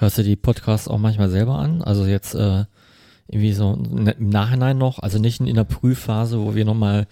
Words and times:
Hörst 0.00 0.16
du 0.16 0.22
die 0.22 0.36
Podcasts 0.36 0.88
auch 0.88 0.96
manchmal 0.96 1.28
selber 1.28 1.58
an? 1.58 1.82
Also 1.82 2.06
jetzt 2.06 2.34
äh, 2.34 2.64
irgendwie 3.28 3.52
so 3.52 3.74
im 3.74 4.30
Nachhinein 4.30 4.78
noch, 4.78 4.98
also 4.98 5.18
nicht 5.18 5.40
in 5.40 5.54
der 5.54 5.64
Prüfphase, 5.64 6.40
wo 6.40 6.54
wir 6.54 6.64
nochmal 6.64 7.06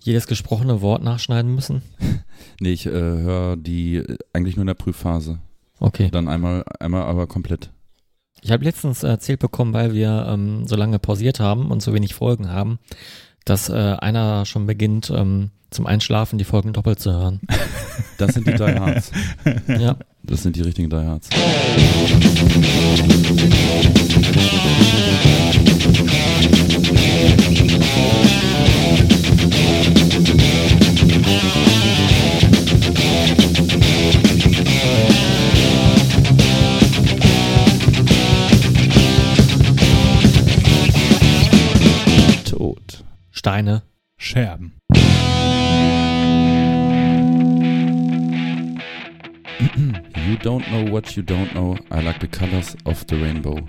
jedes 0.00 0.26
gesprochene 0.26 0.80
Wort 0.80 1.04
nachschneiden 1.04 1.54
müssen? 1.54 1.82
Nee, 2.58 2.72
ich 2.72 2.86
äh, 2.86 2.90
höre 2.90 3.56
die 3.56 4.02
eigentlich 4.32 4.56
nur 4.56 4.62
in 4.62 4.68
der 4.68 4.74
Prüfphase. 4.74 5.40
Okay. 5.78 6.08
Dann 6.10 6.28
einmal, 6.28 6.64
einmal 6.80 7.02
aber 7.02 7.26
komplett. 7.26 7.70
Ich 8.40 8.50
habe 8.50 8.64
letztens 8.64 9.02
erzählt 9.02 9.40
bekommen, 9.40 9.74
weil 9.74 9.92
wir 9.92 10.26
ähm, 10.28 10.66
so 10.66 10.74
lange 10.74 10.98
pausiert 10.98 11.38
haben 11.38 11.70
und 11.70 11.82
so 11.82 11.92
wenig 11.92 12.14
Folgen 12.14 12.48
haben, 12.48 12.78
dass 13.46 13.70
äh, 13.70 13.72
einer 13.72 14.44
schon 14.44 14.66
beginnt, 14.66 15.10
ähm, 15.10 15.50
zum 15.70 15.86
Einschlafen 15.86 16.38
die 16.38 16.44
Folgen 16.44 16.74
doppelt 16.74 17.00
zu 17.00 17.12
hören. 17.12 17.40
Das 18.18 18.32
sind 18.32 18.46
die 18.46 18.54
Die 18.54 18.62
Hards. 18.62 19.12
ja. 19.68 19.96
Das 20.22 20.42
sind 20.42 20.56
die 20.56 20.62
richtigen 20.62 20.88
Die 20.88 20.96
Hards. 20.96 21.28
Steine. 43.46 43.84
Scherben. 44.18 44.72
You 50.26 50.36
don't 50.42 50.64
know 50.66 50.90
what 50.90 51.14
you 51.14 51.22
don't 51.22 51.52
know. 51.52 51.76
I 51.92 52.02
like 52.02 52.18
the 52.18 52.26
colors 52.26 52.76
of 52.86 53.04
the 53.08 53.14
rainbow. 53.14 53.60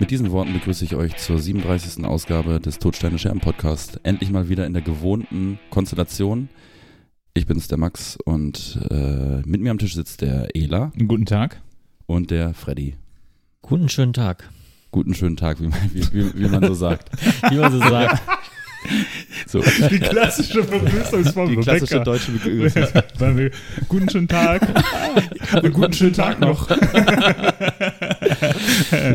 Mit 0.00 0.10
diesen 0.10 0.30
Worten 0.32 0.52
begrüße 0.52 0.84
ich 0.84 0.96
euch 0.96 1.16
zur 1.16 1.38
37. 1.38 2.04
Ausgabe 2.04 2.60
des 2.60 2.78
Todsteine 2.78 3.18
Scherben 3.18 3.40
Podcast. 3.40 3.98
Endlich 4.02 4.30
mal 4.30 4.50
wieder 4.50 4.66
in 4.66 4.74
der 4.74 4.82
gewohnten 4.82 5.58
Konstellation. 5.70 6.50
Ich 7.32 7.46
bin's, 7.46 7.68
der 7.68 7.78
Max, 7.78 8.18
und 8.26 8.86
äh, 8.90 9.40
mit 9.46 9.62
mir 9.62 9.70
am 9.70 9.78
Tisch 9.78 9.94
sitzt 9.94 10.20
der 10.20 10.54
Ela 10.54 10.92
Guten 10.98 11.24
Tag. 11.24 11.62
und 12.04 12.30
der 12.30 12.52
Freddy. 12.52 12.98
Guten 13.62 13.88
schönen 13.88 14.12
Tag. 14.12 14.50
Guten 14.90 15.14
schönen 15.14 15.38
Tag, 15.38 15.58
wie 15.62 15.68
man, 15.68 15.90
wie, 15.94 16.04
wie, 16.12 16.34
wie 16.34 16.48
man 16.50 16.66
so 16.66 16.74
sagt. 16.74 17.10
Wie 17.50 17.56
man 17.56 17.72
so 17.72 17.78
sagt. 17.78 18.20
So, 19.46 19.60
Die 19.90 19.98
klassische 19.98 20.62
Begrüßungsform. 20.62 21.50
die 21.50 21.56
klassische 21.56 22.00
deutsche 22.00 22.32
Begrüßung. 22.32 22.84
Weil 23.18 23.36
wir, 23.36 23.50
guten 23.88 24.08
schönen 24.08 24.28
Tag. 24.28 24.62
Und 25.62 25.72
guten 25.72 25.92
schönen 25.92 26.12
Tag 26.14 26.40
noch. 26.40 26.68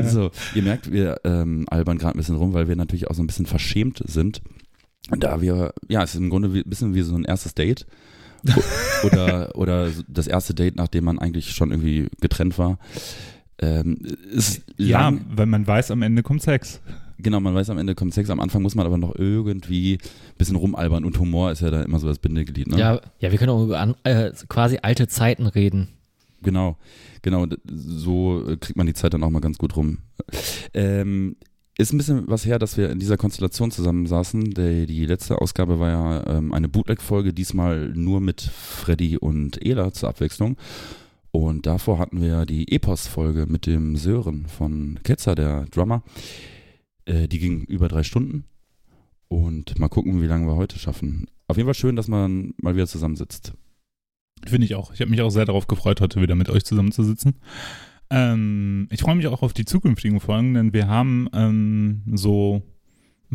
So, 0.03 0.31
ihr 0.53 0.63
merkt, 0.63 0.91
wir 0.91 1.19
ähm, 1.23 1.66
albern 1.69 1.97
gerade 1.97 2.16
ein 2.16 2.17
bisschen 2.17 2.36
rum, 2.36 2.53
weil 2.53 2.67
wir 2.67 2.75
natürlich 2.75 3.08
auch 3.09 3.16
so 3.16 3.23
ein 3.23 3.27
bisschen 3.27 3.45
verschämt 3.45 4.02
sind. 4.05 4.41
Da 5.11 5.41
wir, 5.41 5.73
ja, 5.88 6.03
es 6.03 6.11
ist 6.16 6.19
im 6.19 6.30
Grunde 6.30 6.49
ein 6.49 6.63
bisschen 6.69 6.93
wie 6.95 7.02
so 7.02 7.16
ein 7.16 7.25
erstes 7.25 7.53
Date. 7.53 7.86
Oder, 9.03 9.55
oder 9.55 9.89
das 10.08 10.27
erste 10.27 10.53
Date, 10.53 10.75
nachdem 10.75 11.05
man 11.05 11.19
eigentlich 11.19 11.52
schon 11.52 11.71
irgendwie 11.71 12.08
getrennt 12.21 12.58
war. 12.58 12.77
Ähm, 13.59 13.97
Ja, 14.77 15.02
lang, 15.02 15.25
weil 15.36 15.45
man 15.47 15.66
weiß, 15.66 15.91
am 15.91 16.02
Ende 16.02 16.23
kommt 16.23 16.41
Sex. 16.41 16.81
Genau, 17.17 17.39
man 17.39 17.55
weiß, 17.55 17.69
am 17.69 17.77
Ende 17.77 17.95
kommt 17.95 18.13
Sex, 18.13 18.30
am 18.30 18.39
Anfang 18.39 18.61
muss 18.61 18.75
man 18.75 18.85
aber 18.85 18.97
noch 18.97 19.16
irgendwie 19.16 19.94
ein 19.94 20.38
bisschen 20.38 20.55
rumalbern 20.55 21.05
und 21.05 21.19
Humor 21.19 21.52
ist 21.52 21.61
ja 21.61 21.69
da 21.69 21.81
immer 21.81 21.99
so 21.99 22.08
das 22.08 22.19
Bindeglied, 22.19 22.67
ne? 22.67 22.77
Ja, 22.77 23.02
ja, 23.19 23.31
wir 23.31 23.38
können 23.38 23.52
auch 23.52 23.63
über 23.63 23.80
an, 23.80 23.95
äh, 24.03 24.31
quasi 24.47 24.80
alte 24.81 25.08
Zeiten 25.08 25.47
reden. 25.47 25.89
Genau, 26.41 26.77
genau, 27.21 27.47
so 27.66 28.47
äh, 28.47 28.58
kriegt 28.58 28.77
man 28.77 28.88
die 28.88 28.93
Zeit 28.93 29.13
dann 29.13 29.23
auch 29.23 29.30
mal 29.30 29.39
ganz 29.39 29.58
gut 29.58 29.75
rum. 29.75 29.99
Ähm, 30.73 31.36
ist 31.77 31.91
ein 31.91 31.97
bisschen 31.97 32.23
was 32.27 32.45
her, 32.45 32.58
dass 32.58 32.77
wir 32.77 32.89
in 32.89 32.99
dieser 32.99 33.17
Konstellation 33.17 33.69
zusammensaßen. 33.69 34.52
Die, 34.52 34.86
die 34.86 35.05
letzte 35.05 35.41
Ausgabe 35.41 35.80
war 35.80 35.89
ja 35.89 36.38
ähm, 36.38 36.53
eine 36.53 36.70
Bootleg-Folge, 36.70 37.33
diesmal 37.33 37.89
nur 37.89 38.21
mit 38.21 38.42
Freddy 38.42 39.17
und 39.17 39.65
Ela 39.65 39.92
zur 39.92 40.09
Abwechslung. 40.09 40.55
Und 41.31 41.65
davor 41.65 41.99
hatten 41.99 42.21
wir 42.21 42.45
die 42.45 42.71
Epos-Folge 42.71 43.45
mit 43.45 43.65
dem 43.65 43.98
Sören 43.98 44.45
von 44.45 44.99
Ketzer, 45.04 45.36
der 45.36 45.65
Drummer. 45.65 46.02
Äh, 47.05 47.27
die 47.27 47.39
ging 47.39 47.64
über 47.64 47.88
drei 47.88 48.04
Stunden. 48.04 48.45
Und 49.27 49.80
mal 49.80 49.89
gucken, 49.89 50.21
wie 50.21 50.27
lange 50.27 50.48
wir 50.48 50.55
heute 50.55 50.77
schaffen. 50.77 51.27
Auf 51.48 51.58
jeden 51.58 51.67
Fall 51.67 51.73
schön, 51.73 51.95
dass 51.95 52.08
man 52.08 52.54
mal 52.58 52.76
wieder 52.76 52.88
zusammensitzt. 52.88 53.54
Finde 54.45 54.66
ich 54.66 54.76
auch. 54.76 54.93
Ich 54.93 55.02
habe 55.02 55.10
mich 55.10 55.21
auch 55.21 55.30
sehr 55.30 55.45
darauf 55.45 55.67
gefreut, 55.67 56.02
heute 56.02 56.21
wieder 56.21 56.36
mit 56.36 56.49
euch 56.49 56.64
zusammenzusitzen. 56.66 57.36
Ähm, 58.10 58.88
ich 58.92 59.02
freue 59.02 59.16
mich 59.16 59.27
auch 59.27 59.42
auf 59.42 59.54
die 59.54 59.66
zukünftigen 59.66 60.20
Folgen, 60.20 60.54
denn 60.54 60.73
wir 60.73 60.88
haben 60.88 61.27
ähm, 61.33 62.04
so 62.14 62.61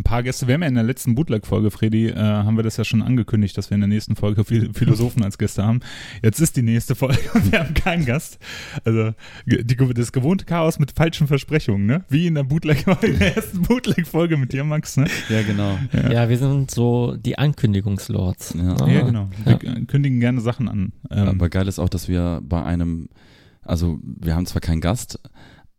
ein 0.01 0.05
paar 0.05 0.23
Gäste. 0.23 0.47
Wir 0.47 0.55
haben 0.55 0.63
ja 0.63 0.69
in 0.69 0.75
der 0.75 0.83
letzten 0.85 1.15
Bootleg-Folge, 1.15 1.71
Freddy, 1.71 2.09
äh, 2.09 2.17
haben 2.17 2.57
wir 2.57 2.63
das 2.63 2.77
ja 2.77 2.85
schon 2.85 3.03
angekündigt, 3.03 3.57
dass 3.57 3.71
wir 3.71 3.77
in 3.77 3.81
der 3.83 3.89
nächsten 3.89 4.17
Folge 4.17 4.45
Phil- 4.45 4.73
Philosophen 4.75 5.23
als 5.23 5.39
Gäste 5.39 5.65
haben. 5.65 5.81
Jetzt 6.23 6.41
ist 6.41 6.57
die 6.57 6.63
nächste 6.63 6.95
Folge 6.95 7.19
und 7.35 7.53
wir 7.53 7.61
haben 7.61 7.75
keinen 7.75 8.05
Gast. 8.07 8.39
Also 8.85 9.13
die, 9.47 9.77
das 9.95 10.13
gewohnte 10.13 10.45
Chaos 10.45 10.79
mit 10.79 10.93
falschen 10.93 11.27
Versprechungen, 11.27 11.87
ne? 11.87 12.05
Wie 12.09 12.27
in 12.27 12.35
der 12.35 12.45
Bootleg, 12.45 12.87
in 13.03 13.19
der 13.19 13.37
ersten 13.37 13.63
Bootleg-Folge 13.63 14.37
mit 14.37 14.53
dir, 14.53 14.65
Max, 14.65 14.97
ne? 14.97 15.07
Ja, 15.29 15.43
genau. 15.43 15.79
Ja, 16.11 16.29
wir 16.29 16.39
sind 16.39 16.71
so 16.71 17.17
die 17.17 17.39
Ankündigungslords. 17.39 18.55
Ja. 18.57 18.75
Ah, 18.81 18.89
Ja, 18.89 19.03
genau. 19.03 19.29
Wir 19.45 19.57
kündigen 19.87 20.21
gerne 20.21 20.41
Sachen 20.41 20.69
an. 20.69 20.93
Ähm, 21.11 21.29
Aber 21.29 21.49
geil 21.49 21.69
ist 21.69 21.79
auch, 21.79 21.89
dass 21.89 22.09
wir 22.09 22.41
bei 22.43 22.63
einem, 22.65 23.09
also 23.63 23.99
wir 24.03 24.35
haben 24.35 24.47
zwar 24.47 24.61
keinen 24.61 24.81
Gast, 24.81 25.21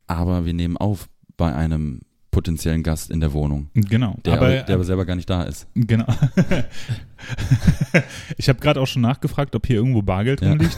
aber 0.07 0.45
wir 0.45 0.53
nehmen 0.53 0.77
auf 0.77 1.09
bei 1.37 1.53
einem 1.55 2.01
potenziellen 2.31 2.81
Gast 2.81 3.11
in 3.11 3.19
der 3.19 3.33
Wohnung, 3.33 3.69
genau. 3.73 4.15
der 4.25 4.33
aber, 4.33 4.49
der 4.63 4.75
aber 4.75 4.85
selber 4.85 5.05
gar 5.05 5.15
nicht 5.15 5.29
da 5.29 5.43
ist. 5.43 5.67
Genau. 5.75 6.07
ich 8.37 8.49
habe 8.49 8.59
gerade 8.59 8.79
auch 8.79 8.87
schon 8.87 9.01
nachgefragt, 9.01 9.55
ob 9.55 9.67
hier 9.67 9.75
irgendwo 9.75 10.01
Bargeld 10.01 10.41
Ja. 10.41 10.49
rumliegt. 10.49 10.77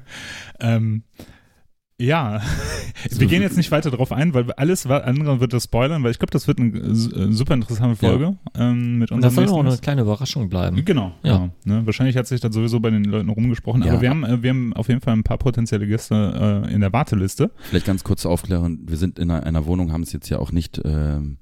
ähm, 0.60 1.02
ja, 2.00 2.40
wir 3.10 3.26
gehen 3.28 3.42
jetzt 3.42 3.56
nicht 3.56 3.70
weiter 3.70 3.90
drauf 3.90 4.10
ein, 4.10 4.34
weil 4.34 4.50
alles 4.52 4.84
andere 4.86 5.40
wird 5.40 5.52
das 5.52 5.64
spoilern, 5.64 6.02
weil 6.02 6.10
ich 6.10 6.18
glaube, 6.18 6.32
das 6.32 6.48
wird 6.48 6.58
eine 6.58 6.76
äh, 6.78 6.92
super 7.32 7.54
interessante 7.54 7.96
Folge 7.96 8.36
ähm, 8.56 8.98
mit 8.98 9.12
Und 9.12 9.22
das 9.22 9.32
unserem 9.32 9.48
soll 9.48 9.58
auch 9.60 9.64
eine 9.64 9.78
kleine 9.78 10.02
Überraschung 10.02 10.48
bleiben. 10.48 10.84
Genau, 10.84 11.12
Ja. 11.22 11.36
genau. 11.36 11.50
Ne? 11.64 11.86
Wahrscheinlich 11.86 12.16
hat 12.16 12.26
sich 12.26 12.40
das 12.40 12.52
sowieso 12.54 12.80
bei 12.80 12.90
den 12.90 13.04
Leuten 13.04 13.28
rumgesprochen, 13.28 13.82
Ja. 13.84 13.92
aber 13.92 14.02
wir 14.02 14.10
haben, 14.10 14.24
äh, 14.24 14.42
wir 14.42 14.50
haben 14.50 14.72
auf 14.72 14.88
jeden 14.88 15.00
Fall 15.00 15.14
ein 15.14 15.22
paar 15.22 15.38
potenzielle 15.38 15.86
Gäste 15.86 16.64
äh, 16.66 16.74
in 16.74 16.80
der 16.80 16.92
Warteliste. 16.92 17.50
Vielleicht 17.60 17.86
ganz 17.86 18.02
kurz 18.02 18.22
zur 18.22 18.32
Aufklärung, 18.32 18.78
wir 18.88 18.96
sind 18.96 19.18
in 19.18 19.30
einer, 19.30 19.44
einer 19.46 19.66
Wohnung, 19.66 19.92
haben 19.92 20.02
es 20.02 20.12
jetzt 20.12 20.28
ja 20.28 20.38
auch 20.40 20.50
nicht 20.50 20.80
ähm, 20.84 21.38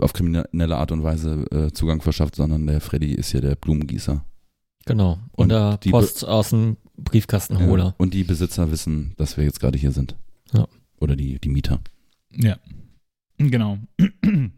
auf 0.00 0.12
kriminelle 0.12 0.76
Art 0.76 0.92
und 0.92 1.02
Weise 1.02 1.44
äh, 1.50 1.72
Zugang 1.72 2.00
verschafft, 2.00 2.36
sondern 2.36 2.66
der 2.66 2.80
Freddy 2.80 3.12
ist 3.12 3.30
hier 3.30 3.40
der 3.42 3.54
Blumengießer. 3.56 4.24
Genau. 4.86 5.18
Und, 5.32 5.44
Und 5.44 5.48
der 5.50 5.76
die 5.76 5.90
Post 5.90 6.26
aus 6.26 6.50
dem 6.50 6.76
Briefkastenholer. 6.96 7.84
Ja. 7.84 7.94
Und 7.98 8.14
die 8.14 8.24
Besitzer 8.24 8.70
wissen, 8.70 9.12
dass 9.16 9.36
wir 9.36 9.44
jetzt 9.44 9.60
gerade 9.60 9.78
hier 9.78 9.92
sind. 9.92 10.16
Ja. 10.52 10.66
Oder 11.00 11.16
die, 11.16 11.38
die 11.38 11.48
Mieter. 11.48 11.80
Ja, 12.34 12.56
genau. 13.38 13.78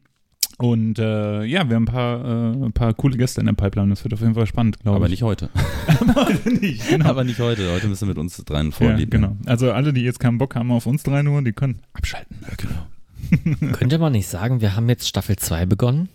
Und 0.59 1.01
äh, 1.01 1.43
ja, 1.45 1.69
wir 1.69 1.75
haben 1.75 1.83
ein 1.83 1.87
paar, 1.87 2.25
äh, 2.25 2.65
ein 2.67 2.73
paar 2.73 2.95
coole 2.95 3.17
Gäste 3.17 3.41
in 3.41 3.47
der 3.47 3.55
Pipeline. 3.55 3.91
Das 3.91 4.05
wird 4.05 4.15
auf 4.15 4.21
jeden 4.21 4.35
Fall 4.35 4.47
spannend, 4.47 4.79
glaube 4.79 4.97
Aber 4.97 5.07
ich. 5.07 5.11
nicht 5.11 5.23
heute. 5.25 5.51
Heute 6.15 6.51
nicht, 6.51 6.89
genau. 6.91 7.07
Aber 7.07 7.25
nicht 7.25 7.39
heute. 7.41 7.73
Heute 7.73 7.89
müssen 7.89 8.03
wir 8.03 8.09
mit 8.09 8.19
uns 8.19 8.37
dreien 8.37 8.67
ja, 8.67 8.73
vorlieben. 8.73 9.11
genau. 9.11 9.37
Also 9.47 9.73
alle, 9.73 9.93
die 9.93 10.03
jetzt 10.03 10.21
keinen 10.21 10.39
Bock 10.39 10.55
haben 10.55 10.71
auf 10.71 10.87
uns 10.87 11.03
drei 11.03 11.23
nur, 11.23 11.43
die 11.43 11.53
können 11.53 11.81
abschalten. 11.93 12.37
Ja, 12.43 12.49
genau. 12.57 13.73
Könnte 13.73 13.99
man 13.99 14.13
nicht 14.13 14.29
sagen, 14.29 14.61
wir 14.61 14.77
haben 14.77 14.89
jetzt 14.89 15.09
Staffel 15.09 15.37
2 15.37 15.67
begonnen? 15.67 16.09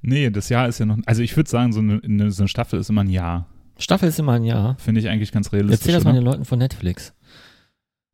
Nee, 0.00 0.30
das 0.30 0.48
Jahr 0.48 0.68
ist 0.68 0.78
ja 0.78 0.86
noch. 0.86 0.98
Also 1.06 1.22
ich 1.22 1.36
würde 1.36 1.50
sagen, 1.50 1.72
so 1.72 1.80
eine, 1.80 2.00
eine, 2.02 2.30
so 2.30 2.42
eine 2.42 2.48
Staffel 2.48 2.80
ist 2.80 2.88
immer 2.90 3.02
ein 3.02 3.10
Jahr. 3.10 3.46
Staffel 3.78 4.08
ist 4.08 4.18
immer 4.18 4.32
ein 4.32 4.44
Jahr. 4.44 4.76
Finde 4.78 5.00
ich 5.00 5.08
eigentlich 5.08 5.32
ganz 5.32 5.52
realistisch. 5.52 5.80
Erzähl 5.80 5.94
das 5.94 6.04
mal 6.04 6.10
oder? 6.10 6.20
den 6.20 6.24
Leuten 6.24 6.44
von 6.44 6.58
Netflix. 6.58 7.14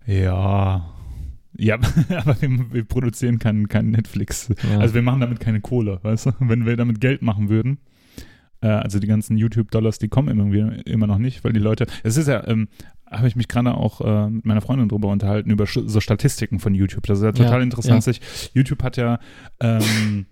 Ja. 0.06 0.88
Ja, 1.56 1.74
aber 2.16 2.40
wir, 2.40 2.72
wir 2.72 2.84
produzieren 2.84 3.38
keinen 3.38 3.68
kein 3.68 3.90
Netflix. 3.90 4.48
Ja. 4.70 4.78
Also 4.80 4.94
wir 4.94 5.02
machen 5.02 5.20
damit 5.20 5.38
keine 5.40 5.60
Kohle, 5.60 6.00
weißt 6.02 6.26
du? 6.26 6.32
Wenn 6.40 6.66
wir 6.66 6.76
damit 6.76 7.00
Geld 7.00 7.22
machen 7.22 7.48
würden, 7.48 7.78
äh, 8.62 8.68
also 8.68 8.98
die 8.98 9.06
ganzen 9.06 9.36
YouTube-Dollars, 9.36 9.98
die 9.98 10.08
kommen 10.08 10.28
irgendwie 10.28 10.82
immer 10.90 11.06
noch 11.06 11.18
nicht, 11.18 11.44
weil 11.44 11.52
die 11.52 11.60
Leute, 11.60 11.86
es 12.02 12.16
ist 12.16 12.28
ja, 12.28 12.46
ähm, 12.48 12.68
habe 13.10 13.28
ich 13.28 13.36
mich 13.36 13.48
gerade 13.48 13.74
auch 13.74 14.00
äh, 14.00 14.30
mit 14.30 14.46
meiner 14.46 14.62
Freundin 14.62 14.88
drüber 14.88 15.08
unterhalten, 15.08 15.50
über 15.50 15.66
so 15.66 16.00
Statistiken 16.00 16.58
von 16.58 16.74
YouTube. 16.74 17.06
Das 17.06 17.18
ist 17.18 17.24
ja 17.24 17.32
total 17.32 17.58
Ja, 17.58 17.62
interessant. 17.64 17.96
ja. 17.96 18.00
Sich, 18.00 18.22
YouTube 18.54 18.82
hat 18.82 18.96
ja 18.96 19.18
ähm, 19.60 20.24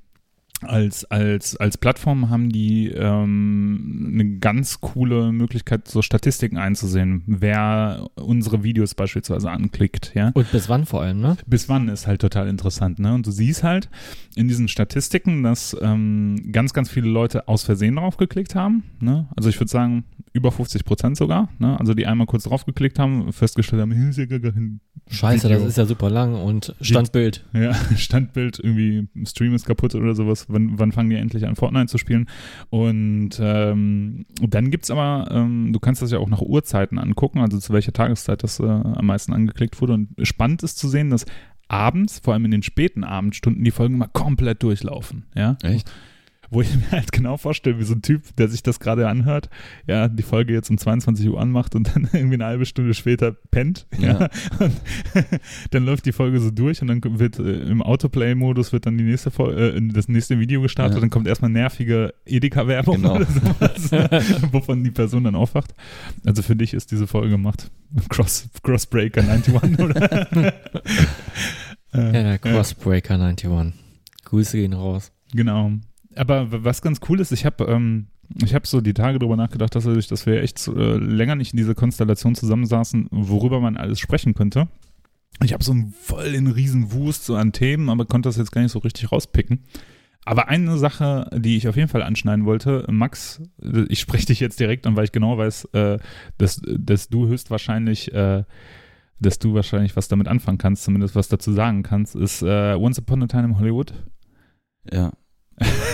als, 0.63 1.05
als, 1.07 1.57
als 1.57 1.79
Plattform 1.79 2.29
haben 2.31 2.51
die 2.51 2.89
ähm, 2.89 4.11
eine 4.13 4.39
ganz 4.39 4.81
coole 4.81 5.33
Möglichkeit, 5.33 5.89
so 5.89 6.03
Statistiken 6.03 6.59
einzusehen, 6.59 7.23
wer 7.27 8.09
unsere 8.17 8.63
Videos 8.63 8.95
beispielsweise 8.95 9.51
anklickt, 9.51 10.13
ja. 10.15 10.31
Und 10.35 10.51
bis 10.53 10.69
wann 10.69 10.87
vor 10.87 11.03
allem, 11.03 11.21
ne? 11.21 11.37
Bis 11.47 11.69
wann 11.69 11.89
ist 11.89 12.07
halt 12.07 12.21
total 12.21 12.49
interessant, 12.49 12.99
ne? 12.99 13.15
Und 13.15 13.27
du 13.27 13.31
siehst 13.31 13.63
halt 13.63 13.89
in 14.37 14.49
diesen 14.49 14.69
Statistiken, 14.69 15.43
dass 15.43 15.77
ähm, 15.81 16.51
ganz, 16.53 16.73
ganz 16.73 16.91
viele 16.91 17.09
Leute 17.09 17.49
aus 17.49 17.63
Versehen 17.63 17.97
draufgeklickt 17.97 18.55
haben, 18.55 18.85
ne? 19.01 19.29
Also 19.37 19.49
ich 19.49 19.59
würde 19.59 19.71
sagen, 19.71 20.05
über 20.33 20.53
50 20.53 20.85
Prozent 20.85 21.17
sogar, 21.17 21.49
ne? 21.59 21.79
Also 21.81 21.95
die 21.95 22.07
einmal 22.07 22.27
kurz 22.27 22.45
draufgeklickt 22.45 22.99
haben, 22.99 23.33
festgestellt 23.33 23.83
haben, 23.83 23.93
hier 23.93 24.09
ist 24.11 24.19
ja 24.19 24.27
gar 24.27 24.53
kein 24.53 24.81
Scheiße, 25.09 25.49
Video. 25.49 25.59
das 25.59 25.69
ist 25.69 25.79
ja 25.79 25.87
super 25.87 26.11
lang 26.11 26.35
und 26.35 26.75
Standbild. 26.81 27.45
Ja, 27.53 27.75
Standbild, 27.97 28.61
irgendwie 28.61 29.09
Stream 29.27 29.55
ist 29.55 29.67
kaputt 29.67 29.95
oder 29.95 30.15
sowas. 30.15 30.47
Wann, 30.53 30.79
wann 30.79 30.93
fangen 30.93 31.11
die 31.11 31.17
endlich 31.17 31.47
an, 31.47 31.57
Fortnite 31.57 31.87
zu 31.87 31.99
spielen? 31.99 32.29
Und 32.71 33.41
ähm, 33.41 34.27
dann 34.41 34.71
gibt's 34.71 34.91
aber, 34.91 35.29
ähm, 35.31 35.73
du 35.73 35.81
kannst 35.81 36.03
das 36.03 36.11
ja 36.11 36.19
auch 36.19 36.29
nach 36.29 36.43
Uhrzeiten 36.43 36.99
angucken, 36.99 37.41
also 37.41 37.59
zu 37.59 37.73
welcher 37.73 37.93
Tageszeit 37.93 38.43
das 38.43 38.61
äh, 38.61 38.65
am 38.65 39.07
meisten 39.07 39.33
angeklickt 39.33 39.81
wurde. 39.81 39.95
Und 39.95 40.09
spannend 40.23 40.63
ist 40.63 40.79
zu 40.79 40.89
sehen, 40.89 41.11
dass 41.11 41.27
abends, 41.69 42.19
vor 42.19 42.35
allem 42.35 42.45
in 42.45 42.51
den 42.51 42.63
späten 42.63 43.05
Abendstunden, 43.05 43.65
die 43.65 43.71
Folgen 43.71 43.99
mal 43.99 44.09
komplett 44.13 44.63
durchlaufen. 44.63 45.25
Ja? 45.35 45.57
Echt? 45.63 45.91
Wo 46.53 46.61
ich 46.63 46.75
mir 46.75 46.91
halt 46.91 47.13
genau 47.13 47.37
vorstelle, 47.37 47.79
wie 47.79 47.85
so 47.85 47.95
ein 47.95 48.03
Typ, 48.03 48.35
der 48.37 48.49
sich 48.49 48.63
das 48.65 48.81
gerade 48.81 49.09
anhört, 49.09 49.49
ja, 49.87 50.09
die 50.09 50.25
Folge 50.25 50.53
jetzt 50.53 50.69
um 50.69 50.79
22 50.79 51.29
Uhr 51.29 51.41
anmacht 51.41 51.77
und 51.77 51.95
dann 51.95 52.09
irgendwie 52.13 52.35
eine 52.35 52.47
halbe 52.47 52.67
Stunde 52.67 52.93
später 52.95 53.33
pennt. 53.53 53.87
Ja. 53.99 54.21
Ja. 54.21 54.29
Und 54.61 54.71
dann 55.71 55.85
läuft 55.85 56.07
die 56.07 56.13
Folge 56.13 56.41
so 56.41 56.51
durch 56.51 56.83
und 56.83 56.89
dann 56.89 57.01
wird 57.19 57.39
äh, 57.39 57.63
im 57.63 57.83
Autoplay-Modus 57.83 58.73
wird 58.73 58.87
dann 58.87 58.99
die 58.99 59.05
nächste 59.05 59.31
Fol 59.31 59.57
äh, 59.57 59.81
das 59.93 60.09
nächste 60.09 60.39
Video 60.41 60.61
gestartet, 60.61 60.95
Ja. 60.97 61.01
dann 61.01 61.11
kommt 61.11 61.27
erstmal 61.29 61.51
nervige 61.51 62.15
Edeka-Werbung 62.27 62.97
Genau. 62.97 63.17
oder 63.17 63.27
sowas, 63.27 63.93
wovon 64.53 64.83
die 64.83 64.91
Person 64.91 65.25
dann 65.25 65.35
aufwacht. 65.37 65.75
Also 66.25 66.43
für 66.43 66.57
dich 66.57 66.75
ist 66.75 66.91
diese 66.91 67.07
Folge 67.07 67.31
gemacht. 67.31 67.71
Cross, 68.09 68.49
Crossbreaker 68.63 69.21
91, 69.23 69.79
oder? 69.79 70.27
Ja, 70.35 70.53
Äh, 71.93 72.13
der 72.13 72.39
Crossbreaker 72.39 73.15
91. 73.15 73.75
Grüße 74.25 74.57
gehen 74.59 74.73
raus. 74.73 75.13
Genau. 75.33 75.73
Aber 76.17 76.65
was 76.65 76.83
ganz 76.83 77.01
cool 77.09 77.21
ist, 77.21 77.33
ich 77.33 77.45
habe 77.45 77.65
ähm, 77.65 78.09
ich 78.43 78.55
habe 78.55 78.67
so 78.67 78.81
die 78.81 78.95
Tage 78.95 79.19
drüber 79.19 79.37
nachgedacht, 79.37 79.75
dass, 79.75 79.85
dadurch, 79.85 80.07
dass 80.07 80.27
wir 80.27 80.43
echt 80.43 80.67
äh, 80.69 80.97
länger 80.97 81.35
nicht 81.35 81.53
in 81.53 81.57
dieser 81.57 81.75
Konstellation 81.75 82.35
zusammensaßen, 82.35 83.09
worüber 83.11 83.61
man 83.61 83.77
alles 83.77 83.99
sprechen 83.99 84.35
könnte. 84.35 84.69
Ich 85.43 85.53
habe 85.53 85.65
so 85.65 85.73
einen 85.73 85.93
voll 85.93 86.33
den 86.33 86.47
riesen 86.47 86.93
Wust 86.93 87.25
so 87.25 87.35
an 87.35 87.53
Themen, 87.53 87.89
aber 87.89 88.05
konnte 88.05 88.29
das 88.29 88.37
jetzt 88.37 88.53
gar 88.53 88.63
nicht 88.63 88.73
so 88.73 88.81
richtig 88.81 89.11
rauspicken. 89.11 89.65
Aber 90.25 90.49
eine 90.49 90.77
Sache, 90.77 91.31
die 91.35 91.57
ich 91.57 91.67
auf 91.67 91.77
jeden 91.77 91.89
Fall 91.89 92.03
anschneiden 92.03 92.45
wollte, 92.45 92.85
Max, 92.89 93.43
äh, 93.63 93.85
ich 93.89 94.01
spreche 94.01 94.27
dich 94.27 94.41
jetzt 94.41 94.61
direkt 94.61 94.87
an, 94.87 94.97
weil 94.97 95.05
ich 95.05 95.13
genau 95.13 95.39
weiß, 95.39 95.67
äh, 95.73 95.99
dass, 96.39 96.61
dass 96.65 97.09
du 97.09 97.27
höchstwahrscheinlich, 97.27 98.13
äh, 98.13 98.45
dass 99.19 99.39
du 99.39 99.55
wahrscheinlich 99.55 99.97
was 99.97 100.09
damit 100.09 100.29
anfangen 100.29 100.59
kannst, 100.59 100.85
zumindest 100.85 101.17
was 101.17 101.29
dazu 101.29 101.53
sagen 101.53 101.83
kannst, 101.83 102.15
ist 102.15 102.43
äh, 102.43 102.75
Once 102.75 102.99
Upon 102.99 103.23
a 103.23 103.27
Time 103.27 103.45
in 103.45 103.59
Hollywood. 103.59 103.93
Ja. 104.93 105.13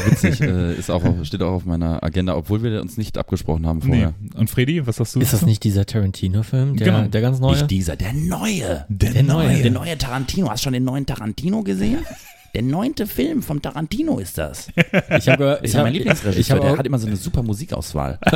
Witzig, 0.08 0.41
äh, 0.41 0.75
ist 0.75 0.91
auch 0.91 1.03
auf, 1.05 1.25
steht 1.25 1.43
auch 1.43 1.53
auf 1.53 1.64
meiner 1.64 2.03
Agenda, 2.05 2.37
obwohl 2.37 2.62
wir 2.62 2.81
uns 2.81 2.97
nicht 2.97 3.19
abgesprochen 3.19 3.67
haben 3.67 3.82
vorher. 3.82 4.14
Nee. 4.20 4.31
Und 4.38 4.49
Freddy, 4.49 4.87
was 4.87 4.97
sagst 4.97 5.17
du? 5.17 5.20
Ist 5.20 5.32
das 5.32 5.43
nicht 5.43 5.64
dieser 5.64 5.87
Tarantino-Film, 5.87 6.76
der, 6.76 6.87
Genau. 6.87 7.08
der 7.08 7.20
ganz 7.20 7.41
neue? 7.41 7.53
Nicht 7.56 7.70
dieser, 7.70 7.97
der 7.97 8.12
neue. 8.12 8.87
Der, 8.88 9.11
Der 9.12 9.23
neue. 9.25 9.62
Der 9.62 9.70
neue 9.73 9.99
Tarantino. 9.99 10.49
Hast 10.50 10.61
du 10.61 10.64
schon 10.64 10.73
den 10.75 10.85
neuen 10.85 11.05
Tarantino 11.06 11.62
gesehen? 11.62 11.99
Der 12.55 12.62
neunte 12.62 13.06
Film 13.06 13.43
vom 13.43 13.61
Tarantino 13.61 14.19
ist 14.19 14.38
das. 14.38 14.69
Ich 15.19 15.29
habe 15.29 15.58
Ist 15.62 15.69
ich 15.69 15.73
ja 15.75 15.81
hab, 15.81 15.85
mein 15.85 15.93
ich 15.93 15.99
Lieblingsregisseur. 15.99 16.56
hab 16.56 16.62
Der 16.62 16.79
hat 16.79 16.87
immer 16.87 16.99
so 16.99 17.06
eine 17.06 17.17
super 17.17 17.43
Musikauswahl. 17.43 18.19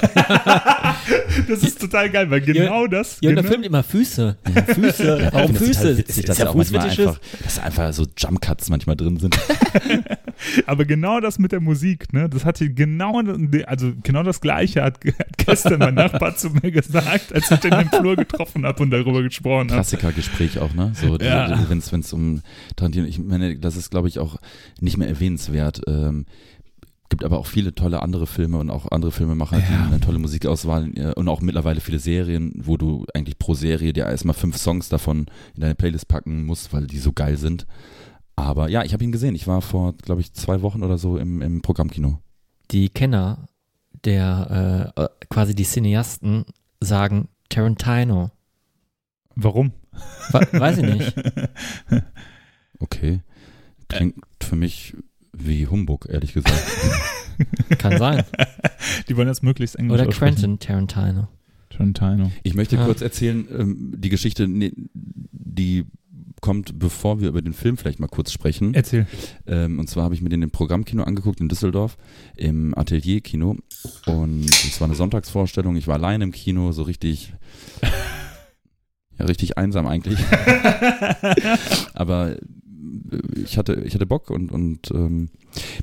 Das 1.49 1.63
ist 1.63 1.81
total 1.81 2.11
geil, 2.11 2.31
weil 2.31 2.41
genau 2.43 2.87
das. 2.87 3.19
ja, 3.21 3.31
und 3.31 3.37
der 3.37 3.43
genau, 3.43 3.53
filmt 3.53 3.65
immer 3.67 3.83
Füße. 3.83 4.37
Füße. 4.75 5.29
Warum 5.33 5.55
finde 5.55 5.59
das 5.59 5.69
Füße? 5.69 5.81
total 5.83 5.97
witzig, 5.99 6.25
dass 6.27 6.39
ja 6.39 6.45
da 6.45 6.51
auch 6.51 6.55
manchmal 6.55 6.89
einfach, 6.89 7.21
dass 7.43 7.55
da 7.57 7.63
einfach 7.63 7.93
so 7.93 8.07
Jumpcuts 8.17 8.69
manchmal 8.69 8.97
drin 8.97 9.17
sind. 9.19 9.39
aber 10.67 10.85
genau 10.85 11.21
das 11.21 11.39
mit 11.39 11.53
der 11.53 11.61
Musik, 11.61 12.13
ne? 12.13 12.29
Das 12.29 12.45
hatte 12.45 12.71
genau, 12.73 13.21
also 13.67 13.93
genau 14.03 14.23
das 14.23 14.41
Gleiche 14.41 14.83
hat, 14.83 14.99
hat 15.19 15.39
gestern 15.39 15.79
mein 15.81 15.95
Nachbar 15.95 16.37
zu 16.37 16.51
mir 16.51 16.71
gesagt, 16.71 17.33
als 17.35 17.51
ich 17.51 17.59
den 17.61 17.73
im 17.73 17.89
Flur 17.89 18.17
getroffen 18.17 18.65
habe 18.65 18.83
und 18.83 18.91
darüber 18.91 19.23
gesprochen 19.23 19.69
habe. 19.71 19.75
Klassikergespräch 19.75 20.59
auch, 20.59 20.75
ne? 20.75 20.93
So, 20.95 21.17
Ja. 21.19 21.67
wenn 21.69 21.79
es 21.79 22.13
um 22.13 22.43
Tarantino, 22.77 23.07
ich 23.07 23.19
meine, 23.19 23.57
das 23.59 23.77
ist, 23.77 23.91
glaube 23.91 24.09
ich, 24.09 24.19
auch 24.19 24.37
nicht 24.81 24.97
mehr 24.97 25.09
erwähnenswert. 25.09 25.83
Ähm, 25.87 26.27
gibt 27.09 27.25
aber 27.25 27.39
auch 27.41 27.47
viele 27.47 27.75
tolle 27.75 28.03
andere 28.03 28.27
Filme 28.29 28.59
und 28.59 28.71
auch 28.71 28.91
andere 28.93 29.11
Filmemacher, 29.11 29.57
die 29.57 29.73
Ja. 29.73 29.87
eine 29.87 29.99
tolle 30.01 30.21
Musikauswahl 30.21 30.89
äh, 30.95 31.13
und 31.15 31.29
auch 31.29 31.41
mittlerweile 31.41 31.81
viele 31.81 31.99
Serien, 31.99 32.53
wo 32.63 32.77
du 32.77 33.05
eigentlich 33.15 33.37
pro 33.39 33.55
Serie 33.55 33.93
dir 33.93 34.07
erstmal 34.07 34.35
fünf 34.35 34.57
Songs 34.57 34.89
davon 34.89 35.27
in 35.57 35.61
deine 35.61 35.75
Playlist 35.75 36.07
packen 36.07 36.45
musst, 36.45 36.73
weil 36.73 36.87
die 36.87 36.99
so 36.99 37.13
geil 37.13 37.37
sind. 37.37 37.67
Aber 38.43 38.69
ja, 38.69 38.85
ich 38.85 38.93
habe 38.93 39.05
ihn 39.05 39.13
gesehen. 39.13 39.35
Ich 39.35 39.47
war 39.47 39.61
vor, 39.63 39.95
glaube 39.95 40.21
ich, 40.21 40.33
zwei 40.35 40.63
Wochen 40.63 40.83
oder 40.83 40.99
so 40.99 41.17
im, 41.19 41.43
im 41.43 41.63
Programmkino. 41.63 42.19
Die 42.71 42.89
Kenner, 42.89 43.49
der 44.05 44.93
äh, 44.97 45.03
äh, 45.03 45.09
quasi 45.29 45.55
die 45.55 45.65
Cineasten 45.65 46.45
sagen 46.81 47.29
Tarantino. 47.49 48.31
Warum? 49.35 49.73
Wa- 50.31 50.47
Weiß 50.53 50.79
ich 50.79 50.85
nicht. 50.85 51.15
Okay. 52.83 53.21
Klingt 53.89 54.15
für 54.43 54.57
mich 54.57 54.97
wie 55.33 55.67
Humbug, 55.67 56.07
ehrlich 56.09 56.33
gesagt. 56.33 56.63
Kann 57.79 57.99
sein. 57.99 58.25
Die 59.09 59.17
wollen 59.17 59.29
jetzt 59.29 59.43
möglichst 59.43 59.77
englisch 59.77 60.01
Oder 60.01 60.09
aussprechen. 60.09 60.37
Quentin 60.37 60.59
Tarantino. 60.59 61.29
Tarantino. 61.69 62.31
Ich 62.43 62.55
möchte 62.55 62.77
Ja. 62.77 62.85
kurz 62.87 63.01
erzählen, 63.03 63.47
ähm, 63.55 63.95
die 63.99 64.09
Geschichte, 64.09 64.47
die 64.49 65.85
kommt, 66.41 66.79
bevor 66.79 67.21
wir 67.21 67.29
über 67.29 67.43
den 67.43 67.53
Film 67.53 67.77
vielleicht 67.77 68.01
mal 68.01 68.09
kurz 68.09 68.33
sprechen. 68.33 68.75
Erzähl. 68.75 69.07
Ähm, 69.47 69.79
und 69.79 69.89
zwar 69.89 70.05
habe 70.05 70.15
ich 70.15 70.23
mir 70.23 70.29
den 70.29 70.43
im 70.43 70.51
Programmkino 70.51 71.03
angeguckt 71.03 71.41
in 71.41 71.49
Düsseldorf, 71.49 71.97
im 72.37 72.77
Atelierkino. 72.77 73.57
Und 74.07 74.51
es 74.51 74.81
war 74.81 74.89
eine 74.89 74.97
Sonntagsvorstellung. 74.97 75.77
Ich 75.77 75.87
war 75.87 75.95
allein 75.95 76.21
im 76.21 76.33
Kino, 76.33 76.73
so 76.73 76.83
richtig, 76.83 77.33
ja, 79.19 79.25
richtig 79.25 79.59
einsam 79.59 79.87
eigentlich. 79.87 80.19
Aber 81.95 82.33
äh, 82.33 82.39
ich 83.45 83.59
hatte, 83.59 83.83
ich 83.85 83.95
hatte 83.95 84.07
Bock 84.07 84.31
und, 84.31 84.51
und 84.53 84.91
ähm, 84.93 85.31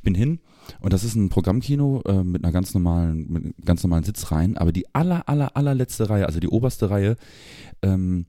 bin 0.04 0.16
hin. 0.16 0.40
Und 0.80 0.94
das 0.94 1.04
ist 1.04 1.16
ein 1.16 1.30
Programmkino 1.30 2.02
äh, 2.06 2.24
mit 2.24 2.44
einer 2.44 2.52
ganz 2.52 2.74
normalen, 2.74 3.32
mit 3.32 3.66
ganz 3.66 3.84
normalen 3.84 4.04
Sitzreihen. 4.04 4.58
Aber 4.58 4.72
die 4.72 4.94
aller, 4.94 5.28
aller, 5.30 5.56
allerletzte 5.56 6.10
Reihe, 6.10 6.26
also 6.26 6.40
die 6.40 6.50
oberste 6.50 6.90
Reihe, 6.90 7.16
ähm, 7.82 8.26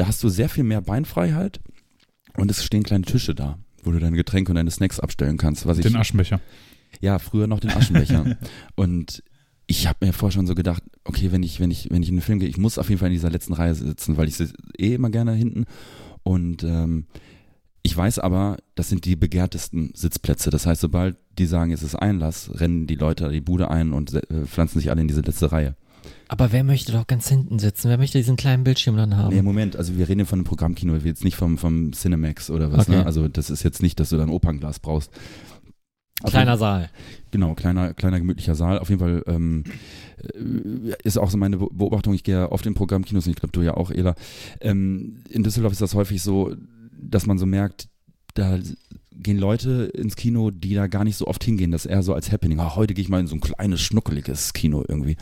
da 0.00 0.06
hast 0.06 0.24
du 0.24 0.30
sehr 0.30 0.48
viel 0.48 0.64
mehr 0.64 0.80
Beinfreiheit 0.80 1.60
und 2.38 2.50
es 2.50 2.64
stehen 2.64 2.82
kleine 2.82 3.04
Tische 3.04 3.34
da, 3.34 3.58
wo 3.82 3.90
du 3.90 3.98
deine 3.98 4.16
Getränke 4.16 4.50
und 4.50 4.56
deine 4.56 4.70
Snacks 4.70 4.98
abstellen 4.98 5.36
kannst. 5.36 5.66
Was 5.66 5.76
ich, 5.76 5.84
Den 5.84 5.96
Aschenbecher. 5.96 6.40
ja, 7.02 7.18
früher 7.18 7.46
noch 7.46 7.60
den 7.60 7.70
Aschenbecher. 7.70 8.38
und 8.76 9.22
ich 9.66 9.86
habe 9.86 10.06
mir 10.06 10.14
vorher 10.14 10.32
schon 10.32 10.46
so 10.46 10.54
gedacht, 10.54 10.82
okay, 11.04 11.32
wenn 11.32 11.42
ich, 11.42 11.60
wenn 11.60 11.70
ich, 11.70 11.90
wenn 11.90 12.02
ich 12.02 12.08
in 12.08 12.16
den 12.16 12.22
Film 12.22 12.38
gehe, 12.38 12.48
ich 12.48 12.56
muss 12.56 12.78
auf 12.78 12.88
jeden 12.88 12.98
Fall 12.98 13.08
in 13.08 13.12
dieser 13.14 13.28
letzten 13.28 13.52
Reihe 13.52 13.74
sitzen, 13.74 14.16
weil 14.16 14.26
ich 14.26 14.36
sitze 14.36 14.54
eh 14.78 14.94
immer 14.94 15.10
gerne 15.10 15.34
hinten. 15.34 15.66
Und 16.22 16.64
ähm, 16.64 17.04
ich 17.82 17.94
weiß 17.94 18.20
aber, 18.20 18.56
das 18.76 18.88
sind 18.88 19.04
die 19.04 19.16
begehrtesten 19.16 19.92
Sitzplätze. 19.94 20.48
Das 20.48 20.64
heißt, 20.64 20.80
sobald 20.80 21.18
die 21.38 21.46
sagen, 21.46 21.72
es 21.72 21.82
ist 21.82 21.94
Einlass, 21.94 22.50
rennen 22.54 22.86
die 22.86 22.94
Leute 22.94 23.28
die 23.30 23.42
Bude 23.42 23.70
ein 23.70 23.92
und 23.92 24.14
äh, 24.14 24.46
pflanzen 24.46 24.78
sich 24.78 24.90
alle 24.90 25.02
in 25.02 25.08
diese 25.08 25.20
letzte 25.20 25.52
Reihe. 25.52 25.76
Aber 26.28 26.52
wer 26.52 26.64
möchte 26.64 26.92
doch 26.92 27.06
ganz 27.06 27.28
hinten 27.28 27.58
sitzen? 27.58 27.88
Wer 27.88 27.98
möchte 27.98 28.18
diesen 28.18 28.36
kleinen 28.36 28.64
Bildschirm 28.64 28.96
dann 28.96 29.16
haben? 29.16 29.34
Nee, 29.34 29.42
Moment, 29.42 29.76
also 29.76 29.96
wir 29.98 30.08
reden 30.08 30.20
ja 30.20 30.26
von 30.26 30.38
einem 30.38 30.44
Programmkino, 30.44 30.94
jetzt 30.96 31.24
nicht 31.24 31.36
vom, 31.36 31.58
vom 31.58 31.92
Cinemax 31.92 32.50
oder 32.50 32.72
was, 32.72 32.88
Okay. 32.88 32.98
ne? 32.98 33.06
Also 33.06 33.28
das 33.28 33.50
ist 33.50 33.62
jetzt 33.62 33.82
nicht, 33.82 33.98
dass 34.00 34.10
du 34.10 34.16
da 34.16 34.22
ein 34.22 34.28
Opernglas 34.30 34.78
brauchst. 34.78 35.10
Auf 36.22 36.30
Kleiner 36.30 36.58
Saal. 36.58 36.90
Genau, 37.30 37.54
kleiner, 37.54 37.94
kleiner 37.94 38.18
gemütlicher 38.20 38.54
Saal. 38.54 38.78
Auf 38.78 38.90
jeden 38.90 39.00
Fall 39.00 39.22
ähm, 39.26 39.64
äh, 40.22 40.92
ist 41.02 41.16
auch 41.16 41.30
so 41.30 41.38
meine 41.38 41.56
Be- 41.56 41.68
Beobachtung, 41.72 42.12
ich 42.12 42.24
gehe 42.24 42.34
ja 42.34 42.52
oft 42.52 42.66
in 42.66 42.74
Programmkinos 42.74 43.24
und 43.26 43.30
ich 43.30 43.36
glaube, 43.36 43.52
du 43.52 43.62
ja 43.62 43.74
auch, 43.74 43.90
Ela. 43.90 44.14
Ähm, 44.60 45.22
in 45.30 45.42
Düsseldorf 45.42 45.72
ist 45.72 45.80
das 45.80 45.94
häufig 45.94 46.22
so, 46.22 46.54
dass 47.00 47.24
man 47.26 47.38
so 47.38 47.46
merkt, 47.46 47.88
da 48.34 48.58
gehen 49.12 49.38
Leute 49.38 49.84
ins 49.94 50.14
Kino, 50.14 50.50
die 50.50 50.74
da 50.74 50.86
gar 50.88 51.04
nicht 51.04 51.16
so 51.16 51.26
oft 51.26 51.42
hingehen. 51.42 51.70
Das 51.72 51.86
ist 51.86 51.90
eher 51.90 52.02
so 52.02 52.12
als 52.14 52.30
Happening. 52.30 52.60
Ah, 52.60 52.76
heute 52.76 52.92
gehe 52.94 53.02
ich 53.02 53.08
mal 53.08 53.20
in 53.20 53.26
so 53.26 53.34
ein 53.36 53.40
kleines, 53.40 53.80
schnuckeliges 53.80 54.52
Kino 54.52 54.84
irgendwie. 54.86 55.16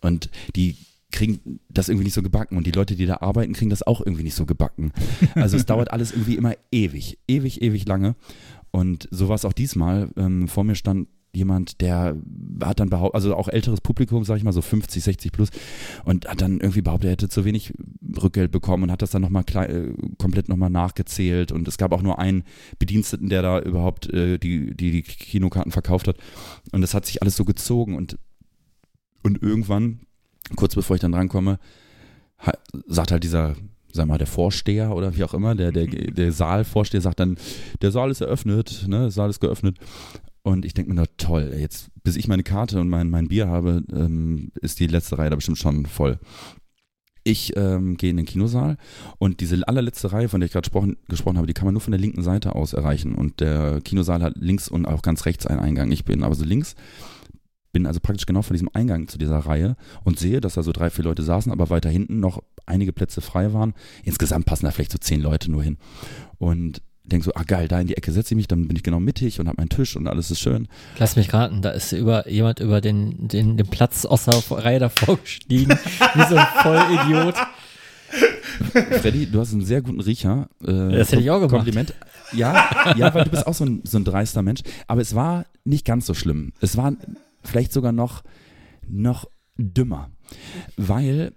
Und 0.00 0.30
die 0.54 0.76
kriegen 1.12 1.60
das 1.68 1.88
irgendwie 1.88 2.04
nicht 2.04 2.14
so 2.14 2.22
gebacken. 2.22 2.56
Und 2.56 2.66
die 2.66 2.72
Leute, 2.72 2.96
die 2.96 3.06
da 3.06 3.18
arbeiten, 3.18 3.52
kriegen 3.52 3.70
das 3.70 3.82
auch 3.82 4.00
irgendwie 4.00 4.24
nicht 4.24 4.34
so 4.34 4.46
gebacken. 4.46 4.92
Also 5.34 5.56
es 5.56 5.66
dauert 5.66 5.92
alles 5.92 6.12
irgendwie 6.12 6.36
immer 6.36 6.54
ewig, 6.70 7.18
ewig, 7.28 7.62
ewig 7.62 7.86
lange. 7.86 8.16
Und 8.70 9.08
so 9.10 9.28
war 9.28 9.36
es 9.36 9.44
auch 9.44 9.52
diesmal. 9.52 10.10
Ähm, 10.16 10.48
vor 10.48 10.64
mir 10.64 10.74
stand 10.74 11.08
jemand, 11.36 11.80
der 11.80 12.16
hat 12.62 12.80
dann 12.80 12.88
behauptet, 12.88 13.14
also 13.14 13.36
auch 13.36 13.48
älteres 13.48 13.80
Publikum, 13.80 14.24
sag 14.24 14.36
ich 14.38 14.44
mal, 14.44 14.52
so 14.52 14.62
50, 14.62 15.04
60 15.04 15.32
plus, 15.32 15.50
und 16.04 16.26
hat 16.26 16.40
dann 16.40 16.60
irgendwie 16.60 16.82
behauptet, 16.82 17.08
er 17.08 17.12
hätte 17.12 17.28
zu 17.28 17.44
wenig 17.44 17.74
Rückgeld 18.20 18.50
bekommen 18.50 18.84
und 18.84 18.90
hat 18.90 19.02
das 19.02 19.10
dann 19.10 19.22
nochmal 19.22 19.44
äh, 19.54 19.92
komplett 20.18 20.48
nochmal 20.48 20.70
nachgezählt. 20.70 21.52
Und 21.52 21.68
es 21.68 21.78
gab 21.78 21.92
auch 21.92 22.02
nur 22.02 22.18
einen 22.18 22.44
Bediensteten, 22.78 23.28
der 23.28 23.42
da 23.42 23.60
überhaupt 23.60 24.12
äh, 24.12 24.38
die, 24.38 24.74
die, 24.74 24.90
die 24.90 25.02
Kinokarten 25.02 25.72
verkauft 25.72 26.08
hat. 26.08 26.16
Und 26.72 26.80
das 26.80 26.94
hat 26.94 27.06
sich 27.06 27.22
alles 27.22 27.36
so 27.36 27.44
gezogen 27.44 27.94
und, 27.96 28.18
und 29.22 29.42
irgendwann, 29.42 30.00
kurz 30.54 30.74
bevor 30.74 30.96
ich 30.96 31.00
dann 31.00 31.12
drankomme, 31.12 31.58
sagt 32.86 33.12
halt 33.12 33.24
dieser 33.24 33.56
sag 33.96 34.06
mal, 34.06 34.18
der 34.18 34.28
Vorsteher 34.28 34.94
oder 34.94 35.16
wie 35.16 35.24
auch 35.24 35.34
immer, 35.34 35.56
der, 35.56 35.72
der, 35.72 35.86
der 35.86 36.30
Saalvorsteher 36.30 37.00
sagt 37.00 37.18
dann, 37.18 37.36
der 37.82 37.90
Saal 37.90 38.10
ist 38.10 38.20
eröffnet, 38.20 38.84
ne, 38.86 39.00
der 39.00 39.10
Saal 39.10 39.30
ist 39.30 39.40
geöffnet. 39.40 39.78
Und 40.42 40.64
ich 40.64 40.74
denke 40.74 40.90
mir, 40.90 41.00
na 41.00 41.06
toll, 41.16 41.52
jetzt, 41.58 41.90
bis 42.04 42.14
ich 42.14 42.28
meine 42.28 42.44
Karte 42.44 42.80
und 42.80 42.88
mein, 42.88 43.10
mein 43.10 43.26
Bier 43.26 43.48
habe, 43.48 43.82
ähm, 43.92 44.52
ist 44.60 44.78
die 44.78 44.86
letzte 44.86 45.18
Reihe 45.18 45.30
da 45.30 45.34
bestimmt 45.34 45.58
schon 45.58 45.86
voll. 45.86 46.20
Ich 47.24 47.56
ähm, 47.56 47.96
gehe 47.96 48.10
in 48.10 48.16
den 48.16 48.26
Kinosaal 48.26 48.76
und 49.18 49.40
diese 49.40 49.66
allerletzte 49.66 50.12
Reihe, 50.12 50.28
von 50.28 50.38
der 50.38 50.46
ich 50.46 50.52
gerade 50.52 50.62
gesprochen, 50.62 50.96
gesprochen 51.08 51.38
habe, 51.38 51.48
die 51.48 51.54
kann 51.54 51.64
man 51.64 51.74
nur 51.74 51.80
von 51.80 51.90
der 51.90 52.00
linken 52.00 52.22
Seite 52.22 52.54
aus 52.54 52.74
erreichen. 52.74 53.16
Und 53.16 53.40
der 53.40 53.80
Kinosaal 53.80 54.22
hat 54.22 54.34
links 54.36 54.68
und 54.68 54.86
auch 54.86 55.02
ganz 55.02 55.26
rechts 55.26 55.48
einen 55.48 55.58
Eingang. 55.58 55.90
Ich 55.90 56.04
bin 56.04 56.22
aber 56.22 56.36
so 56.36 56.44
links, 56.44 56.76
bin 57.76 57.86
also 57.86 58.00
praktisch 58.00 58.24
genau 58.24 58.40
vor 58.40 58.54
diesem 58.54 58.70
Eingang 58.72 59.06
zu 59.06 59.18
dieser 59.18 59.36
Reihe 59.36 59.76
und 60.02 60.18
sehe, 60.18 60.40
dass 60.40 60.54
da 60.54 60.62
so 60.62 60.72
drei, 60.72 60.88
vier 60.88 61.04
Leute 61.04 61.22
saßen, 61.22 61.52
aber 61.52 61.68
weiter 61.68 61.90
hinten 61.90 62.20
noch 62.20 62.42
einige 62.64 62.90
Plätze 62.94 63.20
frei 63.20 63.52
waren. 63.52 63.74
Insgesamt 64.02 64.46
passen 64.46 64.64
da 64.64 64.70
vielleicht 64.70 64.92
so 64.92 64.98
zehn 64.98 65.20
Leute 65.20 65.50
nur 65.50 65.62
hin. 65.62 65.76
Und 66.38 66.80
denke 67.04 67.26
so, 67.26 67.32
ah 67.34 67.42
geil, 67.46 67.68
da 67.68 67.78
in 67.78 67.86
die 67.86 67.94
Ecke 67.94 68.12
setze 68.12 68.32
ich 68.32 68.36
mich, 68.36 68.48
dann 68.48 68.66
bin 68.66 68.78
ich 68.78 68.82
genau 68.82 68.98
mittig 68.98 69.40
und 69.40 69.46
habe 69.46 69.58
meinen 69.58 69.68
Tisch 69.68 69.94
und 69.94 70.08
alles 70.08 70.30
ist 70.30 70.40
schön. 70.40 70.68
Lass 70.98 71.16
mich 71.16 71.34
raten, 71.34 71.60
da 71.60 71.68
ist 71.68 71.92
über, 71.92 72.26
jemand 72.30 72.60
über 72.60 72.80
den, 72.80 73.28
den, 73.28 73.58
den 73.58 73.66
Platz 73.66 74.06
aus 74.06 74.24
der 74.24 74.40
Reihe 74.50 74.78
davor 74.78 75.18
gestiegen, 75.18 75.70
wie 76.14 76.22
so 76.30 76.34
ein 76.34 76.46
Vollidiot. 76.62 77.34
Freddy, 79.02 79.26
du 79.26 79.38
hast 79.38 79.52
einen 79.52 79.66
sehr 79.66 79.82
guten 79.82 80.00
Riecher. 80.00 80.48
Äh, 80.62 80.72
Das 80.96 81.12
hätte 81.12 81.20
ich 81.20 81.30
auch 81.30 81.40
gemacht. 81.40 81.50
Kompliment. 81.56 81.92
Ja, 82.32 82.94
ja, 82.96 83.12
weil 83.12 83.24
du 83.24 83.30
bist 83.30 83.46
auch 83.46 83.52
so 83.54 83.66
ein, 83.66 83.82
so 83.84 83.98
ein 83.98 84.04
dreister 84.04 84.40
Mensch. 84.40 84.62
Aber 84.86 85.02
es 85.02 85.14
war 85.14 85.44
nicht 85.64 85.84
ganz 85.84 86.06
so 86.06 86.14
schlimm. 86.14 86.54
Es 86.60 86.78
war 86.78 86.94
vielleicht 87.46 87.72
sogar 87.72 87.92
noch, 87.92 88.22
noch 88.88 89.26
dümmer. 89.56 90.10
Weil 90.76 91.32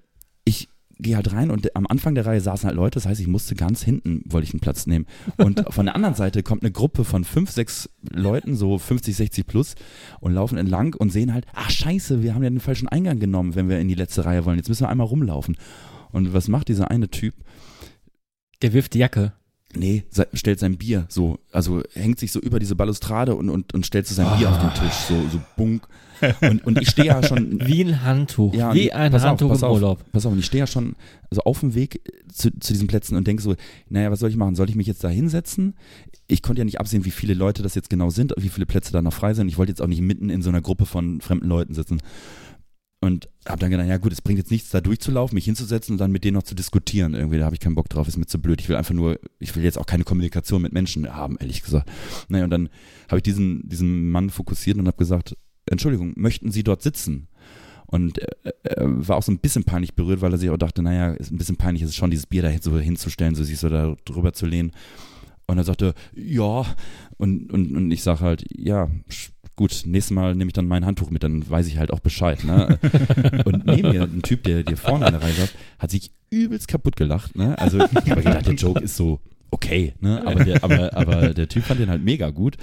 ich 0.46 0.68
gehe 1.02 1.16
halt 1.16 1.32
rein 1.32 1.50
und 1.50 1.76
am 1.76 1.88
Anfang 1.88 2.14
der 2.14 2.26
Reihe 2.26 2.42
saßen 2.42 2.68
halt 2.68 2.76
Leute, 2.76 2.96
das 2.96 3.06
heißt, 3.06 3.22
ich 3.22 3.28
musste 3.28 3.56
ganz 3.56 3.82
hinten, 3.82 4.22
wollte 4.26 4.46
ich 4.46 4.54
einen 4.54 4.60
Platz 4.60 4.86
nehmen. 4.86 5.06
Und 5.38 5.64
von 5.74 5.86
der 5.86 5.96
anderen 5.96 6.16
Seite 6.16 6.44
kommt 6.44 6.62
eine 6.62 6.72
Gruppe 6.72 7.06
von 7.06 7.24
fünf, 7.24 7.52
sechs 7.52 7.90
Leuten, 8.12 8.56
so 8.56 8.78
50, 8.78 9.16
60 9.16 9.48
plus, 9.48 9.76
und 10.20 10.34
laufen 10.34 10.58
entlang 10.58 10.96
und 10.96 11.12
sehen 11.12 11.34
halt, 11.34 11.46
ach 11.54 11.70
scheiße, 11.70 12.22
wir 12.22 12.36
haben 12.36 12.44
ja 12.44 12.50
den 12.50 12.60
falschen 12.60 12.90
Eingang 12.90 13.20
genommen, 13.20 13.56
wenn 13.56 13.70
wir 13.70 13.80
in 13.80 13.88
die 13.88 13.96
letzte 13.96 14.26
Reihe 14.26 14.46
wollen. 14.46 14.58
Jetzt 14.58 14.68
müssen 14.68 14.84
wir 14.84 14.90
einmal 14.90 15.08
rumlaufen. 15.08 15.56
Und 16.12 16.34
was 16.34 16.48
macht 16.50 16.68
dieser 16.68 16.92
eine 16.92 17.10
Typ? 17.10 17.34
Der 18.62 18.74
wirft 18.74 18.94
die 18.94 19.00
Jacke. 19.00 19.34
Nee, 19.76 20.04
stellt 20.34 20.60
sein 20.60 20.78
Bier 20.78 21.06
so, 21.10 21.38
also 21.52 21.84
hängt 21.94 22.20
sich 22.20 22.32
so 22.32 22.40
über 22.40 22.58
diese 22.60 22.76
Balustrade 22.76 23.36
und, 23.36 23.50
und, 23.50 23.74
und 23.74 23.86
stellt 23.86 24.08
so 24.08 24.16
sein 24.16 24.38
Bier 24.38 24.50
auf 24.50 24.60
den 24.60 24.74
Tisch, 24.74 24.96
so, 25.08 25.16
so 25.32 25.40
bunk. 25.56 25.88
Und, 26.42 26.66
und 26.66 26.82
ich 26.82 26.90
stehe 26.90 27.08
ja 27.08 27.24
schon. 27.28 27.66
Wie 27.66 27.84
ein 27.84 28.04
Handtuch. 28.04 28.54
Ja, 28.54 28.74
wie 28.74 28.92
ein 28.92 29.12
pass 29.12 29.24
auf, 29.24 29.30
Handtuch 29.30 29.50
pass 29.50 29.62
im 29.62 29.68
auf, 29.68 29.74
Urlaub. 29.76 30.12
Pass 30.12 30.26
auf, 30.26 30.34
und 30.34 30.40
ich 30.40 30.46
stehe 30.46 30.60
ja 30.60 30.68
schon 30.68 30.96
also 31.30 31.44
auf 31.44 31.60
dem 31.60 31.76
Weg 31.76 32.02
zu, 32.34 32.52
zu 32.60 32.74
diesen 32.74 32.88
Plätzen 32.88 33.16
und 33.16 33.28
denke 33.28 33.44
so, 33.44 33.56
naja, 33.90 34.12
was 34.12 34.20
soll 34.20 34.30
ich 34.30 34.36
machen? 34.36 34.56
Soll 34.56 34.70
ich 34.70 34.76
mich 34.76 34.88
jetzt 34.88 35.04
da 35.04 35.10
hinsetzen? 35.10 35.76
Ich 36.28 36.42
konnte 36.42 36.62
ja 36.62 36.66
nicht 36.66 36.80
absehen, 36.80 37.06
wie 37.06 37.12
viele 37.12 37.34
Leute 37.36 37.64
das 37.64 37.76
jetzt 37.76 37.90
genau 37.90 38.10
sind, 38.10 38.34
wie 38.38 38.50
viele 38.50 38.66
Plätze 38.66 38.92
da 38.92 39.02
noch 39.02 39.14
frei 39.14 39.34
sind. 39.34 39.48
Ich 39.48 39.58
wollte 39.58 39.72
jetzt 39.72 39.82
auch 39.82 39.88
nicht 39.88 40.02
mitten 40.02 40.30
in 40.30 40.42
so 40.42 40.50
einer 40.50 40.62
Gruppe 40.62 40.86
von 40.86 41.22
fremden 41.22 41.48
Leuten 41.48 41.74
sitzen. 41.74 42.02
Und 43.02 43.30
habe 43.48 43.60
dann 43.60 43.72
gedacht, 43.72 43.88
ja 43.88 43.98
gut, 43.98 44.12
es 44.12 44.22
bringt 44.22 44.40
jetzt 44.40 44.52
nichts, 44.52 44.72
da 44.72 44.82
durchzulaufen, 44.82 45.34
mich 45.34 45.46
hinzusetzen 45.46 45.94
und 45.94 46.00
dann 46.00 46.12
mit 46.12 46.26
denen 46.26 46.36
noch 46.36 46.44
zu 46.44 46.54
diskutieren. 46.54 47.14
Irgendwie, 47.14 47.38
da 47.38 47.46
habe 47.46 47.56
ich 47.56 47.62
keinen 47.62 47.76
Bock 47.76 47.88
drauf, 47.88 48.10
ist 48.10 48.18
mir 48.18 48.26
zu 48.26 48.42
blöd. 48.42 48.60
Ich 48.60 48.68
will 48.68 48.76
einfach 48.76 48.94
nur, 48.94 49.20
ich 49.40 49.56
will 49.56 49.64
jetzt 49.64 49.78
auch 49.78 49.86
keine 49.86 50.04
Kommunikation 50.04 50.62
mit 50.62 50.74
Menschen 50.74 51.16
haben, 51.16 51.38
ehrlich 51.40 51.64
gesagt. 51.64 51.90
Naja, 52.28 52.44
und 52.44 52.50
dann 52.50 52.68
habe 53.08 53.18
ich 53.18 53.24
diesen, 53.24 53.68
diesen 53.70 54.12
Mann 54.12 54.30
fokussiert 54.30 54.78
und 54.78 54.88
habe 54.88 54.98
gesagt, 54.98 55.38
Entschuldigung, 55.66 56.14
möchten 56.18 56.52
Sie 56.52 56.64
dort 56.64 56.82
sitzen? 56.82 57.30
Und 57.86 58.18
er, 58.20 58.54
er 58.64 59.08
war 59.08 59.16
auch 59.16 59.24
so 59.24 59.32
ein 59.32 59.40
bisschen 59.40 59.64
peinlich 59.64 59.96
berührt, 59.96 60.22
weil 60.22 60.34
er 60.34 60.38
sich 60.38 60.50
auch 60.50 60.58
dachte, 60.58 60.82
naja, 60.82 61.14
ist 61.14 61.32
ein 61.32 61.38
bisschen 61.38 61.56
peinlich, 61.56 61.84
ist 61.84 61.90
es 61.90 61.96
schon, 61.96 62.12
dieses 62.12 62.28
Bier 62.28 62.42
da 62.42 62.52
so 62.62 62.78
hinzustellen, 62.78 63.34
so 63.34 63.44
sich 63.44 63.58
so 63.58 63.70
da 63.70 63.96
drüber 64.06 64.34
zu 64.34 64.46
lehnen. 64.46 64.72
Und 65.48 65.58
er 65.58 65.64
sagte, 65.64 65.96
ja. 66.14 66.66
Und, 67.18 67.52
und, 67.52 67.76
und 67.76 67.92
ich 67.92 68.04
sage 68.04 68.20
halt, 68.20 68.46
ja, 68.56 68.90
gut, 69.60 69.84
nächstes 69.86 70.16
Mal 70.16 70.36
nehme 70.36 70.48
ich 70.48 70.54
dann 70.54 70.68
mein 70.68 70.86
Handtuch 70.86 71.10
mit, 71.10 71.22
dann 71.22 71.48
weiß 71.48 71.68
ich 71.68 71.78
halt 71.80 71.92
auch 71.92 72.00
Bescheid. 72.00 72.46
Ne? 72.46 72.80
und 73.46 73.66
neben 73.66 73.92
mir, 73.92 74.04
ein 74.04 74.22
Typ, 74.22 74.44
der, 74.44 74.64
der 74.64 74.78
vorne 74.78 75.06
in 75.06 75.12
der 75.12 75.22
Reihe 75.22 75.34
saß, 75.34 75.54
hat 75.80 75.92
sich 75.92 76.12
übelst 76.30 76.70
kaputt 76.70 76.96
gelacht. 76.96 77.36
Ne? 77.36 77.60
Also 77.60 77.78
ich 77.78 78.10
habe 78.10 78.24
gedacht, 78.24 78.48
der 78.48 78.54
Joke 78.54 78.82
ist 78.82 78.96
so 78.96 79.20
okay, 79.52 79.96
ne? 80.00 80.26
aber, 80.26 80.46
der, 80.46 80.64
aber, 80.64 80.96
aber 80.96 81.34
der 81.34 81.50
Typ 81.50 81.66
fand 81.66 81.82
den 81.82 81.90
halt 81.90 82.02
mega 82.02 82.30
gut. 82.30 82.56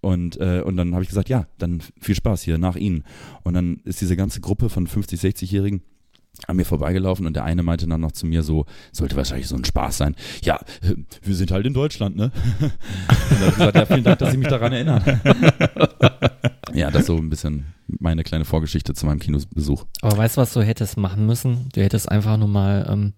Und, 0.00 0.40
äh, 0.40 0.62
und 0.64 0.76
dann 0.76 0.92
habe 0.92 1.02
ich 1.02 1.08
gesagt, 1.08 1.28
ja, 1.28 1.48
dann 1.58 1.82
viel 2.00 2.14
Spaß 2.14 2.42
hier 2.42 2.58
nach 2.58 2.76
Ihnen. 2.76 3.02
Und 3.42 3.54
dann 3.54 3.80
ist 3.82 4.00
diese 4.00 4.14
ganze 4.14 4.40
Gruppe 4.40 4.68
von 4.68 4.86
50, 4.86 5.18
60-Jährigen 5.18 5.82
an 6.46 6.56
mir 6.56 6.64
vorbeigelaufen 6.64 7.26
und 7.26 7.34
der 7.34 7.44
eine 7.44 7.62
meinte 7.62 7.86
dann 7.86 8.00
noch 8.00 8.12
zu 8.12 8.26
mir 8.26 8.42
so, 8.42 8.66
sollte 8.92 9.16
wahrscheinlich 9.16 9.48
so 9.48 9.56
ein 9.56 9.64
Spaß 9.64 9.96
sein. 9.96 10.14
Ja, 10.42 10.60
wir 11.22 11.34
sind 11.34 11.50
halt 11.50 11.66
in 11.66 11.74
Deutschland, 11.74 12.16
ne? 12.16 12.30
Und 12.60 13.40
dann 13.40 13.50
gesagt, 13.50 13.76
ja, 13.76 13.86
vielen 13.86 14.04
Dank, 14.04 14.18
dass 14.18 14.30
Sie 14.30 14.36
mich 14.36 14.48
daran 14.48 14.72
erinnern. 14.72 15.02
ja, 16.74 16.90
das 16.90 17.02
ist 17.02 17.06
so 17.06 17.16
ein 17.16 17.30
bisschen 17.30 17.66
meine 17.86 18.22
kleine 18.22 18.44
Vorgeschichte 18.44 18.94
zu 18.94 19.06
meinem 19.06 19.18
Kinobesuch. 19.18 19.84
Aber 20.02 20.16
weißt 20.16 20.36
du, 20.36 20.40
was 20.40 20.52
du 20.52 20.62
hättest 20.62 20.96
machen 20.96 21.26
müssen? 21.26 21.68
Du 21.72 21.82
hättest 21.82 22.10
einfach 22.10 22.36
nur 22.36 22.48
mal 22.48 22.86
ähm, 22.90 23.12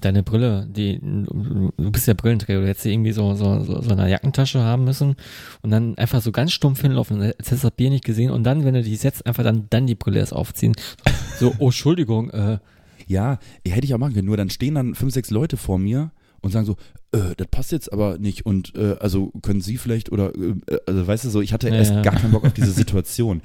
deine 0.00 0.22
Brille, 0.22 0.66
die 0.70 0.98
du 1.00 1.72
bist 1.90 2.06
ja 2.06 2.14
Brillenträger, 2.14 2.60
du 2.60 2.66
hättest 2.66 2.84
die 2.84 2.92
irgendwie 2.92 3.12
so, 3.12 3.34
so, 3.34 3.62
so, 3.64 3.80
so 3.82 3.90
eine 3.90 4.08
Jackentasche 4.10 4.60
haben 4.60 4.84
müssen 4.84 5.16
und 5.62 5.70
dann 5.70 5.96
einfach 5.98 6.20
so 6.20 6.32
ganz 6.32 6.52
stumpf 6.52 6.80
hinlaufen, 6.82 7.20
als 7.20 7.36
hättest 7.36 7.64
du 7.64 7.68
das 7.68 7.76
Bier 7.76 7.90
nicht 7.90 8.04
gesehen 8.04 8.30
und 8.30 8.44
dann, 8.44 8.64
wenn 8.64 8.74
du 8.74 8.82
die 8.82 8.96
setzt, 8.96 9.26
einfach 9.26 9.44
dann, 9.44 9.66
dann 9.70 9.86
die 9.86 9.94
Brille 9.94 10.18
erst 10.20 10.32
aufziehen. 10.34 10.74
So, 11.38 11.54
oh, 11.58 11.66
Entschuldigung, 11.66 12.30
äh, 12.30 12.58
Ja, 13.06 13.38
hätte 13.66 13.84
ich 13.84 13.94
auch 13.94 13.98
machen 13.98 14.14
können, 14.14 14.26
nur 14.26 14.36
dann 14.36 14.50
stehen 14.50 14.74
dann 14.74 14.94
fünf, 14.94 15.12
sechs 15.12 15.30
Leute 15.30 15.56
vor 15.56 15.78
mir 15.78 16.12
und 16.42 16.52
sagen 16.52 16.64
so, 16.64 16.76
äh, 17.12 17.34
das 17.36 17.48
passt 17.48 17.72
jetzt 17.72 17.92
aber 17.92 18.18
nicht 18.18 18.46
und 18.46 18.74
äh, 18.76 18.96
also 19.00 19.32
können 19.42 19.60
Sie 19.60 19.76
vielleicht 19.76 20.10
oder, 20.12 20.32
äh, 20.34 20.54
also 20.86 21.06
weißt 21.06 21.24
du 21.24 21.30
so, 21.30 21.40
ich 21.40 21.52
hatte 21.52 21.68
Ja, 21.68 21.74
erst 21.74 21.92
ja. 21.92 22.02
gar 22.02 22.14
keinen 22.14 22.32
Bock 22.32 22.44
auf 22.44 22.52
diese 22.52 22.70
Situation. 22.82 23.42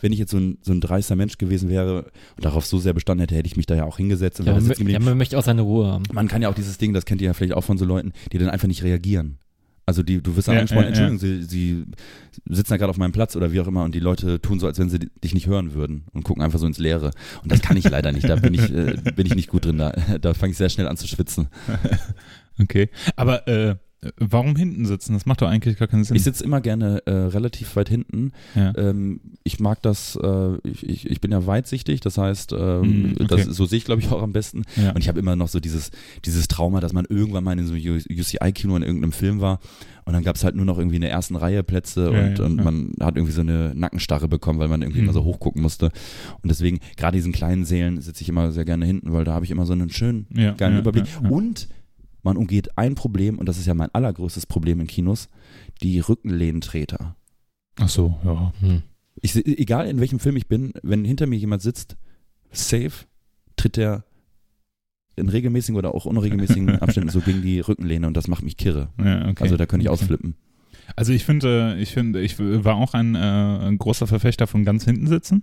Wenn 0.00 0.12
ich 0.12 0.18
jetzt 0.18 0.30
so 0.30 0.38
ein, 0.38 0.58
so 0.62 0.72
ein 0.72 0.80
dreister 0.80 1.16
Mensch 1.16 1.38
gewesen 1.38 1.68
wäre 1.68 2.04
und 2.36 2.44
darauf 2.44 2.66
so 2.66 2.78
sehr 2.78 2.92
bestanden 2.92 3.20
hätte, 3.22 3.34
hätte 3.34 3.46
ich 3.46 3.56
mich 3.56 3.66
da 3.66 3.74
ja 3.74 3.84
auch 3.84 3.96
hingesetzt 3.96 4.40
und 4.40 4.46
ja, 4.46 4.52
man, 4.54 4.64
mö- 4.64 4.88
ja, 4.90 4.98
man 5.00 5.16
möchte 5.18 5.38
auch 5.38 5.44
seine 5.44 5.62
Ruhe 5.62 5.86
haben. 5.86 6.04
Man 6.12 6.28
kann 6.28 6.42
ja 6.42 6.48
auch 6.48 6.54
dieses 6.54 6.78
Ding, 6.78 6.92
das 6.92 7.04
kennt 7.04 7.20
ihr 7.20 7.26
ja 7.26 7.34
vielleicht 7.34 7.54
auch 7.54 7.64
von 7.64 7.78
so 7.78 7.84
Leuten, 7.84 8.12
die 8.32 8.38
dann 8.38 8.48
einfach 8.50 8.68
nicht 8.68 8.82
reagieren. 8.82 9.38
Also 9.86 10.04
die, 10.04 10.22
du 10.22 10.36
wirst 10.36 10.46
dann 10.46 10.54
Ja, 10.54 10.60
angesprochen, 10.60 10.84
ja, 10.94 11.00
ja. 11.00 11.06
Entschuldigung, 11.08 11.18
Sie, 11.18 11.42
Sie 11.42 11.84
sitzen 12.54 12.70
da 12.70 12.76
gerade 12.76 12.90
auf 12.90 12.96
meinem 12.98 13.10
Platz 13.10 13.34
oder 13.34 13.50
wie 13.50 13.60
auch 13.60 13.66
immer 13.66 13.82
und 13.82 13.92
die 13.92 13.98
Leute 14.00 14.40
tun 14.40 14.60
so, 14.60 14.66
als 14.68 14.78
wenn 14.78 14.88
sie 14.88 15.00
dich 15.24 15.34
nicht 15.34 15.48
hören 15.48 15.74
würden 15.74 16.04
und 16.12 16.22
gucken 16.22 16.44
einfach 16.44 16.60
so 16.60 16.66
ins 16.66 16.78
Leere. 16.78 17.10
Und 17.42 17.50
das 17.50 17.60
kann 17.60 17.76
ich 17.76 17.84
leider 17.90 18.12
nicht, 18.12 18.28
da 18.28 18.36
bin 18.36 18.54
ich, 18.54 18.72
äh, 18.72 18.94
bin 19.16 19.26
ich 19.26 19.34
nicht 19.34 19.48
gut 19.48 19.64
drin, 19.64 19.78
da, 19.78 19.90
da 20.20 20.32
fange 20.34 20.52
ich 20.52 20.58
sehr 20.58 20.68
schnell 20.68 20.86
an 20.86 20.96
zu 20.96 21.08
schwitzen. 21.08 21.48
Okay. 22.60 22.90
Aber 23.16 23.48
äh, 23.48 23.76
warum 24.18 24.56
hinten 24.56 24.86
sitzen? 24.86 25.12
Das 25.12 25.26
macht 25.26 25.42
doch 25.42 25.48
eigentlich 25.48 25.76
gar 25.78 25.88
keinen 25.88 26.04
Sinn. 26.04 26.16
Ich 26.16 26.22
sitze 26.24 26.42
immer 26.44 26.60
gerne 26.60 27.02
äh, 27.06 27.10
relativ 27.10 27.76
weit 27.76 27.88
hinten. 27.88 28.32
ja. 28.54 28.72
Ähm, 28.76 29.20
ich 29.44 29.60
mag 29.60 29.82
das, 29.82 30.16
äh, 30.22 30.56
ich, 30.66 31.06
ich, 31.10 31.20
bin 31.20 31.32
ja 31.32 31.46
weitsichtig, 31.46 32.00
das 32.00 32.16
heißt, 32.18 32.52
ähm, 32.52 32.80
Mm, 32.80 33.12
okay. 33.20 33.26
das, 33.28 33.44
so 33.44 33.66
sehe 33.66 33.76
ich 33.78 33.84
glaube 33.84 34.00
ich 34.00 34.10
auch 34.10 34.22
am 34.22 34.32
besten. 34.32 34.62
ja. 34.76 34.90
Und 34.92 34.98
ich 35.02 35.08
habe 35.08 35.18
immer 35.18 35.36
noch 35.36 35.48
so 35.48 35.60
dieses, 35.60 35.90
dieses 36.24 36.48
Trauma, 36.48 36.80
dass 36.80 36.92
man 36.92 37.04
irgendwann 37.08 37.44
mal 37.44 37.58
in 37.58 37.66
so 37.66 37.74
einem 37.74 38.00
UCI-Kino 38.10 38.76
in 38.76 38.82
irgendeinem 38.82 39.12
Film 39.12 39.40
war 39.40 39.60
und 40.06 40.14
dann 40.14 40.22
gab 40.24 40.36
es 40.36 40.44
halt 40.44 40.56
nur 40.56 40.64
noch 40.64 40.78
irgendwie 40.78 40.96
in 40.96 41.02
der 41.02 41.10
ersten 41.10 41.36
Reihe 41.36 41.62
Plätze 41.62 42.10
Ja, 42.12 42.26
und, 42.28 42.40
und 42.40 42.56
man 42.64 42.92
hat 43.00 43.16
irgendwie 43.16 43.32
so 43.34 43.42
eine 43.42 43.72
Nackenstarre 43.74 44.28
bekommen, 44.28 44.58
weil 44.58 44.68
man 44.68 44.80
irgendwie 44.82 45.00
Mhm. 45.00 45.04
immer 45.06 45.12
so 45.12 45.24
hochgucken 45.24 45.60
musste. 45.62 45.86
Und 46.42 46.48
deswegen, 46.50 46.80
gerade 46.96 47.16
diesen 47.16 47.32
kleinen 47.32 47.64
Sälen 47.64 48.00
sitze 48.00 48.22
ich 48.22 48.28
immer 48.28 48.50
sehr 48.52 48.64
gerne 48.64 48.86
hinten, 48.86 49.12
weil 49.12 49.24
da 49.24 49.34
habe 49.34 49.44
ich 49.44 49.50
immer 49.50 49.66
so 49.66 49.72
einen 49.74 49.90
schönen, 49.90 50.26
geilen 50.56 50.78
Überblick. 50.78 51.04
Und 51.28 51.68
man 52.22 52.36
umgeht 52.36 52.76
ein 52.78 52.94
Problem, 52.94 53.38
und 53.38 53.46
das 53.46 53.58
ist 53.58 53.66
ja 53.66 53.74
mein 53.74 53.94
allergrößtes 53.94 54.46
Problem 54.46 54.80
in 54.80 54.86
Kinos, 54.86 55.28
die 55.82 56.00
Rückenlehnentreter. 56.00 57.16
Ach 57.78 57.88
so, 57.88 58.18
ja. 58.24 58.52
Hm. 58.60 58.82
Ich, 59.22 59.34
egal 59.36 59.86
in 59.88 60.00
welchem 60.00 60.18
Film 60.18 60.36
ich 60.36 60.46
bin, 60.48 60.72
wenn 60.82 61.04
hinter 61.04 61.26
mir 61.26 61.36
jemand 61.38 61.62
sitzt, 61.62 61.96
safe, 62.52 63.06
tritt 63.56 63.76
der 63.76 64.04
in 65.16 65.28
regelmäßigen 65.28 65.76
oder 65.76 65.94
auch 65.94 66.06
unregelmäßigen 66.06 66.78
Abständen 66.80 67.10
so 67.10 67.20
gegen 67.20 67.42
die 67.42 67.60
Rückenlehne 67.60 68.06
und 68.06 68.16
das 68.16 68.28
macht 68.28 68.42
mich 68.42 68.56
kirre. 68.56 68.88
ja 68.98 69.28
okay. 69.28 69.42
Also 69.42 69.56
da 69.56 69.66
könnte 69.66 69.84
ich 69.84 69.90
Okay. 69.90 70.00
ausflippen. 70.00 70.34
Also 70.96 71.12
ich 71.12 71.24
finde, 71.24 71.76
ich 71.78 71.92
finde, 71.92 72.20
ich 72.20 72.38
war 72.38 72.74
auch 72.76 72.94
ein, 72.94 73.14
äh, 73.14 73.18
ein 73.18 73.78
großer 73.78 74.06
Verfechter 74.06 74.46
von 74.46 74.64
ganz 74.64 74.84
hinten 74.84 75.06
sitzen. 75.06 75.42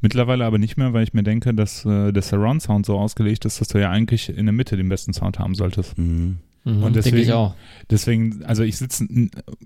Mittlerweile 0.00 0.44
aber 0.44 0.58
nicht 0.58 0.76
mehr, 0.76 0.92
weil 0.92 1.04
ich 1.04 1.14
mir 1.14 1.22
denke, 1.22 1.54
dass 1.54 1.84
äh, 1.84 2.12
der 2.12 2.22
Surround 2.22 2.60
Sound 2.62 2.86
so 2.86 2.98
ausgelegt 2.98 3.44
ist, 3.44 3.60
dass 3.60 3.68
du 3.68 3.78
ja 3.80 3.90
eigentlich 3.90 4.28
in 4.36 4.46
der 4.46 4.52
Mitte 4.52 4.76
den 4.76 4.88
besten 4.88 5.12
Sound 5.12 5.38
haben 5.38 5.54
solltest. 5.54 5.96
Mhm. 5.96 6.38
Mhm, 6.64 6.82
Und 6.84 6.94
deswegen- 6.94 7.32
auch. 7.32 7.56
Deswegen, 7.90 8.44
also 8.44 8.62
ich 8.62 8.76
sitze 8.78 9.04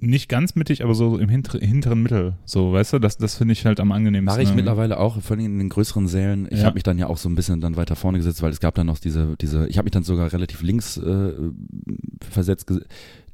nicht 0.00 0.30
ganz 0.30 0.54
mittig, 0.54 0.82
aber 0.82 0.94
so 0.94 1.18
im 1.18 1.28
hinter, 1.28 1.58
hinteren 1.58 2.02
Mittel. 2.02 2.34
So, 2.46 2.72
weißt 2.72 2.94
du, 2.94 2.98
das, 2.98 3.18
das 3.18 3.34
finde 3.36 3.52
ich 3.52 3.66
halt 3.66 3.80
am 3.80 3.92
angenehmsten. 3.92 4.24
Mache 4.24 4.40
ich 4.40 4.48
irgendwie. 4.48 4.62
mittlerweile 4.62 4.98
auch, 4.98 5.20
vor 5.20 5.36
allem 5.36 5.44
in 5.44 5.58
den 5.58 5.68
größeren 5.68 6.08
Sälen. 6.08 6.48
Ich 6.50 6.60
Ja. 6.60 6.64
habe 6.64 6.74
mich 6.74 6.84
dann 6.84 6.98
ja 6.98 7.06
auch 7.08 7.18
so 7.18 7.28
ein 7.28 7.34
bisschen 7.34 7.60
dann 7.60 7.76
weiter 7.76 7.96
vorne 7.96 8.16
gesetzt, 8.16 8.42
weil 8.42 8.50
es 8.50 8.60
gab 8.60 8.74
dann 8.76 8.86
noch 8.86 8.98
diese, 8.98 9.36
diese, 9.38 9.66
ich 9.68 9.76
habe 9.76 9.84
mich 9.84 9.92
dann 9.92 10.04
sogar 10.04 10.32
relativ 10.32 10.62
links 10.62 10.96
äh, 10.96 11.32
versetzt, 12.30 12.72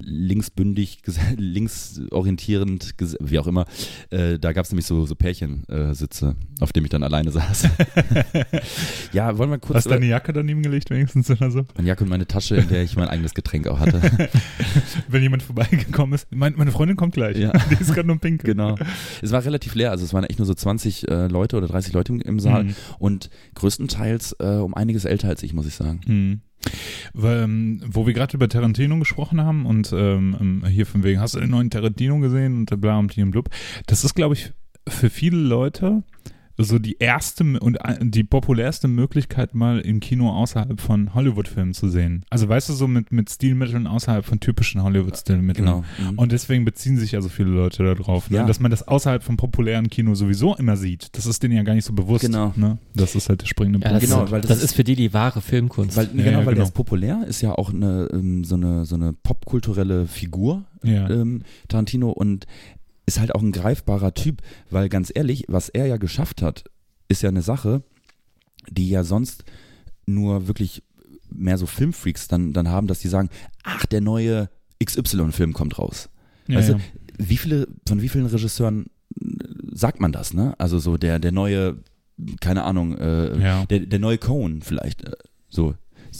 linksbündig, 0.04 0.99
linksorientierend, 1.37 2.94
wie 3.21 3.38
auch 3.38 3.47
immer. 3.47 3.66
Äh, 4.11 4.38
da 4.38 4.52
gab 4.52 4.64
es 4.64 4.71
nämlich 4.73 4.87
so, 4.87 5.06
so 5.06 5.14
Pärchensitze, 5.14 6.37
auf 6.61 6.73
dem 6.73 6.85
ich 6.85 6.90
dann 6.90 7.02
alleine 7.02 7.30
saß. 7.32 7.68
ja, 9.12 9.37
wollen 9.38 9.50
wir 9.50 9.59
kurz 9.59 9.76
Hast 9.78 9.87
du 9.87 9.90
deine 9.90 10.06
Jacke 10.06 10.32
daneben 10.32 10.62
gelegt 10.62 10.90
wenigstens 10.90 11.30
oder 11.30 11.50
so? 11.50 11.64
meine 11.76 11.88
Jacke 11.88 12.04
und 12.04 12.11
meine 12.11 12.26
Tasche, 12.26 12.56
in 12.56 12.68
der 12.68 12.82
ich 12.82 12.97
mein 12.97 13.09
eigenes 13.09 13.35
Getränk 13.35 13.66
auch 13.68 13.78
hatte. 13.80 14.00
Wenn 15.09 15.23
jemand 15.23 15.42
vorbeigekommen 15.42 16.14
ist. 16.14 16.26
Mein, 16.30 16.54
meine 16.56 16.71
Freundin 16.73 16.97
kommt 16.97 17.14
gleich. 17.14 17.37
Ja. 17.37 17.52
Die 17.71 17.80
ist 17.80 17.94
gerade 17.94 18.06
nur 18.06 18.18
pink. 18.18 18.44
genau. 18.44 18.76
Es 19.21 19.30
war 19.32 19.44
relativ 19.44 19.75
leer, 19.75 19.90
also 19.90 20.04
es 20.04 20.12
waren 20.12 20.25
echt 20.25 20.38
nur 20.38 20.47
so 20.47 20.54
20 20.54 21.09
äh, 21.09 21.26
Leute 21.28 21.56
oder 21.56 21.68
30 21.68 21.92
Leute 21.92 22.12
im, 22.12 22.21
im 22.21 22.40
Saal 22.40 22.64
Mhm. 22.64 22.75
und 22.99 23.30
größtenteils 23.54 24.37
äh, 24.38 24.44
um 24.47 24.75
einiges 24.75 25.04
älter 25.04 25.28
als 25.28 25.42
ich, 25.42 25.52
muss 25.52 25.66
ich 25.66 25.75
sagen. 25.75 26.00
Mhm. 26.06 26.40
Ähm, 27.21 27.83
wo 27.87 28.07
wir 28.07 28.14
gerade 28.14 28.37
über 28.37 28.49
Tarantino 28.49 28.99
gesprochen 28.99 29.40
haben 29.40 29.66
und 29.66 29.92
ähm, 29.92 30.37
ähm, 30.40 30.66
hier 30.66 30.87
von 30.87 31.02
wegen, 31.02 31.21
hast 31.21 31.35
du 31.35 31.40
den 31.40 31.50
neuen 31.50 31.71
Tarantino 31.71 32.19
gesehen 32.19 32.57
und 32.59 32.81
bla 32.81 32.99
und 32.99 33.31
blub. 33.31 33.50
Das 33.87 34.04
ist, 34.04 34.14
glaube 34.14 34.35
ich, 34.35 34.52
für 34.88 35.11
viele 35.11 35.38
Leute 35.38 36.02
so 36.62 36.78
die 36.78 36.97
erste 36.99 37.45
und 37.61 37.76
äh, 37.76 37.97
die 38.00 38.25
populärste 38.25 38.88
Möglichkeit, 38.88 39.54
mal 39.54 39.81
im 39.81 40.00
Kino 40.00 40.31
außerhalb 40.31 40.81
von 40.81 41.14
Hollywood-Filmen 41.14 41.75
zu 41.75 41.88
sehen. 41.88 42.25
Also 42.31 42.49
weißt 42.49 42.69
du, 42.69 42.73
so 42.73 42.88
mit, 42.88 43.12
mit 43.12 43.31
Stilmitteln 43.31 43.87
außerhalb 43.87 44.25
von 44.25 44.40
typischen 44.40 44.83
Hollywood-Stilmitteln. 44.83 45.66
Genau. 45.66 45.85
Mhm. 45.99 46.19
Und 46.19 46.33
deswegen 46.33 46.64
beziehen 46.64 46.97
sich 46.97 47.12
ja 47.12 47.21
so 47.21 47.28
viele 47.28 47.50
Leute 47.50 47.83
da 47.85 47.95
drauf, 47.95 48.31
ne? 48.31 48.38
Ja. 48.38 48.47
dass 48.47 48.61
man 48.61 48.71
das 48.71 48.87
außerhalb 48.87 49.23
vom 49.23 49.37
populären 49.37 49.88
Kino 49.90 50.14
sowieso 50.14 50.54
immer 50.57 50.76
sieht. 50.76 51.16
Das 51.16 51.26
ist 51.26 51.42
denen 51.42 51.57
ja 51.57 51.62
gar 51.62 51.75
nicht 51.75 51.85
so 51.85 51.92
bewusst. 51.92 52.25
Genau. 52.25 52.52
Ne? 52.57 52.78
Das 52.95 53.14
ist 53.14 53.28
halt 53.28 53.42
der 53.42 53.47
springende 53.47 53.81
Ja, 53.81 53.92
das, 53.92 54.02
Genau, 54.02 54.25
ist, 54.25 54.31
weil 54.31 54.40
das, 54.40 54.50
das 54.50 54.62
ist 54.62 54.75
für 54.75 54.85
die 54.85 54.97
die 54.97 55.12
wahre 55.12 55.40
Filmkunst. 55.40 55.97
Weil, 55.97 56.07
Ja, 56.14 56.25
genau, 56.25 56.31
ja, 56.31 56.37
weil 56.38 56.45
der 56.45 56.54
genau. 56.54 56.64
ist 56.64 56.75
populär, 56.75 57.25
ist 57.26 57.40
ja 57.40 57.52
auch 57.52 57.73
eine, 57.73 58.09
ähm, 58.12 58.45
so 58.45 58.54
eine, 58.54 58.85
so 58.85 58.95
eine 58.95 59.12
popkulturelle 59.12 60.07
Figur, 60.07 60.64
ja. 60.83 61.09
ähm, 61.09 61.42
Tarantino, 61.69 62.11
und 62.11 62.47
ist 63.06 63.18
halt 63.21 63.35
auch 63.35 63.42
ein 63.42 63.52
greifbarer 63.52 64.14
Typ, 64.14 64.42
weil 64.71 64.88
ganz 64.88 65.11
ehrlich, 65.14 65.44
was 65.49 65.68
er 65.68 65.87
ja 65.87 65.97
geschafft 65.97 66.42
hat, 66.42 66.64
ist 67.09 67.23
ja 67.23 67.28
eine 67.28 67.42
Sache, 67.42 67.82
die 68.71 68.88
ja 68.88 69.04
sonst 69.04 69.44
nur 70.06 70.47
wirklich 70.47 70.82
mehr 71.30 71.59
so 71.59 71.66
Filmfreaks 71.66 72.28
dann, 72.28 72.52
dann 72.52 72.68
haben, 72.68 72.87
dass 72.87 73.00
die 73.00 73.09
sagen, 73.09 73.28
ach, 73.64 73.87
der 73.87 74.00
neue 74.00 74.50
XY-Film 74.85 75.52
kommt 75.52 75.78
raus. 75.78 76.09
ja, 76.47 76.59
weißt 76.59 76.68
ja. 76.71 76.75
du, 76.76 76.80
wie 77.18 77.37
viele, 77.37 77.68
von 77.88 78.02
wie 78.02 78.09
vielen 78.09 78.26
Regisseuren 78.26 78.87
äh, 79.21 79.26
sagt 79.73 80.00
man 80.00 80.12
das, 80.12 80.35
ne? 80.35 80.54
Also 80.59 80.78
so 80.78 80.97
der, 80.97 81.18
der 81.18 81.32
neue, 81.32 81.78
keine 82.40 82.64
Ahnung, 82.64 82.97
äh, 82.99 83.38
Ja. 83.40 83.64
der, 83.66 83.80
der 83.80 83.99
neue 83.99 84.18
Cohen 84.18 84.62
vielleicht, 84.62 85.04
äh, 85.04 85.12
so. 85.49 85.75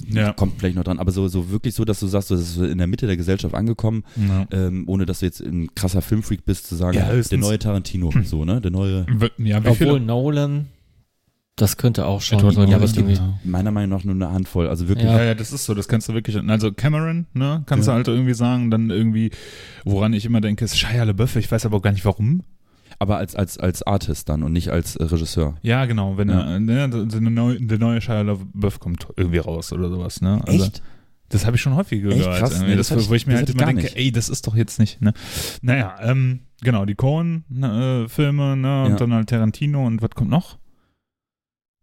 Ja. 0.09 0.33
Kommt 0.33 0.55
vielleicht 0.59 0.77
noch 0.77 0.85
dran, 0.85 0.99
aber 0.99 1.11
so, 1.13 1.29
so 1.29 1.51
wirklich 1.51 1.75
so, 1.75 1.85
dass 1.85 2.01
du 2.01 2.07
sagst, 2.07 2.29
so, 2.29 2.35
das 2.37 2.45
ist 2.45 2.55
so 2.55 2.65
in 2.65 2.79
der 2.79 2.87
Mitte 2.87 3.07
der 3.07 3.17
Gesellschaft 3.17 3.55
angekommen, 3.55 4.05
Ja. 4.17 4.47
ähm, 4.51 4.85
ohne 4.87 5.07
dass 5.07 5.21
du 5.21 5.27
jetzt 5.27 5.41
ein 5.41 5.75
krasser 5.75 6.03
Filmfreak 6.03 6.45
bist, 6.45 6.67
zu 6.67 6.77
sagen, 6.77 6.97
Ja, 6.97 7.13
der 7.13 7.39
neue 7.39 7.59
Tarantino, 7.59 8.13
so, 8.25 8.45
ne? 8.45 8.61
Der 8.61 8.71
neue, 8.71 9.07
Ja, 9.39 9.63
wie 9.65 9.69
Obwohl 9.69 9.75
viele? 9.75 10.01
Nolan, 10.01 10.67
das 11.57 11.77
könnte 11.77 12.07
auch 12.07 12.23
schon 12.23 12.39
die 12.39 12.71
ja, 12.71 12.77
aber 12.77 12.85
es 12.87 12.95
gibt 12.95 13.21
meiner 13.45 13.71
Meinung 13.71 13.91
nach 13.99 14.05
nur 14.05 14.15
eine 14.15 14.31
Handvoll, 14.33 14.69
also 14.69 14.89
wirklich. 14.89 15.07
Ja, 15.07 15.23
ja, 15.23 15.35
das 15.35 15.53
ist 15.53 15.67
so, 15.67 15.75
das 15.75 15.87
kannst 15.87 16.09
du 16.09 16.15
wirklich, 16.15 16.37
also 16.39 16.73
Cameron, 16.73 17.27
ne, 17.35 17.63
kannst 17.67 17.87
Ja. 17.87 17.93
du 17.93 17.97
halt 17.99 18.09
irgendwie 18.09 18.35
sagen, 18.35 18.71
dann 18.71 18.89
irgendwie, 18.91 19.31
woran 19.85 20.15
ich 20.15 20.25
immer 20.25 20.41
denke, 20.41 20.65
ist 20.65 20.79
Shia 20.79 21.05
LaBeouf, 21.05 21.37
ich 21.37 21.51
weiß 21.53 21.67
aber 21.67 21.77
auch 21.77 21.83
gar 21.83 21.93
nicht 21.93 22.05
warum. 22.07 22.43
Aber 23.03 23.17
als, 23.17 23.35
als, 23.35 23.59
als 23.59 23.83
Artist 23.83 24.29
dann 24.29 24.45
und 24.45 24.53
nicht 24.53 24.71
als 24.71 24.95
äh, 24.95 25.03
Regisseur. 25.03 25.57
Ja, 25.63 25.87
genau, 25.87 26.17
wenn 26.17 26.29
Ja. 26.29 26.61
ne, 26.61 26.89
der, 26.89 27.05
der, 27.07 27.21
neue, 27.21 27.61
der 27.61 27.79
neue 27.79 28.01
Shia 28.01 28.21
LaBeouf 28.23 28.79
kommt 28.79 29.09
irgendwie 29.17 29.39
raus 29.39 29.73
oder 29.73 29.89
sowas, 29.89 30.21
ne. 30.21 30.41
Also, 30.47 30.71
Das 31.29 31.45
habe 31.47 31.57
ich 31.57 31.63
schon 31.63 31.75
häufiger 31.75 32.11
Echt? 32.11 32.19
gehört. 32.21 32.39
Krass. 32.39 32.53
irgendwie. 32.53 32.71
Nee, 32.71 32.77
das, 32.77 32.89
das 32.91 33.03
ich- 33.03 33.11
wo 33.11 33.15
ich 33.15 33.27
mir 33.27 33.37
halt 33.37 33.51
immer 33.51 33.67
denke, 33.67 33.83
nicht. 33.83 33.97
ey, 33.97 34.13
das 34.13 34.29
ist 34.29 34.47
doch 34.47 34.55
jetzt 34.55 34.79
nicht, 34.79 35.01
ne. 35.01 35.15
Naja, 35.63 35.97
ähm, 36.01 36.41
genau, 36.63 36.85
die 36.85 36.95
Cohen-Filme, 36.95 38.57
ne, 38.57 38.85
und 38.85 38.91
Ja. 38.93 38.97
dann 38.97 39.13
halt 39.15 39.29
Tarantino 39.31 39.85
und 39.87 40.01
was 40.01 40.11
kommt 40.11 40.31
noch? 40.31 40.59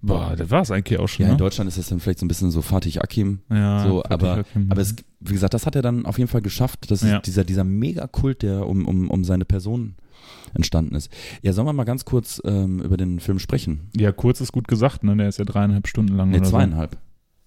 Boah, 0.01 0.33
das 0.37 0.49
war 0.49 0.61
es 0.61 0.71
eigentlich 0.71 0.97
auch 0.99 1.07
schon, 1.09 1.23
Ja, 1.25 1.29
in 1.31 1.33
ne? 1.33 1.39
Deutschland 1.39 1.67
ist 1.67 1.77
das 1.77 1.89
dann 1.89 1.99
vielleicht 1.99 2.19
so 2.19 2.25
ein 2.25 2.29
bisschen 2.29 2.51
so 2.51 2.61
Fatih 2.61 2.99
Akim. 3.01 3.39
Ja, 3.49 3.83
so, 3.83 3.97
Fatih 4.01 4.13
aber- 4.13 4.37
Akin. 4.37 4.71
Aber 4.71 4.79
es, 4.81 4.95
wie 5.19 5.33
gesagt, 5.33 5.53
das 5.53 5.65
hat 5.65 5.75
er 5.75 5.81
dann 5.81 6.05
auf 6.05 6.17
jeden 6.17 6.29
Fall 6.29 6.41
geschafft, 6.41 6.89
dass 6.89 7.01
Ja. 7.01 7.17
es 7.17 7.23
dieser, 7.23 7.43
dieser 7.43 7.65
Megakult, 7.65 8.41
der 8.41 8.65
um, 8.65 8.85
um, 8.87 9.09
um 9.09 9.23
seine 9.25 9.43
Person 9.43 9.95
entstanden 10.53 10.95
ist. 10.95 11.11
Ja, 11.41 11.53
sollen 11.53 11.67
wir 11.67 11.73
mal 11.73 11.83
ganz 11.83 12.05
kurz 12.05 12.41
ähm, 12.45 12.81
über 12.81 12.97
den 12.97 13.19
Film 13.19 13.39
sprechen? 13.39 13.89
Ja, 13.95 14.11
kurz 14.11 14.41
ist 14.41 14.51
gut 14.51 14.67
gesagt, 14.67 15.03
ne? 15.03 15.15
Der 15.17 15.29
ist 15.29 15.39
ja 15.39 15.45
dreieinhalb 15.45 15.87
Stunden 15.87 16.15
lang 16.15 16.29
Ne, 16.31 16.37
oder 16.39 16.45
zweieinhalb. 16.49 16.91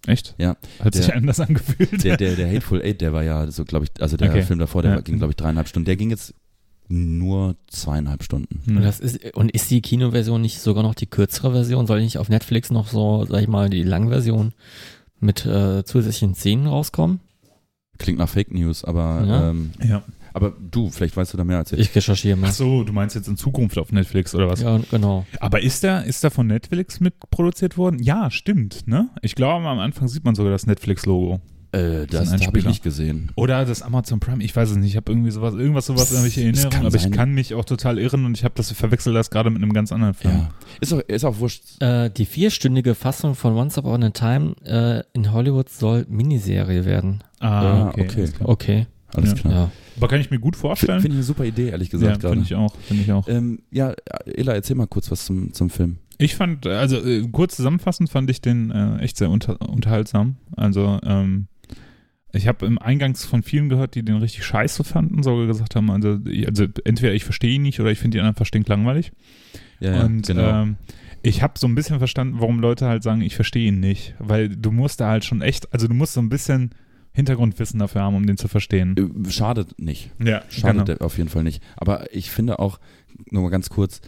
so. 0.05 0.11
Echt? 0.11 0.35
Ja. 0.39 0.57
Hat 0.83 0.95
sich 0.95 1.07
Der- 1.07 1.17
anders 1.17 1.39
angefühlt. 1.41 2.03
Der, 2.03 2.17
der, 2.17 2.35
der 2.35 2.49
Hateful 2.51 2.83
Eight, 2.83 3.01
der 3.01 3.13
war 3.13 3.23
ja 3.23 3.51
so, 3.51 3.65
glaube 3.65 3.85
ich, 3.87 4.03
also 4.03 4.17
der 4.17 4.31
Okay. 4.31 4.43
Film 4.43 4.59
davor, 4.59 4.83
der 4.83 4.95
Ja. 4.97 5.01
ging, 5.01 5.19
glaube 5.19 5.31
ich, 5.33 5.37
dreieinhalb 5.37 5.69
Stunden. 5.69 5.85
Der 5.87 5.97
ging 5.97 6.11
jetzt 6.11 6.35
nur 6.89 7.57
zweieinhalb 7.69 8.23
Stunden. 8.23 8.61
Hm. 8.67 8.77
Und, 8.79 8.83
das 8.83 8.99
ist, 9.01 9.35
und 9.35 9.51
ist 9.53 9.71
die 9.71 9.81
Kinoversion 9.81 10.43
nicht 10.43 10.59
sogar 10.61 10.83
noch 10.83 10.95
die 10.95 11.07
kürzere 11.07 11.53
Version? 11.53 11.87
Soll 11.87 12.03
nicht 12.03 12.19
auf 12.19 12.29
Netflix 12.29 12.71
noch 12.71 12.89
so, 12.89 13.25
sag 13.29 13.41
ich 13.43 13.49
mal, 13.49 13.71
die 13.71 13.83
Langversion 13.85 14.53
mit 15.21 15.47
äh, 15.47 15.85
zusätzlichen 15.85 16.35
Szenen 16.35 16.67
rauskommen? 16.67 17.21
Klingt 17.99 18.19
nach 18.19 18.29
Fake 18.29 18.53
News, 18.53 18.85
aber, 18.85 19.25
Ja. 19.27 19.51
ähm, 19.51 19.71
ja. 19.83 20.03
Aber 20.33 20.53
du, 20.61 20.91
vielleicht 20.91 21.17
weißt 21.17 21.33
du 21.33 21.37
da 21.37 21.45
mehr 21.45 21.59
als 21.59 21.73
ich. 21.73 21.79
Ich 21.81 21.95
recherchiere 21.95 22.37
mal. 22.37 22.49
Ach 22.49 22.53
so, 22.53 22.85
du 22.85 22.93
meinst 22.93 23.15
jetzt 23.17 23.29
in 23.29 23.37
Zukunft 23.37 23.79
auf 23.79 23.93
Netflix 23.93 24.35
oder 24.35 24.49
was? 24.49 24.61
Ja, 24.63 24.79
genau. 24.91 25.27
Aber 25.41 25.61
ist 25.63 25.83
der, 25.83 26.05
ist 26.05 26.23
der 26.25 26.31
von 26.31 26.47
Netflix 26.47 27.01
mitproduziert 27.01 27.77
worden? 27.77 28.03
Ja, 28.03 28.31
stimmt, 28.31 28.87
ne? 28.87 29.11
Ich 29.23 29.35
glaube, 29.35 29.67
am 29.67 29.79
Anfang 29.79 30.09
sieht 30.09 30.25
man 30.25 30.35
sogar 30.35 30.53
das 30.53 30.67
Netflix-Logo. 30.67 31.41
Äh, 31.75 32.07
Das 32.07 32.25
ist 32.25 32.33
das 32.35 32.47
habe 32.47 32.59
ich 32.59 32.67
nicht 32.67 32.83
gesehen. 32.83 33.33
Oder 33.35 33.65
das 33.65 33.81
Amazon 33.81 34.21
Prime, 34.21 34.45
ich 34.45 34.55
weiß 34.55 34.71
es 34.71 34.77
nicht. 34.77 34.91
Ich 34.91 34.97
habe 34.97 35.11
irgendwie 35.11 35.31
sowas, 35.31 35.55
irgendwas 35.55 35.87
sowas 35.87 36.13
ich 36.27 36.37
in 36.37 36.49
Erinnerung, 36.49 36.71
kann 36.71 36.87
aber 36.87 36.97
ich 36.97 37.03
sein. 37.03 37.13
kann 37.13 37.33
mich 37.33 37.55
auch 37.55 37.65
total 37.65 37.99
irren 37.99 38.27
und 38.27 38.37
ich 38.37 38.45
habe 38.45 38.53
das 38.57 38.71
verwechselt 38.73 39.17
das 39.17 39.31
gerade 39.31 39.49
mit 39.49 39.63
einem 39.63 39.73
ganz 39.73 39.91
anderen 39.91 40.13
Film. 40.13 40.35
Ja. 40.35 40.51
Ist 40.83 40.93
auch, 40.93 41.01
ist 41.01 41.25
auch 41.25 41.39
wurscht. 41.39 41.81
Äh, 41.81 42.11
die 42.11 42.27
vierstündige 42.27 42.95
Fassung 42.95 43.35
von 43.35 43.55
Once 43.57 43.79
Upon 43.79 44.03
a 44.03 44.11
Time 44.11 44.55
äh, 44.67 45.03
in 45.15 45.33
Hollywood 45.33 45.71
soll 45.71 46.05
Miniserie 46.11 46.85
werden. 46.85 47.25
Ah, 47.41 47.89
okay. 47.89 48.03
okay. 48.03 48.29
Okay, 48.45 48.87
Alles 49.15 49.31
Ja. 49.31 49.37
klar. 49.37 49.53
ja. 49.53 49.71
Aber 49.97 50.09
kann 50.09 50.21
ich 50.21 50.31
mir 50.31 50.39
gut 50.39 50.55
Finde 50.57 50.61
vorstellen. 50.69 51.01
find 51.01 51.13
ich 51.13 51.19
eine 51.19 51.25
super 51.25 51.45
Idee, 51.45 51.69
ehrlich 51.69 51.89
ja, 51.89 51.99
gesagt, 51.99 52.21
gerade. 52.21 52.33
finde 52.35 52.47
ich 52.47 52.55
auch, 52.55 52.75
finde 52.77 53.03
ich 53.03 53.13
auch. 53.13 53.29
Ähm, 53.29 53.61
ja, 53.71 53.95
Ella, 54.27 54.55
erzähl 54.55 54.77
mal 54.77 54.87
kurz 54.87 55.11
was 55.11 55.25
zum, 55.27 55.53
zum 55.53 55.69
Film. 55.71 55.99
Ich 56.19 56.35
fand, 56.37 56.67
also 56.67 56.97
äh, 57.05 57.27
kurz 57.31 57.57
zusammenfassend 57.57 58.09
fand 58.11 58.31
ich 58.31 58.41
den 58.41 58.71
äh, 58.71 58.99
echt 58.99 59.17
sehr 59.19 59.29
unter, 59.29 59.61
unterhaltsam. 59.69 60.37
Also 60.57 60.99
ähm, 61.05 61.49
ich 62.33 62.49
habe 62.49 62.65
im 62.65 62.79
Eingangs 62.79 63.25
von 63.27 63.43
vielen 63.43 63.69
gehört, 63.69 63.95
die 63.95 64.03
den 64.05 64.17
richtig 64.17 64.45
scheiße 64.45 64.85
fanden, 64.85 65.23
sogar 65.23 65.47
gesagt 65.47 65.77
haben, 65.77 65.91
also, 65.91 66.19
ich- 66.27 66.49
also 66.49 66.65
entweder 66.85 67.13
ich 67.13 67.25
verstehe 67.25 67.55
ihn 67.57 67.63
nicht 67.63 67.79
oder 67.81 67.91
ich 67.91 67.99
finde 67.99 68.19
ihn 68.19 68.25
einfach 68.25 68.47
stinklangweilig. 68.47 69.13
Ja, 69.81 70.05
und 70.05 70.31
ähm, 70.31 70.77
ich 71.23 71.43
habe 71.43 71.55
so 71.59 71.67
ein 71.67 71.75
bisschen 71.75 71.99
verstanden, 71.99 72.37
warum 72.39 72.61
Leute 72.61 72.87
halt 72.87 73.03
sagen, 73.03 73.21
ich 73.21 73.35
verstehe 73.37 73.69
ihn 73.69 73.81
nicht, 73.81 74.15
weil 74.19 74.49
du 74.49 74.71
musst 74.71 75.01
da 75.01 75.09
halt 75.11 75.25
schon 75.25 75.43
echt, 75.43 75.73
also 75.73 75.87
du 75.89 75.95
musst 75.95 76.15
so 76.15 76.21
ein 76.21 76.29
bisschen 76.31 76.71
Hintergrundwissen 77.13 77.79
dafür 77.79 78.03
haben, 78.03 78.17
um 78.17 78.27
den 78.27 78.37
zu 78.39 78.49
verstehen. 78.49 78.97
Äh, 79.27 79.31
Schadet 79.31 79.79
nicht. 79.79 80.11
Ja, 80.23 80.43
Schadet 80.49 80.87
genau. 80.87 81.05
auf 81.05 81.19
jeden 81.19 81.29
Fall 81.29 81.43
nicht. 81.45 81.63
Aber 81.77 82.15
ich 82.15 82.31
finde 82.31 82.59
auch, 82.59 82.79
nur 83.31 83.43
mal 83.43 83.51
ganz 83.51 83.69
kurz, 83.69 84.01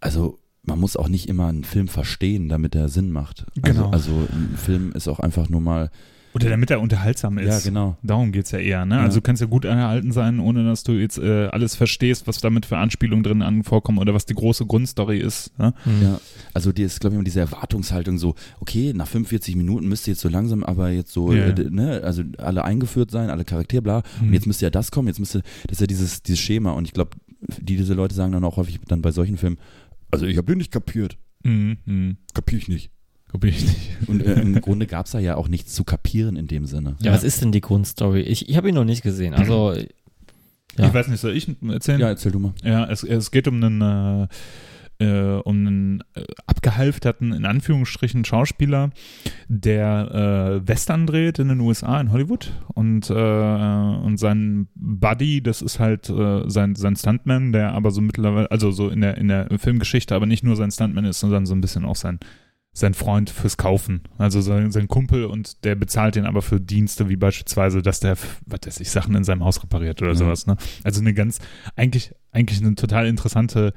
also 0.00 0.38
man 0.62 0.78
muss 0.80 0.96
auch 0.96 1.08
nicht 1.08 1.28
immer 1.28 1.46
einen 1.48 1.64
Film 1.64 1.88
verstehen, 1.88 2.48
damit 2.48 2.74
er 2.74 2.88
Sinn 2.88 3.10
macht. 3.10 3.46
Also, 3.62 3.74
Genau. 3.80 3.90
also 3.90 4.10
ein 4.30 4.56
Film 4.56 4.92
ist 4.92 5.08
auch 5.08 5.20
einfach 5.20 5.48
nur 5.48 5.60
mal. 5.60 5.90
Oder 6.34 6.50
damit 6.50 6.70
er 6.70 6.80
unterhaltsam 6.80 7.38
ist. 7.38 7.46
Ja, 7.48 7.58
genau. 7.60 7.96
Darum 8.02 8.32
geht's 8.32 8.50
ja 8.50 8.58
eher, 8.58 8.84
ne? 8.84 8.96
Ja. 8.96 9.00
Also 9.02 9.16
du 9.18 9.22
kannst 9.22 9.40
ja 9.40 9.46
gut 9.48 9.64
erhalten 9.64 10.12
sein, 10.12 10.40
ohne 10.40 10.64
dass 10.64 10.82
du 10.84 10.92
jetzt 10.92 11.18
äh, 11.18 11.46
alles 11.46 11.74
verstehst, 11.74 12.26
was 12.26 12.38
damit 12.40 12.66
für 12.66 12.76
Anspielungen 12.76 13.22
drin 13.22 13.42
an 13.42 13.64
vorkommen 13.64 13.98
oder 13.98 14.14
was 14.14 14.26
die 14.26 14.34
große 14.34 14.66
Grundstory 14.66 15.18
ist. 15.18 15.58
Ne? 15.58 15.72
Hm. 15.84 16.02
Ja, 16.02 16.20
also 16.54 16.70
die 16.72 16.82
ist, 16.82 17.00
glaube 17.00 17.14
ich, 17.14 17.18
immer 17.18 17.24
diese 17.24 17.40
Erwartungshaltung 17.40 18.18
so, 18.18 18.34
okay, 18.60 18.92
nach 18.94 19.06
45 19.08 19.56
Minuten 19.56 19.88
müsste 19.88 20.10
jetzt 20.10 20.20
so 20.20 20.28
langsam, 20.28 20.62
aber 20.64 20.90
jetzt 20.90 21.12
so, 21.12 21.32
Ja. 21.32 21.46
äh, 21.46 21.70
ne, 21.70 22.02
also 22.04 22.22
alle 22.38 22.64
eingeführt 22.64 23.10
sein, 23.10 23.30
alle 23.30 23.44
Charaktere, 23.44 23.82
bla. 23.82 24.02
Mhm. 24.20 24.28
Und 24.28 24.34
jetzt 24.34 24.46
müsste 24.46 24.66
ja 24.66 24.70
das 24.70 24.90
kommen, 24.90 25.08
jetzt 25.08 25.20
müsste, 25.20 25.42
das 25.66 25.72
ist 25.72 25.80
ja 25.80 25.86
dieses, 25.86 26.22
dieses 26.22 26.40
Schema. 26.40 26.72
Und 26.72 26.84
ich 26.84 26.92
glaube, 26.92 27.10
die, 27.60 27.76
diese 27.76 27.94
Leute 27.94 28.14
sagen 28.14 28.32
dann 28.32 28.44
auch 28.44 28.56
häufig 28.56 28.80
dann 28.86 29.00
bei 29.02 29.12
solchen 29.12 29.38
Filmen, 29.38 29.58
also 30.10 30.26
ich 30.26 30.36
habe 30.36 30.46
den 30.46 30.58
nicht 30.58 30.72
kapiert, 30.72 31.16
Mhm. 31.44 31.76
Mhm. 31.86 32.16
kapier 32.34 32.58
ich 32.58 32.68
nicht. 32.68 32.90
Glaub 33.28 33.44
ich 33.44 33.62
nicht. 33.62 34.08
Und 34.08 34.22
äh, 34.24 34.40
im 34.40 34.60
Grunde 34.60 34.86
gab 34.86 35.06
es 35.06 35.12
da 35.12 35.18
ja 35.18 35.36
auch 35.36 35.48
nichts 35.48 35.74
zu 35.74 35.84
kapieren 35.84 36.36
in 36.36 36.46
dem 36.46 36.66
Sinne. 36.66 36.96
Ja, 37.00 37.12
was 37.12 37.24
ist 37.24 37.42
denn 37.42 37.52
die 37.52 37.60
Grundstory? 37.60 38.20
Ich, 38.22 38.48
ich 38.48 38.56
habe 38.56 38.68
ihn 38.70 38.74
noch 38.74 38.84
nicht 38.84 39.02
gesehen. 39.02 39.34
Also, 39.34 39.74
Ja. 40.76 40.86
Ich 40.86 40.94
weiß 40.94 41.08
nicht, 41.08 41.20
soll 41.20 41.36
ich 41.36 41.48
erzählen? 41.68 42.00
Ja, 42.00 42.08
erzähl 42.08 42.32
du 42.32 42.38
mal. 42.38 42.54
Ja, 42.62 42.86
es, 42.88 43.02
es 43.02 43.30
geht 43.30 43.48
um 43.48 43.62
einen, 43.62 43.82
äh, 43.82 45.04
äh, 45.04 45.40
um 45.42 45.56
einen 45.66 46.04
äh, 46.14 46.22
abgehalfterten, 46.46 47.32
in 47.32 47.44
Anführungsstrichen, 47.44 48.24
Schauspieler, 48.24 48.90
der 49.48 50.60
äh, 50.64 50.68
Western 50.68 51.06
dreht 51.06 51.38
in 51.38 51.48
den 51.48 51.60
USA, 51.60 52.00
in 52.00 52.12
Hollywood. 52.12 52.52
Und, 52.74 53.10
äh, 53.10 53.12
und 53.12 54.18
sein 54.18 54.68
Buddy, 54.74 55.42
das 55.42 55.62
ist 55.62 55.78
halt 55.80 56.08
äh, 56.10 56.48
sein, 56.48 56.76
sein 56.76 56.96
Stuntman, 56.96 57.52
der 57.52 57.72
aber 57.72 57.90
so 57.90 58.00
mittlerweile, 58.00 58.50
also 58.50 58.70
so 58.70 58.88
in 58.88 59.00
der, 59.00 59.18
in 59.18 59.28
der 59.28 59.48
Filmgeschichte, 59.58 60.14
aber 60.14 60.26
nicht 60.26 60.44
nur 60.44 60.56
sein 60.56 60.70
Stuntman 60.70 61.04
ist, 61.04 61.20
sondern 61.20 61.44
so 61.44 61.54
ein 61.54 61.60
bisschen 61.60 61.84
auch 61.84 61.96
sein 61.96 62.18
sein 62.78 62.94
Freund 62.94 63.30
fürs 63.30 63.56
Kaufen. 63.56 64.02
Also 64.18 64.40
sein, 64.40 64.70
sein 64.70 64.88
Kumpel 64.88 65.24
und 65.26 65.64
der 65.64 65.74
bezahlt 65.74 66.16
ihn 66.16 66.24
aber 66.26 66.42
für 66.42 66.60
Dienste, 66.60 67.08
wie 67.08 67.16
beispielsweise, 67.16 67.82
dass 67.82 68.00
der, 68.00 68.16
was 68.46 68.60
weiß 68.66 68.80
ich, 68.80 68.90
Sachen 68.90 69.14
in 69.14 69.24
seinem 69.24 69.44
Haus 69.44 69.62
repariert 69.62 70.00
oder 70.02 70.12
Ja. 70.12 70.16
sowas. 70.16 70.46
Ne? 70.46 70.56
Also 70.84 71.00
eine 71.00 71.14
ganz, 71.14 71.38
eigentlich, 71.76 72.12
eigentlich 72.32 72.60
eine 72.62 72.74
total 72.74 73.06
interessante 73.06 73.72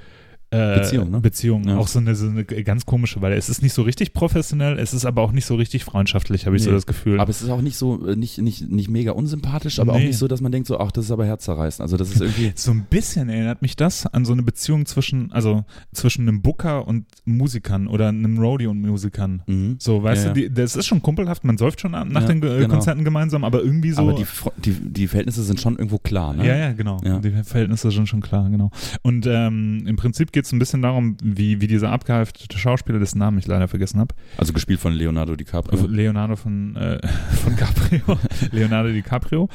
äh, 0.51 0.79
Beziehung, 0.79 1.09
ne? 1.11 1.19
Beziehung. 1.21 1.63
Ja. 1.67 1.77
Auch 1.77 1.87
so 1.87 1.99
eine, 1.99 2.13
so 2.15 2.27
eine 2.27 2.43
ganz 2.43 2.85
komische, 2.85 3.21
weil 3.21 3.33
es 3.33 3.47
ist 3.49 3.61
nicht 3.61 3.73
so 3.73 3.81
richtig 3.83 4.13
professionell, 4.13 4.77
es 4.79 4.93
ist 4.93 5.05
aber 5.05 5.21
auch 5.21 5.31
nicht 5.31 5.45
so 5.45 5.55
richtig 5.55 5.83
freundschaftlich, 5.85 6.45
habe 6.45 6.57
ich 6.57 6.63
so 6.63 6.69
Nee. 6.69 6.75
das 6.75 6.85
Gefühl. 6.85 7.19
Aber 7.19 7.29
es 7.29 7.41
ist 7.41 7.49
auch 7.49 7.61
nicht 7.61 7.77
so, 7.77 8.05
äh, 8.07 8.15
nicht, 8.17 8.37
nicht, 8.39 8.69
nicht 8.69 8.89
mega 8.89 9.11
unsympathisch, 9.13 9.79
aber 9.79 9.93
auch 9.93 9.97
Nee. 9.97 10.07
nicht 10.07 10.17
so, 10.17 10.27
dass 10.27 10.41
man 10.41 10.51
denkt 10.51 10.67
so, 10.67 10.77
ach, 10.79 10.91
das 10.91 11.05
ist 11.05 11.11
aber 11.11 11.25
herzzerreißend. 11.25 11.81
Also 11.81 11.95
das 11.97 12.11
ist 12.11 12.21
irgendwie, 12.21 12.51
so 12.55 12.71
ein 12.71 12.85
bisschen 12.89 13.29
erinnert 13.29 13.61
mich 13.61 13.75
das 13.77 14.05
an 14.07 14.25
so 14.25 14.33
eine 14.33 14.43
Beziehung 14.43 14.85
zwischen, 14.85 15.31
also 15.31 15.63
zwischen 15.93 16.27
einem 16.27 16.41
Booker 16.41 16.85
und 16.87 17.05
Musikern 17.25 17.87
oder 17.87 18.09
einem 18.09 18.37
Rodeo 18.37 18.71
und 18.71 18.81
Musikern. 18.81 19.43
mhm. 19.47 19.75
So, 19.79 20.03
weißt 20.03 20.25
Ja, 20.25 20.33
du, 20.33 20.41
die, 20.41 20.53
das 20.53 20.75
ist 20.75 20.85
schon 20.85 21.01
kumpelhaft, 21.01 21.43
man 21.45 21.57
säuft 21.57 21.79
schon 21.81 21.91
nach 21.91 22.05
Ja, 22.11 22.19
den 22.21 22.37
äh, 22.43 22.57
genau. 22.59 22.67
Konzerten 22.73 23.05
gemeinsam, 23.05 23.43
aber 23.45 23.61
irgendwie 23.63 23.91
so. 23.91 24.01
aber 24.01 24.13
die, 24.15 24.25
die, 24.65 24.71
die 24.91 25.07
Verhältnisse 25.07 25.43
sind 25.43 25.61
schon 25.61 25.77
irgendwo 25.77 25.97
klar, 25.97 26.33
ne? 26.33 26.45
ja, 26.45 26.57
ja, 26.57 26.73
genau. 26.73 26.97
Die 27.21 27.31
Verhältnisse 27.43 27.89
sind 27.91 28.07
schon 28.09 28.19
klar, 28.21 28.49
genau. 28.49 28.69
Und 29.01 29.25
ähm, 29.27 29.83
im 29.87 29.95
Prinzip 29.95 30.31
geht 30.33 30.40
es 30.45 30.51
ein 30.51 30.59
bisschen 30.59 30.81
darum, 30.81 31.17
wie, 31.23 31.61
wie 31.61 31.67
dieser 31.67 31.91
abgehalftete 31.91 32.57
Schauspieler, 32.57 32.99
dessen 32.99 33.19
Namen 33.19 33.37
ich 33.37 33.47
leider 33.47 33.67
vergessen 33.67 33.99
habe, 33.99 34.13
Also 34.37 34.53
gespielt 34.53 34.79
von 34.79 34.93
Leonardo 34.93 35.35
DiCaprio. 35.35 35.85
Leonardo 35.87 36.35
von, 36.35 36.75
äh, 36.75 37.05
von 37.43 37.55
Caprio, 37.55 38.17
Leonardo 38.51 38.89
DiCaprio, 38.89 39.49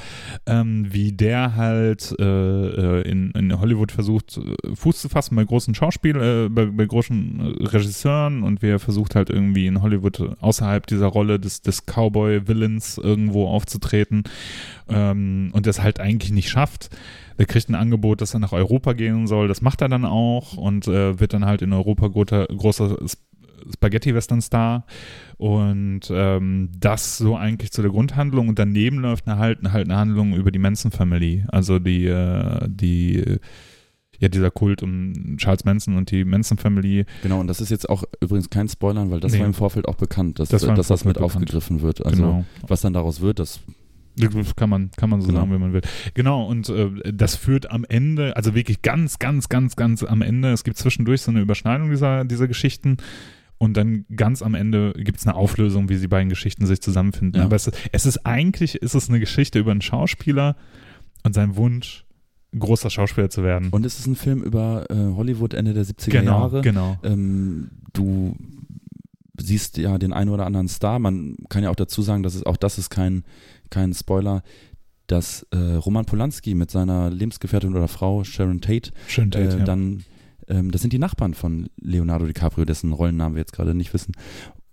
ähm, 0.47 0.87
wie 0.91 1.13
der 1.13 1.57
halt 1.57 2.15
äh, 2.19 2.25
äh, 2.25 3.11
in, 3.11 3.31
in 3.33 3.59
Hollywood 3.59 3.93
versucht, 3.93 4.39
äh, 4.39 4.75
Fuß 4.75 5.01
zu 5.01 5.09
fassen 5.09 5.37
bei 5.37 5.45
großen 5.45 5.75
Schauspiel, 5.75 6.17
äh, 6.17 6.49
bei, 6.49 6.67
bei 6.67 6.85
großen 6.85 7.41
äh, 7.41 7.65
Regisseuren. 7.67 8.43
Und 8.43 8.63
wie 8.63 8.69
er 8.69 8.79
versucht 8.79 9.15
halt 9.15 9.31
irgendwie 9.31 9.67
in 9.67 9.83
Hollywood 9.83 10.37
außerhalb 10.41 10.87
dieser 10.87 11.07
Rolle 11.07 11.39
des, 11.39 11.63
des 11.63 11.87
Cowboy-Villains 11.87 12.99
irgendwo 12.99 13.49
aufzutreten. 13.49 14.25
Ähm, 14.89 15.51
und 15.53 15.67
das 15.67 15.83
halt 15.83 16.01
eigentlich 16.01 16.33
nicht 16.33 16.49
schafft. 16.49 16.91
Er 17.39 17.47
kriegt 17.47 17.69
ein 17.69 17.75
Angebot, 17.75 18.21
dass 18.21 18.35
er 18.35 18.41
nach 18.41 18.53
Europa 18.53 18.93
gehen 18.95 19.27
soll. 19.27 19.49
Das 19.49 19.61
macht 19.63 19.83
er 19.83 19.89
dann 19.89 20.05
auch 20.05 20.57
und 20.57 20.87
äh, 20.89 21.21
wird 21.21 21.33
dann 21.35 21.45
halt 21.45 21.63
in 21.63 21.73
Europa 21.73 22.09
großer, 22.09 22.47
großer 22.47 22.97
Spaghetti-Western-Star. 23.75 24.85
Und 25.37 26.03
ähm, 26.11 26.71
das 26.79 27.19
so 27.19 27.37
eigentlich 27.37 27.73
zu 27.73 27.83
der 27.83 27.91
Grundhandlung. 27.91 28.49
Und 28.49 28.59
daneben 28.59 28.99
läuft 28.99 29.27
eine, 29.29 29.39
halt, 29.39 29.59
halt 29.73 29.87
eine 29.89 29.97
Handlung 29.97 30.35
über 30.35 30.51
die 30.51 30.59
Manson 30.59 30.91
Family. 30.91 31.45
Also 31.49 31.79
die, 31.79 32.07
äh, 32.07 32.67
die, 32.69 33.39
ja, 34.19 34.29
dieser 34.29 34.51
Kult 34.51 34.83
um 34.83 35.37
Charles 35.37 35.65
Manson 35.65 35.97
und 35.97 36.11
die 36.11 36.25
Manson 36.25 36.57
Family. 36.59 37.05
Genau, 37.23 37.41
und 37.41 37.49
das 37.49 37.61
ist 37.61 37.71
jetzt 37.71 37.89
auch 37.91 38.05
übrigens 38.21 38.49
kein 38.49 38.69
Spoilern, 38.69 39.11
weil 39.11 39.21
das 39.21 39.33
Nee. 39.33 39.41
war 39.41 39.47
im 39.47 39.55
Vorfeld 39.55 39.87
auch 39.89 39.97
bekannt, 39.97 40.39
dass 40.39 40.49
Das 40.49 40.63
dass 40.63 40.89
das 40.89 41.05
mit 41.05 41.15
bekannt. 41.15 41.35
aufgegriffen 41.35 41.83
wird. 41.83 42.05
Also 42.05 42.23
genau. 42.23 42.45
was 42.67 42.81
dann 42.81 42.95
daraus 42.95 43.21
wird, 43.21 43.39
Das 43.41 43.61
kann 44.57 44.71
man, 44.71 44.91
kann 44.97 45.11
man 45.11 45.21
so 45.21 45.29
Genau. 45.29 45.41
sagen, 45.41 45.53
wie 45.53 45.59
man 45.59 45.73
will. 45.73 45.83
Genau, 46.15 46.47
und 46.47 46.69
äh, 46.69 47.13
das 47.13 47.37
führt 47.37 47.71
am 47.71 47.85
Ende, 47.85 48.37
also 48.37 48.55
wirklich 48.55 48.83
ganz, 48.83 49.19
ganz, 49.19 49.49
ganz, 49.49 49.77
ganz 49.77 50.03
am 50.03 50.23
Ende, 50.23 50.53
es 50.53 50.65
gibt 50.65 50.79
zwischendurch 50.79 51.23
so 51.23 51.31
eine 51.31 51.41
Überschneidung 51.41 51.91
dieser, 51.91 52.25
dieser 52.25 52.49
Geschichten 52.49 52.97
und 53.59 53.77
dann 53.77 54.05
ganz 54.15 54.43
am 54.43 54.55
Ende 54.55 54.93
gibt 54.97 55.19
es 55.19 55.27
eine 55.27 55.35
Auflösung, 55.35 55.89
wie 55.89 55.97
die 55.97 56.09
beiden 56.09 56.29
Geschichten 56.29 56.67
sich 56.67 56.81
zusammenfinden. 56.81 57.41
Ja. 57.41 57.47
Aber 57.47 57.57
es 57.57 57.67
ist, 57.67 57.79
es 57.93 58.07
ist 58.07 58.27
eigentlich, 58.27 58.77
ist 58.77 58.95
es 58.95 59.09
eine 59.09 59.21
Geschichte 59.21 59.59
über 59.59 59.71
einen 59.71 59.81
Schauspieler 59.81 60.57
und 61.23 61.35
seinen 61.35 61.57
Wunsch, 61.57 62.05
großer 62.59 62.91
Schauspieler 62.91 63.31
zu 63.31 63.43
werden. 63.43 63.69
Und 63.71 63.87
es 63.87 63.99
ist 63.99 64.07
ein 64.07 64.17
Film 64.17 64.43
über 64.43 64.87
äh, 64.91 64.95
Hollywood 64.95 65.55
Ende 65.55 65.73
der 65.75 65.85
70er 65.85 66.11
genau, 66.11 66.41
Jahre. 66.41 66.61
genau. 66.63 66.99
Ähm, 67.03 67.71
du 67.93 68.37
siehst 69.39 69.77
ja 69.79 69.99
den 69.99 70.13
einen 70.13 70.31
oder 70.31 70.47
anderen 70.47 70.69
Star. 70.69 70.99
Man 70.99 71.37
kann 71.49 71.63
ja 71.63 71.71
auch 71.71 71.77
dazu 71.77 72.03
sagen, 72.03 72.23
dass 72.23 72.35
es 72.35 72.45
auch 72.45 72.57
das 72.57 72.79
ist 72.79 72.91
kein, 72.91 73.25
kein 73.71 73.95
Spoiler, 73.95 74.43
dass 75.07 75.47
äh, 75.51 75.57
Roman 75.57 76.05
Polanski 76.05 76.55
mit 76.55 76.71
seiner 76.71 77.11
Lebensgefährtin 77.11 77.75
oder 77.75 77.89
Frau 77.89 78.25
Sharon 78.25 78.61
Tate 78.61 78.91
Schön 79.07 79.31
Date, 79.31 79.55
äh, 79.55 79.59
ja. 79.59 79.65
dann 79.65 80.05
ähm, 80.49 80.71
das 80.71 80.81
sind 80.81 80.93
die 80.93 80.99
Nachbarn 80.99 81.35
von 81.35 81.69
Leonardo 81.81 82.27
DiCaprio, 82.27 82.65
dessen 82.65 82.93
Rollennamen 82.93 83.35
wir 83.37 83.41
jetzt 83.41 83.53
gerade 83.53 83.75
nicht 83.75 83.93
wissen. 83.95 84.13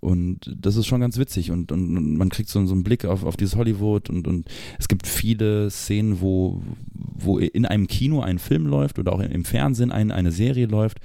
Und 0.00 0.54
das 0.54 0.76
ist 0.76 0.86
schon 0.86 1.00
ganz 1.00 1.16
witzig 1.16 1.50
und, 1.50 1.72
und, 1.72 1.96
und 1.96 2.16
man 2.16 2.28
kriegt 2.28 2.50
so, 2.50 2.64
so 2.66 2.74
einen 2.74 2.84
Blick 2.84 3.06
auf, 3.06 3.24
auf 3.24 3.38
dieses 3.38 3.56
Hollywood 3.56 4.10
und, 4.10 4.28
und 4.28 4.46
es 4.78 4.86
gibt 4.86 5.06
viele 5.06 5.70
Szenen, 5.70 6.20
wo, 6.20 6.62
wo 6.92 7.38
in 7.38 7.64
einem 7.64 7.86
Kino 7.86 8.20
ein 8.20 8.38
Film 8.38 8.66
läuft 8.66 8.98
oder 8.98 9.14
auch 9.14 9.20
im 9.20 9.44
Fernsehen 9.46 9.90
ein, 9.90 10.10
eine 10.10 10.30
Serie 10.30 10.66
läuft, 10.66 10.98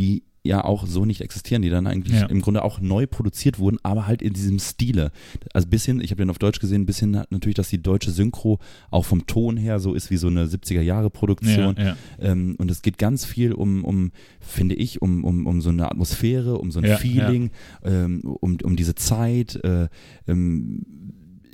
die 0.00 0.24
ja 0.46 0.62
auch 0.62 0.86
so 0.86 1.06
nicht 1.06 1.22
existieren, 1.22 1.62
die 1.62 1.70
dann 1.70 1.86
eigentlich 1.86 2.20
Ja. 2.20 2.26
im 2.26 2.42
Grunde 2.42 2.62
auch 2.62 2.78
neu 2.78 3.06
produziert 3.06 3.58
wurden, 3.58 3.78
aber 3.82 4.06
halt 4.06 4.20
in 4.20 4.34
diesem 4.34 4.58
Stile. 4.58 5.10
Also 5.54 5.66
bisschen, 5.68 6.00
ich 6.02 6.10
habe 6.10 6.18
den 6.22 6.28
auf 6.28 6.38
Deutsch 6.38 6.60
gesehen, 6.60 6.82
ein 6.82 6.86
bisschen 6.86 7.12
natürlich, 7.30 7.54
dass 7.54 7.70
die 7.70 7.80
deutsche 7.82 8.10
Synchro 8.10 8.58
auch 8.90 9.06
vom 9.06 9.26
Ton 9.26 9.56
her 9.56 9.80
so 9.80 9.94
ist 9.94 10.10
wie 10.10 10.18
so 10.18 10.26
eine 10.28 10.44
70er 10.46 10.82
Jahre 10.82 11.08
Produktion. 11.08 11.74
ja, 11.78 11.84
ja. 11.84 11.96
Ähm, 12.20 12.56
und 12.58 12.70
es 12.70 12.82
geht 12.82 12.98
ganz 12.98 13.24
viel 13.24 13.52
um, 13.52 13.84
um 13.84 14.12
finde 14.38 14.74
ich, 14.74 15.00
um, 15.00 15.24
um, 15.24 15.46
um 15.46 15.62
so 15.62 15.70
eine 15.70 15.90
Atmosphäre, 15.90 16.58
um 16.58 16.70
so 16.70 16.80
ein 16.80 16.84
Feeling, 16.98 17.50
Ähm, 17.82 18.20
um, 18.22 18.58
um 18.62 18.76
diese 18.76 18.94
Zeit. 18.94 19.58
Äh, 19.64 19.88
ähm, 20.28 20.82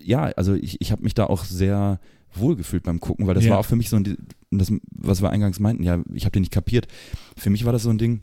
ja, 0.03 0.25
also 0.37 0.55
ich, 0.55 0.81
ich 0.81 0.91
habe 0.93 1.03
mich 1.05 1.15
da 1.15 1.27
auch 1.27 1.45
sehr 1.45 2.01
wohlgefühlt 2.35 2.83
beim 2.83 3.01
Gucken, 3.01 3.27
weil 3.27 3.35
das 3.35 3.45
war 3.51 3.59
auch 3.59 3.65
für 3.67 3.77
mich 3.77 3.89
so 3.89 3.97
ein, 3.97 4.17
das, 4.51 4.73
was 4.93 5.23
wir 5.23 5.31
eingangs 5.31 5.61
meinten, 5.61 5.83
ja, 5.83 6.03
ich 6.13 6.25
habe 6.25 6.33
den 6.33 6.43
nicht 6.43 6.53
kapiert. 6.53 6.87
Für 7.37 7.51
mich 7.51 7.65
war 7.65 7.73
das 7.73 7.83
so 7.83 7.91
ein 7.91 7.99
Ding, 7.99 8.21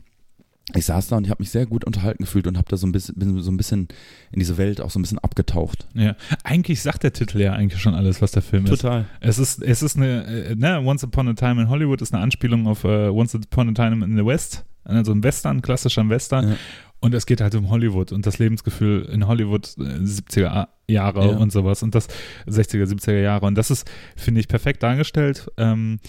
ich 0.74 0.84
saß 0.84 1.08
da 1.08 1.16
und 1.16 1.24
ich 1.24 1.30
habe 1.30 1.42
mich 1.42 1.50
sehr 1.50 1.64
gut 1.66 1.84
unterhalten 1.84 2.24
gefühlt 2.24 2.46
und 2.46 2.58
habe 2.58 2.68
da 2.68 2.76
so 2.76 2.86
ein 2.86 2.92
bisschen, 2.92 3.14
bin 3.16 3.40
so 3.40 3.50
ein 3.50 3.56
bisschen 3.56 3.88
in 4.32 4.38
diese 4.38 4.58
Welt 4.58 4.80
auch 4.80 4.90
so 4.90 4.98
ein 4.98 5.02
bisschen 5.02 5.18
abgetaucht. 5.18 5.86
ja. 5.94 6.14
Eigentlich 6.44 6.82
sagt 6.82 7.02
der 7.04 7.12
Titel 7.12 7.40
ja 7.40 7.52
eigentlich 7.54 7.80
schon 7.80 7.94
alles, 7.94 8.20
was 8.20 8.32
der 8.32 8.42
Film 8.42 8.64
ist. 8.66 8.70
Total. 8.82 9.06
Es 9.20 9.38
ist, 9.38 9.62
es 9.62 9.82
ist 9.82 9.96
eine, 9.96 10.24
äh, 10.26 10.54
ne, 10.54 10.80
Once 10.84 11.02
Upon 11.04 11.28
a 11.28 11.32
Time 11.34 11.62
in 11.62 11.68
Hollywood 11.68 12.02
ist 12.02 12.12
eine 12.12 12.22
Anspielung 12.22 12.66
auf 12.66 12.84
äh, 12.84 13.08
Once 13.08 13.34
Upon 13.34 13.70
a 13.70 13.72
Time 13.72 14.04
in 14.04 14.16
the 14.16 14.24
West, 14.26 14.64
also 14.84 15.12
ein 15.12 15.22
Western, 15.22 15.62
klassischer 15.62 16.06
Western. 16.08 16.50
Ja. 16.50 16.56
Und 17.00 17.14
es 17.14 17.26
geht 17.26 17.40
halt 17.40 17.54
um 17.54 17.70
Hollywood 17.70 18.10
und 18.10 18.26
das 18.26 18.38
Lebensgefühl 18.40 19.04
in 19.04 19.26
Hollywood 19.28 19.72
äh, 19.78 19.82
70er 19.82 20.66
Jahre 20.88 21.30
Ja. 21.30 21.36
und 21.36 21.52
sowas 21.52 21.82
und 21.84 21.94
das 21.94 22.08
60er, 22.48 22.84
70er 22.86 23.20
Jahre. 23.20 23.46
Und 23.46 23.54
das 23.56 23.70
ist, 23.70 23.88
finde 24.16 24.40
ich, 24.40 24.48
perfekt 24.48 24.82
dargestellt. 24.82 25.48
Ähm, 25.56 26.00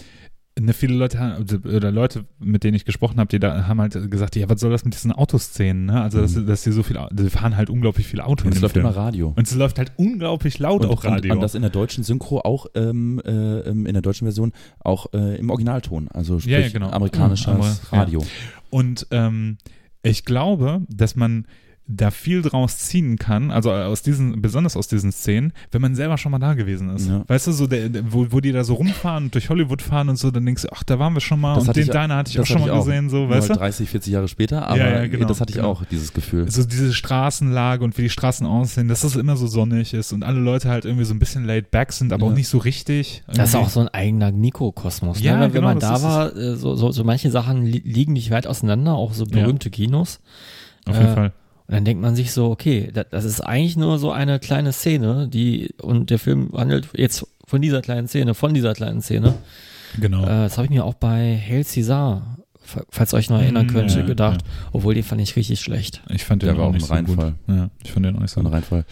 ne, 0.58 0.72
viele 0.72 0.94
Leute 0.94 1.18
haben- 1.18 1.44
oder 1.64 1.90
Leute, 1.90 2.24
mit 2.38 2.64
denen 2.64 2.74
ich 2.74 2.84
gesprochen 2.84 3.18
habe, 3.18 3.28
die 3.28 3.38
da 3.38 3.66
haben 3.66 3.80
halt 3.80 4.10
gesagt, 4.10 4.36
ja, 4.36 4.48
was 4.48 4.60
soll 4.60 4.70
das 4.70 4.84
mit 4.84 4.94
diesen 4.94 5.12
Autoszenen? 5.12 5.86
Ne? 5.86 6.00
Also, 6.02 6.20
dass, 6.20 6.34
Mhm. 6.36 6.46
dass 6.46 6.62
die 6.62 6.72
so 6.72 6.82
viel, 6.82 6.98
die 7.12 7.30
fahren 7.30 7.56
halt 7.56 7.70
unglaublich 7.70 8.06
viel 8.06 8.20
Auto 8.20 8.46
Und 8.46 8.54
es 8.54 8.60
läuft 8.60 8.74
Film. 8.74 8.84
immer 8.86 8.96
Radio. 8.96 9.32
Und 9.36 9.46
es 9.46 9.54
läuft 9.54 9.78
halt 9.78 9.92
unglaublich 9.96 10.58
laut 10.58 10.84
und, 10.84 10.90
auch 10.90 11.04
Radio. 11.04 11.32
Und, 11.32 11.38
und 11.38 11.42
das 11.42 11.54
in 11.54 11.62
der 11.62 11.70
deutschen 11.70 12.04
Synchro 12.04 12.40
auch 12.40 12.66
ähm, 12.74 13.20
äh, 13.24 13.30
ähm, 13.60 13.86
in 13.86 13.92
der 13.94 14.02
deutschen 14.02 14.26
Version 14.26 14.52
auch 14.80 15.06
äh, 15.12 15.36
im 15.38 15.50
Originalton, 15.50 16.08
also 16.08 16.38
sprich 16.38 16.52
Ja, 16.52 16.60
ja, 16.60 16.68
genau. 16.68 16.90
amerikanisches 16.90 17.46
Mhm, 17.46 17.52
aber- 17.54 17.66
ja. 17.92 17.98
Radio. 17.98 18.24
Und 18.70 19.06
ähm, 19.10 19.58
ich 20.02 20.24
glaube, 20.24 20.82
dass 20.88 21.16
man 21.16 21.46
da 21.96 22.10
viel 22.10 22.42
draus 22.42 22.78
ziehen 22.78 23.16
kann, 23.18 23.50
also 23.50 23.72
aus 23.72 24.02
diesen, 24.02 24.40
besonders 24.40 24.76
aus 24.76 24.86
diesen 24.88 25.12
Szenen, 25.12 25.52
wenn 25.72 25.80
man 25.82 25.94
selber 25.94 26.18
schon 26.18 26.32
mal 26.32 26.38
da 26.38 26.54
gewesen 26.54 26.94
ist. 26.94 27.08
Ja. 27.08 27.24
Weißt 27.26 27.46
du, 27.48 27.52
so 27.52 27.66
der, 27.66 27.88
der, 27.88 28.12
wo, 28.12 28.26
wo 28.30 28.40
die 28.40 28.52
da 28.52 28.62
so 28.64 28.74
rumfahren 28.74 29.24
und 29.24 29.34
durch 29.34 29.48
Hollywood 29.50 29.82
fahren 29.82 30.08
und 30.08 30.16
so, 30.16 30.30
dann 30.30 30.46
denkst 30.46 30.62
du, 30.62 30.68
ach, 30.72 30.82
da 30.84 30.98
waren 30.98 31.14
wir 31.14 31.20
schon 31.20 31.40
mal 31.40 31.54
Das 31.54 31.64
und 31.64 31.68
hatte 31.70 31.80
den 31.80 31.86
ich- 31.86 31.90
Deiner 31.92 32.16
hatte 32.16 32.30
ich 32.30 32.38
auch 32.40 32.46
schon 32.46 32.60
mal 32.60 32.76
gesehen, 32.78 33.10
so, 33.10 33.28
weißt 33.28 33.50
du? 33.50 33.54
30, 33.54 33.88
40 33.90 34.12
Jahre 34.12 34.28
später, 34.28 34.66
aber 34.68 34.78
Ja, 34.78 34.90
ja, 35.00 35.06
genau, 35.06 35.26
das 35.26 35.40
hatte 35.40 35.50
ich 35.50 35.56
genau. 35.56 35.70
auch, 35.70 35.84
dieses 35.84 36.12
Gefühl. 36.12 36.50
So 36.50 36.64
diese 36.64 36.92
Straßenlage 36.94 37.84
und 37.84 37.96
wie 37.98 38.02
die 38.02 38.10
Straßen 38.10 38.46
aussehen, 38.46 38.88
dass 38.88 39.00
das 39.00 39.16
immer 39.16 39.36
so 39.36 39.46
sonnig 39.46 39.92
ist 39.94 40.12
und 40.12 40.22
alle 40.22 40.38
Leute 40.40 40.68
halt 40.68 40.84
irgendwie 40.84 41.04
so 41.04 41.14
ein 41.14 41.18
bisschen 41.18 41.44
laid 41.44 41.70
back 41.70 41.92
sind, 41.92 42.12
aber 42.12 42.26
Ja. 42.26 42.32
auch 42.32 42.36
nicht 42.36 42.48
so 42.48 42.58
richtig. 42.58 43.22
Das 43.26 43.48
ist 43.48 43.54
Irgendwie. 43.54 43.66
auch 43.66 43.70
so 43.70 43.80
ein 43.80 43.88
eigener 43.88 44.32
Mikrokosmos. 44.32 45.20
Ja, 45.20 45.34
ne? 45.36 45.40
Wenn, 45.40 45.52
genau, 45.52 45.54
wenn 45.54 45.64
man 45.64 45.78
da 45.80 46.02
war, 46.02 46.36
äh, 46.36 46.56
so, 46.56 46.74
so, 46.76 46.92
so 46.92 47.04
manche 47.04 47.30
Sachen 47.30 47.64
li 47.66 47.82
liegen 47.84 48.12
nicht 48.12 48.30
weit 48.30 48.46
auseinander, 48.46 48.94
auch 48.94 49.12
so 49.12 49.24
Ja. 49.24 49.30
berühmte 49.42 49.70
Kinos. 49.70 50.20
Auf 50.86 50.96
jeden 50.96 51.08
äh, 51.10 51.14
Fall. 51.14 51.32
Und 51.70 51.76
dann 51.76 51.84
denkt 51.84 52.02
man 52.02 52.16
sich 52.16 52.32
so, 52.32 52.50
okay, 52.50 52.90
das, 52.92 53.06
das 53.10 53.24
ist 53.24 53.42
eigentlich 53.42 53.76
nur 53.76 54.00
so 54.00 54.10
eine 54.10 54.40
kleine 54.40 54.72
Szene, 54.72 55.28
die, 55.28 55.72
und 55.80 56.10
der 56.10 56.18
Film 56.18 56.50
handelt 56.52 56.88
jetzt 56.96 57.24
von 57.46 57.62
dieser 57.62 57.80
kleinen 57.80 58.08
Szene, 58.08 58.34
von 58.34 58.54
dieser 58.54 58.74
kleinen 58.74 59.02
Szene. 59.02 59.34
Genau. 60.00 60.24
Äh, 60.24 60.26
das 60.26 60.56
habe 60.58 60.64
ich 60.64 60.72
mir 60.72 60.84
auch 60.84 60.94
bei 60.94 61.40
Hail 61.40 61.62
Caesar 61.62 62.39
falls 62.90 63.12
ihr 63.14 63.16
euch 63.18 63.30
noch 63.30 63.40
erinnern 63.40 63.66
Mhm, 63.66 63.70
könnt, 63.70 63.94
ja, 63.94 64.02
gedacht, 64.02 64.42
obwohl 64.72 64.94
den 64.94 65.02
fand 65.04 65.20
ich 65.20 65.36
richtig 65.36 65.60
schlecht. 65.60 66.02
Ich 66.10 66.24
fand 66.24 66.42
den 66.42 66.48
Der 66.48 66.56
war 66.56 66.64
auch 66.64 66.68
auch 66.68 66.72
nicht 66.72 66.90
ein 66.90 67.06
so 67.06 67.12
Reinfall. 67.12 67.32
gut. 67.46 67.56
Ja, 67.56 67.70
ich 67.84 67.92
fand 67.92 68.06
den 68.06 68.16
auch 68.16 68.20
nicht 68.20 68.30
so 68.30 68.40
ein. 68.40 68.46
Reinfall. 68.46 68.84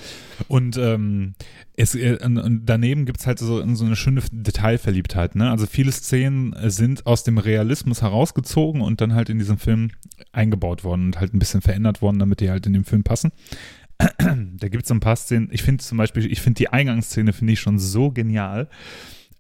Und, 0.48 0.76
ähm, 0.76 1.34
es, 1.76 1.94
äh, 1.94 2.18
daneben 2.64 3.06
gibt's 3.06 3.26
halt 3.26 3.38
so, 3.38 3.64
so 3.74 3.84
eine 3.84 3.94
schöne 3.96 4.20
Detailverliebtheit. 4.32 5.36
Ne? 5.36 5.50
Also 5.50 5.66
viele 5.66 5.92
Szenen 5.92 6.52
äh, 6.54 6.70
sind 6.70 7.06
aus 7.06 7.22
dem 7.24 7.38
Realismus 7.38 8.02
herausgezogen 8.02 8.80
und 8.80 9.00
dann 9.00 9.14
halt 9.14 9.30
in 9.30 9.38
diesem 9.38 9.58
Film 9.58 9.90
eingebaut 10.32 10.82
worden 10.84 11.06
und 11.06 11.20
halt 11.20 11.34
ein 11.34 11.38
bisschen 11.38 11.60
verändert 11.60 12.02
worden, 12.02 12.18
damit 12.18 12.40
die 12.40 12.50
halt 12.50 12.66
in 12.66 12.72
den 12.72 12.84
Film 12.84 13.04
passen. 13.04 13.30
da 13.98 14.68
gibt's 14.68 14.88
so 14.88 14.94
ein 14.94 15.00
paar 15.00 15.16
Szenen. 15.16 15.48
Ich 15.52 15.62
finde 15.62 15.82
zum 15.82 15.98
Beispiel, 15.98 16.30
ich 16.30 16.40
finde 16.40 16.58
die 16.58 16.68
Eingangsszene 16.68 17.32
finde 17.32 17.52
ich 17.52 17.60
schon 17.60 17.78
so 17.78 18.10
genial. 18.10 18.68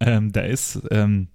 Ähm, 0.00 0.30
da 0.32 0.42
ist 0.42 0.80
ähm, 0.90 1.28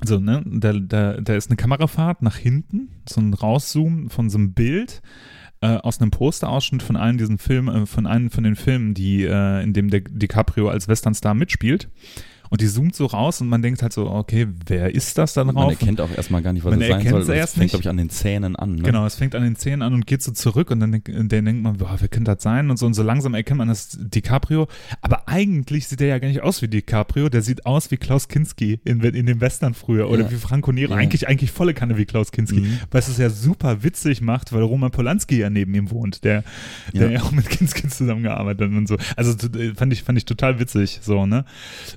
also, 0.00 0.18
ne, 0.18 0.42
da, 0.46 0.72
da, 0.72 1.20
da 1.20 1.34
ist 1.34 1.50
eine 1.50 1.56
Kamerafahrt 1.56 2.22
nach 2.22 2.36
hinten, 2.36 3.02
so 3.08 3.20
ein 3.20 3.34
Rauszoom 3.34 4.10
von 4.10 4.30
so 4.30 4.38
einem 4.38 4.52
Bild 4.52 5.02
äh, 5.60 5.76
aus 5.76 6.00
einem 6.00 6.10
Posterausschnitt 6.10 6.82
von 6.82 6.96
einem 6.96 7.18
diesen 7.18 7.38
Filmen, 7.38 7.84
äh, 7.84 7.86
von 7.86 8.06
einem 8.06 8.30
von 8.30 8.44
den 8.44 8.56
Filmen, 8.56 8.94
die, 8.94 9.22
äh, 9.24 9.62
in 9.62 9.72
dem 9.72 9.90
der 9.90 10.00
DiCaprio 10.00 10.68
als 10.68 10.88
Westernstar 10.88 11.34
mitspielt. 11.34 11.88
Und 12.52 12.60
die 12.60 12.66
zoomt 12.68 12.94
so 12.94 13.06
raus 13.06 13.40
und 13.40 13.48
man 13.48 13.62
denkt 13.62 13.80
halt 13.80 13.94
so, 13.94 14.10
okay, 14.10 14.46
wer 14.66 14.94
ist 14.94 15.16
das 15.16 15.32
da 15.32 15.42
Man 15.42 15.54
drauf? 15.54 15.70
erkennt 15.70 16.02
auch 16.02 16.10
erstmal 16.14 16.42
gar 16.42 16.52
nicht, 16.52 16.62
was 16.66 16.70
Man 16.72 16.82
es 16.82 16.88
sein 16.88 17.00
soll. 17.24 17.34
erst 17.34 17.54
Es 17.54 17.58
fängt, 17.58 17.62
nicht. 17.62 17.70
glaube 17.70 17.80
ich, 17.82 17.88
an 17.88 17.96
den 17.96 18.10
Zähnen 18.10 18.56
an. 18.56 18.74
Ne? 18.74 18.82
Genau, 18.82 19.06
es 19.06 19.14
fängt 19.14 19.34
an 19.34 19.42
den 19.42 19.56
Zähnen 19.56 19.80
an 19.80 19.94
und 19.94 20.06
geht 20.06 20.22
so 20.22 20.32
zurück 20.32 20.70
und 20.70 20.80
dann, 20.80 20.92
dann 21.02 21.28
denkt 21.30 21.62
man, 21.62 21.78
boah, 21.78 21.96
wer 21.98 22.08
könnte 22.08 22.34
das 22.34 22.42
sein? 22.42 22.68
Und 22.68 22.76
so, 22.78 22.84
und 22.84 22.92
so 22.92 23.02
langsam 23.02 23.32
erkennt 23.32 23.56
man 23.56 23.68
das 23.68 23.96
DiCaprio. 23.98 24.68
Aber 25.00 25.28
eigentlich 25.30 25.88
sieht 25.88 26.00
der 26.00 26.08
ja 26.08 26.18
gar 26.18 26.28
nicht 26.28 26.42
aus 26.42 26.60
wie 26.60 26.68
DiCaprio, 26.68 27.30
der 27.30 27.40
sieht 27.40 27.64
aus 27.64 27.90
wie 27.90 27.96
Klaus 27.96 28.28
Kinski 28.28 28.80
in, 28.84 29.00
in 29.00 29.24
dem 29.24 29.40
Western 29.40 29.72
früher 29.72 30.10
oder 30.10 30.24
Ja. 30.24 30.30
wie 30.30 30.36
Franco 30.36 30.72
Nero. 30.72 30.92
Ja. 30.92 30.98
Eigentlich, 30.98 31.28
eigentlich 31.28 31.52
volle 31.52 31.72
Kanne 31.72 31.96
wie 31.96 32.04
Klaus 32.04 32.32
Kinski. 32.32 32.60
Mhm. 32.60 32.78
Was 32.90 33.08
es 33.08 33.16
ja 33.16 33.30
super 33.30 33.82
witzig 33.82 34.20
macht, 34.20 34.52
weil 34.52 34.60
Roman 34.62 34.90
Polanski 34.90 35.38
ja 35.38 35.48
neben 35.48 35.74
ihm 35.74 35.90
wohnt, 35.90 36.22
der, 36.22 36.44
der 36.92 37.06
Ja. 37.06 37.12
ja 37.18 37.22
auch 37.22 37.32
mit 37.32 37.48
Kinski 37.48 37.88
zusammengearbeitet 37.88 38.68
hat 38.70 38.76
und 38.76 38.88
so. 38.88 38.98
Also 39.16 39.32
t- 39.32 39.72
fand 39.74 39.90
ich, 39.94 40.02
fand 40.02 40.18
ich 40.18 40.26
total 40.26 40.58
witzig, 40.60 41.00
so, 41.00 41.24
ne? 41.24 41.46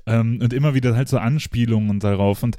Ähm, 0.05 0.39
und 0.45 0.53
immer 0.53 0.73
wieder 0.73 0.95
halt 0.95 1.09
so 1.09 1.17
Anspielungen 1.17 1.89
und 1.89 2.03
darauf. 2.03 2.43
Und 2.43 2.55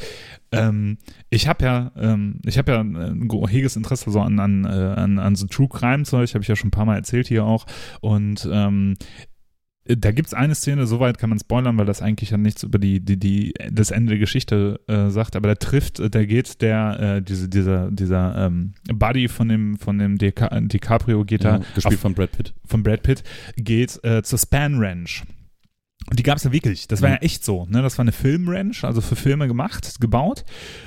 ähm, 0.53 0.99
ich 1.31 1.49
habe 1.49 1.64
ja, 1.64 1.92
ähm, 1.96 2.40
ich 2.44 2.59
habe 2.59 2.72
ja 2.72 2.81
ein 2.81 3.29
heges 3.49 3.77
Interesse 3.77 4.11
so 4.11 4.20
an, 4.20 4.38
an, 4.38 4.64
äh, 4.64 4.68
an, 4.68 5.18
an 5.18 5.35
so 5.35 5.46
True 5.46 5.68
Crime 5.68 6.05
Zeug, 6.05 6.35
habe 6.35 6.42
ich 6.42 6.49
ja 6.49 6.57
schon 6.57 6.68
ein 6.68 6.72
paar 6.72 6.85
Mal 6.85 6.96
erzählt 6.96 7.29
hier 7.29 7.44
auch. 7.44 7.66
Und 8.01 8.49
ähm, 8.53 8.96
da 9.88 10.11
gibt's 10.11 10.35
eine 10.35 10.55
Szene, 10.55 10.87
soweit 10.87 11.18
kann 11.18 11.31
man 11.31 11.38
spoilern, 11.38 11.79
weil 11.79 11.87
das 11.87 12.03
eigentlich 12.03 12.31
ja 12.31 12.37
nichts 12.37 12.64
über 12.64 12.79
die, 12.79 12.99
die, 12.99 13.18
die, 13.18 13.55
das 13.70 13.92
Ende 13.92 14.11
der 14.11 14.18
Geschichte 14.18 14.81
äh, 14.88 15.11
sagt, 15.11 15.37
aber 15.37 15.49
da 15.49 15.55
trifft, 15.55 16.01
da 16.01 16.25
geht 16.25 16.61
der, 16.61 16.99
äh, 17.18 17.22
diese, 17.22 17.49
dieser, 17.49 17.90
dieser 17.92 18.46
ähm, 18.46 18.75
Buddy 18.92 19.29
von 19.29 19.49
dem, 19.49 19.79
von 19.79 19.99
dem 19.99 20.18
Dica 20.18 20.61
DiCaprio 20.61 21.25
geht 21.25 21.44
Ja, 21.44 21.59
da 21.59 21.64
gespielt 21.75 21.94
auf, 21.94 22.01
von 22.01 22.14
Brad 22.14 22.33
Pitt. 22.33 22.53
von 22.64 22.83
Brad 22.83 23.03
Pitt, 23.05 23.22
geht 23.57 24.03
äh, 24.03 24.22
zur 24.22 24.38
Span 24.38 24.79
Ranch. 24.79 25.22
Und 26.09 26.19
die 26.19 26.23
gab 26.23 26.38
es 26.38 26.45
ja 26.45 26.53
wirklich. 26.53 26.87
Das 26.88 27.03
war 27.03 27.09
Mhm. 27.09 27.14
ja 27.16 27.21
echt 27.23 27.45
so. 27.45 27.66
Ne? 27.69 27.83
Das 27.83 27.99
war 27.99 28.03
eine 28.05 28.12
Filmranch, 28.12 28.85
also 28.85 29.01
für 29.01 29.16
Filme 29.16 29.49
gemacht, 29.49 29.97
gebaut. 30.01 30.45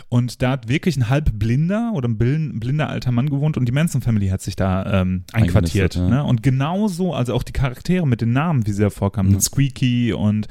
Und 0.10 0.41
da 0.41 0.52
hat 0.52 0.67
wirklich 0.67 0.98
ein 0.98 1.08
halb 1.08 1.38
blinder 1.38 1.91
oder 1.93 2.08
ein 2.10 2.17
blind- 2.17 2.60
blinder 2.60 2.89
alter 2.89 3.12
Mann 3.12 3.30
gewohnt 3.30 3.58
und 3.58 3.65
die 3.67 3.72
Manson 3.72 4.02
Family 4.02 4.30
hat 4.30 4.41
sich 4.41 4.56
da 4.56 5.02
ähm, 5.02 5.24
einquartiert. 5.34 5.93
Ja. 5.95 6.10
ne? 6.10 6.24
Und 6.24 6.41
genauso, 6.41 7.13
also 7.13 7.36
auch 7.36 7.43
die 7.43 7.52
Charaktere 7.54 8.08
mit 8.08 8.22
den 8.22 8.34
Namen, 8.34 8.65
wie 8.65 8.72
sie 8.72 8.82
da 8.82 8.89
vorkamen, 8.89 9.34
Ja. 9.34 9.39
Squeaky 9.39 10.13
und, 10.13 10.48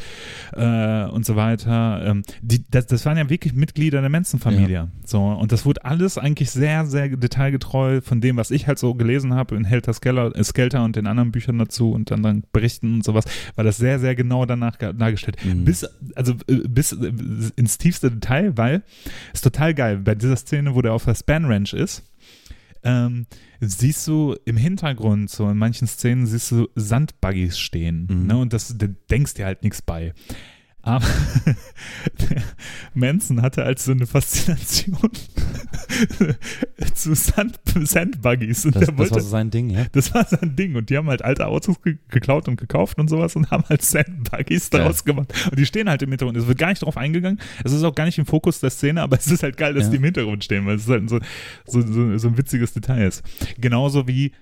äh, 0.54 1.04
und 1.06 1.26
so 1.26 1.34
weiter. 1.34 2.04
Ähm, 2.06 2.22
die, 2.40 2.62
das, 2.70 2.86
das 2.86 3.04
waren 3.04 3.16
ja 3.18 3.28
wirklich 3.28 3.52
Mitglieder 3.54 4.00
der 4.00 4.10
Manson 4.10 4.38
Familie. 4.38 4.90
So, 5.04 5.20
und 5.24 5.50
das 5.50 5.66
wurde 5.66 5.84
alles 5.84 6.18
eigentlich 6.18 6.50
sehr, 6.50 6.86
sehr 6.86 7.08
detailgetreu 7.08 8.00
von 8.00 8.20
dem, 8.20 8.36
was 8.36 8.50
ich 8.52 8.68
halt 8.68 8.78
so 8.78 8.94
gelesen 8.94 9.34
habe 9.34 9.56
in 9.56 9.64
Helter 9.64 9.92
Skelter, 9.92 10.36
äh, 10.36 10.44
Skelter 10.44 10.84
und 10.84 10.94
den 10.94 11.08
anderen 11.08 11.32
Büchern 11.32 11.58
dazu 11.58 11.90
und 11.90 12.12
dann, 12.12 12.22
dann 12.22 12.44
Berichten 12.52 12.94
und 12.94 13.04
sowas, 13.04 13.24
war 13.56 13.64
das 13.64 13.76
sehr, 13.76 13.98
sehr 13.98 14.14
genau 14.14 14.46
danach 14.46 14.78
ge- 14.78 14.94
dargestellt. 14.94 15.36
Mhm. 15.44 15.64
Bis, 15.64 15.84
also 16.14 16.34
äh, 16.48 16.58
bis 16.68 16.92
äh, 16.92 17.12
ins 17.56 17.78
tiefste 17.78 18.10
Detail, 18.12 18.56
weil 18.56 18.82
ist 19.32 19.47
total 19.50 19.74
geil. 19.74 19.98
Bei 19.98 20.14
dieser 20.14 20.36
Szene, 20.36 20.74
wo 20.74 20.82
der 20.82 20.92
auf 20.92 21.04
der 21.04 21.14
Span 21.14 21.46
Ranch 21.46 21.72
ist, 21.72 22.04
ähm, 22.84 23.26
siehst 23.60 24.06
du 24.06 24.36
im 24.44 24.56
Hintergrund, 24.56 25.30
so 25.30 25.48
in 25.48 25.56
manchen 25.56 25.88
Szenen, 25.88 26.26
siehst 26.26 26.52
du 26.52 26.68
Sandbuggies 26.74 27.58
stehen. 27.58 28.06
Mhm. 28.08 28.26
Ne? 28.26 28.36
Und 28.38 28.52
das, 28.52 28.76
da 28.76 28.86
denkst 29.10 29.34
dir 29.34 29.46
halt 29.46 29.62
nichts 29.62 29.82
bei. 29.82 30.12
Aber 30.82 31.04
Manson 32.94 33.42
hatte 33.42 33.64
als 33.64 33.84
so 33.84 33.92
eine 33.92 34.06
Faszination 34.06 34.96
zu 36.94 37.14
Sand, 37.14 37.58
Sandbuggies. 37.82 38.64
Und 38.64 38.74
Das, 38.74 38.80
der 38.84 38.88
das 38.92 38.98
wollte, 38.98 39.14
war 39.16 39.20
so 39.20 39.28
sein 39.28 39.50
Ding, 39.50 39.70
ja. 39.70 39.86
das 39.92 40.14
war 40.14 40.24
sein 40.26 40.56
Ding. 40.56 40.76
Und 40.76 40.90
die 40.90 40.96
haben 40.96 41.08
halt 41.08 41.22
alte 41.22 41.46
Autos 41.46 41.80
ge 41.82 41.98
geklaut 42.08 42.48
und 42.48 42.56
gekauft 42.58 42.98
und 42.98 43.08
sowas 43.08 43.36
und 43.36 43.50
haben 43.50 43.64
halt 43.68 43.82
Sandbuggies 43.82 44.70
daraus 44.70 45.04
gemacht. 45.04 45.32
Und 45.50 45.58
die 45.58 45.66
stehen 45.66 45.88
halt 45.88 46.02
im 46.02 46.10
Hintergrund. 46.10 46.36
Es 46.38 46.46
wird 46.46 46.58
gar 46.58 46.68
nicht 46.68 46.82
drauf 46.82 46.96
eingegangen. 46.96 47.38
Es 47.64 47.72
ist 47.72 47.82
auch 47.84 47.94
gar 47.94 48.04
nicht 48.04 48.18
im 48.18 48.26
Fokus 48.26 48.60
der 48.60 48.70
Szene, 48.70 49.02
aber 49.02 49.16
es 49.18 49.26
ist 49.26 49.42
halt 49.42 49.56
geil, 49.56 49.74
dass 49.74 49.84
Ja. 49.84 49.90
die 49.90 49.96
im 49.96 50.04
Hintergrund 50.04 50.44
stehen, 50.44 50.64
weil 50.66 50.76
es 50.76 50.88
halt 50.88 51.08
so, 51.10 51.18
so, 51.66 51.80
so, 51.82 52.18
so 52.18 52.28
ein 52.28 52.38
witziges 52.38 52.72
Detail 52.72 53.06
ist. 53.08 53.22
Genauso 53.58 54.06
wie, 54.08 54.32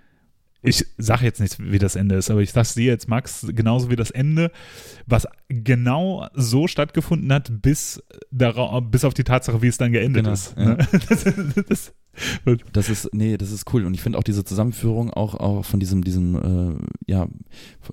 ich 0.66 0.84
sage 0.98 1.24
jetzt 1.24 1.40
nicht, 1.40 1.58
wie 1.58 1.78
das 1.78 1.96
Ende 1.96 2.16
ist, 2.16 2.30
aber 2.30 2.42
ich 2.42 2.52
sag's 2.52 2.74
dir 2.74 2.84
jetzt, 2.84 3.08
Max, 3.08 3.46
genauso 3.50 3.90
wie 3.90 3.96
das 3.96 4.10
Ende, 4.10 4.50
was 5.06 5.26
genau 5.48 6.26
so 6.34 6.66
stattgefunden 6.66 7.32
hat, 7.32 7.62
bis, 7.62 8.02
dara- 8.30 8.80
bis 8.80 9.04
auf 9.04 9.14
die 9.14 9.24
Tatsache, 9.24 9.62
wie 9.62 9.68
es 9.68 9.78
dann 9.78 9.92
geendet 9.92 10.24
Genau, 10.24 10.34
ist. 10.34 10.54
ja. 10.56 10.64
Ne? 10.64 10.78
Das, 11.08 11.24
das, 11.68 11.92
Das 12.72 12.88
ist, 12.88 13.10
nee, 13.12 13.36
das 13.36 13.50
ist 13.52 13.72
cool. 13.74 13.84
Und 13.84 13.92
ich 13.94 14.00
finde 14.00 14.18
auch 14.18 14.22
diese 14.24 14.42
Zusammenführung 14.44 15.10
auch, 15.10 15.34
auch 15.34 15.64
von 15.64 15.80
diesem, 15.80 16.02
diesem, 16.02 16.34
äh, 16.34 17.10
ja, 17.10 17.28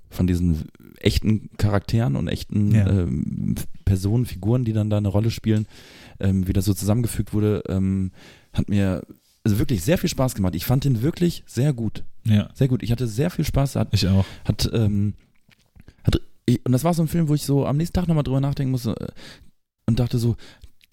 von 0.10 0.28
diesen 0.28 0.70
echten 1.00 1.50
Charakteren 1.58 2.16
und 2.16 2.28
echten 2.30 2.74
Ja. 2.74 2.88
ähm, 2.90 3.56
Personen, 3.84 4.26
Figuren, 4.26 4.64
die 4.64 4.72
dann 4.74 4.90
da 4.90 4.98
eine 4.98 5.10
Rolle 5.10 5.30
spielen, 5.30 5.68
ähm, 6.22 6.48
wie 6.48 6.54
das 6.54 6.64
so 6.66 6.74
zusammengefügt 6.74 7.34
wurde, 7.34 7.64
ähm, 7.68 8.12
hat 8.54 8.70
mir 8.70 9.04
also 9.44 9.60
wirklich 9.60 9.84
sehr 9.84 9.98
viel 9.98 10.10
Spaß 10.10 10.36
gemacht. 10.36 10.56
Ich 10.56 10.66
fand 10.66 10.86
den 10.86 11.02
wirklich 11.02 11.44
sehr 11.46 11.74
gut. 11.74 12.04
ja, 12.26 12.50
Sehr 12.54 12.68
gut. 12.68 12.82
Ich 12.84 12.92
hatte 12.92 13.08
sehr 13.08 13.30
viel 13.30 13.46
Spaß. 13.46 13.76
Hat, 13.76 13.90
ich 13.92 14.08
auch. 14.08 14.26
hat, 14.46 14.70
ähm, 14.74 15.14
hat 16.04 16.22
ich, 16.46 16.66
und 16.66 16.72
das 16.72 16.84
war 16.84 16.94
so 16.94 17.02
ein 17.04 17.08
Film, 17.08 17.28
wo 17.28 17.36
ich 17.36 17.44
so 17.44 17.66
am 17.66 17.78
nächsten 17.78 17.94
Tag 17.94 18.08
nochmal 18.08 18.24
drüber 18.24 18.40
nachdenken 18.42 18.72
musste 18.72 18.96
äh, 19.00 19.08
und 19.86 20.00
dachte 20.00 20.18
so, 20.18 20.36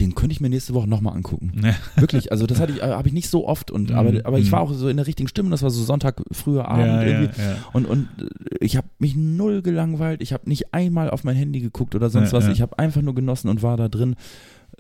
den 0.01 0.15
könnte 0.15 0.33
ich 0.33 0.41
mir 0.41 0.49
nächste 0.49 0.73
Woche 0.73 0.89
nochmal 0.89 1.15
angucken. 1.15 1.61
Ja. 1.63 1.75
Wirklich, 1.97 2.33
also 2.33 2.47
das 2.47 2.59
hatte 2.59 2.73
ich, 2.73 2.79
äh, 2.81 2.87
habe 2.87 3.07
ich 3.07 3.13
nicht 3.15 3.29
so 3.29 3.47
oft 3.47 3.71
und 3.71 3.91
Mhm. 3.91 3.97
aber, 3.97 4.13
aber 4.25 4.39
ich 4.39 4.47
Mhm. 4.47 4.53
war 4.53 4.61
auch 4.63 4.73
so 4.73 4.89
in 4.89 4.97
der 4.97 5.07
richtigen 5.07 5.29
Stimmung, 5.29 5.51
das 5.51 5.63
war 5.63 5.71
so 5.71 5.83
Sonntag 5.85 6.23
früher 6.33 6.67
Abend 6.69 6.87
ja, 6.87 7.03
irgendwie. 7.03 7.41
Ja. 7.43 7.57
Und, 7.75 7.85
und 7.87 8.09
äh, 8.19 8.65
ich 8.65 8.77
habe 8.77 8.89
mich 8.99 9.15
null 9.15 9.61
gelangweilt, 9.63 10.23
ich 10.23 10.33
habe 10.33 10.49
nicht 10.49 10.73
einmal 10.73 11.11
auf 11.11 11.23
mein 11.23 11.37
Handy 11.37 11.61
geguckt 11.61 11.95
oder 11.95 12.09
sonst 12.11 12.33
was, 12.33 12.49
ich 12.49 12.63
habe 12.63 12.79
einfach 12.79 13.03
nur 13.03 13.15
genossen 13.15 13.49
und 13.49 13.63
war 13.63 13.77
da 13.77 13.89
drin. 13.89 14.17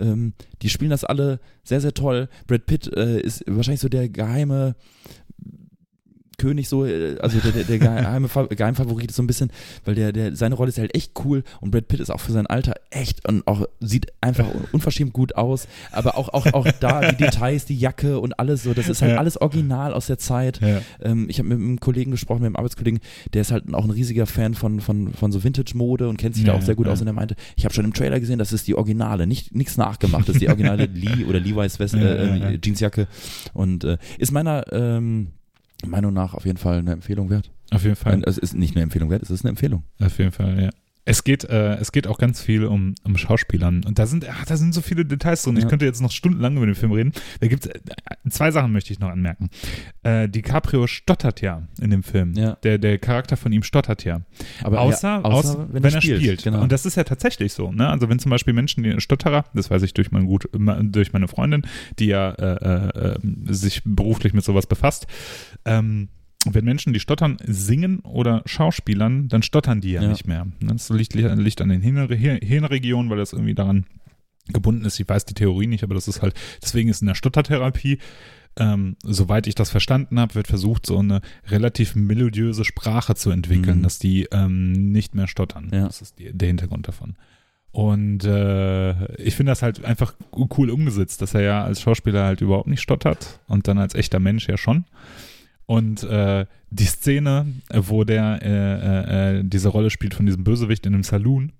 Ähm, 0.00 0.32
die 0.62 0.68
spielen 0.68 0.90
das 0.90 1.04
alle 1.04 1.40
sehr, 1.62 1.80
sehr 1.80 1.94
toll. 1.94 2.28
Brad 2.46 2.66
Pitt 2.66 2.92
äh, 2.96 3.20
ist 3.20 3.44
wahrscheinlich 3.46 3.80
so 3.80 3.88
der 3.88 4.08
geheime 4.08 4.74
König 6.40 6.68
so, 6.68 6.84
äh, 6.86 7.16
also 7.20 7.38
der, 7.38 7.52
der, 7.52 7.64
der 7.64 7.78
geheime 8.00 8.28
Fa- 8.28 8.46
Geheimfavorit 8.46 9.10
ist 9.10 9.16
so 9.16 9.22
ein 9.22 9.26
bisschen, 9.26 9.50
weil 9.84 9.94
der, 9.94 10.12
der, 10.12 10.34
seine 10.34 10.54
Rolle 10.54 10.70
ist 10.70 10.78
halt 10.78 10.94
echt 10.94 11.12
cool 11.24 11.42
und 11.60 11.70
Brad 11.70 11.88
Pitt 11.88 12.00
ist 12.00 12.10
auch 12.10 12.20
für 12.20 12.32
sein 12.32 12.46
Alter 12.46 12.74
echt 12.90 13.28
und 13.28 13.46
auch 13.46 13.66
sieht 13.80 14.06
einfach 14.20 14.46
unverschämt 14.72 15.12
gut 15.12 15.36
aus, 15.36 15.68
aber 15.92 16.16
auch, 16.16 16.28
auch, 16.30 16.46
auch 16.52 16.66
da 16.80 17.10
die 17.12 17.16
Details, 17.24 17.64
die 17.66 17.78
Jacke 17.78 18.18
und 18.18 18.38
alles 18.40 18.62
so, 18.62 18.74
das 18.74 18.88
ist 18.88 19.02
halt 19.02 19.12
Ja. 19.12 19.18
alles 19.18 19.40
original 19.40 19.92
aus 19.92 20.06
der 20.06 20.18
Zeit. 20.18 20.60
Ja. 20.60 20.80
Ähm, 21.02 21.26
ich 21.28 21.38
habe 21.38 21.48
mit 21.48 21.58
einem 21.58 21.80
Kollegen 21.80 22.10
gesprochen, 22.10 22.40
mit 22.40 22.46
einem 22.48 22.56
Arbeitskollegen, 22.56 23.00
der 23.34 23.42
ist 23.42 23.52
halt 23.52 23.72
auch 23.74 23.84
ein 23.84 23.90
riesiger 23.90 24.26
Fan 24.26 24.54
von, 24.54 24.80
von, 24.80 25.12
von 25.12 25.32
so 25.32 25.44
Vintage-Mode 25.44 26.08
und 26.08 26.16
kennt 26.16 26.34
sich 26.34 26.44
Ja, 26.44 26.52
da 26.52 26.58
auch 26.58 26.62
sehr 26.62 26.74
gut 26.74 26.88
aus 26.88 27.00
und 27.00 27.06
er 27.06 27.12
meinte, 27.12 27.36
ich 27.56 27.64
habe 27.64 27.74
schon 27.74 27.84
im 27.84 27.92
Trailer 27.92 28.18
gesehen, 28.20 28.38
das 28.38 28.52
ist 28.52 28.66
die 28.66 28.74
Originale, 28.74 29.26
nicht 29.26 29.54
nichts 29.54 29.76
nachgemacht, 29.76 30.28
das 30.28 30.36
ist 30.36 30.40
die 30.42 30.48
originale 30.48 30.86
Lee 30.86 31.24
oder 31.28 31.38
Levi's 31.40 31.78
West, 31.78 31.94
äh, 31.94 32.38
ja. 32.38 32.50
Jeansjacke 32.62 33.06
und 33.52 33.84
äh, 33.84 33.98
ist 34.18 34.32
meiner 34.32 34.64
ähm, 34.72 35.28
Meinung 35.88 36.12
nach 36.12 36.34
auf 36.34 36.44
jeden 36.44 36.58
Fall 36.58 36.78
eine 36.78 36.92
Empfehlung 36.92 37.30
wert. 37.30 37.50
Auf 37.70 37.84
jeden 37.84 37.96
Fall. 37.96 38.22
Es 38.26 38.38
ist 38.38 38.54
nicht 38.54 38.74
eine 38.74 38.82
Empfehlung 38.82 39.10
wert, 39.10 39.22
es 39.22 39.30
ist 39.30 39.42
eine 39.42 39.50
Empfehlung. 39.50 39.84
Auf 40.00 40.18
jeden 40.18 40.32
Fall, 40.32 40.62
ja. 40.62 40.70
Es 41.06 41.24
geht, 41.24 41.44
äh, 41.44 41.76
es 41.76 41.92
geht 41.92 42.06
auch 42.06 42.18
ganz 42.18 42.42
viel 42.42 42.64
um, 42.64 42.94
um 43.04 43.16
Schauspielern. 43.16 43.84
Und 43.84 43.98
da 43.98 44.06
sind, 44.06 44.28
ach, 44.28 44.44
da 44.44 44.56
sind 44.56 44.74
so 44.74 44.80
viele 44.82 45.04
Details 45.04 45.42
drin. 45.42 45.56
Ich 45.56 45.64
Ja. 45.64 45.68
könnte 45.68 45.84
jetzt 45.86 46.00
noch 46.02 46.10
stundenlang 46.12 46.56
über 46.56 46.66
den 46.66 46.74
Film 46.74 46.92
reden. 46.92 47.12
Da 47.40 47.48
gibt's 47.48 47.66
äh, 47.66 47.80
zwei 48.28 48.50
Sachen 48.50 48.72
möchte 48.72 48.92
ich 48.92 49.00
noch 49.00 49.08
anmerken. 49.08 49.48
Äh, 50.02 50.28
DiCaprio 50.28 50.86
stottert 50.86 51.40
ja 51.40 51.62
in 51.80 51.90
dem 51.90 52.02
Film. 52.02 52.34
Ja. 52.34 52.56
Der, 52.62 52.78
der 52.78 52.98
Charakter 52.98 53.36
von 53.36 53.50
ihm 53.50 53.62
stottert 53.62 54.04
ja. 54.04 54.20
Aber 54.62 54.80
außer, 54.80 55.08
ja, 55.08 55.22
außer, 55.22 55.68
wenn, 55.72 55.82
er 55.84 55.90
spielt. 56.02 56.44
Genau. 56.44 56.62
Und 56.62 56.70
das 56.70 56.84
ist 56.86 56.96
ja 56.96 57.04
tatsächlich 57.04 57.52
so. 57.54 57.72
Ne? 57.72 57.88
Also 57.88 58.08
wenn 58.08 58.18
zum 58.18 58.30
Beispiel 58.30 58.52
Menschen, 58.52 58.82
die 58.82 59.00
Stotterer, 59.00 59.46
das 59.54 59.70
weiß 59.70 59.82
ich 59.82 59.94
durch, 59.94 60.10
mein 60.12 60.26
gut, 60.26 60.48
durch 60.52 61.12
meine 61.12 61.28
Freundin, 61.28 61.62
die 61.98 62.06
ja 62.06 62.30
äh, 62.32 62.44
äh, 62.44 63.14
äh, 63.14 63.18
sich 63.52 63.82
beruflich 63.84 64.34
mit 64.34 64.44
sowas 64.44 64.66
befasst, 64.66 65.06
ähm, 65.64 66.08
wenn 66.46 66.64
Menschen, 66.64 66.92
die 66.92 67.00
stottern, 67.00 67.36
singen 67.44 68.00
oder 68.00 68.42
schauspielern, 68.46 69.28
dann 69.28 69.42
stottern 69.42 69.80
die 69.80 69.92
ja, 69.92 70.02
Ja. 70.02 70.08
nicht 70.08 70.26
mehr. 70.26 70.46
Das 70.60 70.88
liegt, 70.90 71.14
liegt 71.14 71.60
an 71.60 71.68
den 71.68 71.82
Hirn- 71.82 72.08
Hirn- 72.08 72.40
Hirnregionen, 72.42 73.10
weil 73.10 73.18
das 73.18 73.32
irgendwie 73.32 73.54
daran 73.54 73.84
gebunden 74.48 74.84
ist. 74.84 74.98
Ich 74.98 75.08
weiß 75.08 75.26
die 75.26 75.34
Theorie 75.34 75.66
nicht, 75.66 75.84
aber 75.84 75.94
das 75.94 76.08
ist 76.08 76.22
halt, 76.22 76.34
deswegen 76.62 76.88
ist 76.88 77.02
in 77.02 77.08
der 77.08 77.14
Stottertherapie, 77.14 77.98
ähm, 78.58 78.96
soweit 79.04 79.46
ich 79.46 79.54
das 79.54 79.70
verstanden 79.70 80.18
habe, 80.18 80.34
wird 80.34 80.48
versucht, 80.48 80.84
so 80.86 80.98
eine 80.98 81.20
relativ 81.48 81.94
melodiöse 81.94 82.64
Sprache 82.64 83.14
zu 83.14 83.30
entwickeln, 83.30 83.78
Mhm. 83.78 83.82
dass 83.82 83.98
die 83.98 84.26
ähm, 84.32 84.72
nicht 84.90 85.14
mehr 85.14 85.28
stottern. 85.28 85.68
Ja. 85.72 85.86
Das 85.86 86.02
ist 86.02 86.18
die, 86.18 86.32
der 86.32 86.48
Hintergrund 86.48 86.88
davon. 86.88 87.16
Und 87.72 88.24
äh, 88.24 89.14
ich 89.22 89.36
finde 89.36 89.52
das 89.52 89.62
halt 89.62 89.84
einfach 89.84 90.14
cool 90.58 90.70
umgesetzt, 90.70 91.22
dass 91.22 91.34
er 91.34 91.42
ja 91.42 91.62
als 91.62 91.80
Schauspieler 91.80 92.24
halt 92.24 92.40
überhaupt 92.40 92.66
nicht 92.66 92.80
stottert 92.80 93.38
und 93.46 93.68
dann 93.68 93.78
als 93.78 93.94
echter 93.94 94.18
Mensch 94.18 94.48
ja 94.48 94.56
schon. 94.56 94.84
Und 95.70 96.02
äh, 96.02 96.46
die 96.70 96.84
Szene, 96.84 97.46
äh, 97.68 97.80
wo 97.84 98.02
der 98.02 98.40
äh, 98.42 99.38
äh, 99.38 99.44
diese 99.44 99.68
Rolle 99.68 99.90
spielt 99.90 100.14
von 100.14 100.26
diesem 100.26 100.42
Bösewicht 100.42 100.84
in 100.84 100.94
einem 100.94 101.04
Saloon 101.04 101.52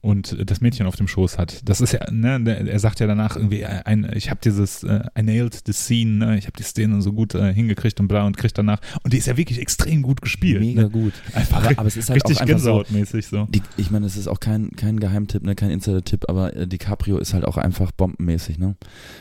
und 0.00 0.36
das 0.50 0.60
Mädchen 0.60 0.88
auf 0.88 0.96
dem 0.96 1.06
Schoß 1.06 1.38
hat, 1.38 1.60
das 1.68 1.80
ist 1.80 1.92
ja, 1.92 2.10
ne, 2.10 2.44
er 2.44 2.78
sagt 2.80 2.98
ja 2.98 3.06
danach 3.06 3.36
irgendwie, 3.36 3.60
äh, 3.60 3.82
ein, 3.84 4.10
ich 4.16 4.30
habe 4.30 4.40
dieses, 4.42 4.82
äh, 4.82 5.04
I 5.16 5.22
nailed 5.22 5.62
the 5.64 5.72
scene, 5.72 6.26
ne, 6.26 6.38
ich 6.38 6.46
habe 6.46 6.56
die 6.58 6.64
Szene 6.64 7.00
so 7.02 7.12
gut 7.12 7.36
äh, 7.36 7.54
hingekriegt 7.54 8.00
und 8.00 8.08
bla 8.08 8.26
und 8.26 8.36
kriegt 8.36 8.58
danach, 8.58 8.80
und 9.04 9.12
die 9.12 9.18
ist 9.18 9.28
ja 9.28 9.36
wirklich 9.36 9.60
extrem 9.60 10.02
gut 10.02 10.22
gespielt. 10.22 10.58
Mega 10.58 10.82
ne? 10.82 10.90
gut. 10.90 11.12
Einfach 11.32 11.62
Aber, 11.62 11.78
aber 11.78 11.86
es 11.86 11.96
ist 11.96 12.10
halt 12.10 12.16
richtig 12.16 12.38
auch 12.38 12.40
einfach 12.40 12.58
so, 12.58 12.64
Gänsehautmäßig 12.64 13.26
so. 13.28 13.46
Die, 13.48 13.62
ich 13.76 13.92
meine, 13.92 14.06
es 14.06 14.16
ist 14.16 14.26
auch 14.26 14.40
kein, 14.40 14.72
kein 14.72 14.98
Geheimtipp, 14.98 15.44
ne, 15.44 15.54
kein 15.54 15.70
Insider-Tipp, 15.70 16.24
aber 16.26 16.56
äh, 16.56 16.66
DiCaprio 16.66 17.18
ist 17.18 17.32
halt 17.32 17.44
auch 17.44 17.58
einfach 17.58 17.92
bombenmäßig, 17.92 18.58
ne? 18.58 18.74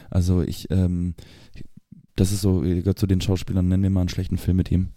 Also 0.09 0.41
ich, 0.41 0.71
ähm, 0.71 1.13
das 2.15 2.31
ist 2.31 2.41
so, 2.41 2.63
äh, 2.63 2.79
gehört 2.81 2.99
zu 2.99 3.07
den 3.07 3.21
Schauspielern, 3.21 3.67
nennen 3.67 3.83
wir 3.83 3.89
mal 3.89 4.01
einen 4.01 4.09
schlechten 4.09 4.37
Film 4.37 4.57
mit 4.57 4.71
ihm. 4.71 4.89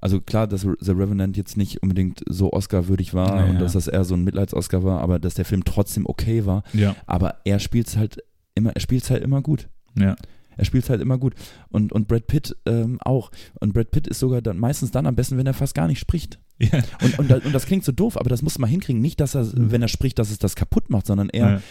Also 0.00 0.20
klar, 0.20 0.48
dass 0.48 0.62
The 0.62 0.90
Revenant 0.92 1.36
jetzt 1.36 1.56
nicht 1.56 1.80
unbedingt 1.82 2.22
so 2.28 2.52
Oscar-würdig 2.52 3.14
war 3.14 3.36
Naja. 3.36 3.50
und 3.50 3.60
dass 3.60 3.74
das 3.74 3.86
eher 3.86 4.02
so 4.04 4.14
ein 4.14 4.24
Mitleids-Oscar 4.24 4.82
war, 4.82 5.00
aber 5.00 5.20
dass 5.20 5.34
der 5.34 5.44
Film 5.44 5.64
trotzdem 5.64 6.06
okay 6.06 6.44
war. 6.44 6.64
Ja, 6.72 6.96
Aber 7.06 7.36
er 7.44 7.60
spielt's 7.60 7.96
halt 7.96 8.18
immer, 8.56 8.70
er 8.74 8.80
spielt's 8.80 9.10
halt 9.10 9.22
immer 9.22 9.42
gut. 9.42 9.68
ja. 9.96 10.16
Er 10.58 10.66
spielt 10.66 10.90
halt 10.90 11.00
immer 11.00 11.16
gut. 11.16 11.34
Und, 11.70 11.92
und 11.94 12.08
Brad 12.08 12.26
Pitt 12.26 12.54
ähm, 12.66 12.98
auch. 13.00 13.30
Und 13.60 13.72
Brad 13.72 13.90
Pitt 13.90 14.06
ist 14.06 14.18
sogar 14.18 14.42
dann 14.42 14.58
meistens 14.58 14.90
dann 14.90 15.06
am 15.06 15.14
besten, 15.14 15.38
wenn 15.38 15.46
er 15.46 15.54
fast 15.54 15.74
gar 15.74 15.86
nicht 15.88 15.98
spricht. 15.98 16.38
ja. 16.58 16.82
Und, 17.00 17.18
und, 17.18 17.46
und 17.46 17.52
das 17.54 17.64
klingt 17.64 17.84
so 17.86 17.90
doof, 17.90 18.18
aber 18.18 18.28
das 18.28 18.42
muss 18.42 18.58
man 18.58 18.68
hinkriegen. 18.68 19.00
Nicht, 19.00 19.18
dass 19.20 19.34
er, 19.34 19.44
Mhm. 19.44 19.70
wenn 19.70 19.80
er 19.80 19.88
spricht, 19.88 20.18
dass 20.18 20.30
es 20.30 20.38
das 20.38 20.54
kaputt 20.54 20.90
macht, 20.90 21.06
sondern 21.06 21.30
eher 21.30 21.50
ja. 21.50 21.62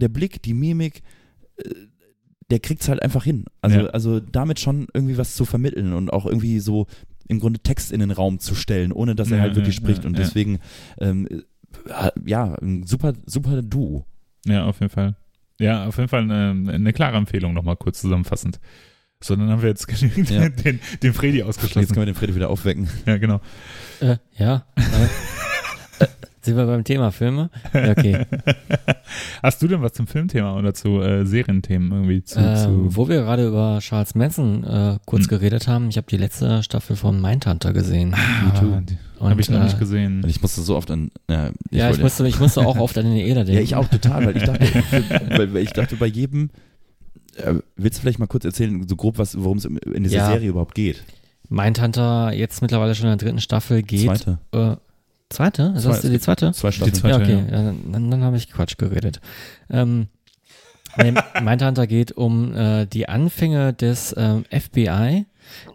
der 0.00 0.08
Blick, 0.08 0.42
die 0.42 0.54
Mimik, 0.54 1.02
äh, 1.56 1.68
der 2.50 2.60
kriegt 2.60 2.82
es 2.82 2.88
halt 2.88 3.02
einfach 3.02 3.24
hin. 3.24 3.44
Also, 3.62 3.78
Ja. 3.80 3.86
also 3.86 4.20
damit 4.20 4.60
schon 4.60 4.86
irgendwie 4.92 5.18
was 5.18 5.34
zu 5.34 5.44
vermitteln 5.44 5.92
und 5.92 6.12
auch 6.12 6.26
irgendwie 6.26 6.58
so 6.60 6.86
im 7.28 7.38
Grunde 7.38 7.60
Text 7.60 7.92
in 7.92 8.00
den 8.00 8.10
Raum 8.10 8.40
zu 8.40 8.54
stellen, 8.54 8.92
ohne 8.92 9.14
dass 9.14 9.30
er 9.30 9.36
Ja, 9.38 9.42
halt 9.44 9.54
wirklich 9.56 9.76
ja, 9.76 9.80
spricht. 9.82 10.02
ja, 10.02 10.08
und 10.08 10.18
ja. 10.18 10.24
deswegen, 10.24 10.58
ähm, 11.00 11.28
äh, 11.28 12.10
ja, 12.26 12.54
ein 12.60 12.82
super, 12.84 13.12
super 13.26 13.62
Duo. 13.62 14.04
Ja, 14.46 14.64
auf 14.64 14.80
jeden 14.80 14.90
Fall. 14.90 15.16
Ja, 15.60 15.86
auf 15.86 15.96
jeden 15.98 16.08
Fall 16.08 16.22
eine, 16.22 16.72
eine 16.72 16.92
klare 16.92 17.16
Empfehlung 17.18 17.52
nochmal 17.54 17.76
kurz 17.76 18.00
zusammenfassend. 18.00 18.58
So, 19.22 19.36
dann 19.36 19.48
haben 19.50 19.60
wir 19.62 19.68
jetzt 19.68 19.86
genügend 20.00 20.30
Ja. 20.30 20.48
den, 20.48 20.80
den 21.02 21.12
Freddy 21.12 21.38
Jetzt 21.38 21.46
ausgeschlossen. 21.48 21.88
können 21.88 22.06
wir 22.06 22.12
den 22.12 22.14
Freddy 22.14 22.34
wieder 22.34 22.48
aufwecken. 22.50 22.88
Ja, 23.06 23.18
genau. 23.18 23.40
Äh, 24.00 24.16
ja. 24.36 24.66
Äh, 26.00 26.06
sind 26.42 26.56
wir 26.56 26.66
beim 26.66 26.84
Thema 26.84 27.10
Filme? 27.12 27.50
Ja, 27.74 27.90
okay. 27.90 28.26
Hast 29.42 29.60
du 29.62 29.68
denn 29.68 29.82
was 29.82 29.92
zum 29.92 30.06
Filmthema 30.06 30.56
oder 30.58 30.72
zu 30.74 31.00
äh, 31.00 31.24
Serienthemen 31.26 31.90
irgendwie 31.92 32.22
zu, 32.24 32.38
Ähm, 32.38 32.56
zu 32.56 32.96
wo 32.96 33.08
wir 33.08 33.22
gerade 33.22 33.46
über 33.46 33.78
Charles 33.80 34.14
Manson 34.14 34.64
äh, 34.64 34.98
kurz 35.06 35.22
Hm. 35.24 35.28
geredet 35.28 35.68
haben, 35.68 35.88
ich 35.88 35.96
habe 35.96 36.06
die 36.10 36.16
letzte 36.16 36.62
Staffel 36.62 36.96
von 36.96 37.20
Mindhunter 37.20 37.72
gesehen. 37.72 38.14
ah, 38.14 38.80
die- 38.88 38.96
Und, 39.18 39.30
Hab 39.30 39.38
ich 39.38 39.50
noch 39.50 39.60
äh, 39.60 39.64
nicht 39.64 39.78
gesehen. 39.78 40.24
Ich 40.26 40.40
musste 40.40 40.62
so 40.62 40.76
oft 40.76 40.90
an. 40.90 41.10
Ja, 41.28 41.50
ich, 41.70 41.78
ja, 41.78 41.90
ich 41.90 41.98
musste, 41.98 42.26
ich 42.26 42.40
musste 42.40 42.60
auch 42.66 42.78
oft 42.78 42.96
an 42.96 43.04
den 43.04 43.16
Eder 43.16 43.44
denken. 43.44 43.52
ja, 43.54 43.60
ich 43.60 43.74
auch 43.74 43.86
total, 43.88 44.26
weil 44.26 44.36
ich 44.36 44.44
dachte, 44.44 44.66
weil, 45.30 45.52
weil 45.54 45.62
ich 45.62 45.72
dachte 45.72 45.96
bei 45.96 46.06
jedem. 46.06 46.50
Äh, 47.36 47.54
willst 47.76 47.98
du 47.98 48.00
vielleicht 48.02 48.18
mal 48.18 48.26
kurz 48.26 48.44
erzählen, 48.44 48.86
so 48.88 48.96
grob, 48.96 49.18
was, 49.18 49.38
worum 49.40 49.58
es 49.58 49.64
in 49.66 50.02
dieser 50.04 50.16
Ja. 50.16 50.26
Serie 50.26 50.48
überhaupt 50.48 50.74
geht? 50.74 51.04
Mindhunter 51.48 52.32
jetzt 52.32 52.62
mittlerweile 52.62 52.94
schon 52.94 53.06
in 53.10 53.18
der 53.18 53.24
dritten 53.26 53.40
Staffel 53.40 53.82
geht. 53.82 54.04
Zweite. 54.06 54.38
Äh, 54.52 54.76
zweite? 55.30 55.72
Ist 55.76 55.86
das 55.86 56.02
die 56.02 56.20
zweite? 56.20 56.52
Zwei 56.52 56.70
Staffeln. 56.70 56.94
zweite. 56.94 57.32
ja, 57.32 57.38
okay. 57.38 57.44
ja. 57.50 57.62
Ja, 57.62 57.74
dann 57.92 58.10
dann 58.10 58.22
habe 58.22 58.36
ich 58.36 58.50
Quatsch 58.50 58.76
geredet. 58.76 59.20
Ähm, 59.70 60.08
nee, 60.96 61.14
Mindhunter 61.42 61.86
geht 61.86 62.12
um 62.12 62.54
äh, 62.54 62.86
die 62.86 63.08
Anfänge 63.08 63.72
des 63.72 64.14
ähm, 64.18 64.44
FBI, 64.50 65.26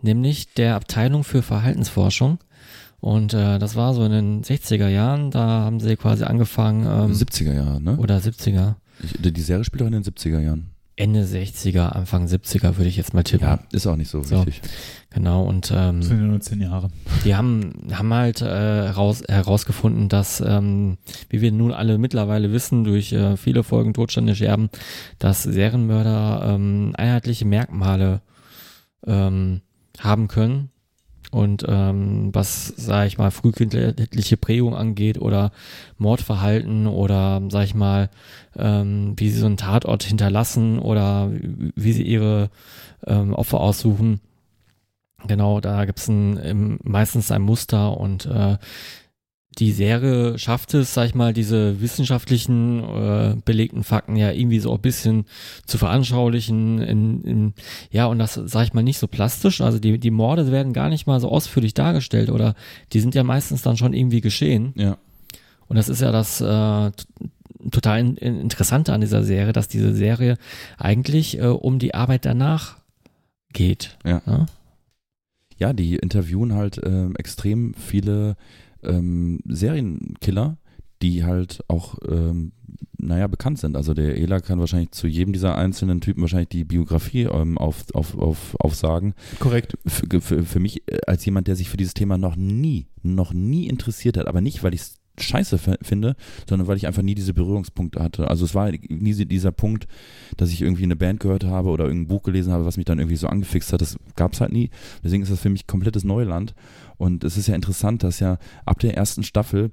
nämlich 0.02 0.54
der 0.54 0.76
Abteilung 0.76 1.24
für 1.24 1.42
Verhaltensforschung. 1.42 2.40
Und 3.00 3.34
äh, 3.34 3.60
das 3.60 3.76
war 3.76 3.94
so 3.94 4.04
in 4.04 4.12
den 4.12 4.44
60er 4.44 4.88
Jahren, 4.88 5.30
da 5.30 5.40
haben 5.40 5.80
sie 5.80 5.96
quasi 5.96 6.24
angefangen, 6.24 6.86
ähm, 6.86 7.12
70er 7.12 7.54
Jahre, 7.54 7.82
ne? 7.82 7.98
oder 7.98 8.18
70er, 8.18 8.76
Ich, 9.04 9.14
die 9.22 9.42
Serie 9.42 9.64
spielt 9.64 9.82
doch 9.82 9.88
in 9.88 9.94
den 9.94 10.04
70er 10.04 10.40
Jahren. 10.40 10.72
Ende 10.98 11.24
60er, 11.26 11.88
Anfang 11.90 12.26
70er 12.26 12.78
würde 12.78 12.88
ich 12.88 12.96
jetzt 12.96 13.14
mal 13.14 13.24
tippen. 13.24 13.46
Ja, 13.48 13.60
ist 13.74 13.86
auch 13.86 13.98
nicht 13.98 14.10
so, 14.10 14.24
So. 14.24 14.46
wichtig. 14.46 14.62
Genau, 15.10 15.44
und 15.44 15.72
ähm, 15.76 16.00
Das 16.00 16.08
sind 16.10 16.20
ja 16.22 16.26
nur 16.26 16.40
zehn 16.40 16.62
Jahre. 16.62 16.90
Die 17.26 17.36
haben, 17.36 17.74
haben 17.92 18.14
halt 18.14 18.42
äh, 18.42 18.46
heraus, 18.46 19.22
herausgefunden, 19.28 20.08
dass, 20.08 20.42
ähm, 20.42 20.98
wie 21.30 21.42
wir 21.42 21.52
nun 21.52 21.72
alle 21.74 21.98
mittlerweile 21.98 22.52
wissen, 22.54 22.84
durch 22.86 23.12
äh, 23.14 23.36
viele 23.38 23.64
Folgen 23.64 23.94
Todstände 23.94 24.36
Scherben, 24.36 24.70
dass 25.20 25.44
Serienmörder 25.44 26.56
ähm, 26.56 26.94
einheitliche 26.98 27.46
Merkmale 27.46 28.22
ähm, 29.06 29.62
haben 30.00 30.28
können. 30.28 30.70
Und 31.36 31.66
ähm, 31.68 32.30
was, 32.32 32.68
sage 32.68 33.08
ich 33.08 33.18
mal, 33.18 33.30
frühkindliche 33.30 34.38
Prägung 34.38 34.74
angeht 34.74 35.20
oder 35.20 35.52
Mordverhalten 35.98 36.88
oder, 36.88 37.42
sag 37.50 37.66
ich 37.66 37.76
mal, 37.76 38.10
ähm, 38.58 39.16
wie 39.18 39.30
sie 39.30 39.40
so 39.40 39.46
einen 39.46 39.58
Tatort 39.58 40.04
hinterlassen 40.04 40.80
oder 40.80 41.30
wie 41.30 41.92
sie 41.92 42.04
ihre 42.04 42.52
ähm, 43.06 43.34
Opfer 43.34 43.60
aussuchen. 43.60 44.22
Genau, 45.28 45.60
da 45.60 45.84
gibt's 45.84 46.08
ein, 46.08 46.80
meistens 46.86 47.30
ein 47.32 47.42
Muster 47.42 47.98
und 47.98 48.28
äh, 48.28 48.58
die 49.58 49.72
Serie 49.72 50.38
schafft 50.38 50.74
es, 50.74 50.94
sag 50.94 51.06
ich 51.08 51.16
mal, 51.16 51.32
diese 51.32 51.80
wissenschaftlichen 51.80 52.84
äh, 52.84 53.36
belegten 53.46 53.84
Fakten 53.84 54.16
ja 54.16 54.32
irgendwie 54.32 54.60
so 54.60 54.74
ein 54.74 54.82
bisschen 54.82 55.26
zu 55.66 55.78
veranschaulichen. 55.78 56.82
In, 56.82 57.24
in, 57.24 57.54
ja, 57.90 58.06
und 58.08 58.20
das 58.20 58.34
sag 58.34 58.66
ich 58.66 58.74
mal 58.74 58.84
nicht 58.84 59.00
so 59.00 59.08
plastisch. 59.08 59.62
Also 59.62 59.80
die, 59.80 59.98
die 59.98 60.12
Morde 60.12 60.52
werden 60.52 60.74
gar 60.74 60.90
nicht 60.90 61.08
mal 61.08 61.20
so 61.20 61.30
ausführlich 61.30 61.74
dargestellt 61.74 62.30
oder 62.30 62.56
die 62.92 63.00
sind 63.00 63.16
ja 63.16 63.24
meistens 63.24 63.62
dann 63.62 63.78
schon 63.78 63.94
irgendwie 63.94 64.22
geschehen. 64.22 64.74
Ja. 64.76 64.98
Und 65.68 65.78
das 65.78 65.90
ist 65.90 66.02
ja 66.02 66.12
das 66.12 66.42
äh, 66.42 66.92
total 67.72 68.00
in, 68.00 68.18
in, 68.18 68.42
Interessante 68.42 68.94
an 68.94 69.02
dieser 69.02 69.24
Serie, 69.24 69.54
dass 69.54 69.70
diese 69.70 69.94
Serie 69.94 70.38
eigentlich 70.78 71.40
äh, 71.40 71.48
um 71.48 71.80
die 71.80 71.94
Arbeit 71.94 72.26
danach 72.26 72.78
geht. 73.54 73.98
Ja. 74.04 74.22
Ja? 74.26 74.46
Ja, 75.58 75.72
die 75.72 75.96
interviewen 75.96 76.54
halt 76.54 76.82
ähm, 76.84 77.16
extrem 77.16 77.74
viele 77.76 78.36
ähm, 78.86 79.40
Serienkiller, 79.46 80.58
die 81.02 81.24
halt 81.24 81.64
auch, 81.68 81.98
ähm, 82.10 82.54
naja, 82.98 83.28
bekannt 83.28 83.60
sind. 83.60 83.76
Also 83.76 83.94
der 83.94 84.18
Ela 84.18 84.40
kann 84.40 84.60
wahrscheinlich 84.60 84.92
zu 84.92 85.08
jedem 85.08 85.34
dieser 85.34 85.58
einzelnen 85.58 86.02
Typen 86.02 86.22
wahrscheinlich 86.22 86.50
die 86.50 86.64
Biografie 86.64 87.24
ähm, 87.24 87.58
auf, 87.58 87.86
auf, 87.94 88.18
auf, 88.18 88.56
aufsagen. 88.60 89.14
Korrekt. 89.40 89.78
Für, 89.86 90.22
für, 90.22 90.44
für 90.44 90.60
mich 90.60 90.90
äh, 90.90 91.00
als 91.06 91.26
jemand, 91.26 91.48
der 91.48 91.56
sich 91.56 91.70
für 91.70 91.78
dieses 91.78 91.94
Thema 91.94 92.18
noch 92.18 92.36
nie, 92.36 92.88
noch 93.04 93.34
nie 93.34 93.68
interessiert 93.68 94.18
hat, 94.18 94.28
aber 94.28 94.42
nicht, 94.42 94.64
weil 94.64 94.74
ich 94.74 94.82
es 94.82 95.00
scheiße 95.20 95.58
finde, 95.82 96.16
sondern 96.48 96.68
weil 96.68 96.78
ich 96.78 96.88
einfach 96.88 97.02
nie 97.02 97.16
diese 97.16 97.34
Berührungspunkte 97.34 98.02
hatte. 98.02 98.30
Also 98.30 98.46
es 98.46 98.56
war 98.56 98.72
nie 98.90 99.14
dieser 99.14 99.52
Punkt, 99.52 99.88
dass 100.38 100.52
ich 100.52 100.62
irgendwie 100.62 100.84
eine 100.84 100.96
Band 100.96 101.20
gehört 101.20 101.46
habe 101.46 101.70
oder 101.70 101.86
irgendein 101.86 102.08
Buch 102.08 102.24
gelesen 102.24 102.52
habe, 102.52 102.66
was 102.66 102.78
mich 102.78 102.86
dann 102.86 103.00
irgendwie 103.00 103.16
so 103.16 103.28
angefixt 103.28 103.72
hat. 103.74 103.82
Das 103.82 103.98
gab 104.16 104.34
es 104.34 104.42
halt 104.42 104.52
nie. 104.52 104.70
Deswegen 105.04 105.24
ist 105.24 105.32
das 105.32 105.40
für 105.40 105.50
mich 105.50 105.68
komplettes 105.68 106.04
Neuland. 106.04 106.54
Und 106.98 107.24
es 107.24 107.38
ist 107.38 107.48
ja 107.48 107.56
interessant, 107.56 108.04
dass 108.04 108.20
ja 108.20 108.38
ab 108.66 108.80
der 108.80 108.96
ersten 108.96 109.24
Staffel 109.24 109.72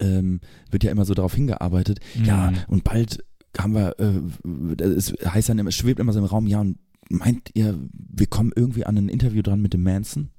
ähm, 0.00 0.40
wird 0.70 0.84
ja 0.84 0.90
immer 0.90 1.04
so 1.04 1.14
darauf 1.14 1.34
hingearbeitet, 1.34 2.00
ja, 2.24 2.50
Mhm. 2.50 2.56
und 2.68 2.84
bald 2.84 3.24
haben 3.58 3.74
wir, 3.74 3.94
äh, 3.98 4.84
es 4.84 5.12
heißt 5.24 5.48
dann 5.48 5.58
immer, 5.58 5.68
es 5.68 5.76
schwebt 5.76 6.00
immer 6.00 6.12
so 6.12 6.18
im 6.18 6.24
Raum, 6.24 6.46
ja, 6.46 6.60
und 6.60 6.78
meint 7.08 7.50
ihr, 7.54 7.78
wir 7.92 8.26
kommen 8.26 8.52
irgendwie 8.54 8.84
an 8.84 8.98
ein 8.98 9.08
Interview 9.08 9.42
dran 9.42 9.62
mit 9.62 9.72
dem 9.72 9.82
Manson? 9.82 10.30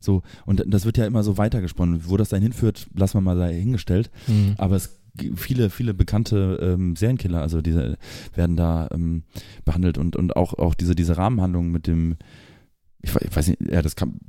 So, 0.00 0.22
und 0.46 0.62
das 0.66 0.84
wird 0.84 0.96
ja 0.96 1.06
immer 1.06 1.24
so 1.24 1.38
weitergesponnen. 1.38 2.08
Wo 2.08 2.16
das 2.16 2.28
dann 2.28 2.40
hinführt, 2.40 2.86
lassen 2.94 3.14
wir 3.16 3.20
mal 3.20 3.36
dahingestellt. 3.36 4.12
Mhm. 4.28 4.54
Aber 4.56 4.76
es 4.76 5.00
viele, 5.34 5.70
viele 5.70 5.92
bekannte 5.94 6.60
ähm, 6.62 6.94
Serienkiller, 6.94 7.42
also 7.42 7.60
diese 7.60 7.98
werden 8.34 8.54
da 8.54 8.88
ähm, 8.92 9.24
behandelt 9.64 9.98
und, 9.98 10.14
und 10.14 10.36
auch, 10.36 10.54
auch 10.54 10.74
diese, 10.74 10.94
diese 10.94 11.16
Rahmenhandlung 11.16 11.72
mit 11.72 11.88
dem, 11.88 12.16
ich, 13.02 13.12
ich 13.16 13.34
weiß 13.36 13.48
nicht, 13.48 13.58
ja, 13.68 13.82
das 13.82 13.96
kann, 13.96 14.20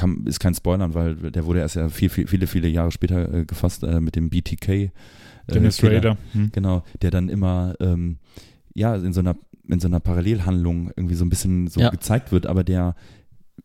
kann, 0.00 0.24
ist 0.26 0.40
kein 0.40 0.54
Spoilern, 0.54 0.94
weil 0.94 1.14
der 1.16 1.44
wurde 1.46 1.60
erst 1.60 1.76
ja 1.76 1.88
viel, 1.88 2.08
viel, 2.08 2.26
viele, 2.26 2.46
viele 2.46 2.68
Jahre 2.68 2.90
später 2.90 3.32
äh, 3.32 3.44
gefasst 3.44 3.82
äh, 3.84 4.00
mit 4.00 4.16
dem 4.16 4.30
BTK. 4.30 4.68
Äh, 4.68 4.90
Dennis. 5.52 5.82
Rader. 5.82 6.16
Hm. 6.32 6.50
Genau, 6.52 6.82
der 7.02 7.10
dann 7.10 7.28
immer 7.28 7.74
ähm, 7.80 8.18
ja 8.74 8.94
in 8.96 9.12
so 9.12 9.20
einer 9.20 9.36
in 9.68 9.78
so 9.78 9.86
einer 9.88 10.00
Parallelhandlung 10.00 10.90
irgendwie 10.96 11.14
so 11.14 11.24
ein 11.24 11.28
bisschen 11.30 11.68
so 11.68 11.80
Ja. 11.80 11.90
gezeigt 11.90 12.32
wird, 12.32 12.46
aber 12.46 12.64
der 12.64 12.94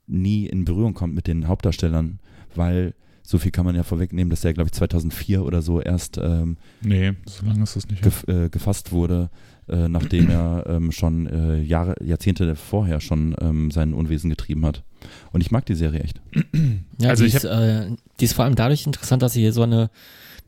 nie 0.08 0.46
in 0.46 0.66
Berührung 0.66 0.94
kommt 0.94 1.16
mit 1.16 1.26
den 1.28 1.48
Hauptdarstellern, 1.48 2.20
weil 2.54 2.94
so 3.24 3.40
viel 3.40 3.50
kann 3.52 3.66
man 3.66 3.76
ja 3.76 3.82
vorwegnehmen, 3.82 4.30
dass 4.30 4.42
der, 4.42 4.54
glaube 4.54 4.68
ich, 4.68 4.74
2004 4.74 5.44
oder 5.44 5.64
so 5.64 5.82
erst 5.82 6.20
ähm, 6.22 6.58
Nee, 6.84 7.14
so 7.26 7.44
lange 7.48 7.64
ist 7.64 7.76
das 7.76 7.88
nicht. 7.90 8.04
gef 8.04 8.24
äh, 8.28 8.50
gefasst 8.50 8.92
wurde, 8.92 9.32
äh, 9.68 9.88
nachdem 9.88 10.30
er 10.30 10.66
ähm, 10.68 10.92
schon 10.92 11.26
äh, 11.26 11.60
Jahre, 11.62 11.96
Jahrzehnte 12.04 12.56
vorher 12.56 13.00
schon 13.00 13.36
ähm, 13.42 13.72
sein 13.72 13.96
Unwesen 13.96 14.30
getrieben 14.30 14.64
hat. 14.64 14.84
Und 15.32 15.42
ich 15.42 15.52
mag 15.52 15.66
die 15.66 15.76
Serie 15.76 16.02
echt. 16.02 16.22
Ja, 16.98 17.10
Also 17.10 17.24
die, 17.24 17.30
ich 17.30 17.36
ist, 17.36 17.44
äh, 17.44 17.88
die 18.20 18.26
ist 18.26 18.34
vor 18.34 18.46
allem 18.46 18.56
dadurch 18.56 18.86
interessant, 18.86 19.22
dass 19.22 19.34
sie 19.34 19.42
hier 19.42 19.52
so 19.52 19.64
eine 19.64 19.90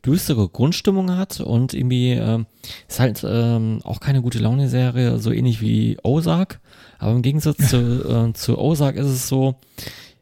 düstere 0.04 0.48
Grundstimmung 0.48 1.16
hat 1.16 1.40
und 1.40 1.74
irgendwie 1.74 2.12
ähm, 2.12 2.46
ist 2.88 3.00
halt 3.00 3.24
ähm, 3.28 3.80
auch 3.84 4.00
keine 4.00 4.22
gute 4.22 4.38
Laune-Serie, 4.38 5.18
so 5.18 5.30
ähnlich 5.32 5.60
wie 5.60 5.98
Ozark. 6.02 6.60
Aber 6.98 7.12
im 7.12 7.22
Gegensatz 7.22 7.68
zu, 7.68 7.76
äh, 8.28 8.32
zu 8.32 8.58
Ozark 8.58 8.96
ist 8.96 9.06
es 9.06 9.28
so 9.28 9.56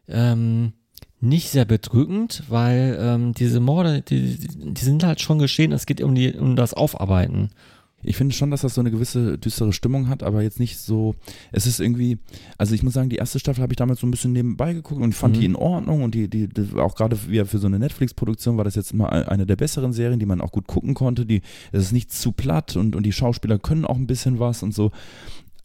ähm, 0.09 0.73
nicht 1.19 1.49
sehr 1.49 1.65
bedrückend, 1.65 2.43
weil 2.49 2.97
ähm, 2.99 3.33
diese 3.33 3.59
Morde, 3.59 4.01
die, 4.01 4.37
die 4.37 4.83
sind 4.83 5.03
halt 5.03 5.21
schon 5.21 5.39
geschehen. 5.39 5.71
Es 5.71 5.85
geht 5.85 6.01
um 6.01 6.13
die 6.13 6.33
um 6.33 6.55
das 6.55 6.73
Aufarbeiten. 6.73 7.49
Ich 8.07 8.15
finde 8.17 8.33
schon, 8.33 8.51
dass 8.51 8.61
das 8.61 8.73
so 8.73 8.81
eine 8.81 8.89
gewisse 8.91 9.37
düstere 9.37 9.73
Stimmung 9.73 10.07
hat, 10.07 10.23
aber 10.23 10.41
jetzt 10.41 10.59
nicht 10.59 10.77
so. 10.79 11.15
Es 11.51 11.65
ist 11.67 11.79
irgendwie, 11.79 12.17
also 12.57 12.73
ich 12.73 12.81
muss 12.83 12.93
sagen, 12.93 13.09
die 13.09 13.17
erste 13.17 13.37
Staffel 13.39 13.61
habe 13.61 13.73
ich 13.73 13.77
damals 13.77 13.99
so 13.99 14.07
ein 14.07 14.11
bisschen 14.11 14.31
nebenbei 14.33 14.73
geguckt 14.73 15.01
und 15.01 15.13
fand 15.13 15.35
Mhm. 15.35 15.39
die 15.39 15.45
in 15.45 15.55
Ordnung 15.55 16.03
und 16.03 16.15
die, 16.15 16.29
die, 16.29 16.47
die 16.47 16.75
auch 16.77 16.95
gerade 16.95 17.17
wieder 17.29 17.45
für 17.45 17.57
so 17.59 17.67
eine 17.67 17.79
Netflix-Produktion 17.79 18.57
war 18.57 18.63
das 18.63 18.75
jetzt 18.75 18.93
mal 18.93 19.07
eine 19.09 19.45
der 19.45 19.55
besseren 19.57 19.93
Serien, 19.93 20.19
die 20.19 20.25
man 20.25 20.41
auch 20.41 20.51
gut 20.51 20.67
gucken 20.67 20.93
konnte. 20.93 21.25
Die, 21.25 21.41
es 21.71 21.83
ist 21.83 21.91
nicht 21.91 22.11
zu 22.11 22.31
platt 22.31 22.75
und, 22.75 22.95
und 22.95 23.03
die 23.05 23.11
Schauspieler 23.13 23.59
können 23.59 23.85
auch 23.85 23.97
ein 23.97 24.07
bisschen 24.07 24.39
was 24.39 24.63
und 24.63 24.73
so. 24.73 24.91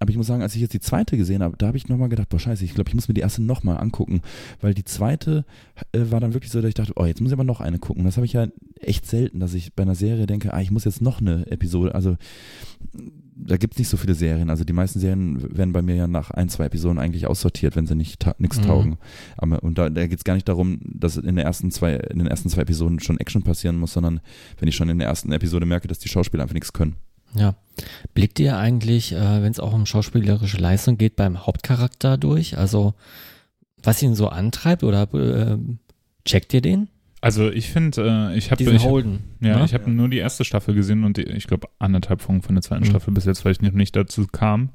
Aber 0.03 0.11
ich 0.11 0.17
muss 0.17 0.27
sagen, 0.27 0.43
als 0.43 0.55
ich 0.57 0.61
jetzt 0.61 0.75
die 0.75 0.81
zweite 0.81 1.17
gesehen 1.17 1.43
habe, 1.43 1.57
da 1.57 1.69
habe 1.69 1.77
ich 1.77 1.89
nochmal 1.89 2.09
gedacht, 2.09 2.29
boah, 2.29 2.41
scheiße, 2.41 2.65
ich 2.65 2.75
glaube, 2.75 2.89
ich 2.89 2.95
muss 2.95 3.07
mir 3.07 3.15
die 3.15 3.21
erste 3.21 3.41
nochmal 3.43 3.79
angucken, 3.79 4.21
weil 4.61 4.75
die 4.75 4.85
zweite 4.85 5.45
äh, 5.93 6.01
war 6.11 6.19
dann 6.19 6.35
wirklich 6.35 6.51
so, 6.51 6.61
dass 6.61 6.69
ich 6.69 6.75
dachte, 6.75 6.93
oh, 6.97 7.07
jetzt 7.07 7.21
muss 7.21 7.31
ich 7.31 7.35
aber 7.35 7.45
noch 7.45 7.61
eine 7.61 7.79
gucken. 7.79 8.05
Das 8.05 8.17
habe 8.17 8.27
ich 8.27 8.33
ja 8.33 8.49
echt 8.81 9.07
selten, 9.07 9.39
dass 9.39 9.55
ich 9.55 9.75
bei 9.75 9.85
einer 9.85 9.95
Serie 9.95 10.27
denke, 10.27 10.53
ah, 10.53 10.61
ich 10.61 10.73
muss 10.73 10.85
jetzt 10.85 11.01
noch 11.01 11.21
eine 11.21 11.47
Episode, 11.51 11.95
also 11.95 12.17
da 13.45 13.57
gibt 13.57 13.75
es 13.75 13.79
nicht 13.79 13.89
so 13.89 13.97
viele 13.97 14.15
Serien. 14.15 14.51
Also 14.51 14.65
die 14.65 14.73
meisten 14.73 14.99
Serien 15.01 15.57
werden 15.57 15.73
bei 15.73 15.83
mir 15.83 15.95
ja 15.95 16.07
nach 16.07 16.31
ein, 16.33 16.49
zwei 16.49 16.67
Episoden 16.67 16.99
eigentlich 16.99 17.27
aussortiert, 17.27 17.77
wenn 17.77 17.87
sie 17.87 17.95
nicht 17.95 18.21
ta 18.21 18.35
nichts 18.39 18.59
Mhm. 18.59 18.63
taugen. 18.63 18.99
Aber, 19.37 19.63
und 19.63 19.79
da, 19.79 19.89
da 19.89 20.07
geht 20.07 20.19
es 20.19 20.25
gar 20.25 20.35
nicht 20.35 20.49
darum, 20.49 20.81
dass 20.85 21.17
in, 21.17 21.37
der 21.37 21.45
ersten 21.45 21.71
zwei, 21.71 21.95
in 21.95 22.19
den 22.19 22.27
ersten 22.27 22.49
zwei 22.49 22.63
Episoden 22.63 23.01
schon 23.01 23.19
Action 23.19 23.43
passieren 23.43 23.79
muss, 23.79 23.93
sondern 23.93 24.21
wenn 24.59 24.69
ich 24.69 24.77
schon 24.77 24.89
in 24.89 24.99
der 24.99 25.09
ersten 25.09 25.33
Episode 25.33 25.67
merke, 25.67 25.89
dass 25.89 25.99
die 25.99 26.09
Schauspieler 26.09 26.43
einfach 26.43 26.55
nichts 26.55 26.73
können. 26.73 26.97
Ja. 27.35 27.55
Blickt 28.15 28.39
ihr 28.41 28.59
eigentlich, 28.59 29.13
äh, 29.13 29.43
wenn 29.43 29.51
es 29.51 29.61
auch 29.61 29.73
um 29.73 29.87
schauspielerische 29.87 30.59
Leistung 30.59 30.99
geht, 30.99 31.17
beim 31.17 31.47
Hauptcharakter 31.47 32.19
durch? 32.19 32.59
Also 32.59 32.95
was 33.83 34.03
ihn 34.03 34.15
so 34.15 34.29
antreibt 34.29 34.85
oder 34.85 35.03
äh, 35.15 35.59
checkt 36.25 36.53
ihr 36.55 36.61
den? 36.61 36.89
Also 37.21 37.51
ich 37.51 37.71
finde, 37.71 38.31
äh, 38.33 38.37
ich 38.37 38.51
habe 38.51 38.63
ich, 38.63 38.85
Holden. 38.85 39.21
ja, 39.41 39.59
ne? 39.59 39.65
ich 39.65 39.75
habe 39.75 39.91
nur 39.91 40.09
die 40.09 40.19
erste 40.19 40.45
Staffel 40.45 40.75
gesehen 40.75 41.05
und 41.05 41.17
die, 41.17 41.23
ich 41.23 41.47
glaube 41.47 41.69
anderthalb 41.79 42.21
Folgen 42.21 42.43
von 42.43 42.55
der 42.57 42.63
zweiten 42.63 42.83
Mhm. 42.85 42.91
Staffel 42.91 43.15
bis 43.15 43.25
jetzt, 43.25 43.45
weil 43.45 43.53
ich 43.53 43.63
noch 43.63 43.73
nicht 43.73 43.95
dazu 43.97 44.27
kam. 44.27 44.71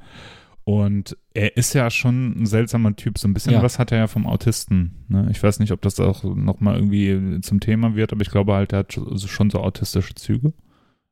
Und 0.64 1.16
er 1.34 1.56
ist 1.56 1.74
ja 1.74 1.90
schon 1.90 2.42
ein 2.42 2.46
seltsamer 2.46 2.94
Typ. 2.96 3.18
So 3.18 3.28
ein 3.28 3.34
bisschen 3.34 3.54
Ja. 3.54 3.64
was 3.64 3.80
hat 3.80 3.92
er 3.94 4.00
ja 4.00 4.08
vom 4.08 4.26
Autisten. 4.28 5.06
Ne? 5.08 5.28
Ich 5.32 5.42
weiß 5.42 5.60
nicht, 5.60 5.72
ob 5.72 5.82
das 5.82 5.98
auch 6.00 6.24
nochmal 6.24 6.76
irgendwie 6.76 7.40
zum 7.42 7.60
Thema 7.62 7.96
wird, 7.96 8.12
aber 8.12 8.22
ich 8.22 8.30
glaube 8.32 8.54
halt, 8.54 8.74
er 8.74 8.80
hat 8.80 8.94
schon 8.94 9.50
so 9.50 9.60
autistische 9.60 10.16
Züge. 10.16 10.52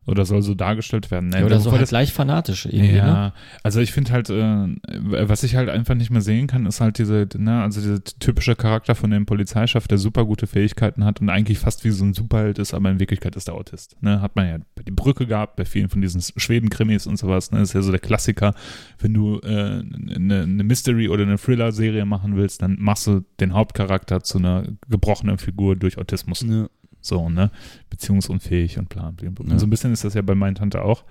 Oder 0.08 0.26
soll 0.26 0.44
so 0.44 0.54
dargestellt 0.54 1.10
werden. 1.10 1.30
Ne? 1.30 1.40
ja, 1.40 1.46
oder 1.46 1.60
so 1.60 1.72
Wobei 1.72 1.80
halt 1.80 1.90
gleich 1.90 2.14
fanatisch 2.14 2.66
irgendwie, 2.66 2.96
ja, 2.96 3.06
ne? 3.06 3.34
also 3.64 3.80
ich 3.80 3.92
finde 3.92 4.12
halt, 4.12 4.30
äh, 4.30 4.68
was 5.10 5.44
ich 5.44 5.56
halt 5.56 5.70
einfach 5.70 5.96
nicht 5.96 6.12
mehr 6.12 6.22
sehen 6.22 6.46
kann, 6.46 6.66
ist 6.68 6.80
halt 6.80 7.00
diese, 7.00 7.28
ne, 7.38 7.64
also 7.64 7.82
dieser 7.82 8.04
typische 8.04 8.56
Charakter 8.56 8.94
von 8.94 9.10
dem 9.10 9.26
Polizeichef, 9.26 9.88
der 9.88 9.98
super 9.98 10.26
gute 10.26 10.46
Fähigkeiten 10.46 11.04
hat 11.06 11.22
und 11.22 11.30
eigentlich 11.30 11.58
fast 11.58 11.84
wie 11.84 11.90
so 11.90 12.06
ein 12.06 12.14
Superheld 12.14 12.60
ist, 12.60 12.74
aber 12.74 12.92
in 12.92 13.00
Wirklichkeit 13.00 13.36
ist 13.36 13.48
der 13.48 13.56
Autist. 13.56 13.98
Ne? 14.02 14.22
Hat 14.22 14.36
man 14.36 14.48
ja 14.48 14.58
bei 14.76 14.84
die 14.84 14.92
Brücke 14.92 15.26
gehabt, 15.26 15.56
bei 15.56 15.66
vielen 15.66 15.90
von 15.90 16.02
diesen 16.02 16.22
Schweden-Krimis 16.22 17.08
und 17.08 17.18
sowas. 17.18 17.52
Ne? 17.52 17.60
Das 17.60 17.70
ist 17.70 17.74
ja 17.74 17.82
so 17.82 17.92
der 17.92 18.00
Klassiker. 18.00 18.54
Wenn 19.00 19.14
du 19.14 19.40
äh, 19.40 19.48
eine, 19.48 20.44
eine 20.44 20.64
Mystery- 20.64 21.10
oder 21.10 21.24
eine 21.24 21.38
Thriller-Serie 21.38 22.06
machen 22.06 22.36
willst, 22.36 22.62
dann 22.62 22.78
machst 22.80 23.08
du 23.08 23.24
den 23.40 23.54
Hauptcharakter 23.54 24.22
zu 24.22 24.38
einer 24.38 24.66
gebrochenen 24.88 25.38
Figur 25.38 25.76
durch 25.76 25.98
Autismus. 25.98 26.42
Ja. 26.42 26.68
So, 27.06 27.30
ne? 27.30 27.52
Beziehungsunfähig 27.90 28.78
und 28.78 28.90
bla. 28.90 29.14
Ja. 29.22 29.60
So 29.60 29.66
ein 29.66 29.70
bisschen 29.70 29.94
ist 29.94 30.04
das 30.04 30.14
ja 30.14 30.22
bei 30.22 30.36
meiner 30.36 30.56
Tante 30.56 30.84
auch. 30.84 31.04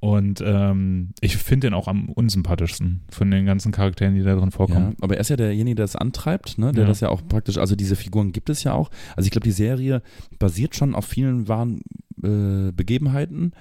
Und 0.00 0.42
ähm, 0.44 1.10
ich 1.20 1.36
finde 1.36 1.68
den 1.68 1.74
auch 1.74 1.86
am 1.86 2.08
unsympathischsten 2.08 3.02
von 3.08 3.30
den 3.30 3.46
ganzen 3.46 3.70
Charakteren, 3.70 4.16
die 4.16 4.22
da 4.24 4.34
drin 4.34 4.46
Ja, 4.46 4.50
vorkommen. 4.50 4.96
aber 5.00 5.14
er 5.14 5.20
ist 5.20 5.28
ja 5.30 5.36
derjenige, 5.36 5.76
der 5.76 5.84
das 5.84 5.94
antreibt, 5.94 6.58
ne? 6.58 6.72
der 6.72 6.82
Ja. 6.82 6.88
das 6.88 6.98
ja 7.00 7.08
auch 7.08 7.22
praktisch, 7.28 7.56
also 7.56 7.76
diese 7.76 7.94
Figuren 7.94 8.32
gibt 8.32 8.50
es 8.50 8.64
ja 8.64 8.72
auch. 8.72 8.90
Also 9.14 9.26
ich 9.28 9.30
glaube, 9.30 9.44
die 9.44 9.52
Serie 9.52 10.02
basiert 10.40 10.74
schon 10.74 10.96
auf 10.96 11.04
vielen 11.04 11.46
wahren 11.46 11.82
äh, 12.20 12.72
Begebenheiten, 12.72 13.52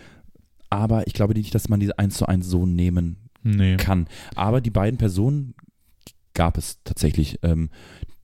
aber 0.71 1.05
ich 1.05 1.13
glaube 1.13 1.35
nicht, 1.35 1.53
dass 1.53 1.69
man 1.69 1.79
diese 1.79 1.99
eins 1.99 2.17
zu 2.17 2.25
eins 2.25 2.47
so 2.47 2.65
nehmen 2.65 3.17
Nee. 3.43 3.77
kann. 3.77 4.07
Aber 4.35 4.61
die 4.61 4.69
beiden 4.71 4.97
Personen 4.97 5.53
gab 6.33 6.57
es 6.57 6.79
tatsächlich, 6.83 7.39
ähm, 7.43 7.69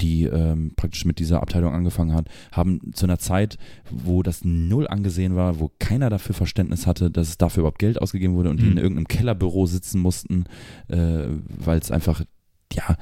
die 0.02 0.26
ähm, 0.26 0.74
praktisch 0.76 1.06
mit 1.06 1.18
dieser 1.20 1.42
Abteilung 1.42 1.74
angefangen 1.74 2.14
hat, 2.14 2.28
haben 2.52 2.94
zu 2.94 3.06
einer 3.06 3.18
Zeit, 3.20 3.58
wo 3.90 4.22
das 4.22 4.46
null 4.46 4.88
angesehen 4.88 5.36
war, 5.36 5.60
wo 5.60 5.72
keiner 5.80 6.10
dafür 6.10 6.36
Verständnis 6.36 6.86
hatte, 6.86 7.10
dass 7.10 7.30
es 7.30 7.38
dafür 7.38 7.62
überhaupt 7.62 7.80
Geld 7.80 8.00
ausgegeben 8.02 8.36
wurde 8.36 8.50
und 8.52 8.60
die 8.62 8.66
Mhm. 8.66 8.72
in 8.74 8.78
irgendeinem 8.78 9.08
Kellerbüro 9.08 9.66
sitzen 9.66 10.00
mussten, 10.00 10.46
äh, 10.88 11.26
weil 11.48 11.80
es 11.80 11.90
einfach, 11.92 12.22
ja, 12.74 12.96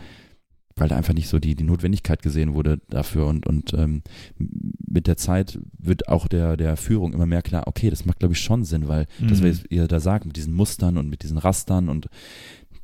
weil 0.77 0.89
da 0.89 0.97
einfach 0.97 1.13
nicht 1.13 1.29
so 1.29 1.39
die, 1.39 1.55
die 1.55 1.63
Notwendigkeit 1.63 2.21
gesehen 2.21 2.53
wurde 2.53 2.81
dafür 2.89 3.27
und, 3.27 3.45
und 3.47 3.73
ähm, 3.73 4.01
mit 4.37 5.07
der 5.07 5.15
Zeit 5.17 5.57
wird 5.77 6.07
auch 6.09 6.27
der, 6.27 6.57
der 6.57 6.75
Führung 6.75 7.13
immer 7.13 7.25
mehr 7.25 7.41
klar, 7.41 7.63
okay, 7.67 7.89
das 7.89 8.05
macht 8.05 8.19
glaube 8.19 8.33
ich 8.33 8.41
schon 8.41 8.65
Sinn, 8.65 8.87
weil 8.89 9.05
das, 9.21 9.39
Mhm. 9.41 9.49
was 9.49 9.63
ihr 9.69 9.87
da 9.87 9.99
sagt, 10.01 10.25
mit 10.25 10.35
diesen 10.35 10.53
Mustern 10.53 10.97
und 10.97 11.09
mit 11.09 11.23
diesen 11.23 11.37
Rastern 11.37 11.87
und 11.89 12.07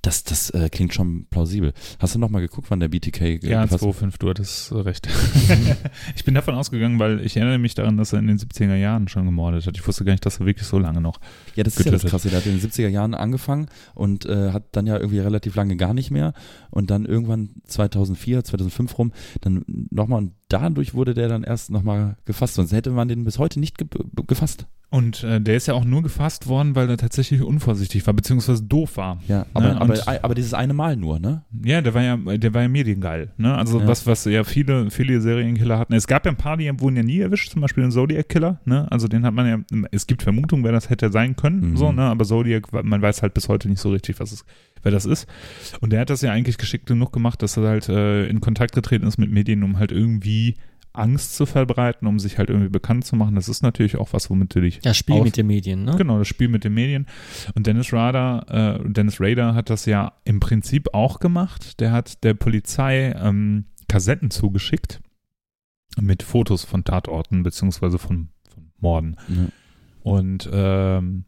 das, 0.01 0.23
das 0.23 0.49
äh, 0.49 0.69
klingt 0.69 0.93
schon 0.93 1.25
plausibel. 1.29 1.73
Hast 1.99 2.15
du 2.15 2.19
noch 2.19 2.29
mal 2.29 2.39
geguckt, 2.39 2.71
wann 2.71 2.79
der 2.79 2.87
BTK 2.87 3.43
Ja, 3.43 3.65
gefasst- 3.65 3.83
2,5, 3.83 4.13
du 4.17 4.29
hattest 4.29 4.71
recht. 4.73 5.07
ich 6.15 6.23
bin 6.25 6.33
davon 6.33 6.55
ausgegangen, 6.55 6.97
weil 6.99 7.23
ich 7.23 7.37
erinnere 7.37 7.59
mich 7.59 7.75
daran, 7.75 7.97
dass 7.97 8.11
er 8.13 8.19
in 8.19 8.27
den 8.27 8.39
70er 8.39 8.75
Jahren 8.75 9.07
schon 9.07 9.25
gemordet 9.25 9.67
hat. 9.67 9.77
Ich 9.77 9.87
wusste 9.87 10.03
gar 10.03 10.13
nicht, 10.13 10.25
dass 10.25 10.39
er 10.39 10.45
wirklich 10.45 10.67
so 10.67 10.79
lange 10.79 11.01
noch. 11.01 11.19
Ja, 11.55 11.63
das 11.63 11.77
ist 11.77 11.85
ja 11.85 11.91
das. 11.91 12.03
Krasse. 12.03 12.29
Der 12.29 12.39
hat 12.39 12.45
in 12.47 12.57
den 12.59 12.67
70er 12.67 12.87
Jahren 12.87 13.13
angefangen 13.13 13.67
und 13.93 14.25
äh, 14.25 14.51
hat 14.51 14.63
dann 14.71 14.87
ja 14.87 14.97
irgendwie 14.97 15.19
relativ 15.19 15.55
lange 15.55 15.75
gar 15.77 15.93
nicht 15.93 16.09
mehr. 16.09 16.33
Und 16.71 16.89
dann 16.89 17.05
irgendwann 17.05 17.49
2004, 17.65 18.43
2005 18.43 18.97
rum, 18.97 19.11
dann 19.41 19.63
nochmal 19.91 20.29
dadurch 20.51 20.93
wurde 20.93 21.13
der 21.13 21.27
dann 21.29 21.43
erst 21.43 21.69
nochmal 21.71 22.17
gefasst. 22.25 22.55
Sonst 22.55 22.71
hätte 22.73 22.91
man 22.91 23.07
den 23.07 23.23
bis 23.23 23.39
heute 23.39 23.59
nicht 23.59 23.77
ge 23.77 23.87
gefasst. 24.27 24.67
Und 24.93 25.23
äh, 25.23 25.39
der 25.39 25.55
ist 25.55 25.67
ja 25.67 25.73
auch 25.73 25.85
nur 25.85 26.03
gefasst 26.03 26.47
worden, 26.47 26.75
weil 26.75 26.89
er 26.89 26.97
tatsächlich 26.97 27.41
unvorsichtig 27.41 28.05
war, 28.07 28.13
beziehungsweise 28.13 28.61
doof 28.61 28.97
war. 28.97 29.21
Ja, 29.29 29.45
aber, 29.53 29.69
Ne, 29.73 29.79
aber, 29.79 30.23
aber 30.25 30.35
dieses 30.35 30.53
eine 30.53 30.73
Mal 30.73 30.97
nur, 30.97 31.17
ne? 31.17 31.45
Ja, 31.63 31.79
der 31.79 31.93
war 31.93 32.01
ja, 32.03 32.17
der 32.17 32.53
war 32.53 32.63
ja 32.63 32.67
mediengeil. 32.67 33.31
Ne? 33.37 33.55
Also 33.55 33.79
Ja. 33.79 33.87
was, 33.87 34.05
was 34.05 34.25
ja 34.25 34.43
viele, 34.43 34.91
viele 34.91 35.21
Serienkiller 35.21 35.79
hatten. 35.79 35.93
Es 35.93 36.07
gab 36.07 36.25
ja 36.25 36.31
ein 36.33 36.37
paar, 36.37 36.57
die 36.57 36.69
wurden 36.81 36.97
ja 36.97 37.03
nie 37.03 37.19
erwischt, 37.19 37.51
zum 37.53 37.61
Beispiel 37.61 37.83
den 37.83 37.91
Zodiac 37.91 38.27
Killer. 38.27 38.59
Ne? 38.65 38.85
Also 38.91 39.07
den 39.07 39.25
hat 39.25 39.33
man 39.33 39.47
ja, 39.47 39.77
es 39.91 40.07
gibt 40.07 40.23
Vermutungen, 40.23 40.65
wer 40.65 40.73
das 40.73 40.89
hätte 40.89 41.09
sein 41.09 41.37
können, 41.37 41.71
Mhm. 41.71 41.77
so, 41.77 41.93
ne? 41.93 42.01
Aber 42.03 42.25
Zodiac, 42.25 42.73
man 42.83 43.01
weiß 43.01 43.21
halt 43.21 43.33
bis 43.33 43.47
heute 43.47 43.69
nicht 43.69 43.79
so 43.79 43.91
richtig, 43.91 44.19
was 44.19 44.33
es, 44.33 44.43
wer 44.83 44.91
das 44.91 45.05
ist. 45.05 45.27
Und 45.79 45.91
der 45.91 46.01
hat 46.01 46.09
das 46.09 46.21
ja 46.21 46.31
eigentlich 46.31 46.57
geschickt 46.57 46.85
genug 46.85 47.11
gemacht, 47.13 47.41
dass 47.41 47.57
er 47.57 47.67
halt 47.67 47.89
äh, 47.89 48.25
in 48.27 48.41
Kontakt 48.41 48.73
getreten 48.73 49.05
ist 49.07 49.17
mit 49.17 49.31
Medien, 49.31 49.63
um 49.63 49.77
halt 49.79 49.91
irgendwie 49.91 50.55
Angst 50.93 51.35
zu 51.37 51.45
verbreiten, 51.45 52.05
um 52.07 52.19
sich 52.19 52.37
halt 52.37 52.49
irgendwie 52.49 52.67
bekannt 52.69 53.05
zu 53.05 53.15
machen. 53.15 53.35
Das 53.35 53.47
ist 53.47 53.63
natürlich 53.63 53.95
auch 53.95 54.11
was, 54.11 54.29
womit 54.29 54.53
du 54.53 54.59
dich 54.61 54.81
Ja, 54.83 54.93
Spiel 54.93 55.15
Aus- 55.15 55.23
mit 55.23 55.37
den 55.37 55.47
Medien, 55.47 55.85
ne? 55.85 55.95
Genau, 55.97 56.17
das 56.19 56.27
Spiel 56.27 56.49
mit 56.49 56.65
den 56.65 56.73
Medien. 56.73 57.07
Und 57.55 57.65
Dennis 57.65 57.93
Rader, 57.93 58.79
äh, 58.83 58.89
Dennis 58.91 59.21
Rader 59.21 59.55
hat 59.55 59.69
das 59.69 59.85
ja 59.85 60.13
im 60.25 60.41
Prinzip 60.41 60.93
auch 60.93 61.19
gemacht. 61.19 61.79
Der 61.79 61.93
hat 61.93 62.23
der 62.25 62.33
Polizei 62.33 63.13
ähm, 63.17 63.65
Kassetten 63.87 64.31
zugeschickt 64.31 64.99
mit 65.99 66.23
Fotos 66.23 66.65
von 66.65 66.83
Tatorten 66.83 67.43
beziehungsweise 67.43 67.97
von, 67.97 68.29
von 68.53 68.71
Morden. 68.79 69.15
Ja. 69.29 69.47
Und 70.03 70.49
ähm, 70.51 71.25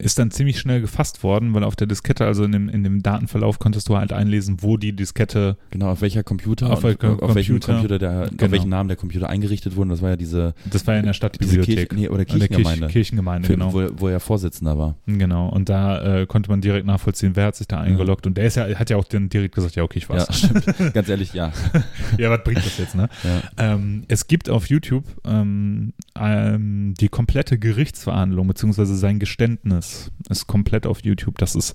ist 0.00 0.18
dann 0.18 0.30
ziemlich 0.30 0.58
schnell 0.58 0.80
gefasst 0.80 1.22
worden, 1.22 1.54
weil 1.54 1.64
auf 1.64 1.76
der 1.76 1.86
Diskette, 1.86 2.24
also 2.24 2.44
in 2.44 2.52
dem, 2.52 2.68
in 2.68 2.84
dem 2.84 3.02
Datenverlauf, 3.02 3.58
konntest 3.58 3.88
du 3.88 3.96
halt 3.96 4.12
einlesen, 4.12 4.58
wo 4.60 4.76
die 4.76 4.92
Diskette 4.94 5.56
Genau, 5.70 5.90
auf 5.90 6.00
welcher 6.00 6.22
Computer, 6.22 6.70
Auf 6.70 6.84
und 6.84 6.84
welchem 6.84 7.20
auf 7.20 7.34
welchem 7.34 7.60
Computer. 7.60 7.72
Computer 7.72 7.98
der, 7.98 8.22
auf 8.22 8.30
Genau. 8.36 8.52
welchen 8.52 8.68
Namen 8.68 8.88
der 8.88 8.96
Computer 8.96 9.28
eingerichtet 9.28 9.76
wurde. 9.76 9.90
Das 9.90 10.02
war 10.02 10.10
ja 10.10 10.16
diese, 10.16 10.54
Das 10.70 10.86
war 10.86 10.94
ja 10.94 11.00
in 11.00 11.04
der 11.06 11.12
diese 11.12 11.16
Stadtbibliothek. 11.16 11.90
Kirche, 11.90 11.94
nee, 11.94 12.08
oder 12.08 12.24
der 12.24 12.26
Kirch, 12.26 12.48
Kirchengemeinde, 12.48 12.86
Kirchengemeinde, 12.88 13.46
für, 13.46 13.54
genau. 13.54 13.72
wo, 13.72 13.88
wo 13.96 14.08
er 14.08 14.20
Vorsitzender 14.20 14.78
war. 14.78 14.94
Genau. 15.06 15.48
Und 15.48 15.68
da 15.68 16.20
äh, 16.20 16.26
konnte 16.26 16.50
man 16.50 16.60
direkt 16.60 16.86
nachvollziehen, 16.86 17.32
wer 17.34 17.46
hat 17.46 17.56
sich 17.56 17.68
da 17.68 17.80
eingeloggt. 17.80 18.26
Und 18.26 18.36
der 18.36 18.46
ist 18.46 18.56
ja, 18.56 18.66
hat 18.66 18.90
ja 18.90 18.96
auch 18.96 19.04
dann 19.04 19.28
direkt 19.28 19.54
gesagt, 19.54 19.76
ja, 19.76 19.82
okay, 19.82 19.98
ich 19.98 20.08
weiß. 20.08 20.26
Ja, 20.28 20.32
stimmt. 20.32 20.64
Ganz 20.94 21.08
ehrlich, 21.08 21.32
ja. 21.32 21.52
ja, 22.18 22.30
was 22.30 22.42
bringt 22.44 22.58
das 22.64 22.78
jetzt, 22.78 22.94
ne? 22.94 23.08
ja. 23.24 23.74
Ähm, 23.74 24.04
es 24.08 24.26
gibt 24.26 24.48
auf 24.50 24.66
YouTube 24.68 25.04
ähm, 25.24 25.92
ähm, 26.18 26.94
die 27.00 27.08
komplette 27.08 27.58
Gerichtsverhandlung, 27.58 28.46
beziehungsweise 28.46 28.96
sein 28.96 29.18
Geständnis 29.18 29.89
ist 30.28 30.46
komplett 30.46 30.86
auf 30.86 31.04
YouTube. 31.04 31.38
Das 31.38 31.54
ist 31.54 31.74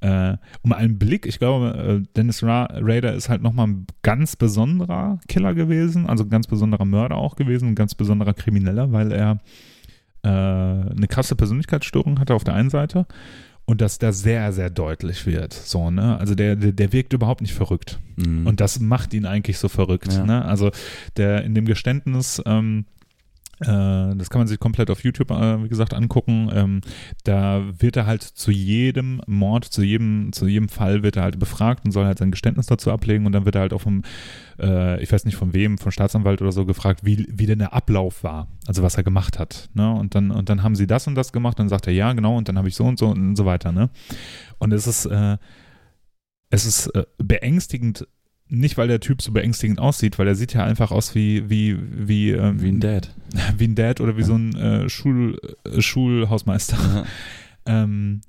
äh, 0.00 0.36
um 0.62 0.72
einen 0.72 0.98
Blick, 0.98 1.24
ich 1.26 1.38
glaube, 1.38 2.02
äh, 2.04 2.06
Dennis 2.14 2.42
Ra 2.42 2.68
Rader 2.70 3.14
ist 3.14 3.28
halt 3.28 3.42
nochmal 3.42 3.68
ein 3.68 3.86
ganz 4.02 4.36
besonderer 4.36 5.18
Killer 5.28 5.54
gewesen, 5.54 6.06
also 6.06 6.24
ein 6.24 6.30
ganz 6.30 6.46
besonderer 6.46 6.84
Mörder 6.84 7.16
auch 7.16 7.36
gewesen, 7.36 7.68
ein 7.68 7.74
ganz 7.74 7.94
besonderer 7.94 8.34
Krimineller, 8.34 8.92
weil 8.92 9.12
er 9.12 9.38
äh, 10.22 10.28
eine 10.28 11.06
krasse 11.08 11.36
Persönlichkeitsstörung 11.36 12.18
hatte 12.18 12.34
auf 12.34 12.44
der 12.44 12.54
einen 12.54 12.70
Seite 12.70 13.06
und 13.64 13.80
dass 13.80 13.98
da 13.98 14.12
sehr, 14.12 14.52
sehr 14.52 14.68
deutlich 14.68 15.26
wird. 15.26 15.54
So, 15.54 15.90
ne? 15.90 16.18
Also 16.18 16.34
der, 16.34 16.56
der, 16.56 16.72
der 16.72 16.92
wirkt 16.92 17.12
überhaupt 17.12 17.40
nicht 17.40 17.54
verrückt. 17.54 17.98
Mhm. 18.16 18.46
Und 18.46 18.60
das 18.60 18.80
macht 18.80 19.14
ihn 19.14 19.24
eigentlich 19.24 19.58
so 19.58 19.68
verrückt. 19.68 20.12
Ja. 20.12 20.26
Ne? 20.26 20.44
Also 20.44 20.70
der 21.16 21.44
in 21.44 21.54
dem 21.54 21.64
Geständnis, 21.64 22.42
ähm, 22.44 22.84
äh, 22.84 23.03
das 23.58 24.30
kann 24.30 24.40
man 24.40 24.48
sich 24.48 24.58
komplett 24.58 24.90
auf 24.90 25.04
YouTube, 25.04 25.30
äh, 25.30 25.62
wie 25.62 25.68
gesagt, 25.68 25.94
angucken. 25.94 26.50
Ähm, 26.52 26.80
da 27.24 27.62
wird 27.78 27.96
er 27.96 28.06
halt 28.06 28.22
zu 28.22 28.50
jedem 28.50 29.20
Mord, 29.26 29.64
zu 29.64 29.82
jedem, 29.82 30.32
zu 30.32 30.46
jedem 30.46 30.68
Fall 30.68 31.02
wird 31.02 31.16
er 31.16 31.22
halt 31.22 31.38
befragt 31.38 31.84
und 31.84 31.92
soll 31.92 32.04
halt 32.04 32.18
sein 32.18 32.30
Geständnis 32.30 32.66
dazu 32.66 32.90
ablegen 32.90 33.26
und 33.26 33.32
dann 33.32 33.44
wird 33.44 33.54
er 33.54 33.62
halt 33.62 33.72
auch 33.72 33.80
vom, 33.80 34.02
äh, 34.58 35.02
ich 35.02 35.12
weiß 35.12 35.24
nicht 35.24 35.36
von 35.36 35.52
wem, 35.54 35.78
vom 35.78 35.92
Staatsanwalt 35.92 36.42
oder 36.42 36.52
so 36.52 36.66
gefragt, 36.66 37.00
wie, 37.04 37.26
wie 37.30 37.46
denn 37.46 37.60
der 37.60 37.72
Ablauf 37.72 38.24
war, 38.24 38.48
also 38.66 38.82
was 38.82 38.96
er 38.96 39.04
gemacht 39.04 39.38
hat. 39.38 39.68
Ne? 39.74 39.92
Und 39.92 40.14
dann, 40.14 40.30
und 40.30 40.48
dann 40.48 40.62
haben 40.62 40.74
sie 40.74 40.86
das 40.86 41.06
und 41.06 41.14
das 41.14 41.32
gemacht, 41.32 41.58
dann 41.58 41.68
sagt 41.68 41.86
er 41.86 41.92
ja, 41.92 42.12
genau, 42.12 42.36
und 42.36 42.48
dann 42.48 42.58
habe 42.58 42.68
ich 42.68 42.74
so 42.74 42.84
und 42.84 42.98
so 42.98 43.08
und 43.08 43.36
so 43.36 43.46
weiter. 43.46 43.72
Ne? 43.72 43.90
Und 44.58 44.72
es 44.72 44.86
ist, 44.86 45.06
äh, 45.06 45.36
es 46.50 46.66
ist 46.66 46.88
äh, 46.88 47.04
beängstigend, 47.18 48.06
nicht 48.48 48.76
weil 48.76 48.88
der 48.88 49.00
Typ 49.00 49.22
so 49.22 49.32
beängstigend 49.32 49.78
aussieht, 49.78 50.18
weil 50.18 50.28
er 50.28 50.34
sieht 50.34 50.54
ja 50.54 50.64
einfach 50.64 50.90
aus 50.90 51.14
wie, 51.14 51.48
wie, 51.48 51.76
wie, 51.80 52.30
ähm, 52.30 52.60
Wie 52.60 52.68
ein 52.68 52.80
Dad. 52.80 53.14
wie 53.58 53.68
ein 53.68 53.74
Dad 53.74 54.00
oder 54.00 54.16
wie 54.16 54.22
so 54.22 54.34
ein 54.34 54.54
äh, 54.54 54.88
Schul, 54.88 55.38
äh, 55.64 55.80
Schulhausmeister. 55.80 56.76
Ja. 56.76 57.04
Ähm, 57.66 58.20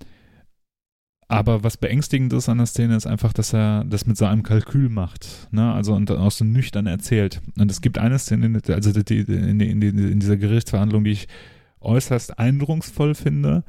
aber 1.27 1.63
was 1.63 1.75
beängstigend 1.75 2.31
ist 2.31 2.47
an 2.47 2.59
der 2.59 2.67
Szene, 2.67 2.95
ist 2.95 3.05
einfach, 3.05 3.33
dass 3.33 3.53
er 3.53 3.83
das 3.83 4.05
mit 4.05 4.15
so 4.15 4.23
einem 4.23 4.43
Kalkül 4.43 4.87
macht. 4.87 5.49
Ne? 5.51 5.73
Also 5.73 5.93
und 5.93 6.09
auch 6.11 6.31
so 6.31 6.45
nüchtern 6.45 6.87
erzählt. 6.87 7.41
Und 7.57 7.69
es 7.69 7.81
gibt 7.81 7.97
eine 7.97 8.17
Szene, 8.17 8.61
also 8.69 8.93
die, 8.93 9.19
in, 9.19 9.59
in, 9.59 9.81
in 9.81 10.19
dieser 10.21 10.37
Gerichtsverhandlung, 10.37 11.03
die 11.03 11.11
ich 11.11 11.27
äußerst 11.81 12.39
eindrucksvoll 12.39 13.15
finde 13.15 13.63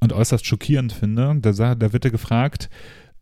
und 0.00 0.12
äußerst 0.12 0.46
schockierend 0.46 0.92
finde. 0.92 1.36
Da, 1.40 1.74
da 1.74 1.92
wird 1.92 2.04
er 2.04 2.10
gefragt, 2.10 2.70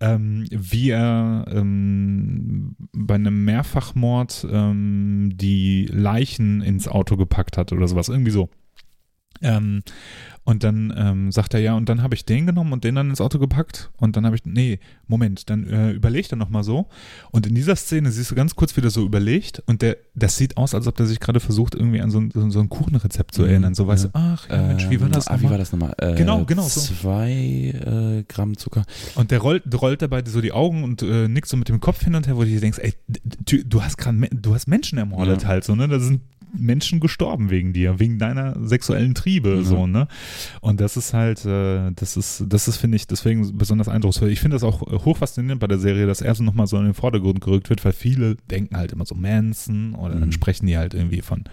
ähm, 0.01 0.47
wie 0.51 0.91
er 0.91 1.45
ähm, 1.51 2.77
bei 2.93 3.15
einem 3.15 3.45
Mehrfachmord 3.45 4.47
ähm, 4.51 5.33
die 5.35 5.87
Leichen 5.87 6.63
ins 6.63 6.89
Auto 6.89 7.17
gepackt 7.17 7.57
hat 7.59 7.73
oder 7.73 7.87
sowas. 7.87 8.09
Irgendwie 8.09 8.31
so. 8.31 8.49
Ähm, 9.43 9.83
und 10.45 10.65
dann 10.65 10.93
ähm, 10.97 11.33
sagt 11.33 11.55
er 11.55 11.61
ja, 11.61 11.75
und 11.75 11.89
dann 11.89 12.03
habe 12.03 12.15
ich 12.15 12.25
den 12.25 12.47
genommen 12.47 12.73
und 12.73 12.83
den 12.83 12.95
dann 12.95 13.11
ins 13.11 13.21
Auto 13.21 13.39
gepackt. 13.39 13.91
Und 13.99 14.17
dann 14.17 14.27
habe 14.27 14.35
ich, 14.37 14.45
nee, 14.45 14.81
Moment, 15.07 15.49
dann 15.49 15.67
äh, 15.69 15.91
überlegt 15.93 16.33
er 16.33 16.37
nochmal 16.37 16.65
so. 16.65 16.89
Und 17.31 17.47
in 17.47 17.55
dieser 17.55 17.77
Szene 17.77 18.11
siehst 18.11 18.31
du 18.31 18.35
ganz 18.35 18.57
kurz, 18.57 18.77
wie 18.77 18.81
der 18.81 18.91
so 18.91 19.05
überlegt. 19.05 19.63
Und 19.67 19.83
der, 19.83 19.97
das 20.15 20.37
sieht 20.37 20.57
aus, 20.57 20.75
als 20.75 20.87
ob 20.87 20.97
der 20.97 21.07
sich 21.07 21.21
gerade 21.21 21.41
versucht, 21.41 21.75
irgendwie 21.75 22.01
an 22.01 22.11
so 22.11 22.19
ein, 22.21 22.31
so, 22.33 22.49
so 22.51 22.61
ein 22.61 22.69
Kuchenrezept 22.69 23.35
zu 23.35 23.43
Mhm, 23.43 23.49
erinnern. 23.49 23.75
So 23.75 23.87
weißt 23.87 24.05
ja. 24.05 24.11
du, 24.11 24.19
ach 24.19 24.49
ja, 24.51 24.67
Mensch, 24.67 24.91
wie 24.91 25.01
war 25.01 25.07
Ähm, 25.07 25.13
das 25.13 25.27
wie 25.29 25.33
nochmal? 25.35 25.51
war 25.53 25.59
das 25.59 25.73
nochmal? 25.73 25.95
Äh, 25.99 26.15
Genau, 26.17 26.45
genau 26.45 26.63
so. 26.63 26.81
Zwei 26.81 27.31
äh, 28.21 28.25
Gramm 28.27 28.57
Zucker. 28.57 28.85
Und 29.15 29.31
der 29.31 29.39
rollt, 29.41 29.63
rollt 29.81 30.03
dabei 30.03 30.23
so 30.27 30.41
die 30.41 30.53
Augen 30.53 30.83
und 30.85 31.03
äh, 31.03 31.29
nickt 31.29 31.49
so 31.49 31.57
mit 31.57 31.69
dem 31.69 31.81
Kopf 31.81 32.03
hin 32.03 32.15
und 32.15 32.27
her, 32.27 32.37
wo 32.37 32.41
du 32.43 32.49
dir 32.49 32.61
denkst, 32.61 32.79
ey, 32.81 32.95
du, 33.09 33.83
hast 33.83 33.99
gerade, 33.99 34.19
du 34.33 34.55
hast 34.55 34.67
Menschen 34.69 34.99
ermordet 34.99 35.43
Ja. 35.43 35.49
halt 35.49 35.65
so, 35.65 35.75
ne? 35.77 35.87
Da 35.87 35.99
sind 36.01 36.23
Menschen 36.57 37.01
gestorben 37.01 37.51
wegen 37.51 37.73
dir, 37.73 37.99
wegen 37.99 38.19
deiner 38.19 38.57
sexuellen 38.67 39.15
Triebe, 39.15 39.57
Ja. 39.57 39.63
so, 39.63 39.87
ne? 39.87 40.09
Und 40.61 40.81
das 40.81 40.97
ist 40.97 41.15
halt, 41.15 41.45
äh, 41.45 41.91
das 41.93 42.17
ist, 42.17 42.45
das 42.49 42.69
ist, 42.69 42.77
finde 42.77 42.97
ich, 42.97 43.07
deswegen 43.07 43.57
besonders 43.57 43.89
eindrucksvoll. 43.89 44.31
Ich 44.31 44.41
finde 44.41 44.57
das 44.57 44.63
auch 44.65 44.83
äh, 44.91 44.97
hochfaszinierend 45.05 45.61
bei 45.61 45.67
der 45.67 45.79
Serie, 45.79 46.07
dass 46.07 46.21
er 46.21 46.35
so 46.35 46.43
nochmal 46.43 46.67
so 46.67 46.77
in 46.79 46.85
den 46.85 46.95
Vordergrund 46.95 47.41
gerückt 47.41 47.71
wird, 47.71 47.85
weil 47.85 47.93
viele 47.93 48.37
denken 48.51 48.77
halt 48.77 48.93
immer 48.93 49.07
so 49.07 49.15
Manson 49.15 49.95
oder 49.95 50.15
dann 50.15 50.29
Mhm. 50.29 50.33
sprechen 50.33 50.67
die 50.67 50.77
halt 50.79 50.95
irgendwie 50.95 51.23
von, 51.23 51.45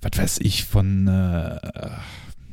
was 0.00 0.18
weiß 0.18 0.38
ich, 0.40 0.64
von 0.64 1.06
äh, 1.08 1.58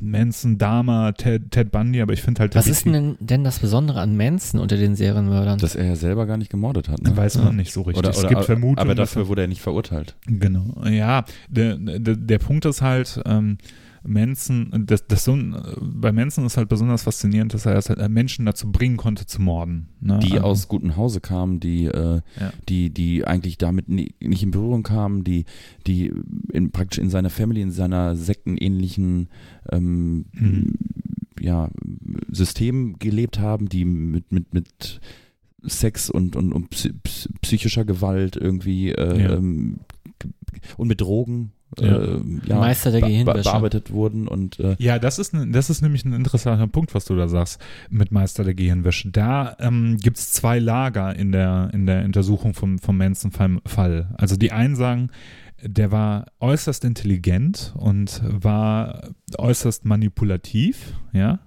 Manson, 0.00 0.58
Dahmer, 0.58 1.14
Ted, 1.14 1.50
Ted 1.50 1.70
Bundy, 1.70 2.00
aber 2.00 2.12
ich 2.12 2.22
finde 2.22 2.40
halt 2.40 2.54
Was 2.54 2.66
ist 2.66 2.86
denn, 2.86 3.16
denn 3.20 3.44
das 3.44 3.58
Besondere 3.58 4.00
an 4.00 4.16
Manson 4.16 4.60
unter 4.60 4.76
den 4.76 4.94
Serienmördern? 4.96 5.58
Dass 5.58 5.74
er 5.74 5.84
ja 5.86 5.96
selber 5.96 6.26
gar 6.26 6.36
nicht 6.36 6.50
gemordet 6.50 6.88
hat. 6.88 7.02
Ne? 7.02 7.16
Weiß 7.16 7.34
Ja. 7.34 7.42
man 7.42 7.56
nicht 7.56 7.72
so 7.72 7.82
richtig. 7.82 7.98
Oder, 7.98 8.10
es 8.10 8.18
oder, 8.18 8.28
gibt 8.28 8.44
Vermutungen. 8.44 8.78
aber 8.78 8.94
dafür 8.94 9.28
wurde 9.28 9.42
er 9.42 9.48
nicht 9.48 9.60
verurteilt. 9.62 10.16
Genau, 10.26 10.74
ja, 10.86 11.24
der, 11.48 11.76
der, 11.76 12.16
der 12.16 12.38
Punkt 12.38 12.64
ist 12.64 12.82
halt, 12.82 13.20
ähm, 13.26 13.58
Manson, 14.02 14.84
das, 14.86 15.06
das 15.06 15.24
so, 15.24 15.36
bei 15.80 16.10
Manson 16.12 16.46
ist 16.46 16.56
halt 16.56 16.68
besonders 16.68 17.02
faszinierend, 17.02 17.52
dass 17.52 17.66
er 17.66 17.76
es 17.76 17.90
halt 17.90 18.06
Menschen 18.10 18.46
dazu 18.46 18.70
bringen 18.72 18.96
konnte 18.96 19.26
zu 19.26 19.42
morden. 19.42 19.88
Ne? 20.00 20.18
Die 20.20 20.32
Also, 20.34 20.44
aus 20.44 20.68
gutem 20.68 20.96
Hause 20.96 21.20
kamen, 21.20 21.60
die, 21.60 21.84
äh, 21.84 22.20
Ja. 22.40 22.52
die, 22.68 22.90
die 22.90 23.26
eigentlich 23.26 23.58
damit 23.58 23.88
nie, 23.88 24.14
nicht 24.20 24.42
in 24.42 24.50
Berührung 24.52 24.82
kamen, 24.82 25.22
die, 25.24 25.44
die 25.86 26.12
in, 26.52 26.70
praktisch 26.70 26.98
in 26.98 27.10
seiner 27.10 27.30
Family, 27.30 27.60
in 27.60 27.70
seiner 27.72 28.16
sektenähnlichen 28.16 29.28
ähm, 29.70 30.26
Mhm. 30.32 30.74
ja, 31.40 31.70
System 32.30 32.98
gelebt 32.98 33.38
haben, 33.38 33.68
die 33.68 33.84
mit, 33.84 34.32
mit, 34.32 34.54
mit 34.54 35.00
Sex 35.62 36.08
und, 36.10 36.36
und, 36.36 36.52
und 36.52 36.70
psy- 36.70 36.94
psy- 37.04 37.28
psychischer 37.42 37.84
Gewalt 37.84 38.36
irgendwie 38.36 38.92
äh, 38.92 39.22
Ja. 39.22 39.34
ähm, 39.36 39.80
und 40.76 40.88
mit 40.88 41.00
Drogen 41.00 41.52
Ja. 41.78 41.96
äh, 41.96 42.20
ja, 42.46 42.58
Meister 42.58 42.90
der 42.90 43.00
Gehirnwäsche. 43.00 43.44
bearbeitet 43.44 43.92
wurden 43.92 44.26
und 44.26 44.58
äh, 44.58 44.74
Ja, 44.78 44.98
das 44.98 45.18
ist, 45.18 45.32
das 45.34 45.70
ist 45.70 45.82
nämlich 45.82 46.04
ein 46.04 46.12
interessanter 46.12 46.66
Punkt, 46.66 46.94
was 46.94 47.04
du 47.04 47.14
da 47.14 47.28
sagst 47.28 47.60
mit 47.90 48.10
Meister 48.10 48.42
der 48.42 48.54
Gehirnwäsche. 48.54 49.10
Da 49.10 49.56
ähm, 49.60 49.98
gibt 49.98 50.18
es 50.18 50.32
zwei 50.32 50.58
Lager 50.58 51.14
in 51.14 51.32
der, 51.32 51.70
in 51.72 51.86
der 51.86 52.04
Untersuchung 52.04 52.54
vom, 52.54 52.78
vom 52.78 52.96
Manson-Fall. 52.96 54.14
Also 54.16 54.36
die 54.36 54.50
einen 54.52 54.74
sagen, 54.74 55.10
der 55.62 55.92
war 55.92 56.26
äußerst 56.40 56.84
intelligent 56.84 57.72
und 57.76 58.20
war 58.24 59.10
äußerst 59.38 59.84
manipulativ, 59.84 60.94
ja. 61.12 61.38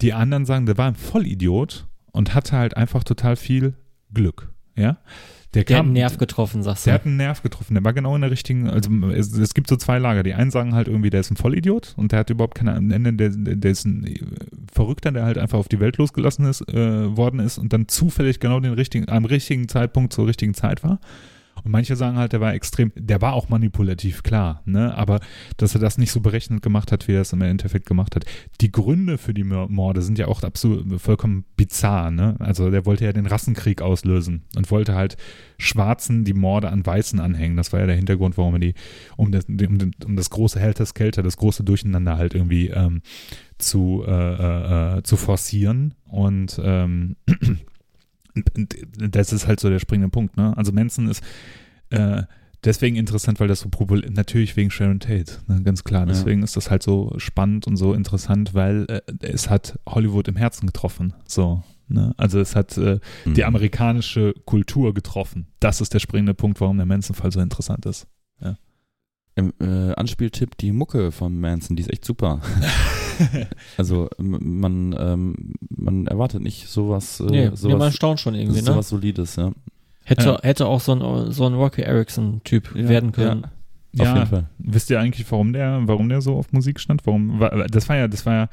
Die 0.00 0.12
anderen 0.12 0.44
sagen, 0.44 0.66
der 0.66 0.78
war 0.78 0.86
ein 0.86 0.94
Vollidiot 0.94 1.86
und 2.12 2.34
hatte 2.34 2.56
halt 2.56 2.76
einfach 2.76 3.02
total 3.02 3.36
viel 3.36 3.74
Glück, 4.12 4.52
ja. 4.76 4.98
Der 5.54 5.62
hat 5.62 5.84
einen 5.84 5.92
Nerv 5.92 6.18
getroffen, 6.18 6.62
sagst 6.62 6.84
du. 6.84 6.88
der 6.88 6.94
hat 6.94 7.06
einen 7.06 7.16
Nerv 7.16 7.42
getroffen, 7.42 7.74
der 7.74 7.84
war 7.84 7.94
genau 7.94 8.14
in 8.14 8.20
der 8.20 8.30
richtigen, 8.30 8.68
also 8.68 8.90
es, 9.08 9.32
es 9.32 9.54
gibt 9.54 9.68
so 9.68 9.76
zwei 9.76 9.98
Lager. 9.98 10.22
Die 10.22 10.34
einen 10.34 10.50
sagen 10.50 10.74
halt 10.74 10.88
irgendwie, 10.88 11.10
der 11.10 11.20
ist 11.20 11.30
ein 11.30 11.36
Vollidiot 11.36 11.94
und 11.96 12.12
der 12.12 12.20
hat 12.20 12.30
überhaupt 12.30 12.54
keine 12.54 12.76
Ende, 12.76 13.12
der, 13.14 13.30
der 13.30 13.70
ist 13.70 13.86
ein 13.86 14.06
äh, 14.06 14.20
Verrückter, 14.70 15.10
der 15.10 15.24
halt 15.24 15.38
einfach 15.38 15.58
auf 15.58 15.68
die 15.68 15.80
Welt 15.80 15.96
losgelassen 15.96 16.44
ist, 16.44 16.68
äh, 16.68 17.16
worden 17.16 17.40
ist 17.40 17.58
und 17.58 17.72
dann 17.72 17.88
zufällig 17.88 18.40
genau 18.40 18.60
den 18.60 18.74
richtigen, 18.74 19.08
am 19.08 19.24
richtigen 19.24 19.68
Zeitpunkt 19.68 20.12
zur 20.12 20.26
richtigen 20.26 20.54
Zeit 20.54 20.84
war. 20.84 21.00
Und 21.64 21.70
manche 21.70 21.96
sagen 21.96 22.16
halt, 22.16 22.32
der 22.32 22.40
war 22.40 22.54
extrem, 22.54 22.92
der 22.96 23.20
war 23.20 23.34
auch 23.34 23.48
manipulativ, 23.48 24.22
klar, 24.22 24.62
ne? 24.64 24.94
Aber 24.94 25.20
dass 25.56 25.74
er 25.74 25.80
das 25.80 25.98
nicht 25.98 26.12
so 26.12 26.20
berechnet 26.20 26.62
gemacht 26.62 26.92
hat, 26.92 27.08
wie 27.08 27.12
er 27.12 27.22
es 27.22 27.32
im 27.32 27.42
Endeffekt 27.42 27.86
gemacht 27.86 28.16
hat. 28.16 28.24
Die 28.60 28.72
Gründe 28.72 29.18
für 29.18 29.34
die 29.34 29.44
Morde 29.44 30.02
sind 30.02 30.18
ja 30.18 30.28
auch 30.28 30.42
absolut 30.42 31.00
vollkommen 31.00 31.44
bizarr, 31.56 32.10
ne? 32.10 32.36
Also 32.38 32.70
der 32.70 32.86
wollte 32.86 33.04
ja 33.04 33.12
den 33.12 33.26
Rassenkrieg 33.26 33.82
auslösen 33.82 34.44
und 34.56 34.70
wollte 34.70 34.94
halt 34.94 35.16
Schwarzen 35.58 36.24
die 36.24 36.34
Morde 36.34 36.70
an 36.70 36.84
Weißen 36.84 37.20
anhängen. 37.20 37.56
Das 37.56 37.72
war 37.72 37.80
ja 37.80 37.86
der 37.86 37.96
Hintergrund, 37.96 38.38
warum 38.38 38.54
er 38.54 38.60
die, 38.60 38.74
um 39.16 39.32
das, 39.32 39.46
um, 39.46 39.90
um 40.04 40.16
das 40.16 40.30
große 40.30 40.60
Helter 40.60 40.86
Skelter, 40.86 41.22
das 41.22 41.36
große 41.36 41.64
Durcheinander 41.64 42.16
halt 42.16 42.34
irgendwie 42.34 42.68
ähm, 42.68 43.02
zu, 43.58 44.04
äh, 44.06 44.10
äh, 44.10 44.98
äh, 44.98 45.02
zu 45.02 45.16
forcieren. 45.16 45.94
Und 46.06 46.60
ähm, 46.62 47.16
das 48.98 49.32
ist 49.32 49.46
halt 49.46 49.60
so 49.60 49.68
der 49.68 49.78
springende 49.78 50.08
Punkt, 50.10 50.36
ne? 50.36 50.56
Also 50.56 50.72
Manson 50.72 51.08
ist 51.08 51.22
äh, 51.90 52.22
deswegen 52.64 52.96
interessant, 52.96 53.40
weil 53.40 53.48
das 53.48 53.60
so 53.60 53.68
populär, 53.68 54.10
natürlich 54.10 54.56
wegen 54.56 54.70
Sharon 54.70 55.00
Tate, 55.00 55.32
ne? 55.46 55.62
ganz 55.62 55.84
klar. 55.84 56.00
Ja. 56.02 56.06
Deswegen 56.06 56.42
ist 56.42 56.56
das 56.56 56.70
halt 56.70 56.82
so 56.82 57.14
spannend 57.18 57.66
und 57.66 57.76
so 57.76 57.94
interessant, 57.94 58.54
weil 58.54 58.86
äh, 58.88 59.00
es 59.20 59.48
hat 59.48 59.78
Hollywood 59.88 60.28
im 60.28 60.36
Herzen 60.36 60.66
getroffen. 60.66 61.14
So, 61.26 61.62
ne? 61.88 62.14
Also 62.16 62.40
es 62.40 62.54
hat 62.56 62.76
äh, 62.78 62.98
die 63.24 63.30
Mhm. 63.40 63.44
amerikanische 63.46 64.34
Kultur 64.44 64.92
getroffen. 64.94 65.46
Das 65.60 65.80
ist 65.80 65.94
der 65.94 66.00
springende 66.00 66.34
Punkt, 66.34 66.60
warum 66.60 66.76
der 66.76 66.86
Manson-Fall 66.86 67.32
so 67.32 67.40
interessant 67.40 67.86
ist. 67.86 68.06
Im 69.38 69.52
äh, 69.60 69.94
Anspieltipp, 69.94 70.56
die 70.58 70.72
Mucke 70.72 71.12
von 71.12 71.40
Manson, 71.40 71.76
die 71.76 71.82
ist 71.82 71.92
echt 71.92 72.04
super. 72.04 72.40
also 73.76 74.08
man, 74.18 74.92
ähm, 74.98 75.54
man 75.70 76.08
erwartet 76.08 76.42
nicht 76.42 76.66
sowas, 76.66 77.20
äh, 77.20 77.24
nee, 77.24 77.30
nee, 77.30 77.46
man 77.46 77.56
sowas, 77.56 77.94
staunt 77.94 78.18
schon 78.18 78.34
irgendwie, 78.34 78.58
ne? 78.58 78.64
sowas 78.64 78.88
Solides, 78.88 79.36
ja. 79.36 79.52
Hätte, 80.04 80.26
Ja. 80.26 80.40
hätte 80.42 80.66
auch 80.66 80.80
so 80.80 80.92
ein, 80.92 81.30
so 81.30 81.46
ein 81.46 81.54
Rocky 81.54 81.82
Erickson-Typ 81.82 82.74
Ja, 82.74 82.88
werden 82.88 83.12
können. 83.12 83.46
Auf 83.98 84.04
ja, 84.04 84.14
jeden 84.16 84.26
Fall. 84.26 84.44
wisst 84.58 84.90
ihr 84.90 85.00
eigentlich, 85.00 85.30
warum 85.32 85.52
der, 85.54 85.80
warum 85.84 86.08
der 86.10 86.20
so 86.20 86.36
auf 86.36 86.52
Musik 86.52 86.78
stand? 86.78 87.06
Warum? 87.06 87.40
wa- 87.40 87.66
Das 87.70 87.88
war 87.88 87.96
ja, 87.96 88.06
das 88.06 88.26
war 88.26 88.34
ja, 88.34 88.48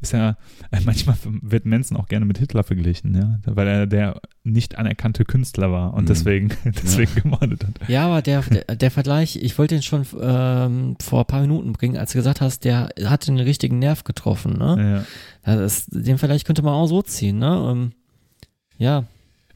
ist 0.00 0.12
ja, 0.12 0.36
manchmal 0.84 1.16
wird 1.24 1.64
Manson 1.64 1.96
auch 1.96 2.08
gerne 2.08 2.26
mit 2.26 2.38
Hitler 2.38 2.64
verglichen, 2.64 3.14
ja, 3.14 3.38
weil 3.46 3.68
er 3.68 3.86
der 3.86 4.20
nicht 4.42 4.76
anerkannte 4.78 5.24
Künstler 5.24 5.70
war 5.70 5.94
und 5.94 6.02
Mhm. 6.04 6.06
deswegen, 6.08 6.48
deswegen 6.64 7.14
gemordet 7.14 7.64
hat. 7.64 7.88
Ja, 7.88 8.06
aber 8.06 8.20
der, 8.20 8.42
der, 8.42 8.64
der 8.76 8.90
Vergleich, 8.90 9.36
ich 9.36 9.56
wollte 9.58 9.76
den 9.76 9.82
schon 9.82 10.04
ähm, 10.20 10.96
vor 11.00 11.20
ein 11.20 11.26
paar 11.26 11.40
Minuten 11.42 11.72
bringen, 11.72 11.96
als 11.96 12.10
du 12.12 12.18
gesagt 12.18 12.40
hast, 12.40 12.64
der 12.64 12.88
hat 13.04 13.28
den 13.28 13.38
richtigen 13.38 13.78
Nerv 13.78 14.02
getroffen, 14.04 14.58
ne? 14.58 15.04
Ja. 15.46 15.52
Ja, 15.54 15.58
das, 15.60 15.86
den 15.86 16.18
Vergleich 16.18 16.44
könnte 16.44 16.62
man 16.62 16.74
auch 16.74 16.88
so 16.88 17.00
ziehen, 17.02 17.38
ne? 17.38 17.68
Ähm, 17.70 17.92
Ja, 18.76 19.04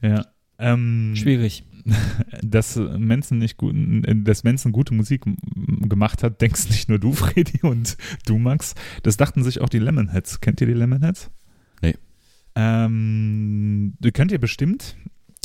Ja. 0.00 0.26
Ähm, 0.58 1.14
schwierig. 1.16 1.64
dass 2.42 2.76
Manson 2.76 3.38
nicht 3.38 3.56
gut, 3.56 3.74
dass 4.24 4.44
Manson 4.44 4.72
gute 4.72 4.94
Musik 4.94 5.24
gemacht 5.54 6.22
hat, 6.22 6.40
denkst 6.40 6.68
nicht 6.70 6.88
nur 6.88 6.98
du, 6.98 7.12
Freddy, 7.14 7.60
und 7.62 7.96
du, 8.26 8.38
Max. 8.38 8.74
Das 9.02 9.16
dachten 9.16 9.42
sich 9.42 9.60
auch 9.60 9.68
die 9.68 9.78
Lemonheads. 9.78 10.40
Kennt 10.40 10.60
ihr 10.60 10.66
die 10.66 10.74
Lemonheads? 10.74 11.30
Nee. 11.82 11.96
Ähm, 12.54 13.94
die 13.98 14.12
kennt 14.12 14.32
ihr 14.32 14.40
bestimmt. 14.40 14.96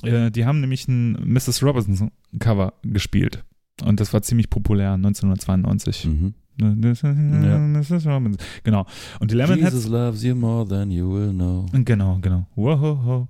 Äh, 0.04 0.32
die 0.32 0.46
haben 0.46 0.62
nämlich 0.62 0.88
ein 0.88 1.14
Mrs. 1.34 1.64
Robinson 1.64 2.12
Cover 2.40 2.74
gespielt. 2.84 3.44
Und 3.84 4.00
das 4.00 4.14
war 4.14 4.22
ziemlich 4.22 4.50
populär 4.50 4.94
1992. 4.94 6.06
Mhm. 6.06 6.34
Ja. 6.60 7.58
Mrs. 7.58 8.06
Robinson. 8.06 8.38
Genau. 8.64 8.86
Und 9.20 9.32
die 9.32 9.36
Lemonheads. 9.36 9.74
Jesus 9.74 9.88
loves 9.88 10.24
you 10.24 10.36
more 10.36 10.68
than 10.68 10.92
you 10.92 11.12
will 11.12 11.32
know. 11.32 11.66
Genau, 11.72 12.20
genau. 12.22 12.46
Wohoho. 12.56 13.28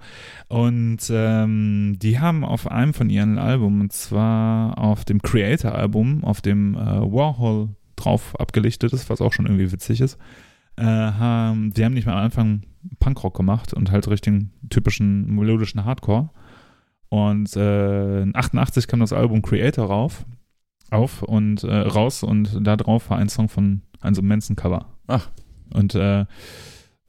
Und 0.48 1.00
ähm, 1.12 1.98
die 2.02 2.20
haben 2.20 2.44
auf 2.44 2.70
einem 2.70 2.94
von 2.94 3.10
ihren 3.10 3.38
Alben, 3.38 3.82
und 3.82 3.94
zwar 3.94 4.78
auf 4.78 5.06
dem 5.06 5.22
Creator-Album, 5.22 6.24
auf 6.24 6.42
dem 6.42 6.76
äh, 6.76 6.78
Warhol 6.80 7.70
drauf 7.96 8.40
abgelichtet 8.40 8.94
ist, 8.94 9.10
was 9.10 9.22
auch 9.22 9.34
schon 9.34 9.46
irgendwie 9.46 9.72
witzig 9.72 10.02
ist, 10.02 10.18
äh, 10.78 10.84
haben, 10.84 11.74
die 11.74 11.84
haben 11.84 11.94
nicht 11.94 12.06
mal 12.06 12.14
am 12.14 12.26
Anfang 12.26 12.62
Punkrock 13.00 13.36
gemacht 13.36 13.74
und 13.74 13.92
halt 13.92 14.08
richtigen 14.08 14.52
typischen 14.70 15.36
melodischen 15.36 15.84
Hardcore. 15.86 16.30
Und 17.10 17.56
äh, 17.56 18.22
in 18.22 18.36
88 18.36 18.88
kam 18.88 19.00
das 19.00 19.14
Album 19.14 19.42
Creator 19.42 19.88
rauf, 19.88 20.26
auf 20.92 21.24
und 21.24 21.64
äh, 21.64 21.76
raus 21.76 22.24
und 22.24 22.66
da 22.66 22.76
drauf 22.78 23.10
war 23.10 23.18
ein 23.18 23.30
Song 23.30 23.50
von 23.50 23.82
einem 24.02 24.16
so 24.16 24.22
Manson-Cover. 24.22 24.86
Ach. 25.08 25.30
Und 25.74 25.96
äh, 25.96 26.26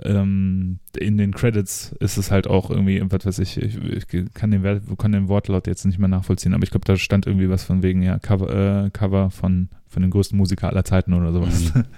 ähm, 0.02 0.78
in 0.96 1.18
den 1.18 1.32
Credits 1.32 1.92
ist 2.00 2.16
es 2.16 2.30
halt 2.30 2.46
auch 2.46 2.70
irgendwie, 2.70 3.02
was 3.04 3.26
weiß 3.26 3.38
ich, 3.40 3.58
ich, 3.58 3.76
ich 3.76 4.06
kann, 4.34 4.50
den, 4.50 4.96
kann 4.96 5.12
den 5.12 5.28
Wortlaut 5.28 5.66
jetzt 5.66 5.84
nicht 5.84 5.98
mehr 5.98 6.08
nachvollziehen, 6.08 6.54
aber 6.54 6.64
ich 6.64 6.70
glaube, 6.70 6.86
da 6.86 6.96
stand 6.96 7.26
irgendwie 7.26 7.50
was 7.50 7.64
von 7.64 7.82
wegen, 7.82 8.02
ja, 8.02 8.18
Cover, 8.18 8.84
äh, 8.86 8.90
Cover 8.90 9.30
von, 9.30 9.68
von 9.86 10.02
den 10.02 10.10
größten 10.10 10.36
Musiker 10.36 10.68
aller 10.68 10.84
Zeiten 10.84 11.12
oder 11.12 11.32
sowas. 11.32 11.74
Mhm. 11.74 11.84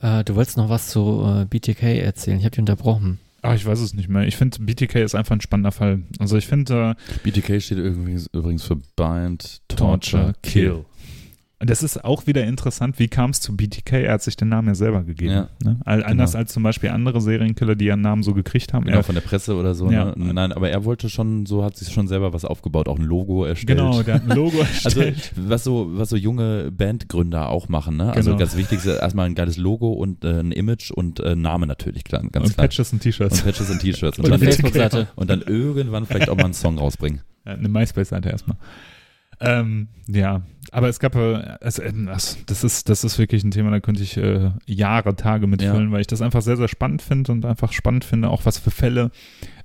Äh, 0.00 0.22
du 0.24 0.34
wolltest 0.34 0.58
noch 0.58 0.68
was 0.68 0.88
zu 0.88 1.24
äh, 1.24 1.46
BTK 1.46 1.82
erzählen. 1.82 2.36
Ich 2.36 2.44
habe 2.44 2.50
dich 2.50 2.58
unterbrochen. 2.58 3.20
Ah, 3.44 3.54
ich 3.54 3.66
weiß 3.66 3.78
es 3.80 3.92
nicht 3.92 4.08
mehr. 4.08 4.26
Ich 4.26 4.36
finde, 4.36 4.58
BTK 4.58 5.02
ist 5.02 5.14
einfach 5.14 5.36
ein 5.36 5.40
spannender 5.42 5.70
Fall. 5.70 6.00
Also 6.18 6.38
ich 6.38 6.46
finde, 6.46 6.96
äh, 6.96 7.30
BTK 7.30 7.60
steht 7.60 7.76
übrigens, 7.76 8.26
übrigens 8.32 8.64
für 8.64 8.76
Bind, 8.96 9.60
Torture, 9.68 10.32
Kill. 10.42 10.70
Und 10.70 10.86
das 11.70 11.82
ist 11.82 12.04
auch 12.04 12.26
wieder 12.26 12.44
interessant, 12.44 12.98
wie 12.98 13.08
kam 13.08 13.30
es 13.30 13.40
zu 13.40 13.56
BTK? 13.56 13.92
Er 14.04 14.12
hat 14.14 14.22
sich 14.22 14.36
den 14.36 14.48
Namen 14.48 14.68
ja 14.68 14.74
selber 14.74 15.02
gegeben. 15.04 15.32
Ja. 15.32 15.48
Ne? 15.62 15.78
All, 15.84 16.02
anders 16.04 16.32
Genau. 16.32 16.40
als 16.42 16.52
zum 16.52 16.62
Beispiel 16.62 16.90
andere 16.90 17.20
Serienkiller, 17.20 17.74
die 17.76 17.86
ihren 17.86 18.00
Namen 18.00 18.22
so 18.22 18.34
gekriegt 18.34 18.72
haben. 18.72 18.84
Genau, 18.84 18.98
Er- 18.98 19.02
von 19.04 19.14
der 19.14 19.22
Presse 19.22 19.54
oder 19.56 19.74
so. 19.74 19.90
Ja. 19.90 20.14
Ne? 20.16 20.32
Nein, 20.34 20.52
aber 20.52 20.70
er 20.70 20.84
wollte 20.84 21.08
schon, 21.08 21.46
so 21.46 21.64
hat 21.64 21.76
sich 21.76 21.92
schon 21.92 22.08
selber 22.08 22.32
was 22.32 22.44
aufgebaut, 22.44 22.88
auch 22.88 22.98
ein 22.98 23.04
Logo 23.04 23.44
erstellt. 23.44 23.78
genau, 23.78 24.02
der 24.02 24.14
hat 24.14 24.22
ein 24.30 24.36
Logo 24.36 24.58
Also 24.84 25.00
erstellt. 25.00 25.32
was 25.36 25.64
so, 25.64 25.88
was 25.92 26.08
so 26.08 26.16
junge 26.16 26.70
Bandgründer 26.72 27.48
auch 27.48 27.68
machen, 27.68 27.96
ne? 27.96 28.12
Also 28.12 28.30
Genau. 28.30 28.38
ganz 28.40 28.56
wichtig 28.56 28.78
ist 28.78 28.86
erstmal 28.86 29.26
ein 29.26 29.34
geiles 29.34 29.56
Logo 29.56 29.92
und 29.92 30.24
äh, 30.24 30.40
ein 30.40 30.52
Image 30.52 30.90
und 30.90 31.20
äh, 31.20 31.36
Name 31.36 31.66
natürlich, 31.66 32.04
klar, 32.04 32.22
ganz 32.32 32.46
und 32.48 32.54
klar. 32.54 32.66
Patches 32.68 32.92
und 32.92 33.00
T-Shirts. 33.00 33.38
Und 33.40 33.44
Patches 33.44 33.70
und 33.70 33.78
T-Shirts. 33.80 34.18
Und, 34.18 34.24
Und 34.26 34.32
eine 34.32 34.38
dann- 34.40 34.48
Facebook-Seite. 34.52 35.08
und 35.16 35.30
dann 35.30 35.42
irgendwann 35.42 36.06
vielleicht 36.06 36.28
auch 36.28 36.36
mal 36.36 36.44
einen 36.46 36.54
Song 36.54 36.78
rausbringen. 36.78 37.20
Ja, 37.46 37.52
eine 37.52 37.68
MySpace-Seite 37.68 38.30
erstmal. 38.30 38.56
Ähm, 39.40 39.88
ja, 40.06 40.42
aber 40.72 40.88
es 40.88 40.98
gab, 40.98 41.14
äh, 41.16 41.56
das, 41.60 41.78
ist, 41.78 42.88
das 42.88 43.04
ist 43.04 43.18
wirklich 43.18 43.44
ein 43.44 43.50
Thema, 43.50 43.70
da 43.70 43.80
könnte 43.80 44.02
ich 44.02 44.16
äh, 44.16 44.50
Jahre, 44.66 45.16
Tage 45.16 45.46
mitfüllen, 45.46 45.92
weil 45.92 46.00
ich 46.00 46.06
das 46.06 46.22
einfach 46.22 46.42
sehr, 46.42 46.56
sehr 46.56 46.68
spannend 46.68 47.02
finde 47.02 47.32
und 47.32 47.44
einfach 47.44 47.72
spannend 47.72 48.04
finde, 48.04 48.28
auch 48.30 48.44
was 48.44 48.58
für 48.58 48.70
Fälle. 48.70 49.10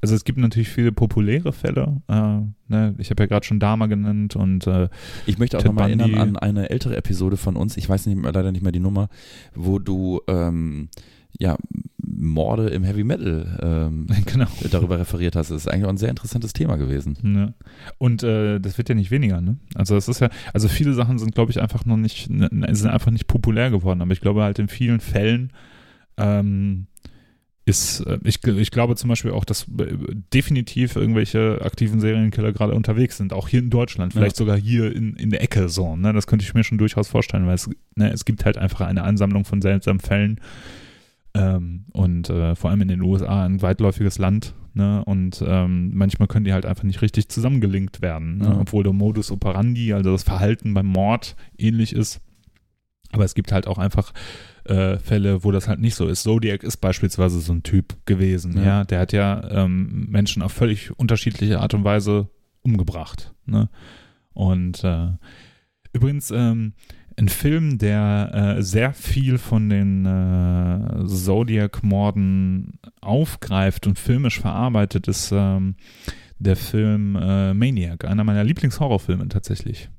Also 0.02 0.16
es 0.16 0.24
gibt 0.24 0.38
natürlich 0.38 0.70
viele 0.70 0.92
populäre 0.92 1.52
Fälle. 1.52 2.02
Äh, 2.08 2.40
ne? 2.68 2.96
Ich 3.00 3.10
habe 3.10 3.24
ja 3.24 3.28
gerade 3.28 3.46
schon 3.46 3.60
Dama 3.60 3.88
genannt 3.88 4.36
und 4.36 4.66
äh, 4.68 4.90
Ich 5.26 5.38
möchte 5.38 5.58
auch 5.58 5.64
nochmal 5.64 5.90
erinnern 5.90 6.16
an 6.20 6.38
eine 6.38 6.70
ältere 6.70 6.96
Episode 6.96 7.38
von 7.38 7.56
uns, 7.56 7.76
ich 7.78 7.88
weiß 7.90 8.06
nicht, 8.06 8.18
mehr- 8.18 8.32
leider 8.32 8.52
nicht 8.52 8.62
mehr 8.64 8.72
die 8.72 8.80
Nummer, 8.80 9.10
wo 9.56 9.80
du 9.80 10.22
ähm, 10.28 10.90
ja, 11.38 11.58
Morde 11.98 12.70
im 12.70 12.84
Heavy 12.84 13.04
Metal 13.04 13.60
ähm, 13.62 14.08
genau. 14.26 14.48
darüber 14.72 15.00
referiert 15.00 15.36
hast. 15.36 15.52
Das 15.52 15.58
ist 15.58 15.68
eigentlich 15.68 15.86
auch 15.86 15.90
ein 15.90 15.98
sehr 15.98 16.10
interessantes 16.10 16.54
Thema 16.54 16.76
gewesen. 16.76 17.18
Ne? 17.22 17.54
Und 17.98 18.24
äh, 18.24 18.60
das 18.60 18.78
wird 18.78 18.90
ja 18.90 18.96
nicht 18.96 19.12
weniger, 19.12 19.42
ne? 19.42 19.58
Also 19.76 19.96
es 19.96 20.08
ist 20.08 20.20
ja, 20.20 20.30
also 20.54 20.68
viele 20.68 20.94
Sachen 20.94 21.20
sind, 21.20 21.36
glaube 21.36 21.52
ich, 21.52 21.62
einfach 21.62 21.86
noch 21.86 21.98
nicht, 21.98 22.30
ne, 22.30 22.50
sind 22.72 22.90
einfach 22.90 23.12
nicht 23.12 23.28
populär 23.28 23.70
geworden. 23.70 24.02
Aber 24.02 24.12
ich 24.12 24.22
glaube 24.22 24.44
halt 24.44 24.60
in 24.60 24.68
vielen 24.68 25.00
Fällen 25.00 25.54
ähm, 26.18 26.88
ist, 27.66 28.02
äh, 28.02 28.20
ich, 28.24 28.44
ich 28.46 28.72
glaube 28.72 28.96
zum 28.96 29.08
Beispiel 29.08 29.32
auch, 29.32 29.46
dass 29.46 29.68
äh, 29.80 29.96
definitiv 30.34 30.96
irgendwelche 30.96 31.62
aktiven 31.62 32.02
Serienkiller 32.02 32.52
gerade 32.52 32.74
unterwegs 32.74 33.18
sind, 33.18 33.32
auch 33.32 33.48
hier 33.48 33.60
in 33.60 33.70
Deutschland, 33.70 34.14
vielleicht 34.14 34.36
sogar 34.36 34.58
hier 34.58 34.94
in, 34.94 35.16
in 35.16 35.30
der 35.30 35.42
Ecke 35.42 35.70
so. 35.70 35.96
Ne? 35.96 36.12
Das 36.12 36.28
könnte 36.28 36.44
ich 36.44 36.54
mir 36.54 36.64
schon 36.64 36.78
durchaus 36.78 37.08
vorstellen, 37.08 37.46
weil 37.48 37.56
es, 37.56 37.70
ne, 37.96 38.12
es 38.12 38.26
gibt 38.26 38.44
halt 38.44 38.58
einfach 38.58 38.82
eine 38.82 39.04
Ansammlung 39.04 39.46
von 39.46 39.62
seltsamen 39.62 40.00
Fällen. 40.02 40.42
Ähm, 41.34 41.86
und 41.94 42.30
äh, 42.30 42.56
vor 42.56 42.70
allem 42.70 42.82
in 42.82 42.88
den 42.88 43.02
USA 43.02 43.46
ein 43.46 43.62
weitläufiges 43.62 44.18
Land. 44.18 44.56
Ne? 44.74 45.04
Und 45.06 45.44
ähm, 45.46 45.92
manchmal 45.94 46.28
können 46.28 46.46
die 46.46 46.54
halt 46.54 46.66
einfach 46.66 46.84
nicht 46.84 47.02
richtig 47.02 47.30
zusammengelinkt 47.30 48.02
werden, 48.02 48.38
ne? 48.38 48.46
Ja. 48.46 48.60
obwohl 48.60 48.84
der 48.84 48.94
Modus 48.94 49.32
operandi, 49.32 49.94
also 49.94 50.12
das 50.12 50.24
Verhalten 50.24 50.74
beim 50.74 50.86
Mord 50.86 51.36
ähnlich 51.58 51.94
ist. 51.94 52.22
Aber 53.12 53.26
es 53.26 53.34
gibt 53.34 53.52
halt 53.52 53.68
auch 53.68 53.80
einfach 53.80 54.14
äh, 54.66 54.98
Fälle, 55.00 55.44
wo 55.44 55.52
das 55.52 55.68
halt 55.68 55.80
nicht 55.80 55.96
so 55.96 56.08
ist. 56.08 56.24
Zodiac 56.24 56.64
ist 56.64 56.78
beispielsweise 56.78 57.40
so 57.40 57.54
ein 57.54 57.64
Typ 57.64 57.96
gewesen, 58.06 58.56
ja. 58.58 58.64
Ja. 58.64 58.84
Der 58.84 59.00
hat 59.00 59.14
ja 59.14 59.50
ähm, 59.50 60.08
Menschen 60.10 60.44
auf 60.44 60.52
völlig 60.52 60.98
unterschiedliche 60.98 61.60
Art 61.60 61.74
und 61.74 61.84
Weise 61.84 62.30
umgebracht. 62.62 63.34
Ne? 63.46 63.70
Und 64.34 64.84
äh, 64.84 65.10
übrigens, 65.92 66.32
ähm, 66.32 66.74
ein 67.20 67.30
Film, 67.30 67.78
der 67.78 68.56
äh, 68.58 68.64
sehr 68.64 68.94
viel 68.94 69.38
von 69.38 69.70
den 69.70 70.06
äh, 70.06 71.06
Zodiac-Morden 71.06 72.80
aufgreift 73.02 73.88
und 73.88 74.00
filmisch 74.00 74.40
verarbeitet, 74.40 75.08
ist 75.08 75.32
ähm, 75.34 75.76
der 76.40 76.56
Film 76.56 77.16
äh, 77.16 77.54
Maniac, 77.54 78.06
einer 78.06 78.24
meiner 78.24 78.44
Lieblingshorrorfilme 78.44 79.28
tatsächlich. 79.28 79.90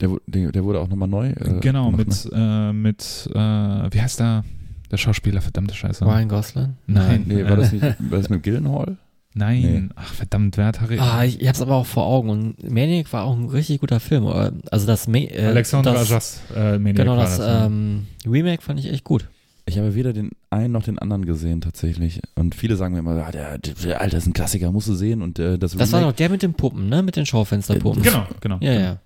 Der, 0.00 0.10
der, 0.26 0.52
der 0.52 0.64
wurde 0.64 0.80
auch 0.80 0.88
nochmal 0.88 1.08
neu. 1.08 1.30
Äh, 1.30 1.60
genau, 1.60 1.90
gemacht, 1.90 2.06
mit, 2.06 2.32
äh, 2.32 2.72
mit 2.72 3.30
äh, 3.34 3.38
wie 3.38 4.00
heißt 4.00 4.20
der? 4.20 4.44
Der 4.90 4.98
Schauspieler, 4.98 5.40
verdammte 5.40 5.74
Scheiße. 5.74 6.04
Ryan 6.04 6.28
Gosling? 6.28 6.76
Nein. 6.86 7.24
Ne? 7.26 7.34
Nee, 7.36 7.44
war 7.48 7.56
das 7.56 7.72
nicht 7.72 7.82
war 8.10 8.18
das 8.18 8.28
mit 8.28 8.42
Gillenhall? 8.42 8.98
Nein, 9.34 9.62
Nee. 9.62 9.88
ach 9.96 10.12
verdammt, 10.12 10.56
wer 10.58 10.66
hat 10.66 10.80
Harry? 10.80 10.98
Ah, 10.98 11.24
ich, 11.24 11.40
ich 11.40 11.48
hab's 11.48 11.62
aber 11.62 11.76
auch 11.76 11.86
vor 11.86 12.04
Augen. 12.06 12.28
Und 12.28 12.70
Maniac 12.70 13.12
war 13.12 13.24
auch 13.24 13.34
ein 13.36 13.46
richtig 13.48 13.80
guter 13.80 13.98
Film. 14.00 14.26
Also 14.70 14.86
das, 14.86 15.08
Ma 15.08 15.18
äh, 15.18 15.46
Alexandra 15.46 15.92
das, 15.92 16.10
Ajas, 16.10 16.40
äh, 16.54 16.78
Maniac 16.78 16.96
Genau, 16.96 17.16
war 17.16 17.24
das 17.24 17.38
ja. 17.38 17.66
ähm, 17.66 18.06
Remake 18.26 18.62
fand 18.62 18.78
ich 18.80 18.90
echt 18.90 19.04
gut. 19.04 19.28
Ich 19.64 19.78
habe 19.78 19.94
weder 19.94 20.12
den 20.12 20.30
einen 20.50 20.72
noch 20.72 20.82
den 20.82 20.98
anderen 20.98 21.24
gesehen 21.24 21.60
tatsächlich. 21.60 22.20
Und 22.34 22.54
viele 22.54 22.76
sagen 22.76 22.94
mir 22.94 23.00
immer, 23.00 23.24
ah, 23.24 23.30
der, 23.30 23.58
der 23.58 24.00
Alter, 24.00 24.18
ist 24.18 24.26
ein 24.26 24.32
Klassiker, 24.32 24.70
musst 24.72 24.88
du 24.88 24.94
sehen. 24.94 25.22
Und 25.22 25.38
äh, 25.38 25.56
das, 25.58 25.76
Das 25.76 25.92
war 25.92 26.00
doch 26.00 26.12
der 26.12 26.28
mit 26.28 26.42
den 26.42 26.52
Puppen, 26.54 26.88
ne? 26.88 27.02
Mit 27.02 27.16
den 27.16 27.24
Schaufensterpuppen. 27.26 28.02
Genau, 28.02 28.26
genau. 28.40 28.58
Ja, 28.60 28.72
ja. 28.72 28.98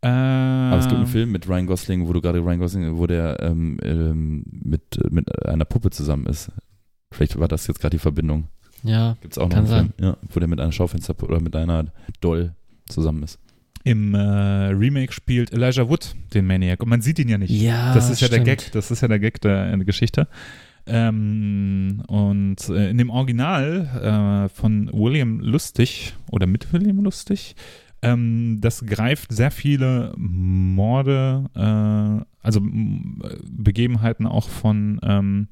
Äh, 0.00 0.06
Aber 0.08 0.78
es 0.78 0.86
gibt 0.86 0.98
einen 0.98 1.06
Film 1.08 1.32
mit 1.32 1.48
Ryan 1.48 1.66
Gosling, 1.66 2.06
wo 2.06 2.12
du 2.12 2.20
gerade 2.20 2.38
Ryan 2.38 2.58
Gosling, 2.60 2.96
wo 2.98 3.06
der 3.08 3.38
ähm, 3.40 3.78
ähm, 3.82 4.44
mit, 4.52 4.82
mit 5.10 5.46
einer 5.46 5.64
Puppe 5.64 5.90
zusammen 5.90 6.26
ist. 6.26 6.50
Vielleicht 7.10 7.38
war 7.40 7.48
das 7.48 7.66
jetzt 7.66 7.80
gerade 7.80 7.96
die 7.96 8.00
Verbindung. 8.00 8.44
Ja. 8.84 9.16
Gibt 9.20 9.34
es 9.34 9.38
auch 9.38 9.48
noch 9.48 9.54
Kann 9.54 9.66
einen 9.66 9.92
Film, 9.96 10.08
ja, 10.10 10.16
wo 10.32 10.40
der 10.40 10.48
mit 10.48 10.60
einer 10.60 10.72
Schaufenster 10.72 11.14
oder 11.22 11.40
mit 11.40 11.54
einer 11.56 11.86
Doll 12.20 12.52
zusammen 12.88 13.22
ist. 13.22 13.38
Im 13.84 14.14
äh, 14.14 14.18
Remake 14.18 15.12
spielt 15.12 15.52
Elijah 15.52 15.88
Wood 15.88 16.14
den 16.34 16.46
Maniac 16.46 16.82
und 16.82 16.88
man 16.88 17.00
sieht 17.00 17.18
ihn 17.18 17.28
ja 17.28 17.38
nicht. 17.38 17.50
Ja, 17.50 17.94
das 17.94 18.10
ist 18.10 18.20
ja 18.20 18.28
der 18.28 18.42
stimmt. 18.42 18.46
Gag, 18.60 18.72
das 18.72 18.90
ist 18.90 19.00
ja 19.00 19.08
der 19.08 19.18
Gag 19.18 19.40
der, 19.40 19.74
der 19.76 19.84
Geschichte. 19.86 20.28
Ähm, 20.86 22.02
und 22.08 22.68
äh, 22.70 22.90
in 22.90 22.98
dem 22.98 23.10
Original 23.10 24.46
äh, 24.48 24.54
von 24.54 24.90
William 24.92 25.40
Lustig 25.40 26.14
oder 26.30 26.46
mit 26.46 26.72
William 26.72 26.98
Lustig, 27.02 27.54
ähm, 28.02 28.58
das 28.60 28.84
greift 28.86 29.32
sehr 29.32 29.50
viele 29.50 30.12
Morde, 30.16 31.44
äh, 31.54 32.24
also 32.46 32.60
m- 32.60 33.22
Begebenheiten 33.50 34.26
auch 34.26 34.48
von 34.48 34.98
ähm, 35.02 35.48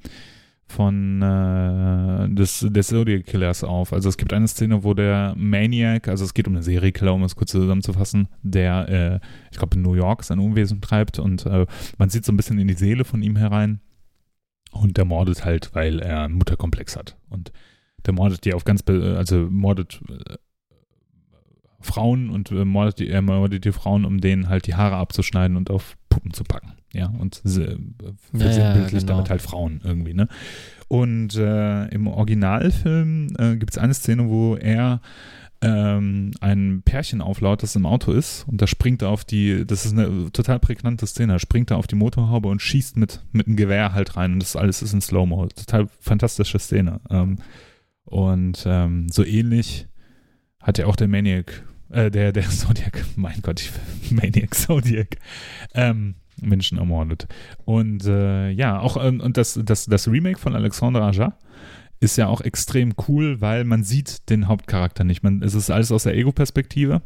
von 0.67 1.23
äh, 1.23 2.29
des, 2.35 2.67
des 2.69 2.89
Zodiac 2.89 3.25
Killers 3.25 3.63
auf. 3.63 3.93
Also 3.93 4.09
es 4.09 4.17
gibt 4.17 4.33
eine 4.33 4.49
Szene, 4.49 4.83
wo 4.83 4.95
der 4.95 5.35
Maniac, 5.37 6.09
also 6.09 6.25
es 6.25 6.35
geht 6.35 6.49
um 6.49 6.55
einen 6.55 6.63
Seriekiller, 6.63 7.15
um 7.15 7.23
es 7.23 7.37
kurz 7.37 7.53
zusammenzufassen, 7.53 8.29
der, 8.43 8.89
äh, 8.89 9.27
ich 9.53 9.59
glaube 9.59 9.77
in 9.77 9.83
New 9.83 9.95
York 9.95 10.25
sein 10.25 10.41
Unwesen 10.41 10.81
treibt 10.81 11.19
und 11.19 11.47
äh, 11.47 11.67
man 11.99 12.11
sieht 12.11 12.25
so 12.25 12.33
ein 12.33 12.37
bisschen 12.37 12.59
in 12.59 12.67
die 12.69 12.75
Seele 12.75 13.05
von 13.05 13.23
ihm 13.23 13.37
herein 13.37 13.81
und 14.73 14.97
der 14.97 15.05
mordet 15.05 15.45
halt, 15.45 15.71
weil 15.75 16.01
er 16.01 16.25
einen 16.25 16.35
Mutterkomplex 16.35 16.97
hat 16.97 17.17
und 17.29 17.53
der 18.05 18.15
mordet 18.15 18.45
die 18.45 18.55
auf 18.55 18.65
ganz, 18.65 18.83
also 18.89 19.49
mordet 19.49 20.01
äh, 20.09 20.35
Frauen 21.87 22.29
und 22.31 22.51
äh, 22.51 22.65
mordet 22.65 22.99
die, 22.99 23.09
er 23.09 23.23
mordet 23.23 23.65
die 23.65 23.73
Frauen, 23.73 24.05
um 24.05 24.21
denen 24.21 24.49
halt 24.49 24.67
die 24.67 24.75
Haare 24.75 24.97
abzuschneiden 24.97 25.57
und 25.57 25.71
auf 25.71 25.97
Puppen 26.11 26.33
zu 26.33 26.45
packen. 26.45 26.73
Ja, 26.93 27.13
und 27.19 27.43
äh, 27.45 27.49
Ja, 27.49 27.77
versinnbildlicht 28.33 28.93
ja, 28.93 28.99
genau. 29.01 29.07
damit 29.07 29.31
halt 29.31 29.43
Frauen 29.43 29.81
irgendwie, 29.85 30.15
ne? 30.15 30.29
Und 30.89 31.35
äh, 31.35 31.87
im 31.89 32.07
Originalfilm 32.07 33.29
äh, 33.39 33.57
gibt 33.57 33.73
es 33.73 33.79
eine 33.79 33.93
Szene, 33.95 34.29
wo 34.29 34.57
er 34.57 35.01
ähm, 35.63 36.33
ein 36.41 36.83
Pärchen 36.85 37.21
auflaut, 37.21 37.63
das 37.63 37.77
im 37.77 37.87
Auto 37.87 38.13
ist 38.13 38.45
und 38.47 38.61
da 38.61 38.67
springt 38.67 39.03
er 39.03 39.09
auf 39.09 39.25
die, 39.25 39.67
das 39.67 39.87
ist 39.87 39.93
eine 39.93 40.31
total 40.33 40.59
prägnante 40.61 41.07
Szene, 41.07 41.35
da 41.35 41.39
springt 41.39 41.71
er 41.71 41.79
auf 41.79 41.87
die 41.87 41.97
Motorhaube 41.97 42.49
und 42.49 42.61
schießt 42.61 42.97
mit, 42.97 43.23
mit 43.33 43.47
einem 43.47 43.57
Gewehr 43.57 43.93
halt 43.93 44.17
rein 44.17 44.35
und 44.35 44.41
das 44.41 44.55
alles 44.55 44.83
ist 44.83 44.93
in 44.93 45.01
Slow-Mo. 45.01 45.49
Total 45.49 45.89
fantastische 46.01 46.59
Szene. 46.59 47.01
Ähm, 47.11 47.39
und 48.05 48.65
ähm, 48.67 49.09
so 49.11 49.25
ähnlich 49.25 49.89
hat 50.61 50.79
ja 50.79 50.87
auch 50.87 50.97
der 50.97 51.09
Maniac, 51.09 51.65
äh, 51.91 52.11
der, 52.11 52.33
der 52.33 52.43
Zodiac, 52.49 53.05
mein 53.17 53.41
Gott, 53.43 53.61
ich, 53.61 53.71
Maniac 54.11 54.55
Zodiac, 54.55 55.17
ähm, 55.75 56.17
Menschen 56.41 56.79
ermordet. 56.79 57.27
Und 57.65 58.05
äh, 58.05 58.51
ja, 58.51 58.79
auch 58.79 59.03
ähm, 59.03 59.21
und 59.21 59.37
das, 59.37 59.59
das, 59.63 59.87
das 59.87 60.09
Remake 60.09 60.39
von 60.39 60.55
Alexandre 60.55 61.03
Aja 61.05 61.37
ist 61.99 62.19
ja 62.19 62.27
auch 62.27 62.43
extrem 62.43 62.93
cool, 63.09 63.41
weil 63.41 63.65
man 63.65 63.83
sieht 63.83 64.29
den 64.29 64.49
Hauptcharakter 64.49 65.05
nicht. 65.05 65.23
Man, 65.23 65.43
es 65.43 65.55
ist 65.55 65.71
alles 65.71 65.91
aus 65.93 66.03
der 66.03 66.15
Ego-Perspektive. 66.15 67.03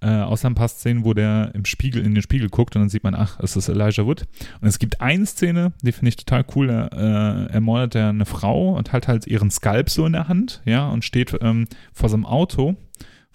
Äh, 0.00 0.10
außer 0.10 0.48
ein 0.48 0.54
paar 0.54 0.68
Szenen, 0.68 1.04
wo 1.04 1.12
der 1.12 1.50
im 1.54 1.64
Spiegel, 1.64 2.04
in 2.04 2.14
den 2.14 2.22
Spiegel 2.22 2.48
guckt 2.48 2.76
und 2.76 2.82
dann 2.82 2.88
sieht 2.88 3.02
man, 3.02 3.16
ach, 3.16 3.40
es 3.40 3.56
ist 3.56 3.68
Elijah 3.68 4.06
Wood. 4.06 4.26
Und 4.60 4.68
es 4.68 4.78
gibt 4.78 5.00
eine 5.00 5.26
Szene, 5.26 5.72
die 5.82 5.90
finde 5.90 6.10
ich 6.10 6.16
total 6.16 6.44
cool. 6.54 6.70
Er 6.70 6.92
äh, 6.92 7.52
ermordet 7.52 7.96
er 7.96 8.10
eine 8.10 8.24
Frau 8.24 8.76
und 8.76 8.92
hat 8.92 9.08
halt 9.08 9.26
ihren 9.26 9.50
Skalp 9.50 9.90
so 9.90 10.06
in 10.06 10.12
der 10.12 10.28
Hand, 10.28 10.62
ja, 10.64 10.88
und 10.88 11.04
steht 11.04 11.36
ähm, 11.40 11.66
vor 11.92 12.08
so 12.08 12.14
einem 12.14 12.26
Auto, 12.26 12.76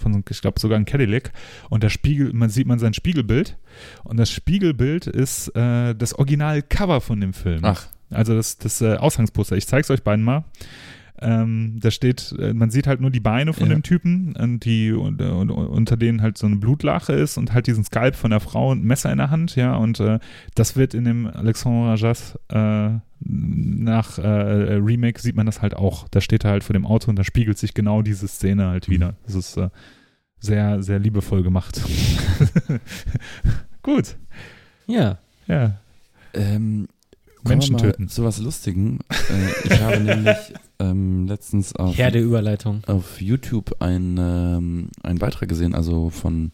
von, 0.04 0.24
ich 0.30 0.42
glaube 0.42 0.60
sogar 0.60 0.78
ein 0.78 0.86
Cadillac, 0.86 1.32
und 1.70 1.84
der 1.84 1.90
Spiegel, 1.90 2.32
man 2.34 2.50
sieht 2.50 2.68
man 2.68 2.80
sein 2.80 2.94
Spiegelbild. 2.94 3.58
Und 4.04 4.18
das 4.18 4.30
Spiegelbild 4.30 5.08
ist 5.08 5.50
äh, 5.56 5.96
das 5.96 6.14
Original-Cover 6.14 7.02
von 7.02 7.20
dem 7.20 7.34
Film. 7.34 7.62
Ach, 7.64 7.88
Also 8.12 8.36
das, 8.36 8.58
das 8.58 8.82
äh, 8.82 8.96
Ausgangsposter. 8.96 9.56
Ich 9.56 9.68
zeig's 9.68 9.90
euch 9.90 10.04
beiden 10.04 10.24
mal. 10.24 10.44
Ähm, 11.24 11.80
da 11.82 11.90
steht, 11.90 12.36
äh, 12.38 12.54
man 12.54 12.70
sieht 12.70 12.86
halt 12.88 13.00
nur 13.02 13.10
die 13.12 13.20
Beine 13.20 13.54
von 13.54 13.68
Ja. 13.68 13.74
dem 13.76 13.82
Typen, 13.84 14.36
und 14.36 14.66
die 14.66 14.92
und, 14.92 15.22
und, 15.22 15.50
unter 15.50 15.96
denen 15.98 16.22
halt 16.22 16.38
so 16.38 16.46
eine 16.48 16.58
Blutlache 16.58 17.14
ist 17.14 17.38
und 17.38 17.54
halt 17.54 17.68
diesen 17.68 17.84
Skalp 17.84 18.16
von 18.16 18.32
der 18.32 18.40
Frau 18.42 18.72
und 18.72 18.84
ein 18.84 18.88
Messer 18.88 19.12
in 19.12 19.18
der 19.20 19.30
Hand, 19.30 19.56
ja. 19.56 19.76
Und 19.76 20.00
äh, 20.00 20.20
das 20.56 20.76
wird 20.76 20.94
in 20.94 21.06
dem 21.06 21.26
Alexandre 21.28 21.90
Rajas 21.92 22.38
äh, 22.50 22.90
nach 23.26 24.18
äh, 24.20 24.22
Remake 24.28 25.22
sieht 25.22 25.36
man 25.36 25.46
das 25.46 25.62
halt 25.62 25.76
auch. 25.76 26.08
Da 26.10 26.20
steht 26.20 26.44
er 26.44 26.52
halt 26.52 26.64
vor 26.66 26.74
dem 26.74 26.86
Auto 26.86 27.10
und 27.10 27.16
da 27.18 27.24
spiegelt 27.24 27.58
sich 27.58 27.74
genau 27.74 28.02
diese 28.02 28.28
Szene 28.28 28.68
halt 28.68 28.90
wieder. 28.90 29.16
Das 29.26 29.36
ist 29.36 29.56
äh, 29.58 29.70
sehr, 30.40 30.84
sehr 30.84 31.00
liebevoll 31.00 31.42
gemacht. 31.42 31.82
Gut, 33.82 34.16
Ja. 34.88 35.18
ja. 35.48 35.76
ähm, 36.34 36.88
Menschen 37.46 37.78
töten. 37.78 38.08
Zu 38.08 38.24
was 38.24 38.40
Lustigen. 38.40 39.00
äh, 39.10 39.68
ich 39.74 39.82
habe 39.82 40.00
nämlich 40.04 40.38
ähm, 40.92 41.28
letztens 41.28 41.76
auf, 41.76 41.98
Herr 41.98 42.12
der 42.12 42.24
Überleitung. 42.24 42.84
auf 42.86 43.22
YouTube 43.22 43.76
ein, 43.82 44.18
ähm, 44.20 44.90
einen 45.04 45.20
Beitrag 45.20 45.50
gesehen, 45.50 45.74
also 45.76 46.10
von 46.10 46.52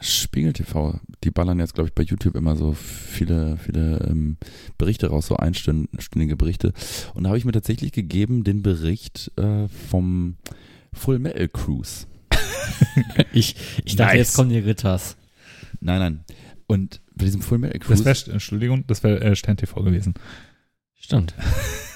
Spiegel 0.00 0.52
TV. 0.52 1.00
Die 1.24 1.30
ballern 1.32 1.58
jetzt, 1.58 1.74
glaube 1.74 1.88
ich, 1.88 1.94
bei 1.94 2.04
YouTube 2.04 2.36
immer 2.36 2.54
so 2.56 2.72
viele, 2.72 3.56
viele 3.56 4.06
ähm, 4.08 4.36
Berichte 4.78 5.08
raus, 5.08 5.26
so 5.26 5.36
einstündige 5.36 6.36
Berichte. 6.36 6.72
Und 7.14 7.24
da 7.24 7.30
habe 7.30 7.38
ich 7.38 7.44
mir 7.44 7.52
tatsächlich 7.52 7.90
gegeben 7.92 8.44
den 8.44 8.62
Bericht 8.62 9.32
äh, 9.36 9.66
vom 9.90 10.36
Full 10.92 11.18
Metal 11.18 11.48
Cruise. 11.48 12.06
Ich, 13.32 13.56
ich 13.84 13.96
dachte, 13.96 14.12
Nice. 14.16 14.28
jetzt 14.28 14.34
kommen 14.36 14.50
die 14.50 14.58
Ritters. 14.58 15.16
Nein, 15.80 15.98
nein. 15.98 16.24
Und 16.66 17.00
bei 17.14 17.24
diesem 17.24 17.40
Full 17.40 17.58
Metal 17.58 17.78
Das 17.78 17.86
Cruise. 17.88 18.04
wäre, 18.04 18.32
Entschuldigung, 18.34 18.84
das 18.86 19.02
wäre 19.02 19.20
äh, 19.20 19.34
Stern 19.34 19.56
TV 19.56 19.82
gewesen. 19.82 20.14
Stimmt. 20.94 21.34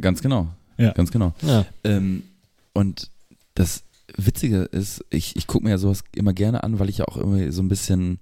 Ganz 0.00 0.22
genau. 0.22 0.48
Ja. 0.76 0.92
Ganz 0.92 1.10
genau. 1.10 1.34
Ja. 1.42 1.64
Ähm, 1.84 2.24
und 2.72 3.10
das 3.54 3.84
Witzige 4.16 4.62
ist, 4.62 5.04
ich, 5.10 5.36
ich 5.36 5.46
gucke 5.46 5.64
mir 5.64 5.70
ja 5.70 5.78
sowas 5.78 6.04
immer 6.14 6.32
gerne 6.32 6.62
an, 6.62 6.78
weil 6.78 6.88
ich 6.88 6.98
ja 6.98 7.06
auch 7.06 7.16
irgendwie 7.16 7.50
so 7.50 7.62
ein 7.62 7.68
bisschen. 7.68 8.18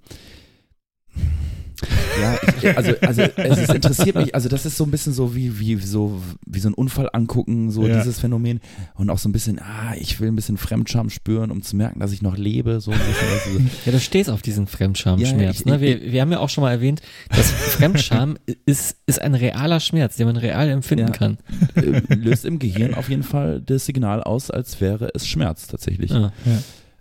Ja, 2.21 2.39
ich, 2.59 2.77
also, 2.77 2.93
also 3.01 3.23
es 3.23 3.59
ist, 3.59 3.75
interessiert 3.75 4.17
mich, 4.17 4.35
also 4.35 4.49
das 4.49 4.67
ist 4.67 4.77
so 4.77 4.85
ein 4.85 4.91
bisschen 4.91 5.13
so 5.13 5.35
wie, 5.35 5.59
wie, 5.59 5.77
so, 5.77 6.21
wie 6.47 6.61
so 6.61 6.69
ein 6.69 6.75
Unfall 6.75 7.09
angucken, 7.13 7.71
so 7.71 7.87
Ja. 7.87 7.99
dieses 7.99 8.21
Phänomen. 8.21 8.61
Und 8.95 9.11
auch 9.11 9.19
so 9.19 9.29
ein 9.29 9.33
bisschen, 9.33 9.59
ah, 9.61 9.95
ich 9.99 10.21
will 10.21 10.29
ein 10.29 10.37
bisschen 10.37 10.57
Fremdscham 10.59 11.11
spüren, 11.11 11.51
um 11.51 11.63
zu 11.63 11.77
merken, 11.77 12.01
dass 12.01 12.13
ich 12.13 12.23
noch 12.23 12.37
lebe. 12.37 12.81
So 12.81 12.91
ein 12.91 12.99
bisschen, 12.99 13.29
weißt 13.31 13.47
du, 13.47 13.53
so. 13.53 13.59
Ja, 13.87 13.93
du 13.93 14.01
stehst 14.01 14.31
auf 14.31 14.43
diesen 14.43 14.67
Fremdscham-Schmerz. 14.67 15.61
Ja, 15.61 15.65
ja, 15.67 15.73
ne? 15.77 15.81
wir, 15.81 16.13
wir 16.13 16.21
haben 16.21 16.33
ja 16.33 16.41
auch 16.41 16.49
schon 16.51 16.63
mal 16.63 16.71
erwähnt, 16.73 17.01
dass 17.31 17.51
Fremdscham 17.51 18.37
ist, 18.67 18.97
ist 19.07 19.21
ein 19.21 19.35
realer 19.35 19.81
Schmerz, 19.81 20.17
den 20.17 20.27
man 20.27 20.37
real 20.37 20.69
empfinden 20.69 21.07
Ja. 21.09 21.13
kann. 21.13 21.39
äh, 21.77 22.15
löst 22.15 22.45
im 22.45 22.59
Gehirn 22.59 22.95
auf 22.95 23.09
jeden 23.09 23.23
Fall 23.23 23.61
das 23.61 23.87
Signal 23.87 24.23
aus, 24.23 24.51
als 24.51 24.81
wäre 24.81 25.11
es 25.15 25.27
Schmerz 25.27 25.67
tatsächlich. 25.67 26.11
Ja. 26.11 26.33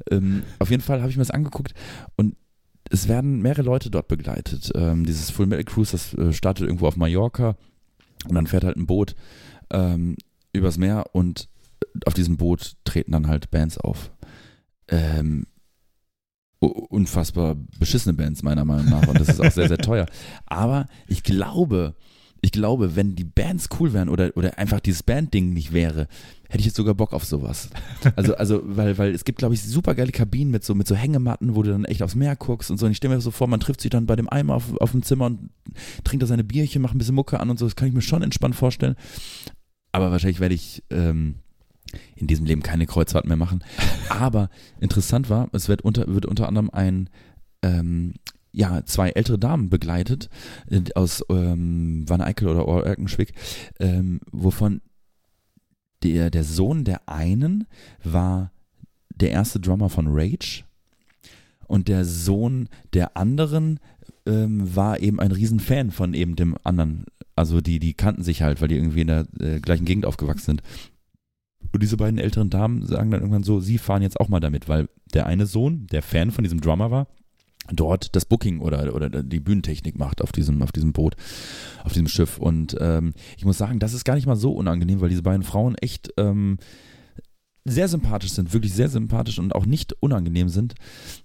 Ähm, 0.10 0.44
auf 0.58 0.72
jeden 0.72 0.82
Fall 0.82 1.00
habe 1.02 1.12
ich 1.12 1.18
mir 1.18 1.22
das 1.22 1.32
angeguckt 1.32 1.74
und 2.16 2.36
es 2.90 3.08
werden 3.08 3.42
mehrere 3.42 3.64
Leute 3.64 3.90
dort 3.90 4.08
begleitet. 4.08 4.72
Ähm, 4.76 5.06
dieses 5.06 5.30
Full 5.30 5.48
Metal 5.48 5.64
Cruise, 5.64 5.92
das 5.92 6.14
äh, 6.14 6.34
startet 6.34 6.68
irgendwo 6.68 6.88
auf 6.88 6.98
Mallorca 6.98 7.56
und 8.28 8.36
dann 8.36 8.48
fährt 8.48 8.64
halt 8.64 8.78
ein 8.78 8.88
Boot 8.88 9.16
ähm, 9.72 10.16
übers 10.54 10.78
Meer 10.78 11.06
und 11.14 11.48
auf 12.06 12.14
diesem 12.14 12.38
Boot 12.38 12.74
treten 12.84 13.12
dann 13.12 13.28
halt 13.28 13.52
Bands 13.52 13.78
auf. 13.78 14.12
Ähm, 14.88 15.46
unfassbar 16.60 17.56
beschissene 17.80 18.14
Bands 18.14 18.44
meiner 18.44 18.66
Meinung 18.66 18.90
nach 18.90 19.08
und 19.08 19.20
das 19.20 19.30
ist 19.30 19.42
auch 19.42 19.52
sehr, 19.52 19.68
sehr 19.68 19.80
teuer. 19.80 20.06
Aber 20.46 20.86
ich 21.08 21.24
glaube, 21.24 21.96
ich 22.42 22.52
glaube, 22.52 22.96
wenn 22.96 23.16
die 23.16 23.24
Bands 23.24 23.70
cool 23.80 23.94
wären 23.94 24.10
oder, 24.10 24.32
oder 24.36 24.58
einfach 24.58 24.80
dieses 24.80 25.04
Band-Ding 25.04 25.54
nicht 25.54 25.74
wäre, 25.74 26.08
hätte 26.50 26.60
ich 26.60 26.66
jetzt 26.66 26.76
sogar 26.76 26.96
Bock 26.96 27.14
auf 27.14 27.24
sowas. 27.24 27.70
Also, 28.16 28.36
also, 28.36 28.62
weil, 28.64 28.98
weil 28.98 29.14
es 29.14 29.26
gibt, 29.26 29.38
glaube 29.40 29.54
ich, 29.54 29.62
super 29.62 29.94
geile 29.94 30.12
Kabinen 30.12 30.52
mit 30.52 30.64
so, 30.64 30.74
mit 30.74 30.88
so 30.88 30.96
Hängematten, 30.96 31.56
wo 31.56 31.62
du 31.62 31.70
dann 31.70 31.86
echt 31.86 32.02
aufs 32.02 32.16
Meer 32.16 32.36
guckst 32.36 32.72
und 32.72 32.78
so. 32.78 32.88
Und 32.88 32.94
ich 32.94 32.98
stelle 32.98 33.14
mir 33.14 33.22
so 33.22 33.30
vor, 33.30 33.48
man 33.48 33.60
trifft 33.60 33.82
sich 33.82 33.92
dann 33.92 34.08
bei 34.08 34.16
dem 34.16 34.28
Eimer 34.28 34.56
auf, 34.56 34.76
auf 34.82 34.92
dem 34.92 35.04
Zimmer 35.04 35.28
und 35.28 35.52
trinkt 36.04 36.24
da 36.24 36.28
seine 36.28 36.44
Bierchen, 36.44 36.82
macht 36.82 36.96
ein 36.96 36.98
bisschen 36.98 37.16
Mucke 37.16 37.40
an 37.40 37.52
und 37.52 37.60
so. 37.60 37.66
Das 37.66 37.76
kann 37.76 37.88
ich 37.88 37.94
mir 37.94 38.02
schon 38.02 38.24
entspannt 38.24 38.56
vorstellen. 38.56 38.96
Aber 39.92 40.10
wahrscheinlich 40.10 40.40
werde 40.40 40.56
ich 40.56 40.84
ähm, 40.90 41.36
in 42.16 42.26
diesem 42.26 42.46
Leben 42.46 42.64
keine 42.64 42.88
Kreuzfahrt 42.88 43.26
mehr 43.26 43.38
machen. 43.38 43.64
Aber 44.10 44.50
interessant 44.80 45.30
war, 45.30 45.48
es 45.52 45.70
wird 45.70 45.84
unter, 45.84 46.08
wird 46.08 46.26
unter 46.26 46.48
anderem 46.48 46.72
ein 46.72 47.10
ähm, 47.62 48.14
ja, 48.52 48.84
zwei 48.86 49.10
ältere 49.12 49.40
Damen 49.40 49.70
begleitet 49.70 50.30
äh, 50.70 50.82
aus 50.96 51.24
ähm, 51.30 52.04
Wanne 52.08 52.26
Eickel 52.26 52.48
oder 52.50 52.86
Erkenschwick, 52.86 53.34
ähm, 53.80 54.20
wovon 54.32 54.82
der, 56.04 56.30
der 56.30 56.44
Sohn 56.44 56.84
der 56.84 57.08
einen 57.08 57.68
war 58.04 58.52
der 59.16 59.32
erste 59.32 59.60
Drummer 59.60 59.90
von 59.90 60.08
Rage 60.10 60.64
und 61.68 61.88
der 61.88 62.06
Sohn 62.06 62.68
der 62.94 63.16
anderen 63.16 63.80
ähm, 64.26 64.76
war 64.76 65.00
eben 65.00 65.20
ein 65.20 65.32
Riesenfan 65.32 65.92
von 65.92 66.14
eben 66.14 66.36
dem 66.36 66.58
anderen. 66.64 67.06
Also 67.36 67.62
die, 67.62 67.80
die 67.80 67.94
kannten 67.94 68.24
sich 68.24 68.42
halt, 68.42 68.62
weil 68.62 68.68
die 68.68 68.76
irgendwie 68.76 69.02
in 69.02 69.08
der 69.08 69.26
äh, 69.40 69.60
gleichen 69.60 69.86
Gegend 69.86 70.06
aufgewachsen 70.06 70.46
sind. 70.46 70.64
Und 71.72 71.82
diese 71.82 71.98
beiden 71.98 72.20
älteren 72.20 72.50
Damen 72.50 72.86
sagen 72.86 73.12
dann 73.12 73.22
irgendwann 73.22 73.44
so, 73.44 73.60
sie 73.60 73.78
fahren 73.78 74.02
jetzt 74.02 74.20
auch 74.20 74.28
mal 74.28 74.40
damit, 74.40 74.68
weil 74.68 74.90
der 75.14 75.28
eine 75.28 75.46
Sohn, 75.46 75.88
der 75.88 76.02
Fan 76.02 76.32
von 76.32 76.44
diesem 76.44 76.60
Drummer 76.60 76.92
war, 76.92 77.08
dort 77.70 78.16
das 78.16 78.26
Booking 78.26 78.60
oder, 78.60 78.96
oder 78.96 79.10
die 79.10 79.40
Bühnentechnik 79.40 79.98
macht 79.98 80.22
auf 80.22 80.32
diesem, 80.32 80.62
auf 80.62 80.72
diesem 80.72 80.94
Boot, 80.94 81.16
auf 81.84 81.94
diesem 81.94 82.08
Schiff. 82.08 82.38
Und 82.38 82.76
ähm, 82.80 83.14
ich 83.38 83.46
muss 83.46 83.58
sagen, 83.58 83.80
das 83.80 83.94
ist 83.94 84.06
gar 84.06 84.16
nicht 84.16 84.28
mal 84.28 84.36
so 84.36 84.52
unangenehm, 84.54 85.02
weil 85.02 85.10
diese 85.10 85.24
beiden 85.24 85.44
Frauen 85.44 85.76
echt 85.76 86.14
ähm, 86.18 86.58
sehr 87.64 87.88
sympathisch 87.88 88.32
sind, 88.32 88.54
wirklich 88.54 88.74
sehr 88.74 88.90
sympathisch 88.90 89.38
und 89.38 89.54
auch 89.54 89.66
nicht 89.66 89.96
unangenehm 90.00 90.50
sind. 90.50 90.74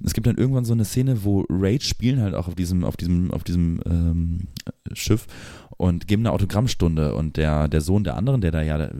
Es 0.04 0.12
gibt 0.12 0.26
dann 0.26 0.36
irgendwann 0.36 0.66
so 0.66 0.74
eine 0.74 0.84
Szene, 0.84 1.24
wo 1.24 1.46
Rage 1.48 1.86
spielen 1.86 2.20
halt 2.20 2.34
auch 2.34 2.48
auf 2.48 2.54
diesem, 2.54 2.84
auf 2.84 2.96
diesem, 2.96 3.30
auf 3.30 3.42
diesem 3.42 3.80
ähm, 3.86 4.48
Schiff 4.92 5.26
und 5.78 6.06
geben 6.06 6.22
eine 6.22 6.32
Autogrammstunde 6.32 7.14
und 7.14 7.38
der, 7.38 7.68
der 7.68 7.80
Sohn 7.80 8.04
der 8.04 8.16
anderen, 8.16 8.42
der 8.42 8.50
da 8.50 8.62
ja 8.62 8.90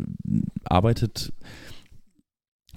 arbeitet, 0.65 1.33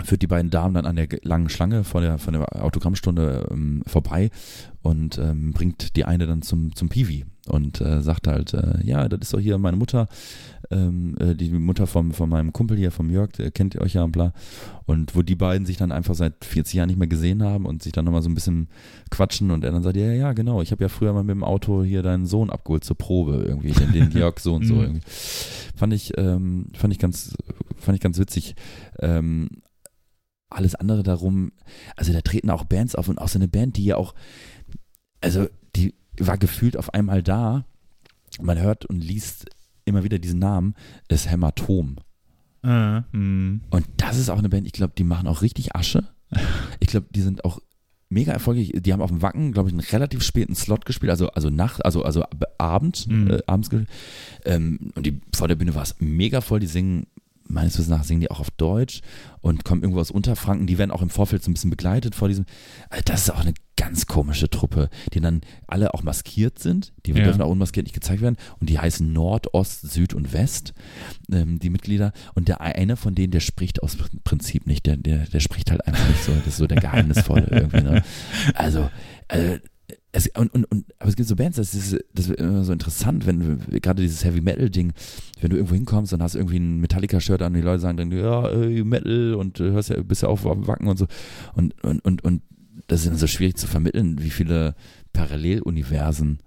führt 0.03 0.21
die 0.21 0.27
beiden 0.27 0.49
Damen 0.51 0.73
dann 0.73 0.85
an 0.85 0.95
der 0.95 1.07
langen 1.23 1.49
Schlange 1.49 1.83
vor 1.83 2.01
der, 2.01 2.17
von 2.17 2.33
der 2.33 2.63
Autogrammstunde 2.63 3.47
ähm, 3.51 3.83
vorbei 3.85 4.29
und 4.81 5.17
ähm, 5.17 5.51
bringt 5.51 5.95
die 5.95 6.05
eine 6.05 6.25
dann 6.25 6.41
zum, 6.41 6.75
zum 6.75 6.89
Piwi 6.89 7.25
und 7.47 7.81
äh, 7.81 8.01
sagt 8.01 8.27
halt, 8.27 8.53
äh, 8.53 8.79
ja, 8.83 9.09
das 9.09 9.19
ist 9.21 9.33
doch 9.33 9.39
hier 9.39 9.57
meine 9.57 9.75
Mutter, 9.77 10.07
ähm, 10.71 11.15
äh, 11.19 11.35
die 11.35 11.49
Mutter 11.51 11.87
vom, 11.87 12.13
von 12.13 12.29
meinem 12.29 12.53
Kumpel 12.53 12.77
hier, 12.77 12.91
vom 12.91 13.09
Jörg, 13.09 13.31
der 13.31 13.51
kennt 13.51 13.75
ihr 13.75 13.81
euch 13.81 13.95
ja 13.95 14.03
und 14.03 14.11
bla. 14.11 14.33
Und 14.85 15.15
wo 15.15 15.21
die 15.23 15.35
beiden 15.35 15.65
sich 15.65 15.77
dann 15.77 15.91
einfach 15.91 16.15
seit 16.15 16.45
40 16.45 16.75
Jahren 16.75 16.87
nicht 16.87 16.99
mehr 16.99 17.07
gesehen 17.07 17.43
haben 17.43 17.65
und 17.65 17.81
sich 17.81 17.91
dann 17.91 18.05
nochmal 18.05 18.21
so 18.21 18.29
ein 18.29 18.35
bisschen 18.35 18.67
quatschen 19.09 19.51
und 19.51 19.63
er 19.63 19.71
dann 19.71 19.83
sagt, 19.83 19.97
ja, 19.97 20.11
ja, 20.13 20.33
genau, 20.33 20.61
ich 20.61 20.71
habe 20.71 20.83
ja 20.83 20.89
früher 20.89 21.11
mal 21.13 21.23
mit 21.23 21.35
dem 21.35 21.43
Auto 21.43 21.83
hier 21.83 22.03
deinen 22.03 22.25
Sohn 22.27 22.49
abgeholt 22.49 22.83
zur 22.83 22.97
Probe 22.97 23.43
irgendwie, 23.47 23.71
den, 23.71 23.91
den 23.91 24.11
Jörg 24.17 24.39
so 24.39 24.53
und 24.53 24.65
so 24.65 24.75
Mhm. 24.75 24.81
irgendwie. 24.81 25.01
Fand 25.75 25.93
ich, 25.93 26.17
ähm, 26.17 26.67
fand 26.73 26.93
ich 26.93 26.99
ganz, 26.99 27.33
fand 27.77 27.95
ich 27.95 28.01
ganz 28.01 28.19
witzig. 28.19 28.55
Ähm, 28.99 29.49
alles 30.49 30.75
andere 30.75 31.03
darum, 31.03 31.51
also 31.95 32.11
da 32.13 32.21
treten 32.21 32.49
auch 32.49 32.63
Bands 32.63 32.95
auf 32.95 33.07
und 33.07 33.19
auch 33.19 33.27
so 33.29 33.37
eine 33.39 33.47
Band, 33.47 33.77
die 33.77 33.85
ja 33.85 33.97
auch, 33.97 34.13
also 35.21 35.47
die 35.75 35.93
war 36.17 36.37
gefühlt 36.37 36.75
auf 36.77 36.93
einmal 36.93 37.23
da. 37.23 37.65
Man 38.41 38.59
hört 38.59 38.85
und 38.85 39.01
liest 39.03 39.45
immer 39.85 40.03
wieder 40.03 40.19
diesen 40.19 40.39
Namen, 40.39 40.75
ist 41.07 41.29
Hämatom. 41.29 41.97
Hm. 42.63 43.61
Und 43.69 43.85
das 43.97 44.17
ist 44.17 44.29
auch 44.29 44.37
eine 44.39 44.49
Band, 44.49 44.67
ich 44.67 44.73
glaube, 44.73 44.93
die 44.97 45.03
machen 45.03 45.27
auch 45.27 45.41
richtig 45.41 45.75
Asche. 45.75 46.07
Ich 46.81 46.87
glaube, 46.87 47.07
die 47.13 47.21
sind 47.21 47.43
auch 47.45 47.59
mega 48.09 48.31
erfolgreich. 48.31 48.71
Die 48.73 48.93
haben 48.93 49.01
auf 49.01 49.09
dem 49.11 49.21
Wacken, 49.21 49.51
glaube 49.51 49.69
ich, 49.69 49.73
einen 49.73 49.81
relativ 49.81 50.23
späten 50.23 50.55
Slot 50.55 50.85
gespielt, 50.85 51.09
also, 51.11 51.29
also 51.31 51.49
Nacht, 51.49 51.83
also, 51.85 52.03
also 52.03 52.23
ab- 52.23 52.45
Abend, 52.57 53.05
Mhm. 53.07 53.29
äh, 53.31 53.39
abends. 53.47 53.69
ge- 53.69 53.85
Ähm, 54.45 54.91
und 54.95 55.05
die, 55.05 55.19
vor 55.35 55.47
der 55.47 55.55
Bühne 55.55 55.75
war 55.75 55.83
es 55.83 55.95
mega 55.99 56.41
voll. 56.41 56.59
Die 56.59 56.67
singen, 56.67 57.05
meines 57.47 57.73
Wissens 57.73 57.89
nach, 57.89 58.03
singen 58.03 58.21
die 58.21 58.31
auch 58.31 58.39
auf 58.39 58.49
Deutsch 58.51 59.01
und 59.41 59.63
kommen 59.63 59.81
irgendwo 59.81 59.99
aus 60.01 60.11
Unterfranken. 60.11 60.67
Die 60.67 60.77
werden 60.77 60.91
auch 60.91 61.01
im 61.01 61.09
Vorfeld 61.09 61.43
so 61.43 61.49
ein 61.49 61.53
bisschen 61.53 61.69
begleitet 61.69 62.15
vor 62.15 62.27
diesem. 62.27 62.45
Also 62.89 63.03
das 63.05 63.21
ist 63.23 63.29
auch 63.31 63.39
eine 63.39 63.53
ganz 63.77 64.07
komische 64.07 64.49
Truppe, 64.49 64.89
die 65.13 65.21
dann 65.21 65.41
alle 65.65 65.93
auch 65.93 66.03
maskiert 66.03 66.59
sind. 66.59 66.91
Die 67.05 67.11
Ja. 67.11 67.23
dürfen 67.23 67.41
auch 67.41 67.49
unmaskiert 67.49 67.85
nicht 67.85 67.93
gezeigt 67.93 68.21
werden. 68.21 68.35
Und 68.59 68.69
die 68.69 68.77
heißen 68.79 69.11
Nord, 69.13 69.53
Ost, 69.53 69.89
Süd 69.89 70.13
und 70.13 70.33
West, 70.33 70.73
ähm, 71.31 71.59
die 71.59 71.69
Mitglieder. 71.69 72.11
Und 72.35 72.47
der 72.49 72.59
eine 72.61 72.97
von 72.97 73.15
denen, 73.15 73.31
der 73.31 73.39
spricht 73.39 73.81
aus 73.81 73.97
Prinzip 74.25 74.67
nicht. 74.67 74.85
Der, 74.85 74.97
der, 74.97 75.19
der 75.27 75.39
spricht 75.39 75.71
halt 75.71 75.87
einfach 75.87 76.07
nicht 76.09 76.23
so. 76.23 76.33
Das 76.33 76.47
ist 76.47 76.57
so 76.57 76.67
der 76.67 76.77
Geheimnisvolle 76.81 77.47
irgendwie. 77.49 77.81
Ne? 77.81 78.03
Also, 78.55 78.89
äh, 79.29 79.59
es, 80.11 80.27
und, 80.35 80.53
und, 80.53 80.65
und, 80.65 80.85
aber 80.97 81.09
es 81.09 81.15
gibt 81.15 81.29
so 81.29 81.35
Bands, 81.35 81.57
das 81.57 81.75
ist, 81.75 81.97
das 82.13 82.29
ist 82.29 82.39
immer 82.39 82.63
so 82.63 82.73
interessant, 82.73 83.27
wenn 83.27 83.59
gerade 83.81 84.01
dieses 84.01 84.23
Heavy 84.23 84.41
Metal 84.41 84.69
Ding, 84.69 84.93
wenn 85.39 85.51
du 85.51 85.57
irgendwo 85.57 85.75
hinkommst 85.75 86.13
und 86.13 86.23
hast 86.23 86.35
irgendwie 86.35 86.57
ein 86.57 86.79
Metallica-Shirt 86.79 87.41
an, 87.41 87.53
die 87.53 87.61
Leute 87.61 87.79
sagen 87.79 87.97
dann, 87.97 88.11
ja, 88.11 88.49
äh, 88.49 88.83
Metal 88.83 89.35
und 89.35 89.59
äh, 89.59 89.71
hörst 89.71 89.89
ja, 89.89 90.01
bist 90.01 90.23
ja 90.23 90.29
auf 90.29 90.45
am 90.47 90.65
Wacken 90.67 90.87
und 90.87 90.97
so. 90.97 91.05
Und, 91.53 91.79
und, 91.83 92.03
und, 92.03 92.23
und 92.23 92.41
das 92.87 93.01
ist 93.01 93.09
dann 93.09 93.17
so 93.17 93.27
schwierig 93.27 93.57
zu 93.57 93.67
vermitteln, 93.67 94.21
wie 94.21 94.31
viele 94.31 94.75
Paralleluniversen 95.13 96.39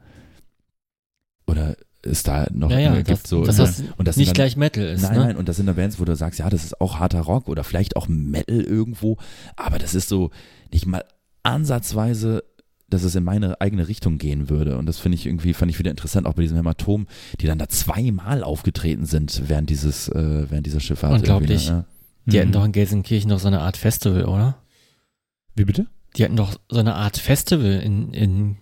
oder 1.46 1.76
es 2.02 2.24
da 2.24 2.48
noch 2.52 2.70
Ja, 2.70 2.80
ja, 2.80 2.94
das, 2.96 3.04
gibt. 3.04 3.26
So, 3.28 3.44
dass 3.44 3.58
ne? 3.58 3.64
das 3.64 3.82
und 3.96 4.08
das 4.08 4.16
nicht 4.16 4.30
dann, 4.30 4.34
gleich 4.34 4.56
Metal 4.56 4.84
ist. 4.84 5.02
Nein, 5.02 5.12
ne? 5.12 5.24
nein, 5.26 5.36
und 5.36 5.48
das 5.48 5.56
sind 5.56 5.66
da 5.66 5.74
Bands, 5.74 6.00
wo 6.00 6.04
du 6.04 6.16
sagst, 6.16 6.40
ja, 6.40 6.50
das 6.50 6.64
ist 6.64 6.80
auch 6.80 6.98
harter 6.98 7.20
Rock 7.20 7.48
oder 7.48 7.62
vielleicht 7.62 7.94
auch 7.94 8.08
Metal 8.08 8.60
irgendwo, 8.60 9.18
aber 9.54 9.78
das 9.78 9.94
ist 9.94 10.08
so 10.08 10.30
nicht 10.72 10.86
mal 10.86 11.04
ansatzweise, 11.44 12.42
dass 12.93 13.03
es 13.05 13.14
in 13.14 13.24
meine 13.24 13.61
eigene 13.61 13.88
Richtung 13.88 14.18
gehen 14.18 14.49
würde. 14.51 14.76
Und 14.78 14.86
das 14.86 14.99
finde 14.99 15.16
ich 15.16 15.26
irgendwie, 15.26 15.55
fand 15.55 15.70
ich 15.70 15.78
wieder 15.78 15.90
interessant, 15.90 16.26
auch 16.26 16.34
bei 16.34 16.43
diesem 16.43 16.57
Hämatom, 16.57 17.07
die 17.40 17.47
dann 17.47 17.59
da 17.59 17.68
zweimal 17.68 18.43
aufgetreten 18.43 19.07
sind 19.07 19.43
während 19.49 19.70
dieses, 19.70 20.09
äh, 20.09 20.47
während 20.51 20.66
dieser 20.66 20.80
Schifffahrt. 20.80 21.12
Unglaublich. 21.14 21.70
Ne? 21.70 21.84
Die 22.26 22.38
hatten 22.38 22.51
Mhm. 22.51 22.53
doch 22.53 22.64
in 22.64 22.72
Gelsenkirchen 22.72 23.30
noch 23.30 23.40
so 23.40 23.49
eine 23.49 23.61
Art 23.61 23.76
Festival, 23.76 24.24
oder? 24.26 24.57
Wie 25.55 25.64
bitte? 25.64 25.86
Die 26.16 26.24
hatten 26.24 26.36
doch 26.36 26.55
so 26.68 26.78
eine 26.80 26.95
Art 26.95 27.16
Festival 27.16 27.80
in, 27.82 28.12
in, 28.12 28.57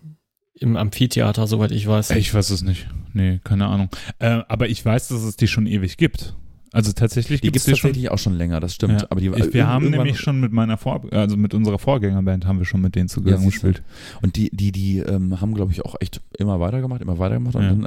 im 0.54 0.76
Amphitheater, 0.76 1.46
soweit 1.46 1.70
ich 1.72 1.86
weiß. 1.86 2.10
Ich 2.12 2.32
weiß 2.32 2.50
es 2.50 2.62
nicht. 2.62 2.86
Nee, 3.12 3.40
keine 3.44 3.66
Ahnung. 3.66 3.88
Äh, 4.18 4.40
aber 4.48 4.68
ich 4.68 4.84
weiß, 4.84 5.08
dass 5.08 5.22
es 5.22 5.36
die 5.36 5.48
schon 5.48 5.66
ewig 5.66 5.96
gibt. 5.96 6.34
Also 6.72 6.92
tatsächlich 6.92 7.40
Die 7.40 7.48
gibt 7.48 7.56
es 7.56 7.64
die 7.64 7.70
schon. 7.72 7.88
tatsächlich 7.90 8.10
auch 8.10 8.18
schon 8.18 8.34
länger, 8.36 8.60
das 8.60 8.74
stimmt. 8.74 9.02
Ja. 9.02 9.06
Aber 9.10 9.20
die, 9.20 9.28
ich, 9.28 9.52
wir 9.52 9.66
haben 9.66 9.90
nämlich 9.90 10.18
schon 10.20 10.38
mit 10.40 10.52
meiner 10.52 10.76
Vor 10.76 11.02
also 11.12 11.36
mit 11.36 11.52
unserer 11.52 11.78
Vorgängerband 11.78 12.46
haben 12.46 12.58
wir 12.58 12.64
schon 12.64 12.80
mit 12.80 12.94
denen 12.94 13.08
zusammen 13.08 13.40
du. 13.42 13.46
gespielt. 13.50 13.82
Und 14.22 14.36
die, 14.36 14.50
die, 14.52 14.70
die 14.70 14.98
ähm, 14.98 15.40
haben, 15.40 15.54
glaube 15.54 15.72
ich, 15.72 15.84
auch 15.84 15.96
echt 16.00 16.20
immer 16.38 16.60
weitergemacht, 16.60 17.02
immer 17.02 17.18
weitergemacht 17.18 17.56
und 17.56 17.62
Ja. 17.62 17.68
dann 17.70 17.84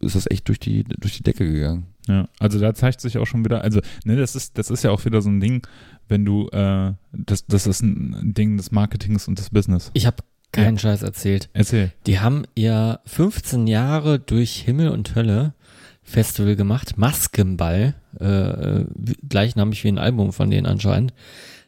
äh, 0.00 0.04
ist 0.04 0.16
das 0.16 0.28
echt 0.30 0.48
durch 0.48 0.58
die, 0.58 0.84
durch 0.84 1.16
die 1.16 1.22
Decke 1.22 1.50
gegangen. 1.50 1.86
Ja, 2.08 2.28
also 2.38 2.58
da 2.60 2.74
zeigt 2.74 3.00
sich 3.00 3.16
auch 3.18 3.26
schon 3.26 3.44
wieder, 3.44 3.62
also 3.62 3.80
ne, 4.04 4.16
das 4.16 4.36
ist 4.36 4.58
das 4.58 4.68
ist 4.70 4.84
ja 4.84 4.90
auch 4.90 5.04
wieder 5.06 5.22
so 5.22 5.30
ein 5.30 5.40
Ding, 5.40 5.66
wenn 6.08 6.24
du 6.26 6.48
äh, 6.48 6.92
das 7.12 7.46
das 7.46 7.66
ist 7.66 7.82
ein 7.82 8.34
Ding 8.34 8.58
des 8.58 8.72
Marketings 8.72 9.26
und 9.26 9.38
des 9.38 9.48
Business. 9.50 9.90
Ich 9.94 10.04
habe 10.06 10.16
keinen 10.52 10.78
Scheiß 10.78 11.02
erzählt. 11.02 11.48
Erzähl. 11.54 11.92
Die 12.06 12.20
haben 12.20 12.44
ihr 12.54 13.00
15 13.06 13.66
Jahre 13.66 14.18
durch 14.20 14.56
Himmel 14.56 14.88
und 14.90 15.14
Hölle 15.14 15.54
Festival 16.04 16.54
gemacht, 16.54 16.96
Maskenball, 16.96 17.94
äh, 18.20 18.24
äh, 18.24 18.86
gleichnamig 19.28 19.82
wie 19.84 19.88
ein 19.88 19.98
Album 19.98 20.32
von 20.32 20.50
denen 20.50 20.66
anscheinend, 20.66 21.12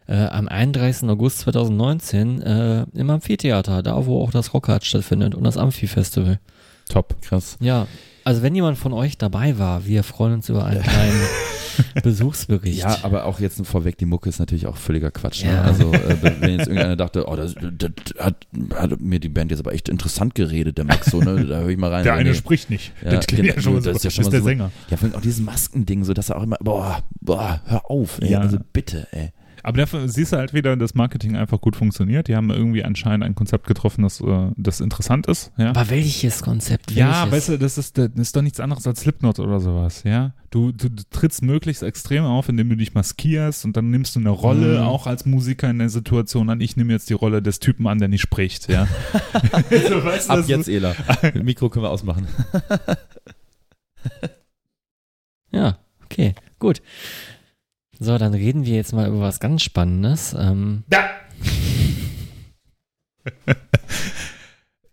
äh, 0.07 0.27
am 0.27 0.47
31. 0.47 1.09
August 1.09 1.41
2019 1.41 2.43
äh, 2.43 2.87
im 2.95 3.11
Amphitheater, 3.11 3.83
da 3.83 4.07
wo 4.07 4.23
auch 4.23 4.31
das 4.31 4.55
Rockhard 4.55 4.85
stattfindet 4.85 5.35
und 5.35 5.45
das 5.45 5.57
Amphi-Festival. 5.57 6.39
Top. 6.89 7.21
Krass. 7.23 7.57
Ja, 7.61 7.89
also 8.27 8.43
wenn 8.43 8.57
jemand 8.57 8.77
von 8.77 8.93
euch 8.93 9.17
dabei 9.19 9.57
war, 9.57 9.87
wir 9.87 10.03
freuen 10.03 10.35
uns 10.35 10.49
über 10.49 10.65
einen 10.65 10.83
kleinen 10.83 11.21
Besuchsbericht. 12.03 12.81
Ja, 12.81 12.99
aber 13.05 13.25
auch 13.25 13.39
jetzt 13.39 13.65
vorweg, 13.65 13.99
die 13.99 14.05
Mucke 14.05 14.29
ist 14.29 14.41
natürlich 14.41 14.67
auch 14.67 14.77
völliger 14.77 15.13
Quatsch. 15.13 15.45
Ne? 15.45 15.53
Ja. 15.53 15.63
Also, 15.63 15.93
äh, 15.93 16.17
wenn 16.41 16.59
jetzt 16.59 16.67
irgendeiner 16.67 16.97
dachte, 16.97 17.29
oh, 17.29 17.37
das, 17.37 17.55
das 17.55 17.91
hat, 18.19 18.49
hat 18.75 19.01
mir 19.01 19.21
die 19.21 19.29
Band 19.29 19.53
jetzt 19.53 19.61
aber 19.61 19.73
echt 19.73 19.89
interessant 19.89 20.35
geredet, 20.35 20.77
der 20.77 20.87
Max, 20.87 21.09
so, 21.09 21.21
ne? 21.21 21.47
Da 21.47 21.61
höre 21.61 21.69
ich 21.69 21.79
mal 21.79 21.93
rein. 21.93 22.03
Der 22.03 22.15
eine 22.15 22.31
nee. 22.31 22.35
spricht 22.35 22.69
nicht. 22.69 22.93
Ja, 23.05 23.13
das 23.13 23.29
klingt 23.29 23.47
ja 23.47 23.53
genau, 23.53 23.63
schon 23.63 23.75
das 23.77 23.85
so. 23.85 23.91
ist 23.93 24.05
ja 24.05 24.11
schon 24.11 24.25
ist 24.25 24.33
der 24.33 24.41
so- 24.41 24.47
Sänger. 24.47 24.73
Ja, 24.91 24.97
vor 24.97 25.09
allem 25.09 25.17
auch 25.17 25.23
dieses 25.23 25.41
Maskending, 25.41 26.03
so 26.03 26.13
dass 26.13 26.31
er 26.31 26.39
auch 26.39 26.43
immer, 26.43 26.57
boah, 26.59 27.05
boah, 27.21 27.61
hör 27.67 27.89
auf, 27.89 28.21
ey. 28.21 28.33
Ja. 28.33 28.41
Also 28.41 28.59
bitte, 28.73 29.07
ey. 29.13 29.31
Aber 29.67 29.79
dafür 29.79 30.09
siehst 30.09 30.33
du 30.33 30.37
halt 30.37 30.55
wieder, 30.55 30.77
dass 30.77 30.95
Marketing 30.95 31.35
einfach 31.37 31.61
gut 31.61 31.75
funktioniert. 31.75 32.29
Die 32.29 32.37
haben 32.37 32.51
irgendwie 32.51 32.85
anscheinend 32.85 33.25
ein 33.25 33.35
Konzept 33.35 33.67
getroffen, 33.67 34.03
das, 34.05 34.21
äh, 34.21 34.51
das 34.57 34.81
interessant 34.81 35.27
ist. 35.27 35.51
Ja, 35.57 35.71
Aber 35.71 35.91
welches 35.91 36.41
Konzept? 36.43 36.93
ja 36.93 37.23
welches? 37.25 37.33
weißt 37.33 37.49
du, 37.49 37.59
das 37.59 37.77
ist, 37.77 37.99
das 37.99 38.11
ist 38.15 38.37
doch 38.37 38.43
nichts 38.43 38.61
anderes 38.61 38.87
als 38.87 39.01
Slipknot 39.01 39.41
oder 39.41 39.59
sowas. 39.59 40.05
Ja, 40.05 40.35
du, 40.51 40.71
du, 40.71 40.89
du 40.89 41.03
trittst 41.11 41.43
möglichst 41.43 41.83
extrem 41.83 42.23
auf, 42.25 42.49
indem 42.49 42.69
du 42.69 42.77
dich 42.77 42.95
maskierst 42.95 43.65
und 43.65 43.77
dann 43.77 43.91
nimmst 43.91 44.15
du 44.15 44.21
eine 44.21 44.31
Rolle, 44.31 44.79
Mhm. 44.81 44.87
auch 44.87 45.09
als 45.09 45.27
Musiker 45.27 45.69
in 45.69 45.81
der 45.81 45.89
Situation 45.89 46.49
an. 46.49 46.61
Ich 46.61 46.77
nehme 46.77 46.93
jetzt 46.93 47.11
die 47.11 47.15
Rolle 47.15 47.43
des 47.43 47.59
Typen 47.59 47.89
an, 47.89 47.99
der 47.99 48.07
nicht 48.07 48.23
spricht. 48.23 48.69
Ja, 48.71 48.87
so, 49.89 50.05
weißt 50.05 50.29
du, 50.29 50.33
Ab 50.33 50.45
jetzt, 50.47 50.69
Ela. 50.69 50.95
Mikro 51.35 51.71
können 51.71 51.85
wir 51.85 51.91
ausmachen. 51.91 52.29
Ja, 55.51 55.79
okay, 56.05 56.35
gut. 56.59 56.83
So, 57.99 58.19
dann 58.19 58.35
reden 58.35 58.67
wir 58.67 58.75
jetzt 58.75 58.93
mal 58.93 59.09
über 59.09 59.21
was 59.21 59.41
ganz 59.41 59.63
Spannendes. 59.63 60.35
Ähm, 60.39 60.85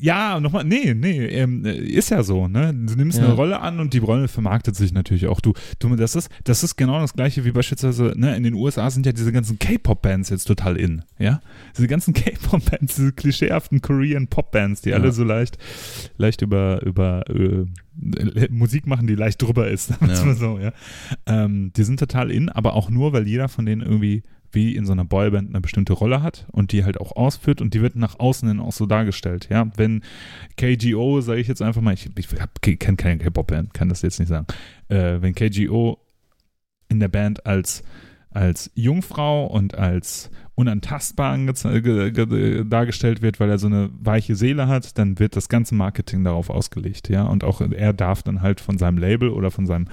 Ja, 0.03 0.41
nochmal, 0.41 0.65
nee, 0.65 0.93
nee, 0.93 1.25
ähm, 1.27 1.63
äh, 1.63 1.77
ist 1.77 2.09
ja 2.09 2.23
so, 2.23 2.49
ne? 2.49 2.73
Du 2.73 2.93
nimmst 2.95 3.19
Ja. 3.19 3.23
eine 3.23 3.33
Rolle 3.35 3.61
an 3.61 3.79
und 3.79 3.93
die 3.93 3.99
Rolle 3.99 4.27
vermarktet 4.27 4.75
sich 4.75 4.91
natürlich 4.91 5.27
auch. 5.27 5.39
Du, 5.39 5.53
du, 5.79 5.95
das 5.95 6.15
ist, 6.17 6.29
das 6.43 6.61
ist 6.61 6.75
genau 6.75 6.99
das 6.99 7.13
gleiche 7.13 7.45
wie 7.45 7.51
beispielsweise, 7.53 8.11
ne, 8.17 8.35
in 8.35 8.43
den 8.43 8.53
USA 8.53 8.89
sind 8.89 9.05
ja 9.05 9.13
diese 9.13 9.31
ganzen 9.31 9.59
K-Pop-Bands 9.59 10.29
jetzt 10.29 10.43
total 10.43 10.75
in, 10.75 11.03
ja? 11.19 11.39
Diese 11.77 11.87
ganzen 11.87 12.13
K-Pop-Bands, 12.15 12.95
diese 12.97 13.13
klischeehaften 13.13 13.79
Korean 13.79 14.27
Pop-Bands, 14.27 14.81
die 14.81 14.89
Ja. 14.89 14.97
alle 14.97 15.13
so 15.13 15.23
leicht, 15.23 15.57
leicht 16.17 16.41
über, 16.41 16.83
über, 16.83 17.23
äh, 17.29 17.65
Musik 18.49 18.85
machen, 18.87 19.07
die 19.07 19.15
leicht 19.15 19.41
drüber 19.41 19.69
ist, 19.69 19.87
sagen 19.87 20.07
wir 20.07 20.13
Ja. 20.15 20.25
mal 20.25 20.35
so, 20.35 20.59
ja. 20.59 20.73
Ähm, 21.27 21.71
die 21.77 21.83
sind 21.85 21.97
total 21.97 22.29
in, 22.29 22.49
aber 22.49 22.73
auch 22.73 22.89
nur, 22.89 23.13
weil 23.13 23.25
jeder 23.25 23.47
von 23.47 23.65
denen 23.65 23.81
irgendwie 23.81 24.23
wie 24.53 24.75
in 24.75 24.85
so 24.85 24.91
einer 24.91 25.05
Boyband 25.05 25.49
eine 25.49 25.61
bestimmte 25.61 25.93
Rolle 25.93 26.23
hat 26.23 26.47
und 26.51 26.71
die 26.71 26.83
halt 26.83 26.99
auch 26.99 27.15
ausführt 27.15 27.61
und 27.61 27.73
die 27.73 27.81
wird 27.81 27.95
nach 27.95 28.19
außen 28.19 28.47
hin 28.47 28.59
auch 28.59 28.71
so 28.71 28.85
dargestellt. 28.85 29.47
Ja, 29.49 29.69
wenn 29.75 30.01
KGO, 30.57 31.21
sage 31.21 31.41
ich 31.41 31.47
jetzt 31.47 31.61
einfach 31.61 31.81
mal, 31.81 31.93
ich, 31.93 32.09
ich 32.17 32.27
kenne 32.61 32.97
keine 32.97 33.17
K-Pop-Band, 33.17 33.73
kann 33.73 33.89
das 33.89 34.01
jetzt 34.01 34.19
nicht 34.19 34.29
sagen, 34.29 34.47
äh, 34.89 35.21
wenn 35.21 35.35
KGO 35.35 35.97
in 36.89 36.99
der 36.99 37.09
Band 37.09 37.45
als 37.45 37.83
als 38.33 38.71
Jungfrau 38.73 39.45
und 39.45 39.77
als 39.77 40.31
unantastbar 40.55 41.37
dargestellt 41.37 43.21
wird, 43.21 43.39
weil 43.39 43.49
er 43.49 43.57
so 43.57 43.67
eine 43.67 43.89
weiche 43.93 44.35
Seele 44.35 44.67
hat, 44.67 44.97
dann 44.97 45.19
wird 45.19 45.35
das 45.35 45.49
ganze 45.49 45.75
Marketing 45.75 46.23
darauf 46.23 46.49
ausgelegt, 46.49 47.09
ja. 47.09 47.23
Und 47.23 47.43
auch 47.43 47.61
er 47.61 47.93
darf 47.93 48.23
dann 48.23 48.41
halt 48.41 48.59
von 48.59 48.77
seinem 48.77 48.97
Label 48.97 49.29
oder 49.29 49.51
von 49.51 49.65
seinem 49.65 49.87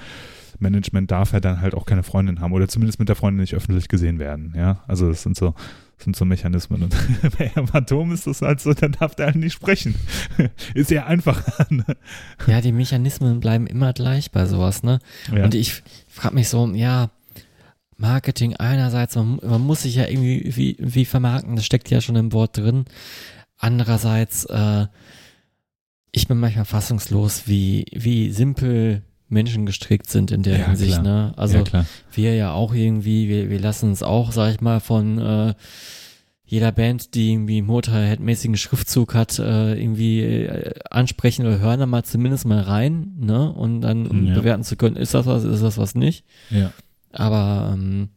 Management 0.61 1.11
darf 1.11 1.33
er 1.33 1.41
dann 1.41 1.61
halt 1.61 1.75
auch 1.75 1.87
keine 1.87 2.03
Freundin 2.03 2.41
haben 2.41 2.53
oder 2.53 2.69
zumindest 2.69 2.99
mit 2.99 3.09
der 3.09 3.17
Freundin 3.17 3.41
nicht 3.41 3.55
öffentlich 3.55 3.89
gesehen 3.89 4.19
werden, 4.19 4.55
ja. 4.57 4.83
Also 4.87 5.09
das 5.09 5.23
sind 5.23 5.37
so, 5.37 5.55
das 5.97 6.05
sind 6.05 6.17
so 6.17 6.25
Mechanismen. 6.25 6.83
Und 6.83 6.95
bei 7.39 7.49
Hämatom 7.49 8.13
ist 8.13 8.27
das 8.27 8.43
halt 8.43 8.61
so, 8.61 8.73
dann 8.73 8.93
darf 8.93 9.15
der 9.15 9.27
halt 9.27 9.37
nicht 9.37 9.55
sprechen. 9.55 9.95
ist 10.75 10.91
ja 10.91 11.07
einfacher. 11.07 11.67
Ne? 11.71 11.85
ja, 12.49 12.61
die 12.61 12.73
Mechanismen 12.73 13.39
bleiben 13.39 13.67
immer 13.67 13.93
gleich 13.93 14.33
bei 14.33 14.45
sowas, 14.47 14.83
ne? 14.83 14.99
Ja. 15.33 15.45
Und 15.45 15.55
ich 15.55 15.83
frage 16.09 16.35
mich 16.35 16.49
so, 16.49 16.67
ja, 16.75 17.11
Marketing 17.97 18.57
einerseits, 18.57 19.15
man, 19.15 19.39
man 19.43 19.61
muss 19.61 19.83
sich 19.83 19.95
ja 19.95 20.09
irgendwie 20.09 20.57
wie, 20.57 20.77
wie 20.81 21.05
vermarkten, 21.05 21.55
das 21.55 21.67
steckt 21.67 21.91
ja 21.91 22.01
schon 22.01 22.17
im 22.17 22.33
Wort 22.33 22.57
drin. 22.57 22.87
Andererseits, 23.59 24.47
äh, 24.47 24.87
ich 26.11 26.27
bin 26.27 26.39
manchmal 26.39 26.65
fassungslos, 26.65 27.47
wie, 27.47 27.87
wie 27.93 28.33
simpel 28.33 29.03
Menschen 29.31 29.65
gestrickt 29.67 30.11
sind 30.11 30.31
in 30.31 30.43
der 30.43 30.59
Ja, 30.59 30.67
Hinsicht, 30.67 31.01
klar. 31.01 31.03
ne? 31.29 31.33
Also 31.37 31.59
ja, 31.59 31.87
wir 32.13 32.35
ja 32.35 32.53
auch 32.53 32.75
irgendwie, 32.75 33.29
wir, 33.29 33.49
wir 33.51 33.61
lassen 33.61 33.89
uns 33.91 34.03
auch, 34.03 34.33
sag 34.33 34.53
ich 34.55 34.61
mal, 34.61 34.81
von 34.81 35.19
äh, 35.19 35.55
jeder 36.45 36.73
Band, 36.73 37.15
die 37.15 37.31
irgendwie 37.33 37.63
Motorhead-mäßigen 37.63 38.57
Schriftzug 38.57 39.15
hat, 39.15 39.39
äh, 39.39 39.75
irgendwie 39.81 40.21
äh, 40.23 40.75
ansprechen 40.91 41.47
oder 41.47 41.61
hören 41.61 41.79
da 41.79 41.87
mal 41.87 42.03
zumindest 42.03 42.45
mal 42.45 42.61
rein, 42.61 43.13
ne? 43.21 43.53
Und 43.53 43.83
dann 43.83 44.07
um 44.09 44.27
Ja. 44.27 44.35
bewerten 44.35 44.65
zu 44.65 44.75
können, 44.77 44.97
ist 44.97 45.15
das 45.15 45.27
was, 45.27 45.45
ist 45.45 45.63
das 45.63 45.79
was 45.79 45.95
nicht. 45.95 46.25
Ja. 46.51 46.73
Aber 47.13 47.71
ähm, 47.75 48.09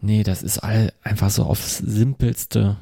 nee, 0.00 0.24
das 0.24 0.42
ist 0.42 0.58
all 0.58 0.92
einfach 1.04 1.30
so 1.30 1.44
aufs 1.44 1.78
Simpelste 1.78 2.76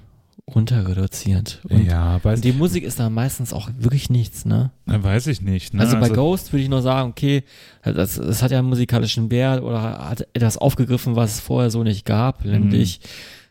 runter 0.55 0.89
reduziert. 0.89 1.61
Und 1.69 1.85
ja, 1.85 2.23
weiß, 2.23 2.41
die 2.41 2.53
Musik 2.53 2.85
ist 2.85 3.01
da 3.01 3.11
meistens 3.11 3.53
auch 3.53 3.71
wirklich 3.79 4.11
nichts, 4.11 4.45
ne? 4.45 4.71
äh, 4.87 5.03
weiß 5.03 5.27
ich 5.29 5.41
nicht. 5.41 5.75
Ne? 5.75 5.81
Also 5.81 5.99
bei 5.99 6.09
Ghost 6.09 6.53
würde 6.53 6.63
ich 6.63 6.69
nur 6.69 6.83
sagen, 6.83 7.11
okay, 7.11 7.45
das, 7.83 8.17
das 8.17 8.43
hat 8.43 8.51
ja 8.51 8.59
einen 8.59 8.69
musikalischen 8.69 9.31
Wert 9.31 9.63
oder 9.63 9.81
hat 9.83 10.27
etwas 10.33 10.59
aufgegriffen, 10.59 11.17
was 11.17 11.35
es 11.35 11.41
vorher 11.41 11.71
so 11.71 11.83
nicht 11.83 12.05
gab, 12.05 12.45
nämlich 12.45 13.01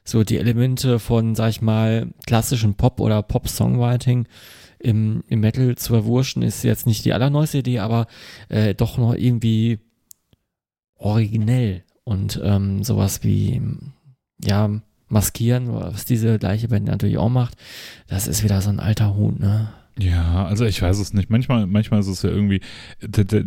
so 0.03 0.23
die 0.23 0.37
Elemente 0.37 0.99
von, 0.99 1.35
sag 1.35 1.49
ich 1.49 1.61
mal, 1.61 2.07
klassischen 2.25 2.75
Pop- 2.75 2.99
oder 2.99 3.21
Pop-Songwriting 3.21 4.27
im, 4.79 5.23
im 5.27 5.39
Metal 5.39 5.75
zu 5.75 5.93
verwurschen, 5.93 6.41
ist 6.41 6.63
jetzt 6.63 6.87
nicht 6.87 7.05
die 7.05 7.13
allerneueste 7.13 7.59
Idee, 7.59 7.79
aber 7.79 8.07
äh, 8.47 8.73
doch 8.73 8.97
noch 8.97 9.13
irgendwie 9.13 9.79
originell 10.95 11.83
und 12.03 12.41
ähm, 12.43 12.83
sowas 12.83 13.23
wie, 13.23 13.61
ja, 14.43 14.81
maskieren, 15.09 15.71
was 15.71 16.05
diese 16.05 16.39
gleiche 16.39 16.67
Band 16.67 16.87
natürlich 16.87 17.17
auch 17.17 17.29
macht, 17.29 17.55
das 18.07 18.27
ist 18.27 18.43
wieder 18.43 18.61
so 18.61 18.69
ein 18.69 18.79
alter 18.79 19.15
Hut, 19.15 19.39
ne? 19.39 19.69
Ja, 19.97 20.45
also 20.45 20.63
ich 20.65 20.81
weiß 20.81 20.97
es 20.99 21.13
nicht. 21.13 21.29
Manchmal, 21.29 21.67
manchmal 21.67 21.99
ist 21.99 22.07
es 22.07 22.21
ja 22.21 22.29
irgendwie, 22.29 22.61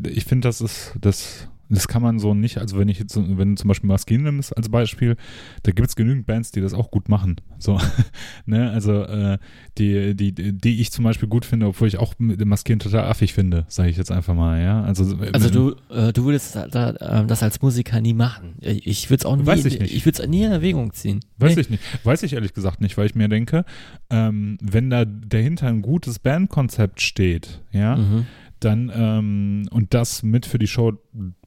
ich 0.08 0.24
finde, 0.26 0.48
das 0.48 0.60
ist, 0.60 0.92
das, 1.00 1.48
das 1.68 1.88
kann 1.88 2.02
man 2.02 2.18
so 2.18 2.34
nicht, 2.34 2.58
also 2.58 2.78
wenn 2.78 2.88
ich 2.88 2.98
jetzt, 2.98 3.16
wenn 3.16 3.50
du 3.50 3.54
zum 3.54 3.68
Beispiel 3.68 3.88
Maskin 3.88 4.22
nimmst 4.22 4.54
als 4.56 4.68
Beispiel, 4.68 5.16
da 5.62 5.72
gibt 5.72 5.88
es 5.88 5.96
genügend 5.96 6.26
Bands, 6.26 6.50
die 6.52 6.60
das 6.60 6.74
auch 6.74 6.90
gut 6.90 7.08
machen. 7.08 7.36
So, 7.58 7.78
ne, 8.46 8.70
also 8.70 9.02
äh, 9.04 9.38
die, 9.78 10.14
die, 10.14 10.32
die 10.32 10.80
ich 10.80 10.92
zum 10.92 11.04
Beispiel 11.04 11.28
gut 11.28 11.44
finde, 11.46 11.66
obwohl 11.66 11.88
ich 11.88 11.98
auch 11.98 12.14
Maskieren 12.18 12.78
total 12.80 13.04
affig 13.04 13.32
finde, 13.32 13.64
sage 13.68 13.88
ich 13.88 13.96
jetzt 13.96 14.12
einfach 14.12 14.34
mal, 14.34 14.60
ja. 14.62 14.82
Also, 14.82 15.16
Also 15.32 15.50
du, 15.50 15.76
äh, 15.94 16.12
du 16.12 16.24
würdest 16.24 16.54
da, 16.56 16.66
da, 16.66 17.20
ähm, 17.20 17.28
das 17.28 17.42
als 17.42 17.62
Musiker 17.62 18.00
nie 18.00 18.14
machen. 18.14 18.56
Ich, 18.60 18.86
ich 18.86 19.10
würde 19.10 19.20
es 19.22 19.24
auch 19.26 19.36
nie, 19.36 19.46
Weiß 19.46 19.64
ich 19.64 19.78
nicht. 19.78 19.94
ich 19.94 20.04
würde 20.04 20.22
es 20.22 20.28
nie 20.28 20.42
in 20.44 20.52
Erwägung 20.52 20.92
ziehen. 20.92 21.20
Weiß 21.38 21.54
Nee. 21.56 21.62
ich 21.62 21.70
nicht. 21.70 21.82
Weiß 22.04 22.22
ich 22.22 22.34
ehrlich 22.34 22.52
gesagt 22.52 22.80
nicht, 22.80 22.98
weil 22.98 23.06
ich 23.06 23.14
mir 23.14 23.28
denke, 23.28 23.64
ähm, 24.10 24.58
wenn 24.60 24.90
da 24.90 25.04
dahinter 25.06 25.68
ein 25.68 25.80
gutes 25.82 26.18
Bandkonzept 26.18 27.00
steht, 27.00 27.62
ja, 27.72 27.96
Mhm. 27.96 28.26
dann 28.60 28.92
ähm, 28.94 29.68
und 29.70 29.94
das 29.94 30.22
mit 30.22 30.46
für 30.46 30.58
die 30.58 30.66
Show 30.66 30.92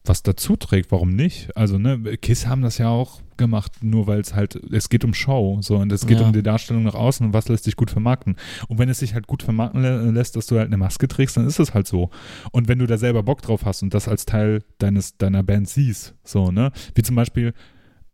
was 0.08 0.24
dazu 0.24 0.56
trägt, 0.56 0.92
warum 0.92 1.16
nicht? 1.16 1.56
Also, 1.56 1.78
ne, 1.78 2.00
Kiss 2.18 2.48
haben 2.48 2.62
das 2.62 2.78
ja 2.78 2.90
auch 2.90 3.22
gemacht, 3.38 3.84
nur 3.84 4.08
weil 4.08 4.20
es 4.22 4.34
halt, 4.34 4.56
es 4.72 4.88
geht 4.90 5.04
um 5.04 5.14
Show, 5.14 5.58
so, 5.62 5.78
und 5.78 5.92
es 5.92 6.06
geht 6.08 6.20
Ja. 6.20 6.26
um 6.28 6.34
die 6.34 6.44
Darstellung 6.44 6.84
nach 6.84 6.94
außen 6.96 7.26
und 7.28 7.34
was 7.34 7.50
lässt 7.50 7.66
sich 7.66 7.76
gut 7.76 7.92
vermarkten. 7.92 8.36
Und 8.68 8.80
wenn 8.80 8.88
es 8.90 9.00
sich 9.00 9.14
halt 9.14 9.28
gut 9.28 9.44
vermarkten 9.44 9.82
lä 9.82 10.12
lässt, 10.12 10.36
dass 10.36 10.48
du 10.48 10.58
halt 10.58 10.68
eine 10.68 10.78
Maske 10.78 11.08
trägst, 11.08 11.36
dann 11.38 11.46
ist 11.48 11.60
es 11.60 11.74
halt 11.74 11.88
so. 11.88 12.10
Und 12.52 12.68
wenn 12.68 12.80
du 12.80 12.88
da 12.88 12.98
selber 12.98 13.24
Bock 13.24 13.42
drauf 13.42 13.66
hast 13.66 13.84
und 13.84 13.94
das 13.94 14.08
als 14.08 14.26
Teil 14.26 14.64
deines, 14.78 15.18
deiner 15.18 15.44
Band 15.44 15.68
siehst, 15.68 16.16
so, 16.24 16.52
ne, 16.52 16.72
wie 16.96 17.02
zum 17.02 17.16
Beispiel, 17.16 17.54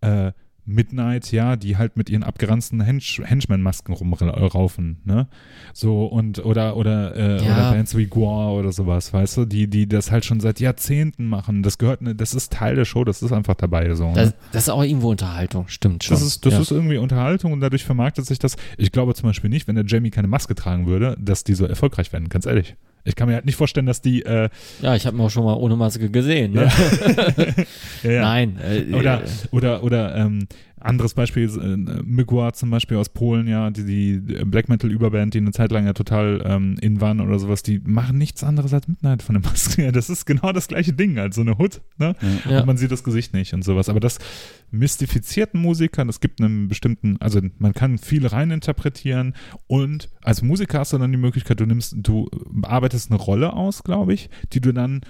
äh, 0.02 0.32
Midnight, 0.74 1.32
ja, 1.32 1.56
die 1.56 1.78
halt 1.78 1.98
mit 1.98 2.10
ihren 2.10 2.24
abgeranzten 2.24 2.82
Hench 2.82 3.22
Henchman-Masken 3.24 3.94
rumraufen, 3.94 4.98
ne? 5.06 5.28
So 5.74 6.06
und 6.06 6.44
oder 6.46 6.76
oder 6.78 7.16
äh, 7.16 7.46
Ja. 7.46 7.54
oder 7.54 7.72
Bands 7.72 7.96
wie 7.98 8.06
Gore 8.08 8.60
oder 8.60 8.72
sowas, 8.72 9.14
weißt 9.14 9.38
du, 9.38 9.46
die 9.46 9.68
die 9.68 9.88
das 9.88 10.12
halt 10.12 10.26
schon 10.26 10.40
seit 10.40 10.60
Jahrzehnten 10.60 11.28
machen. 11.28 11.64
Das 11.64 11.78
gehört, 11.78 12.02
ne, 12.02 12.16
das 12.16 12.34
ist 12.34 12.52
Teil 12.54 12.76
der 12.76 12.86
Show, 12.86 13.04
das 13.04 13.22
ist 13.22 13.32
einfach 13.32 13.56
dabei 13.56 13.94
so. 13.96 14.12
Das, 14.14 14.30
Ne? 14.30 14.34
das 14.52 14.64
ist 14.64 14.70
auch 14.70 14.84
irgendwo 14.84 15.10
Unterhaltung, 15.12 15.68
stimmt 15.68 16.04
schon. 16.04 16.16
Das 16.16 16.22
ist, 16.26 16.46
das 16.46 16.54
ja. 16.54 16.60
ist 16.62 16.72
irgendwie 16.72 16.98
Unterhaltung 16.98 17.52
und 17.54 17.60
dadurch 17.60 17.84
vermarktet 17.84 18.26
sich 18.26 18.40
das. 18.40 18.56
Ich 18.78 18.92
glaube 18.92 19.14
zum 19.14 19.30
Beispiel 19.30 19.50
nicht, 19.50 19.68
wenn 19.68 19.76
der 19.76 19.86
Jamie 19.86 20.10
keine 20.10 20.28
Maske 20.28 20.56
tragen 20.56 20.86
würde, 20.88 21.18
dass 21.20 21.44
die 21.44 21.54
so 21.54 21.66
erfolgreich 21.66 22.12
werden, 22.14 22.30
ganz 22.30 22.46
ehrlich. 22.46 22.76
Ich 23.04 23.16
kann 23.16 23.28
mir 23.28 23.36
halt 23.36 23.46
nicht 23.46 23.56
vorstellen, 23.56 23.86
dass 23.86 24.02
die 24.02 24.24
äh, 24.24 24.50
ja, 24.82 24.96
ich 24.96 25.06
habe 25.06 25.18
ihn 25.18 25.22
auch 25.22 25.30
schon 25.30 25.44
mal 25.44 25.56
ohne 25.56 25.76
Maske 25.76 26.10
gesehen. 26.10 26.54
Ne? 26.54 26.70
ja, 28.04 28.12
ja. 28.12 28.22
Nein. 28.22 28.60
Äh, 28.62 28.94
Oder, 28.94 29.22
äh, 29.24 29.28
oder, 29.52 29.84
oder 29.84 30.16
ähm, 30.16 30.48
anderes 30.82 31.14
Beispiel, 31.14 31.44
äh, 31.44 32.04
Mygła 32.04 32.54
zum 32.54 32.70
Beispiel 32.70 32.98
aus 32.98 33.10
Polen, 33.10 33.48
ja, 33.48 33.70
die, 33.70 33.84
die 33.86 34.20
Black 34.46 34.70
Metal 34.70 34.92
Überband, 34.92 35.34
die 35.34 35.40
eine 35.40 35.52
Zeit 35.52 35.72
lang 35.72 35.86
ja 35.86 35.94
total 35.94 36.42
ähm, 36.46 36.78
in 36.82 37.02
waren 37.02 37.22
oder 37.22 37.40
sowas, 37.40 37.64
die 37.64 37.80
machen 37.80 38.18
nichts 38.18 38.44
anderes 38.44 38.74
als 38.74 38.88
Midnight 38.88 39.24
von 39.24 39.36
der 39.36 39.44
Maske. 39.44 39.92
Das 40.02 40.10
ist 40.10 40.26
genau 40.26 40.52
das 40.52 40.68
gleiche 40.68 40.94
Ding, 40.94 41.20
als 41.20 41.36
so 41.36 41.42
eine 41.42 41.58
Hood, 41.58 41.82
ne? 41.98 42.16
Ja. 42.50 42.60
Und 42.60 42.66
man 42.66 42.78
sieht 42.78 42.92
das 42.92 43.04
Gesicht 43.04 43.34
nicht 43.34 43.54
und 43.54 43.64
sowas. 43.64 43.90
Aber 43.90 44.00
das 44.00 44.20
mystifiziert 44.72 45.54
einen 45.54 45.64
Musiker, 45.64 46.06
das 46.06 46.20
gibt 46.20 46.42
einen 46.42 46.68
bestimmten, 46.68 47.18
also 47.20 47.40
man 47.60 47.74
kann 47.74 47.98
viel 47.98 48.26
reininterpretieren 48.26 49.34
und 49.68 50.10
als 50.24 50.42
Musiker 50.42 50.80
hast 50.80 50.94
du 50.94 50.98
dann 50.98 51.12
die 51.12 51.18
Möglichkeit, 51.18 51.60
du 51.60 51.66
nimmst, 51.66 51.96
du 51.98 52.30
arbeitest 52.64 53.12
eine 53.12 53.20
Rolle 53.20 53.54
aus, 53.54 53.84
glaube 53.84 54.14
ich, 54.14 54.30
die 54.54 54.62
du 54.62 54.72
dann 54.72 55.02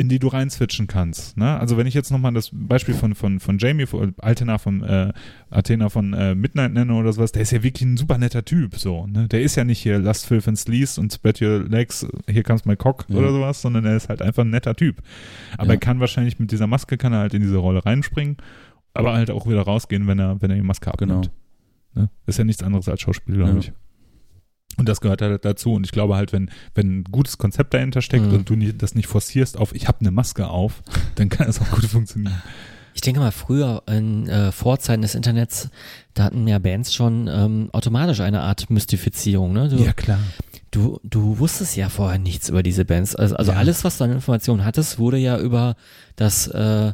in 0.00 0.08
die 0.08 0.18
du 0.18 0.28
reinswitchen 0.28 0.86
kannst. 0.86 1.36
Ne? 1.36 1.60
Also 1.60 1.76
wenn 1.76 1.86
ich 1.86 1.92
jetzt 1.92 2.10
nochmal 2.10 2.32
das 2.32 2.48
Beispiel 2.54 2.94
von, 2.94 3.14
von, 3.14 3.38
von 3.38 3.58
Jamie, 3.58 3.84
von 3.84 4.14
Altena 4.18 4.56
von 4.56 4.82
äh, 4.82 5.12
Athena 5.50 5.90
von 5.90 6.14
äh, 6.14 6.34
Midnight 6.34 6.72
nenne 6.72 6.94
oder 6.94 7.12
sowas, 7.12 7.32
der 7.32 7.42
ist 7.42 7.50
ja 7.52 7.62
wirklich 7.62 7.82
ein 7.86 7.98
super 7.98 8.16
netter 8.16 8.42
Typ. 8.42 8.76
So, 8.76 9.06
ne? 9.06 9.28
Der 9.28 9.42
ist 9.42 9.56
ja 9.56 9.64
nicht 9.64 9.78
hier 9.78 9.98
Last 9.98 10.24
Filth 10.26 10.48
and 10.48 10.58
Sleaze 10.58 10.98
und 10.98 11.12
Spread 11.12 11.42
Your 11.42 11.64
Legs, 11.68 12.06
here 12.26 12.42
comes 12.42 12.64
my 12.64 12.76
cock 12.76 13.04
Ja. 13.08 13.16
oder 13.18 13.30
sowas, 13.30 13.60
sondern 13.60 13.84
er 13.84 13.94
ist 13.94 14.08
halt 14.08 14.22
einfach 14.22 14.42
ein 14.42 14.48
netter 14.50 14.74
Typ. 14.74 15.02
Aber 15.58 15.66
Ja. 15.68 15.72
er 15.74 15.78
kann 15.80 16.00
wahrscheinlich 16.00 16.38
mit 16.38 16.50
dieser 16.50 16.66
Maske 16.66 16.96
kann 16.96 17.12
er 17.12 17.18
halt 17.18 17.34
in 17.34 17.42
diese 17.42 17.58
Rolle 17.58 17.84
reinspringen, 17.84 18.38
aber 18.94 19.12
halt 19.12 19.30
auch 19.30 19.46
wieder 19.46 19.60
rausgehen, 19.60 20.06
wenn 20.06 20.18
er, 20.18 20.40
wenn 20.40 20.50
er 20.50 20.56
die 20.56 20.62
Maske 20.62 20.90
abnimmt. 20.90 21.30
Genau. 21.94 22.04
Ne? 22.06 22.10
Ist 22.26 22.38
ja 22.38 22.44
nichts 22.44 22.62
anderes 22.62 22.88
als 22.88 23.02
Schauspiel, 23.02 23.34
glaube 23.36 23.50
Ja. 23.52 23.58
ich. 23.58 23.72
Und 24.80 24.88
das 24.88 25.00
gehört 25.00 25.22
halt 25.22 25.44
dazu. 25.44 25.74
Und 25.74 25.84
ich 25.86 25.92
glaube 25.92 26.16
halt, 26.16 26.32
wenn, 26.32 26.50
wenn 26.74 27.00
ein 27.00 27.04
gutes 27.04 27.38
Konzept 27.38 27.72
dahinter 27.74 28.02
steckt 28.02 28.26
Mhm. 28.26 28.32
und 28.34 28.50
du 28.50 28.56
nie, 28.56 28.72
das 28.72 28.94
nicht 28.94 29.06
forcierst 29.06 29.56
auf, 29.56 29.74
ich 29.74 29.86
habe 29.86 30.00
eine 30.00 30.10
Maske 30.10 30.48
auf, 30.48 30.82
dann 31.14 31.28
kann 31.28 31.48
es 31.48 31.60
auch 31.60 31.70
gut 31.70 31.84
funktionieren. 31.84 32.42
Ich 32.92 33.02
denke 33.02 33.20
mal, 33.20 33.30
früher 33.30 33.84
in 33.88 34.28
äh, 34.28 34.50
Vorzeiten 34.50 35.02
des 35.02 35.14
Internets, 35.14 35.70
da 36.14 36.24
hatten 36.24 36.48
ja 36.48 36.58
Bands 36.58 36.92
schon 36.92 37.28
ähm, 37.32 37.70
automatisch 37.72 38.18
eine 38.20 38.40
Art 38.40 38.68
Mystifizierung. 38.68 39.52
Ne? 39.52 39.68
Du, 39.68 39.84
klar. 39.94 40.18
du, 40.72 40.98
du 41.04 41.38
wusstest 41.38 41.76
ja 41.76 41.88
vorher 41.88 42.18
nichts 42.18 42.48
über 42.48 42.62
diese 42.64 42.84
Bands. 42.84 43.14
Also, 43.14 43.36
also 43.36 43.52
Ja. 43.52 43.58
alles, 43.58 43.84
was 43.84 43.98
du 43.98 44.04
an 44.04 44.10
Informationen 44.12 44.64
hattest, 44.64 44.98
wurde 44.98 45.18
ja 45.18 45.38
über 45.38 45.76
das 46.16 46.48
äh, 46.48 46.92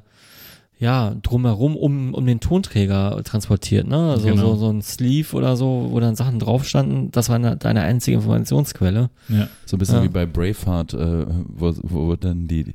ja, 0.79 1.15
drumherum 1.23 1.75
um, 1.75 2.13
um 2.13 2.27
den 2.27 2.39
Tonträger 2.41 3.23
transportiert, 3.25 3.87
ne? 3.89 4.11
Also 4.11 4.29
Genau. 4.29 4.55
so, 4.55 4.57
so 4.57 4.69
ein 4.71 4.83
Sleeve 4.83 5.35
oder 5.35 5.57
so, 5.57 5.89
wo 5.91 6.01
dann 6.01 6.17
Sachen 6.17 6.39
drauf 6.39 6.67
standen, 6.69 7.11
das 7.13 7.31
war 7.31 7.37
eine, 7.37 7.57
deine 7.57 7.81
einzige 7.81 8.19
Informationsquelle. 8.19 9.09
Ja. 9.31 9.49
So 9.65 9.77
ein 9.77 9.79
bisschen 9.79 9.97
Ja. 9.97 10.05
wie 10.05 10.09
bei 10.09 10.27
Braveheart, 10.27 10.93
äh, 10.93 11.27
wo, 11.49 11.73
wo 11.83 12.15
dann 12.17 12.47
die, 12.47 12.75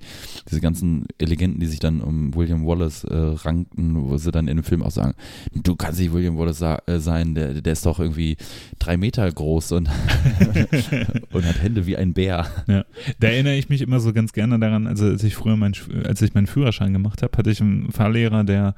diese 0.49 0.61
ganzen 0.61 1.05
Legenden, 1.21 1.59
die 1.59 1.67
sich 1.67 1.79
dann 1.79 2.01
um 2.01 2.33
William 2.33 2.65
Wallace 2.65 3.03
äh, 3.03 3.13
rankten, 3.15 3.95
wo 4.09 4.17
sie 4.17 4.31
dann 4.31 4.47
in 4.47 4.57
dem 4.57 4.63
Film 4.63 4.81
auch 4.81 4.89
sagen, 4.91 5.13
du 5.53 5.75
kannst 5.75 5.99
nicht 5.99 6.11
William 6.11 6.37
Wallace 6.39 6.57
sa 6.57 6.79
äh, 6.87 6.97
sein, 6.99 7.35
der, 7.35 7.61
der 7.61 7.73
ist 7.73 7.85
doch 7.85 7.99
irgendwie 7.99 8.35
drei 8.79 8.97
Meter 8.97 9.31
groß 9.31 9.73
und, 9.73 9.89
und 11.31 11.45
hat 11.45 11.61
Hände 11.61 11.85
wie 11.85 11.97
ein 11.97 12.13
Bär. 12.13 12.47
Ja, 12.67 12.83
da 13.19 13.27
erinnere 13.27 13.55
ich 13.55 13.69
mich 13.69 13.81
immer 13.81 13.99
so 13.99 14.11
ganz 14.13 14.33
gerne 14.33 14.59
daran, 14.59 14.87
also 14.87 15.05
als 15.05 15.23
ich 15.23 15.35
früher 15.35 15.55
mein, 15.55 15.73
als 16.05 16.21
ich 16.21 16.33
meinen 16.33 16.47
Führerschein 16.47 16.93
gemacht 16.93 17.21
habe, 17.21 17.37
hatte 17.37 17.51
ich 17.51 17.61
einen 17.61 17.90
Fahrlehrer, 17.91 18.43
der, 18.43 18.75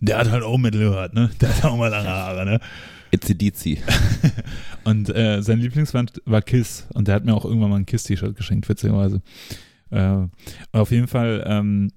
der 0.00 0.18
hat 0.18 0.30
halt 0.30 0.42
auch 0.42 0.58
Metal 0.58 0.80
gehört, 0.80 1.14
ne? 1.14 1.30
Der 1.40 1.48
hat 1.56 1.64
auch 1.64 1.76
mal 1.76 1.88
lange 1.88 2.08
Haare, 2.08 2.44
ne? 2.44 2.60
Itzidizi. 3.12 3.82
Und 4.84 5.14
äh, 5.14 5.42
sein 5.42 5.58
Lieblingsband 5.58 6.22
war 6.24 6.42
Kiss 6.42 6.86
und 6.94 7.06
der 7.08 7.14
hat 7.16 7.24
mir 7.24 7.34
auch 7.34 7.44
irgendwann 7.44 7.70
mal 7.70 7.76
ein 7.76 7.86
Kiss-T-Shirt 7.86 8.34
geschenkt, 8.36 8.68
witzigerweise. 8.68 9.20
Äh, 9.90 10.26
auf 10.72 10.90
jeden 10.90 11.06
Fall 11.08 11.44
ähm, 11.46 11.90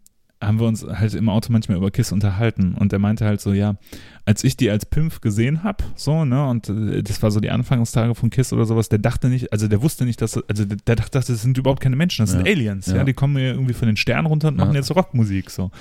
haben 0.44 0.60
wir 0.60 0.68
uns 0.68 0.84
halt 0.86 1.14
im 1.14 1.30
Auto 1.30 1.52
manchmal 1.54 1.78
über 1.78 1.92
Kiss 1.92 2.12
unterhalten 2.12 2.74
und 2.74 2.92
er 2.92 3.00
meinte 3.00 3.26
halt 3.26 3.40
so, 3.40 3.54
ja, 3.54 3.76
als 4.26 4.44
ich 4.44 4.58
die 4.58 4.70
als 4.70 4.86
Pimpf 4.86 5.22
gesehen 5.22 5.64
hab, 5.64 5.84
so, 5.96 6.26
ne, 6.26 6.46
und 6.50 6.68
äh, 6.68 7.02
das 7.04 7.22
war 7.24 7.32
so 7.32 7.40
die 7.40 7.52
Anfangstage 7.52 8.16
von 8.16 8.30
Kiss 8.30 8.52
oder 8.52 8.66
sowas, 8.66 8.90
der 8.90 9.00
dachte 9.00 9.30
nicht, 9.30 9.54
also 9.54 9.68
der 9.70 9.82
wusste 9.82 10.04
nicht, 10.04 10.22
dass, 10.22 10.36
also 10.50 10.66
der, 10.66 10.78
der 10.86 10.96
dachte, 10.98 11.20
das 11.20 11.28
sind 11.28 11.58
überhaupt 11.58 11.82
keine 11.82 11.96
Menschen, 11.96 12.24
das 12.24 12.32
sind 12.32 12.46
Ja. 12.46 12.52
Aliens, 12.52 12.88
ja. 12.88 12.98
Ja. 12.98 13.04
die 13.06 13.14
kommen 13.14 13.38
hier 13.38 13.54
irgendwie 13.54 13.74
von 13.74 13.88
den 13.88 13.96
Sternen 13.98 14.26
runter 14.26 14.50
und 14.50 14.58
Ja. 14.58 14.66
machen 14.66 14.76
jetzt 14.76 14.94
Rockmusik, 14.94 15.50
so. 15.52 15.72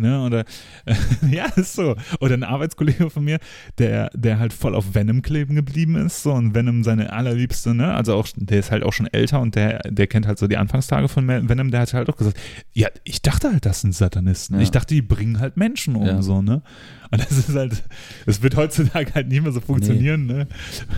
Ne, 0.00 0.22
oder, 0.22 0.44
ja, 1.30 1.44
ist 1.56 1.74
so. 1.74 1.94
Oder 2.20 2.34
ein 2.34 2.44
Arbeitskollege 2.44 3.10
von 3.10 3.24
mir, 3.24 3.38
der, 3.78 4.10
der 4.14 4.38
halt 4.38 4.52
voll 4.52 4.74
auf 4.74 4.94
Venom 4.94 5.22
kleben 5.22 5.54
geblieben 5.54 5.96
ist, 5.96 6.22
so, 6.22 6.32
und 6.32 6.54
Venom 6.54 6.82
seine 6.84 7.12
allerliebste, 7.12 7.74
ne, 7.74 7.94
also 7.94 8.14
auch, 8.14 8.26
der 8.34 8.58
ist 8.60 8.70
halt 8.70 8.82
auch 8.82 8.92
schon 8.92 9.06
älter 9.06 9.40
und 9.40 9.54
der, 9.54 9.80
der 9.80 10.06
kennt 10.06 10.26
halt 10.26 10.38
so 10.38 10.46
die 10.46 10.56
Anfangstage 10.56 11.08
von 11.08 11.28
Venom, 11.28 11.70
der 11.70 11.80
hat 11.80 11.92
halt 11.92 12.08
auch 12.08 12.16
gesagt, 12.16 12.38
ja, 12.72 12.88
ich 13.04 13.22
dachte 13.22 13.52
halt, 13.52 13.66
das 13.66 13.82
sind 13.82 13.94
Satanisten. 13.94 14.56
Ja. 14.56 14.62
Ich 14.62 14.70
dachte, 14.70 14.94
die 14.94 15.02
bringen 15.02 15.38
halt 15.38 15.56
Menschen 15.56 15.96
um, 15.96 16.06
Ja. 16.06 16.22
so, 16.22 16.40
ne. 16.42 16.62
Und 17.10 17.20
das 17.20 17.32
ist 17.32 17.54
halt, 17.54 17.82
das 18.24 18.42
wird 18.42 18.56
heutzutage 18.56 19.14
halt 19.14 19.28
nicht 19.28 19.42
mehr 19.42 19.52
so 19.52 19.60
funktionieren, 19.60 20.26
ne. 20.26 20.46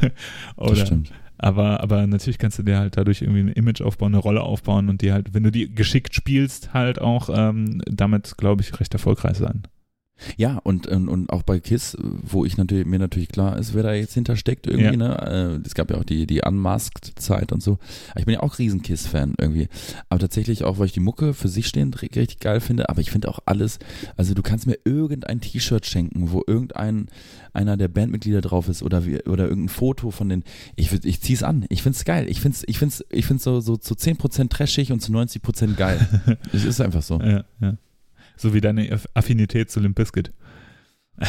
Das 0.56 0.70
Oder, 0.70 0.86
stimmt. 0.86 1.10
Aber, 1.42 1.80
aber 1.80 2.06
natürlich 2.06 2.38
kannst 2.38 2.58
du 2.58 2.62
dir 2.62 2.78
halt 2.78 2.96
dadurch 2.96 3.22
irgendwie 3.22 3.40
ein 3.40 3.48
Image 3.48 3.82
aufbauen, 3.82 4.14
eine 4.14 4.22
Rolle 4.22 4.42
aufbauen 4.42 4.88
und 4.88 5.02
die 5.02 5.12
halt, 5.12 5.34
wenn 5.34 5.42
du 5.42 5.50
die 5.50 5.74
geschickt 5.74 6.14
spielst, 6.14 6.72
halt 6.72 7.00
auch 7.00 7.28
ähm, 7.32 7.82
damit, 7.86 8.36
glaube 8.38 8.62
ich, 8.62 8.78
recht 8.78 8.94
erfolgreich 8.94 9.36
sein. 9.36 9.62
Ja, 10.36 10.58
und, 10.58 10.86
und, 10.86 11.08
und 11.08 11.30
auch 11.30 11.42
bei 11.42 11.60
KISS, 11.60 11.96
wo 12.00 12.44
ich 12.44 12.56
natürlich, 12.56 12.86
mir 12.86 12.98
natürlich 12.98 13.28
klar 13.28 13.58
ist, 13.58 13.74
wer 13.74 13.82
da 13.82 13.92
jetzt 13.94 14.14
hintersteckt 14.14 14.66
irgendwie, 14.66 14.84
Ja. 14.84 14.96
ne? 14.96 15.58
Äh, 15.62 15.66
Es 15.66 15.74
gab 15.74 15.90
ja 15.90 15.96
auch 15.98 16.04
die, 16.04 16.26
die 16.26 16.40
Unmasked-Zeit 16.42 17.52
und 17.52 17.62
so. 17.62 17.78
Ich 18.16 18.24
bin 18.24 18.34
ja 18.34 18.40
auch 18.42 18.58
riesen 18.58 18.82
KISS-Fan 18.82 19.34
irgendwie. 19.38 19.68
Aber 20.08 20.20
tatsächlich 20.20 20.64
auch, 20.64 20.78
weil 20.78 20.86
ich 20.86 20.92
die 20.92 21.00
Mucke 21.00 21.34
für 21.34 21.48
sich 21.48 21.66
stehend 21.66 21.96
ri- 21.98 22.14
richtig 22.14 22.40
geil 22.40 22.60
finde, 22.60 22.88
aber 22.88 23.00
ich 23.00 23.10
finde 23.10 23.28
auch 23.28 23.40
alles, 23.46 23.78
also 24.16 24.34
du 24.34 24.42
kannst 24.42 24.66
mir 24.66 24.78
irgendein 24.84 25.40
T-Shirt 25.40 25.86
schenken, 25.86 26.32
wo 26.32 26.42
irgendein, 26.46 27.06
einer 27.52 27.76
der 27.76 27.88
Bandmitglieder 27.88 28.40
drauf 28.40 28.68
ist 28.68 28.82
oder 28.82 29.04
wie, 29.06 29.20
oder 29.24 29.48
irgendein 29.48 29.68
Foto 29.68 30.10
von 30.10 30.28
den, 30.28 30.44
ich, 30.76 30.92
ich 31.04 31.20
zieh's 31.20 31.42
an. 31.42 31.66
Ich 31.68 31.82
find's 31.82 32.04
geil. 32.04 32.26
Ich 32.28 32.40
find's, 32.40 32.62
ich 32.66 32.78
find's, 32.78 33.04
ich 33.10 33.26
find's 33.26 33.44
so, 33.44 33.60
so 33.60 33.76
zu 33.76 33.94
10% 33.94 34.48
trashig 34.48 34.92
und 34.92 35.00
zu 35.00 35.12
90% 35.12 35.74
geil. 35.74 35.98
Es 36.52 36.64
ist 36.64 36.80
einfach 36.80 37.02
so. 37.02 37.20
Ja, 37.20 37.44
ja. 37.60 37.76
So 38.36 38.54
wie 38.54 38.60
deine 38.60 38.90
Aff- 38.92 39.08
Affinität 39.14 39.70
zu 39.70 39.80
Limp 39.80 39.96
Bizkit. 39.96 40.32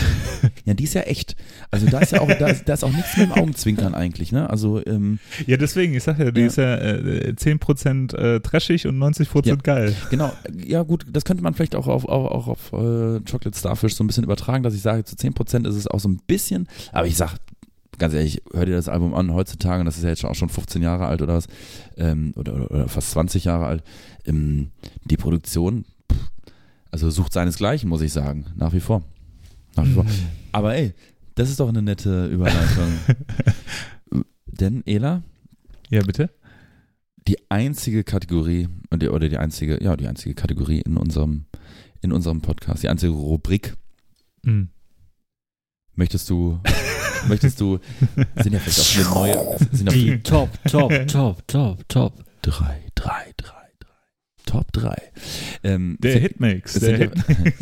Ja, 0.66 0.74
die 0.74 0.86
ist 0.86 0.94
ja 0.94 1.02
echt. 1.02 1.36
Also 1.72 1.88
da 1.88 2.00
ist 2.00 2.12
ja 2.12 2.22
auch, 2.22 2.28
da 2.28 2.48
ist, 2.48 2.68
da 2.68 2.74
ist 2.74 2.84
auch 2.84 2.92
nichts 2.92 3.16
mit 3.18 3.28
dem 3.28 3.32
Augenzwinkern 3.34 3.94
eigentlich, 3.96 4.32
ne? 4.32 4.50
Also, 4.50 4.86
ähm, 4.86 5.20
Ja, 5.46 5.58
deswegen, 5.58 5.94
ich 5.94 6.04
sag 6.04 6.20
ja, 6.20 6.32
die 6.32 6.42
Ja. 6.42 6.48
ist 6.48 6.58
ja 6.58 6.76
äh, 6.76 7.34
10% 7.38 8.16
äh, 8.16 8.40
trashig 8.40 8.88
und 8.88 8.98
90% 8.98 9.46
Ja. 9.48 9.56
geil. 9.56 9.94
genau, 10.10 10.32
ja 10.66 10.84
gut, 10.84 11.06
das 11.12 11.26
könnte 11.26 11.44
man 11.44 11.54
vielleicht 11.54 11.76
auch 11.76 11.88
auf, 11.88 12.06
auch, 12.06 12.32
auch 12.32 12.48
auf 12.48 12.74
äh, 12.74 13.20
Chocolate 13.30 13.58
Starfish 13.58 13.96
so 13.96 14.04
ein 14.04 14.08
bisschen 14.08 14.24
übertragen, 14.24 14.64
dass 14.64 14.74
ich 14.74 14.82
sage, 14.82 15.04
zu 15.06 15.16
10% 15.16 15.68
ist 15.68 15.76
es 15.76 15.88
auch 15.88 16.00
so 16.00 16.10
ein 16.10 16.20
bisschen, 16.28 16.68
aber 16.94 17.08
ich 17.08 17.16
sag, 17.18 17.36
ganz 18.00 18.14
ehrlich, 18.14 18.42
hör 18.54 18.66
dir 18.66 18.76
das 18.76 18.90
Album 18.90 19.14
an 19.14 19.34
heutzutage, 19.34 19.80
und 19.82 19.86
das 19.86 19.98
ist 19.98 20.04
ja 20.04 20.10
jetzt 20.10 20.24
auch 20.26 20.36
schon 20.36 20.50
15 20.50 20.82
Jahre 20.82 21.06
alt 21.08 21.22
oder 21.22 21.36
was, 21.36 21.48
ähm, 21.98 22.34
oder, 22.36 22.54
oder, 22.56 22.72
oder 22.72 22.88
fast 22.90 23.12
20 23.12 23.46
Jahre 23.46 23.66
alt, 23.66 23.84
ähm, 24.26 24.72
die 25.06 25.18
Produktion, 25.18 25.86
also 26.94 27.10
sucht 27.10 27.34
seinesgleichen, 27.34 27.90
muss 27.90 28.02
ich 28.02 28.14
sagen, 28.14 28.46
nach 28.56 28.72
wie 28.72 28.80
vor. 28.80 29.02
Nach 29.76 29.84
wie 29.84 29.94
vor. 29.94 30.06
Aber 30.52 30.76
ey, 30.76 30.94
das 31.34 31.50
ist 31.50 31.60
doch 31.60 31.68
eine 31.70 31.82
nette 31.82 32.28
Überleitung. 32.28 32.94
Denn, 34.46 34.84
Ela, 34.86 35.24
Ja, 35.90 36.02
bitte? 36.04 36.30
die 37.28 37.38
einzige 37.50 38.04
Kategorie 38.04 38.68
oder 38.92 39.28
die 39.30 39.38
einzige, 39.38 39.82
ja, 39.84 39.96
die 39.96 40.08
einzige 40.08 40.36
Kategorie 40.36 40.82
in 40.82 40.98
unserem, 40.98 41.46
in 42.02 42.12
unserem 42.12 42.42
Podcast, 42.42 42.84
die 42.84 42.90
einzige 42.90 43.14
Rubrik. 43.14 43.76
Mhm. 44.44 44.70
Möchtest 45.96 46.30
du, 46.30 46.60
möchtest 47.28 47.60
du, 47.60 47.80
sind 48.36 48.54
ja 48.54 48.60
vielleicht 48.60 48.80
auch 48.80 48.84
viele 48.84 49.10
neue, 49.10 49.58
sind 49.72 49.92
Die 49.94 50.20
Top, 50.22 50.50
Top, 50.70 50.92
Top, 51.08 51.48
Top, 51.48 51.88
Top. 51.90 52.14
drei, 52.44 52.82
drei, 52.94 53.32
drei, 53.38 53.63
Top 54.46 54.72
drei. 54.72 54.96
Ähm, 55.64 55.98
Der 56.02 56.20
Hitmix. 56.20 56.74
Der 56.74 56.98
Hit 56.98 57.12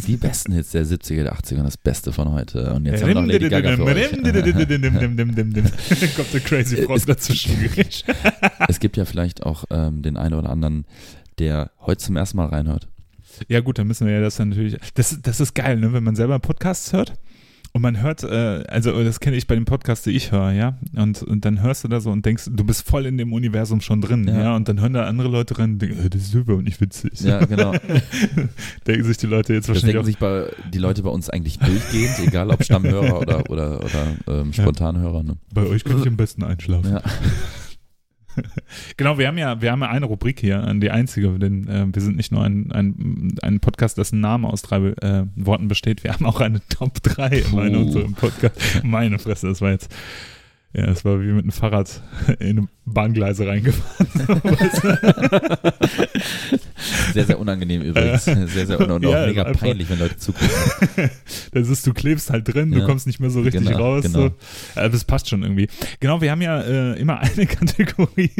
die 0.07 0.17
besten 0.17 0.51
Hits 0.53 0.71
der 0.71 0.86
70er, 0.86 1.23
der 1.23 1.36
80er 1.36 1.57
und 1.57 1.65
das 1.65 1.77
Beste 1.77 2.11
von 2.11 2.32
heute. 2.32 2.73
Und 2.73 2.86
jetzt 2.86 3.01
haben 3.01 3.09
wir 3.09 3.15
noch 3.15 3.25
Lady 3.25 3.49
Gaga 3.49 3.75
für 3.75 3.84
euch. 3.86 4.11
Kommt 6.15 6.34
der 6.34 6.41
Crazy 6.41 6.77
Frog 6.84 7.05
dazwischen. 7.05 7.55
Es 8.67 8.79
gibt 8.79 8.97
ja 8.97 9.05
vielleicht 9.05 9.43
auch 9.43 9.65
ähm, 9.69 10.01
den 10.01 10.17
einen 10.17 10.34
oder 10.34 10.49
anderen, 10.49 10.86
der 11.39 11.71
heute 11.82 12.03
zum 12.03 12.17
ersten 12.17 12.38
Mal 12.38 12.47
reinhört. 12.47 12.88
Ja 13.47 13.61
gut, 13.61 13.79
dann 13.79 13.88
müssen 13.88 14.07
wir 14.07 14.13
ja 14.13 14.21
das 14.21 14.36
dann 14.36 14.49
natürlich. 14.49 14.77
Das, 14.95 15.17
das 15.21 15.39
ist 15.39 15.53
geil, 15.53 15.77
ne? 15.79 15.93
wenn 15.93 16.03
man 16.03 16.15
selber 16.15 16.39
Podcasts 16.39 16.93
hört 16.93 17.13
und 17.74 17.82
man 17.82 18.01
hört, 18.01 18.24
äh, 18.24 18.63
also 18.67 19.03
das 19.03 19.19
kenne 19.19 19.38
ich 19.38 19.47
bei 19.47 19.55
den 19.55 19.65
Podcasts, 19.65 20.03
die 20.03 20.11
ich 20.11 20.32
höre, 20.32 20.51
ja. 20.51 20.78
Und, 20.95 21.24
und 21.24 21.45
dann 21.45 21.61
hörst 21.61 21.84
du 21.84 21.88
da 21.88 22.01
so 22.01 22.11
und 22.11 22.26
denkst, 22.26 22.49
du 22.51 22.63
bist 22.65 22.86
voll 22.88 23.05
in 23.05 23.17
dem 23.17 23.32
Universum 23.32 23.80
schon 23.80 24.01
drin, 24.01 24.28
ja. 24.28 24.41
Ja. 24.41 24.55
Und 24.55 24.67
dann 24.67 24.82
hören 24.82 24.93
da 24.93 25.05
andere 25.05 25.30
Leute 25.30 25.57
rein 25.57 25.74
und 25.74 25.80
denken, 25.82 26.05
äh, 26.05 26.09
das 26.09 26.22
ist 26.24 26.34
überhaupt 26.34 26.65
nicht 26.65 26.82
witzig. 26.82 27.22
Ja, 27.22 27.45
genau. 27.45 27.72
denken 28.88 29.03
sich 29.05 29.17
die 29.17 29.28
Leute 29.28 29.53
jetzt 29.53 29.69
Das 29.69 29.76
wahrscheinlich 29.76 29.93
denken 29.93 29.99
auch. 29.99 30.05
sich 30.05 30.17
bei, 30.17 30.69
die 30.74 30.80
Leute 30.80 31.03
bei 31.03 31.09
uns 31.09 31.30
eigentlich 31.30 31.59
durchgehend, 31.59 32.19
egal 32.28 32.49
ob 32.49 32.63
Stammhörer 32.63 33.19
oder, 33.22 33.49
oder, 33.49 33.80
oder 33.84 34.41
ähm, 34.41 34.51
Spontanhörer. 34.51 35.24
Ne? 35.24 35.38
Bei 35.53 35.65
euch 35.65 35.84
kann 35.86 36.01
ich 36.01 36.07
am 36.07 36.17
besten 36.17 36.43
einschlafen. 36.43 36.91
Ja. 36.91 37.01
Genau, 38.97 39.17
wir 39.17 39.27
haben 39.27 39.38
ja, 39.38 39.61
wir 39.61 39.71
haben 39.71 39.82
ja 39.82 39.89
eine 39.89 40.05
Rubrik 40.05 40.39
hier, 40.39 40.63
äh, 40.63 40.79
die 40.79 40.91
einzige, 40.91 41.38
denn 41.39 41.67
äh, 41.67 41.86
wir 41.91 42.01
sind 42.01 42.15
nicht 42.15 42.32
nur 42.32 42.43
ein, 42.43 42.71
ein, 42.71 43.36
ein 43.41 43.59
Podcast, 43.59 43.97
dessen 43.97 44.19
Name 44.19 44.47
aus 44.47 44.61
drei 44.61 44.77
äh, 44.77 45.25
Worten 45.36 45.67
besteht, 45.67 46.03
wir 46.03 46.13
haben 46.13 46.25
auch 46.25 46.39
eine 46.41 46.61
Top 46.69 47.01
3 47.03 47.27
in 47.27 47.43
Puh. 47.43 47.59
unserem 47.59 48.13
Podcast. 48.13 48.84
Meine 48.84 49.19
Fresse, 49.19 49.47
das 49.47 49.61
war 49.61 49.71
jetzt, 49.71 49.93
ja, 50.74 50.86
das 50.88 51.03
war 51.05 51.19
wie 51.22 51.28
mit 51.32 51.43
einem 51.43 51.51
Fahrrad 51.51 52.01
in 52.39 52.59
eine 52.59 52.67
Bahngleise 52.86 53.45
reingefahren. 53.47 54.41
Sehr, 57.13 57.26
sehr 57.26 57.39
unangenehm 57.39 57.82
übrigens. 57.82 58.26
Sehr, 58.26 58.47
sehr 58.47 58.80
unangenehm. 58.80 58.95
Und 58.95 59.03
Ja, 59.03 59.24
auch 59.24 59.28
mega 59.28 59.43
einfach- 59.43 59.61
peinlich, 59.61 59.89
wenn 59.89 59.99
Leute 59.99 60.17
zugucken. 60.17 60.49
Das 61.53 61.67
ist, 61.69 61.86
du 61.86 61.93
klebst 61.93 62.30
halt 62.30 62.47
drin, 62.53 62.72
du 62.72 62.80
Ja. 62.80 62.86
kommst 62.86 63.05
nicht 63.07 63.19
mehr 63.19 63.30
so 63.30 63.41
richtig 63.41 63.63
Genau, 63.65 63.78
raus. 63.78 64.03
genau. 64.03 64.30
So. 64.76 64.80
Äh, 64.82 64.89
das 64.89 65.03
passt 65.03 65.30
schon 65.30 65.43
irgendwie. 65.43 65.67
Genau, 65.99 66.22
wir 66.22 66.32
haben 66.32 66.41
ja 66.41 66.61
äh, 66.61 66.93
immer 66.99 67.19
eine 67.19 67.45
Kategorie, 67.45 68.32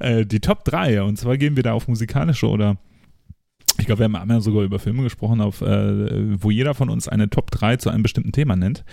äh, 0.00 0.24
die 0.24 0.40
Top 0.40 0.64
3. 0.64 1.02
Und 1.02 1.18
zwar 1.18 1.36
gehen 1.36 1.56
wir 1.56 1.62
da 1.62 1.72
auf 1.72 1.86
musikalische 1.88 2.48
oder 2.48 2.78
ich 3.78 3.86
glaube, 3.86 4.00
wir 4.00 4.04
haben 4.04 4.16
einmal 4.16 4.40
sogar 4.40 4.64
über 4.64 4.78
Filme 4.78 5.02
gesprochen, 5.02 5.40
auf, 5.40 5.60
äh, 5.60 6.40
wo 6.42 6.50
jeder 6.50 6.74
von 6.74 6.90
uns 6.90 7.08
eine 7.08 7.28
Top 7.30 7.50
3 7.50 7.76
zu 7.76 7.90
einem 7.90 8.02
bestimmten 8.02 8.32
Thema 8.32 8.56
nennt. 8.56 8.84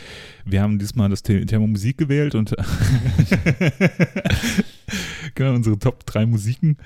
Wir 0.45 0.61
haben 0.61 0.79
diesmal 0.79 1.09
das 1.09 1.23
The 1.25 1.45
Thema 1.45 1.67
Musik 1.67 1.97
gewählt 1.97 2.35
und 2.35 2.55
genau, 5.35 5.53
unsere 5.53 5.79
Top 5.79 6.05
3 6.05 6.25
Musiken. 6.25 6.77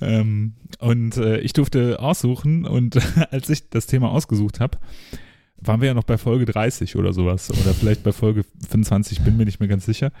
Ähm, 0.00 0.54
und 0.78 1.16
äh, 1.16 1.38
ich 1.40 1.52
durfte 1.52 2.00
aussuchen 2.00 2.64
und 2.64 2.98
als 3.30 3.48
ich 3.50 3.68
das 3.70 3.86
Thema 3.86 4.10
ausgesucht 4.10 4.60
habe, 4.60 4.78
waren 5.60 5.80
wir 5.80 5.88
ja 5.88 5.94
noch 5.94 6.04
bei 6.04 6.18
Folge 6.18 6.46
30 6.46 6.96
oder 6.96 7.12
sowas. 7.12 7.50
Oder 7.50 7.74
vielleicht 7.74 8.02
bei 8.02 8.12
Folge 8.12 8.44
25, 8.68 9.20
bin 9.20 9.36
mir 9.36 9.44
nicht 9.44 9.60
mehr 9.60 9.68
ganz 9.68 9.84
sicher. 9.84 10.12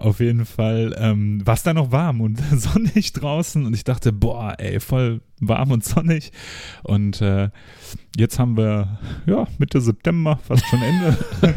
Auf 0.00 0.18
jeden 0.18 0.46
Fall 0.46 0.96
ähm, 0.98 1.46
war 1.46 1.52
es 1.52 1.62
da 1.62 1.74
noch 1.74 1.92
warm 1.92 2.22
und 2.22 2.38
sonnig 2.56 3.12
draußen 3.12 3.66
und 3.66 3.74
ich 3.74 3.84
dachte, 3.84 4.14
boah, 4.14 4.54
ey, 4.56 4.80
voll 4.80 5.20
warm 5.40 5.72
und 5.72 5.84
sonnig. 5.84 6.32
Und 6.82 7.20
äh, 7.20 7.50
jetzt 8.16 8.38
haben 8.38 8.56
wir, 8.56 8.98
ja, 9.26 9.46
Mitte 9.58 9.82
September, 9.82 10.38
fast 10.42 10.64
schon 10.68 10.80
Ende. 10.80 11.18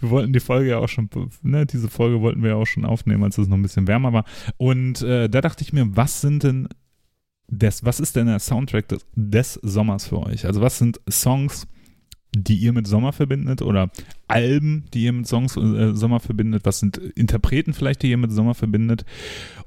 wir 0.00 0.10
wollten 0.10 0.34
die 0.34 0.40
Folge 0.40 0.68
ja 0.68 0.78
auch 0.78 0.90
schon, 0.90 1.08
ne, 1.40 1.64
diese 1.64 1.88
Folge 1.88 2.20
wollten 2.20 2.42
wir 2.42 2.50
ja 2.50 2.56
auch 2.56 2.66
schon 2.66 2.84
aufnehmen, 2.84 3.24
als 3.24 3.38
es 3.38 3.48
noch 3.48 3.56
ein 3.56 3.62
bisschen 3.62 3.88
wärmer 3.88 4.12
war. 4.12 4.24
Und 4.58 5.00
äh, 5.00 5.30
da 5.30 5.40
dachte 5.40 5.64
ich 5.64 5.72
mir, 5.72 5.96
was 5.96 6.20
sind 6.20 6.42
denn 6.42 6.68
das, 7.46 7.82
was 7.82 7.98
ist 7.98 8.14
denn 8.14 8.26
der 8.26 8.40
Soundtrack 8.40 8.88
des, 8.88 9.06
des 9.14 9.54
Sommers 9.54 10.06
für 10.06 10.18
euch? 10.18 10.44
Also 10.44 10.60
was 10.60 10.76
sind 10.76 11.00
Songs, 11.10 11.66
die 12.34 12.56
ihr 12.56 12.72
mit 12.72 12.86
Sommer 12.86 13.12
verbindet 13.12 13.62
oder 13.62 13.90
Alben, 14.26 14.84
die 14.92 15.04
ihr 15.04 15.12
mit 15.12 15.26
Songs 15.26 15.56
äh, 15.56 15.94
Sommer 15.94 16.20
verbindet? 16.20 16.62
Was 16.64 16.78
sind 16.78 16.98
Interpreten 16.98 17.72
vielleicht, 17.72 18.02
die 18.02 18.10
ihr 18.10 18.18
mit 18.18 18.32
Sommer 18.32 18.54
verbindet? 18.54 19.04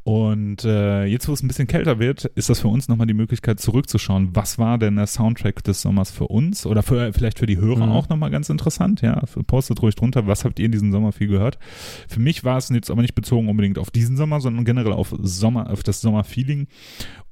Und 0.04 0.66
äh, 0.66 1.06
jetzt, 1.06 1.28
wo 1.28 1.34
es 1.34 1.44
ein 1.44 1.48
bisschen 1.48 1.68
kälter 1.68 2.00
wird, 2.00 2.26
ist 2.26 2.50
das 2.50 2.60
für 2.62 2.70
uns 2.70 2.88
nochmal 2.88 3.06
die 3.06 3.14
Möglichkeit 3.14 3.60
zurückzuschauen. 3.60 4.30
Was 4.34 4.58
war 4.58 4.80
denn 4.80 4.96
der 4.96 5.06
Soundtrack 5.06 5.64
des 5.64 5.82
Sommers 5.84 6.10
für 6.10 6.26
uns 6.28 6.66
oder 6.66 6.82
für, 6.82 7.14
vielleicht 7.14 7.38
für 7.38 7.46
die 7.46 7.58
Hörer 7.58 7.86
Mhm. 7.86 7.92
auch 7.92 8.10
nochmal 8.10 8.32
ganz 8.32 8.50
interessant? 8.50 9.02
Ja, 9.02 9.22
postet 9.46 9.80
ruhig 9.84 9.94
drunter. 9.94 10.26
Was 10.26 10.44
habt 10.44 10.60
ihr 10.60 10.70
diesen 10.70 10.92
Sommer 10.92 11.12
viel 11.12 11.28
gehört? 11.28 11.60
Für 12.08 12.20
mich 12.20 12.44
war 12.44 12.58
es 12.58 12.70
jetzt 12.70 12.90
aber 12.90 13.04
nicht 13.04 13.14
bezogen 13.14 13.48
unbedingt 13.48 13.78
auf 13.78 13.92
diesen 13.92 14.18
Sommer, 14.18 14.42
sondern 14.42 14.66
generell 14.66 14.94
auf 14.94 15.14
Sommer, 15.22 15.70
auf 15.70 15.84
das 15.84 16.02
Sommerfeeling. 16.02 16.68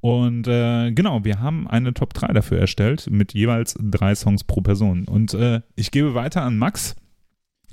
Und 0.00 0.46
äh, 0.46 0.92
genau, 0.92 1.24
wir 1.24 1.40
haben 1.40 1.66
eine 1.66 1.92
Top 1.92 2.14
3 2.14 2.28
dafür 2.32 2.58
erstellt 2.58 3.08
mit 3.10 3.34
jeweils 3.34 3.74
drei 3.80 4.14
Songs 4.14 4.44
pro 4.44 4.60
Person. 4.60 5.06
Und 5.08 5.34
äh, 5.34 5.60
ich 5.74 5.90
gebe 5.90 6.14
weiter 6.14 6.42
an 6.42 6.56
Max, 6.56 6.94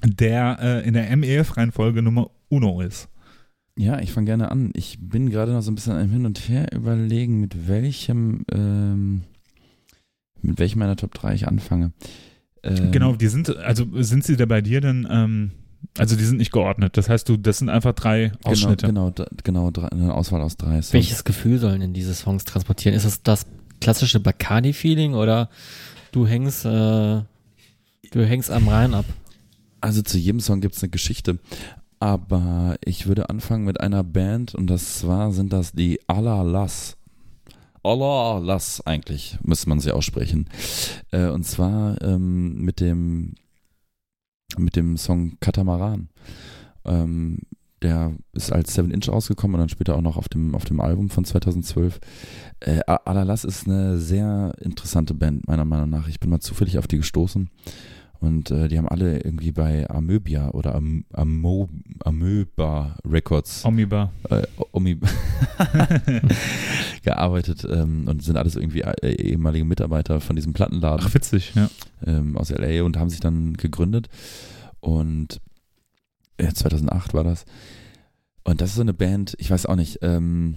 der 0.04 0.58
äh, 0.60 0.88
in 0.88 0.94
der 0.96 1.16
MEF-Reihenfolge 1.16 2.02
Nummer 2.02 2.32
Uno 2.50 2.82
ist. 2.82 3.10
Ja, 3.78 4.00
ich 4.00 4.12
fange 4.12 4.26
gerne 4.26 4.52
an. 4.52 4.72
Ich 4.74 4.98
bin 5.00 5.30
gerade 5.30 5.52
noch 5.54 5.62
so 5.62 5.72
ein 5.72 5.76
bisschen 5.76 5.94
am 5.94 6.10
Hin 6.10 6.26
und 6.26 6.50
Her 6.50 6.68
überlegen, 6.74 7.40
mit 7.40 7.68
welchem, 7.68 8.44
ähm, 8.52 9.22
mit 10.42 10.58
welchem 10.60 10.80
meiner 10.80 10.96
Top 10.96 11.14
3 11.14 11.36
ich 11.36 11.48
anfange. 11.48 11.92
Ähm, 12.64 12.92
Genau, 12.92 13.16
die 13.16 13.28
sind, 13.28 13.56
also 13.56 13.86
sind 14.02 14.24
sie 14.24 14.36
da 14.36 14.46
bei 14.48 14.62
dir 14.62 14.82
denn, 14.82 15.08
ähm, 15.10 15.52
also 15.98 16.16
die 16.16 16.24
sind 16.24 16.38
nicht 16.38 16.52
geordnet. 16.52 16.98
Das 16.98 17.08
heißt, 17.08 17.30
du, 17.30 17.38
das 17.38 17.60
sind 17.60 17.70
einfach 17.70 17.94
drei 17.94 18.32
Ausschnitte. 18.44 18.88
Genau, 18.88 19.12
genau, 19.12 19.30
genau 19.44 19.72
drei, 19.72 19.90
eine 19.90 20.14
Auswahl 20.14 20.42
aus 20.42 20.58
drei. 20.58 20.82
Songs. 20.82 20.94
Welches 20.94 21.24
Gefühl 21.24 21.60
sollen 21.60 21.80
denn 21.80 21.94
diese 21.94 22.16
Songs 22.16 22.46
transportieren? 22.46 22.96
Ist 22.96 23.06
es 23.06 23.22
das 23.22 23.46
klassische 23.80 24.20
Bacardi-Feeling 24.20 25.14
oder 25.14 25.50
du 26.12 26.26
hängst, 26.26 26.66
äh, 26.66 26.70
du 26.70 27.26
hängst 28.26 28.50
am 28.50 28.68
Rhein 28.68 28.96
ab? 28.96 29.06
Also 29.82 30.02
zu 30.02 30.18
jedem 30.18 30.40
Song 30.40 30.62
gibt 30.62 30.76
es 30.76 30.82
eine 30.82 30.90
Geschichte. 30.90 31.38
Aber 32.00 32.78
ich 32.84 33.08
würde 33.08 33.30
anfangen 33.30 33.66
mit 33.66 33.82
einer 33.82 34.04
Band 34.04 34.54
und 34.54 34.68
das 34.68 35.00
zwar 35.00 35.32
sind 35.32 35.52
das 35.54 35.72
die 35.72 36.00
Allah 36.08 36.44
Las. 36.44 36.98
Allah 37.84 38.40
Las 38.40 38.86
eigentlich, 38.86 39.38
müsste 39.42 39.70
man 39.70 39.80
sie 39.80 39.92
aussprechen. 39.92 40.50
Äh, 41.12 41.30
und 41.30 41.44
zwar 41.44 42.02
ähm, 42.02 42.62
mit 42.62 42.80
dem 42.80 43.36
mit 44.58 44.76
dem 44.76 44.98
Song 44.98 45.38
Katamaran. 45.40 46.10
Ähm, 46.86 47.40
der 47.82 48.16
ist 48.34 48.52
als 48.52 48.74
7 48.74 48.90
Inch 48.90 49.08
rausgekommen 49.08 49.56
und 49.56 49.60
dann 49.60 49.70
später 49.70 49.96
auch 49.96 50.02
noch 50.02 50.18
auf 50.18 50.30
dem, 50.30 50.56
auf 50.56 50.66
dem 50.66 50.80
Album 50.80 51.10
von 51.10 51.26
2012. 51.26 52.00
Äh, 52.60 52.80
Alalas 52.88 53.44
ist 53.44 53.68
eine 53.68 54.00
sehr 54.00 54.54
interessante 54.60 55.14
Band, 55.14 55.48
meiner 55.48 55.66
Meinung 55.66 55.90
nach. 55.90 56.08
Ich 56.08 56.20
bin 56.20 56.30
mal 56.30 56.40
zufällig 56.40 56.80
auf 56.80 56.88
die 56.88 56.98
gestoßen. 56.98 57.50
Und 58.20 58.50
äh, 58.50 58.68
die 58.68 58.78
haben 58.78 58.88
alle 58.88 59.20
irgendwie 59.20 59.52
bei 59.52 59.88
Amöbia 59.90 60.50
oder 60.52 60.74
Am 60.76 61.06
Amo 61.14 61.70
Amöba 62.04 62.98
Records 63.06 63.64
Omiba. 63.64 64.12
äh, 64.30 64.42
Omi 64.72 65.00
gearbeitet 67.04 67.66
ähm, 67.70 68.08
und 68.08 68.24
sind 68.24 68.38
alles 68.38 68.56
irgendwie 68.56 68.82
äh, 68.82 69.12
ehemalige 69.12 69.66
Mitarbeiter 69.66 70.20
von 70.20 70.36
diesem 70.36 70.54
Plattenladen 70.54 71.06
Ach, 71.08 71.14
witzig, 71.14 71.54
ja. 71.56 71.70
ähm, 72.06 72.38
aus 72.38 72.50
LA 72.50 72.84
und 72.84 72.98
haben 72.98 73.10
sich 73.10 73.20
dann 73.20 73.54
gegründet. 73.54 74.08
Und 74.80 75.40
äh, 76.38 76.52
2008 76.52 77.14
war 77.14 77.24
das. 77.24 77.46
Und 78.44 78.62
das 78.62 78.70
ist 78.70 78.76
so 78.76 78.82
eine 78.82 78.94
Band, 78.94 79.36
ich 79.40 79.52
weiß 79.52 79.66
auch 79.66 79.76
nicht, 79.76 80.00
ähm, 80.02 80.56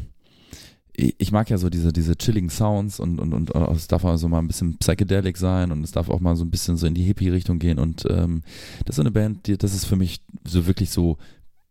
ich, 1.18 1.32
mag 1.32 1.48
ja 1.51 1.59
so 1.59 1.70
diese, 1.70 1.93
diese 1.93 2.16
chilligen 2.16 2.51
Sounds 2.51 3.01
und, 3.01 3.18
und, 3.18 3.32
und 3.32 3.55
es 3.77 3.86
darf 3.89 4.05
auch 4.05 4.16
so 4.16 4.28
mal 4.28 4.39
ein 4.39 4.47
bisschen 4.48 4.77
psychedelic 4.78 5.36
sein 5.36 5.72
und 5.72 5.82
es 5.85 5.93
darf 5.93 6.09
auch 6.10 6.20
mal 6.20 6.36
so 6.36 6.44
ein 6.44 6.51
bisschen 6.51 6.77
so 6.77 6.86
in 6.86 6.94
die 6.94 7.02
Hippie-Richtung 7.05 7.59
gehen. 7.59 7.78
Und 7.78 8.05
ähm, 8.10 8.43
das 8.85 8.94
ist 8.94 8.97
so 8.97 9.02
eine 9.02 9.10
Band, 9.10 9.47
die, 9.47 9.56
das 9.56 9.74
ist 9.74 9.85
für 9.86 9.97
mich 9.97 10.20
so 10.47 10.66
wirklich 10.66 10.90
so 10.90 11.16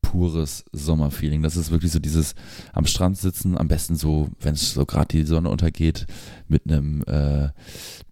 pures 0.01 0.63
Sommerfeeling. 0.71 1.43
Das 1.43 1.57
ist 1.57 1.71
wirklich 1.71 1.91
so 1.91 1.99
dieses 1.99 2.33
am 2.73 2.85
Strand 2.85 3.17
sitzen, 3.17 3.57
am 3.57 3.67
besten 3.67 3.95
so, 3.95 4.29
wenn 4.39 4.53
es 4.53 4.71
so 4.73 4.85
gerade 4.85 5.07
die 5.09 5.23
Sonne 5.25 5.49
untergeht, 5.49 6.07
mit 6.47 6.63
einem 6.67 7.03
äh, 7.05 7.49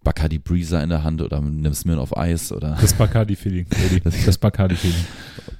Bacardi 0.04 0.38
Breezer 0.38 0.82
in 0.82 0.90
der 0.90 1.02
Hand 1.02 1.22
oder 1.22 1.38
einem 1.38 1.72
Smirnoff 1.74 2.12
Ice 2.16 2.54
oder 2.54 2.76
Das 2.80 2.92
Bacardi-Feeling. 2.94 3.66
Eddie. 3.70 4.00
Das- 4.00 4.14
Das 4.26 4.38
Bacardi-Feeling. 4.38 5.04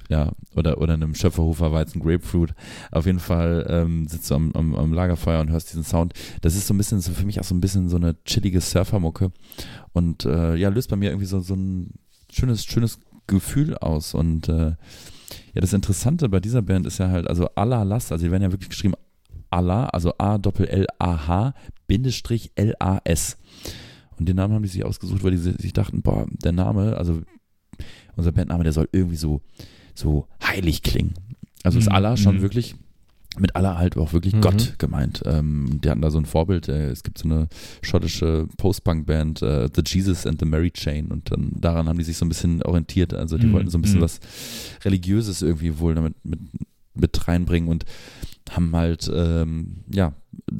Ja, 0.09 0.31
oder, 0.55 0.79
oder 0.79 0.95
einem 0.95 1.13
Schöpferhofer 1.13 1.71
Weizen 1.71 2.01
Grapefruit. 2.01 2.53
Auf 2.91 3.05
jeden 3.05 3.19
Fall 3.19 3.65
ähm, 3.69 4.07
sitzt 4.07 4.29
du 4.31 4.35
am, 4.35 4.51
am, 4.53 4.75
am 4.75 4.91
Lagerfeuer 4.91 5.39
und 5.39 5.51
hörst 5.51 5.69
diesen 5.69 5.83
Sound. 5.83 6.13
Das 6.41 6.55
ist 6.55 6.67
so 6.67 6.73
ein 6.73 6.77
bisschen, 6.77 6.99
so 6.99 7.11
für 7.11 7.25
mich 7.25 7.39
auch 7.39 7.43
so 7.43 7.53
ein 7.53 7.61
bisschen 7.61 7.89
so 7.89 7.97
eine 7.97 8.21
chillige 8.23 8.59
Surfermucke. 8.59 9.31
Und 9.93 10.25
äh, 10.25 10.55
ja, 10.55 10.69
löst 10.69 10.89
bei 10.89 10.95
mir 10.95 11.11
irgendwie 11.11 11.27
so, 11.27 11.39
so 11.41 11.53
ein 11.53 11.93
schönes, 12.31 12.65
schönes 12.65 12.99
Gefühl 13.27 13.77
aus. 13.77 14.15
Und 14.15 14.49
äh, 14.49 14.71
ja, 15.53 15.61
das 15.61 15.73
Interessante 15.73 16.27
bei 16.27 16.39
dieser 16.39 16.63
Band 16.63 16.87
ist 16.87 16.97
ja 16.97 17.09
halt, 17.09 17.27
also 17.27 17.47
Allah 17.53 17.83
Las, 17.83 18.11
also 18.11 18.25
die 18.25 18.31
werden 18.31 18.43
ja 18.43 18.51
wirklich 18.51 18.69
geschrieben 18.69 18.95
Allah, 19.51 19.85
also 19.85 20.13
A-Doppel-L-A-H, 20.17 21.53
Bindestrich 21.87 22.51
L-A-S. 22.55 23.37
Und 24.17 24.27
den 24.27 24.35
Namen 24.35 24.55
haben 24.55 24.63
die 24.63 24.69
sich 24.69 24.85
ausgesucht, 24.85 25.23
weil 25.23 25.31
die 25.31 25.37
sich 25.37 25.73
dachten, 25.73 26.01
boah, 26.01 26.25
der 26.29 26.51
Name, 26.51 26.97
also 26.97 27.21
unser 28.15 28.31
Bandname, 28.31 28.63
der 28.63 28.73
soll 28.73 28.89
irgendwie 28.91 29.15
so, 29.15 29.41
so 29.99 30.27
heilig 30.43 30.81
klingen. 30.81 31.13
Also 31.63 31.77
ist 31.79 31.87
Mhm, 31.89 31.95
Allah 31.95 32.17
schon 32.17 32.37
mhm. 32.37 32.41
wirklich 32.41 32.75
mit 33.37 33.55
Allah 33.55 33.77
halt 33.77 33.95
auch 33.95 34.11
wirklich 34.11 34.33
Mhm. 34.33 34.41
Gott 34.41 34.75
gemeint. 34.79 35.21
Ähm, 35.25 35.79
die 35.83 35.89
hatten 35.89 36.01
da 36.01 36.09
so 36.09 36.17
ein 36.17 36.25
Vorbild. 36.25 36.67
Äh, 36.67 36.89
es 36.89 37.03
gibt 37.03 37.19
so 37.19 37.29
eine 37.29 37.47
schottische 37.81 38.47
Post-Punk-Band, 38.57 39.41
äh, 39.43 39.69
The 39.73 39.83
Jesus 39.85 40.25
and 40.25 40.39
the 40.39 40.45
Mary 40.45 40.71
Chain. 40.71 41.07
Und 41.11 41.31
dann 41.31 41.51
daran 41.55 41.87
haben 41.87 41.99
die 41.99 42.03
sich 42.03 42.17
so 42.17 42.25
ein 42.25 42.29
bisschen 42.29 42.63
orientiert. 42.63 43.13
Also 43.13 43.37
die 43.37 43.47
Mhm, 43.47 43.53
wollten 43.53 43.69
so 43.69 43.77
ein 43.77 43.81
bisschen 43.83 43.99
mhm. 43.99 44.03
was 44.03 44.19
Religiöses 44.83 45.41
irgendwie 45.41 45.77
wohl 45.79 45.93
damit 45.95 46.15
mit, 46.23 46.39
mit 46.95 47.27
reinbringen 47.27 47.69
und 47.69 47.85
haben 48.49 48.75
halt 48.75 49.09
ähm, 49.13 49.83
ja 49.93 50.13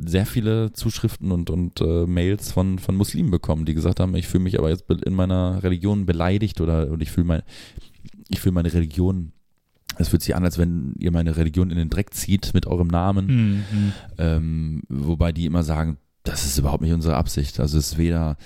sehr 0.05 0.27
viele 0.27 0.71
Zuschriften 0.73 1.31
und, 1.31 1.49
und 1.49 1.81
äh, 1.81 2.05
Mails 2.05 2.51
von, 2.51 2.77
von 2.77 2.95
Muslimen 2.95 3.31
bekommen, 3.31 3.65
die 3.65 3.73
gesagt 3.73 3.99
haben, 3.99 4.15
ich 4.15 4.27
fühle 4.27 4.43
mich 4.43 4.59
aber 4.59 4.69
jetzt 4.69 4.85
in 4.89 5.15
meiner 5.15 5.63
Religion 5.63 6.05
beleidigt 6.05 6.61
oder 6.61 6.89
und 6.91 7.01
ich 7.01 7.09
fühle 7.09 7.25
mein, 7.25 7.41
ich 8.30 8.39
fühle 8.39 8.53
meine 8.53 8.73
Religion, 8.73 9.34
es 9.97 10.10
fühlt 10.10 10.22
sich 10.22 10.35
an, 10.35 10.45
als 10.45 10.57
wenn 10.57 10.95
ihr 10.99 11.11
meine 11.11 11.35
Religion 11.35 11.72
in 11.72 11.77
den 11.77 11.89
Dreck 11.89 12.14
zieht 12.14 12.53
mit 12.53 12.68
eurem 12.68 12.88
Namen. 12.88 13.27
Mhm. 13.27 13.93
Ähm, 14.18 14.84
wobei 14.88 15.31
die 15.31 15.45
immer 15.45 15.64
sagen, 15.64 15.97
das 16.23 16.45
ist 16.45 16.57
überhaupt 16.57 16.81
nicht 16.81 16.93
unsere 16.93 17.15
Absicht. 17.15 17.60
Also 17.60 17.77
es 17.77 17.93
ist 17.93 17.97
weder 17.97 18.38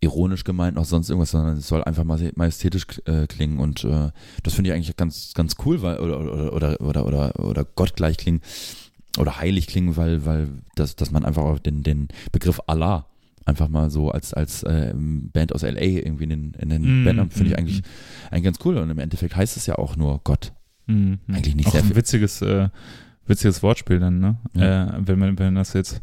ironisch 0.00 0.44
gemeint 0.44 0.76
noch 0.76 0.84
sonst 0.84 1.10
irgendwas, 1.10 1.32
sondern 1.32 1.56
es 1.56 1.68
soll 1.68 1.82
einfach 1.82 2.04
mal 2.04 2.32
majestätisch 2.36 2.86
äh, 3.06 3.26
klingen 3.26 3.58
und 3.58 3.84
äh, 3.84 4.10
das 4.42 4.54
finde 4.54 4.70
ich 4.70 4.76
eigentlich 4.76 4.96
ganz 4.96 5.32
ganz 5.34 5.56
cool, 5.64 5.82
weil 5.82 5.98
oder 5.98 6.20
oder 6.20 6.52
oder 6.52 6.80
oder 6.80 7.06
oder, 7.06 7.40
oder 7.40 7.64
gottgleich 7.64 8.18
klingen 8.18 8.42
oder 9.18 9.38
heilig 9.38 9.66
klingen, 9.66 9.96
weil 9.96 10.26
weil 10.26 10.48
das 10.74 10.96
dass 10.96 11.10
man 11.10 11.24
einfach 11.24 11.42
auch 11.42 11.58
den 11.58 11.82
den 11.82 12.08
Begriff 12.32 12.60
Allah 12.66 13.06
einfach 13.46 13.68
mal 13.68 13.90
so 13.90 14.10
als 14.10 14.32
als 14.34 14.64
ähm, 14.68 15.30
Band 15.32 15.52
aus 15.54 15.62
LA 15.62 15.80
irgendwie 15.80 16.24
in 16.24 16.30
den 16.30 16.54
in 16.54 16.68
den 16.70 17.02
Mm, 17.02 17.04
Bandnamen 17.04 17.30
finde 17.30 17.50
ich 17.50 17.56
mm, 17.56 17.58
eigentlich 17.60 17.82
eigentlich 18.30 18.44
ganz 18.44 18.58
cool 18.64 18.78
und 18.78 18.90
im 18.90 18.98
Endeffekt 18.98 19.36
heißt 19.36 19.56
es 19.56 19.66
ja 19.66 19.76
auch 19.76 19.96
nur 19.96 20.20
Gott. 20.24 20.52
Mhm. 20.86 21.18
Eigentlich 21.28 21.54
nicht 21.54 21.68
Auch 21.68 21.72
sehr 21.72 21.80
ein 21.82 21.86
viel. 21.88 21.96
witziges, 21.96 22.42
äh, 22.42 22.68
witziges 23.26 23.62
Wortspiel 23.62 23.98
dann, 24.00 24.18
ne? 24.20 24.36
Ja. 24.54 24.96
Äh, 24.98 25.06
wenn 25.06 25.18
man, 25.18 25.38
wenn 25.38 25.54
das 25.54 25.72
jetzt, 25.72 26.02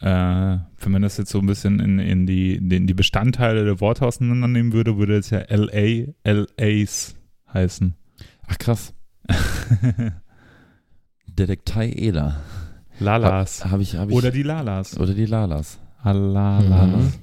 äh, 0.00 0.06
wenn 0.06 0.92
man 0.92 1.02
das 1.02 1.16
jetzt 1.18 1.30
so 1.30 1.38
ein 1.38 1.46
bisschen 1.46 1.80
in, 1.80 1.98
in 1.98 2.26
die, 2.26 2.54
in 2.56 2.86
die 2.86 2.94
Bestandteile 2.94 3.64
der 3.64 3.80
Worte 3.80 4.06
auseinandernehmen 4.06 4.72
würde, 4.72 4.96
würde 4.96 5.16
es 5.18 5.28
ja 5.30 5.42
LA, 5.48 6.12
LAs 6.24 7.14
heißen. 7.52 7.94
Ach 8.46 8.58
krass. 8.58 8.94
Detektei 11.26 11.90
Ela. 11.90 12.40
Lalas. 13.00 13.64
Habe 13.64 13.82
ich, 13.82 13.96
hab 13.96 14.08
ich, 14.08 14.14
Oder 14.14 14.30
die 14.30 14.42
Lalas. 14.42 14.98
oder 14.98 15.14
die 15.14 15.26
Lalas. 15.26 15.78
Lalas. 16.12 17.18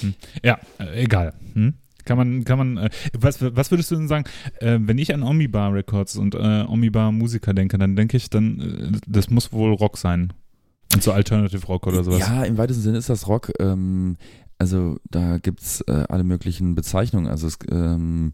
Hm. 0.00 0.14
Ja, 0.42 0.58
äh, 0.78 1.04
egal. 1.04 1.34
Hm? 1.54 1.74
Kann 2.04 2.18
man, 2.18 2.44
kann 2.44 2.58
man, 2.58 2.76
äh, 2.78 2.90
was, 3.16 3.40
was 3.40 3.70
würdest 3.70 3.90
du 3.90 3.96
denn 3.96 4.08
sagen, 4.08 4.24
äh, 4.60 4.78
wenn 4.80 4.98
ich 4.98 5.14
an 5.14 5.22
Omibar 5.22 5.72
Records 5.72 6.16
und 6.16 6.34
äh, 6.34 6.64
Omibar 6.66 7.12
Musiker 7.12 7.54
denke, 7.54 7.78
dann 7.78 7.94
denke 7.94 8.16
ich, 8.16 8.28
dann, 8.30 9.00
das 9.06 9.30
muss 9.30 9.52
wohl 9.52 9.72
Rock 9.72 9.98
sein. 9.98 10.32
Und 10.92 11.02
so 11.02 11.12
Alternative 11.12 11.64
Rock 11.66 11.86
oder 11.86 12.04
sowas. 12.04 12.20
Ja, 12.20 12.42
im 12.42 12.58
weitesten 12.58 12.82
Sinne 12.82 12.98
ist 12.98 13.08
das 13.08 13.28
Rock. 13.28 13.52
Ähm, 13.60 14.16
also 14.58 14.98
da 15.10 15.38
gibt's 15.38 15.80
äh, 15.82 16.04
alle 16.08 16.24
möglichen 16.24 16.74
Bezeichnungen. 16.74 17.28
Also 17.28 17.46
es, 17.46 17.58
ähm, 17.70 18.32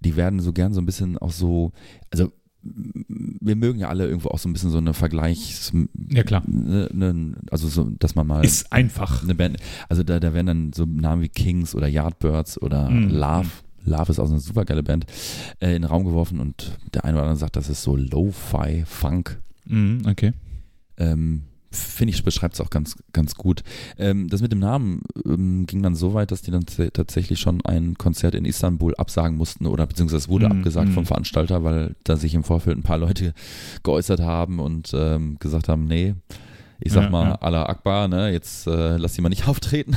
die 0.00 0.16
werden 0.16 0.40
so 0.40 0.52
gern 0.52 0.72
so 0.72 0.80
ein 0.80 0.86
bisschen 0.86 1.18
auch 1.18 1.30
so, 1.30 1.72
also 2.10 2.32
wir 2.62 3.56
mögen 3.56 3.78
ja 3.78 3.88
alle 3.88 4.06
irgendwo 4.06 4.28
auch 4.28 4.38
so 4.38 4.48
ein 4.48 4.52
bisschen 4.52 4.70
so 4.70 4.78
eine 4.78 4.92
Vergleichs, 4.94 5.72
Ja, 6.10 6.22
klar. 6.24 6.42
ne, 6.46 6.88
ne, 6.92 7.34
also 7.50 7.68
so, 7.68 7.84
dass 7.98 8.14
man 8.14 8.26
mal 8.26 8.44
Ist 8.44 8.70
einfach. 8.72 9.22
eine 9.22 9.34
Band, 9.34 9.56
also 9.88 10.02
da, 10.02 10.20
da 10.20 10.34
werden 10.34 10.46
dann 10.46 10.72
so 10.74 10.84
Namen 10.84 11.22
wie 11.22 11.28
Kings 11.28 11.74
oder 11.74 11.88
Yardbirds 11.88 12.60
oder 12.60 12.90
Mhm. 12.90 13.08
Love. 13.10 13.48
Love 13.84 14.10
ist 14.12 14.18
auch 14.18 14.26
so 14.26 14.32
eine 14.32 14.40
super 14.40 14.66
geile 14.66 14.82
Band, 14.82 15.06
äh, 15.60 15.68
in 15.74 15.82
den 15.82 15.84
Raum 15.84 16.04
geworfen 16.04 16.38
und 16.38 16.76
der 16.92 17.04
eine 17.06 17.14
oder 17.14 17.22
andere 17.22 17.38
sagt, 17.38 17.56
das 17.56 17.70
ist 17.70 17.82
so 17.82 17.96
Lo-Fi, 17.96 18.84
Funk. 18.86 19.40
Mhm, 19.64 20.02
okay. 20.06 20.32
Ähm, 20.98 21.44
Finde 21.72 22.12
ich, 22.12 22.24
beschreibt 22.24 22.54
es 22.54 22.60
auch 22.60 22.70
ganz, 22.70 22.96
ganz 23.12 23.36
gut. 23.36 23.62
Ähm, 23.96 24.28
das 24.28 24.42
mit 24.42 24.50
dem 24.50 24.58
Namen 24.58 25.02
ähm, 25.24 25.66
ging 25.66 25.82
dann 25.84 25.94
so 25.94 26.14
weit, 26.14 26.32
dass 26.32 26.42
die 26.42 26.50
dann 26.50 26.64
tatsächlich 26.66 27.38
schon 27.38 27.60
ein 27.64 27.94
Konzert 27.96 28.34
in 28.34 28.44
Istanbul 28.44 28.94
absagen 28.96 29.36
mussten 29.36 29.66
oder 29.66 29.86
beziehungsweise 29.86 30.28
wurde 30.28 30.46
Mhm, 30.46 30.52
abgesagt 30.52 30.88
mhm. 30.88 30.94
vom 30.94 31.06
Veranstalter, 31.06 31.62
weil 31.62 31.94
da 32.02 32.16
sich 32.16 32.34
im 32.34 32.42
Vorfeld 32.42 32.76
ein 32.76 32.82
paar 32.82 32.98
Leute 32.98 33.34
geäußert 33.84 34.20
haben 34.20 34.58
und 34.58 34.90
ähm, 34.94 35.36
gesagt 35.38 35.68
haben, 35.68 35.84
nee, 35.84 36.14
ich 36.80 36.92
sag 36.92 37.04
Ja, 37.04 37.10
mal, 37.10 37.24
ja. 37.28 37.34
Allah 37.36 37.66
Akbar, 37.66 38.08
ne, 38.08 38.32
jetzt 38.32 38.66
äh, 38.66 38.96
lass 38.96 39.12
die 39.12 39.20
mal 39.20 39.28
nicht 39.28 39.46
auftreten. 39.48 39.96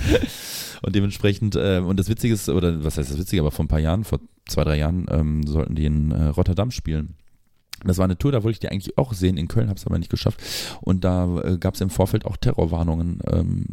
und 0.82 0.94
dementsprechend, 0.94 1.54
äh, 1.56 1.82
und 1.84 1.98
das 1.98 2.08
Witzige 2.08 2.32
ist, 2.32 2.48
oder 2.48 2.82
was 2.84 2.96
heißt 2.96 3.10
das 3.10 3.18
Witzige, 3.18 3.42
aber 3.42 3.50
vor 3.50 3.64
ein 3.64 3.68
paar 3.68 3.80
Jahren, 3.80 4.04
vor 4.04 4.20
zwei, 4.46 4.64
drei 4.64 4.78
Jahren, 4.78 5.06
ähm, 5.10 5.46
sollten 5.46 5.74
die 5.74 5.84
in 5.84 6.12
äh, 6.12 6.24
Rotterdam 6.28 6.70
spielen. 6.70 7.14
Das 7.84 7.98
war 7.98 8.04
eine 8.04 8.18
Tour, 8.18 8.32
da 8.32 8.42
wollte 8.42 8.54
ich 8.56 8.60
die 8.60 8.68
eigentlich 8.68 8.98
auch 8.98 9.12
sehen. 9.12 9.36
In 9.36 9.48
Köln 9.48 9.68
habe 9.68 9.78
es 9.78 9.86
aber 9.86 9.98
nicht 9.98 10.10
geschafft. 10.10 10.40
Und 10.80 11.04
da 11.04 11.38
äh, 11.42 11.58
gab 11.58 11.74
es 11.74 11.80
im 11.80 11.90
Vorfeld 11.90 12.24
auch 12.26 12.36
Terrorwarnungen 12.36 13.20
ähm, 13.30 13.66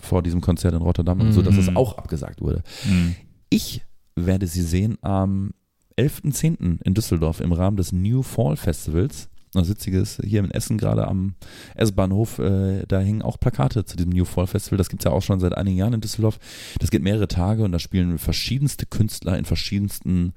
vor 0.00 0.22
diesem 0.22 0.40
Konzert 0.40 0.74
in 0.74 0.82
Rotterdam, 0.82 1.20
und 1.20 1.32
so 1.32 1.42
dass 1.42 1.56
es 1.56 1.70
Mhm. 1.70 1.76
auch 1.76 1.98
abgesagt 1.98 2.40
wurde. 2.40 2.62
Mhm. 2.88 3.16
Ich 3.50 3.82
werde 4.14 4.46
sie 4.46 4.62
sehen 4.62 4.98
am 5.02 5.52
11.10. 5.98 6.80
in 6.84 6.94
Düsseldorf 6.94 7.40
im 7.40 7.52
Rahmen 7.52 7.76
des 7.76 7.92
New 7.92 8.22
Fall 8.22 8.56
Festivals. 8.56 9.28
Das 9.54 9.68
Witzige 9.68 9.98
ist, 9.98 10.18
hier 10.24 10.40
in 10.42 10.50
Essen 10.50 10.78
gerade 10.78 11.06
am 11.06 11.34
S-Bahnhof, 11.74 12.38
äh, 12.38 12.86
da 12.88 13.00
hängen 13.00 13.20
auch 13.20 13.38
Plakate 13.38 13.84
zu 13.84 13.96
diesem 13.98 14.12
New 14.12 14.24
Fall 14.24 14.46
Festival. 14.46 14.78
Das 14.78 14.88
gibt's 14.88 15.04
ja 15.04 15.10
auch 15.10 15.20
schon 15.20 15.40
seit 15.40 15.54
einigen 15.54 15.76
Jahren 15.76 15.92
in 15.92 16.00
Düsseldorf. 16.00 16.38
Das 16.78 16.90
geht 16.90 17.02
mehrere 17.02 17.28
Tage 17.28 17.62
und 17.62 17.72
da 17.72 17.78
spielen 17.78 18.16
verschiedenste 18.18 18.86
Künstler 18.86 19.36
in 19.36 19.44
verschiedensten 19.44 20.32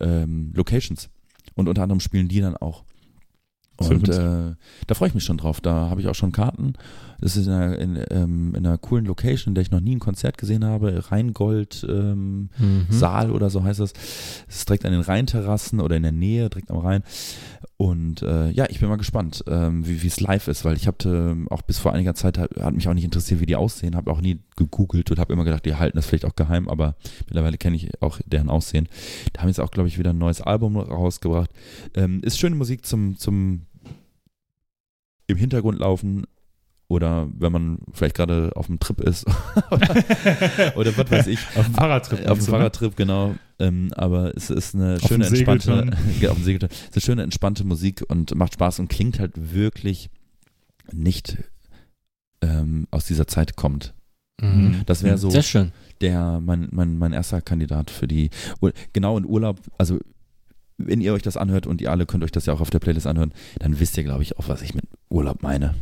ähm, 0.00 0.52
Locations. 0.54 1.10
Und 1.56 1.68
unter 1.68 1.82
anderem 1.82 2.00
spielen 2.00 2.28
die 2.28 2.40
dann 2.40 2.56
auch. 2.56 2.84
Und 3.78 4.08
äh, 4.08 4.54
da 4.86 4.94
freue 4.94 5.08
ich 5.08 5.14
mich 5.14 5.24
schon 5.24 5.38
drauf. 5.38 5.60
Da 5.60 5.90
habe 5.90 6.00
ich 6.00 6.08
auch 6.08 6.14
schon 6.14 6.32
Karten. 6.32 6.74
Das 7.20 7.36
ist 7.36 7.46
in 7.46 7.52
einer, 7.52 7.78
in, 7.78 8.04
ähm, 8.10 8.54
in 8.54 8.66
einer 8.66 8.78
coolen 8.78 9.06
Location, 9.06 9.52
in 9.52 9.54
der 9.54 9.62
ich 9.62 9.70
noch 9.70 9.80
nie 9.80 9.96
ein 9.96 10.00
Konzert 10.00 10.38
gesehen 10.38 10.64
habe. 10.64 11.10
Rheingold 11.10 11.86
ähm, 11.88 12.50
Mhm. 12.58 12.86
Saal 12.90 13.30
oder 13.30 13.50
so 13.50 13.64
heißt 13.64 13.80
das. 13.80 13.92
Es 14.48 14.56
ist 14.58 14.68
direkt 14.68 14.84
an 14.84 14.92
den 14.92 15.00
Rheinterrassen 15.00 15.80
oder 15.80 15.96
in 15.96 16.02
der 16.02 16.12
Nähe, 16.12 16.48
direkt 16.48 16.70
am 16.70 16.78
Rhein. 16.78 17.02
Und 17.76 18.22
äh, 18.22 18.50
ja, 18.50 18.66
ich 18.70 18.80
bin 18.80 18.88
mal 18.88 18.96
gespannt, 18.96 19.44
ähm, 19.46 19.86
wie 19.86 20.06
es 20.06 20.20
live 20.20 20.48
ist, 20.48 20.64
weil 20.64 20.76
ich 20.76 20.86
hatte 20.86 21.36
auch 21.50 21.62
bis 21.62 21.78
vor 21.78 21.92
einiger 21.92 22.14
Zeit 22.14 22.38
hat, 22.38 22.56
hat 22.58 22.74
mich 22.74 22.88
auch 22.88 22.94
nicht 22.94 23.04
interessiert, 23.04 23.40
wie 23.40 23.46
die 23.46 23.56
aussehen, 23.56 23.96
habe 23.96 24.10
auch 24.10 24.20
nie 24.20 24.38
gegoogelt 24.56 25.10
und 25.10 25.18
habe 25.18 25.32
immer 25.32 25.44
gedacht, 25.44 25.66
die 25.66 25.74
halten 25.74 25.96
das 25.96 26.06
vielleicht 26.06 26.24
auch 26.24 26.36
geheim, 26.36 26.68
aber 26.68 26.96
mittlerweile 27.26 27.58
kenne 27.58 27.76
ich 27.76 27.90
auch 28.00 28.18
deren 28.24 28.48
Aussehen. 28.48 28.88
Da 29.32 29.42
haben 29.42 29.48
jetzt 29.48 29.60
auch, 29.60 29.70
glaube 29.70 29.88
ich, 29.88 29.98
wieder 29.98 30.10
ein 30.10 30.18
neues 30.18 30.40
Album 30.40 30.76
rausgebracht. 30.76 31.50
Ähm, 31.94 32.20
ist 32.22 32.38
schöne 32.38 32.56
Musik 32.56 32.86
zum, 32.86 33.18
zum 33.18 33.62
im 35.26 35.36
Hintergrund 35.36 35.78
laufen, 35.80 36.24
oder 36.88 37.28
wenn 37.36 37.52
man 37.52 37.78
vielleicht 37.92 38.14
gerade 38.14 38.52
auf 38.54 38.66
dem 38.66 38.78
Trip 38.78 39.00
ist 39.00 39.26
oder, 39.70 39.94
oder 40.76 40.96
was 40.96 41.10
weiß 41.10 41.26
ich. 41.26 41.40
Auf 41.56 41.64
dem 41.66 41.74
Fahrradtrip. 41.74 42.26
Auf 42.26 42.38
dem 42.38 42.44
ne? 42.44 42.50
Fahrradtrip, 42.50 42.96
genau. 42.96 43.34
Ähm, 43.58 43.92
aber 43.94 44.36
es 44.36 44.50
ist 44.50 44.74
eine 44.74 44.96
Auf 44.96 45.08
schöne, 45.08 45.26
entspannte, 45.26 45.72
auf 46.30 46.42
dem. 46.42 46.56
Es 46.56 46.64
ist 46.64 46.92
eine 46.92 47.00
schöne, 47.02 47.22
entspannte 47.22 47.64
Musik 47.64 48.04
und 48.08 48.34
macht 48.34 48.54
Spaß 48.54 48.78
und 48.78 48.88
klingt 48.88 49.18
halt 49.18 49.32
wirklich 49.54 50.10
nicht 50.92 51.38
ähm, 52.42 52.86
aus 52.90 53.06
dieser 53.06 53.26
Zeit 53.26 53.56
kommt. 53.56 53.94
Mhm. 54.40 54.82
Das 54.86 55.02
wäre 55.02 55.18
so 55.18 55.30
Sehr 55.30 55.42
schön. 55.42 55.72
der, 56.00 56.40
mein, 56.40 56.68
mein, 56.70 56.98
mein 56.98 57.12
erster 57.12 57.40
Kandidat 57.40 57.90
für 57.90 58.06
die, 58.06 58.30
genau 58.92 59.16
in 59.16 59.24
Urlaub, 59.24 59.60
also 59.78 59.98
wenn 60.78 61.00
ihr 61.00 61.14
euch 61.14 61.22
das 61.22 61.38
anhört 61.38 61.66
und 61.66 61.80
ihr 61.80 61.90
alle 61.90 62.04
könnt 62.04 62.22
euch 62.22 62.32
das 62.32 62.46
ja 62.46 62.52
auch 62.52 62.60
auf 62.60 62.70
der 62.70 62.80
Playlist 62.80 63.06
anhören, 63.06 63.32
dann 63.58 63.80
wisst 63.80 63.96
ihr, 63.96 64.04
glaube 64.04 64.22
ich, 64.22 64.38
auch, 64.38 64.48
was 64.48 64.60
ich 64.62 64.74
mit 64.74 64.84
Urlaub 65.08 65.42
meine. 65.42 65.74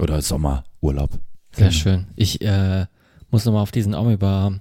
Oder 0.00 0.22
Sommerurlaub. 0.22 1.10
Sehr 1.52 1.72
schön. 1.72 2.06
Ich 2.16 2.40
äh, 2.40 2.86
muss 3.30 3.44
nochmal 3.44 3.62
auf 3.62 3.72
diesen 3.72 3.94
Omnibar 3.94 4.60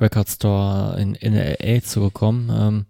Record 0.00 0.28
Store 0.28 1.00
in, 1.00 1.14
in 1.14 1.34
LA 1.34 1.82
zurückkommen. 1.82 2.50
Ähm, 2.54 2.86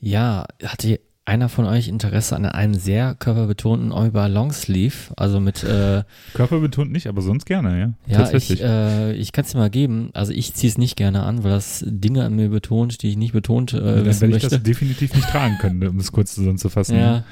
ja, 0.00 0.46
hatte 0.64 1.00
einer 1.24 1.48
von 1.48 1.66
euch 1.66 1.86
Interesse 1.86 2.34
an 2.34 2.46
einem 2.46 2.74
sehr 2.74 3.14
körperbetonten 3.14 3.92
Omnibar 3.92 4.28
Longsleeve? 4.28 5.12
Also 5.16 5.38
mit, 5.38 5.62
äh, 5.62 6.02
Körperbetont 6.34 6.90
nicht, 6.90 7.06
aber 7.06 7.22
sonst 7.22 7.46
gerne, 7.46 7.96
ja. 8.08 8.18
ja, 8.24 8.32
ich, 8.32 8.60
äh, 8.60 9.12
ich 9.12 9.32
kann 9.32 9.44
es 9.44 9.52
dir 9.52 9.58
mal 9.58 9.70
geben. 9.70 10.10
Also 10.14 10.32
ich 10.32 10.54
ziehe 10.54 10.70
es 10.70 10.78
nicht 10.78 10.96
gerne 10.96 11.22
an, 11.22 11.44
weil 11.44 11.52
das 11.52 11.84
Dinge 11.86 12.24
an 12.24 12.34
mir 12.34 12.48
betont, 12.48 13.02
die 13.02 13.10
ich 13.10 13.16
nicht 13.16 13.32
betont 13.32 13.72
äh, 13.72 13.80
dann 13.80 14.04
wissen 14.04 14.22
werde 14.22 14.36
ich 14.36 14.42
möchte. 14.42 14.48
das 14.56 14.62
definitiv 14.62 15.14
nicht 15.14 15.28
tragen 15.28 15.58
können, 15.58 15.86
um 15.86 15.98
es 15.98 16.10
kurz 16.10 16.34
zusammenzufassen. 16.34 16.96
Ja. 16.96 17.02
Ja, 17.02 17.24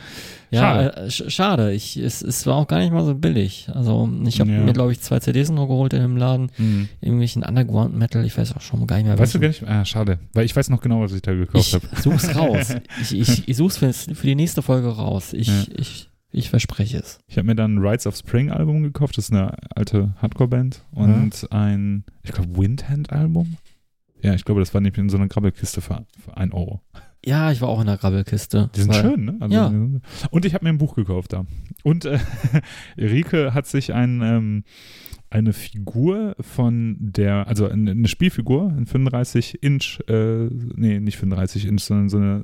Schade. 0.59 0.97
äh, 0.97 1.11
sch 1.11 1.23
schade. 1.29 1.73
Ich, 1.73 1.97
es, 1.97 2.23
es 2.23 2.45
war 2.47 2.57
auch 2.57 2.67
gar 2.67 2.79
nicht 2.81 2.93
mal 2.93 3.05
so 3.05 3.15
billig. 3.15 3.69
Also 3.73 4.09
ich 4.27 4.41
habe 4.41 4.51
Ja. 4.51 4.61
mir, 4.61 4.73
glaube 4.73 4.93
ich, 4.93 5.01
zwei 5.01 5.21
CDs 5.21 5.51
noch 5.51 5.67
geholt 5.69 5.93
in 5.93 6.01
dem 6.03 6.17
Laden. 6.17 6.51
Hm. 6.57 6.89
Irgendwelchen 7.01 7.43
Underground 7.45 7.97
Metal. 7.97 8.25
Ich 8.25 8.37
weiß 8.37 8.57
auch 8.57 8.61
schon 8.61 8.87
gar 8.87 8.97
nicht 8.97 9.07
mehr. 9.07 9.19
Weißt 9.19 9.35
du 9.35 9.41
gar 9.41 9.49
nicht? 9.49 9.63
Ah, 9.67 9.85
schade. 9.85 10.19
Weil 10.33 10.45
ich 10.47 10.57
weiß 10.57 10.69
noch 10.71 10.81
genau, 10.81 11.01
was 11.01 11.13
ich 11.13 11.23
da 11.23 11.33
gekauft 11.35 11.67
Ich 11.69 11.75
habe. 11.75 11.87
such's 12.01 12.35
raus. 12.37 12.75
Ich, 13.01 13.13
ich, 13.19 13.49
ich 13.49 13.57
such's 13.57 13.77
für, 13.77 13.93
für 13.93 14.27
die 14.27 14.35
nächste 14.35 14.63
Folge 14.63 14.89
raus. 14.89 15.33
Ich, 15.33 15.49
Ja. 15.49 15.65
ich, 15.77 16.09
ich 16.33 16.51
verspreche 16.51 16.99
es. 16.99 17.19
Ich 17.29 17.37
habe 17.39 17.47
mir 17.47 17.55
dann 17.57 17.75
ein 17.75 17.79
Rides 17.79 18.07
of 18.07 18.17
Spring 18.17 18.51
Album 18.51 18.83
gekauft. 18.83 19.19
Das 19.19 19.27
ist 19.27 19.33
eine 19.33 19.53
alte 19.75 20.15
Hardcore-Band. 20.23 20.83
Und 20.93 21.47
ein, 21.53 22.05
ich 22.23 22.33
glaube, 22.33 22.57
Windhand-Album. 22.57 23.57
Ja, 24.23 24.35
ich 24.35 24.45
glaube, 24.45 24.61
das 24.61 24.75
war 24.75 24.81
nämlich 24.81 24.99
in 24.99 25.09
so 25.09 25.17
einer 25.17 25.29
Grabbelkiste 25.29 25.81
für, 25.81 26.05
für 26.23 26.37
1 26.37 26.53
Euro. 26.53 26.81
Ja, 27.25 27.53
ich 27.53 27.61
war 27.61 27.69
auch 27.69 27.81
in 27.81 27.87
der 27.87 27.99
Grabbelkiste. 27.99 28.71
Die 28.75 28.81
sind 28.81 28.95
Weil- 28.95 29.03
schön, 29.03 29.25
ne? 29.27 29.37
Also, 29.41 29.55
Ja. 29.55 29.73
Und 30.31 30.45
ich 30.45 30.55
habe 30.55 30.65
mir 30.65 30.71
ein 30.71 30.79
Buch 30.79 30.95
gekauft 30.95 31.33
da. 31.33 31.45
Und 31.83 32.05
äh, 32.07 32.19
Rike 32.99 33.53
hat 33.55 33.67
sich 33.67 33.93
ein, 33.93 34.23
ähm, 34.23 34.65
eine 35.29 35.53
Figur 35.53 36.35
von 36.41 36.97
der, 36.99 37.47
also 37.47 37.69
eine, 37.69 38.09
Spielfigur, 38.09 38.69
ein 38.77 38.87
35 38.87 39.63
Inch, 39.63 40.01
äh, 40.09 40.47
nee, 40.75 40.99
nicht 40.99 41.19
35 41.19 41.67
Inch, 41.67 41.83
sondern 41.83 42.09
so 42.09 42.17
eine 42.17 42.43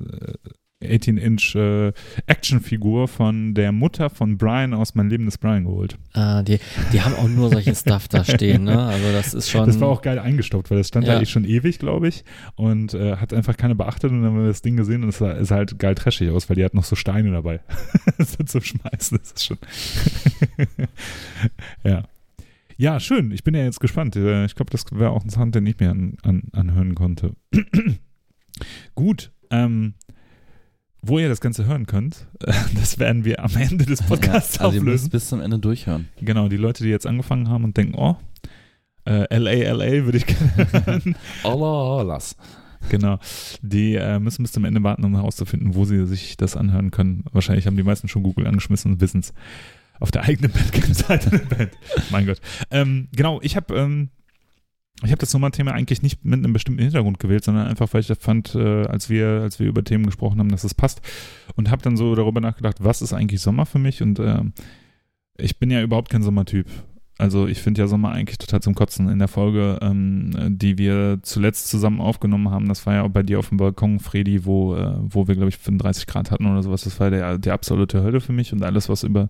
äh, 0.79 0.95
18 0.95 1.17
Inch 1.17 1.55
äh, 1.55 1.91
Actionfigur 2.27 3.07
von 3.07 3.53
der 3.53 3.71
Mutter 3.71 4.09
von 4.09 4.37
Brian 4.37 4.73
aus 4.73 4.95
Mein 4.95 5.09
Leben 5.09 5.25
des 5.25 5.37
Brian 5.37 5.63
geholt. 5.63 5.97
Ah, 6.13 6.43
die, 6.43 6.59
die 6.93 7.01
haben 7.01 7.15
auch 7.15 7.27
nur 7.27 7.49
solchen 7.49 7.75
Stuff 7.75 8.07
da 8.07 8.23
stehen, 8.23 8.65
ne? 8.65 8.79
Also 8.79 9.11
das 9.11 9.33
ist 9.33 9.49
schon. 9.49 9.65
Das 9.65 9.79
war 9.79 9.87
auch 9.89 10.01
geil 10.01 10.19
eingestaubt, 10.19 10.69
weil 10.69 10.77
das 10.77 10.87
stand 10.89 11.07
Ja. 11.07 11.15
da 11.15 11.21
eh 11.21 11.25
schon 11.25 11.45
ewig, 11.45 11.79
glaube 11.79 12.07
ich. 12.07 12.23
Und 12.55 12.93
äh, 12.93 13.17
hat 13.17 13.33
einfach 13.33 13.57
keiner 13.57 13.75
beachtet 13.75 14.11
und 14.11 14.21
dann 14.21 14.31
haben 14.31 14.39
wir 14.41 14.47
das 14.47 14.61
Ding 14.61 14.77
gesehen 14.77 15.03
und 15.03 15.09
es 15.09 15.17
sah, 15.17 15.31
es 15.33 15.47
sah 15.49 15.55
halt 15.55 15.79
geil 15.79 15.95
trashig 15.95 16.29
aus, 16.29 16.49
weil 16.49 16.55
die 16.55 16.63
hat 16.65 16.73
noch 16.73 16.83
so 16.83 16.95
Steine 16.95 17.31
dabei. 17.31 17.59
so 18.19 18.43
zum 18.43 18.61
Schmeißen, 18.61 19.17
das 19.17 19.31
ist 19.31 19.45
schon. 19.45 19.57
ja. 21.83 22.03
Ja, 22.79 22.99
schön. 22.99 23.31
Ich 23.31 23.43
bin 23.43 23.55
ja 23.55 23.63
jetzt 23.63 23.79
gespannt. 23.79 24.15
Äh, 24.15 24.45
Ich 24.45 24.53
glaube, 24.53 24.69
das 24.69 24.85
wäre 24.91 25.09
auch 25.09 25.23
ein 25.23 25.31
Sound, 25.31 25.55
den 25.55 25.65
ich 25.65 25.79
mir 25.79 25.89
an, 25.89 26.17
an, 26.21 26.43
anhören 26.53 26.93
konnte. 26.93 27.33
Gut. 28.95 29.31
Ähm, 29.49 29.95
wo 31.07 31.19
ihr 31.19 31.29
das 31.29 31.41
Ganze 31.41 31.65
hören 31.65 31.85
könnt, 31.85 32.27
das 32.75 32.99
werden 32.99 33.25
wir 33.25 33.43
am 33.43 33.55
Ende 33.55 33.85
des 33.85 34.01
Podcasts 34.03 34.55
Ja, 34.57 34.61
also 34.65 34.75
ihr 34.75 34.81
auflösen. 34.81 35.03
müsst 35.03 35.11
bis 35.11 35.27
zum 35.29 35.41
Ende 35.41 35.59
durchhören. 35.59 36.07
Genau, 36.21 36.47
die 36.49 36.57
Leute, 36.57 36.83
die 36.83 36.89
jetzt 36.89 37.07
angefangen 37.07 37.49
haben 37.49 37.63
und 37.63 37.77
denken, 37.77 37.95
oh, 37.95 38.15
äh, 39.05 39.25
LA, 39.37 39.71
LA 39.73 40.05
würde 40.05 40.17
ich 40.17 40.25
gerne 40.25 40.67
hören. 40.85 41.15
Allah, 41.43 42.01
lass. 42.03 42.35
genau. 42.89 43.19
Die 43.61 43.95
äh, 43.95 44.19
müssen 44.19 44.43
bis 44.43 44.51
zum 44.51 44.65
Ende 44.65 44.83
warten, 44.83 45.03
um 45.05 45.15
herauszufinden, 45.15 45.75
wo 45.75 45.85
sie 45.85 46.05
sich 46.05 46.35
das 46.37 46.57
anhören 46.57 46.91
können. 46.91 47.23
Wahrscheinlich 47.31 47.67
haben 47.67 47.77
die 47.77 47.83
meisten 47.83 48.07
schon 48.07 48.23
Google 48.23 48.47
angeschmissen 48.47 48.93
und 48.93 49.01
wissen 49.01 49.21
es. 49.21 49.33
Auf 49.99 50.11
der 50.11 50.23
eigenen 50.23 50.51
Bandcamp-Seite 50.53 51.29
der 51.31 51.37
Band. 51.55 51.71
Mein 52.11 52.25
Gott. 52.27 52.39
Ähm, 52.69 53.07
genau, 53.15 53.39
ich 53.41 53.55
habe 53.55 53.75
ähm, 53.75 54.09
ich 55.03 55.11
habe 55.11 55.19
das 55.19 55.31
Sommerthema 55.31 55.71
eigentlich 55.71 56.01
nicht 56.01 56.25
mit 56.25 56.39
einem 56.39 56.53
bestimmten 56.53 56.81
Hintergrund 56.81 57.19
gewählt, 57.19 57.43
sondern 57.43 57.67
einfach, 57.67 57.93
weil 57.93 58.01
ich 58.01 58.07
das 58.07 58.17
fand, 58.17 58.55
äh, 58.55 58.85
als 58.87 59.09
wir 59.09 59.27
als 59.41 59.59
wir 59.59 59.67
über 59.67 59.83
Themen 59.83 60.05
gesprochen 60.05 60.39
haben, 60.39 60.49
dass 60.49 60.63
es 60.63 60.73
passt. 60.73 61.01
Und 61.55 61.69
habe 61.69 61.83
dann 61.83 61.97
so 61.97 62.15
darüber 62.15 62.41
nachgedacht, 62.41 62.77
was 62.83 63.01
ist 63.01 63.13
eigentlich 63.13 63.41
Sommer 63.41 63.65
für 63.65 63.79
mich? 63.79 64.01
Und 64.01 64.19
ähm, 64.19 64.53
ich 65.37 65.59
bin 65.59 65.69
ja 65.69 65.81
überhaupt 65.83 66.09
kein 66.09 66.23
Sommertyp. 66.23 66.67
Also 67.19 67.47
ich 67.47 67.59
finde 67.59 67.81
ja 67.81 67.87
Sommer 67.87 68.11
eigentlich 68.11 68.37
total 68.37 68.61
zum 68.61 68.75
Kotzen. 68.75 69.09
In 69.09 69.19
der 69.19 69.27
Folge, 69.27 69.79
ähm, 69.81 70.31
die 70.49 70.77
wir 70.77 71.19
zuletzt 71.21 71.67
zusammen 71.67 71.99
aufgenommen 71.99 72.49
haben, 72.49 72.67
das 72.67 72.85
war 72.85 72.95
ja 72.95 73.03
auch 73.03 73.09
bei 73.09 73.23
dir 73.23 73.39
auf 73.39 73.49
dem 73.49 73.57
Balkon, 73.57 73.99
Fredi, 73.99 74.45
wo, 74.45 74.75
äh, 74.75 74.95
wo 74.99 75.27
wir, 75.27 75.35
glaube 75.35 75.49
ich, 75.49 75.57
35 75.57 76.07
Grad 76.07 76.31
hatten 76.31 76.45
oder 76.45 76.63
sowas. 76.63 76.83
Das 76.83 76.99
war 76.99 77.11
der, 77.11 77.37
die 77.37 77.51
absolute 77.51 78.01
Hölle 78.01 78.21
für 78.21 78.33
mich 78.33 78.53
und 78.53 78.63
alles, 78.63 78.89
was 78.89 79.03
über 79.03 79.29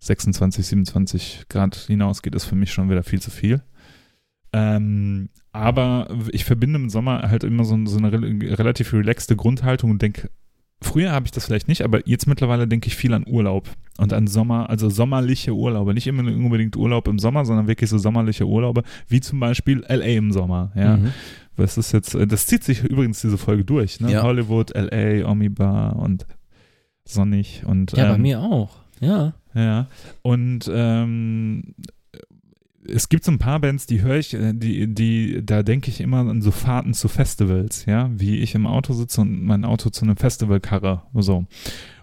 26, 0.00 0.66
27 0.66 1.46
Grad 1.48 1.74
hinausgeht, 1.74 2.34
ist 2.34 2.44
für 2.44 2.54
mich 2.54 2.72
schon 2.72 2.90
wieder 2.90 3.02
viel 3.02 3.20
zu 3.20 3.30
viel. 3.30 3.62
Ähm, 4.58 5.28
aber 5.52 6.08
ich 6.32 6.44
verbinde 6.44 6.78
im 6.78 6.88
Sommer 6.88 7.22
halt 7.30 7.44
immer 7.44 7.64
so, 7.64 7.78
so 7.86 7.98
eine 7.98 8.10
rel 8.12 8.54
relativ 8.54 8.92
relaxte 8.94 9.36
Grundhaltung 9.36 9.90
und 9.90 10.00
denke, 10.02 10.30
früher 10.80 11.12
habe 11.12 11.26
ich 11.26 11.32
das 11.32 11.46
vielleicht 11.46 11.68
nicht, 11.68 11.82
aber 11.82 12.06
jetzt 12.08 12.26
mittlerweile 12.26 12.66
denke 12.68 12.86
ich 12.88 12.96
viel 12.96 13.12
an 13.14 13.24
Urlaub 13.26 13.68
und 13.98 14.12
an 14.12 14.26
Sommer, 14.26 14.70
also 14.70 14.88
sommerliche 14.88 15.54
Urlaube. 15.54 15.92
Nicht 15.94 16.06
immer 16.06 16.22
unbedingt 16.22 16.76
Urlaub 16.76 17.08
im 17.08 17.18
Sommer, 17.18 17.44
sondern 17.44 17.66
wirklich 17.66 17.90
so 17.90 17.98
sommerliche 17.98 18.46
Urlaube, 18.46 18.82
wie 19.08 19.20
zum 19.20 19.40
Beispiel 19.40 19.84
LA 19.88 20.16
im 20.16 20.32
Sommer. 20.32 20.72
Ja, 20.74 20.96
Mhm. 20.96 21.12
das 21.56 21.76
ist 21.78 21.92
jetzt, 21.92 22.14
äh, 22.14 22.26
das 22.26 22.46
zieht 22.46 22.64
sich 22.64 22.82
übrigens 22.84 23.20
diese 23.20 23.38
Folge 23.38 23.64
durch, 23.64 24.00
ne? 24.00 24.12
Ja. 24.12 24.22
Hollywood, 24.22 24.72
LA, 24.74 25.26
Omibar 25.30 25.96
und 25.96 26.26
sonnig 27.04 27.62
und 27.66 27.92
Ja, 27.92 28.08
bei 28.10 28.14
ähm, 28.16 28.22
mir 28.22 28.40
auch. 28.40 28.70
Ja. 29.00 29.34
ja, 29.54 29.86
und 30.22 30.70
ähm, 30.72 31.74
es 32.88 33.08
gibt 33.08 33.24
so 33.24 33.32
ein 33.32 33.38
paar 33.38 33.60
Bands, 33.60 33.86
die 33.86 34.02
höre 34.02 34.16
ich, 34.16 34.34
äh, 34.34 34.52
die, 34.52 34.92
die, 34.92 35.44
da 35.44 35.62
denke 35.62 35.90
ich 35.90 36.00
immer 36.00 36.18
an 36.18 36.42
so 36.42 36.50
Fahrten 36.50 36.94
zu 36.94 37.08
Festivals, 37.08 37.86
ja, 37.86 38.10
wie 38.14 38.38
ich 38.38 38.54
im 38.54 38.66
Auto 38.66 38.92
sitze 38.92 39.20
und 39.20 39.44
mein 39.44 39.64
Auto 39.64 39.90
zu 39.90 40.04
einem 40.04 40.16
Festival 40.16 40.60
karre, 40.60 41.02
so. 41.14 41.46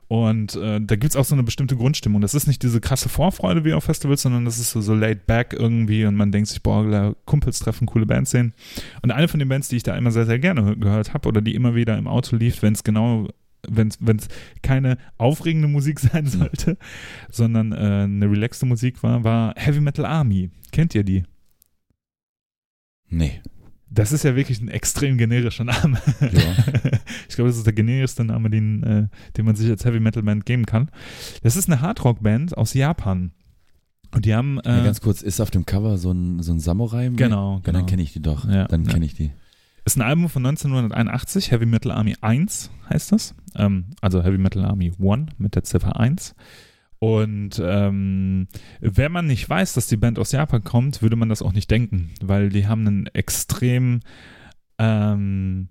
Und 0.10 0.56
äh, 0.58 0.80
da 0.80 0.96
gibt's 0.96 1.16
auch 1.16 1.26
so 1.26 1.34
eine 1.34 1.42
bestimmte 1.42 1.76
Grundstimmung. 1.76 2.22
Das 2.22 2.36
ist 2.36 2.46
nicht 2.46 2.62
diese 2.62 2.80
krasse 2.80 3.10
Vorfreude 3.10 3.66
wie 3.66 3.74
auf 3.74 3.86
Festivals, 3.86 4.22
sondern 4.22 4.46
das 4.46 4.60
ist 4.60 4.70
so, 4.70 4.80
so 4.80 4.94
laid 4.94 5.26
back 5.26 5.56
irgendwie 5.58 6.06
und 6.06 6.16
man 6.16 6.32
denkt 6.32 6.50
sich, 6.50 6.62
boah, 6.62 7.16
Kumpels 7.26 7.60
treffen, 7.60 7.88
coole 7.88 8.06
Bands 8.06 8.30
sehen. 8.30 8.54
Und 9.02 9.10
eine 9.10 9.28
von 9.28 9.40
den 9.40 9.50
Bands, 9.50 9.70
die 9.70 9.78
ich 9.78 9.84
da 9.84 9.96
immer 9.98 10.12
sehr, 10.12 10.28
sehr 10.28 10.38
gerne 10.38 10.62
hö- 10.62 10.80
gehört 10.80 11.16
habe 11.16 11.30
oder 11.30 11.42
die 11.42 11.56
immer 11.56 11.74
wieder 11.74 11.98
im 11.98 12.08
Auto 12.08 12.36
lief, 12.36 12.62
wenn 12.62 12.74
es 12.74 12.84
genau, 12.84 13.28
wenn 13.70 13.88
es 13.90 14.28
keine 14.62 14.98
aufregende 15.18 15.68
Musik 15.68 16.00
sein 16.00 16.28
sollte, 16.28 16.78
sondern 17.30 17.72
äh, 17.72 18.04
eine 18.04 18.30
relaxte 18.30 18.66
Musik 18.66 19.04
war, 19.04 19.24
war 19.24 19.54
Heavy 19.56 19.82
Metal 19.82 20.06
Army. 20.06 20.50
Kennt 20.72 20.96
ihr 20.96 21.04
die? 21.04 21.24
Nee. 23.10 23.42
Das 23.90 24.12
ist 24.12 24.24
ja 24.24 24.36
wirklich 24.36 24.60
ein 24.60 24.70
extrem 24.70 25.20
generischer 25.20 25.66
Name. 25.66 26.00
Ja. 26.20 26.30
ich 27.30 27.36
glaube, 27.36 27.50
das 27.50 27.58
ist 27.58 27.68
der 27.68 27.74
generischste 27.74 28.24
Name, 28.24 28.50
den, 28.50 28.82
äh, 28.84 29.08
den 29.38 29.46
man 29.46 29.56
sich 29.56 29.70
als 29.70 29.86
Heavy 29.86 30.00
Metal 30.00 30.24
Band 30.24 30.48
geben 30.48 30.66
kann. 30.66 30.90
Das 31.44 31.56
ist 31.56 31.70
eine 31.70 31.82
Hardrock-Band 31.82 32.58
aus 32.58 32.74
Japan. 32.74 33.32
Und 34.14 34.26
die 34.26 34.34
haben. 34.34 34.60
Äh, 34.62 34.78
Ja, 34.78 34.84
ganz 34.84 35.02
kurz, 35.02 35.22
ist 35.22 35.40
auf 35.42 35.52
dem 35.52 35.66
Cover 35.66 35.98
so 35.98 36.12
ein, 36.12 36.42
so 36.42 36.54
ein 36.54 36.60
Samurai? 36.60 37.10
genau, 37.10 37.56
Ja, 37.56 37.62
genau. 37.64 37.80
Dann 37.80 37.86
kenne 37.86 38.02
ich 38.02 38.14
die 38.14 38.22
doch. 38.22 38.48
Ja, 38.48 38.66
dann 38.68 38.84
ja. 38.86 38.94
kenne 38.94 39.06
ich 39.06 39.14
die. 39.14 39.32
Ist 39.86 39.98
ein 39.98 40.02
Album 40.02 40.30
von 40.30 40.46
1981, 40.46 41.52
Heavy 41.52 41.66
Metal 41.66 41.92
Army 41.92 42.16
1 42.22 42.72
heißt 42.90 43.12
das. 43.12 43.36
Ähm, 43.56 43.86
also 44.02 44.24
Heavy 44.24 44.38
Metal 44.38 44.64
Army 44.64 44.94
1 44.98 45.34
mit 45.38 45.56
der 45.56 45.64
Ziffer 45.64 46.00
1. 46.00 46.36
Und 47.00 47.62
ähm, 47.62 48.48
wenn 48.80 49.12
man 49.12 49.28
nicht 49.28 49.50
weiß, 49.50 49.74
dass 49.74 49.88
die 49.88 49.98
Band 49.98 50.20
aus 50.20 50.32
Japan 50.32 50.64
kommt, 50.64 51.02
würde 51.02 51.18
man 51.18 51.28
das 51.28 51.42
auch 51.42 51.52
nicht 51.52 51.70
denken, 51.70 52.12
weil 52.22 52.48
die 52.48 52.66
haben 52.66 52.88
einen 52.88 53.08
extrem 53.08 54.00
ähm, 54.78 55.68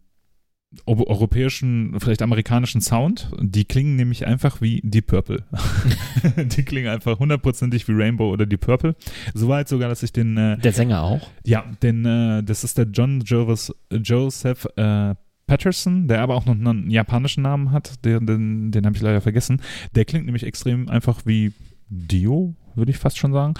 europäischen, 0.86 1.98
vielleicht 2.00 2.22
amerikanischen 2.22 2.80
Sound. 2.80 3.30
Die 3.40 3.64
klingen 3.64 3.96
nämlich 3.96 4.26
einfach 4.26 4.60
wie 4.60 4.80
Deep 4.82 5.06
Purple. 5.06 5.44
die 6.36 6.62
klingen 6.64 6.88
einfach 6.88 7.18
hundertprozentig 7.18 7.86
wie 7.88 7.92
Rainbow 7.92 8.30
oder 8.30 8.46
Deep 8.46 8.60
Purple. 8.62 8.96
Soweit 9.34 9.68
sogar, 9.68 9.88
dass 9.88 10.02
ich 10.02 10.12
den, 10.12 10.36
äh, 10.36 10.58
Der 10.58 10.72
Sänger 10.72 11.02
auch. 11.02 11.28
ja, 11.44 11.64
den, 11.82 12.04
äh, 12.04 12.42
das 12.42 12.64
ist 12.64 12.78
der 12.78 12.86
John 12.86 13.20
Jovis, 13.20 13.72
Joseph 13.92 14.66
äh, 14.76 15.14
Patterson, 15.46 16.08
der 16.08 16.22
aber 16.22 16.34
auch 16.34 16.46
noch 16.46 16.54
einen 16.54 16.90
japanischen 16.90 17.42
Namen 17.42 17.72
hat. 17.72 18.04
Den, 18.04 18.26
den, 18.26 18.70
den 18.70 18.86
habe 18.86 18.96
ich 18.96 19.02
leider 19.02 19.20
vergessen. 19.20 19.60
Der 19.94 20.04
klingt 20.04 20.24
nämlich 20.24 20.44
extrem 20.44 20.88
einfach 20.88 21.26
wie 21.26 21.52
Dio, 21.88 22.54
würde 22.74 22.90
ich 22.90 22.98
fast 22.98 23.18
schon 23.18 23.32
sagen. 23.32 23.54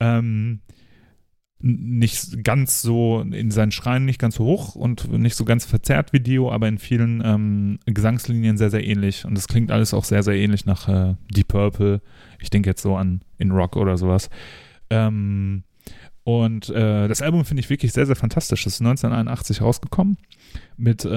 Ähm, 0.00 0.60
nicht 1.66 2.44
ganz 2.44 2.82
so 2.82 3.20
in 3.20 3.50
seinen 3.50 3.72
Schreien 3.72 4.04
nicht 4.04 4.20
ganz 4.20 4.34
so 4.34 4.44
hoch 4.44 4.74
und 4.74 5.10
nicht 5.10 5.34
so 5.34 5.46
ganz 5.46 5.64
verzerrt 5.64 6.12
wie 6.12 6.20
Dio, 6.20 6.52
aber 6.52 6.68
in 6.68 6.76
vielen 6.76 7.22
ähm, 7.24 7.78
Gesangslinien 7.86 8.58
sehr, 8.58 8.68
sehr 8.68 8.86
ähnlich. 8.86 9.24
Und 9.24 9.38
es 9.38 9.48
klingt 9.48 9.70
alles 9.70 9.94
auch 9.94 10.04
sehr, 10.04 10.22
sehr 10.22 10.34
ähnlich 10.34 10.66
nach 10.66 10.88
äh, 10.88 11.14
Deep 11.34 11.48
Purple. 11.48 12.02
Ich 12.38 12.50
denke 12.50 12.68
jetzt 12.68 12.82
so 12.82 12.96
an 12.96 13.22
In 13.38 13.50
Rock 13.50 13.76
oder 13.76 13.96
sowas. 13.96 14.28
Ähm, 14.90 15.64
und 16.24 16.68
äh, 16.68 17.08
das 17.08 17.22
Album 17.22 17.46
finde 17.46 17.60
ich 17.60 17.70
wirklich 17.70 17.94
sehr, 17.94 18.04
sehr 18.04 18.16
fantastisch. 18.16 18.64
Das 18.64 18.74
ist 18.74 18.80
1981 18.82 19.62
rausgekommen. 19.62 20.18
Mit 20.76 21.06
äh, 21.06 21.08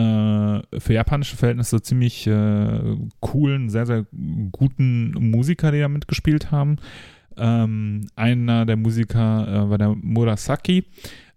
für 0.79 0.93
japanische 0.93 1.35
Verhältnisse 1.35 1.81
ziemlich 1.81 2.25
äh, 2.25 2.95
coolen, 3.19 3.69
sehr, 3.69 3.85
sehr 3.85 4.05
guten 4.53 5.11
Musiker, 5.11 5.73
die 5.73 5.79
da 5.79 5.89
mitgespielt 5.89 6.51
haben. 6.51 6.77
Ähm, 7.37 8.07
einer 8.15 8.65
der 8.65 8.77
Musiker 8.77 9.47
äh, 9.47 9.69
war 9.69 9.77
der 9.77 9.95
Murasaki, 9.95 10.85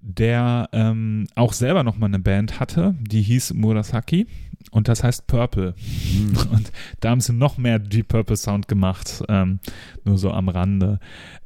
der 0.00 0.68
ähm, 0.72 1.26
auch 1.34 1.52
selber 1.52 1.84
nochmal 1.84 2.08
eine 2.08 2.18
Band 2.18 2.58
hatte, 2.58 2.94
die 3.00 3.22
hieß 3.22 3.54
Murasaki 3.54 4.26
und 4.70 4.88
das 4.88 5.02
heißt 5.02 5.26
Purple. 5.26 5.74
Und 6.52 6.70
da 7.00 7.10
haben 7.10 7.20
sie 7.20 7.32
noch 7.32 7.58
mehr 7.58 7.78
Deep 7.78 8.08
Purple 8.08 8.36
Sound 8.36 8.68
gemacht, 8.68 9.22
ähm, 9.28 9.58
nur 10.04 10.18
so 10.18 10.30
am 10.30 10.48
Rande. 10.48 11.00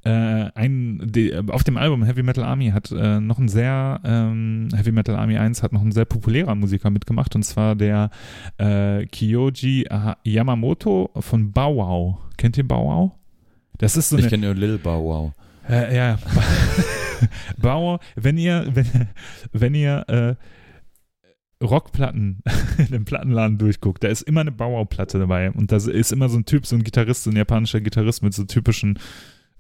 Äh, 0.05 0.51
ein, 0.55 1.01
die, 1.05 1.35
auf 1.35 1.64
dem 1.64 1.76
Album 1.76 2.02
Heavy 2.02 2.22
Metal 2.22 2.44
Army 2.44 2.70
hat 2.70 2.90
äh, 2.90 3.20
noch 3.20 3.39
ein 3.39 3.48
sehr, 3.48 4.01
ähm, 4.05 4.68
Heavy 4.74 4.93
Metal 4.93 5.16
Army 5.16 5.39
1 5.39 5.62
hat 5.62 5.72
noch 5.72 5.82
ein 5.82 5.93
sehr 5.93 6.05
populärer 6.05 6.55
Musiker 6.55 6.90
mitgemacht 6.90 7.35
und 7.35 7.44
zwar 7.44 7.74
der 7.76 8.10
äh, 8.59 9.06
Kyoji 9.06 9.86
Yamamoto 10.24 11.10
von 11.18 11.52
Bauau. 11.52 12.20
Kennt 12.36 12.59
ihr 12.59 12.68
Bauau? 12.68 13.16
Das 13.78 13.96
ist 13.96 14.09
so 14.10 14.18
Ich 14.18 14.28
kenne 14.28 14.46
nur 14.46 14.55
Lil 14.55 14.78
Bow 14.78 15.05
Wow. 15.05 15.32
äh, 15.68 15.96
ja. 15.96 16.18
Bauer, 17.59 18.01
wenn 18.16 18.38
ihr, 18.38 18.66
wenn, 18.72 19.09
wenn 19.52 19.74
ihr 19.74 20.05
äh, 20.09 21.64
Rockplatten 21.64 22.42
in 22.78 22.86
dem 22.88 23.05
Plattenladen 23.05 23.59
durchguckt, 23.59 24.05
da 24.05 24.09
ist 24.09 24.22
immer 24.22 24.42
eine 24.42 24.52
Bauerplatte 24.52 25.18
dabei. 25.18 25.51
Und 25.51 25.72
da 25.72 25.76
ist 25.76 26.12
immer 26.12 26.28
so 26.28 26.38
ein 26.38 26.44
Typ, 26.44 26.66
so 26.66 26.76
ein 26.76 26.84
Gitarrist, 26.84 27.24
so 27.24 27.30
ein 27.30 27.36
japanischer 27.36 27.80
Gitarrist 27.80 28.22
mit 28.22 28.34
so 28.34 28.44
typischen 28.44 28.98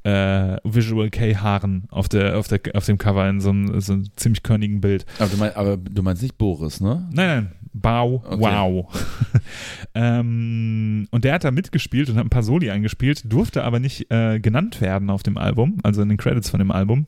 äh, 0.04 0.56
Visual 0.64 1.10
K-Haaren 1.10 1.84
auf, 1.90 2.08
der, 2.08 2.38
auf, 2.38 2.46
der, 2.48 2.60
auf 2.74 2.84
dem 2.84 2.98
Cover 2.98 3.28
in 3.28 3.40
so 3.40 3.50
einem, 3.50 3.80
so 3.80 3.94
einem 3.94 4.04
ziemlich 4.16 4.42
körnigen 4.42 4.80
Bild. 4.80 5.06
Aber 5.18 5.28
du, 5.30 5.36
meinst, 5.38 5.56
aber 5.56 5.76
du 5.76 6.02
meinst 6.02 6.22
nicht 6.22 6.38
Boris, 6.38 6.80
ne? 6.80 7.08
Nein, 7.12 7.26
nein, 7.26 7.52
Bau, 7.72 8.22
Okay. 8.24 8.38
wow. 8.38 8.86
ähm, 9.94 11.08
und 11.10 11.24
der 11.24 11.34
hat 11.34 11.44
da 11.44 11.50
mitgespielt 11.50 12.08
und 12.08 12.16
hat 12.16 12.24
ein 12.24 12.30
paar 12.30 12.42
Soli 12.44 12.70
eingespielt, 12.70 13.32
durfte 13.32 13.64
aber 13.64 13.80
nicht 13.80 14.10
äh, 14.12 14.38
genannt 14.38 14.80
werden 14.80 15.10
auf 15.10 15.22
dem 15.22 15.36
Album, 15.38 15.78
also 15.82 16.02
in 16.02 16.08
den 16.08 16.18
Credits 16.18 16.50
von 16.50 16.60
dem 16.60 16.70
Album, 16.70 17.06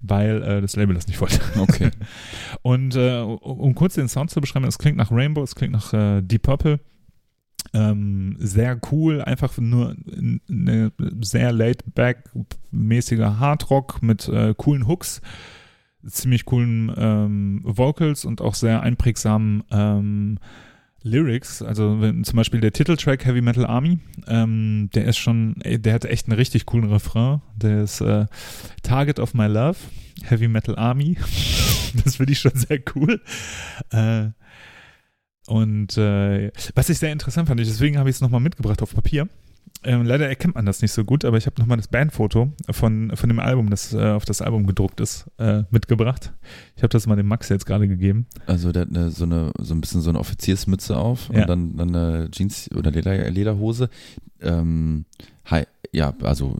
weil 0.00 0.42
äh, 0.42 0.60
das 0.62 0.76
Label 0.76 0.94
das 0.94 1.06
nicht 1.06 1.20
wollte. 1.20 1.40
Okay. 1.58 1.90
Und 2.62 2.96
äh, 2.96 3.20
um 3.20 3.74
kurz 3.74 3.94
den 3.94 4.08
Sound 4.08 4.30
zu 4.30 4.40
beschreiben, 4.40 4.66
es 4.66 4.78
klingt 4.78 4.96
nach 4.96 5.10
Rainbow, 5.10 5.42
es 5.42 5.54
klingt 5.54 5.72
nach 5.72 5.92
äh, 5.92 6.22
Deep 6.22 6.42
Purple. 6.42 6.80
Ähm, 7.76 8.36
sehr 8.38 8.80
cool, 8.90 9.20
einfach 9.20 9.58
nur 9.58 9.94
eine 10.48 10.92
sehr 11.20 11.52
laid-back-mäßiger 11.52 13.38
Hardrock 13.38 14.02
mit 14.02 14.28
äh, 14.28 14.54
coolen 14.56 14.86
Hooks, 14.86 15.20
ziemlich 16.06 16.46
coolen 16.46 16.90
ähm, 16.96 17.60
Vocals 17.64 18.24
und 18.24 18.40
auch 18.40 18.54
sehr 18.54 18.82
einprägsamen 18.82 19.64
ähm, 19.70 20.38
Lyrics. 21.02 21.60
Also 21.60 22.00
wenn, 22.00 22.24
zum 22.24 22.36
Beispiel 22.36 22.60
der 22.60 22.72
Titeltrack 22.72 23.26
Heavy 23.26 23.42
Metal 23.42 23.66
Army, 23.66 23.98
ähm, 24.26 24.88
der 24.94 25.04
ist 25.04 25.18
schon, 25.18 25.56
der 25.62 25.92
hat 25.92 26.06
echt 26.06 26.28
einen 26.28 26.38
richtig 26.38 26.64
coolen 26.64 26.90
Refrain. 26.90 27.42
Der 27.56 27.82
ist 27.82 28.00
äh, 28.00 28.24
Target 28.82 29.20
of 29.20 29.34
My 29.34 29.48
Love, 29.48 29.76
Heavy 30.22 30.48
Metal 30.48 30.76
Army. 30.76 31.18
das 32.04 32.16
finde 32.16 32.32
ich 32.32 32.38
schon 32.38 32.54
sehr 32.54 32.80
cool. 32.94 33.20
Äh, 33.90 34.28
und 35.46 35.96
äh, 35.98 36.50
was 36.74 36.88
ich 36.88 36.98
sehr 36.98 37.12
interessant 37.12 37.48
fand, 37.48 37.60
deswegen 37.60 37.98
habe 37.98 38.08
ich 38.10 38.16
es 38.16 38.20
nochmal 38.20 38.40
mitgebracht 38.40 38.82
auf 38.82 38.94
Papier. 38.94 39.28
Ähm, 39.84 40.04
leider 40.04 40.26
erkennt 40.28 40.54
man 40.54 40.64
das 40.66 40.80
nicht 40.82 40.92
so 40.92 41.04
gut, 41.04 41.24
aber 41.24 41.36
ich 41.36 41.46
habe 41.46 41.60
nochmal 41.60 41.76
das 41.76 41.86
Bandfoto 41.88 42.50
von, 42.70 43.12
von 43.14 43.28
dem 43.28 43.38
Album, 43.38 43.68
das 43.70 43.92
äh, 43.92 44.10
auf 44.10 44.24
das 44.24 44.40
Album 44.42 44.66
gedruckt 44.66 45.00
ist, 45.00 45.26
äh, 45.38 45.62
mitgebracht. 45.70 46.32
Ich 46.76 46.82
habe 46.82 46.88
das 46.88 47.06
mal 47.06 47.14
dem 47.16 47.26
Max 47.28 47.48
jetzt 47.50 47.66
gerade 47.66 47.86
gegeben. 47.86 48.26
Also 48.46 48.72
der 48.72 48.82
hat 48.82 48.88
eine, 48.90 49.10
so 49.10 49.24
eine 49.24 49.52
so 49.58 49.74
ein 49.74 49.80
bisschen 49.80 50.00
so 50.00 50.10
eine 50.10 50.18
Offiziersmütze 50.18 50.96
auf 50.96 51.28
Ja. 51.32 51.42
und 51.42 51.48
dann, 51.48 51.76
dann 51.76 51.94
eine 51.94 52.30
Jeans 52.30 52.70
oder 52.74 52.90
Leder, 52.90 53.30
Lederhose. 53.30 53.88
Ähm, 54.40 55.04
hi, 55.44 55.64
ja, 55.92 56.14
also 56.22 56.56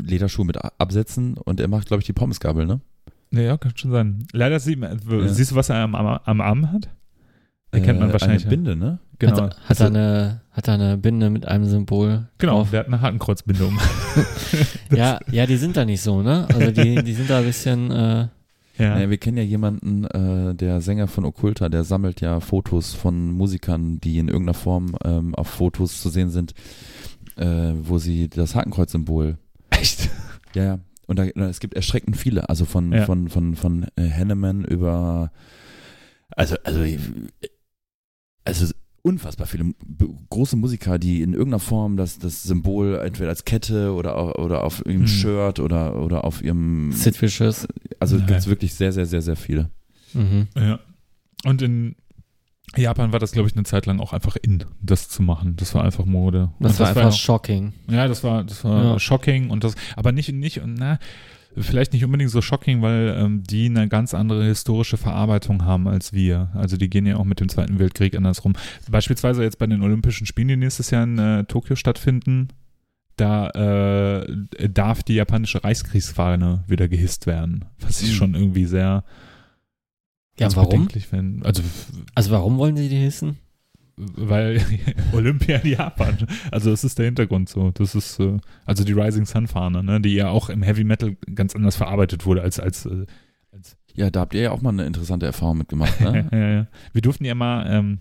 Lederschuhe 0.00 0.46
mit 0.46 0.56
Absätzen 0.80 1.34
und 1.36 1.60
er 1.60 1.68
macht, 1.68 1.86
glaube 1.88 2.00
ich, 2.00 2.06
die 2.06 2.12
Pommesgabel, 2.14 2.66
ne? 2.66 2.80
Ja, 3.30 3.40
ja, 3.42 3.56
kann 3.58 3.76
schon 3.76 3.90
sein. 3.92 4.26
Leider 4.32 4.58
sieht 4.60 4.78
man, 4.78 4.98
Ja. 5.08 5.28
siehst 5.28 5.52
du, 5.52 5.54
was 5.54 5.68
er 5.68 5.76
am, 5.76 5.94
am, 5.94 6.06
am 6.24 6.40
Arm 6.40 6.72
hat? 6.72 6.88
Erkennt 7.72 8.00
man 8.00 8.10
Äh, 8.10 8.12
wahrscheinlich. 8.12 8.42
Eine 8.46 8.50
Binde, 8.50 8.76
ne? 8.76 8.98
Genau. 9.18 9.42
Hat, 9.42 9.56
hat, 9.68 9.80
er 9.80 9.86
eine, 9.86 10.40
hat 10.52 10.68
er 10.68 10.74
eine 10.74 10.98
Binde 10.98 11.30
mit 11.30 11.46
einem 11.46 11.64
Symbol 11.66 12.28
genau, 12.38 12.58
drauf? 12.58 12.70
der 12.70 12.80
hat 12.80 12.86
eine 12.88 13.00
Hakenkreuzbinde 13.00 13.64
um. 13.64 13.78
Ja, 14.94 15.18
ja, 15.30 15.46
die 15.46 15.56
sind 15.56 15.76
da 15.76 15.84
nicht 15.84 16.02
so, 16.02 16.22
ne? 16.22 16.46
Also 16.52 16.70
die, 16.70 17.02
die 17.02 17.12
sind 17.14 17.30
da 17.30 17.38
ein 17.38 17.44
bisschen, 17.44 17.90
äh, 17.90 18.28
ja. 18.78 18.94
Naja, 18.94 19.10
wir 19.10 19.18
kennen 19.18 19.36
ja 19.36 19.42
jemanden, 19.42 20.04
äh, 20.04 20.54
der 20.54 20.80
Sänger 20.80 21.06
von 21.06 21.24
Okkulta, 21.24 21.68
der 21.68 21.84
sammelt 21.84 22.20
ja 22.20 22.40
Fotos 22.40 22.94
von 22.94 23.30
Musikern, 23.32 24.00
die 24.00 24.18
in 24.18 24.28
irgendeiner 24.28 24.54
Form 24.54 24.96
ähm, 25.04 25.34
auf 25.34 25.46
Fotos 25.48 26.00
zu 26.02 26.08
sehen 26.08 26.30
sind, 26.30 26.54
äh, 27.36 27.72
wo 27.82 27.98
sie 27.98 28.28
das 28.28 28.54
Hakenkreuz-Symbol. 28.54 29.38
Echt? 29.70 30.10
Ja, 30.54 30.64
ja. 30.64 30.78
Und 31.06 31.18
da, 31.18 31.24
es 31.24 31.60
gibt 31.60 31.72
erschreckend 31.72 32.14
viele, 32.18 32.50
also 32.50 32.66
von, 32.66 32.92
Ja. 32.92 33.06
von, 33.06 33.30
von, 33.30 33.56
von 33.56 33.86
äh, 33.96 34.10
Hanneman 34.10 34.64
über, 34.64 35.30
also, 36.36 36.56
also, 36.64 36.82
äh, 36.82 36.98
also 38.44 38.72
unfassbar 39.02 39.46
viele 39.48 39.72
große 40.30 40.56
Musiker, 40.56 40.98
die 40.98 41.22
in 41.22 41.32
irgendeiner 41.32 41.58
Form 41.58 41.96
das, 41.96 42.18
das 42.18 42.42
Symbol 42.44 43.00
entweder 43.04 43.30
als 43.30 43.44
Kette 43.44 43.92
oder, 43.94 44.38
oder 44.38 44.62
auf 44.64 44.84
ihrem 44.86 45.00
Hm. 45.00 45.06
Shirt 45.08 45.58
oder, 45.60 45.96
oder 46.00 46.24
auf 46.24 46.42
ihrem, 46.42 46.92
Sid 46.92 47.20
Vicious. 47.20 47.66
also 47.98 48.16
Ja. 48.16 48.26
gibt 48.26 48.38
es 48.38 48.46
wirklich 48.46 48.74
sehr, 48.74 48.92
sehr, 48.92 49.06
sehr, 49.06 49.22
sehr 49.22 49.36
viele. 49.36 49.70
Mhm. 50.14 50.46
Ja. 50.56 50.78
Und 51.44 51.62
in 51.62 51.96
Japan 52.76 53.12
war 53.12 53.18
das, 53.18 53.32
glaube 53.32 53.48
ich, 53.48 53.54
eine 53.56 53.64
Zeit 53.64 53.86
lang 53.86 53.98
auch 54.00 54.12
einfach 54.12 54.36
in, 54.40 54.64
das 54.80 55.08
zu 55.08 55.22
machen. 55.22 55.56
Das 55.56 55.74
war 55.74 55.82
einfach 55.84 56.04
Mode. 56.06 56.52
Das 56.60 56.72
Und 56.74 56.80
war 56.80 56.88
einfach 56.88 57.02
ja- 57.02 57.10
shocking. 57.12 57.72
Ja, 57.90 58.06
das 58.06 58.22
war, 58.22 58.44
das 58.44 58.64
war 58.64 58.84
Ja. 58.84 58.98
shocking 59.00 59.50
und 59.50 59.64
das, 59.64 59.74
aber 59.96 60.12
nicht, 60.12 60.32
nicht, 60.32 60.60
na, 60.64 60.98
vielleicht 61.56 61.92
nicht 61.92 62.04
unbedingt 62.04 62.30
so 62.30 62.40
shocking, 62.42 62.82
weil 62.82 63.14
ähm, 63.18 63.42
die 63.42 63.66
eine 63.66 63.88
ganz 63.88 64.14
andere 64.14 64.44
historische 64.44 64.96
Verarbeitung 64.96 65.64
haben 65.64 65.86
als 65.88 66.12
wir. 66.12 66.50
Also 66.54 66.76
die 66.76 66.88
gehen 66.90 67.06
ja 67.06 67.16
auch 67.16 67.24
mit 67.24 67.40
dem 67.40 67.48
Zweiten 67.48 67.78
Weltkrieg 67.78 68.14
andersrum. 68.16 68.54
Beispielsweise 68.90 69.42
jetzt 69.42 69.58
bei 69.58 69.66
den 69.66 69.82
Olympischen 69.82 70.26
Spielen, 70.26 70.48
die 70.48 70.56
nächstes 70.56 70.90
Jahr 70.90 71.04
in 71.04 71.18
äh, 71.18 71.44
Tokio 71.44 71.76
stattfinden, 71.76 72.48
da 73.16 73.50
äh, 73.50 74.68
darf 74.70 75.02
die 75.02 75.14
japanische 75.14 75.62
Reichskriegsfahne 75.62 76.64
wieder 76.66 76.88
gehisst 76.88 77.26
werden. 77.26 77.66
Was 77.80 78.00
ich 78.02 78.10
Mhm. 78.12 78.14
schon 78.14 78.34
irgendwie 78.34 78.64
sehr 78.64 79.04
Ja, 80.38 80.48
warum? 80.56 80.70
bedenklich 80.70 81.06
finde. 81.08 81.44
Also 81.44 81.62
Also 82.14 82.30
warum 82.30 82.56
wollen 82.58 82.76
sie 82.76 82.88
die 82.88 82.96
hissen? 82.96 83.36
Weil 83.96 84.60
Olympia 85.12 85.58
in 85.58 85.72
Japan. 85.72 86.16
Also 86.50 86.70
das 86.70 86.84
ist 86.84 86.98
der 86.98 87.06
Hintergrund 87.06 87.48
so. 87.48 87.70
Das 87.72 87.94
ist 87.94 88.18
äh, 88.20 88.38
also 88.64 88.84
die 88.84 88.92
Rising 88.92 89.26
Sun 89.26 89.46
Fahne, 89.46 89.82
ne, 89.82 90.00
die 90.00 90.14
ja 90.14 90.28
auch 90.28 90.48
im 90.48 90.62
Heavy 90.62 90.84
Metal 90.84 91.16
ganz 91.34 91.54
anders 91.54 91.76
verarbeitet 91.76 92.26
wurde 92.26 92.42
als 92.42 92.60
als, 92.60 92.86
äh, 92.86 93.06
als 93.52 93.76
Ja, 93.94 94.10
da 94.10 94.20
habt 94.20 94.34
ihr 94.34 94.42
ja 94.42 94.50
auch 94.50 94.62
mal 94.62 94.70
eine 94.70 94.84
interessante 94.84 95.26
Erfahrung 95.26 95.58
mitgemacht, 95.58 96.00
ne? 96.00 96.28
ja, 96.32 96.38
ja, 96.38 96.50
ja. 96.50 96.66
Wir 96.92 97.02
durften 97.02 97.24
ja 97.24 97.34
mal 97.34 97.66
ähm, 97.68 97.98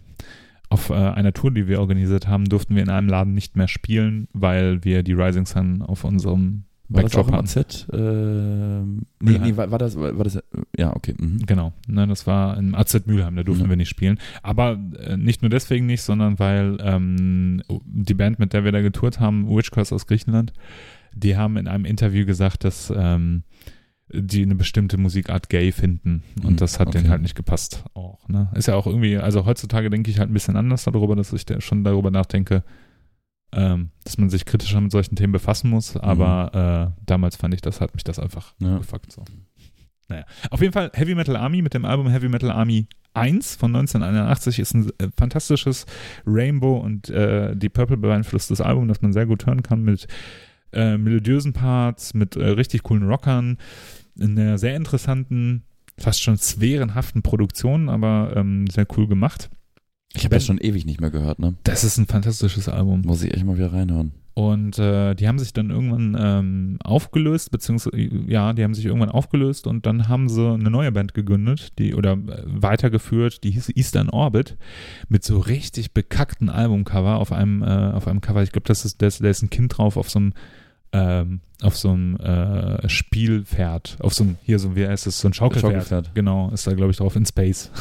auf 0.70 0.90
äh, 0.90 0.94
einer 0.94 1.34
Tour, 1.34 1.52
die 1.52 1.68
wir 1.68 1.80
organisiert 1.80 2.28
haben, 2.28 2.46
durften 2.46 2.76
wir 2.76 2.82
in 2.82 2.90
einem 2.90 3.10
Laden 3.10 3.34
nicht 3.34 3.58
mehr 3.58 3.68
spielen, 3.68 4.28
weil 4.32 4.84
wir 4.84 5.04
die 5.04 5.14
Rising 5.14 5.46
Sun 5.46 5.82
auf 5.82 6.06
unserem 6.06 6.64
War 6.94 7.04
das 7.04 7.16
auch 7.16 7.30
Backdrop 7.30 7.40
im. 7.56 7.62
AZ? 7.62 7.88
Ähm, 7.94 9.02
nee, 9.22 9.38
nee, 9.40 9.56
war, 9.58 9.72
war 9.72 9.80
das, 9.80 9.98
war, 9.98 10.18
war 10.18 10.24
das, 10.24 10.40
ja, 10.78 10.96
okay. 10.96 11.16
Mhm. 11.20 11.40
Genau, 11.46 11.74
ne, 11.88 12.08
das 12.08 12.28
war 12.28 12.58
im 12.58 12.76
AZ 12.76 13.06
Mülheim, 13.06 13.36
da 13.36 13.44
durften 13.44 13.64
Ja. 13.66 13.70
wir 13.70 13.78
nicht 13.78 13.90
spielen. 13.90 14.20
Aber 14.44 14.78
äh, 15.00 15.18
nicht 15.18 15.42
nur 15.42 15.50
deswegen 15.50 15.86
nicht, 15.86 16.02
sondern 16.02 16.40
weil 16.40 16.78
ähm, 16.82 17.62
die 17.86 18.14
Band, 18.14 18.40
mit 18.40 18.54
der 18.54 18.64
wir 18.64 18.72
da 18.72 18.82
getourt 18.82 19.20
haben, 19.20 19.48
Witch 19.50 19.72
Curse 19.72 19.96
aus 19.96 20.08
Griechenland, 20.08 20.54
die 21.14 21.38
haben 21.38 21.58
in 21.58 21.68
einem 21.68 21.86
Interview 21.86 22.26
gesagt, 22.26 22.64
dass 22.64 22.92
ähm, 22.96 23.44
die 24.14 24.44
eine 24.44 24.56
bestimmte 24.56 24.98
Musikart 24.98 25.48
gay 25.50 25.72
finden. 25.72 26.24
Und 26.44 26.52
Mhm, 26.52 26.56
das 26.58 26.80
hat 26.80 26.90
okay. 26.90 26.98
denen 26.98 27.10
halt 27.10 27.22
nicht 27.22 27.36
gepasst 27.36 27.86
auch. 27.94 28.28
Ne? 28.28 28.50
Ist 28.56 28.68
ja 28.68 28.76
auch 28.76 28.86
irgendwie, 28.88 29.18
also 29.18 29.46
heutzutage 29.46 29.90
denke 29.90 30.12
ich 30.12 30.20
halt 30.20 30.30
ein 30.30 30.34
bisschen 30.34 30.58
anders 30.58 30.84
darüber, 30.84 31.16
dass 31.16 31.32
ich 31.32 31.46
da 31.46 31.62
schon 31.62 31.84
darüber 31.86 32.12
nachdenke, 32.12 32.64
ähm, 33.53 33.90
dass 34.03 34.18
man 34.18 34.30
sich 34.30 34.45
kritischer 34.45 34.80
mit 34.82 34.91
solchen 34.91 35.15
Themen 35.15 35.34
befassen 35.34 35.69
muss. 35.69 35.98
Aber 35.98 36.94
äh, 36.98 37.02
damals 37.06 37.36
fand 37.36 37.53
ich 37.53 37.61
das, 37.61 37.82
hat 37.82 37.94
mich 37.94 38.03
das 38.03 38.19
einfach 38.19 38.53
Ja. 38.60 38.78
gefuckt. 38.78 39.11
So. 39.11 39.23
Naja. 40.07 40.26
Auf 40.49 40.61
jeden 40.61 40.73
Fall 40.73 40.91
Heavy 40.94 41.15
Metal 41.15 41.36
Army 41.36 41.61
mit 41.61 41.73
dem 41.73 41.86
Album 41.86 42.07
Heavy 42.10 42.30
Metal 42.30 42.52
Army 42.52 42.88
1 43.14 43.56
von 43.57 43.76
1981 43.76 44.60
ist 44.60 44.73
ein 44.73 44.90
äh, 44.99 45.10
fantastisches 45.18 45.86
Rainbow 46.26 46.78
und 46.78 47.10
äh, 47.10 47.56
die 47.56 47.69
Purple 47.69 47.98
beeinflusstes 47.98 48.61
Album, 48.61 48.88
das 48.88 49.02
man 49.02 49.11
sehr 49.14 49.26
gut 49.26 49.45
hören 49.45 49.64
kann 49.64 49.84
mit 49.84 50.07
äh, 50.73 50.98
melodiösen 50.98 51.52
Parts, 51.52 52.14
mit 52.14 52.38
äh, 52.38 52.45
richtig 52.49 52.84
coolen 52.84 53.03
Rockern, 53.03 53.57
in 54.18 54.40
einer 54.40 54.57
sehr 54.57 54.78
interessanten, 54.78 55.64
fast 55.98 56.22
schon 56.23 56.38
sphärenhaften 56.38 57.22
Produktion, 57.22 57.90
aber 57.90 58.34
ähm, 58.38 58.68
sehr 58.68 58.88
cool 58.95 59.07
gemacht. 59.07 59.49
Ich 60.14 60.24
habe 60.24 60.36
das 60.36 60.46
schon 60.46 60.58
ewig 60.58 60.86
nicht 60.86 61.00
mehr 61.00 61.12
gehört, 61.12 61.40
ne? 61.40 61.56
Das 61.64 61.84
ist 61.84 61.98
ein 61.98 62.06
fantastisches 62.06 62.68
Album. 62.68 63.02
Muss 63.06 63.24
ich 63.24 63.34
echt 63.34 63.46
mal 63.46 63.58
wieder 63.58 63.72
reinhören. 63.72 64.12
Und 64.34 64.80
äh, 64.80 65.14
die 65.14 65.28
haben 65.28 65.40
sich 65.40 65.52
dann 65.52 65.72
irgendwann 65.72 66.18
ähm, 66.18 66.78
aufgelöst, 66.84 67.52
beziehungsweise, 67.52 67.98
ja, 67.98 68.54
die 68.54 68.64
haben 68.64 68.74
sich 68.74 68.86
irgendwann 68.86 69.10
aufgelöst 69.10 69.68
und 69.68 69.86
dann 69.86 70.08
haben 70.08 70.30
sie 70.30 70.54
eine 70.54 70.70
neue 70.70 70.92
Band 70.92 71.14
gegründet, 71.14 71.78
die 71.80 71.94
oder 71.94 72.14
äh, 72.14 72.44
weitergeführt, 72.46 73.44
die 73.44 73.52
hieß 73.52 73.70
Eastern 73.76 74.10
Orbit, 74.10 74.58
mit 75.10 75.26
so 75.26 75.40
richtig 75.40 75.94
bekackten 75.94 76.50
Albumcover 76.50 77.18
auf 77.18 77.34
einem, 77.34 77.62
äh, 77.62 77.92
auf 77.92 78.08
einem 78.08 78.22
Cover. 78.22 78.42
Ich 78.42 78.54
glaube, 78.54 78.68
das 78.68 78.86
ist, 78.86 79.02
da 79.02 79.08
ist, 79.08 79.22
da 79.22 79.28
ist 79.28 79.42
ein 79.42 79.50
Kind 79.50 79.78
drauf 79.78 79.98
auf 79.98 80.10
so 80.10 80.20
einem 80.20 80.34
ähm, 80.94 81.42
auf 81.62 81.78
so 81.78 81.92
einem 81.92 82.16
äh, 82.18 82.90
Spielpferd, 82.90 83.98
auf 84.00 84.14
so 84.14 84.24
einem, 84.24 84.38
hier 84.44 84.58
so, 84.58 84.76
wie 84.76 84.88
heißt 84.88 85.06
es, 85.08 85.20
so 85.20 85.28
ein 85.28 85.34
Schaukelpferd. 85.34 85.72
Schaukelpferd. 85.72 86.16
Genau, 86.16 86.50
ist 86.50 86.66
da, 86.66 86.74
glaube 86.74 86.92
ich, 86.92 86.98
drauf 86.98 87.16
in 87.16 87.26
Space. 87.26 87.72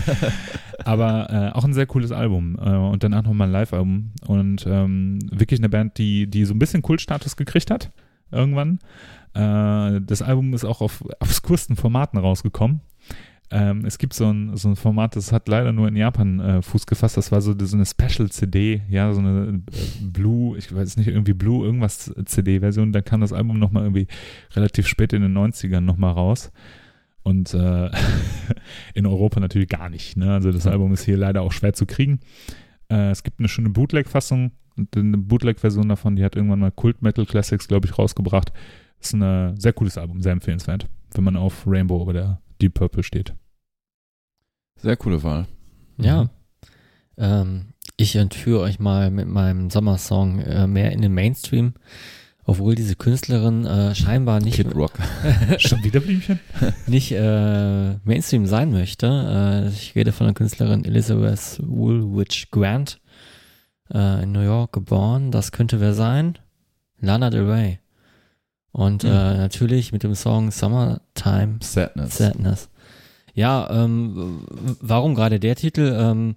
Aber 0.84 1.30
äh, 1.30 1.56
auch 1.56 1.64
ein 1.64 1.72
sehr 1.72 1.86
cooles 1.86 2.12
Album 2.12 2.58
äh, 2.60 2.70
und 2.70 3.02
danach 3.02 3.22
nochmal 3.22 3.48
ein 3.48 3.52
Live-Album 3.52 4.12
und 4.26 4.66
ähm, 4.66 5.18
wirklich 5.30 5.60
eine 5.60 5.68
Band, 5.68 5.98
die, 5.98 6.26
die 6.26 6.44
so 6.44 6.54
ein 6.54 6.58
bisschen 6.58 6.82
Kultstatus 6.82 7.36
gekriegt 7.36 7.70
hat, 7.70 7.90
irgendwann. 8.30 8.78
Äh, 9.34 10.00
das 10.02 10.22
Album 10.22 10.52
ist 10.52 10.64
auch 10.64 10.82
auf 10.82 11.02
obskursten 11.20 11.76
Formaten 11.76 12.18
rausgekommen. 12.18 12.80
Ähm, 13.50 13.84
es 13.84 13.98
gibt 13.98 14.12
so 14.12 14.28
ein, 14.28 14.56
so 14.56 14.68
ein 14.68 14.76
Format, 14.76 15.14
das 15.14 15.30
hat 15.30 15.46
leider 15.46 15.72
nur 15.72 15.86
in 15.86 15.94
Japan 15.94 16.40
äh, 16.40 16.62
Fuß 16.62 16.86
gefasst. 16.86 17.16
Das 17.16 17.30
war 17.30 17.40
so, 17.40 17.54
so 17.56 17.76
eine 17.76 17.86
Special-CD, 17.86 18.82
ja, 18.88 19.12
so 19.12 19.20
eine 19.20 19.62
äh, 19.66 19.72
Blue, 20.02 20.58
ich 20.58 20.74
weiß 20.74 20.96
nicht, 20.96 21.08
irgendwie 21.08 21.32
Blue 21.32 21.64
irgendwas 21.64 22.12
CD-Version. 22.24 22.92
Da 22.92 23.02
kam 23.02 23.20
das 23.20 23.32
Album 23.32 23.58
nochmal 23.58 23.84
irgendwie 23.84 24.08
relativ 24.54 24.88
spät 24.88 25.12
in 25.12 25.22
den 25.22 25.36
90ern 25.36 25.80
nochmal 25.80 26.12
raus. 26.12 26.50
Und 27.22 27.54
äh, 27.54 27.90
in 28.94 29.06
Europa 29.06 29.38
natürlich 29.38 29.68
gar 29.68 29.90
nicht. 29.90 30.16
Ne? 30.16 30.32
Also 30.32 30.50
das. 30.50 30.66
Album 30.66 30.92
ist 30.92 31.04
hier 31.04 31.16
leider 31.16 31.42
auch 31.42 31.52
schwer 31.52 31.72
zu 31.72 31.86
kriegen. 31.86 32.20
Äh, 32.88 33.10
es 33.10 33.22
gibt 33.22 33.38
eine 33.38 33.48
schöne 33.48 33.70
Bootleg-Fassung. 33.70 34.52
und 34.76 34.96
Eine 34.96 35.18
Bootleg-Version 35.18 35.88
davon, 35.88 36.16
die 36.16 36.24
hat 36.24 36.34
irgendwann 36.34 36.60
mal 36.60 36.72
Cult 36.72 37.02
Metal 37.02 37.26
Classics, 37.26 37.68
glaube 37.68 37.86
ich, 37.86 37.96
rausgebracht. 37.96 38.52
Ist 39.00 39.14
ein 39.14 39.56
sehr 39.56 39.72
cooles 39.72 39.98
Album, 39.98 40.20
sehr 40.20 40.32
empfehlenswert, 40.32 40.88
wenn 41.14 41.22
man 41.22 41.36
auf 41.36 41.64
Rainbow 41.66 42.02
oder 42.02 42.40
Deep 42.60 42.74
Purple 42.74 43.02
steht. 43.02 43.34
Sehr 44.76 44.96
coole 44.96 45.22
Wahl. 45.22 45.46
Ja. 45.98 46.24
Mhm. 46.24 46.30
Ähm, 47.18 47.66
ich 47.96 48.16
entführe 48.16 48.60
euch 48.60 48.78
mal 48.78 49.10
mit 49.10 49.26
meinem 49.26 49.70
Sommersong 49.70 50.40
äh, 50.40 50.66
mehr 50.66 50.92
in 50.92 51.00
den 51.00 51.14
Mainstream, 51.14 51.74
obwohl 52.44 52.74
diese 52.74 52.94
Künstlerin 52.94 53.64
äh, 53.64 53.94
scheinbar 53.94 54.40
nicht, 54.40 54.56
Kid 54.56 54.74
Rock. 54.74 54.92
Schon 55.58 55.82
wieder 55.82 56.00
Blümchen? 56.00 56.38
nicht 56.86 57.12
äh, 57.12 57.94
Mainstream 58.04 58.46
sein 58.46 58.70
möchte. 58.70 59.06
Äh, 59.66 59.68
ich 59.70 59.94
rede 59.94 60.12
von 60.12 60.26
der 60.26 60.34
Künstlerin 60.34 60.84
Elizabeth 60.84 61.58
Woolwich 61.62 62.50
Grant, 62.50 63.00
äh, 63.92 64.22
in 64.22 64.32
New 64.32 64.44
York 64.44 64.72
geboren. 64.72 65.30
Das 65.30 65.50
könnte 65.52 65.80
wer 65.80 65.94
sein? 65.94 66.38
Lana 67.00 67.30
Del 67.30 67.50
Rey. 67.50 67.78
Und 68.76 69.04
Hm. 69.04 69.10
äh, 69.10 69.36
natürlich 69.38 69.90
mit 69.92 70.02
dem 70.02 70.14
Song 70.14 70.50
Summertime 70.50 71.60
Sadness. 71.62 72.18
Sadness. 72.18 72.68
Ja, 73.32 73.70
ähm, 73.70 74.40
warum 74.82 75.14
gerade 75.14 75.40
der 75.40 75.56
Titel? 75.56 75.96
Ähm, 75.98 76.36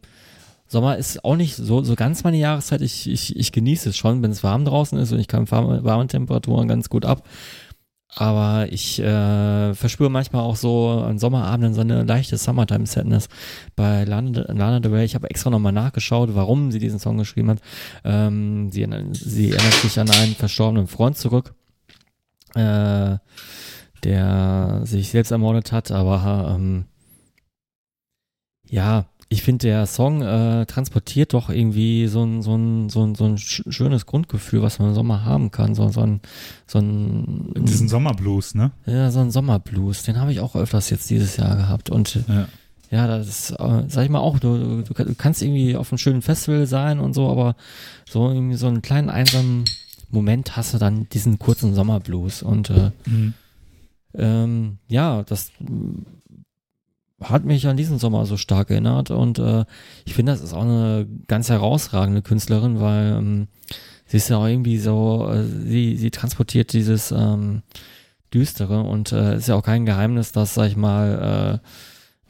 Sommer 0.66 0.96
ist 0.96 1.26
auch 1.26 1.36
nicht 1.36 1.58
so, 1.58 1.84
so 1.84 1.96
ganz 1.96 2.24
meine 2.24 2.38
Jahreszeit. 2.38 2.80
Ich, 2.82 3.10
ich, 3.10 3.36
ich 3.36 3.52
genieße 3.52 3.90
es 3.90 3.98
schon, 3.98 4.24
wenn 4.24 4.32
es 4.32 4.42
warm 4.42 4.64
draußen 4.64 4.98
ist 5.00 5.12
und 5.12 5.20
ich 5.20 5.28
kann 5.28 5.52
warme, 5.52 5.84
warme 5.84 6.08
Temperaturen 6.08 6.70
ganz 6.70 6.88
gut 6.88 7.04
ab. 7.04 7.28
Aber 8.16 8.68
ich 8.72 9.00
äh, 9.00 9.74
verspüre 9.74 10.10
manchmal 10.10 10.44
auch 10.44 10.56
so 10.56 10.90
an 11.06 11.20
Sommerabenden 11.20 11.74
so 11.74 11.82
eine 11.82 12.04
leichte 12.04 12.38
Summertime 12.38 12.86
Sadness 12.86 13.28
bei 13.76 14.06
Lana, 14.06 14.46
Lana 14.48 14.80
Del 14.80 14.94
Rey. 14.94 15.04
Ich 15.04 15.16
habe 15.16 15.30
extra 15.30 15.50
nochmal 15.50 15.74
nachgeschaut, 15.74 16.30
warum 16.36 16.72
sie 16.72 16.80
diesen 16.80 17.00
Song 17.00 17.18
geschrieben 17.18 17.50
hat. 17.50 17.60
Ähm, 18.06 18.72
sie, 18.72 18.88
sie 19.12 19.52
erinnert 19.52 19.74
sich 19.74 20.00
an 20.00 20.10
einen 20.10 20.36
verstorbenen 20.36 20.88
Freund 20.88 21.18
zurück, 21.18 21.54
äh, 22.56 23.18
der 24.04 24.82
sich 24.84 25.10
selbst 25.10 25.32
ermordet 25.32 25.72
hat, 25.72 25.92
aber 25.92 26.56
ähm, 26.56 26.86
ja, 28.70 29.06
ich 29.32 29.44
finde, 29.44 29.68
der 29.68 29.86
Song 29.86 30.24
äh, 30.24 30.66
transportiert 30.66 31.34
doch 31.34 31.50
irgendwie 31.50 32.08
so 32.08 32.24
ein, 32.24 32.42
so 32.42 32.56
ein, 32.56 32.90
so 32.90 33.04
ein, 33.04 33.14
so 33.14 33.26
ein 33.26 33.38
sch 33.38 33.62
schönes 33.70 34.08
Grundgefühl, 34.08 34.64
was 34.64 34.80
man 34.80 34.90
im 34.90 34.96
Sommer 34.96 35.24
haben 35.24 35.52
kann. 35.52 35.76
So, 35.76 35.88
so 35.90 36.02
ein, 36.02 36.20
so 36.66 36.80
ein, 36.80 37.54
Diesen 37.58 37.88
Sommerblues, 37.90 38.56
ne? 38.56 38.72
ja, 38.88 39.12
so 39.12 39.20
ein 39.20 39.30
Sommerblues. 39.30 40.02
Den 40.04 40.20
habe 40.20 40.32
ich 40.32 40.40
auch 40.40 40.56
öfters 40.56 40.90
jetzt 40.90 41.10
dieses 41.12 41.38
Jahr 41.38 41.56
gehabt. 41.58 41.92
Und 41.92 42.24
Ja. 42.28 42.48
ja, 42.90 43.06
das 43.08 43.28
ist, 43.28 43.52
äh, 43.52 43.84
sag 43.88 44.04
ich 44.04 44.10
mal 44.10 44.20
auch, 44.20 44.40
du, 44.40 44.82
du, 44.82 44.94
du 44.94 45.16
kannst 45.16 45.44
irgendwie 45.44 45.76
auf 45.76 45.92
einem 45.92 46.00
schönen 46.00 46.24
Festival 46.24 46.66
sein 46.66 47.00
und 47.00 47.14
so, 47.14 47.30
aber 47.30 47.56
so 48.10 48.30
irgendwie 48.32 48.56
so 48.56 48.66
einen 48.66 48.82
kleinen 48.82 49.12
einsamen 49.12 49.66
Moment 50.12 50.56
hast 50.58 50.74
du 50.74 50.78
dann 50.78 51.08
diesen 51.10 51.40
kurzen 51.40 51.74
Sommerblues. 51.74 52.42
Und 52.44 52.70
äh, 52.70 52.92
Mhm. 53.06 53.34
ähm, 54.16 54.78
ja, 54.88 55.24
das 55.24 55.52
hat 57.22 57.44
mich 57.46 57.68
an 57.68 57.78
diesen 57.78 58.00
Sommer 58.00 58.26
so 58.26 58.38
stark 58.38 58.70
erinnert 58.70 59.12
und 59.12 59.40
äh, 59.40 59.66
ich 60.06 60.14
finde, 60.14 60.32
das 60.32 60.42
ist 60.42 60.54
auch 60.54 60.64
eine 60.64 61.06
ganz 61.28 61.50
herausragende 61.50 62.22
Künstlerin, 62.22 62.80
weil 62.80 63.18
ähm, 63.18 63.48
sie 64.06 64.18
ist 64.18 64.30
ja 64.30 64.38
auch 64.38 64.48
irgendwie 64.48 64.78
so, 64.78 65.30
äh, 65.30 65.44
sie, 65.44 65.98
sie 65.98 66.12
transportiert 66.12 66.72
dieses 66.72 67.12
ähm, 67.12 67.62
Düstere 68.34 68.84
und 68.84 69.12
äh, 69.12 69.36
ist 69.36 69.50
ja 69.50 69.56
auch 69.56 69.64
kein 69.64 69.86
Geheimnis, 69.86 70.32
dass, 70.32 70.54
sag 70.54 70.68
ich 70.70 70.78
mal, 70.78 71.60
äh, 71.62 71.68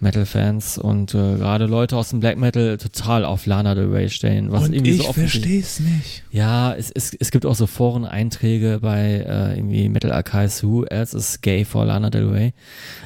Metal-Fans 0.01 0.77
und 0.77 1.13
äh, 1.13 1.35
gerade 1.35 1.65
Leute 1.65 1.97
aus 1.97 2.09
dem 2.09 2.19
Black 2.19 2.38
Metal 2.38 2.77
total 2.77 3.26
auf 3.26 3.45
Lana 3.45 3.76
Del 3.76 3.91
Rey 3.91 4.09
stehen. 4.09 4.51
Was 4.51 4.63
Und 4.65 4.73
irgendwie 4.73 4.91
ich 4.91 4.97
so 5.01 5.09
offensichtlich- 5.09 5.65
versteh's 5.65 5.80
nicht. 5.80 6.23
ja, 6.31 6.73
es, 6.73 6.89
es, 6.91 7.13
es 7.19 7.31
gibt 7.31 7.45
auch 7.45 7.55
so 7.55 7.67
Foreneinträge 7.67 8.80
bei 8.81 9.26
äh, 9.27 9.57
irgendwie 9.57 9.89
Metal 9.89 10.11
Archives 10.11 10.63
Who 10.63 10.85
else 10.85 11.15
is 11.17 11.41
gay 11.41 11.65
for 11.65 11.85
Lana 11.85 12.09
Del 12.09 12.27
Rey. 12.30 12.53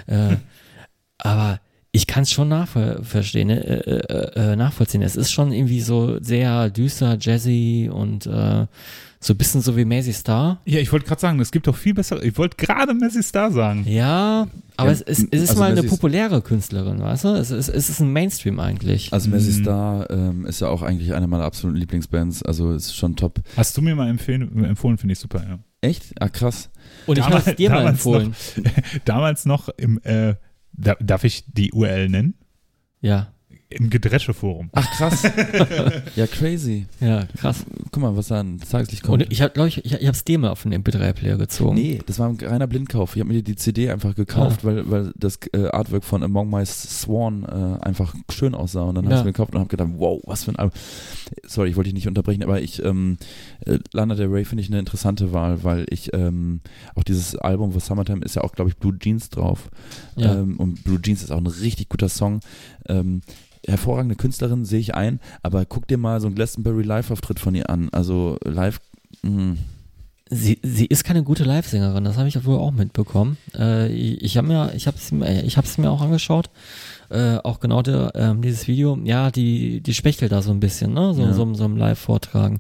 Äh, 0.07 0.37
aber 1.17 1.59
ich 1.91 2.07
kann 2.07 2.23
es 2.23 2.31
schon 2.31 2.49
nachvoll 2.49 2.99
verstehen, 3.03 3.49
äh, 3.51 3.55
äh, 3.55 4.51
äh, 4.51 4.55
nachvollziehen. 4.55 5.03
Es 5.03 5.15
ist 5.15 5.31
schon 5.31 5.51
irgendwie 5.51 5.81
so 5.81 6.17
sehr 6.21 6.69
düster, 6.71 7.17
jazzy 7.21 7.89
und 7.93 8.25
äh, 8.25 8.65
so 9.23 9.33
ein 9.33 9.37
bisschen 9.37 9.61
so 9.61 9.77
wie 9.77 9.85
Maisie 9.85 10.11
Star. 10.13 10.61
Ja, 10.65 10.79
ich 10.79 10.91
wollte 10.91 11.05
gerade 11.07 11.21
sagen, 11.21 11.39
es 11.39 11.51
gibt 11.51 11.67
doch 11.67 11.75
viel 11.77 11.93
bessere. 11.93 12.23
Ich 12.25 12.37
wollte 12.37 12.57
gerade 12.57 12.93
Messi 12.93 13.23
Star 13.23 13.51
sagen. 13.51 13.85
Ja, 13.87 14.47
aber 14.77 14.89
Ja, 14.89 14.93
es, 14.93 15.01
es, 15.01 15.19
es 15.31 15.41
ist 15.43 15.49
also 15.49 15.59
mal 15.61 15.71
eine 15.71 15.81
Maisie- 15.81 15.87
populäre 15.89 16.41
Künstlerin, 16.41 16.99
weißt 16.99 17.23
du? 17.23 17.27
Es, 17.29 17.49
es, 17.49 17.69
es 17.69 17.89
ist 17.89 17.99
ein 18.01 18.11
Mainstream 18.11 18.59
eigentlich. 18.59 19.11
Also 19.13 19.29
Messi 19.29 19.51
Mhm. 19.59 19.63
Star 19.63 20.09
ähm, 20.09 20.45
ist 20.45 20.59
ja 20.59 20.67
auch 20.67 20.81
eigentlich 20.81 21.13
eine 21.13 21.27
meiner 21.27 21.45
absoluten 21.45 21.79
Lieblingsbands. 21.79 22.43
Also 22.43 22.71
ist 22.73 22.95
schon 22.95 23.15
top. 23.15 23.39
Hast 23.57 23.77
du 23.77 23.81
mir 23.81 23.95
mal 23.95 24.09
empfehlen, 24.09 24.63
empfohlen, 24.65 24.97
finde 24.97 25.13
ich 25.13 25.19
super, 25.19 25.41
ja. 25.47 25.59
Echt? 25.81 26.13
Ah, 26.21 26.29
krass. 26.29 26.69
Und 27.07 27.17
ich 27.17 27.25
habe 27.25 27.37
es 27.37 27.55
dir 27.55 27.69
mal 27.69 27.77
damals 27.77 27.93
empfohlen. 28.05 28.35
Damals 29.05 29.45
noch 29.45 29.69
im, 29.77 29.99
äh, 30.03 30.35
da, 30.73 30.95
darf 31.01 31.23
ich 31.25 31.43
die 31.51 31.71
URL 31.73 32.07
nennen? 32.09 32.35
Ja, 33.01 33.32
Im 33.77 33.89
Gedresche-Forum. 33.89 34.69
Ach, 34.73 34.85
krass. 34.97 35.23
ja, 36.15 36.27
crazy. 36.27 36.85
ja, 36.99 37.25
krass. 37.37 37.65
Guck 37.91 38.01
mal, 38.01 38.15
was 38.15 38.27
da 38.27 38.39
an 38.39 38.59
Tageslicht 38.59 39.03
kommt. 39.03 39.23
Und 39.23 39.31
ich 39.31 39.41
habe, 39.41 39.53
glaube 39.53 39.69
ich, 39.69 39.83
ich, 39.85 39.93
ich 39.93 40.01
habe 40.07 40.11
es 40.11 40.23
dir 40.23 40.39
mal 40.39 40.49
auf 40.49 40.63
den 40.63 40.73
MP3-Player 40.73 41.37
gezogen. 41.37 41.75
Nee, 41.75 41.99
das 42.05 42.19
war 42.19 42.29
ein 42.29 42.37
reiner 42.41 42.67
Blindkauf. 42.67 43.15
Ich 43.15 43.21
habe 43.21 43.31
mir 43.33 43.41
die 43.43 43.55
CD 43.55 43.89
einfach 43.89 44.15
gekauft, 44.15 44.63
weil, 44.63 44.89
weil 44.89 45.11
das 45.15 45.39
äh, 45.53 45.67
Artwork 45.67 46.03
von 46.03 46.23
Among 46.23 46.49
My 46.49 46.65
Sworn 46.65 47.43
äh, 47.43 47.83
einfach 47.85 48.13
schön 48.31 48.55
aussah. 48.55 48.83
Und 48.83 48.95
dann 48.95 49.05
habe 49.05 49.13
Ja. 49.15 49.19
ich 49.21 49.25
mir 49.25 49.31
gekauft 49.33 49.53
und 49.53 49.59
habe 49.59 49.69
gedacht, 49.69 49.89
wow, 49.97 50.21
was 50.25 50.43
für 50.45 50.51
ein 50.51 50.55
Album. 50.57 50.77
Sorry, 51.47 51.69
ich 51.69 51.75
wollte 51.75 51.87
dich 51.89 51.95
nicht 51.95 52.07
unterbrechen, 52.07 52.43
aber 52.43 52.61
ich, 52.61 52.83
ähm, 52.83 53.17
äh, 53.65 53.79
Lana 53.91 54.15
Del 54.15 54.27
Rey 54.27 54.45
finde 54.45 54.61
ich 54.61 54.69
eine 54.69 54.79
interessante 54.79 55.33
Wahl, 55.33 55.63
weil 55.63 55.85
ich 55.89 56.13
ähm, 56.13 56.61
auch 56.95 57.03
dieses 57.03 57.35
Album, 57.35 57.73
was 57.75 57.85
Summertime 57.87 58.23
ist 58.23 58.35
ja 58.35 58.43
auch, 58.43 58.53
glaube 58.53 58.69
ich, 58.69 58.77
Blue 58.77 58.97
Jeans 58.97 59.29
drauf. 59.29 59.69
Ja. 60.15 60.33
Ähm, 60.35 60.57
und 60.59 60.83
Blue 60.83 61.01
Jeans 61.01 61.23
ist 61.23 61.31
auch 61.31 61.37
ein 61.37 61.47
richtig 61.47 61.89
guter 61.89 62.09
Song. 62.09 62.39
Ähm, 62.87 63.21
hervorragende 63.67 64.15
Künstlerin, 64.15 64.65
sehe 64.65 64.79
ich 64.79 64.95
ein, 64.95 65.19
aber 65.41 65.65
guck 65.65 65.87
dir 65.87 65.97
mal 65.97 66.19
so 66.21 66.27
einen 66.27 66.35
Glastonbury 66.35 66.83
Live-Auftritt 66.83 67.39
von 67.39 67.55
ihr 67.55 67.69
an. 67.69 67.89
Also 67.91 68.37
live, 68.43 68.79
mh, 69.21 69.55
sie, 70.29 70.59
sie 70.63 70.85
ist 70.85 71.03
keine 71.03 71.23
gute 71.23 71.43
Live-Sängerin, 71.43 72.03
das 72.03 72.17
habe 72.17 72.27
ich 72.27 72.43
wohl 72.45 72.57
auch 72.57 72.71
mitbekommen. 72.71 73.37
Äh, 73.57 73.91
ich 73.93 74.21
ich 74.23 74.37
habe 74.37 74.47
mir, 74.47 74.73
ich 74.75 74.87
habe 74.87 74.97
es 74.97 75.11
mir, 75.11 75.43
ich 75.43 75.57
habe 75.57 75.67
es 75.67 75.77
mir 75.77 75.89
auch 75.91 76.01
angeschaut. 76.01 76.49
Äh, 77.09 77.37
auch 77.43 77.59
genau 77.59 77.81
der, 77.83 78.11
ähm, 78.15 78.41
dieses 78.41 78.67
Video, 78.67 78.97
ja, 79.03 79.29
die, 79.29 79.81
die 79.81 79.93
spechtelt 79.93 80.31
da 80.31 80.41
so 80.41 80.49
ein 80.51 80.59
bisschen, 80.59 80.93
ne? 80.93 81.13
So, 81.13 81.21
Ja. 81.21 81.33
so, 81.33 81.53
so 81.53 81.65
im 81.65 81.77
Live-Vortragen. 81.77 82.59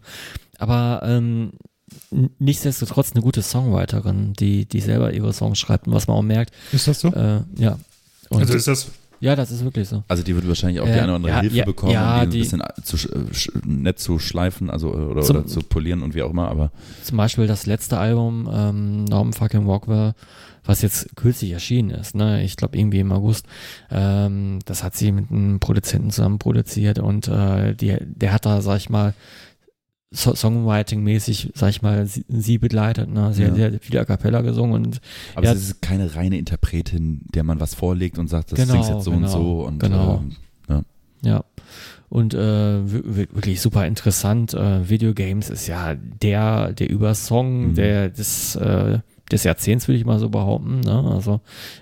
Aber 0.59 1.01
ähm, 1.05 1.53
nichtsdestotrotz 2.39 3.13
eine 3.13 3.21
gute 3.21 3.41
Songwriterin, 3.41 4.33
die, 4.33 4.65
die 4.65 4.79
selber 4.81 5.13
ihre 5.13 5.33
Songs 5.33 5.57
schreibt 5.59 5.87
und 5.87 5.93
was 5.93 6.07
man 6.07 6.17
auch 6.17 6.21
merkt, 6.21 6.53
Ist 6.71 6.87
das 6.87 6.99
so? 6.99 7.09
äh, 7.13 7.41
ja. 7.57 7.79
Und, 8.29 8.41
Also 8.41 8.53
ist 8.53 8.67
das. 8.67 8.87
Ja, 9.23 9.35
das 9.35 9.51
ist 9.51 9.63
wirklich 9.63 9.87
so. 9.87 10.03
Also 10.07 10.21
die 10.23 10.35
wird 10.35 10.47
wahrscheinlich 10.47 10.79
auch 10.81 10.85
die 10.85 10.91
Äh, 10.91 10.95
eine 10.99 11.03
oder 11.05 11.15
andere 11.15 11.31
ja, 11.33 11.39
Hilfe 11.41 11.55
ja, 11.57 11.65
bekommen, 11.65 11.91
ja, 11.93 12.21
um 12.23 12.29
die, 12.29 12.37
die- 12.37 12.37
ein 12.39 12.59
bisschen 12.59 12.63
zu, 12.83 12.97
sch- 12.97 13.65
nett 13.65 13.99
zu 13.99 14.19
schleifen, 14.19 14.69
also 14.69 14.93
oder, 14.93 15.21
Zum- 15.21 15.37
oder 15.37 15.47
zu 15.47 15.61
polieren 15.61 16.01
und 16.03 16.13
wie 16.13 16.21
auch 16.23 16.31
immer, 16.31 16.49
aber 16.49 16.71
Zum 17.03 17.17
Beispiel 17.17 17.47
das 17.47 17.65
letzte 17.65 17.97
Album, 17.97 18.49
ähm, 18.53 19.05
Norm 19.05 19.33
Fucking 19.33 19.65
Rockwell, 19.65 20.13
was 20.65 20.81
jetzt 20.81 21.15
kürzlich 21.15 21.51
erschienen 21.51 21.89
ist, 21.91 22.15
ne? 22.15 22.43
Ich 22.43 22.55
glaube 22.55 22.77
irgendwie 22.77 22.99
im 22.99 23.11
August. 23.11 23.45
Ähm, 23.91 24.59
das 24.65 24.81
hat 24.83 24.95
sie 24.95 25.11
mit 25.11 25.29
einem 25.31 25.59
Produzenten 25.59 26.09
zusammen 26.11 26.39
produziert 26.39 26.99
und 26.99 27.27
äh, 27.27 27.75
die, 27.75 27.97
der 28.01 28.31
hat 28.33 28.45
da, 28.45 28.61
sag 28.61 28.77
ich 28.77 28.89
mal, 28.89 29.13
Songwriting-mäßig, 30.13 31.51
sag 31.55 31.69
ich 31.71 31.81
mal, 31.81 32.05
sie, 32.05 32.23
sie 32.29 32.57
begleitet, 32.57 33.09
ne? 33.09 33.33
Sie 33.33 33.43
hat 33.45 33.57
Ja. 33.57 33.69
sehr 33.71 33.79
viel 33.79 33.97
A 33.97 34.05
Cappella 34.05 34.41
gesungen 34.41 34.73
und 34.85 35.01
aber 35.35 35.45
Ja. 35.47 35.51
es 35.53 35.61
ist 35.63 35.81
keine 35.81 36.15
reine 36.15 36.37
Interpretin, 36.37 37.21
der 37.33 37.43
man 37.43 37.59
was 37.59 37.73
vorlegt 37.73 38.17
und 38.19 38.27
sagt, 38.29 38.51
das 38.51 38.59
Genau, 38.59 38.73
singst 38.73 38.89
jetzt 38.89 39.03
so 39.05 39.11
und 39.11 39.17
genau, 39.21 39.27
so 39.31 39.65
und 39.65 39.79
genau. 39.79 40.23
ähm, 40.69 40.85
Ja. 41.25 41.43
Und 42.09 42.33
äh, 42.35 42.37
wi- 42.85 43.03
wi- 43.05 43.27
wirklich 43.33 43.59
super 43.61 43.87
interessant. 43.87 44.53
Äh, 44.53 44.87
Videogames 44.89 45.49
ist 45.49 45.65
ja 45.67 45.95
der, 45.95 46.71
der 46.73 46.89
Übersong 46.89 47.69
Mhm. 47.69 47.75
der 47.75 48.09
des, 48.09 48.55
äh, 48.57 48.99
des 49.31 49.45
Jahrzehnts, 49.45 49.87
würde 49.87 49.97
ich 49.97 50.05
mal 50.05 50.19
so 50.19 50.29
behaupten. 50.29 50.81
Ne? 50.81 51.11
Also 51.11 51.39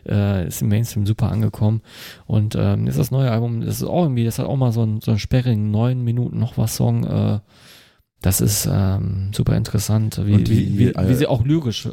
äh, 0.08 0.48
ist 0.48 0.62
im 0.62 0.70
Mainstream 0.70 1.06
super 1.06 1.30
angekommen. 1.32 1.82
Und 2.28 2.56
ähm, 2.58 2.88
ist 2.88 2.98
das 3.00 3.12
neue 3.12 3.30
Album, 3.32 3.60
das 3.62 3.78
ist 3.82 3.84
auch 3.84 4.04
irgendwie, 4.04 4.24
das 4.24 4.40
hat 4.40 4.46
auch 4.46 4.56
mal 4.56 4.72
so 4.72 4.84
einen, 4.84 5.02
so 5.02 5.12
einen 5.12 5.20
sperrigen 5.20 5.70
neun 5.72 6.02
Minuten 6.04 6.40
noch 6.40 6.58
was 6.58 6.76
Song. 6.78 7.04
Äh, 7.04 7.40
das 8.22 8.42
ist 8.42 8.68
ähm, 8.72 9.30
super 9.34 9.56
interessant, 9.58 10.20
wie, 10.26 10.44
die, 10.44 10.52
wie, 10.52 10.78
wie, 10.80 10.88
äh, 10.90 11.10
wie 11.10 11.16
sie 11.16 11.28
auch 11.28 11.44
lyrisch. 11.44 11.90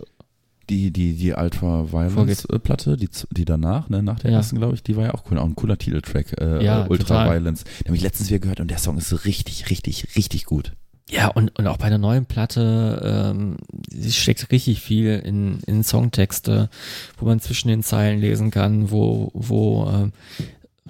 die, 0.70 0.90
die, 0.90 1.14
die 1.14 1.32
Ultra 1.32 1.90
Violence 1.90 2.12
Vorgeht. 2.12 2.50
äh, 2.50 2.58
Platte, 2.58 2.96
die, 2.98 3.08
die 3.30 3.44
danach, 3.46 3.88
ne, 3.88 4.02
nach 4.02 4.18
der 4.18 4.32
Ja. 4.32 4.36
ersten, 4.38 4.56
glaube 4.58 4.74
ich, 4.74 4.82
die 4.82 4.96
war 4.96 5.06
ja 5.06 5.14
auch 5.14 5.24
cool, 5.30 5.38
auch 5.38 5.46
ein 5.46 5.56
cooler 5.56 5.78
Titeltrack, 5.78 6.38
äh, 6.40 6.62
Ja, 6.64 6.84
äh, 6.84 6.88
Ultra 6.88 7.04
total. 7.24 7.30
Violence. 7.30 7.64
Den 7.64 7.86
habe 7.86 7.96
ich 7.96 8.02
letztens 8.02 8.28
wieder 8.28 8.40
gehört 8.40 8.60
und 8.60 8.70
der 8.70 8.78
Song 8.78 8.98
ist 8.98 9.24
richtig, 9.24 9.70
richtig, 9.70 10.08
richtig 10.16 10.44
gut. 10.44 10.72
Ja, 11.10 11.28
und, 11.28 11.58
und 11.58 11.66
auch 11.66 11.78
bei 11.78 11.88
der 11.88 11.96
neuen 11.96 12.26
Platte, 12.26 13.32
ähm, 13.34 13.56
sie 13.90 14.12
steckt 14.12 14.50
richtig 14.52 14.82
viel 14.82 15.18
in, 15.24 15.60
in 15.66 15.82
Songtexte, 15.82 16.68
wo 17.16 17.24
man 17.24 17.40
zwischen 17.40 17.68
den 17.68 17.82
Zeilen 17.82 18.20
lesen 18.20 18.50
kann, 18.50 18.90
wo, 18.90 19.30
wo 19.32 19.88
ähm, 19.90 20.12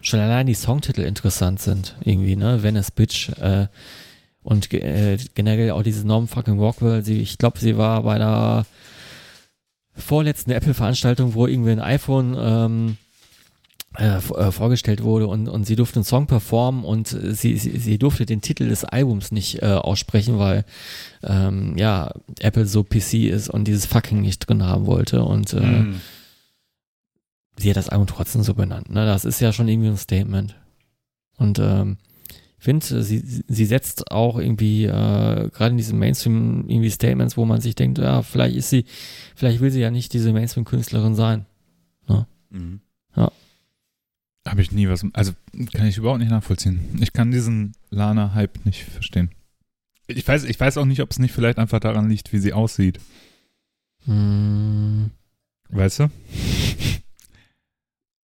schon 0.01 0.19
allein 0.19 0.49
die 0.49 0.55
Songtitel 0.55 1.03
interessant 1.03 1.61
sind, 1.61 1.95
irgendwie, 2.05 2.35
ne? 2.35 2.65
Venice 2.65 2.91
Bitch, 2.91 3.29
äh, 3.41 3.69
und 4.49 4.73
äh, 4.73 5.19
generell 5.35 5.73
auch 5.73 5.83
diese 5.83 6.07
Norm 6.07 6.27
fucking 6.27 6.59
Rockwell, 6.59 7.05
sie, 7.05 7.21
ich 7.21 7.37
glaube, 7.37 7.59
sie 7.59 7.77
war 7.77 8.03
bei 8.03 8.17
der 8.17 8.65
vorletzten 9.95 10.53
Apple-Veranstaltung, 10.53 11.35
wo 11.35 11.47
irgendwie 11.47 11.73
ein 11.73 11.81
iPhone 11.81 12.35
ähm, 12.39 12.97
äh, 13.99 14.17
äh, 14.17 14.51
vorgestellt 14.53 15.03
wurde 15.03 15.27
und, 15.27 15.49
und 15.49 15.65
sie 15.65 15.77
durfte 15.77 15.97
einen 15.97 16.05
Song 16.05 16.27
performen 16.27 16.85
und 16.85 17.09
sie, 17.09 17.59
sie, 17.59 17.77
sie 17.79 17.99
durfte 17.99 18.25
den 18.25 18.41
Titel 18.41 18.69
des 18.69 18.85
Albums 18.85 19.33
nicht 19.33 19.63
äh, 19.63 19.67
aussprechen, 19.67 20.39
weil 20.39 20.65
ähm, 21.23 21.77
ja 21.77 22.13
Apple 22.41 22.65
so 22.67 22.85
PC 22.85 23.15
ist 23.29 23.51
und 23.51 23.65
dieses 23.65 23.85
fucking 23.87 24.23
nicht 24.23 24.39
drin 24.41 24.63
haben 24.63 24.87
wollte 24.87 25.25
und 25.25 25.53
äh, 25.53 25.61
Mhm. 25.61 26.01
sie 27.59 27.69
hat 27.69 27.77
das 27.77 27.89
Album 27.91 28.07
trotzdem 28.07 28.43
so 28.43 28.55
benannt. 28.55 28.89
Ne? 28.91 29.05
Das 29.05 29.25
ist 29.27 29.41
ja 29.41 29.53
schon 29.53 29.69
irgendwie 29.69 29.89
ein 29.89 29.97
Statement. 29.99 30.55
Und 31.37 31.59
ähm, 31.59 31.99
finde, 32.65 33.03
sie, 33.03 33.19
sie- 33.19 33.45
sie 33.47 33.65
setzt 33.65 34.11
auch 34.11 34.39
irgendwie, 34.39 34.85
äh, 34.85 34.89
gerade 35.51 35.71
in 35.71 35.77
diesen 35.77 35.99
Mainstream 35.99 36.65
irgendwie 36.69 36.91
Statements, 36.91 37.37
wo 37.37 37.45
man 37.45 37.61
sich 37.61 37.75
denkt, 37.75 37.99
ja, 37.99 38.23
vielleicht 38.23 38.57
ist 38.57 38.71
sie, 38.71 38.85
vielleicht 39.37 39.61
will 39.61 39.71
sie 39.71 39.81
ja 39.81 39.91
nicht 39.91 40.13
diese 40.13 40.33
Mainstream-Künstlerin 40.33 41.15
sein. 41.15 41.47
Mhm. 42.51 42.81
Habe 44.47 44.63
ich 44.63 44.73
nie 44.73 44.89
was. 44.89 45.05
Also 45.13 45.33
kann 45.75 45.87
ich 45.87 45.99
überhaupt 45.99 46.21
nicht 46.21 46.31
nachvollziehen. 46.31 46.81
Ich 47.03 47.13
kann 47.13 47.31
diesen 47.31 47.75
Lana-Hype 47.91 48.65
nicht 48.65 48.83
verstehen. 48.85 49.31
Ich 50.07 50.27
weiß, 50.27 50.45
ich 50.45 50.59
weiß 50.59 50.79
auch 50.79 50.87
nicht, 50.87 51.03
ob 51.03 51.11
es 51.11 51.19
nicht 51.19 51.33
vielleicht 51.35 51.59
einfach 51.59 51.81
daran 51.81 52.09
liegt, 52.09 52.33
wie 52.33 52.39
sie 52.39 52.55
aussieht. 52.55 52.99
Hm, 54.07 55.11
Weißt 55.69 55.99
du? 56.01 56.09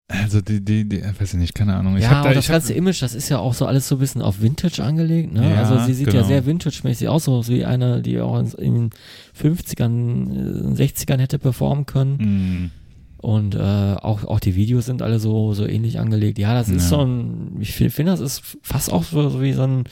Also 0.10 0.40
die, 0.40 0.64
die, 0.64 0.88
die, 0.88 1.04
weiß 1.04 1.34
ich 1.34 1.40
nicht, 1.40 1.54
keine 1.54 1.76
Ahnung. 1.76 1.98
Ich 1.98 2.04
ja, 2.04 2.12
hab 2.12 2.24
da, 2.24 2.34
das 2.34 2.48
ganze 2.48 2.74
Image, 2.74 3.02
das 3.02 3.14
ist 3.14 3.28
ja 3.28 3.40
auch 3.40 3.54
so 3.54 3.66
alles 3.66 3.90
so 3.90 3.96
ein 3.96 4.00
bisschen 4.00 4.22
auf 4.22 4.42
Vintage 4.42 4.82
angelegt. 4.82 5.34
Ne? 5.34 5.50
Ja, 5.50 5.64
also 5.64 5.86
sie 5.86 5.94
sieht 5.94 6.08
ja 6.08 6.14
genau. 6.14 6.28
sehr 6.28 6.46
Vintage-mäßig 6.46 7.10
aus, 7.10 7.26
so 7.26 7.46
wie 7.50 7.66
eine, 7.66 8.02
die 8.02 8.20
auch 8.22 8.40
in, 8.40 8.74
den 8.74 8.90
50ern, 9.38 10.78
äh, 10.80 10.82
60ern 10.82 11.20
hätte 11.20 11.40
performen 11.40 11.86
können. 11.86 12.72
Mm, 12.72 12.72
Und 13.18 13.56
äh, 13.56 13.60
auch, 13.60 14.24
auch 14.24 14.40
die 14.40 14.56
Videos 14.56 14.86
sind 14.86 15.02
alle 15.02 15.20
so, 15.20 15.54
so 15.54 15.66
ähnlich 15.68 16.00
angelegt. 16.00 16.40
Ja, 16.40 16.54
das 16.54 16.70
ist 16.70 16.84
Ja. 16.84 16.98
so 16.98 17.02
ein, 17.06 17.58
ich 17.60 17.74
finde, 17.74 17.92
find, 17.92 18.08
das 18.08 18.22
ist 18.22 18.42
fast 18.62 18.94
auch 18.94 19.04
so, 19.04 19.30
so 19.30 19.42
wie 19.42 19.52
so 19.52 19.64
ein, 19.64 19.84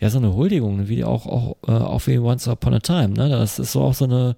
ja, 0.00 0.08
so 0.08 0.16
eine 0.16 0.32
Huldigung, 0.34 0.88
wie 0.88 1.04
auch, 1.04 1.26
auch, 1.26 1.56
äh, 1.68 1.72
auch 1.72 2.06
wie 2.06 2.18
Once 2.18 2.48
Upon 2.48 2.72
a 2.72 2.78
Time, 2.78 3.10
ne? 3.10 3.28
Das 3.28 3.58
ist 3.58 3.72
so 3.72 3.82
auch 3.82 3.92
so 3.92 4.06
eine, 4.06 4.34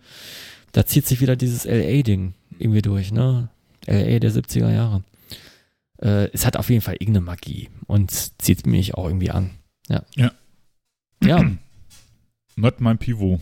da 0.72 0.84
zieht 0.86 1.06
sich 1.06 1.20
wieder 1.20 1.36
dieses 1.36 1.66
LA-Ding 1.66 2.34
irgendwie 2.59 2.82
durch, 2.82 3.12
ne? 3.12 3.48
LA 3.86 4.18
der 4.18 4.32
70er 4.32 4.72
Jahre. 4.72 5.02
Äh, 5.98 6.30
es 6.32 6.46
hat 6.46 6.56
auf 6.56 6.70
jeden 6.70 6.82
Fall 6.82 6.94
irgendeine 6.94 7.24
Magie 7.26 7.68
und 7.86 8.10
zieht 8.40 8.66
mich 8.66 8.94
auch 8.94 9.06
irgendwie 9.06 9.30
an. 9.30 9.50
Ja. 9.88 10.04
Ja. 10.16 10.32
Ja. 11.22 11.44
not 12.56 12.80
mein 12.80 12.98
Pivot. 12.98 13.40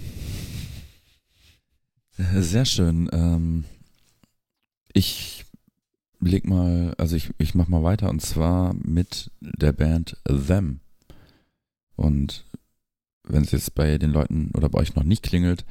Sehr 2.16 2.66
schön. 2.66 3.08
Ähm, 3.12 3.64
ich 4.92 5.44
leg 6.20 6.46
mal, 6.46 6.94
also 6.98 7.16
ich, 7.16 7.30
ich 7.38 7.54
mach 7.54 7.68
mal 7.68 7.82
weiter 7.82 8.10
und 8.10 8.20
zwar 8.20 8.74
mit 8.74 9.30
der 9.40 9.72
Band 9.72 10.16
Them. 10.26 10.80
Und 11.96 12.44
wenn 13.24 13.42
es 13.42 13.52
jetzt 13.52 13.74
bei 13.74 13.98
den 13.98 14.10
Leuten 14.10 14.50
oder 14.54 14.68
bei 14.68 14.80
euch 14.80 14.94
noch 14.94 15.04
nicht 15.04 15.22
klingelt, 15.22 15.64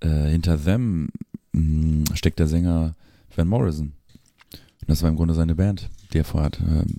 äh, 0.00 0.28
hinter 0.28 0.62
Them 0.62 1.08
mh, 1.52 2.16
steckt 2.16 2.38
der 2.38 2.48
Sänger 2.48 2.94
Van 3.34 3.48
Morrison. 3.48 3.92
Das 4.86 5.02
war 5.02 5.10
im 5.10 5.16
Grunde 5.16 5.34
seine 5.34 5.54
Band, 5.54 5.90
die 6.12 6.18
er 6.18 6.24
vorhat. 6.24 6.60
Ähm, 6.60 6.98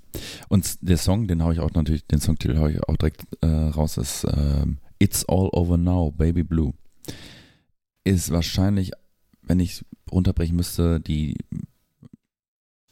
und 0.50 0.78
der 0.82 0.98
Song, 0.98 1.28
den 1.28 1.44
hau 1.44 1.52
ich 1.52 1.60
auch 1.60 1.72
natürlich, 1.72 2.06
den 2.06 2.20
Songtitel 2.20 2.58
hau 2.58 2.68
ich 2.68 2.84
auch 2.84 2.98
direkt 2.98 3.24
äh, 3.42 3.48
raus, 3.48 3.98
ist 3.98 4.26
ähm, 4.30 4.78
It's 5.00 5.26
All 5.28 5.50
Over 5.54 5.78
Now, 5.78 6.12
Baby 6.12 6.44
Blue. 6.44 6.74
Ist 8.04 8.32
wahrscheinlich, 8.32 8.92
wenn 9.42 9.60
ich 9.60 9.86
runterbrechen 10.12 10.56
müsste, 10.56 11.00
die, 11.00 11.36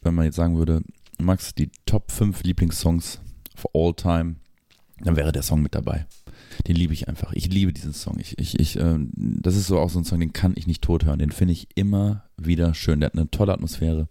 wenn 0.01 0.15
man 0.15 0.25
jetzt 0.25 0.35
sagen 0.35 0.57
würde, 0.57 0.81
Max, 1.17 1.55
die 1.55 1.71
Top 1.85 2.11
5 2.11 2.43
Lieblingssongs 2.43 3.19
of 3.55 3.67
all 3.73 3.93
time, 3.93 4.35
dann 4.99 5.15
wäre 5.15 5.31
der 5.31 5.43
Song 5.43 5.61
mit 5.61 5.75
dabei. 5.75 6.05
Den 6.67 6.75
liebe 6.75 6.93
ich 6.93 7.07
einfach. 7.07 7.33
Ich 7.33 7.49
liebe 7.49 7.73
diesen 7.73 7.93
Song. 7.93 8.17
Ich, 8.19 8.37
ich, 8.37 8.59
ich, 8.59 8.77
ähm, 8.77 9.11
das 9.15 9.55
ist 9.55 9.67
so 9.67 9.79
auch 9.79 9.89
so 9.89 9.99
ein 9.99 10.05
Song, 10.05 10.19
den 10.19 10.33
kann 10.33 10.53
ich 10.55 10.67
nicht 10.67 10.81
tot 10.81 11.05
hören. 11.05 11.19
Den 11.19 11.31
finde 11.31 11.53
ich 11.53 11.67
immer 11.75 12.23
wieder 12.37 12.73
schön. 12.73 12.99
Der 13.01 13.07
hat 13.07 13.15
eine 13.15 13.29
tolle 13.29 13.53
Atmosphäre. 13.53 14.07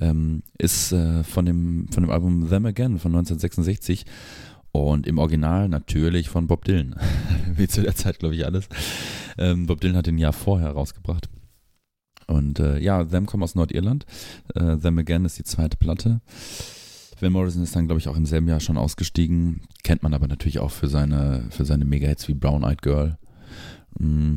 Ähm, 0.00 0.42
ist 0.58 0.92
äh, 0.92 1.24
von, 1.24 1.44
dem, 1.44 1.88
von 1.88 2.04
dem 2.04 2.10
Album 2.10 2.48
Them 2.48 2.66
Again 2.66 2.98
von 2.98 3.12
1966 3.12 4.04
und 4.72 5.06
im 5.06 5.18
Original 5.18 5.68
natürlich 5.68 6.28
von 6.28 6.46
Bob 6.46 6.64
Dylan. 6.64 6.94
Wie 7.54 7.68
zu 7.68 7.82
der 7.82 7.96
Zeit, 7.96 8.18
glaube 8.18 8.34
ich, 8.34 8.44
alles. 8.44 8.68
Ähm, 9.36 9.66
Bob 9.66 9.80
Dylan 9.80 9.96
hat 9.96 10.06
den 10.06 10.18
Jahr 10.18 10.32
vorher 10.32 10.70
rausgebracht. 10.70 11.28
Und 12.26 12.60
äh, 12.60 12.78
ja, 12.78 13.04
Them 13.04 13.26
kommen 13.26 13.42
aus 13.42 13.54
Nordirland. 13.54 14.04
Äh, 14.54 14.76
Them 14.76 14.98
Again 14.98 15.24
ist 15.24 15.38
die 15.38 15.44
zweite 15.44 15.76
Platte. 15.78 16.20
Van 17.20 17.32
Morrison 17.32 17.62
ist 17.62 17.74
dann, 17.74 17.86
glaube 17.86 18.00
ich, 18.00 18.08
auch 18.08 18.16
im 18.16 18.26
selben 18.26 18.48
Jahr 18.48 18.60
schon 18.60 18.76
ausgestiegen. 18.76 19.62
Kennt 19.82 20.02
man 20.02 20.14
aber 20.14 20.28
natürlich 20.28 20.58
auch 20.58 20.70
für 20.70 20.88
seine, 20.88 21.46
für 21.50 21.64
seine 21.64 21.84
Mega-Hits 21.84 22.28
wie 22.28 22.34
Brown 22.34 22.64
Eyed 22.64 22.82
Girl. 22.82 23.18
Mm. 23.98 24.36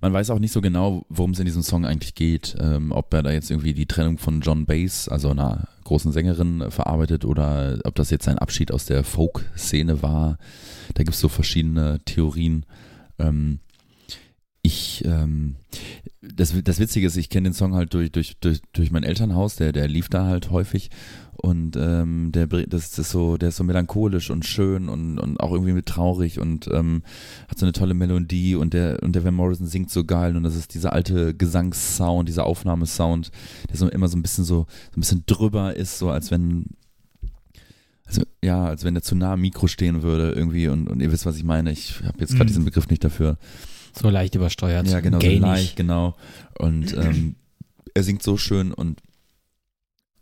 Man 0.00 0.12
weiß 0.12 0.30
auch 0.30 0.38
nicht 0.38 0.52
so 0.52 0.60
genau, 0.60 1.04
worum 1.08 1.32
es 1.32 1.38
in 1.38 1.44
diesem 1.44 1.62
Song 1.62 1.84
eigentlich 1.84 2.14
geht. 2.14 2.56
Ähm, 2.60 2.92
ob 2.92 3.12
er 3.14 3.22
da 3.22 3.30
jetzt 3.30 3.50
irgendwie 3.50 3.74
die 3.74 3.86
Trennung 3.86 4.18
von 4.18 4.40
John 4.40 4.66
Bass, 4.66 5.08
also 5.08 5.30
einer 5.30 5.68
großen 5.84 6.12
Sängerin, 6.12 6.60
äh, 6.60 6.70
verarbeitet 6.70 7.24
oder 7.24 7.78
ob 7.84 7.94
das 7.94 8.10
jetzt 8.10 8.28
ein 8.28 8.38
Abschied 8.38 8.72
aus 8.72 8.86
der 8.86 9.04
Folk-Szene 9.04 10.02
war. 10.02 10.38
Da 10.94 11.02
gibt 11.02 11.14
es 11.14 11.20
so 11.20 11.28
verschiedene 11.28 12.00
Theorien. 12.04 12.66
Ähm, 13.18 13.60
ich, 14.62 15.04
ähm, 15.04 15.56
das, 16.20 16.52
das 16.64 16.80
Witzige 16.80 17.06
ist, 17.06 17.16
ich 17.16 17.30
kenne 17.30 17.50
den 17.50 17.54
Song 17.54 17.74
halt 17.74 17.94
durch, 17.94 18.10
durch, 18.10 18.36
durch, 18.40 18.60
durch 18.72 18.90
mein 18.90 19.04
Elternhaus, 19.04 19.56
der, 19.56 19.72
der 19.72 19.86
lief 19.86 20.08
da 20.08 20.26
halt 20.26 20.50
häufig 20.50 20.90
und 21.46 21.76
ähm, 21.76 22.32
der 22.32 22.48
das 22.48 22.98
ist 22.98 23.10
so, 23.10 23.36
der 23.36 23.50
ist 23.50 23.56
so 23.56 23.62
melancholisch 23.64 24.30
und 24.30 24.44
schön 24.44 24.88
und, 24.88 25.20
und 25.20 25.38
auch 25.38 25.52
irgendwie 25.52 25.74
mit 25.74 25.86
traurig 25.86 26.40
und 26.40 26.68
ähm, 26.72 27.02
hat 27.48 27.56
so 27.58 27.66
eine 27.66 27.72
tolle 27.72 27.94
Melodie 27.94 28.56
und 28.56 28.74
der 28.74 29.00
und 29.02 29.14
der 29.14 29.22
Van 29.22 29.34
Morrison 29.34 29.68
singt 29.68 29.90
so 29.90 30.04
geil 30.04 30.36
und 30.36 30.42
das 30.42 30.56
ist 30.56 30.74
dieser 30.74 30.92
alte 30.92 31.34
Gesangssound, 31.34 32.28
dieser 32.28 32.46
Aufnahmesound, 32.46 33.30
der 33.70 33.76
so 33.76 33.88
immer 33.88 34.08
so 34.08 34.16
ein 34.16 34.22
bisschen 34.22 34.44
so, 34.44 34.66
so 34.90 34.98
ein 34.98 35.00
bisschen 35.00 35.22
drüber 35.26 35.76
ist, 35.76 35.98
so 35.98 36.10
als 36.10 36.32
wenn 36.32 36.64
also 38.06 38.22
ja, 38.42 38.66
als 38.66 38.84
wenn 38.84 38.94
der 38.94 39.02
zu 39.04 39.14
nah 39.14 39.34
am 39.34 39.40
Mikro 39.40 39.68
stehen 39.68 40.02
würde 40.02 40.32
irgendwie 40.32 40.68
und, 40.68 40.88
und 40.88 41.00
ihr 41.00 41.12
wisst, 41.12 41.26
was 41.26 41.36
ich 41.36 41.44
meine. 41.44 41.70
Ich 41.72 42.02
habe 42.04 42.18
jetzt 42.18 42.30
gerade 42.32 42.44
Mhm. 42.44 42.48
diesen 42.48 42.64
Begriff 42.64 42.88
nicht 42.88 43.04
dafür. 43.04 43.38
So 43.92 44.10
leicht 44.10 44.34
übersteuert. 44.34 44.88
Ja, 44.88 45.00
genau, 45.00 45.20
so 45.20 45.28
leicht, 45.28 45.76
genau. 45.76 46.16
Und 46.58 46.92
ähm, 46.96 47.36
er 47.94 48.02
singt 48.02 48.22
so 48.22 48.36
schön 48.36 48.72
und 48.72 49.00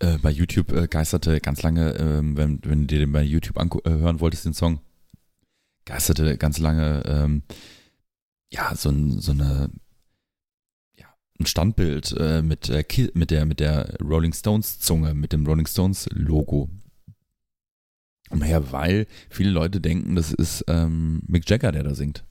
äh, 0.04 0.18
bei 0.18 0.30
YouTube 0.30 0.72
äh, 0.72 0.86
geisterte 0.86 1.40
ganz 1.40 1.62
lange, 1.62 1.92
ähm, 1.96 2.36
wenn, 2.36 2.60
wenn 2.64 2.82
du 2.82 2.86
dir 2.86 2.98
den 2.98 3.12
bei 3.12 3.22
YouTube 3.22 3.58
angu- 3.58 3.84
äh, 3.86 4.20
wolltest, 4.20 4.44
den 4.44 4.54
Song, 4.54 4.80
geisterte 5.84 6.36
ganz 6.36 6.58
lange, 6.58 7.02
ähm, 7.06 7.42
ja, 8.52 8.74
so, 8.74 8.92
so 9.18 9.32
eine, 9.32 9.70
ja, 10.96 11.06
ein 11.40 11.46
Standbild 11.46 12.14
äh, 12.18 12.42
mit, 12.42 12.68
äh, 12.68 12.84
mit, 13.14 13.30
der, 13.30 13.46
mit 13.46 13.60
der 13.60 13.96
Rolling 14.00 14.32
Stones 14.32 14.78
Zunge, 14.78 15.14
mit 15.14 15.32
dem 15.32 15.46
Rolling 15.46 15.66
Stones 15.66 16.08
Logo. 16.12 16.68
Umher, 18.30 18.72
weil 18.72 19.06
viele 19.30 19.50
Leute 19.50 19.80
denken, 19.80 20.16
das 20.16 20.32
ist 20.32 20.64
ähm, 20.68 21.22
Mick 21.26 21.48
Jagger, 21.48 21.72
der 21.72 21.82
da 21.82 21.94
singt. 21.94 22.24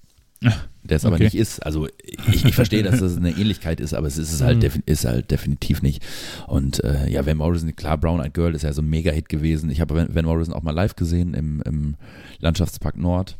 Der 0.83 0.97
es 0.97 1.05
aber 1.05 1.15
Okay. 1.15 1.25
nicht 1.25 1.35
ist. 1.35 1.59
Also 1.65 1.87
ich, 2.03 2.45
ich 2.45 2.55
verstehe, 2.55 2.83
dass 2.83 2.99
das 2.99 3.15
eine 3.17 3.31
Ähnlichkeit 3.31 3.79
ist, 3.79 3.93
aber 3.93 4.07
es 4.07 4.17
ist 4.17 4.33
es 4.33 4.41
halt, 4.41 4.63
defi- 4.63 4.81
ist 4.85 5.05
halt 5.05 5.31
definitiv 5.31 5.81
nicht. 5.81 6.03
Und 6.47 6.83
äh, 6.83 7.09
ja, 7.09 7.25
Van 7.25 7.37
Morrison, 7.37 7.73
klar, 7.75 7.97
Brown 7.97 8.19
Eyed 8.19 8.33
Girl 8.33 8.53
ist 8.53 8.63
ja 8.63 8.73
so 8.73 8.81
ein 8.81 8.89
Mega-Hit 8.89 9.29
gewesen. 9.29 9.69
Ich 9.69 9.79
habe 9.79 9.95
Van 9.95 10.13
Van 10.13 10.25
Morrison 10.25 10.53
auch 10.53 10.61
mal 10.63 10.71
live 10.75 10.95
gesehen 10.95 11.33
im, 11.33 11.61
im 11.65 11.95
Landschaftspark 12.39 12.97
Nord 12.97 13.39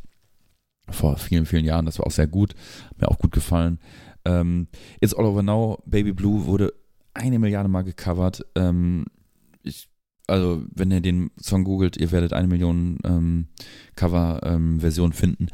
vor 0.90 1.18
vielen, 1.18 1.46
vielen 1.46 1.66
Jahren. 1.66 1.86
Das 1.86 2.00
war 2.00 2.08
auch 2.08 2.12
sehr 2.12 2.28
gut. 2.28 2.56
Hat 2.90 3.02
mir 3.02 3.08
auch 3.10 3.20
gut 3.20 3.32
gefallen. 3.34 3.80
Ähm, 4.26 4.68
It's 5.02 5.14
All 5.14 5.26
Over 5.26 5.44
Now, 5.44 5.82
Baby 5.86 6.14
Blue 6.14 6.46
wurde 6.46 6.74
eine 7.14 7.40
Milliarde 7.40 7.68
Mal 7.70 7.84
gecovert. 7.84 8.46
Ähm, 8.56 9.06
ich, 9.64 9.90
also, 10.28 10.64
wenn 10.74 10.92
ihr 10.92 11.02
den 11.02 11.32
Song 11.38 11.66
googelt, 11.66 11.98
ihr 11.98 12.12
werdet 12.14 12.32
eine 12.32 12.48
Million 12.48 12.98
ähm, 13.04 13.48
Cover-Version 13.98 15.12
finden. 15.12 15.48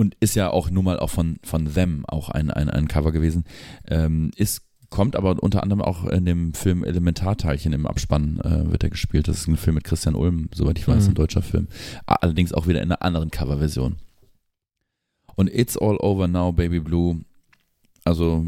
Und 0.00 0.16
ist 0.20 0.34
ja 0.34 0.48
auch 0.48 0.70
nun 0.70 0.84
mal 0.86 0.98
auch 0.98 1.10
von, 1.10 1.36
von 1.44 1.74
Them 1.74 2.04
auch 2.08 2.30
ein, 2.30 2.50
ein, 2.50 2.70
ein 2.70 2.88
Cover 2.88 3.12
gewesen. 3.12 3.44
Ähm, 3.86 4.30
ist, 4.34 4.62
kommt 4.88 5.14
aber 5.14 5.36
unter 5.42 5.62
anderem 5.62 5.82
auch 5.82 6.06
in 6.06 6.24
dem 6.24 6.54
Film 6.54 6.84
Elementarteilchen 6.84 7.74
im 7.74 7.86
Abspann 7.86 8.40
äh, 8.42 8.70
wird 8.70 8.82
er 8.82 8.88
gespielt. 8.88 9.28
Das 9.28 9.36
ist 9.40 9.46
ein 9.46 9.58
Film 9.58 9.74
mit 9.74 9.84
Christian 9.84 10.14
Ulm, 10.14 10.48
soweit 10.54 10.78
ich 10.78 10.88
weiß, 10.88 11.04
Mhm. 11.04 11.10
ein 11.10 11.14
deutscher 11.16 11.42
Film. 11.42 11.68
Allerdings 12.06 12.54
auch 12.54 12.66
wieder 12.66 12.80
in 12.80 12.90
einer 12.90 13.02
anderen 13.02 13.30
Coverversion. 13.30 13.96
Und 15.36 15.52
It's 15.52 15.76
All 15.76 15.98
Over 15.98 16.28
Now, 16.28 16.52
Baby 16.52 16.80
Blue. 16.80 17.20
Also, 18.04 18.46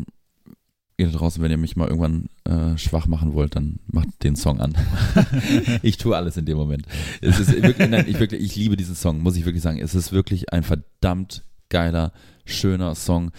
ihr 0.97 1.07
da 1.11 1.19
draußen, 1.19 1.43
wenn 1.43 1.51
ihr 1.51 1.57
mich 1.59 1.77
mal 1.77 1.89
irgendwann 1.89 2.29
äh, 2.45 2.77
schwach 2.79 3.07
machen 3.07 3.33
wollt, 3.35 3.57
dann 3.57 3.79
macht 3.87 4.09
den 4.23 4.37
Song 4.37 4.61
an. 4.61 4.75
ich 5.83 5.97
tue 5.97 6.17
alles 6.17 6.37
in 6.37 6.45
dem 6.45 6.57
Moment. 6.59 6.87
Es 7.21 7.41
ist 7.41 7.51
wirklich, 7.63 7.89
nein, 7.89 8.05
ich 8.09 8.19
wirklich, 8.21 8.43
ich 8.43 8.57
liebe 8.57 8.77
diesen 8.77 8.95
Song, 8.95 9.21
muss 9.21 9.37
ich 9.37 9.45
wirklich 9.45 9.63
sagen. 9.63 9.79
Es 9.79 9.95
ist 9.95 10.13
wirklich 10.13 10.53
ein 10.53 10.63
verdammt 10.63 11.45
geiler, 11.71 12.13
schöner 12.45 12.95
Song. 12.95 13.31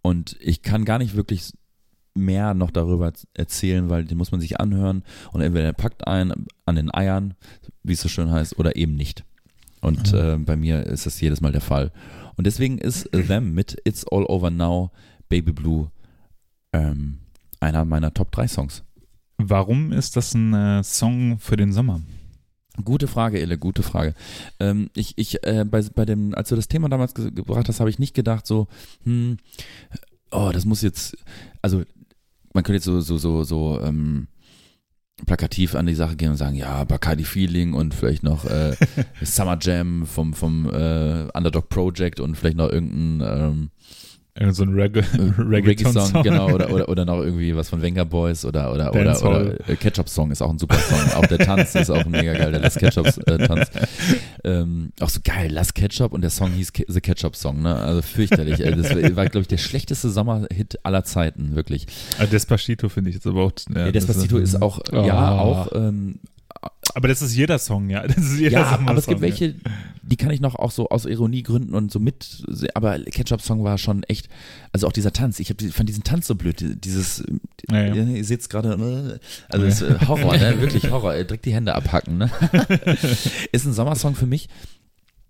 Und 0.00 0.36
ich 0.40 0.62
kann 0.62 0.84
gar 0.84 0.98
nicht 0.98 1.14
wirklich 1.14 1.52
mehr 2.14 2.54
noch 2.54 2.70
darüber 2.70 3.12
erzählen, 3.34 3.88
weil 3.88 4.04
den 4.04 4.18
muss 4.18 4.32
man 4.32 4.40
sich 4.40 4.60
anhören 4.60 5.02
und 5.32 5.40
entweder 5.40 5.64
er 5.66 5.72
packt 5.72 6.06
ein 6.06 6.32
an 6.66 6.76
den 6.76 6.92
Eiern, 6.92 7.34
wie 7.82 7.94
es 7.94 8.00
so 8.02 8.08
schön 8.08 8.30
heißt, 8.30 8.58
oder 8.58 8.76
eben 8.76 8.96
nicht. 8.96 9.24
Und 9.80 10.12
Mhm. 10.12 10.18
äh, 10.18 10.36
bei 10.38 10.56
mir 10.56 10.84
ist 10.86 11.06
das 11.06 11.20
jedes 11.20 11.40
Mal 11.40 11.52
der 11.52 11.60
Fall. 11.60 11.90
Und 12.36 12.46
deswegen 12.46 12.78
ist 12.78 13.08
Them 13.12 13.54
mit 13.54 13.76
It's 13.84 14.06
All 14.10 14.24
Over 14.24 14.50
Now, 14.50 14.90
Baby 15.28 15.52
Blue, 15.52 15.90
ähm, 16.72 17.18
einer 17.60 17.84
meiner 17.84 18.12
Top 18.12 18.32
3 18.32 18.48
Songs. 18.48 18.82
Warum 19.38 19.92
ist 19.92 20.16
das 20.16 20.34
ein 20.34 20.54
äh, 20.54 20.82
Song 20.84 21.38
für 21.38 21.56
den 21.56 21.72
Sommer? 21.72 22.00
Gute 22.84 23.06
Frage, 23.06 23.40
Elle, 23.40 23.58
gute 23.58 23.82
Frage. 23.82 24.14
Ähm, 24.58 24.90
ich, 24.94 25.12
ich, 25.16 25.44
äh, 25.44 25.64
bei, 25.64 25.82
bei 25.94 26.04
dem, 26.04 26.34
als 26.34 26.48
du 26.48 26.56
das 26.56 26.68
Thema 26.68 26.88
damals 26.88 27.14
ge 27.14 27.30
gebracht 27.30 27.68
hast, 27.68 27.80
habe 27.80 27.90
ich 27.90 27.98
nicht 27.98 28.14
gedacht, 28.14 28.46
so, 28.46 28.66
hm, 29.04 29.36
oh, 30.30 30.50
das 30.52 30.64
muss 30.64 30.80
jetzt, 30.80 31.16
also 31.60 31.82
man 32.54 32.64
könnte 32.64 32.76
jetzt 32.76 32.84
so, 32.84 33.00
so, 33.00 33.18
so, 33.18 33.44
so, 33.44 33.80
ähm, 33.82 34.28
plakativ 35.26 35.74
an 35.74 35.86
die 35.86 35.94
Sache 35.94 36.16
gehen 36.16 36.30
und 36.30 36.36
sagen, 36.36 36.56
ja, 36.56 36.84
Bacardi 36.84 37.24
Feeling 37.24 37.74
und 37.74 37.94
vielleicht 37.94 38.22
noch 38.22 38.44
äh, 38.44 38.74
Summer 39.22 39.58
Jam 39.60 40.06
vom, 40.06 40.34
vom 40.34 40.66
äh, 40.66 41.28
Underdog 41.34 41.68
Project 41.68 42.20
und 42.20 42.36
vielleicht 42.36 42.56
noch 42.56 42.70
irgendein 42.70 43.40
ähm, 43.40 43.70
so 44.50 44.62
ein 44.62 44.70
Regga 44.74 45.00
äh. 45.00 45.04
Reggae-Song, 45.38 46.22
genau, 46.22 46.50
oder, 46.52 46.70
oder, 46.72 46.88
oder 46.88 47.04
noch 47.04 47.18
irgendwie 47.20 47.54
was 47.54 47.68
von 47.68 47.82
Venga 47.82 48.04
Boys 48.04 48.44
oder, 48.46 48.72
oder, 48.72 48.90
oder, 48.90 49.04
Dancehall. 49.04 49.58
oder 49.58 49.68
äh, 49.70 49.76
Ketchup-Song 49.76 50.30
ist 50.30 50.40
auch 50.40 50.48
ein 50.50 50.58
super 50.58 50.76
Song. 50.76 50.98
auch 51.22 51.26
der 51.26 51.38
Tanz 51.38 51.74
ist 51.74 51.90
auch 51.90 52.04
mega 52.06 52.32
geil, 52.32 52.50
der 52.50 52.60
Las 52.60 52.76
Ketchup-Tanz. 52.76 53.70
ähm, 54.44 54.90
auch 55.00 55.10
so 55.10 55.20
geil, 55.22 55.50
Las 55.52 55.74
Ketchup 55.74 56.12
und 56.12 56.22
der 56.22 56.30
Song 56.30 56.50
hieß 56.52 56.72
The 56.88 57.00
Ketchup-Song, 57.02 57.60
ne? 57.62 57.76
Also 57.76 58.00
fürchterlich. 58.02 58.60
Äh, 58.60 58.74
Das 58.74 58.90
war, 59.16 59.26
glaube 59.26 59.40
ich, 59.42 59.48
der 59.48 59.58
schlechteste 59.58 60.08
Sommerhit 60.10 60.78
aller 60.82 61.04
Zeiten, 61.04 61.54
wirklich. 61.54 61.86
Ah, 62.18 62.24
Despacito 62.26 62.88
finde 62.88 63.10
ich 63.10 63.16
jetzt 63.16 63.26
aber 63.26 63.42
auch. 63.44 63.52
Ja, 63.74 63.86
Ja, 63.86 63.92
Despacito 63.92 64.38
das 64.38 64.54
ist 64.54 64.62
auch, 64.62 64.80
Oh. 64.92 65.04
ja, 65.04 65.32
auch, 65.38 65.68
ähm, 65.74 66.20
Aber 66.94 67.08
das 67.08 67.22
ist 67.22 67.34
jeder 67.34 67.58
Song, 67.58 67.90
ja. 67.90 68.02
Das 68.06 68.18
ist 68.18 68.38
jeder 68.38 68.60
ja, 68.60 68.64
Sommersong, 68.64 68.88
aber 68.88 68.98
es 68.98 69.06
gibt 69.06 69.20
ja. 69.20 69.26
welche, 69.26 69.54
die 70.02 70.16
kann 70.16 70.30
ich 70.30 70.40
noch 70.40 70.56
auch 70.56 70.70
so 70.70 70.88
aus 70.88 71.06
Ironiegründen 71.06 71.74
und 71.74 71.90
so 71.90 71.98
mit, 71.98 72.44
aber 72.74 72.98
Ketchup-Song 72.98 73.64
war 73.64 73.78
schon 73.78 74.02
echt, 74.04 74.28
also 74.72 74.86
auch 74.86 74.92
dieser 74.92 75.12
Tanz, 75.12 75.40
ich 75.40 75.50
hab, 75.50 75.60
fand 75.60 75.88
diesen 75.88 76.04
Tanz 76.04 76.26
so 76.26 76.34
blöd, 76.34 76.84
dieses, 76.84 77.24
Ja, 77.70 77.86
ja. 77.86 77.94
Ja, 77.94 78.04
ihr 78.04 78.24
seht 78.24 78.40
es 78.40 78.48
gerade, 78.48 79.20
also 79.48 79.66
ist 79.66 79.82
äh, 79.82 80.06
Horror, 80.06 80.36
ne? 80.36 80.54
wirklich 80.60 80.90
Horror, 80.90 81.12
direkt 81.14 81.44
die 81.44 81.54
Hände 81.54 81.74
abhacken. 81.74 82.18
Ne? 82.18 82.30
ist 83.52 83.64
ein 83.64 83.72
Sommersong 83.72 84.14
für 84.14 84.26
mich, 84.26 84.48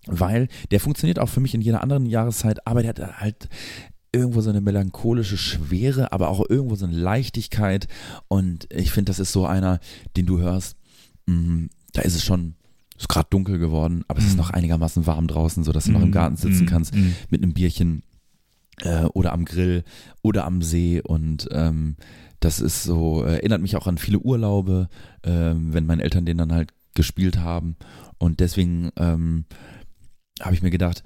weil 0.07 0.49
der 0.71 0.81
funktioniert 0.81 1.19
auch 1.19 1.29
für 1.29 1.41
mich 1.41 1.55
in 1.55 1.61
jeder 1.61 1.83
anderen 1.83 2.07
Jahreszeit, 2.07 2.67
aber 2.67 2.83
der 2.83 2.91
hat 2.91 3.21
halt 3.21 3.49
irgendwo 4.13 4.41
so 4.43 4.51
eine 4.51 4.61
melancholische 4.61 5.39
Schwere, 5.39 6.13
aber 6.13 6.29
auch 6.29 6.45
irgendwo 6.49 6.75
so 6.75 6.87
eine 6.87 6.97
Leichtigkeit 6.97 7.89
und 8.29 8.67
ich 8.71 8.91
finde, 8.91 9.11
das 9.11 9.19
ist 9.19 9.33
so 9.33 9.47
einer, 9.47 9.81
den 10.17 10.27
du 10.27 10.39
hörst, 10.39 10.77
mh, 11.27 11.69
da 11.93 12.03
ist 12.03 12.15
es 12.15 12.25
schon, 12.25 12.55
ist 12.99 13.09
gerade 13.09 13.29
dunkel 13.31 13.59
geworden, 13.59 14.05
aber 14.09 14.19
es 14.19 14.27
ist 14.27 14.33
Mhm. 14.33 14.39
noch 14.39 14.51
einigermaßen 14.51 15.07
warm 15.07 15.27
draußen, 15.29 15.65
sodass 15.65 15.85
du 15.85 15.93
noch 15.93 16.03
im 16.03 16.13
Garten 16.13 16.37
sitzen 16.37 16.67
kannst 16.67 16.95
mit 17.31 17.43
einem 17.43 17.53
Bierchen 17.53 18.03
äh, 18.81 19.05
oder 19.07 19.33
am 19.33 19.45
Grill 19.45 19.85
oder 20.23 20.45
am 20.45 20.63
See. 20.63 21.01
Und 21.03 21.49
ähm, 21.53 21.97
das 22.41 22.61
ist 22.61 22.83
so, 22.85 23.25
äh, 23.25 23.35
erinnert 23.35 23.61
mich 23.63 23.77
auch 23.77 23.87
an 23.87 23.99
viele 23.99 24.19
Urlaube, 24.21 24.89
ähm, 25.23 25.73
wenn 25.75 25.87
meine 25.87 26.03
Eltern 26.03 26.25
den 26.27 26.39
dann 26.39 26.53
halt 26.53 26.73
gespielt 26.95 27.39
haben. 27.39 27.77
Und 28.19 28.41
deswegen 28.41 28.91
ähm, 28.97 29.45
habe 30.41 30.55
ich 30.55 30.63
mir 30.63 30.71
gedacht, 30.71 31.03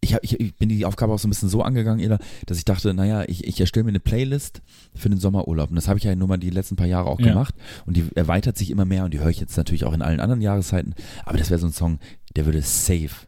ich, 0.00 0.14
hab, 0.14 0.22
ich, 0.22 0.38
ich 0.38 0.54
bin 0.56 0.68
die 0.68 0.84
Aufgabe 0.84 1.12
auch 1.12 1.18
so 1.18 1.26
ein 1.26 1.30
bisschen 1.30 1.48
so 1.48 1.62
angegangen, 1.62 2.00
Ela, 2.04 2.18
dass 2.46 2.58
ich 2.58 2.64
dachte, 2.64 2.94
naja, 2.94 3.24
ich, 3.26 3.44
ich 3.44 3.60
erstelle 3.60 3.84
mir 3.84 3.90
eine 3.90 4.00
Playlist 4.00 4.62
für 4.94 5.08
den 5.08 5.18
Sommerurlaub. 5.18 5.70
Und 5.70 5.76
das 5.76 5.88
habe 5.88 5.98
ich 5.98 6.04
ja 6.04 6.14
nur 6.14 6.28
mal 6.28 6.36
die 6.36 6.50
letzten 6.50 6.76
paar 6.76 6.86
Jahre 6.86 7.08
auch 7.08 7.20
Ja. 7.20 7.28
gemacht. 7.28 7.54
Und 7.86 7.96
die 7.96 8.06
erweitert 8.14 8.56
sich 8.56 8.70
immer 8.70 8.84
mehr 8.84 9.04
und 9.04 9.12
die 9.14 9.20
höre 9.20 9.30
ich 9.30 9.40
jetzt 9.40 9.56
natürlich 9.56 9.84
auch 9.84 9.92
in 9.92 10.02
allen 10.02 10.20
anderen 10.20 10.40
Jahreszeiten. 10.40 10.94
Aber 11.24 11.38
das 11.38 11.50
wäre 11.50 11.58
so 11.60 11.66
ein 11.66 11.72
Song, 11.72 11.98
der 12.36 12.46
würde 12.46 12.62
safe 12.62 13.26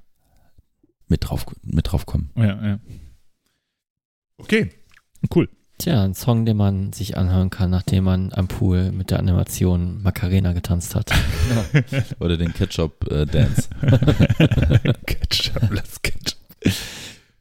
mit 1.08 1.24
drauf, 1.28 1.44
mit 1.64 1.90
drauf 1.90 2.06
kommen. 2.06 2.30
Ja, 2.36 2.66
ja. 2.66 2.78
Okay, 4.38 4.70
cool. 5.34 5.48
Tja, 5.78 6.04
ein 6.04 6.14
Song, 6.14 6.44
den 6.44 6.56
man 6.58 6.92
sich 6.92 7.16
anhören 7.16 7.48
kann, 7.50 7.70
nachdem 7.70 8.04
man 8.04 8.32
am 8.34 8.48
Pool 8.48 8.92
mit 8.92 9.10
der 9.10 9.18
Animation 9.18 10.02
Macarena 10.02 10.52
getanzt 10.52 10.94
hat. 10.94 11.10
Oder 12.20 12.36
den 12.36 12.52
Ketchup 12.52 13.10
äh, 13.10 13.24
Dance. 13.26 13.68
Ketchup, 15.06 15.70
lass 15.70 16.00
Ketchup. 16.02 16.39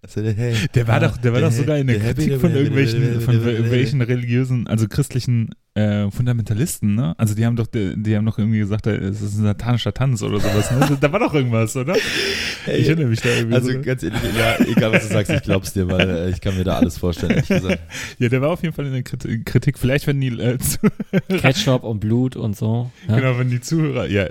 Also, 0.01 0.21
hey, 0.21 0.55
Der 0.73 0.87
war 0.87 0.95
ah, 0.95 0.99
doch, 1.07 1.17
der 1.17 1.33
war 1.33 1.41
doch 1.41 1.49
der- 1.49 1.57
sogar 1.57 1.77
in 1.77 1.87
der 1.87 1.99
der 1.99 2.13
Kritik 2.13 2.39
von 2.39 2.55
irgendwelchen, 2.55 3.21
von 3.21 3.35
irgendwelchen 3.35 4.01
religiösen, 4.01 4.65
also 4.67 4.87
christlichen 4.87 5.49
äh, 5.75 6.09
Fundamentalisten, 6.11 6.95
ne? 6.95 7.13
Also 7.17 7.35
die 7.35 7.45
haben 7.45 7.55
doch, 7.55 7.67
die, 7.67 7.93
die 8.01 8.15
haben 8.17 8.25
doch 8.25 8.37
irgendwie 8.37 8.59
gesagt, 8.59 8.87
äh, 8.87 8.95
es 8.97 9.21
ist 9.21 9.37
ein 9.37 9.43
satanischer 9.43 9.93
Tanz 9.93 10.21
oder 10.23 10.39
sowas, 10.39 10.71
ne? 10.71 10.97
Da 10.99 11.11
war 11.11 11.19
doch 11.19 11.33
irgendwas, 11.33 11.75
oder? 11.77 11.95
Ich 11.95 12.87
erinnere 12.87 13.07
mich 13.07 13.21
da 13.21 13.29
irgendwie. 13.29 13.55
Also 13.55 13.71
so. 13.71 13.81
ganz 13.81 14.03
ehrlich, 14.03 14.19
ja, 14.37 14.59
egal 14.65 14.91
was 14.91 15.07
du 15.07 15.13
sagst, 15.13 15.31
ich 15.31 15.41
glaub's 15.43 15.73
dir, 15.73 15.87
weil 15.89 16.09
äh, 16.09 16.29
ich 16.29 16.41
kann 16.41 16.57
mir 16.57 16.63
da 16.63 16.77
alles 16.77 16.97
vorstellen. 16.97 17.43
Ja, 18.19 18.27
der 18.29 18.41
war 18.41 18.49
auf 18.49 18.61
jeden 18.63 18.73
Fall 18.73 18.85
in 18.87 18.93
der 18.93 19.03
Krit- 19.03 19.45
Kritik. 19.45 19.77
Vielleicht, 19.77 20.05
wenn 20.07 20.19
die, 20.19 20.27
äh, 20.39 20.57
Ketchup 21.37 21.83
und 21.83 21.99
Blut 21.99 22.35
und 22.35 22.55
so. 22.57 22.91
Ja? 23.07 23.15
genau, 23.17 23.37
wenn 23.37 23.49
die 23.49 23.61
Zuhörer, 23.61 24.07
ja, 24.07 24.27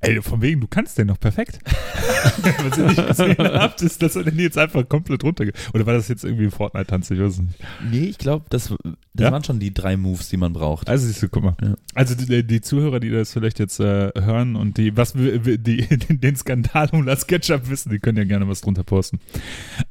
ey, 0.00 0.20
von 0.22 0.42
wegen, 0.42 0.60
du 0.60 0.66
kannst 0.66 0.98
den 0.98 1.06
noch 1.06 1.18
perfekt. 1.18 1.58
was 2.68 2.78
ihr 2.78 2.86
nicht 2.86 3.06
gesehen 3.08 3.36
habt, 3.38 3.82
ist, 3.82 4.02
dass 4.02 4.16
er 4.16 4.24
den 4.24 4.38
jetzt 4.38 4.58
einfach 4.58 4.86
komplett 4.88 5.24
runterge... 5.24 5.52
Oder 5.74 5.86
war 5.86 5.94
das 5.94 6.08
jetzt 6.08 6.24
irgendwie 6.24 6.44
ein 6.44 6.50
Fortnite-Tanz? 6.50 7.10
Ich 7.10 7.20
weiß 7.20 7.32
es 7.34 7.38
nicht. 7.40 7.58
Nee, 7.90 8.04
ich 8.06 8.18
glaube, 8.18 8.46
das, 8.50 8.68
das 9.14 9.24
Ja? 9.24 9.32
waren 9.32 9.44
schon 9.44 9.58
die 9.60 9.72
drei 9.72 9.96
Moves, 9.96 10.28
die 10.28 10.36
man 10.36 10.52
braucht. 10.52 10.79
Also 10.86 11.06
siehst 11.06 11.22
du, 11.22 11.28
guck 11.28 11.42
mal. 11.42 11.56
Ja. 11.62 11.74
Also 11.94 12.14
die, 12.14 12.46
die 12.46 12.60
Zuhörer, 12.60 13.00
die 13.00 13.10
das 13.10 13.32
vielleicht 13.32 13.58
jetzt 13.58 13.80
äh, 13.80 14.12
hören 14.14 14.56
und 14.56 14.76
die 14.78 14.96
was 14.96 15.12
die 15.14 15.56
den 16.08 16.36
Skandal 16.36 16.88
um 16.92 17.06
das 17.06 17.26
Ketchup 17.26 17.68
wissen, 17.68 17.90
die 17.90 17.98
können 17.98 18.18
ja 18.18 18.24
gerne 18.24 18.48
was 18.48 18.60
drunter 18.60 18.84
posten. 18.84 19.20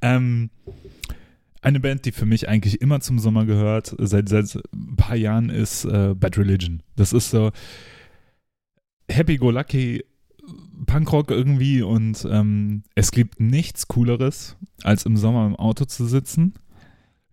Ähm, 0.02 0.50
eine 1.62 1.80
Band, 1.80 2.06
die 2.06 2.12
für 2.12 2.26
mich 2.26 2.48
eigentlich 2.48 2.82
immer 2.82 3.02
zum 3.02 3.20
Sommer 3.20 3.46
gehört, 3.46 3.94
seit, 3.98 4.30
seit 4.30 4.56
ein 4.74 4.96
paar 4.96 5.16
Jahren, 5.16 5.50
ist 5.50 5.84
äh, 5.86 6.16
Bad 6.16 6.38
Religion. 6.38 6.82
Das 6.96 7.12
ist 7.12 7.32
so 7.32 7.52
happy-go-lucky 9.10 10.06
Punkrock 10.86 11.32
irgendwie 11.32 11.82
und 11.82 12.26
ähm, 12.30 12.84
es 12.96 13.12
gibt 13.12 13.40
nichts 13.40 13.88
Cooleres, 13.88 14.56
als 14.84 15.06
im 15.06 15.18
Sommer 15.18 15.46
im 15.46 15.56
Auto 15.56 15.86
zu 15.86 16.06
sitzen, 16.06 16.54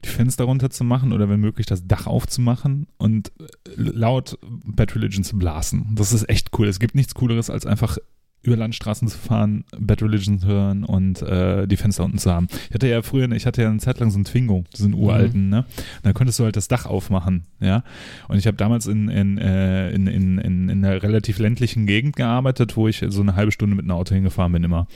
die 0.06 0.12
Fenster 0.12 0.44
runter 0.44 0.70
zu 0.70 0.84
machen 0.84 1.12
oder 1.12 1.28
wenn 1.28 1.40
möglich 1.40 1.66
das 1.66 1.86
Dach 1.86 2.06
aufzumachen 2.06 2.86
und 2.96 3.32
laut 3.74 4.38
Bad 4.42 4.94
Religion 4.94 5.24
zu 5.24 5.36
blasen. 5.36 5.92
Das 5.94 6.12
ist 6.12 6.28
echt 6.28 6.50
cool. 6.58 6.68
Es 6.68 6.78
gibt 6.78 6.94
nichts 6.94 7.14
Cooleres, 7.14 7.50
als 7.50 7.66
einfach 7.66 7.98
über 8.42 8.56
Landstraßen 8.56 9.08
zu 9.08 9.18
fahren, 9.18 9.64
Bad 9.78 10.02
Religion 10.02 10.38
zu 10.38 10.46
hören 10.46 10.84
und 10.84 11.20
äh, 11.22 11.66
die 11.66 11.76
Fenster 11.76 12.04
unten 12.04 12.18
zu 12.18 12.32
haben. 12.32 12.46
Ich 12.68 12.74
hatte 12.74 12.88
ja 12.88 13.02
früher, 13.02 13.30
ich 13.32 13.46
hatte 13.46 13.62
ja 13.62 13.68
eine 13.68 13.78
Zeit 13.78 13.98
lang 13.98 14.10
so 14.10 14.16
einen 14.16 14.24
Twingo, 14.24 14.64
diesen 14.76 14.94
uralten, 14.94 15.48
ne? 15.48 15.58
Und 15.58 16.04
dann 16.04 16.14
konntest 16.14 16.38
du 16.38 16.44
halt 16.44 16.56
das 16.56 16.68
Dach 16.68 16.86
aufmachen, 16.86 17.46
ja. 17.60 17.82
Und 18.28 18.38
ich 18.38 18.46
habe 18.46 18.56
damals 18.56 18.86
in, 18.86 19.08
in, 19.08 19.38
äh, 19.38 19.90
in, 19.90 20.06
in, 20.06 20.38
in, 20.38 20.68
in 20.68 20.84
einer 20.84 21.02
relativ 21.02 21.38
ländlichen 21.38 21.86
Gegend 21.86 22.16
gearbeitet, 22.16 22.76
wo 22.76 22.88
ich 22.88 23.04
so 23.08 23.20
eine 23.20 23.34
halbe 23.34 23.52
Stunde 23.52 23.74
mit 23.74 23.84
einem 23.84 23.96
Auto 23.96 24.14
hingefahren 24.14 24.52
bin 24.52 24.64
immer. 24.64 24.86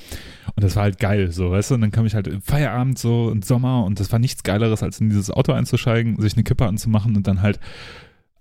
Und 0.54 0.62
das 0.62 0.76
war 0.76 0.84
halt 0.84 0.98
geil, 0.98 1.32
so, 1.32 1.50
weißt 1.50 1.70
du? 1.70 1.74
Und 1.74 1.80
dann 1.80 1.90
kam 1.92 2.06
ich 2.06 2.14
halt 2.14 2.30
Feierabend 2.42 2.98
so 2.98 3.30
im 3.30 3.42
Sommer 3.42 3.84
und 3.84 4.00
das 4.00 4.12
war 4.12 4.18
nichts 4.18 4.42
Geileres, 4.42 4.82
als 4.82 5.00
in 5.00 5.10
dieses 5.10 5.30
Auto 5.30 5.52
einzusteigen, 5.52 6.20
sich 6.20 6.34
eine 6.34 6.44
Kippe 6.44 6.66
anzumachen 6.66 7.16
und 7.16 7.26
dann 7.26 7.42
halt 7.42 7.58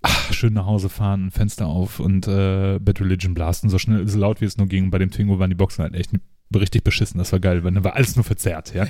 ach, 0.01 0.33
schön 0.33 0.53
nach 0.53 0.65
Hause 0.65 0.89
fahren, 0.89 1.27
ein 1.27 1.31
Fenster 1.31 1.67
auf 1.67 1.99
und 1.99 2.27
äh, 2.27 2.79
Bad 2.79 3.01
Religion 3.01 3.33
blasten, 3.33 3.69
so 3.69 3.77
schnell, 3.77 4.07
so 4.07 4.17
laut 4.19 4.41
wie 4.41 4.45
es 4.45 4.57
nur 4.57 4.67
ging. 4.67 4.91
Bei 4.91 4.97
dem 4.97 5.11
Twingo 5.11 5.39
waren 5.39 5.49
die 5.49 5.55
Boxen 5.55 5.83
halt 5.83 5.93
echt 5.95 6.11
richtig 6.55 6.83
beschissen, 6.83 7.19
das 7.19 7.31
war 7.31 7.39
geil, 7.39 7.63
weil 7.63 7.73
dann 7.73 7.83
war 7.83 7.95
alles 7.95 8.15
nur 8.15 8.25
verzerrt, 8.25 8.73
ja. 8.73 8.83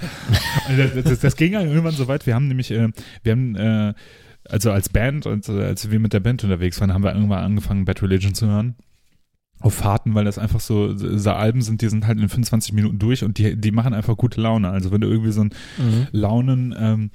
Und 0.70 0.78
das, 0.96 1.04
das, 1.04 1.20
das 1.20 1.36
ging 1.36 1.56
halt 1.56 1.68
irgendwann 1.68 1.94
so 1.94 2.08
weit, 2.08 2.26
wir 2.26 2.36
haben 2.36 2.48
nämlich, 2.48 2.72
äh, 2.72 2.90
wir 3.24 3.32
haben, 3.32 3.56
äh, 3.56 3.94
also 4.48 4.72
als 4.72 4.90
Band, 4.90 5.26
und, 5.26 5.50
äh, 5.50 5.64
als 5.64 5.92
wir 5.92 6.00
mit 6.00 6.14
der 6.14 6.22
Band 6.22 6.44
unterwegs 6.44 6.80
waren, 6.80 6.94
haben 6.94 7.04
wir 7.04 7.14
irgendwann 7.14 7.44
angefangen, 7.44 7.86
Bad 7.86 8.02
Religion 8.02 8.34
zu 8.34 8.48
hören. 8.48 8.76
Auf 9.62 9.74
Fahrten, 9.74 10.16
weil 10.16 10.24
das 10.24 10.38
einfach 10.38 10.62
so, 10.62 10.96
so 10.96 11.32
Alben 11.32 11.62
sind, 11.62 11.82
die 11.82 11.90
sind 11.90 12.08
halt 12.08 12.18
in 12.18 12.30
25 12.30 12.72
Minuten 12.72 12.98
durch 12.98 13.26
und 13.26 13.38
die, 13.38 13.60
die 13.60 13.72
machen 13.72 13.94
einfach 13.94 14.16
gute 14.16 14.40
Laune. 14.40 14.70
Also 14.70 14.90
wenn 14.94 15.02
du 15.02 15.10
irgendwie 15.10 15.34
so 15.34 15.42
ein 15.42 15.50
Mhm. 15.78 16.08
Launen 16.14 16.74
ähm, 16.80 17.12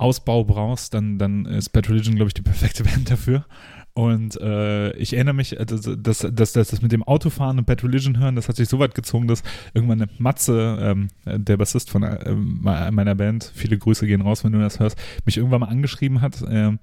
Ausbau 0.00 0.44
brauchst, 0.44 0.94
dann, 0.94 1.18
dann 1.18 1.44
ist 1.44 1.70
Bad 1.70 1.88
Religion, 1.88 2.16
glaube 2.16 2.28
ich, 2.28 2.34
die 2.34 2.42
perfekte 2.42 2.84
Band 2.84 3.10
dafür. 3.10 3.44
Und 3.92 4.40
äh, 4.40 4.92
ich 4.96 5.14
erinnere 5.14 5.34
mich, 5.34 5.58
äh, 5.58 5.66
dass, 5.66 5.82
dass, 5.82 6.52
dass, 6.52 6.52
das 6.52 6.80
mit 6.80 6.92
dem 6.92 7.02
Autofahren 7.02 7.58
und 7.58 7.66
Bad 7.66 7.82
Religion 7.82 8.18
hören, 8.18 8.36
das 8.36 8.48
hat 8.48 8.56
sich 8.56 8.68
so 8.68 8.78
weit 8.78 8.94
gezogen, 8.94 9.26
dass 9.26 9.42
irgendwann 9.74 10.02
eine 10.02 10.10
Matze, 10.18 10.78
ähm, 10.80 11.08
der 11.26 11.56
Bassist 11.56 11.90
von 11.90 12.04
äh, 12.04 12.32
meiner 12.34 13.14
Band, 13.14 13.50
viele 13.54 13.76
Grüße 13.76 14.06
gehen 14.06 14.20
raus, 14.20 14.44
wenn 14.44 14.52
du 14.52 14.60
das 14.60 14.78
hörst, 14.78 14.96
mich 15.24 15.36
irgendwann 15.36 15.60
mal 15.60 15.68
angeschrieben 15.68 16.20
hat 16.20 16.42
ähm, 16.48 16.78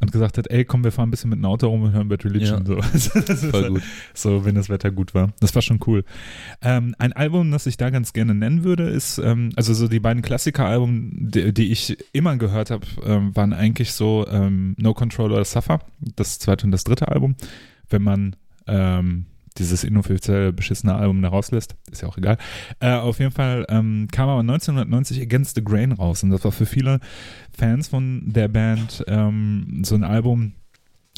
und 0.00 0.10
gesagt 0.12 0.38
hat, 0.38 0.50
ey, 0.50 0.64
komm, 0.64 0.82
wir 0.82 0.92
fahren 0.92 1.08
ein 1.08 1.10
bisschen 1.10 1.30
mit 1.30 1.38
dem 1.38 1.44
Auto 1.44 1.68
rum 1.68 1.82
und 1.82 1.92
hören 1.92 2.08
Bad 2.08 2.24
Religion. 2.24 2.64
So. 2.66 2.76
Das 2.92 3.06
ist 3.28 3.44
Voll 3.46 3.62
halt- 3.62 3.68
gut. 3.74 3.82
so, 4.14 4.44
wenn 4.44 4.54
das 4.54 4.68
Wetter 4.68 4.90
gut 4.90 5.14
war. 5.14 5.32
Das 5.40 5.54
war 5.54 5.62
schon 5.62 5.78
cool. 5.86 6.04
Ähm, 6.62 6.94
ein 6.98 7.12
Album, 7.12 7.50
das 7.50 7.66
ich 7.66 7.76
da 7.76 7.90
ganz 7.90 8.12
gerne 8.12 8.34
nennen 8.34 8.64
würde, 8.64 8.84
ist, 8.88 9.18
ähm, 9.18 9.50
also 9.56 9.74
so 9.74 9.88
die 9.88 10.00
beiden 10.00 10.22
Klassiker-Alben, 10.22 11.28
die, 11.30 11.52
die 11.52 11.70
ich 11.70 11.96
immer 12.12 12.36
gehört 12.36 12.70
habe, 12.70 12.86
ähm, 13.04 13.36
waren 13.36 13.52
eigentlich 13.52 13.92
so 13.92 14.26
ähm, 14.30 14.74
No 14.78 14.94
Control 14.94 15.32
oder 15.32 15.44
Suffer, 15.44 15.80
das 16.16 16.38
zweite 16.38 16.64
und 16.66 16.72
das 16.72 16.84
dritte 16.84 17.08
Album. 17.08 17.36
Wenn 17.88 18.02
man 18.02 18.36
ähm, 18.66 19.26
dieses 19.58 19.84
inoffizielle 19.84 20.52
beschissene 20.52 20.94
Album 20.94 21.22
da 21.22 21.28
rauslässt, 21.28 21.74
ist 21.90 22.02
ja 22.02 22.08
auch 22.08 22.16
egal. 22.18 22.38
Äh, 22.80 22.92
auf 22.92 23.18
jeden 23.18 23.32
Fall 23.32 23.66
ähm, 23.68 24.08
kam 24.12 24.28
aber 24.28 24.40
1990 24.40 25.20
Against 25.20 25.56
the 25.56 25.64
Grain 25.64 25.92
raus 25.92 26.22
und 26.22 26.30
das 26.30 26.44
war 26.44 26.52
für 26.52 26.66
viele 26.66 27.00
Fans 27.56 27.88
von 27.88 28.22
der 28.32 28.48
Band 28.48 29.04
ähm, 29.08 29.82
so 29.84 29.94
ein 29.96 30.04
Album, 30.04 30.52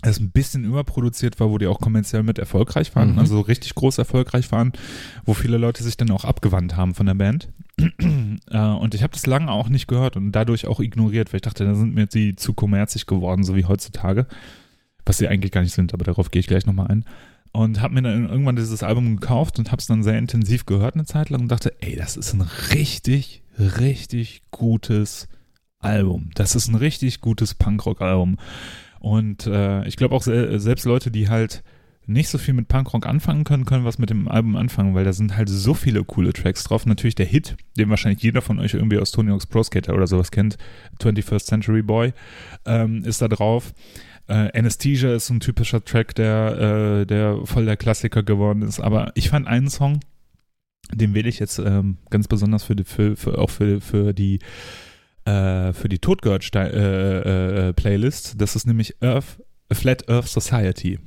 das 0.02 0.18
ein 0.18 0.30
bisschen 0.32 0.64
überproduziert 0.64 1.38
war, 1.38 1.50
wo 1.50 1.59
die 1.59 1.66
auch 1.68 1.78
kommerziell 1.78 2.22
mit 2.24 2.38
erfolgreich 2.38 2.94
waren, 2.96 3.12
Mhm. 3.12 3.18
also 3.20 3.40
richtig 3.40 3.74
groß 3.76 3.98
erfolgreich 3.98 4.50
waren, 4.50 4.72
wo 5.24 5.34
viele 5.34 5.59
Leute 5.59 5.84
sich 5.84 5.96
dann 5.96 6.10
auch 6.10 6.24
abgewandt 6.24 6.76
haben 6.76 6.94
von 6.94 7.06
der 7.06 7.14
Band. 7.14 7.48
äh, 8.50 8.59
und 8.59 8.94
ich 8.94 9.02
habe 9.02 9.12
das 9.12 9.26
lange 9.26 9.50
auch 9.50 9.68
nicht 9.68 9.86
gehört 9.86 10.16
und 10.16 10.32
dadurch 10.32 10.66
auch 10.66 10.80
ignoriert, 10.80 11.32
weil 11.32 11.38
ich 11.38 11.42
dachte, 11.42 11.64
da 11.64 11.74
sind 11.74 11.94
mir 11.94 12.06
die 12.06 12.34
zu 12.34 12.52
kommerzig 12.52 13.06
geworden, 13.06 13.44
so 13.44 13.54
wie 13.54 13.64
heutzutage. 13.64 14.26
Was 15.04 15.18
sie 15.18 15.26
eigentlich 15.28 15.50
gar 15.52 15.62
nicht 15.62 15.74
sind, 15.74 15.94
aber 15.94 16.04
darauf 16.04 16.30
gehe 16.30 16.40
ich 16.40 16.46
gleich 16.46 16.64
nochmal 16.66 16.86
ein. 16.88 17.04
Und 17.53 17.83
habe 17.83 17.95
mir 17.95 18.03
dann 18.03 18.31
irgendwann 18.31 18.57
dieses 18.57 18.83
Album 18.83 19.16
gekauft 19.16 19.59
und 19.59 19.70
habe 19.70 19.81
es 19.81 19.87
dann 19.87 20.03
sehr 20.03 20.16
intensiv 20.16 20.65
gehört 20.65 20.95
eine 20.95 21.05
Zeit 21.05 21.29
lang 21.29 21.43
und 21.43 21.49
dachte, 21.49 21.74
ey, 21.81 21.97
das 21.97 22.16
ist 22.16 22.33
ein 22.33 22.41
richtig, 22.73 23.43
richtig 23.59 24.41
gutes 24.51 25.29
Album. 25.79 26.31
Das 26.35 26.55
ist 26.55 26.69
ein 26.69 26.77
richtig 26.77 27.20
gutes 27.20 27.55
Punkrock-Album. 27.55 28.39
Und 29.01 29.47
äh, 29.47 29.87
ich 29.87 29.97
glaube 29.97 30.15
auch 30.15 30.23
se 30.23 30.59
selbst 30.61 30.87
Leute, 30.87 31.11
die 31.11 31.29
halt 31.29 31.62
nicht 32.07 32.29
so 32.29 32.39
viel 32.39 32.55
mit 32.55 32.69
Punkrock 32.69 33.07
anfangen 33.07 33.45
können, 33.45 33.65
können 33.65 33.85
was 33.85 33.99
mit 33.99 34.11
dem 34.11 34.29
Album 34.29 34.57
anfangen, 34.57 34.95
weil 34.95 35.05
da 35.05 35.12
sind 35.12 35.37
halt 35.37 35.49
so 35.49 35.73
viele 35.74 36.05
coole 36.05 36.33
Tracks 36.33 36.65
drauf. 36.65 36.85
Natürlich 36.87 37.15
der 37.15 37.27
Hit, 37.27 37.57
den 37.77 37.91
wahrscheinlich 37.91 38.23
jeder 38.23 38.43
von 38.43 38.59
euch 38.59 38.74
irgendwie 38.74 38.99
aus 38.99 39.12
Tony 39.12 39.31
Hawk's 39.31 39.47
Pro 39.47 39.62
Skater 39.62 39.95
oder 39.95 40.07
sowas 40.07 40.31
kennt, 40.31 40.57
21st 41.01 41.45
Century 41.45 41.83
Boy, 41.83 42.12
ähm, 42.65 43.05
ist 43.05 43.23
da 43.23 43.29
drauf. 43.29 43.73
Äh, 44.28 44.59
Anesthesia 44.59 45.15
ist 45.15 45.27
so 45.27 45.35
ein 45.35 45.40
typischer 45.40 45.85
Track, 45.85 46.15
der, 46.15 47.01
äh, 47.03 47.07
der 47.07 47.40
voll 47.44 47.65
der 47.65 47.77
Klassiker 47.77 48.23
geworden 48.23 48.62
ist. 48.62 48.81
Aber 48.81 49.12
ich 49.15 49.28
fand 49.31 49.47
einen 49.47 49.69
Song, 49.69 50.01
den 50.93 51.15
wähle 51.15 51.28
ich 51.28 51.39
jetzt 51.39 51.59
ähm, 51.59 51.99
ganz 52.11 52.28
besonders 52.28 52.65
für 52.65 52.77
die, 52.77 52.85
für, 52.85 53.16
für, 53.16 53.39
auch 53.39 53.51
für, 53.51 53.81
für 53.81 54.12
die 54.12 54.40
äh, 55.24 55.73
für 55.73 55.89
die 55.89 55.99
Totgehört 55.99 56.55
äh, 56.55 56.69
äh, 56.69 57.69
äh, 57.69 57.73
Playlist. 57.73 58.40
Das 58.40 58.57
ist 58.57 58.66
nämlich 58.66 58.97
Earth, 59.01 59.40
Flat 59.70 60.09
Earth 60.09 60.28
Society. 60.28 60.99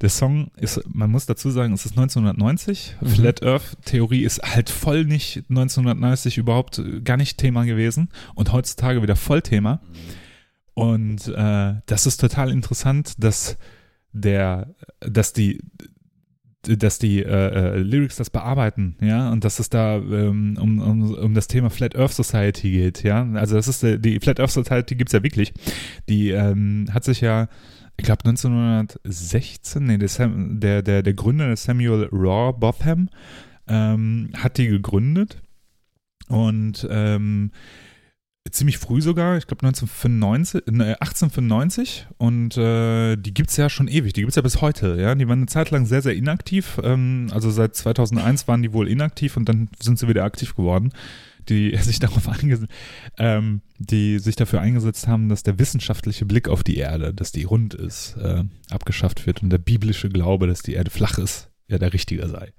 Der 0.00 0.08
Song 0.08 0.50
ist, 0.56 0.80
man 0.92 1.10
muss 1.10 1.26
dazu 1.26 1.50
sagen, 1.50 1.72
es 1.72 1.86
ist 1.86 1.92
1990. 1.92 2.96
Mhm. 3.00 3.06
Flat 3.06 3.42
Earth 3.42 3.76
Theorie 3.84 4.24
ist 4.24 4.42
halt 4.42 4.70
voll 4.70 5.04
nicht 5.04 5.44
1990 5.50 6.38
überhaupt 6.38 6.82
gar 7.04 7.16
nicht 7.16 7.38
Thema 7.38 7.64
gewesen 7.64 8.08
und 8.34 8.52
heutzutage 8.52 9.02
wieder 9.02 9.16
voll 9.16 9.42
Thema. 9.42 9.80
Und 10.74 11.28
äh, 11.28 11.74
das 11.86 12.06
ist 12.06 12.20
total 12.20 12.50
interessant, 12.50 13.14
dass 13.18 13.56
der, 14.12 14.74
dass 15.00 15.32
die, 15.32 15.60
dass 16.62 16.98
die 16.98 17.22
äh, 17.22 17.26
äh, 17.26 17.78
Lyrics 17.78 18.16
das 18.16 18.30
bearbeiten, 18.30 18.96
ja, 19.00 19.30
und 19.30 19.44
dass 19.44 19.58
es 19.58 19.70
da 19.70 19.96
ähm, 19.96 20.58
um, 20.60 20.80
um, 20.80 21.14
um 21.14 21.34
das 21.34 21.46
Thema 21.46 21.70
Flat 21.70 21.96
Earth 21.96 22.14
Society 22.14 22.70
geht, 22.70 23.02
ja. 23.02 23.28
Also 23.34 23.54
das 23.54 23.68
ist 23.68 23.84
äh, 23.84 23.98
die 23.98 24.18
Flat 24.18 24.40
Earth 24.40 24.50
Society 24.50 24.96
gibt's 24.96 25.12
ja 25.12 25.22
wirklich. 25.22 25.52
Die 26.08 26.30
ähm, 26.30 26.86
hat 26.92 27.04
sich 27.04 27.20
ja, 27.20 27.48
ich 27.96 28.04
glaube 28.04 28.24
1916, 28.24 29.84
nee, 29.84 29.98
der, 29.98 30.08
der, 30.28 30.82
der, 30.82 31.02
der 31.02 31.14
Gründer 31.14 31.46
der 31.46 31.56
Samuel 31.56 32.08
Raw 32.10 32.52
Botham 32.58 33.10
ähm, 33.68 34.30
hat 34.36 34.58
die 34.58 34.68
gegründet 34.68 35.40
und 36.28 36.86
ähm, 36.90 37.50
ziemlich 38.50 38.78
früh 38.78 39.00
sogar, 39.00 39.38
ich 39.38 39.46
glaube 39.46 39.66
1995, 39.66 40.62
äh, 40.66 40.94
1895 41.00 42.06
und 42.18 42.56
äh, 42.56 43.16
die 43.16 43.32
gibt's 43.32 43.56
ja 43.56 43.70
schon 43.70 43.88
ewig, 43.88 44.12
die 44.12 44.20
gibt's 44.20 44.36
ja 44.36 44.42
bis 44.42 44.60
heute, 44.60 45.00
ja, 45.00 45.14
die 45.14 45.26
waren 45.28 45.38
eine 45.38 45.46
Zeit 45.46 45.70
lang 45.70 45.86
sehr, 45.86 46.02
sehr 46.02 46.14
inaktiv, 46.14 46.78
ähm, 46.82 47.28
also 47.32 47.50
seit 47.50 47.74
2001 47.74 48.46
waren 48.46 48.62
die 48.62 48.72
wohl 48.72 48.88
inaktiv 48.88 49.36
und 49.36 49.48
dann 49.48 49.68
sind 49.80 49.98
sie 49.98 50.08
wieder 50.08 50.24
aktiv 50.24 50.54
geworden, 50.54 50.92
die 51.48 51.74
sich 51.80 52.00
darauf 52.00 52.28
eingesetzt, 52.28 52.70
ähm, 53.18 53.62
die 53.78 54.18
sich 54.18 54.36
dafür 54.36 54.60
eingesetzt 54.60 55.08
haben, 55.08 55.30
dass 55.30 55.42
der 55.42 55.58
wissenschaftliche 55.58 56.26
Blick 56.26 56.48
auf 56.48 56.62
die 56.62 56.76
Erde, 56.76 57.14
dass 57.14 57.32
die 57.32 57.44
rund 57.44 57.72
ist, 57.72 58.16
äh, 58.18 58.44
abgeschafft 58.68 59.26
wird 59.26 59.42
und 59.42 59.50
der 59.50 59.58
biblische 59.58 60.10
Glaube, 60.10 60.46
dass 60.46 60.62
die 60.62 60.74
Erde 60.74 60.90
flach 60.90 61.16
ist, 61.16 61.50
ja 61.66 61.78
der 61.78 61.94
richtige 61.94 62.28
sei. 62.28 62.52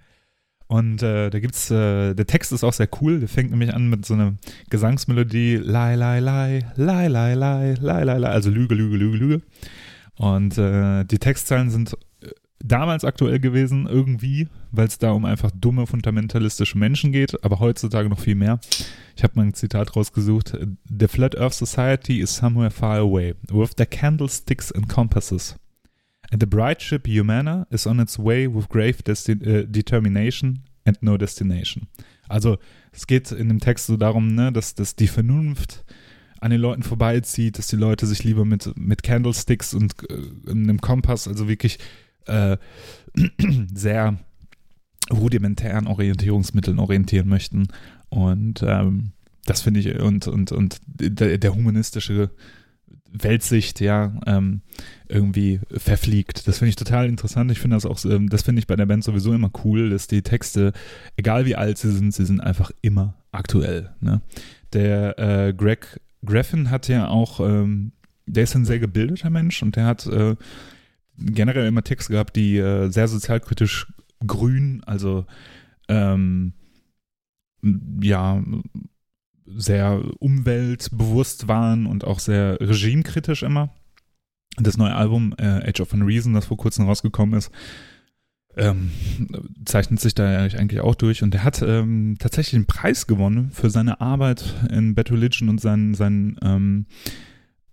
Und 0.68 1.04
äh, 1.04 1.30
da 1.30 1.40
gibt's, 1.40 1.70
äh, 1.70 2.16
der 2.16 2.26
Text 2.26 2.52
ist 2.52 2.64
auch 2.64 2.74
sehr 2.74 2.90
cool. 3.02 3.20
Der 3.20 3.30
fängt 3.30 3.52
nämlich 3.52 3.74
an 3.74 3.90
mit 3.90 4.06
so 4.06 4.16
einer 4.16 4.36
Gesangsmelodie, 4.70 5.58
lai, 5.58 5.96
lai, 5.96 6.20
lai, 6.20 6.66
lai, 6.76 7.08
lai, 7.08 7.34
lai, 7.36 7.76
lai, 7.80 8.04
lai, 8.04 8.18
lai, 8.18 8.30
also 8.30 8.50
Lüge, 8.50 8.74
Lüge, 8.74 8.98
Lüge, 8.98 9.18
Lüge. 9.18 9.42
Und 10.16 10.58
äh, 10.58 11.04
die 11.06 11.20
Textzeilen 11.20 11.70
sind 11.70 11.96
äh, 12.22 12.30
damals 12.60 13.04
aktuell 13.04 13.40
gewesen, 13.40 13.86
irgendwie, 13.86 14.48
weil 14.72 14.88
es 14.88 14.98
da 14.98 15.12
um 15.12 15.26
einfach 15.26 15.52
dumme, 15.52 15.86
fundamentalistische 15.86 16.78
Menschen 16.78 17.12
geht, 17.12 17.44
aber 17.44 17.60
heutzutage 17.60 18.10
noch 18.10 18.20
viel 18.20 18.36
mehr. 18.36 18.60
Ich 19.16 19.24
habe 19.24 19.34
mal 19.36 19.44
ein 19.44 19.54
Zitat 19.54 19.96
rausgesucht. 19.96 20.58
The 20.90 21.08
Flat 21.08 21.36
Earth 21.38 21.54
Society 21.54 22.20
is 22.20 22.36
somewhere 22.36 22.72
far 22.72 22.98
away, 22.98 23.36
with 23.52 23.76
their 23.76 23.86
candlesticks 23.86 24.72
and 24.72 24.90
compasses. 24.90 25.56
And 26.32 26.42
the 26.42 26.48
bright 26.48 26.82
ship 26.82 27.08
Humana 27.08 27.68
is 27.70 27.86
on 27.86 28.00
its 28.00 28.18
way 28.18 28.48
with 28.48 28.70
grave 28.70 28.98
äh, 29.06 29.66
determination 29.66 30.64
and 30.86 31.02
no 31.02 31.18
destination. 31.18 31.88
Also 32.28 32.58
es 32.92 33.08
geht 33.08 33.32
in 33.32 33.50
dem 33.50 33.60
Text 33.60 33.88
so 33.88 33.98
darum, 33.98 34.34
ne, 34.34 34.52
dass, 34.52 34.76
dass 34.76 34.96
die 34.96 35.08
Vernunft 35.08 35.84
an 36.40 36.52
den 36.52 36.62
Leuten 36.62 36.84
vorbeizieht, 36.84 37.58
dass 37.58 37.68
die 37.68 37.76
Leute 37.76 38.06
sich 38.06 38.24
lieber 38.24 38.46
mit, 38.46 38.72
mit 38.78 39.04
Candlesticks 39.04 39.74
und 39.74 39.96
äh, 40.10 40.52
einem 40.52 40.82
Kompass, 40.82 41.28
also 41.28 41.48
wirklich 41.48 41.80
äh, 42.28 42.58
sehr 43.74 44.18
rudimentären 45.12 45.88
Orientierungsmitteln 45.88 46.80
orientieren 46.80 47.28
möchten. 47.28 47.68
Und 48.10 48.64
ähm, 48.64 49.12
das 49.46 49.62
finde 49.62 49.80
ich, 49.80 50.00
und, 50.00 50.28
und, 50.28 50.52
und 50.52 50.80
der, 50.86 51.38
der 51.38 51.56
humanistische 51.56 52.32
Weltsicht, 53.12 53.80
ja, 53.82 54.20
ähm, 54.26 54.62
irgendwie 55.10 55.60
verfliegt. 55.72 56.48
Das 56.48 56.60
finde 56.60 56.70
ich 56.70 56.76
total 56.76 57.08
interessant. 57.08 57.52
Ich 57.52 57.60
finde 57.60 57.76
das 57.76 57.86
auch, 57.86 58.04
ähm, 58.06 58.30
das 58.30 58.44
finde 58.44 58.60
ich 58.60 58.68
bei 58.68 58.76
der 58.76 58.86
Band 58.86 59.04
sowieso 59.04 59.34
immer 59.34 59.52
cool, 59.64 59.90
dass 59.90 60.08
die 60.08 60.22
Texte, 60.22 60.74
egal 61.18 61.46
wie 61.46 61.56
alt 61.56 61.78
sie 61.78 61.92
sind, 61.92 62.14
sie 62.14 62.26
sind 62.26 62.42
einfach 62.42 62.72
immer 62.82 63.16
aktuell. 63.32 63.92
Ne? 64.00 64.22
Der 64.74 65.20
äh, 65.20 65.54
Greg 65.54 66.00
Graffin 66.26 66.72
hat 66.72 66.88
ja 66.88 67.08
auch, 67.08 67.40
ähm, 67.40 67.92
der 68.26 68.44
ist 68.44 68.56
ein 68.56 68.66
sehr 68.66 68.80
gebildeter 68.80 69.30
Mensch 69.30 69.62
und 69.62 69.76
der 69.76 69.86
hat 69.86 70.08
äh, 70.08 70.36
generell 71.18 71.68
immer 71.68 71.84
Texte 71.84 72.14
gehabt, 72.14 72.36
die 72.36 72.58
äh, 72.58 72.90
sehr 72.90 73.08
sozialkritisch 73.08 73.88
grün, 74.26 74.84
also 74.86 75.26
ähm, 75.88 76.54
ja, 78.02 78.44
sehr 79.46 80.02
umweltbewusst 80.20 81.48
waren 81.48 81.86
und 81.86 82.04
auch 82.04 82.20
sehr 82.20 82.60
regimekritisch 82.60 83.44
immer. 83.44 83.70
Das 84.58 84.78
neue 84.78 84.96
Album 84.96 85.34
äh, 85.38 85.70
Age 85.70 85.82
of 85.82 85.94
Unreason, 85.94 86.34
das 86.34 86.46
vor 86.46 86.58
kurzem 86.58 86.86
rausgekommen 86.86 87.38
ist, 87.38 87.52
ähm, 88.58 88.92
zeichnet 89.66 90.00
sich 90.00 90.16
da 90.16 90.44
eigentlich 90.44 90.80
auch 90.80 90.96
durch 90.96 91.24
und 91.24 91.36
er 91.36 91.44
hat 91.44 91.62
ähm, 91.62 92.16
tatsächlich 92.20 92.56
einen 92.56 92.66
Preis 92.66 93.06
gewonnen 93.06 93.52
für 93.52 93.70
seine 93.70 94.00
Arbeit 94.00 94.54
in 94.72 94.96
Bad 94.96 95.12
Religion 95.12 95.50
und 95.50 95.60
sein, 95.60 95.94
sein 95.94 96.38
ähm, 96.42 96.86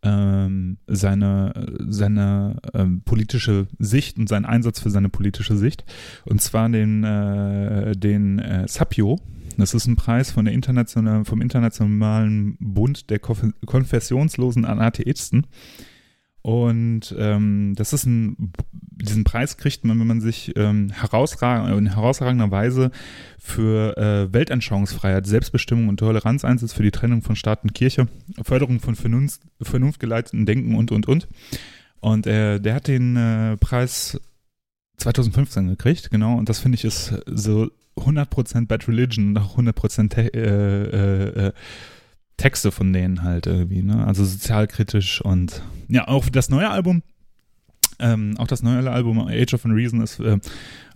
ähm, 0.02 0.78
seine, 0.86 1.52
seine 1.86 2.56
ähm, 2.74 3.02
politische 3.04 3.68
Sicht 3.78 4.18
und 4.18 4.28
seinen 4.28 4.44
Einsatz 4.44 4.80
für 4.80 4.90
seine 4.90 5.08
politische 5.08 5.56
Sicht. 5.56 5.84
Und 6.24 6.42
zwar 6.42 6.68
den, 6.68 7.04
äh, 7.04 7.92
den 7.96 8.38
äh, 8.38 8.66
Sapio. 8.66 9.20
Das 9.58 9.74
ist 9.74 9.86
ein 9.86 9.96
Preis 9.96 10.30
von 10.30 10.44
der 10.44 10.54
internationalen, 10.54 11.24
vom 11.24 11.40
Internationalen 11.40 12.56
Bund 12.58 13.10
der 13.10 13.18
Konf 13.18 13.44
konfessionslosen 13.66 14.64
Atheisten. 14.64 15.46
Und 16.42 17.14
ähm, 17.16 17.74
das 17.76 17.92
ist 17.92 18.04
ein, 18.04 18.52
diesen 18.90 19.22
Preis 19.22 19.56
kriegt 19.56 19.84
man, 19.84 19.98
wenn 20.00 20.08
man 20.08 20.20
sich 20.20 20.56
ähm, 20.56 20.90
herausragend, 20.90 21.78
in 21.78 21.94
herausragender 21.94 22.50
Weise 22.50 22.90
für 23.38 23.96
äh, 23.96 24.32
Weltanschauungsfreiheit, 24.32 25.24
Selbstbestimmung 25.24 25.88
und 25.88 25.98
Toleranz 25.98 26.44
einsetzt, 26.44 26.74
für 26.74 26.82
die 26.82 26.90
Trennung 26.90 27.22
von 27.22 27.36
Staat 27.36 27.62
und 27.62 27.74
Kirche, 27.74 28.08
Förderung 28.42 28.80
von 28.80 28.96
Vernunft, 28.96 29.42
vernunftgeleiteten 29.60 30.44
Denken 30.44 30.74
und, 30.74 30.90
und, 30.90 31.06
und. 31.06 31.28
Und 32.00 32.26
äh, 32.26 32.58
der 32.58 32.74
hat 32.74 32.88
den 32.88 33.16
äh, 33.16 33.56
Preis 33.58 34.20
2015 34.96 35.68
gekriegt, 35.68 36.10
genau. 36.10 36.36
Und 36.36 36.48
das 36.48 36.58
finde 36.58 36.74
ich 36.76 36.84
ist 36.84 37.14
so 37.26 37.70
100% 37.96 38.66
Bad 38.66 38.88
Religion 38.88 39.28
und 39.28 39.38
auch 39.38 39.58
100% 39.58 40.16
äh, 40.18 40.26
äh, 40.26 41.46
äh, 41.48 41.52
Texte 42.42 42.72
von 42.72 42.92
denen 42.92 43.22
halt 43.22 43.46
irgendwie, 43.46 43.82
ne? 43.82 44.04
Also 44.04 44.24
sozialkritisch 44.24 45.20
und 45.20 45.62
ja, 45.86 46.08
auch 46.08 46.28
das 46.28 46.48
neue 46.48 46.68
Album, 46.70 47.04
ähm, 48.02 48.34
auch 48.38 48.46
das 48.46 48.62
neue 48.62 48.90
Album 48.90 49.18
Age 49.20 49.54
of 49.54 49.64
Unreason 49.64 50.02
ist, 50.02 50.20
äh, 50.20 50.38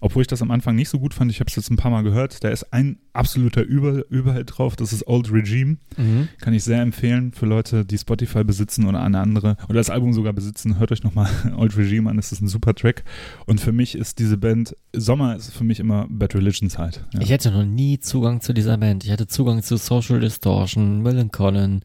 obwohl 0.01 0.23
ich 0.23 0.27
das 0.27 0.43
am 0.43 0.51
Anfang 0.51 0.77
nicht 0.77 0.89
so 0.89 0.99
gut 0.99 1.15
fand, 1.15 1.31
ich 1.31 1.41
habe 1.41 1.49
es 1.49 1.57
jetzt 1.57 1.71
ein 1.71 1.77
paar 1.77 1.91
Mal 1.91 2.03
gehört, 2.03 2.45
da 2.45 2.49
ist 2.49 2.73
ein 2.73 2.99
absoluter 3.13 3.63
Über 3.63 4.09
Überhalt 4.11 4.53
drauf, 4.55 4.77
das 4.77 4.93
ist 4.93 5.07
Old 5.07 5.33
Regime. 5.33 5.79
Mhm. 5.97 6.29
Kann 6.41 6.53
ich 6.53 6.65
sehr 6.65 6.83
empfehlen 6.83 7.33
für 7.33 7.47
Leute, 7.47 7.85
die 7.85 7.97
Spotify 7.97 8.45
besitzen 8.45 8.87
oder 8.87 9.03
eine 9.03 9.21
andere, 9.21 9.57
oder 9.69 9.79
das 9.79 9.91
Album 9.91 10.13
sogar 10.13 10.33
besitzen. 10.33 10.79
Hört 10.79 10.93
euch 10.93 11.03
nochmal 11.03 11.31
Old 11.57 11.77
Regime 11.77 12.11
an, 12.11 12.17
das 12.17 12.33
ist 12.33 12.43
ein 12.43 12.49
super 12.49 12.75
Track. 12.75 13.05
Und 13.47 13.61
für 13.61 13.73
mich 13.73 13.97
ist 13.97 14.19
diese 14.19 14.37
Band, 14.37 14.77
Sommer 14.93 15.37
ist 15.37 15.55
für 15.55 15.65
mich 15.65 15.81
immer 15.81 16.07
Bad 16.11 16.35
Religion 16.35 16.69
Zeit. 16.69 17.05
Ja. 17.15 17.21
Ich 17.21 17.31
hätte 17.31 17.51
noch 17.51 17.65
nie 17.65 17.99
Zugang 17.99 18.41
zu 18.41 18.53
dieser 18.53 18.77
Band. 18.77 19.05
Ich 19.05 19.11
hatte 19.11 19.27
Zugang 19.27 19.63
zu 19.63 19.77
Social 19.77 20.21
Distortion, 20.21 21.03
Millencolin, 21.03 21.83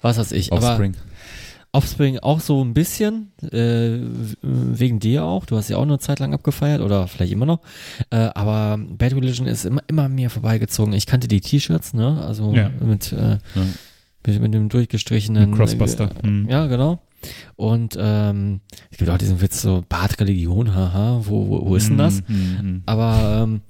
was 0.00 0.18
weiß 0.18 0.32
ich. 0.32 0.52
Aber 0.52 0.78
Offspring. 1.72 2.18
Auch 2.18 2.40
so 2.40 2.62
ein 2.62 2.74
bisschen, 2.74 3.32
äh, 3.50 3.98
wegen 4.42 5.00
dir 5.00 5.24
auch. 5.24 5.46
Du 5.46 5.56
hast 5.56 5.68
ja 5.70 5.78
auch 5.78 5.82
eine 5.82 5.98
Zeit 5.98 6.18
lang 6.20 6.34
abgefeiert 6.34 6.80
oder 6.82 7.06
vielleicht 7.08 7.32
immer 7.32 7.46
noch. 7.46 7.60
Äh, 8.10 8.16
aber 8.34 8.78
Bad 8.78 9.14
Religion 9.14 9.46
ist 9.46 9.64
immer, 9.64 9.82
immer 9.88 10.08
mir 10.08 10.28
vorbeigezogen. 10.30 10.92
Ich 10.92 11.06
kannte 11.06 11.28
die 11.28 11.40
T-Shirts, 11.40 11.94
ne? 11.94 12.22
Also 12.26 12.52
Ja. 12.52 12.70
mit, 12.80 13.12
äh, 13.12 13.38
mit, 14.26 14.40
mit 14.40 14.54
dem 14.54 14.68
durchgestrichenen. 14.68 15.50
Mit 15.50 15.58
Crossbuster. 15.58 16.10
Äh, 16.22 16.26
Mhm. 16.26 16.48
Ja, 16.50 16.66
genau. 16.66 17.00
Und 17.56 17.96
ähm, 17.98 18.60
es 18.90 18.98
gibt 18.98 19.08
auch 19.10 19.16
diesen 19.18 19.40
Witz 19.40 19.62
so, 19.62 19.84
Badreligion, 19.88 20.74
haha, 20.74 21.20
wo, 21.24 21.48
wo, 21.48 21.66
wo 21.68 21.76
ist 21.76 21.88
denn 21.88 21.98
das? 21.98 22.20
Mhm, 22.28 22.58
mhm. 22.62 22.82
Aber 22.84 23.42
ähm, 23.44 23.60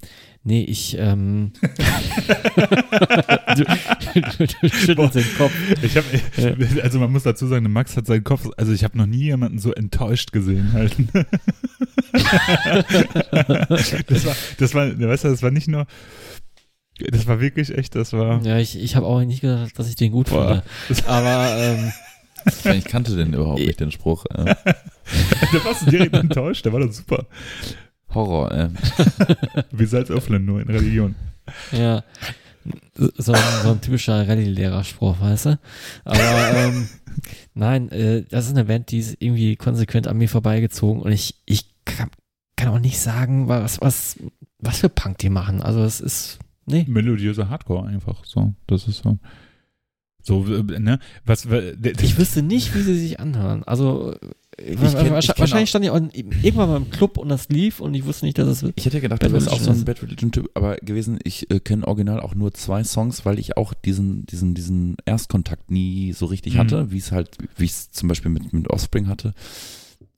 nee, 0.43 0.63
ich 0.63 0.97
ähm, 0.99 1.51
du, 3.55 3.63
du, 4.37 4.47
du 4.61 4.69
schüttelst 4.69 5.15
den 5.15 5.35
Kopf. 5.37 5.53
Ich 5.81 5.97
habe, 5.97 6.05
also 6.81 6.99
man 6.99 7.11
muss 7.11 7.23
dazu 7.23 7.47
sagen, 7.47 7.71
Max 7.71 7.97
hat 7.97 8.05
seinen 8.05 8.23
Kopf, 8.23 8.49
also 8.57 8.71
ich 8.71 8.83
habe 8.83 8.97
noch 8.97 9.05
nie 9.05 9.23
jemanden 9.23 9.59
so 9.59 9.73
enttäuscht 9.73 10.31
gesehen 10.31 10.73
halt. 10.73 10.95
das 14.07 14.25
war, 14.25 14.35
das 14.57 14.73
war, 14.73 14.99
weißt 14.99 15.23
du, 15.23 15.29
das 15.29 15.41
war 15.43 15.51
nicht 15.51 15.67
nur, 15.67 15.85
das 16.99 17.25
war 17.27 17.39
wirklich 17.41 17.75
echt, 17.75 17.95
das 17.95 18.13
war, 18.13 18.43
Ja, 18.45 18.59
ich, 18.59 18.77
ich 18.79 18.95
habe 18.95 19.05
auch 19.07 19.21
nicht 19.23 19.41
gedacht, 19.41 19.77
dass 19.77 19.89
ich 19.89 19.95
den 19.95 20.11
gut 20.11 20.29
Boah. 20.29 20.63
finde. 20.87 21.07
Aber 21.07 21.55
ähm, 21.57 21.91
Ich 22.75 22.85
kannte 22.85 23.15
den 23.15 23.33
überhaupt 23.33 23.59
nicht, 23.65 23.79
den 23.79 23.91
Spruch. 23.91 24.25
Äh, 24.29 24.45
da 24.55 25.65
warst 25.65 25.85
du 25.85 25.89
direkt 25.89 26.15
enttäuscht, 26.15 26.65
der 26.65 26.73
war 26.73 26.81
doch 26.81 26.91
super. 26.91 27.25
Horror, 28.15 28.51
äh. 28.51 28.69
Wie 29.71 29.85
Salz 29.85 30.09
öffnen, 30.11 30.45
nur 30.45 30.61
in 30.61 30.69
Religion. 30.69 31.15
ja, 31.71 32.03
so, 32.95 33.33
ein- 33.33 33.41
so 33.63 33.71
ein 33.71 33.81
typischer 33.81 34.27
Rallye-Lehrerspruch, 34.27 35.19
weißt 35.19 35.45
du? 35.47 35.59
Aber 36.05 36.51
ähm, 36.55 36.87
nein, 37.53 37.89
äh, 37.89 38.23
das 38.29 38.45
ist 38.45 38.51
eine 38.51 38.65
Band, 38.65 38.91
die 38.91 38.99
ist 38.99 39.17
irgendwie 39.19 39.55
konsequent 39.55 40.07
an 40.07 40.17
mir 40.17 40.29
vorbeigezogen 40.29 41.01
und 41.01 41.11
ich, 41.11 41.35
ich 41.45 41.65
kann, 41.85 42.09
kann 42.55 42.69
auch 42.69 42.79
nicht 42.79 42.99
sagen, 42.99 43.47
was, 43.49 43.81
was, 43.81 44.17
was 44.59 44.79
für 44.79 44.89
Punk 44.89 45.17
die 45.17 45.29
machen. 45.29 45.61
Also 45.61 45.83
es 45.83 45.99
ist, 45.99 46.39
nee. 46.65 46.85
Melodiöser 46.87 47.49
Hardcore 47.49 47.87
einfach, 47.87 48.23
so, 48.25 48.53
das 48.67 48.87
ist 48.87 49.03
so. 49.03 49.17
So, 50.25 50.45
äh, 50.47 50.79
ne, 50.79 50.99
was, 51.25 51.45
Ich 52.01 52.17
wüsste 52.17 52.43
nicht, 52.43 52.73
wie 52.75 52.81
sie 52.81 52.97
sich 52.97 53.19
anhören. 53.19 53.63
Also 53.65 54.15
ich 54.57 54.77
kenn 54.77 54.81
wahrscheinlich 55.11 55.49
auch- 55.53 55.67
stand 55.67 55.85
ich 55.85 55.91
auch 55.91 55.95
irgendwann 56.43 56.69
mal 56.69 56.77
im 56.77 56.89
Club 56.89 57.17
und 57.17 57.29
das 57.29 57.49
lief 57.49 57.79
und 57.79 57.93
ich 57.93 58.05
wusste 58.05 58.25
nicht, 58.25 58.37
dass 58.37 58.47
es 58.47 58.71
Ich 58.75 58.85
hätte 58.85 59.01
gedacht, 59.01 59.19
Bad 59.21 59.29
du 59.29 59.33
wärst 59.33 59.49
auch 59.49 59.59
so 59.59 59.71
ein 59.71 59.83
Bad 59.85 60.01
Religion-Typ, 60.01 60.49
aber 60.53 60.75
gewesen, 60.77 61.19
ich 61.23 61.49
äh, 61.51 61.59
kenne 61.59 61.87
original 61.87 62.19
auch 62.19 62.35
nur 62.35 62.53
zwei 62.53 62.83
Songs, 62.83 63.25
weil 63.25 63.39
ich 63.39 63.57
auch 63.57 63.73
diesen, 63.73 64.25
diesen, 64.25 64.53
diesen 64.53 64.95
Erstkontakt 65.05 65.71
nie 65.71 66.13
so 66.13 66.25
richtig 66.27 66.55
Mhm. 66.55 66.59
hatte, 66.59 66.91
wie 66.91 66.97
es 66.97 67.11
halt, 67.11 67.29
wie 67.57 67.65
ich 67.65 67.71
es 67.71 67.91
zum 67.91 68.09
Beispiel 68.09 68.31
mit, 68.31 68.53
mit 68.53 68.69
Offspring 68.69 69.07
hatte. 69.07 69.33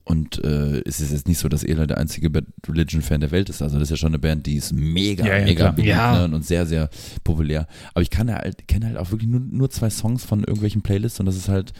Und 0.08 0.44
äh, 0.44 0.82
es 0.86 1.00
ist 1.00 1.10
jetzt 1.10 1.26
nicht 1.26 1.38
so, 1.38 1.48
dass 1.48 1.64
Ela 1.64 1.84
der 1.86 1.98
einzige 1.98 2.30
Bad 2.30 2.44
Religion-Fan 2.68 3.20
der 3.20 3.32
Welt 3.32 3.48
ist. 3.48 3.60
Also 3.60 3.80
das 3.80 3.86
ist 3.88 3.90
ja 3.90 3.96
schon 3.96 4.10
eine 4.10 4.20
Band, 4.20 4.46
die 4.46 4.54
ist 4.54 4.72
mega, 4.72 5.26
Ja, 5.26 5.38
ja, 5.38 5.44
mega 5.44 5.70
beliebt 5.72 5.88
Ja. 5.96 6.28
ne, 6.28 6.32
und 6.32 6.44
sehr, 6.44 6.64
sehr 6.64 6.88
populär. 7.24 7.66
Aber 7.92 8.02
ich 8.02 8.10
kann 8.10 8.30
halt, 8.32 8.68
kenne 8.68 8.86
halt 8.86 8.98
auch 8.98 9.10
wirklich 9.10 9.28
nur, 9.28 9.40
nur 9.40 9.68
zwei 9.70 9.90
Songs 9.90 10.24
von 10.24 10.40
irgendwelchen 10.44 10.82
Playlists 10.82 11.18
und 11.18 11.26
das 11.26 11.34
ist 11.34 11.48
halt 11.48 11.72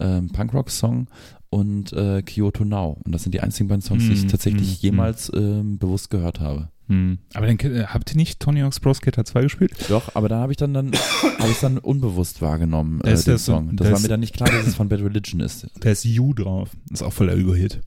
ähm, 0.00 0.30
Punkrock-Song 0.30 1.08
und 1.50 1.92
äh, 1.92 2.22
Kyoto 2.22 2.64
Now. 2.64 3.00
Und 3.04 3.12
das 3.14 3.22
sind 3.22 3.32
die 3.32 3.40
einzigen 3.40 3.68
beiden 3.68 3.82
Songs, 3.82 4.04
die 4.04 4.12
ich 4.12 4.24
Mhm, 4.24 4.28
tatsächlich 4.28 4.68
mhm, 4.68 4.76
jemals 4.80 5.30
ähm, 5.34 5.78
bewusst 5.78 6.10
gehört 6.10 6.40
habe. 6.40 6.68
Hm. 6.88 7.18
Aber 7.34 7.46
dann, 7.46 7.58
kennt- 7.58 7.92
habt 7.92 8.10
ihr 8.12 8.16
nicht 8.16 8.38
Tony 8.38 8.60
Hawk's 8.60 8.78
Pro 8.78 8.94
Skater 8.94 9.24
2 9.24 9.42
gespielt? 9.42 9.72
Doch, 9.88 10.14
aber 10.14 10.28
da 10.28 10.38
habe 10.38 10.52
ich 10.52 10.56
dann 10.56 10.72
dann 10.72 10.92
habe 11.38 11.50
ich 11.50 11.58
dann 11.58 11.78
unbewusst 11.78 12.40
wahrgenommen 12.42 13.00
Da 13.02 13.10
äh, 13.10 13.14
ist 13.14 13.26
den 13.26 13.34
das 13.34 13.44
so- 13.44 13.52
Song. 13.54 13.74
da 13.76 13.84
Das 13.84 13.92
war 13.92 14.00
mir 14.00 14.08
dann 14.08 14.20
nicht 14.20 14.34
klar, 14.34 14.48
dass 14.50 14.66
es 14.66 14.74
von 14.76 14.88
Bad 14.88 15.00
Religion 15.00 15.40
ist. 15.40 15.66
Da 15.80 15.90
ist 15.90 16.04
You 16.04 16.32
drauf. 16.34 16.70
Ist 16.92 17.02
auch 17.02 17.12
voller 17.12 17.34
Überhit. 17.34 17.80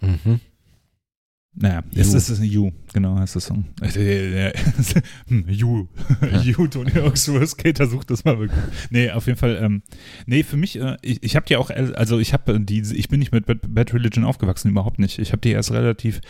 Mhm. 0.00 0.40
Naja, 1.56 1.82
es 1.94 2.10
You. 2.10 2.16
ist 2.16 2.28
es 2.30 2.40
You, 2.40 2.72
genau 2.92 3.16
heißt 3.16 3.36
das 3.36 3.44
Song. 3.44 3.66
Äh, 3.80 3.86
äh, 3.86 4.48
äh, 4.48 4.52
hm, 5.28 5.46
You. 5.48 5.86
You, 6.42 6.66
Tony 6.66 6.90
Pro 6.90 7.14
Skater, 7.14 7.86
sucht 7.86 8.10
das 8.10 8.24
mal 8.24 8.38
wirklich. 8.38 8.60
Nee, 8.90 9.10
auf 9.10 9.26
jeden 9.26 9.38
Fall, 9.38 9.58
ähm, 9.62 9.82
nee, 10.26 10.42
für 10.42 10.56
mich, 10.56 10.80
äh, 10.80 10.96
ich, 11.02 11.22
ich 11.22 11.36
habe 11.36 11.46
die 11.46 11.56
auch, 11.56 11.70
äh, 11.70 11.92
also 11.94 12.18
ich 12.18 12.32
habe 12.32 12.58
die, 12.58 12.80
ich 12.80 13.08
bin 13.08 13.20
nicht 13.20 13.32
mit 13.32 13.46
Bad, 13.46 13.58
Bad 13.68 13.94
Religion 13.94 14.24
aufgewachsen, 14.24 14.70
überhaupt 14.70 14.98
nicht. 14.98 15.18
Ich 15.20 15.30
habe 15.30 15.40
die 15.40 15.50
erst 15.50 15.70
relativ 15.70 16.20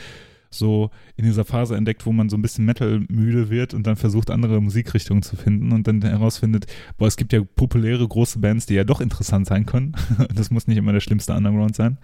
so 0.55 0.91
in 1.17 1.25
dieser 1.25 1.45
Phase 1.45 1.77
entdeckt, 1.77 2.07
wo 2.07 2.13
man 2.13 2.29
so 2.29 2.37
ein 2.37 2.43
bisschen 2.43 2.65
Metal 2.65 3.01
müde 3.09 3.51
wird 3.51 3.75
und 3.75 3.87
dann 3.87 3.97
versucht, 3.97 4.31
andere 4.31 4.61
Musikrichtungen 4.61 5.23
zu 5.23 5.37
finden 5.37 5.73
und 5.73 5.87
dann 5.87 6.03
herausfindet, 6.03 6.67
boah, 6.97 7.09
es 7.09 7.17
gibt 7.17 7.33
ja 7.33 7.43
populäre 7.43 8.07
große 8.07 8.39
Bands, 8.39 8.67
die 8.67 8.75
ja 8.75 8.85
doch 8.85 9.01
interessant 9.01 9.47
sein 9.47 9.67
können. 9.67 9.95
das 10.35 10.51
muss 10.51 10.67
nicht 10.67 10.77
immer 10.77 10.93
der 10.93 11.01
schlimmste 11.01 11.35
Underground 11.35 11.75
sein. 11.77 11.99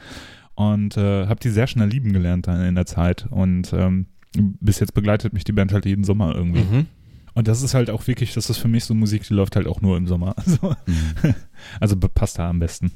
Und 0.60 0.98
äh, 0.98 1.26
habe 1.26 1.40
die 1.40 1.48
sehr 1.48 1.66
schnell 1.66 1.88
lieben 1.88 2.12
gelernt 2.12 2.46
dann 2.46 2.62
in 2.62 2.74
der 2.74 2.84
Zeit. 2.84 3.26
Und 3.30 3.72
ähm, 3.72 4.08
bis 4.36 4.78
jetzt 4.78 4.92
begleitet 4.92 5.32
mich 5.32 5.44
die 5.44 5.52
Band 5.52 5.72
halt 5.72 5.86
jeden 5.86 6.04
Sommer 6.04 6.34
irgendwie. 6.34 6.60
Mhm. 6.60 6.86
Und 7.32 7.48
das 7.48 7.62
ist 7.62 7.72
halt 7.72 7.88
auch 7.88 8.06
wirklich, 8.06 8.34
das 8.34 8.50
ist 8.50 8.58
für 8.58 8.68
mich 8.68 8.84
so 8.84 8.92
Musik, 8.92 9.22
die 9.22 9.32
läuft 9.32 9.56
halt 9.56 9.66
auch 9.66 9.80
nur 9.80 9.96
im 9.96 10.06
Sommer. 10.06 10.34
Also, 10.44 10.76
Mhm. 10.86 11.34
also 11.80 11.96
passt 11.96 12.38
da 12.38 12.50
am 12.50 12.58
besten. 12.58 12.92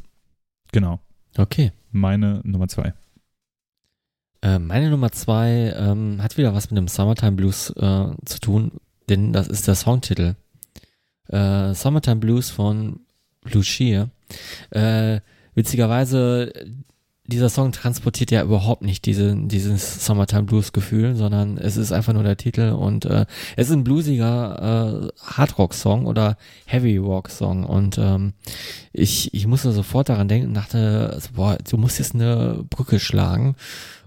Genau. 0.73 1.01
Okay. 1.39 1.73
Meine 1.91 2.43
Nummer 2.45 2.69
zwei. 2.69 2.93
Äh, 4.43 4.59
meine 4.59 4.91
Nummer 4.91 5.11
zwei 5.13 5.73
ähm, 5.75 6.23
hat 6.23 6.37
wieder 6.37 6.53
was 6.53 6.71
mit 6.71 6.77
dem 6.77 6.89
Summertime 6.89 7.33
Blues 7.33 7.71
äh, 7.71 8.11
zu 8.27 8.41
tun, 8.43 8.73
denn 9.09 9.33
das 9.33 9.49
ist 9.49 9.67
der 9.69 9.75
Songtitel. 9.75 10.35
Äh, 11.29 11.73
Summertime 11.73 12.17
Blues 12.17 12.51
von 12.51 13.01
Blue 13.41 13.65
Shear. 13.65 14.11
Äh, 14.69 15.21
witzigerweise, 15.55 16.53
dieser 17.27 17.49
Song 17.49 17.73
transportiert 17.73 18.31
ja 18.31 18.43
überhaupt 18.43 18.83
nicht 18.83 19.07
diese, 19.07 19.35
dieses 19.35 20.05
Summertime 20.05 20.43
Blues 20.43 20.73
Gefühl, 20.73 21.15
sondern 21.17 21.57
es 21.57 21.77
ist 21.77 21.91
einfach 21.91 22.13
nur 22.13 22.23
der 22.23 22.37
Titel 22.37 22.73
und 22.73 23.07
äh, 23.07 23.25
es 23.57 23.69
ist 23.69 23.73
ein 23.73 23.85
bluesiger 23.85 25.11
äh, 25.11 25.23
Hardrock 25.23 25.73
Song 25.73 26.05
oder 26.07 26.37
Heavy 26.67 26.99
Rock 26.99 27.31
Song 27.31 27.65
und 27.65 27.97
ähm, 27.99 28.35
ich, 28.93 29.33
ich 29.33 29.47
musste 29.47 29.73
sofort 29.73 30.11
daran 30.11 30.29
denken 30.29 30.49
und 30.49 30.55
dachte, 30.55 31.19
boah, 31.35 31.57
du 31.69 31.79
musst 31.79 31.99
jetzt 31.99 32.15
eine 32.15 32.63
Brücke 32.69 33.01
schlagen 33.01 33.57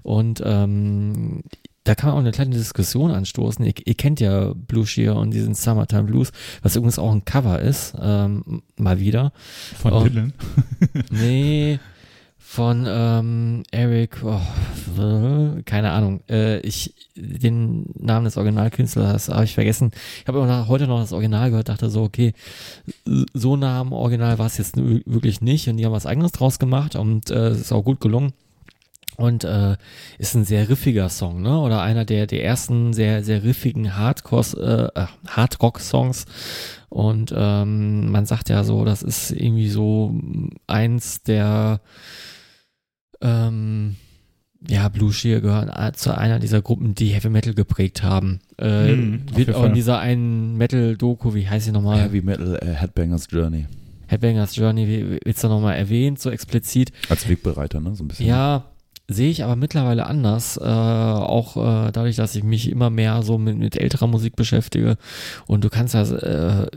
und 0.04 0.42
ähm, 0.46 1.42
da 1.88 1.96
kann 1.96 2.10
man 2.10 2.16
auch 2.16 2.22
eine 2.22 2.32
kleine 2.32 2.56
Diskussion 2.56 3.12
anstoßen. 3.12 3.64
Ihr, 3.66 3.74
ihr 3.86 3.96
kennt 3.96 4.20
ja 4.20 4.54
Blue 4.54 4.86
Shear 4.86 5.16
und 5.16 5.32
diesen 5.32 5.56
Summertime 5.56 6.04
Blues, 6.04 6.32
was 6.62 6.76
übrigens 6.76 7.00
auch 7.00 7.12
ein 7.12 7.26
Cover 7.26 7.60
ist, 7.60 7.96
ähm, 8.00 8.62
mal 8.76 9.00
wieder. 9.00 9.32
Von. 9.80 10.04
Dylan. 10.04 10.34
Nee, 11.12 11.80
von 12.50 12.86
ähm, 12.88 13.64
Eric, 13.72 14.24
oh, 14.24 14.40
äh, 15.00 15.62
keine 15.64 15.92
Ahnung. 15.92 16.22
Äh, 16.30 16.60
ich 16.62 16.94
den 17.16 17.88
Namen 18.00 18.24
des 18.24 18.38
Originalkünstlers 18.38 19.28
habe 19.28 19.44
ich 19.44 19.54
vergessen. 19.54 19.92
Ich 20.22 20.28
habe 20.28 20.40
nach- 20.48 20.70
heute 20.70 20.88
noch 20.88 21.02
das 21.02 21.12
Original 21.12 21.50
gehört, 21.50 21.68
dachte 21.68 21.90
so, 21.90 22.04
okay, 22.04 22.34
so 23.34 23.58
nah 23.58 23.82
am 23.82 23.92
Original 23.92 24.40
war 24.40 24.46
es 24.46 24.58
jetzt 24.58 24.78
wirklich 24.78 25.42
nicht 25.42 25.68
und 25.68 25.76
die 25.76 25.86
haben 25.86 25.92
was 25.92 26.06
eigenes 26.06 26.32
draus 26.32 26.58
gemacht 26.58 26.96
und 26.96 27.30
äh, 27.32 27.52
ist 27.52 27.74
auch 27.74 27.84
gut 27.84 28.00
gelungen. 28.00 28.32
Und 29.18 29.44
äh, 29.44 29.76
ist 30.20 30.36
ein 30.36 30.46
sehr 30.46 30.70
riffiger 30.70 31.10
Song, 31.10 31.42
ne? 31.42 31.60
Oder 31.60 31.82
einer 31.82 32.06
der, 32.06 32.28
der 32.28 32.44
ersten 32.46 32.94
sehr, 32.94 33.24
sehr 33.24 33.44
riffigen 33.44 33.98
Hardcore, 33.98 34.92
äh, 34.96 35.06
Hardrock-Songs. 35.28 36.26
Und 36.90 37.34
ähm, 37.36 38.12
man 38.12 38.28
sagt 38.28 38.50
ja 38.50 38.64
so, 38.64 38.86
das 38.86 39.02
ist 39.02 39.32
irgendwie 39.32 39.70
so 39.70 40.14
eins 40.68 41.24
der 41.24 41.82
ähm, 43.22 43.96
ja, 44.68 44.90
Blue 44.90 45.14
Shear 45.14 45.40
gehören 45.42 45.70
zu 45.96 46.18
einer 46.18 46.40
dieser 46.40 46.62
Gruppen, 46.62 46.96
die 46.96 47.10
Heavy 47.10 47.30
Metal 47.30 47.54
geprägt 47.54 48.02
haben. 48.04 48.40
Äh, 48.58 48.88
Hm, 48.90 49.22
auf 49.30 49.38
wird 49.38 49.54
auch 49.56 49.66
in 49.66 49.74
dieser 49.74 50.00
einen 50.00 50.58
Metal-Doku, 50.58 51.34
wie 51.36 51.48
heißt 51.48 51.66
sie 51.66 51.72
nochmal? 51.72 52.02
Heavy 52.02 52.22
Metal 52.22 52.58
äh, 52.62 52.74
Headbangers 52.74 53.28
Journey. 53.32 53.66
Headbangers 54.08 54.56
Journey, 54.56 54.88
wie- 54.88 55.20
wird's 55.26 55.42
da 55.42 55.48
nochmal 55.50 55.76
erwähnt, 55.76 56.20
so 56.20 56.30
explizit. 56.32 56.92
Als 57.10 57.28
Wegbereiter, 57.30 57.80
ne? 57.82 57.94
So 57.96 58.04
ein 58.04 58.08
bisschen. 58.08 58.26
Ja, 58.28 58.66
sehe 59.10 59.30
ich 59.30 59.44
aber 59.44 59.56
mittlerweile 59.56 60.06
anders, 60.06 60.58
äh, 60.58 60.64
auch 60.64 61.56
äh, 61.56 61.92
dadurch, 61.92 62.18
dass 62.18 62.36
ich 62.36 62.44
mich 62.44 62.70
immer 62.70 62.90
mehr 62.90 63.24
so 63.24 63.38
mit, 63.38 63.58
mit 63.58 63.78
älterer 63.78 64.08
Musik 64.08 64.36
beschäftige. 64.36 64.98
Und 65.46 65.64
du 65.64 65.70
kannst 65.70 65.94
ja, 65.94 66.04
äh, 66.04 66.68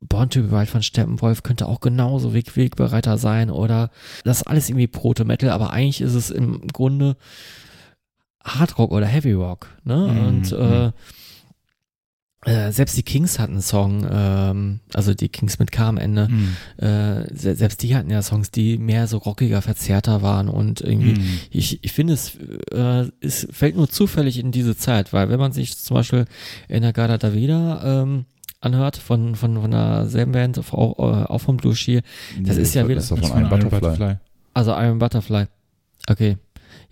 Born 0.00 0.28
to 0.28 0.42
be 0.42 0.50
Wild 0.50 0.68
von 0.68 0.82
Steppenwolf 0.82 1.42
könnte 1.42 1.66
auch 1.66 1.80
genauso 1.80 2.34
Weg, 2.34 2.56
Wegbereiter 2.56 3.16
sein 3.16 3.50
oder 3.50 3.90
das 4.24 4.38
ist 4.38 4.46
alles 4.46 4.68
irgendwie 4.68 4.88
Proto-Metal, 4.88 5.50
aber 5.50 5.72
eigentlich 5.72 6.00
ist 6.00 6.14
es 6.14 6.30
im 6.30 6.66
Grunde 6.68 7.16
Hardrock 8.44 8.90
oder 8.90 9.06
Heavy 9.06 9.32
Rock, 9.32 9.68
ne? 9.84 9.96
Mhm, 9.96 10.26
Und 10.26 10.52
äh, 10.52 10.90
äh, 12.44 12.72
selbst 12.72 12.96
die 12.96 13.02
Kings 13.04 13.38
hatten 13.38 13.52
einen 13.52 13.62
Song, 13.62 14.04
ähm, 14.10 14.80
also 14.94 15.14
die 15.14 15.28
Kings 15.28 15.58
mit 15.60 15.70
K 15.70 15.88
am 15.88 15.96
Ende, 15.96 16.28
Mhm. 16.28 16.56
äh, 16.84 17.34
se 17.36 17.54
selbst 17.54 17.82
die 17.82 17.94
hatten 17.94 18.10
ja 18.10 18.20
Songs, 18.22 18.50
die 18.50 18.78
mehr 18.78 19.06
so 19.06 19.18
rockiger, 19.18 19.62
verzerrter 19.62 20.22
waren 20.22 20.48
und 20.48 20.80
irgendwie, 20.80 21.12
Mhm. 21.20 21.38
ich, 21.50 21.84
ich 21.84 21.92
finde 21.92 22.14
es, 22.14 22.36
äh, 22.72 23.06
es 23.20 23.46
fällt 23.52 23.76
nur 23.76 23.88
zufällig 23.88 24.38
in 24.38 24.50
diese 24.50 24.76
Zeit, 24.76 25.12
weil 25.12 25.28
wenn 25.28 25.38
man 25.38 25.52
sich 25.52 25.76
zum 25.78 25.94
Beispiel 25.94 26.24
Enagada 26.68 27.16
Davida 27.18 28.02
ähm, 28.02 28.24
anhört 28.60 28.96
von, 28.96 29.34
von, 29.36 29.60
von 29.60 29.70
derselben 29.70 30.32
Band, 30.32 30.58
auch, 30.58 30.98
äh, 30.98 31.24
auch 31.26 31.38
von 31.40 31.56
Blue 31.56 31.74
Shear, 31.76 32.02
das 32.40 32.56
ist 32.56 32.74
ja 32.74 32.84
wieder- 32.86 32.96
Das 32.96 33.04
ist 33.04 33.18
von 33.20 33.22
war 33.30 33.38
Iron 33.40 33.68
Butterfly. 33.68 34.16
also 34.54 34.72
Iron 34.72 34.98
Butterfly. 34.98 35.44
Okay. 36.08 36.36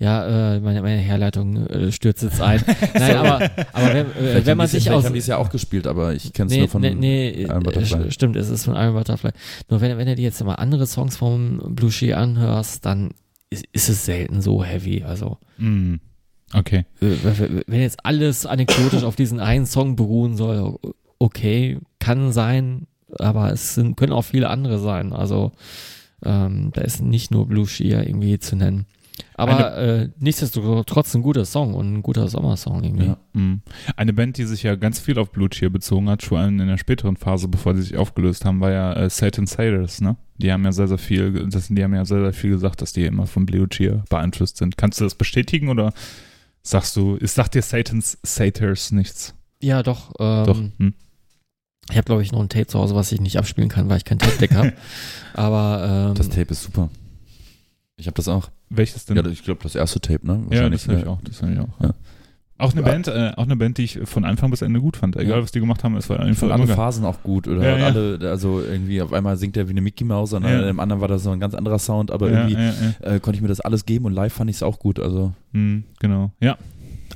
Ja, 0.02 0.54
äh, 0.54 0.60
meine, 0.60 0.80
meine 0.80 0.96
Herleitung 0.96 1.66
äh, 1.66 1.92
stürzt 1.92 2.22
jetzt 2.22 2.40
ein. 2.40 2.64
Nein, 2.94 3.16
aber, 3.16 3.50
aber 3.74 3.94
wenn, 3.94 4.06
äh, 4.16 4.46
wenn 4.46 4.56
man 4.56 4.66
sich 4.66 4.84
vielleicht 4.84 4.96
aus, 4.98 5.04
haben 5.04 5.12
die 5.12 5.18
es 5.18 5.26
ja 5.26 5.36
auch 5.36 5.50
gespielt, 5.50 5.86
aber 5.86 6.14
ich 6.14 6.32
kenne 6.32 6.46
es 6.46 6.52
Nee, 6.54 6.58
nur 6.60 6.68
von 6.68 6.80
nee, 6.80 6.94
nee 6.94 7.30
Iron 7.42 7.58
äh, 7.60 7.64
Butterfly. 7.64 8.04
st- 8.04 8.10
stimmt, 8.10 8.36
es 8.36 8.48
ist 8.48 8.64
von 8.64 8.76
Iron 8.76 8.94
Butterfly. 8.94 9.30
Nur 9.68 9.82
wenn, 9.82 9.98
wenn 9.98 10.06
du 10.06 10.14
dir 10.16 10.22
jetzt 10.22 10.42
mal 10.42 10.54
andere 10.54 10.86
Songs 10.86 11.18
vom 11.18 11.60
Blue 11.76 11.92
Shear 11.92 12.18
anhörst, 12.18 12.86
dann 12.86 13.10
ist, 13.50 13.66
ist 13.72 13.90
es 13.90 14.06
selten 14.06 14.40
so 14.40 14.64
heavy. 14.64 15.02
Also, 15.04 15.36
Mhm. 15.58 16.00
Okay. 16.54 16.86
äh, 17.02 17.06
wenn 17.22 17.62
wenn 17.66 17.80
jetzt 17.82 18.04
alles 18.06 18.46
anekdotisch 18.46 19.02
auf 19.04 19.16
diesen 19.16 19.38
einen 19.38 19.66
Song 19.66 19.96
beruhen 19.96 20.34
soll, 20.34 20.78
okay, 21.18 21.78
kann 21.98 22.32
sein, 22.32 22.86
aber 23.18 23.52
es 23.52 23.74
sind, 23.74 23.98
können 23.98 24.12
auch 24.14 24.22
viele 24.24 24.48
andere 24.48 24.78
sein. 24.78 25.12
Also, 25.12 25.52
ähm, 26.24 26.70
da 26.72 26.80
ist 26.80 27.02
nicht 27.02 27.30
nur 27.30 27.46
Blue 27.46 27.66
Shear 27.66 28.06
irgendwie 28.06 28.38
zu 28.38 28.56
nennen. 28.56 28.86
Aber 29.34 29.76
äh, 29.76 30.08
nichtsdestotrotz 30.18 31.14
ein 31.14 31.22
guter 31.22 31.44
Song 31.44 31.74
und 31.74 31.92
ein 31.94 32.02
guter 32.02 32.28
Sommersong 32.28 32.84
irgendwie. 32.84 33.06
Ja. 33.06 33.16
Mhm. 33.32 33.62
Eine 33.96 34.12
Band, 34.12 34.36
die 34.38 34.44
sich 34.44 34.62
ja 34.62 34.74
ganz 34.74 34.98
viel 35.00 35.18
auf 35.18 35.30
Blue 35.30 35.48
Cheer 35.48 35.70
bezogen 35.70 36.08
hat, 36.08 36.22
vor 36.22 36.38
allem 36.38 36.60
in 36.60 36.68
der 36.68 36.78
späteren 36.78 37.16
Phase, 37.16 37.48
bevor 37.48 37.74
die 37.74 37.82
sich 37.82 37.96
aufgelöst 37.96 38.44
haben, 38.44 38.60
war 38.60 38.70
ja 38.70 38.92
äh, 38.94 39.10
Satan 39.10 39.46
Sailors, 39.46 40.00
ne? 40.00 40.16
Die 40.38 40.50
haben 40.52 40.64
ja 40.64 40.72
sehr, 40.72 40.88
sehr 40.88 40.98
viel, 40.98 41.48
das, 41.48 41.68
die 41.68 41.84
haben 41.84 41.94
ja 41.94 42.04
sehr, 42.04 42.20
sehr 42.20 42.32
viel 42.32 42.50
gesagt, 42.50 42.80
dass 42.80 42.92
die 42.92 43.04
immer 43.04 43.26
von 43.26 43.46
Blue 43.46 43.68
Cheer 43.68 44.04
beeinflusst 44.08 44.56
sind. 44.56 44.76
Kannst 44.76 45.00
du 45.00 45.04
das 45.04 45.14
bestätigen 45.14 45.68
oder 45.68 45.92
sagst 46.62 46.96
du, 46.96 47.16
ist, 47.16 47.34
sagt 47.34 47.54
dir 47.54 47.62
Satan's 47.62 48.18
Satyrs 48.22 48.92
nichts? 48.92 49.34
Ja, 49.62 49.82
doch. 49.82 50.12
Ähm, 50.18 50.46
Doch. 50.46 50.58
Hm. 50.78 50.94
Ich 51.90 51.96
habe, 51.96 52.04
glaube 52.04 52.22
ich, 52.22 52.32
noch 52.32 52.40
ein 52.40 52.48
Tape 52.48 52.66
zu 52.66 52.78
Hause, 52.78 52.94
was 52.94 53.10
ich 53.10 53.20
nicht 53.20 53.36
abspielen 53.36 53.68
kann, 53.68 53.88
weil 53.88 53.96
ich 53.96 54.04
kein 54.04 54.18
Tape-Deck 54.18 54.54
habe. 54.54 54.72
Aber 55.34 56.08
ähm, 56.10 56.14
Das 56.14 56.28
Tape 56.28 56.52
ist 56.52 56.62
super. 56.62 56.88
Ich 57.96 58.06
habe 58.06 58.14
das 58.14 58.28
auch. 58.28 58.50
Welches 58.70 59.04
denn? 59.04 59.16
Ja, 59.16 59.26
ich 59.26 59.42
glaube, 59.44 59.60
das 59.62 59.74
erste 59.74 60.00
Tape, 60.00 60.26
ne? 60.26 60.40
Ja, 60.44 60.50
Wahrscheinlich, 60.50 60.82
das 60.82 60.88
habe 60.88 61.00
ich 61.00 61.06
auch. 61.06 61.18
Das 61.22 61.42
hab 61.42 61.50
ich 61.50 61.58
auch. 61.58 61.80
Ja. 61.82 61.90
Auch 62.58 62.72
eine 62.72 62.82
Ja. 62.82 62.86
Band, 62.88 63.08
äh, 63.08 63.32
auch 63.36 63.44
eine 63.44 63.56
Band, 63.56 63.78
die 63.78 63.84
ich 63.84 63.98
von 64.04 64.24
Anfang 64.26 64.50
bis 64.50 64.60
Ende 64.60 64.80
gut 64.80 64.98
fand. 64.98 65.16
Egal, 65.16 65.38
Ja. 65.38 65.42
was 65.42 65.50
die 65.50 65.60
gemacht 65.60 65.82
haben, 65.82 65.96
es 65.96 66.10
war 66.10 66.20
einfach 66.20 66.50
alle. 66.50 66.66
Phasen 66.66 67.04
auch 67.06 67.22
gut. 67.22 67.48
Oder 67.48 67.62
Ja, 67.62 67.78
ja. 67.78 67.86
alle, 67.86 68.18
also 68.30 68.60
irgendwie 68.60 69.00
auf 69.00 69.12
einmal 69.14 69.36
singt 69.38 69.56
er 69.56 69.66
wie 69.66 69.70
eine 69.72 69.80
Mickey 69.80 70.04
Mouse 70.04 70.34
und 70.34 70.44
Ja. 70.44 70.58
an 70.58 70.66
dem 70.66 70.78
anderen 70.78 71.00
war 71.00 71.08
das 71.08 71.22
so 71.22 71.30
ein 71.30 71.40
ganz 71.40 71.54
anderer 71.54 71.78
Sound, 71.78 72.10
aber 72.10 72.30
ja, 72.30 72.46
irgendwie 72.46 72.62
ja, 72.62 72.72
ja. 73.02 73.14
äh, 73.14 73.20
konnte 73.20 73.36
ich 73.38 73.42
mir 73.42 73.48
das 73.48 73.60
alles 73.60 73.86
geben 73.86 74.04
und 74.04 74.12
live 74.12 74.32
fand 74.34 74.50
ich 74.50 74.56
es 74.56 74.62
auch 74.62 74.78
gut. 74.78 75.00
Also 75.00 75.32
Hm, 75.54 75.84
genau. 76.00 76.32
Ja, 76.40 76.58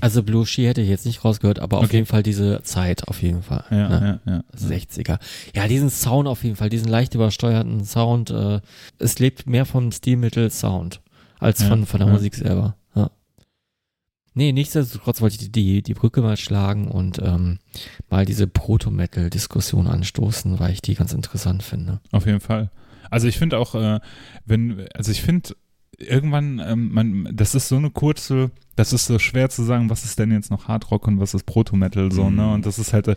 also 0.01 0.23
Blue 0.23 0.45
She 0.47 0.67
hätte 0.67 0.81
ich 0.81 0.89
jetzt 0.89 1.05
nicht 1.07 1.25
rausgehört, 1.25 1.61
aber 1.61 1.77
auf 1.79 1.85
Okay. 1.85 1.97
jeden 1.97 2.07
Fall 2.07 2.23
diese 2.23 2.63
Zeit, 2.63 3.07
auf 3.07 3.23
jeden 3.23 3.43
Fall. 3.43 3.65
ja, 3.71 3.89
ne? 3.89 4.21
ja, 4.25 4.33
ja. 4.33 4.45
60er. 4.57 5.19
Ja, 5.55 5.69
diesen 5.69 5.91
Sound 5.91 6.27
auf 6.27 6.43
jeden 6.43 6.57
Fall, 6.57 6.71
diesen 6.71 6.89
leicht 6.89 7.15
übersteuerten 7.15 7.85
Sound. 7.85 8.31
Äh, 8.31 8.61
es 8.99 9.19
lebt 9.19 9.47
mehr 9.47 9.67
vom 9.67 9.93
Stilmittel 9.93 10.51
Sound 10.51 11.01
als 11.45 11.61
Ja, 11.61 11.69
von, 11.69 11.87
von 11.87 12.01
der 12.01 12.09
ja. 12.09 12.15
Musik 12.15 12.35
selber. 12.35 12.77
Ja. 12.95 13.11
Nee, 14.35 14.53
nichtsdestotrotz 14.53 15.21
wollte 15.21 15.37
ich 15.41 15.53
die, 15.53 15.83
die 15.83 15.95
Brücke 15.95 16.21
mal 16.21 16.37
schlagen 16.37 16.89
und 16.89 17.21
ähm, 17.23 17.59
mal 18.11 18.25
diese 18.25 18.47
Proto-Metal-Diskussion 18.49 19.87
anstoßen, 19.87 20.59
weil 20.59 20.73
ich 20.73 20.83
die 20.83 20.95
ganz 20.95 21.13
interessant 21.13 21.63
finde. 21.63 22.01
Auf 22.11 22.27
jeden 22.27 22.41
Fall. 22.41 22.71
Also 23.11 23.29
ich 23.29 23.39
finde 23.39 23.59
auch, 23.59 23.75
äh, 23.75 24.01
wenn, 24.45 24.87
also 24.95 25.13
ich 25.13 25.23
finde 25.23 25.55
irgendwann, 25.99 26.61
ähm, 26.65 26.93
man, 26.93 27.29
das 27.33 27.55
ist 27.55 27.69
so 27.69 27.77
eine 27.77 27.91
kurze, 27.91 28.51
das 28.77 28.93
ist 28.93 29.07
so 29.07 29.19
schwer 29.19 29.51
zu 29.51 29.63
sagen, 29.63 29.89
was 29.91 30.05
ist 30.05 30.19
denn 30.19 30.33
jetzt 30.33 30.51
noch 30.51 30.69
Hardrock 30.69 31.07
und 31.07 31.21
was 31.21 31.35
ist 31.35 31.45
Proto-Metal 31.47 32.11
so, 32.13 32.25
Mhm. 32.31 32.37
ne? 32.37 32.53
Und 32.55 32.67
das 32.67 32.79
ist 32.79 32.93
halt 32.93 33.09
äh, 33.09 33.17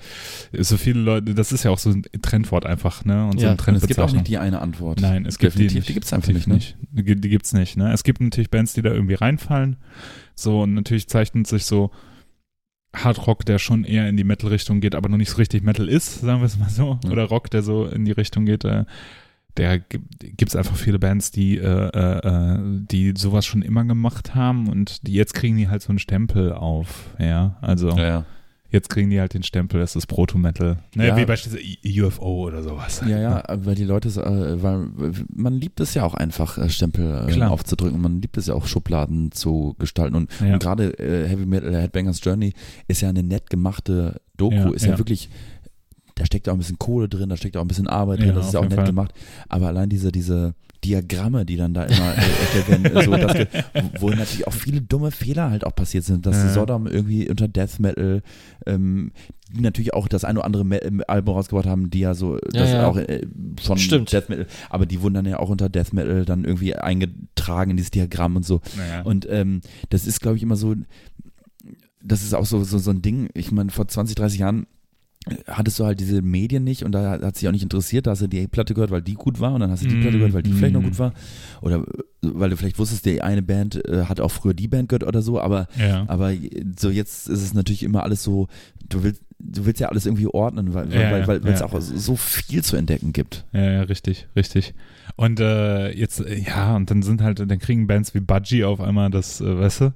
so 0.54 0.78
viele 0.78 1.00
Leute, 1.00 1.34
das 1.36 1.52
ist 1.52 1.64
ja 1.64 1.72
auch 1.72 1.80
so 1.80 1.90
ein 1.90 2.04
Trendwort 2.22 2.66
einfach, 2.66 3.06
ne? 3.06 3.26
Und 3.26 3.40
so 3.40 3.46
Ja, 3.46 3.54
ein 3.54 3.60
und 3.60 3.76
es 3.76 3.88
gibt 3.88 4.00
auch 4.00 4.12
nicht 4.12 4.28
die 4.28 4.38
eine 4.38 4.62
Antwort. 4.62 5.02
Nein, 5.02 5.26
es 5.26 5.38
gibt 5.40 5.54
Definitiv, 5.54 5.72
die 5.74 5.78
nicht. 5.80 5.90
die 5.90 5.94
gibt's 5.94 6.14
einfach 6.14 6.28
Definitiv 6.28 6.76
nicht, 6.78 6.94
ne? 6.94 7.04
Die, 7.04 7.16
die 7.22 7.30
gibt's 7.30 7.54
nicht, 7.54 7.78
ne? 7.78 7.92
Es 7.94 8.04
gibt 8.04 8.22
natürlich 8.22 8.50
Bands, 8.52 8.74
die 8.74 8.82
da 8.82 8.92
irgendwie 8.92 9.16
reinfallen. 9.16 9.78
So, 10.36 10.62
und 10.64 10.74
natürlich 10.74 11.08
zeichnet 11.08 11.48
sich 11.48 11.66
so 11.66 11.92
Hardrock, 12.96 13.46
der 13.46 13.60
schon 13.60 13.84
eher 13.84 14.08
in 14.10 14.18
die 14.18 14.24
Metal-Richtung 14.24 14.80
geht, 14.80 14.96
aber 14.96 15.10
noch 15.10 15.18
nicht 15.18 15.30
so 15.30 15.38
richtig 15.38 15.64
Metal 15.64 15.88
ist, 15.90 16.22
sagen 16.22 16.40
wir 16.42 16.46
es 16.46 16.58
mal 16.58 16.70
so. 16.70 17.00
Ja. 17.04 17.12
Oder 17.12 17.24
Rock, 17.26 17.50
der 17.52 17.62
so 17.62 17.86
in 17.86 18.06
die 18.06 18.12
Richtung 18.12 18.46
geht. 18.46 18.64
Äh, 18.66 18.86
der 19.58 19.80
gibt 19.80 20.50
es 20.50 20.56
einfach 20.56 20.76
viele 20.76 21.00
Bands, 21.00 21.32
die, 21.32 21.58
äh, 21.58 21.64
äh, 21.64 22.60
die 22.92 23.14
sowas 23.18 23.46
schon 23.46 23.62
immer 23.62 23.84
gemacht 23.86 24.36
haben 24.36 24.68
und 24.70 25.06
die 25.08 25.14
jetzt 25.14 25.34
kriegen 25.34 25.58
die 25.58 25.68
halt 25.68 25.82
so 25.82 25.90
einen 25.90 26.00
Stempel 26.00 26.54
auf, 26.54 27.10
ja, 27.20 27.58
also 27.62 27.90
Ja, 27.90 28.06
ja. 28.08 28.26
jetzt 28.70 28.90
kriegen 28.90 29.10
die 29.10 29.20
halt 29.20 29.34
den 29.34 29.44
Stempel, 29.44 29.80
das 29.80 29.96
ist 29.96 30.08
Proto-Metal, 30.08 30.78
ne, 30.96 31.08
Ja. 31.08 31.18
wie 31.18 31.26
beispielsweise 31.26 32.04
UFO 32.06 32.48
oder 32.48 32.62
sowas. 32.64 33.02
Ja, 33.08 33.18
ja, 33.20 33.44
weil 33.50 33.76
die 33.76 33.86
Leute, 33.86 34.10
äh, 34.10 34.62
weil 34.62 34.90
man 35.34 35.54
liebt 35.54 35.80
es 35.80 35.94
ja 35.94 36.04
auch 36.04 36.14
einfach, 36.14 36.58
äh, 36.58 36.70
Stempel 36.70 37.28
äh, 37.30 37.44
aufzudrücken. 37.44 38.00
Man 38.02 38.22
liebt 38.22 38.38
es 38.38 38.48
ja 38.48 38.54
auch, 38.54 38.68
Schubladen 38.68 39.32
zu 39.32 39.76
gestalten. 39.80 40.16
Und, 40.16 40.30
und 40.42 40.60
gerade 40.60 40.98
äh, 41.00 41.28
Heavy 41.28 41.46
Metal 41.46 41.74
Headbangers 41.74 42.20
Journey 42.24 42.54
ist 42.88 43.02
ja 43.02 43.10
eine 43.10 43.24
nett 43.24 43.50
gemachte 43.50 44.22
Doku, 44.38 44.72
ist 44.74 44.86
ja. 44.86 44.98
wirklich, 45.00 45.30
da 46.18 46.26
steckt 46.26 46.50
auch 46.50 46.54
ein 46.54 46.60
bisschen 46.60 46.80
Kohle 46.80 47.08
drin, 47.08 47.30
da 47.30 47.38
steckt 47.38 47.56
auch 47.58 47.62
ein 47.62 47.68
bisschen 47.68 47.88
Arbeit 47.88 48.20
Ja, 48.20 48.26
drin, 48.26 48.36
das 48.36 48.44
auf 48.44 48.48
ist 48.50 48.54
ja 48.54 48.60
auch 48.60 48.64
nett 48.66 48.74
Fall. 48.74 48.86
gemacht. 48.86 49.14
Aber 49.50 49.68
allein 49.68 49.90
diese, 49.90 50.12
diese 50.12 50.56
Diagramme, 50.84 51.46
die 51.46 51.58
dann 51.58 51.74
da 51.74 51.84
immer 51.84 52.14
äh, 52.14 52.56
erklärt 52.56 52.70
werden, 52.70 53.06
so, 53.06 53.12
dass, 53.12 53.48
wo 54.02 54.10
natürlich 54.10 54.48
auch 54.48 54.54
viele 54.54 54.82
dumme 54.82 55.12
Fehler 55.12 55.50
halt 55.50 55.66
auch 55.66 55.76
passiert 55.76 56.04
sind, 56.04 56.26
dass 56.26 56.36
Ja. 56.38 56.50
Sodom 56.54 56.88
irgendwie 56.88 57.30
unter 57.30 57.48
Death 57.48 57.80
Metal 57.80 58.22
ähm, 58.66 59.12
die 59.52 59.62
natürlich 59.62 59.94
auch 59.94 60.08
das 60.10 60.26
ein 60.26 60.36
oder 60.38 60.46
andere 60.46 60.66
Me 60.66 60.82
äh, 60.82 60.92
Album 61.08 61.36
rausgebracht 61.36 61.66
haben, 61.68 61.90
die 61.90 62.00
ja 62.00 62.14
so 62.14 62.38
das 62.52 62.70
ja. 62.72 62.86
auch 62.88 62.98
äh, 62.98 63.26
schon 63.62 63.78
Stimmt. 63.78 64.12
Death 64.12 64.30
Metal, 64.30 64.46
aber 64.70 64.86
die 64.86 65.02
wurden 65.02 65.14
dann 65.14 65.26
ja 65.26 65.40
auch 65.40 65.50
unter 65.50 65.70
Death 65.70 65.94
Metal 65.94 66.26
dann 66.26 66.44
irgendwie 66.44 66.76
eingetragen 66.76 67.72
in 67.72 67.78
dieses 67.78 67.92
Diagramm 67.92 68.36
und 68.36 68.46
so. 68.46 68.62
Naja. 68.76 69.02
Und 69.04 69.28
ähm, 69.30 69.62
das 69.90 70.06
ist, 70.06 70.20
glaube 70.22 70.38
ich, 70.38 70.44
immer 70.44 70.58
so, 70.58 70.76
das 72.04 72.24
ist 72.24 72.34
auch 72.34 72.46
so, 72.46 72.64
so, 72.64 72.78
so 72.78 72.92
ein 72.92 73.02
Ding. 73.02 73.30
Ich 73.34 73.52
meine, 73.52 73.72
vor 73.72 73.88
20, 73.88 74.16
30 74.16 74.40
Jahren 74.40 74.68
hattest 75.48 75.80
du 75.80 75.86
halt 75.86 76.00
diese 76.00 76.22
Medien 76.22 76.64
nicht 76.64 76.84
und 76.84 76.92
da 76.92 77.20
hat 77.22 77.36
sich 77.36 77.48
auch 77.48 77.52
nicht 77.52 77.64
interessiert, 77.64 78.08
da 78.08 78.12
hast 78.12 78.22
du 78.22 78.28
die 78.28 78.48
Platte 78.48 78.74
gehört, 78.74 78.92
weil 78.92 79.02
die 79.02 79.16
gut 79.16 79.40
war 79.40 79.54
und 79.54 79.62
dann 79.62 79.72
hast 79.72 79.84
du 79.84 79.88
die 79.88 79.96
Mm, 79.96 80.02
Platte 80.02 80.18
gehört, 80.18 80.34
weil 80.34 80.44
die 80.44 80.54
vielleicht 80.54 80.74
noch 80.74 80.82
mm. 80.82 80.86
gut 80.86 81.00
war 81.00 81.14
oder 81.62 81.84
weil 82.22 82.50
du 82.50 82.58
vielleicht 82.58 82.80
wusstest, 82.80 83.06
die 83.06 83.22
eine 83.22 83.42
Band 83.42 83.84
äh, 83.88 84.06
hat 84.06 84.20
auch 84.20 84.32
früher 84.32 84.54
die 84.54 84.68
Band 84.68 84.90
gehört 84.90 85.04
oder 85.04 85.22
so, 85.22 85.40
aber 85.40 85.68
ja. 85.80 86.06
aber 86.08 86.34
so 86.78 86.90
jetzt 86.90 87.30
ist 87.30 87.42
es 87.42 87.54
natürlich 87.54 87.84
immer 87.84 88.04
alles 88.04 88.24
so, 88.24 88.48
du 88.90 89.04
willst 89.04 89.22
du 89.40 89.66
willst 89.66 89.80
ja 89.80 89.90
alles 89.90 90.06
irgendwie 90.06 90.28
ordnen, 90.28 90.74
weil 90.74 90.92
Ja, 90.94 91.12
weil, 91.12 91.28
weil, 91.28 91.44
weil 91.44 91.54
es 91.54 91.60
ja. 91.60 91.66
auch 91.68 91.80
so 91.80 92.16
viel 92.16 92.64
zu 92.64 92.76
entdecken 92.76 93.14
gibt. 93.14 93.46
Ja, 93.54 93.72
ja, 93.72 93.82
richtig, 93.84 94.28
richtig. 94.36 94.74
Und 95.16 95.40
äh, 95.40 95.92
jetzt, 95.92 96.20
äh, 96.20 96.40
ja, 96.40 96.76
und 96.76 96.90
dann 96.90 97.04
sind 97.04 97.22
halt, 97.22 97.40
dann 97.40 97.60
kriegen 97.60 97.88
Bands 97.88 98.14
wie 98.14 98.20
Budgie 98.20 98.64
auf 98.64 98.82
einmal 98.82 99.10
das, 99.10 99.42
äh, 99.42 99.60
weißt 99.60 99.82
du, 99.82 99.94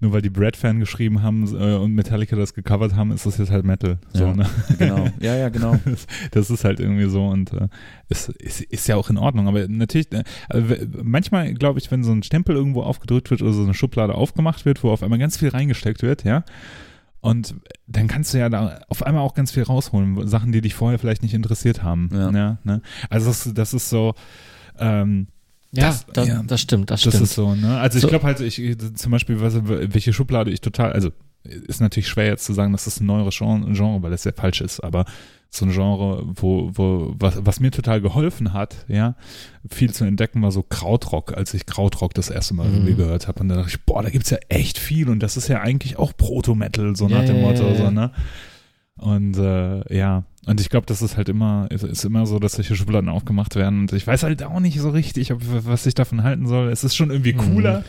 nur 0.00 0.12
weil 0.12 0.22
die 0.22 0.30
Brad-Fan 0.30 0.80
geschrieben 0.80 1.22
haben 1.22 1.44
äh, 1.54 1.76
und 1.76 1.94
Metallica 1.94 2.34
das 2.36 2.54
gecovert 2.54 2.94
haben, 2.96 3.12
ist 3.12 3.26
das 3.26 3.38
jetzt 3.38 3.50
halt 3.50 3.64
Metal. 3.64 3.98
So, 4.14 4.24
Ja. 4.24 4.34
ne? 4.34 4.46
Genau. 4.78 5.06
Ja, 5.20 5.36
ja, 5.36 5.48
genau. 5.50 5.76
Das 6.30 6.50
ist 6.50 6.64
halt 6.64 6.80
irgendwie 6.80 7.08
so 7.08 7.26
und 7.28 7.52
äh, 7.52 7.68
ist, 8.08 8.28
ist, 8.30 8.62
ist 8.62 8.88
ja 8.88 8.96
auch 8.96 9.10
in 9.10 9.18
Ordnung. 9.18 9.46
Aber 9.48 9.66
natürlich, 9.68 10.10
äh, 10.12 10.22
w- 10.50 10.86
manchmal 11.02 11.52
glaube 11.54 11.78
ich, 11.78 11.90
wenn 11.90 12.02
so 12.02 12.12
ein 12.12 12.22
Stempel 12.22 12.56
irgendwo 12.56 12.82
aufgedrückt 12.82 13.30
wird 13.30 13.42
oder 13.42 13.52
so 13.52 13.62
eine 13.62 13.74
Schublade 13.74 14.14
aufgemacht 14.14 14.64
wird, 14.64 14.82
wo 14.82 14.90
auf 14.90 15.02
einmal 15.02 15.18
ganz 15.18 15.36
viel 15.36 15.48
reingesteckt 15.50 16.02
wird, 16.02 16.24
ja, 16.24 16.44
und 17.20 17.54
dann 17.86 18.06
kannst 18.08 18.32
du 18.32 18.38
ja 18.38 18.48
da 18.48 18.80
auf 18.88 19.02
einmal 19.02 19.22
auch 19.22 19.34
ganz 19.34 19.50
viel 19.52 19.64
rausholen, 19.64 20.26
Sachen, 20.26 20.52
die 20.52 20.62
dich 20.62 20.74
vorher 20.74 20.98
vielleicht 20.98 21.22
nicht 21.22 21.34
interessiert 21.34 21.82
haben. 21.82 22.08
Ja. 22.12 22.58
ne? 22.64 22.80
Also 23.10 23.28
das, 23.28 23.50
das 23.52 23.74
ist 23.74 23.90
so, 23.90 24.14
ähm, 24.78 25.26
Ja, 25.72 25.86
Das- 25.88 26.06
das, 26.12 26.28
ja. 26.28 26.42
das 26.44 26.60
stimmt, 26.60 26.90
das 26.90 27.02
das 27.02 27.12
stimmt. 27.14 27.24
ist 27.24 27.34
so, 27.34 27.54
ne? 27.54 27.78
Also 27.78 27.98
ich 27.98 28.02
So. 28.02 28.08
glaube 28.08 28.24
halt, 28.26 28.40
ich 28.40 28.60
zum 28.96 29.12
Beispiel, 29.12 29.40
was, 29.40 29.54
welche 29.64 30.12
Schublade 30.12 30.50
ich 30.50 30.60
total, 30.60 30.92
also 30.92 31.10
ist 31.44 31.80
natürlich 31.80 32.08
schwer 32.08 32.26
jetzt 32.26 32.44
zu 32.44 32.52
sagen, 32.52 32.72
dass 32.72 32.84
das 32.84 33.00
ein 33.00 33.06
neueres 33.06 33.36
Genre, 33.38 34.02
weil 34.02 34.10
das 34.10 34.24
ja 34.24 34.32
falsch 34.34 34.60
ist, 34.60 34.80
aber 34.80 35.04
so 35.52 35.64
ein 35.64 35.72
Genre, 35.72 36.24
wo, 36.36 36.70
wo, 36.74 37.14
was, 37.18 37.44
was 37.44 37.58
mir 37.60 37.70
total 37.72 38.00
geholfen 38.00 38.52
hat, 38.52 38.84
ja, 38.88 39.16
viel 39.68 39.92
zu 39.92 40.04
entdecken, 40.04 40.42
war 40.42 40.52
so 40.52 40.62
Krautrock, 40.62 41.36
als 41.36 41.54
ich 41.54 41.66
Krautrock 41.66 42.14
das 42.14 42.30
erste 42.30 42.54
Mal 42.54 42.68
Mhm. 42.68 42.74
irgendwie 42.74 42.94
gehört 42.94 43.26
habe. 43.26 43.40
Und 43.40 43.48
da 43.48 43.56
dachte 43.56 43.70
ich, 43.70 43.80
boah, 43.84 44.02
da 44.02 44.10
gibt's 44.10 44.30
ja 44.30 44.38
echt 44.48 44.78
viel 44.78 45.08
und 45.08 45.20
das 45.20 45.36
ist 45.36 45.48
ja 45.48 45.60
eigentlich 45.60 45.98
auch 45.98 46.12
Proto-Metal, 46.16 46.94
so 46.94 47.08
Ja, 47.08 47.18
nach 47.18 47.24
dem 47.24 47.40
Motto, 47.40 47.62
ja, 47.64 47.70
ja. 47.70 47.76
so, 47.76 47.90
ne? 47.90 48.10
Und 49.00 49.36
äh, 49.38 49.96
ja, 49.96 50.24
und 50.46 50.60
ich 50.60 50.68
glaube, 50.68 50.86
das 50.86 51.00
ist 51.00 51.16
halt 51.16 51.28
immer, 51.28 51.66
ist, 51.70 51.84
ist 51.84 52.04
immer 52.04 52.26
so, 52.26 52.38
dass 52.38 52.52
solche 52.52 52.76
Schubladen 52.76 53.08
aufgemacht 53.08 53.56
werden. 53.56 53.80
Und 53.80 53.92
ich 53.92 54.06
weiß 54.06 54.22
halt 54.22 54.42
auch 54.42 54.60
nicht 54.60 54.78
so 54.78 54.90
richtig, 54.90 55.32
ob, 55.32 55.40
was 55.42 55.86
ich 55.86 55.94
davon 55.94 56.22
halten 56.22 56.46
soll. 56.46 56.68
Es 56.70 56.84
ist 56.84 56.94
schon 56.94 57.10
irgendwie 57.10 57.32
Mhm. 57.32 57.84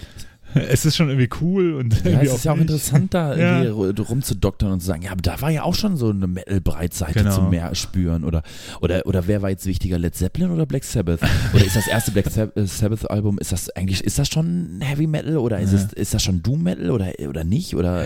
Es 0.69 0.85
ist 0.85 0.95
schon 0.95 1.09
irgendwie 1.09 1.29
cool 1.41 1.73
und 1.73 1.93
Ja, 1.93 2.11
irgendwie 2.11 2.27
es 2.27 2.33
ist 2.35 2.45
ja 2.45 2.51
auch 2.51 2.55
nicht. 2.55 2.69
interessant, 2.69 3.13
da 3.13 3.35
Ja. 3.63 3.71
rumzudoktern 3.71 4.71
und 4.73 4.79
zu 4.81 4.87
sagen, 4.87 5.01
ja, 5.03 5.11
aber 5.11 5.21
da 5.21 5.41
war 5.41 5.49
ja 5.49 5.63
auch 5.63 5.75
schon 5.75 5.97
so 5.97 6.09
eine 6.09 6.27
Metal-Breitseite 6.27 7.19
Genau. 7.19 7.35
zum 7.35 7.49
Meer 7.49 7.73
spüren 7.75 8.23
oder, 8.23 8.43
oder, 8.81 9.05
oder 9.05 9.27
wer 9.27 9.41
war 9.41 9.49
jetzt 9.49 9.65
wichtiger, 9.65 9.97
Led 9.97 10.15
Zeppelin 10.15 10.51
oder 10.51 10.65
Black 10.65 10.83
Sabbath? 10.83 11.19
Oder 11.53 11.65
ist 11.65 11.75
das 11.75 11.87
erste 11.87 12.11
Black 12.11 12.25
äh, 12.37 12.65
Sabbath-Album, 12.65 13.37
ist 13.39 13.51
das 13.51 13.69
eigentlich, 13.71 14.03
ist 14.03 14.19
das 14.19 14.27
schon 14.27 14.79
Heavy 14.81 15.07
Metal 15.07 15.37
oder 15.37 15.59
ist, 15.59 15.73
Ja. 15.73 15.79
es, 15.79 15.93
ist 15.93 16.13
das 16.13 16.23
schon 16.23 16.41
Doom 16.43 16.63
Metal 16.63 16.91
oder, 16.91 17.11
oder 17.27 17.43
nicht? 17.43 17.75
Oder 17.75 18.05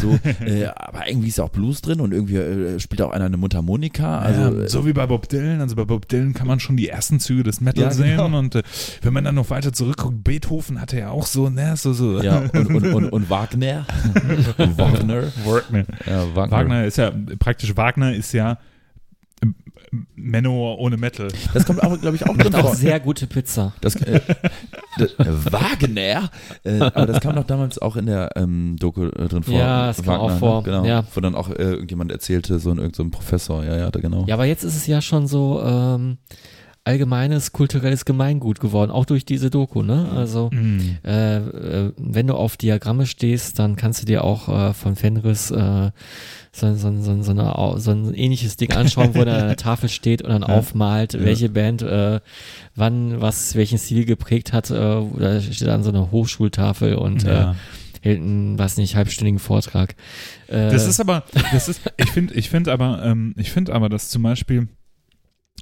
so, 0.00 0.18
äh, 0.44 0.66
aber 0.74 1.08
irgendwie 1.08 1.28
ist 1.28 1.38
ja 1.38 1.44
auch 1.44 1.50
Blues 1.50 1.80
drin 1.82 2.00
und 2.00 2.12
irgendwie 2.12 2.36
äh, 2.36 2.78
spielt 2.80 3.02
auch 3.02 3.10
einer 3.10 3.26
eine 3.26 3.36
Mundharmonika. 3.36 4.18
Also, 4.20 4.40
ja, 4.40 4.62
äh, 4.64 4.68
so 4.68 4.86
wie 4.86 4.92
bei 4.92 5.06
Bob 5.06 5.28
Dylan. 5.28 5.60
Also 5.60 5.76
bei 5.76 5.84
Bob 5.84 6.08
Dylan 6.08 6.34
kann 6.34 6.46
man 6.46 6.60
schon 6.60 6.76
die 6.76 6.88
ersten 6.88 7.20
Züge 7.20 7.42
des 7.42 7.60
Metal 7.60 7.84
Ja, 7.84 7.90
sehen. 7.90 8.16
genau. 8.18 8.38
Und 8.38 8.54
äh, 8.54 8.62
wenn 9.02 9.12
man 9.12 9.24
dann 9.24 9.34
noch 9.34 9.50
weiter 9.50 9.72
zurückguckt, 9.72 10.22
Beethoven 10.24 10.80
hatte 10.80 10.98
ja 10.98 11.10
auch 11.10 11.26
so, 11.26 11.48
ne, 11.48 11.76
so, 11.76 11.85
so. 11.92 12.22
ja, 12.22 12.38
und, 12.52 12.66
und, 12.74 12.94
und, 12.94 13.08
und 13.10 13.30
Wagner. 13.30 13.86
Wagner. 14.56 15.24
Wagner. 15.44 15.84
Ja, 16.06 16.34
Wagner. 16.34 16.56
Wagner 16.56 16.84
ist 16.84 16.98
ja, 16.98 17.12
praktisch 17.38 17.76
Wagner 17.76 18.14
ist 18.14 18.32
ja 18.32 18.58
ähm, 19.42 19.54
Manowar 20.14 20.78
ohne 20.78 20.96
Metal. 20.96 21.28
Das 21.54 21.64
kommt 21.64 21.82
auch, 21.82 21.98
glaube 22.00 22.16
ich, 22.16 22.26
auch 22.26 22.36
drin 22.36 22.54
auch 22.54 22.74
sehr 22.74 23.00
gute 23.00 23.26
Pizza. 23.26 23.72
Das, 23.80 23.96
äh, 23.96 24.20
das, 24.98 25.14
Wagner, 25.18 26.30
äh, 26.64 26.80
aber 26.80 27.06
das 27.06 27.20
kam 27.20 27.36
doch 27.36 27.44
damals 27.44 27.78
auch 27.78 27.96
in 27.96 28.06
der 28.06 28.30
ähm, 28.36 28.76
Doku 28.78 29.06
äh, 29.06 29.28
drin 29.28 29.42
vor. 29.42 29.54
Ja, 29.54 29.90
es 29.90 30.02
kam 30.02 30.20
auch 30.20 30.30
ne? 30.30 30.38
vor, 30.38 30.62
Genau, 30.64 30.84
ja. 30.84 31.04
wo 31.14 31.20
dann 31.20 31.34
auch 31.34 31.50
äh, 31.50 31.62
irgendjemand 31.62 32.10
erzählte, 32.12 32.58
so 32.58 32.70
ein, 32.70 32.78
irgend 32.78 32.96
so 32.96 33.02
ein 33.02 33.10
Professor, 33.10 33.64
ja, 33.64 33.76
ja, 33.76 33.90
da 33.90 34.00
genau. 34.00 34.24
Ja, 34.26 34.34
aber 34.34 34.46
jetzt 34.46 34.64
ist 34.64 34.76
es 34.76 34.86
ja 34.86 35.00
schon 35.00 35.26
so 35.26 35.62
ähm, 35.64 36.18
allgemeines 36.86 37.52
kulturelles 37.52 38.04
Gemeingut 38.04 38.60
geworden, 38.60 38.90
auch 38.90 39.04
durch 39.06 39.24
diese 39.24 39.50
Doku, 39.50 39.82
ne? 39.82 40.08
Also 40.14 40.50
Mhm. 40.52 40.98
äh, 41.04 41.36
äh, 41.38 41.92
wenn 41.98 42.26
du 42.28 42.34
auf 42.34 42.56
Diagramme 42.56 43.06
stehst, 43.06 43.58
dann 43.58 43.74
kannst 43.76 44.02
du 44.02 44.06
dir 44.06 44.22
auch 44.24 44.48
äh, 44.48 44.72
von 44.72 44.94
Fenris 44.94 45.50
äh, 45.50 45.90
so, 46.52 46.74
so, 46.74 46.92
so, 47.02 47.22
so, 47.22 47.30
eine, 47.32 47.74
so 47.80 47.90
ein 47.90 48.14
ähnliches 48.14 48.56
Ding 48.56 48.72
anschauen, 48.72 49.14
wo 49.14 49.24
da 49.24 49.36
an 49.38 49.48
der 49.48 49.56
Tafel 49.68 49.88
steht 49.88 50.22
und 50.22 50.30
dann 50.30 50.42
Ja. 50.42 50.48
aufmalt, 50.48 51.14
Ja. 51.14 51.20
welche 51.20 51.48
Band 51.48 51.82
äh, 51.82 52.20
wann 52.76 53.20
was 53.20 53.56
welchen 53.56 53.78
Stil 53.78 54.04
geprägt 54.04 54.52
hat. 54.52 54.70
Äh, 54.70 54.74
da 54.74 55.40
steht 55.40 55.66
dann 55.68 55.82
so 55.82 55.90
eine 55.90 56.10
Hochschultafel 56.12 56.94
und 56.94 57.24
Ja. 57.24 57.52
äh, 57.52 57.54
hält 58.02 58.20
einen, 58.20 58.56
weiß 58.58 58.76
nicht, 58.76 58.94
halbstündigen 58.94 59.40
Vortrag. 59.40 59.96
Äh, 60.46 60.70
Das 60.70 60.86
ist 60.86 61.00
aber, 61.00 61.24
das 61.52 61.68
ist, 61.68 61.80
ich 61.96 62.10
finde, 62.10 62.34
ich 62.34 62.48
finde 62.48 62.72
aber, 62.72 63.02
ähm, 63.04 63.34
ich 63.36 63.50
finde 63.50 63.74
aber, 63.74 63.88
dass 63.88 64.08
zum 64.10 64.22
Beispiel 64.22 64.68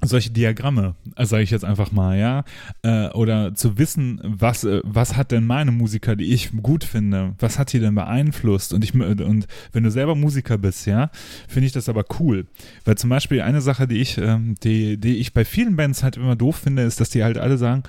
solche 0.02 0.30
Diagramme, 0.30 0.96
äh, 1.16 1.24
sage 1.24 1.42
ich 1.42 1.50
jetzt 1.50 1.64
einfach 1.64 1.92
mal, 1.92 2.18
ja, 2.18 2.44
äh, 2.82 3.08
oder 3.10 3.54
zu 3.54 3.78
wissen, 3.78 4.20
was, 4.22 4.64
äh, 4.64 4.80
was 4.84 5.16
hat 5.16 5.30
denn 5.30 5.46
meine 5.46 5.70
Musiker, 5.70 6.16
die 6.16 6.32
ich 6.32 6.50
gut 6.62 6.84
finde, 6.84 7.34
was 7.38 7.58
hat 7.58 7.72
die 7.72 7.80
denn 7.80 7.94
beeinflusst? 7.94 8.72
Und 8.72 8.84
ich 8.84 8.92
mö- 8.92 9.22
und 9.22 9.46
wenn 9.72 9.84
du 9.84 9.90
selber 9.90 10.14
Musiker 10.14 10.58
bist, 10.58 10.86
ja, 10.86 11.10
finde 11.48 11.66
ich 11.66 11.72
das 11.72 11.88
aber 11.88 12.04
cool, 12.18 12.46
weil 12.84 12.96
zum 12.96 13.10
Beispiel 13.10 13.40
eine 13.42 13.60
Sache, 13.60 13.86
die 13.86 13.98
ich, 13.98 14.18
ähm, 14.18 14.56
die, 14.62 14.98
die 14.98 15.16
ich 15.16 15.32
bei 15.32 15.44
vielen 15.44 15.76
Bands 15.76 16.02
halt 16.02 16.16
immer 16.16 16.36
doof 16.36 16.56
finde, 16.56 16.82
ist, 16.82 17.00
dass 17.00 17.10
die 17.10 17.24
halt 17.24 17.38
alle 17.38 17.56
sagen, 17.56 17.84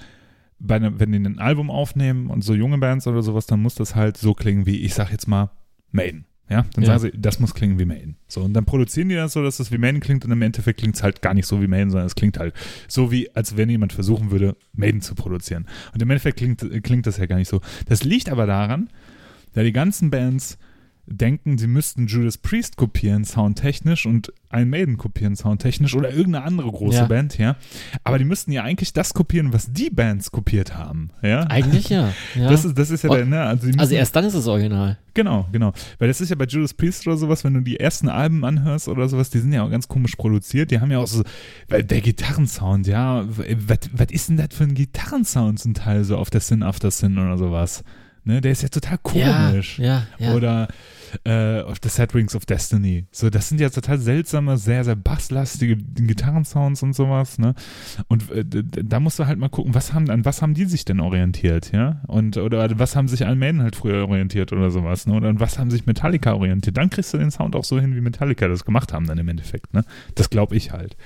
bei 0.60 0.76
einem, 0.76 0.99
wenn 0.99 1.11
die 1.11 1.19
ein 1.19 1.40
Album 1.40 1.69
aufnehmen 1.69 2.27
und 2.27 2.44
so 2.44 2.53
junge 2.53 2.77
Bands 2.77 3.07
oder 3.07 3.22
sowas, 3.22 3.45
dann 3.45 3.61
muss 3.61 3.76
das 3.76 3.95
halt 3.95 4.18
so 4.18 4.34
klingen 4.34 4.65
wie, 4.65 4.82
ich 4.82 4.94
sag 4.94 5.11
jetzt 5.11 5.27
mal, 5.27 5.52
Maiden. 5.91 6.26
Ja, 6.48 6.64
dann 6.74 6.84
Ja. 6.84 6.98
sagen 7.00 7.12
sie, 7.12 7.20
das 7.20 7.40
muss 7.40 7.54
klingen 7.56 7.80
wie 7.80 7.86
Maiden. 7.86 8.18
So, 8.28 8.42
und 8.42 8.54
dann 8.54 8.66
produzieren 8.66 9.10
die 9.10 9.16
das 9.16 9.34
so, 9.34 9.42
dass 9.42 9.60
es 9.60 9.72
wie 9.72 9.80
Maiden 9.80 10.00
klingt 10.00 10.26
und 10.26 10.32
im 10.32 10.42
Endeffekt 10.44 10.80
klingt 10.80 10.96
es 10.96 11.02
halt 11.02 11.22
gar 11.24 11.34
nicht 11.34 11.48
so 11.48 11.60
wie 11.62 11.68
Maiden, 11.68 11.90
sondern 11.90 12.06
es 12.06 12.14
klingt 12.16 12.38
halt 12.38 12.54
so 12.88 13.12
wie, 13.12 13.34
als 13.36 13.58
wenn 13.58 13.70
jemand 13.70 13.94
versuchen 13.94 14.30
würde, 14.30 14.56
Maiden 14.74 15.02
zu 15.02 15.16
produzieren. 15.16 15.66
Und 15.94 16.02
im 16.04 16.10
Endeffekt 16.10 16.38
klingt, 16.38 16.64
klingt 16.84 17.08
das 17.08 17.18
ja 17.18 17.26
gar 17.26 17.38
nicht 17.38 17.50
so. 17.50 17.62
Das 17.88 18.04
liegt 18.04 18.30
aber 18.30 18.46
daran, 18.46 18.90
da 19.54 19.64
die 19.64 19.72
ganzen 19.74 20.12
Bands 20.12 20.58
denken, 21.07 21.57
sie 21.57 21.68
müssten 21.68 22.07
Judas 22.07 22.38
Priest 22.38 22.77
kopieren, 22.77 23.26
soundtechnisch, 23.26 24.06
und 24.06 24.34
Iron 24.52 24.69
Maiden 24.69 24.98
kopieren, 24.98 25.36
soundtechnisch, 25.36 25.95
oder 25.95 26.10
irgendeine 26.10 26.45
andere 26.45 26.72
große 26.72 26.98
Ja. 26.98 27.06
Band, 27.06 27.38
ja. 27.38 27.57
Aber 28.03 28.18
die 28.18 28.26
müssten 28.26 28.52
ja 28.52 28.64
eigentlich 28.64 28.94
das 28.94 29.14
kopieren, 29.14 29.53
was 29.53 29.72
die 29.72 29.90
Bands 29.90 30.32
kopiert 30.32 30.76
haben, 30.76 31.11
ja. 31.22 31.41
eigentlich 31.44 31.90
ja. 31.90 32.14
ja. 32.36 32.49
Das 32.49 32.65
ist, 32.65 32.77
das 32.77 32.90
ist 32.90 33.03
ja 33.03 33.10
Oh, 33.10 33.15
der, 33.15 33.26
ne? 33.26 33.41
Also, 33.41 33.61
die 33.61 33.68
müssen, 33.68 33.80
also 33.80 33.95
erst 33.95 34.15
dann 34.15 34.26
ist 34.26 34.34
es 34.34 34.48
original. 34.48 34.98
Genau, 35.14 35.48
genau. 35.52 35.73
Weil 35.99 36.07
das 36.07 36.22
ist 36.22 36.30
ja 36.30 36.36
bei 36.36 36.45
Judas 36.45 36.73
Priest 36.73 37.07
oder 37.07 37.18
sowas, 37.18 37.44
wenn 37.44 37.53
du 37.53 37.61
die 37.61 37.80
ersten 37.80 38.10
Alben 38.10 38.44
anhörst 38.44 38.88
oder 38.88 39.07
sowas, 39.07 39.30
die 39.30 39.40
sind 39.40 39.53
ja 39.53 39.64
auch 39.64 39.69
ganz 39.69 39.88
komisch 39.88 40.15
produziert. 40.15 40.72
Die 40.72 40.80
haben 40.80 40.91
ja 40.91 40.99
auch 40.99 41.07
so, 41.07 41.23
weil 41.69 41.84
der 41.84 42.02
Gitarrensound, 42.02 42.88
ja, 42.88 43.23
was 43.27 43.80
was 43.94 44.07
ist 44.11 44.30
denn 44.30 44.38
das 44.38 44.48
für 44.52 44.64
ein 44.64 44.73
Gitarrensound 44.73 45.60
zum 45.60 45.73
Teil 45.73 46.03
so 46.03 46.18
auf 46.18 46.30
der 46.30 46.41
Sin 46.41 46.64
After 46.64 46.91
Sin 46.91 47.18
oder 47.18 47.38
sowas? 47.38 47.84
Ne, 48.26 48.41
der 48.41 48.52
ist 48.52 48.64
ja 48.64 48.69
total 48.69 48.98
komisch. 48.98 49.77
Ja, 49.77 50.07
ja, 50.18 50.27
ja. 50.27 50.34
Oder 50.34 50.68
äh, 51.24 51.64
The 51.82 51.90
Sad 51.90 52.14
Rings 52.14 52.36
of 52.36 52.46
Destiny. 52.46 53.06
So, 53.12 53.30
das 53.30 53.50
sind 53.50 53.62
ja 53.62 53.70
total 53.70 53.98
seltsame, 54.00 54.58
sehr, 54.58 54.84
sehr 54.84 54.96
basslastige 54.96 55.78
Gitarrensounds 55.78 56.84
und 56.84 56.94
sowas, 56.94 57.38
ne? 57.38 57.56
Und 58.08 58.30
äh, 58.32 58.44
da 58.46 59.00
musst 59.00 59.20
du 59.20 59.26
halt 59.26 59.40
mal 59.40 59.50
gucken, 59.50 59.74
was 59.74 59.94
haben, 59.94 60.10
an 60.10 60.26
was 60.26 60.42
haben 60.42 60.54
die 60.54 60.66
sich 60.66 60.86
denn 60.86 61.00
orientiert, 61.00 61.72
ja? 61.72 62.02
Und, 62.08 62.38
oder 62.38 62.64
an 62.64 62.80
was 62.80 62.96
haben 62.96 63.08
sich 63.08 63.22
Iron 63.22 63.40
Maiden 63.40 63.62
halt 63.62 63.76
früher 63.76 64.08
orientiert 64.08 64.52
oder 64.52 64.72
sowas, 64.72 65.08
ne? 65.08 65.14
Oder 65.14 65.30
an 65.30 65.40
was 65.40 65.58
haben 65.60 65.72
sich 65.72 65.86
Metallica 65.86 66.34
orientiert? 66.34 66.78
Dann 66.78 66.90
kriegst 66.90 67.14
du 67.14 67.18
den 67.18 67.32
Sound 67.32 67.56
auch 67.56 67.64
so 67.64 67.80
hin, 67.80 67.96
wie 67.96 68.02
Metallica 68.02 68.48
das 68.48 68.66
gemacht 68.66 68.94
haben 68.94 69.08
dann 69.08 69.18
im 69.18 69.28
Endeffekt, 69.28 69.74
ne? 69.74 69.84
Das 70.16 70.30
glaube 70.30 70.56
ich 70.56 70.72
halt. 70.72 70.98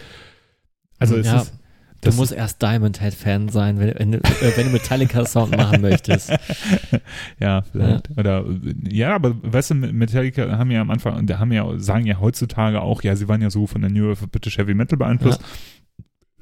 Also 0.97 1.15
es 1.15 1.27
Ja, 1.27 1.41
ist, 1.41 1.53
Du 2.01 2.11
musst 2.13 2.31
erst 2.31 2.61
Diamond 2.61 3.01
Head 3.01 3.13
Fan 3.13 3.49
sein, 3.49 3.77
wenn, 3.79 3.93
wenn, 3.97 4.11
du- 4.13 4.17
äh, 4.19 4.51
wenn 4.55 4.67
du 4.67 4.71
Metallica 4.71 5.25
Sound 5.25 5.55
machen 5.55 5.81
möchtest. 5.81 6.31
Ja, 7.39 7.61
vielleicht. 7.63 8.09
Oder 8.17 8.45
ja, 8.89 9.15
aber 9.15 9.35
weißt 9.41 9.71
du, 9.71 9.75
Metallica 9.75 10.57
haben 10.57 10.71
ja 10.71 10.81
am 10.81 10.91
Anfang, 10.91 11.25
da 11.25 11.39
haben 11.39 11.51
ja, 11.51 11.77
sagen 11.79 12.05
ja 12.05 12.19
heutzutage 12.19 12.81
auch, 12.81 13.01
ja, 13.03 13.15
sie 13.15 13.27
waren 13.27 13.41
ja 13.41 13.49
so 13.49 13.67
von 13.67 13.81
der 13.81 13.89
New 13.91 14.11
of 14.11 14.21
British 14.31 14.57
Heavy 14.57 14.73
Metal 14.73 14.97
beeinflusst. 14.97 15.41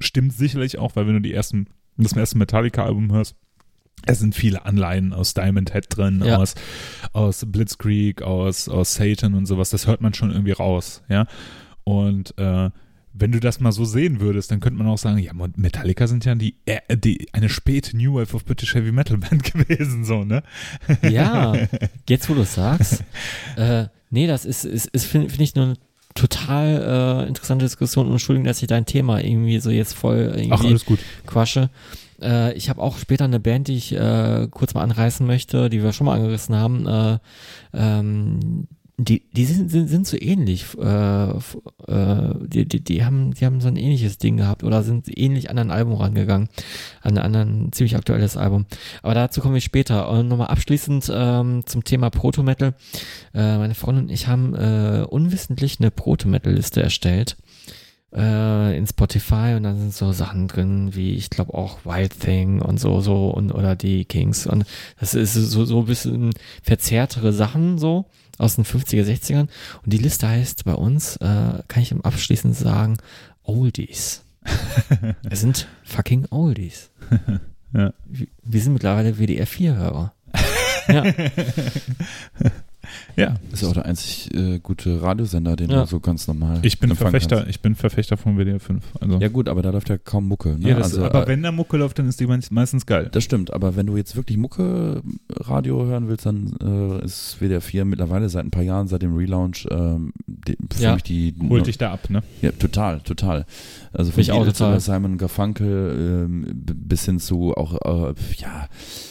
Stimmt 0.00 0.32
sicherlich 0.32 0.78
auch, 0.78 0.94
weil 0.96 1.06
wenn 1.06 1.14
du 1.14 1.20
die 1.20 1.32
ersten, 1.34 1.66
das 1.96 2.12
erste 2.12 2.38
Metallica-Album 2.38 3.12
hörst, 3.12 3.34
es 4.06 4.20
sind 4.20 4.34
viele 4.34 4.64
Anleihen 4.64 5.12
aus 5.12 5.34
Diamond 5.34 5.72
Head 5.72 5.86
drin, 5.90 6.22
Ja. 6.24 6.36
aus, 6.36 6.54
aus 7.12 7.44
Blitzkrieg, 7.46 8.22
aus, 8.22 8.68
aus 8.68 8.94
Satan 8.94 9.34
und 9.34 9.46
sowas, 9.46 9.70
das 9.70 9.86
hört 9.86 10.00
man 10.00 10.14
schon 10.14 10.30
irgendwie 10.30 10.52
raus, 10.52 11.02
ja. 11.08 11.26
Und 11.84 12.36
äh, 12.38 12.70
wenn 13.18 13.32
du 13.32 13.40
das 13.40 13.60
mal 13.60 13.72
so 13.72 13.84
sehen 13.84 14.20
würdest, 14.20 14.50
dann 14.50 14.60
könnte 14.60 14.78
man 14.78 14.86
auch 14.86 14.98
sagen, 14.98 15.18
ja, 15.18 15.32
Metallica 15.56 16.06
sind 16.06 16.24
ja 16.24 16.34
die, 16.34 16.54
äh, 16.66 16.96
die 16.96 17.28
eine 17.32 17.48
späte 17.48 17.96
New 17.96 18.14
Wave 18.14 18.34
of 18.34 18.44
British 18.44 18.74
Heavy 18.74 18.92
Metal 18.92 19.18
Band 19.18 19.44
gewesen, 19.52 20.04
so, 20.04 20.24
ne? 20.24 20.42
Ja, 21.08 21.54
jetzt 22.08 22.28
wo 22.28 22.34
du 22.34 22.42
es 22.42 22.54
sagst. 22.54 23.04
Äh, 23.56 23.86
nee, 24.10 24.26
das 24.26 24.44
ist, 24.44 24.64
ist, 24.64 24.86
ist 24.86 25.06
finde 25.06 25.28
find 25.28 25.40
ich 25.42 25.54
nur 25.54 25.64
eine 25.66 25.76
total 26.14 27.24
äh, 27.24 27.28
interessante 27.28 27.64
Diskussion. 27.64 28.06
Und 28.06 28.12
Entschuldigung, 28.12 28.46
dass 28.46 28.60
ich 28.62 28.68
dein 28.68 28.86
Thema 28.86 29.20
irgendwie 29.20 29.58
so 29.60 29.70
jetzt 29.70 29.94
voll 29.94 30.30
Ach, 30.32 30.38
irgendwie 30.38 30.68
alles 30.68 30.84
gut. 30.84 30.98
quasche. 31.26 31.70
Äh, 32.20 32.54
ich 32.54 32.68
habe 32.68 32.82
auch 32.82 32.98
später 32.98 33.24
eine 33.24 33.40
Band, 33.40 33.68
die 33.68 33.76
ich 33.76 33.94
äh, 33.94 34.48
kurz 34.50 34.74
mal 34.74 34.82
anreißen 34.82 35.26
möchte, 35.26 35.70
die 35.70 35.82
wir 35.82 35.92
schon 35.92 36.06
mal 36.06 36.16
angerissen 36.16 36.56
haben. 36.56 36.86
Äh, 36.86 37.18
ähm, 37.74 38.66
die, 39.00 39.22
die 39.30 39.44
sind, 39.44 39.70
sind, 39.70 39.88
sind 39.88 40.06
so 40.08 40.16
ähnlich. 40.20 40.66
Äh, 40.76 41.28
äh, 41.30 42.34
die, 42.46 42.66
die, 42.66 42.80
die, 42.82 43.04
haben, 43.04 43.32
die 43.32 43.46
haben 43.46 43.60
so 43.60 43.68
ein 43.68 43.76
ähnliches 43.76 44.18
Ding 44.18 44.36
gehabt 44.36 44.64
oder 44.64 44.82
sind 44.82 45.06
ähnlich 45.16 45.50
an 45.50 45.58
ein 45.58 45.70
Album 45.70 45.94
rangegangen. 45.94 46.48
An, 47.02 47.16
ein 47.16 47.68
ziemlich 47.70 47.96
aktuelles 47.96 48.36
Album. 48.36 48.66
Aber 49.02 49.14
dazu 49.14 49.40
komme 49.40 49.58
ich 49.58 49.64
später. 49.64 50.10
Und 50.10 50.26
nochmal 50.26 50.48
abschließend 50.48 51.10
ähm, 51.14 51.62
zum 51.64 51.84
Thema 51.84 52.10
Proto-Metal. 52.10 52.74
Äh, 53.34 53.58
meine 53.58 53.74
Freundin 53.76 54.04
und 54.04 54.10
ich 54.10 54.26
haben 54.26 54.54
äh, 54.56 55.04
unwissentlich 55.08 55.78
eine 55.78 55.92
Proto-Metal-Liste 55.92 56.82
erstellt 56.82 57.36
äh, 58.12 58.76
in 58.76 58.86
Spotify 58.86 59.54
und 59.56 59.62
dann 59.62 59.78
sind 59.78 59.94
so 59.94 60.12
Sachen 60.12 60.48
drin 60.48 60.94
wie 60.94 61.14
ich 61.14 61.30
glaube 61.30 61.54
auch 61.54 61.84
Wild 61.84 62.18
Thing 62.18 62.62
und 62.62 62.80
so 62.80 63.00
so 63.00 63.28
und 63.28 63.52
oder 63.52 63.76
die 63.76 64.04
Kings 64.06 64.46
und 64.46 64.64
das 64.98 65.14
ist 65.14 65.34
so 65.34 65.64
so 65.64 65.80
ein 65.80 65.86
bisschen 65.86 66.30
verzerrtere 66.62 67.32
Sachen 67.32 67.78
so 67.78 68.06
aus 68.38 68.56
den 68.56 68.64
50er 68.64 69.04
60ern 69.04 69.48
und 69.84 69.92
die 69.92 69.98
Liste 69.98 70.28
heißt 70.28 70.64
bei 70.64 70.74
uns 70.74 71.16
äh, 71.16 71.62
kann 71.68 71.82
ich 71.82 71.94
abschließend 71.94 72.56
sagen 72.56 72.98
Oldies. 73.42 74.22
Es 75.28 75.40
sind 75.40 75.68
fucking 75.84 76.26
Oldies. 76.30 76.90
Ja. 77.74 77.92
wir 78.06 78.60
sind 78.60 78.72
mittlerweile 78.72 79.18
WDR 79.18 79.46
4 79.46 79.76
Hörer. 79.76 80.14
Ja 80.88 81.04
Ja, 83.16 83.34
Ist 83.52 83.62
ja 83.62 83.68
auch 83.68 83.72
der 83.74 83.86
einzig 83.86 84.32
äh, 84.34 84.58
gute 84.60 85.02
Radiosender, 85.02 85.56
den 85.56 85.70
Ja. 85.70 85.82
du 85.82 85.86
so 85.86 86.00
ganz 86.00 86.26
normal 86.28 86.58
ich 86.62 86.78
bin 86.78 86.94
Verfechter, 86.94 87.36
kannst. 87.36 87.50
ich 87.50 87.60
bin 87.60 87.74
Verfechter 87.74 88.16
von 88.16 88.36
WDR 88.38 88.60
5. 88.60 88.82
Also. 89.00 89.18
Ja 89.18 89.28
gut, 89.28 89.48
aber 89.48 89.62
da 89.62 89.70
läuft 89.70 89.88
ja 89.88 89.98
kaum 89.98 90.28
Mucke. 90.28 90.58
Ne? 90.58 90.68
Ja, 90.70 90.74
das, 90.76 90.94
also, 90.94 91.04
aber 91.04 91.24
äh, 91.24 91.28
wenn 91.28 91.42
da 91.42 91.52
Mucke 91.52 91.76
läuft, 91.76 91.98
dann 91.98 92.08
ist 92.08 92.20
die 92.20 92.26
meist- 92.26 92.52
meistens 92.52 92.86
geil. 92.86 93.08
das 93.12 93.24
stimmt, 93.24 93.52
aber 93.52 93.76
wenn 93.76 93.86
du 93.86 93.96
jetzt 93.96 94.16
wirklich 94.16 94.36
Mucke 94.38 95.02
Radio 95.30 95.84
hören 95.86 96.08
willst, 96.08 96.26
dann 96.26 96.54
äh, 96.62 97.04
ist 97.04 97.36
WDR 97.40 97.60
4 97.60 97.84
mittlerweile 97.84 98.28
seit 98.28 98.44
ein 98.44 98.50
paar 98.50 98.62
Jahren, 98.62 98.88
seit 98.88 99.02
dem 99.02 99.16
Relaunch, 99.16 99.66
ähm, 99.70 100.12
die, 100.26 100.56
für 100.72 100.82
Ja. 100.82 100.94
mich 100.94 101.02
die 101.02 101.34
Holt 101.48 101.66
dich 101.66 101.78
da 101.78 101.92
ab, 101.92 102.10
ne? 102.10 102.22
Ja, 102.42 102.52
total, 102.52 103.00
total. 103.00 103.46
Also 103.92 104.10
von 104.10 104.22
Finde 104.22 104.22
ich 104.22 104.32
auch 104.32 104.44
total. 104.46 104.80
Simon 104.80 105.18
Garfunkel 105.18 106.24
ähm, 106.26 106.46
bis 106.54 107.04
hin 107.04 107.18
zu 107.20 107.54
auch, 107.54 107.74
äh, 108.10 108.14
ja, 108.38 108.68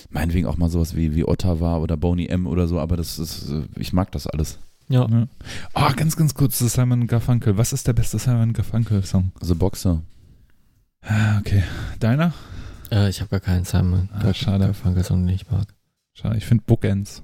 meinetwegen 0.10 0.48
auch 0.48 0.58
mal 0.58 0.70
sowas 0.70 0.96
wie, 0.96 1.16
wie 1.16 1.26
Ottawa 1.28 1.78
oder 1.78 1.98
Boney 1.98 2.28
M 2.28 2.48
oder 2.48 2.68
so, 2.68 2.80
aber 2.80 2.98
das 2.98 3.20
ist, 3.20 3.50
äh, 3.50 3.64
ich 3.78 3.94
mag 3.94 4.12
das 4.12 4.28
alles. 4.28 4.60
ja 4.90 5.08
Ja. 5.10 5.28
Ah, 5.74 5.92
ganz, 5.94 6.16
ganz 6.16 6.34
kurz, 6.34 6.60
das 6.60 6.74
Simon 6.74 7.08
Garfunkel. 7.08 7.58
Was 7.58 7.74
ist 7.74 7.88
der 7.88 7.94
beste 7.94 8.20
Simon 8.20 8.54
Garfunkel-Song? 8.54 9.32
Also 9.40 9.56
Boxer. 9.56 10.02
Ah, 11.02 11.40
okay. 11.40 11.64
Deiner? 12.00 12.34
äh, 12.92 13.10
ich 13.10 13.20
habe 13.20 13.30
gar 13.30 13.40
keinen 13.40 13.66
Simon 13.66 14.10
Ah, 14.14 14.34
schade. 14.34 14.66
Garfunkel 14.66 15.04
Song 15.04 15.26
den 15.26 15.36
ich 15.36 15.50
mag 15.50 15.68
Schade, 16.14 16.38
ich 16.38 16.46
finde 16.46 16.64
Bookends. 16.66 17.22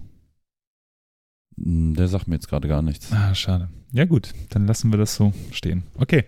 Hm, 1.57 1.95
Der 1.95 2.07
sagt 2.07 2.27
mir 2.27 2.35
jetzt 2.35 2.47
gerade 2.47 2.67
gar 2.67 2.81
nichts. 2.81 3.11
Ah, 3.11 3.33
schade. 3.33 3.69
Ja, 3.91 4.05
gut, 4.05 4.33
dann 4.49 4.65
lassen 4.67 4.91
wir 4.91 4.97
das 4.97 5.15
so 5.15 5.33
stehen. 5.51 5.83
Okay. 5.95 6.25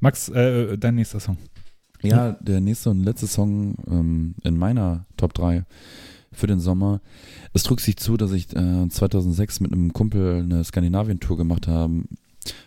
Max, 0.00 0.28
äh, 0.30 0.76
dein 0.78 0.94
nächster 0.94 1.20
Song. 1.20 1.36
Ja, 2.02 2.32
der 2.32 2.60
nächste 2.60 2.90
und 2.90 3.04
letzte 3.04 3.26
Song 3.26 3.76
ähm, 3.88 4.34
in 4.42 4.56
meiner 4.56 5.06
Top 5.16 5.34
3 5.34 5.64
für 6.32 6.46
den 6.46 6.60
Sommer. 6.60 7.00
Es 7.52 7.62
trug 7.62 7.80
sich 7.80 7.96
zu, 7.96 8.16
dass 8.16 8.32
ich 8.32 8.54
äh, 8.56 8.88
2006 8.88 9.60
mit 9.60 9.72
einem 9.72 9.92
Kumpel 9.92 10.42
eine 10.42 10.64
Skandinavien-Tour 10.64 11.36
gemacht 11.36 11.68
haben, 11.68 12.08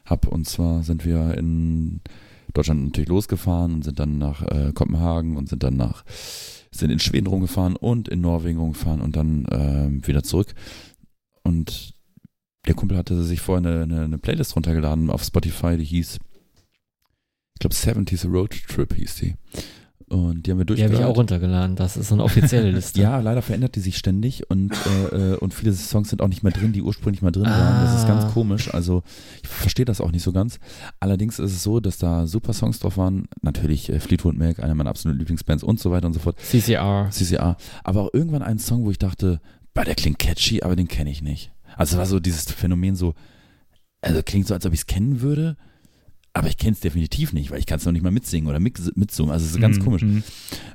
hab. 0.06 0.28
Und 0.28 0.48
zwar 0.48 0.84
sind 0.84 1.06
wir 1.06 1.38
in 1.38 2.02
Deutschland 2.53 2.86
natürlich 2.86 3.10
losgefahren 3.10 3.74
und 3.74 3.84
sind 3.84 3.99
dann 3.99 4.18
nach 4.18 4.41
äh, 4.44 4.72
Kopenhagen 4.74 5.36
und 5.36 5.49
sind 5.49 5.64
dann 5.64 5.76
nach, 5.76 6.06
sind 6.72 6.91
in 6.91 6.99
Schweden 6.99 7.28
rumgefahren 7.28 7.76
und 7.76 8.07
in 8.07 8.22
Norwegen 8.22 8.60
rumgefahren 8.60 9.02
und 9.02 9.16
dann 9.16 9.45
ähm, 9.52 10.07
wieder 10.07 10.24
zurück. 10.24 10.53
Und 11.44 11.94
der 12.68 12.76
Kumpel 12.76 12.98
hatte 12.98 13.22
sich 13.24 13.41
vorher 13.41 13.70
eine, 13.70 13.84
eine, 13.84 14.06
eine 14.06 14.18
Playlist 14.18 14.56
runtergeladen 14.56 15.10
auf 15.10 15.24
Spotify, 15.24 15.78
die 15.78 15.84
hieß 15.84 16.20
ich 17.56 17.60
glaube 17.60 17.76
70s 17.76 18.27
Road 18.32 18.52
Trip 18.68 18.94
hieß 18.94 19.15
die. 19.15 19.36
Und 20.07 20.45
die 20.45 20.52
haben 20.52 20.60
wir 20.60 20.65
die 20.65 20.73
habe 20.73 20.82
durchgehört. 20.91 20.99
ich 20.99 21.06
auch 21.06 21.18
runtergeladen 21.18 21.76
das 21.76 21.98
ist 21.98 22.10
so 22.10 22.14
eine 22.15 22.23
offizielle 22.23 22.69
Liste 22.77 23.02
Ja, 23.02 23.19
leider 23.22 23.41
verändert 23.41 23.76
die 23.76 23.80
sich 23.80 23.98
ständig 23.98 24.48
und, 24.52 24.72
äh, 25.11 25.32
äh, 25.34 25.38
und 25.38 25.52
viele 25.52 25.73
Songs 25.73 26.10
sind 26.11 26.22
auch 26.22 26.27
nicht 26.27 26.44
mehr 26.44 26.52
drin, 26.52 26.73
die 26.73 26.84
ursprünglich 26.84 27.23
mal 27.23 27.32
drin 27.32 27.45
waren. 27.48 27.84
Das 27.84 27.99
ist 27.99 28.07
ganz 28.07 28.26
Ah. 28.26 28.30
komisch. 28.30 28.72
Also 28.72 29.02
ich 29.41 29.49
verstehe 29.49 29.84
das 29.86 30.02
auch 30.02 30.11
nicht 30.11 30.22
so 30.22 30.32
ganz. 30.32 30.60
Allerdings 30.99 31.40
ist 31.40 31.53
es 31.53 31.64
so, 31.64 31.80
dass 31.80 31.98
da 31.98 32.27
super 32.27 32.53
Songs 32.53 32.77
drauf 32.80 32.98
waren. 32.98 33.27
Natürlich 33.41 33.90
äh, 33.90 33.99
Fleetwood 33.99 34.38
Mac, 34.38 34.60
einer 34.60 34.76
meiner 34.76 34.91
absoluten 34.91 35.18
Lieblingsbands 35.18 35.64
und 35.64 35.80
so 35.80 35.90
weiter 35.90 36.06
und 36.06 36.14
so 36.14 36.19
fort. 36.19 36.38
CCR 36.40 37.07
CCA. 37.10 37.57
Aber 37.84 38.03
auch 38.03 38.14
irgendwann 38.14 38.44
ein 38.44 38.60
Song, 38.60 38.86
wo 38.86 38.91
ich 38.91 38.99
dachte, 38.99 39.41
bah, 39.73 39.86
der 39.86 39.95
klingt 39.95 40.19
catchy, 40.19 40.61
aber 40.61 40.76
den 40.76 40.88
kenne 40.88 41.10
ich 41.10 41.23
nicht. 41.23 41.52
Also 41.77 41.95
es 41.95 41.98
war 41.98 42.06
so 42.06 42.19
dieses 42.19 42.44
Phänomen 42.52 42.95
so, 42.95 43.15
also 44.02 44.22
klingt 44.22 44.45
so, 44.45 44.53
als 44.53 44.68
ob 44.68 44.73
ich 44.73 44.82
es 44.82 44.86
kennen 44.86 45.22
würde, 45.22 45.57
aber 46.36 46.48
ich 46.49 46.57
kenne 46.57 46.74
es 46.74 46.82
definitiv 46.82 47.34
nicht, 47.34 47.49
weil 47.49 47.60
ich 47.60 47.66
kann 47.66 47.80
es 47.80 47.86
noch 47.86 47.91
nicht 47.94 48.03
mal 48.03 48.12
mitsingen 48.12 48.49
oder 48.49 48.60
mitsummen. 48.60 49.32
Also 49.32 49.45
es 49.45 49.52
ist 49.53 49.62
ganz 49.62 49.78
Mhm, 49.80 49.84
komisch. 49.84 50.02
mhm. 50.03 50.24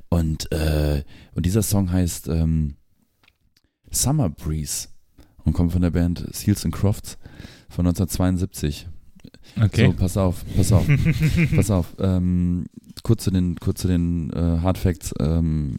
Und, 0.08 0.50
äh, 0.52 1.04
und 1.34 1.46
dieser 1.46 1.62
Song 1.62 1.92
heißt 1.92 2.28
ähm, 2.28 2.74
Summer 3.90 4.30
Breeze 4.30 4.88
und 5.44 5.52
kommt 5.52 5.72
von 5.72 5.82
der 5.82 5.90
Band 5.90 6.24
Seals 6.32 6.64
and 6.64 6.74
Crofts 6.74 7.18
von 7.68 7.86
1972. 7.86 8.88
Okay. 9.62 9.86
So, 9.86 9.92
pass 9.92 10.16
auf, 10.16 10.44
pass 10.56 10.72
auf, 10.72 10.86
pass 11.56 11.70
auf. 11.70 11.94
Ähm, 11.98 12.66
kurz 13.02 13.24
zu 13.24 13.30
den, 13.30 13.56
kurz 13.56 13.82
zu 13.82 13.88
den 13.88 14.30
äh, 14.32 14.58
Hard 14.62 14.78
Facts. 14.78 15.12
Ähm, 15.20 15.76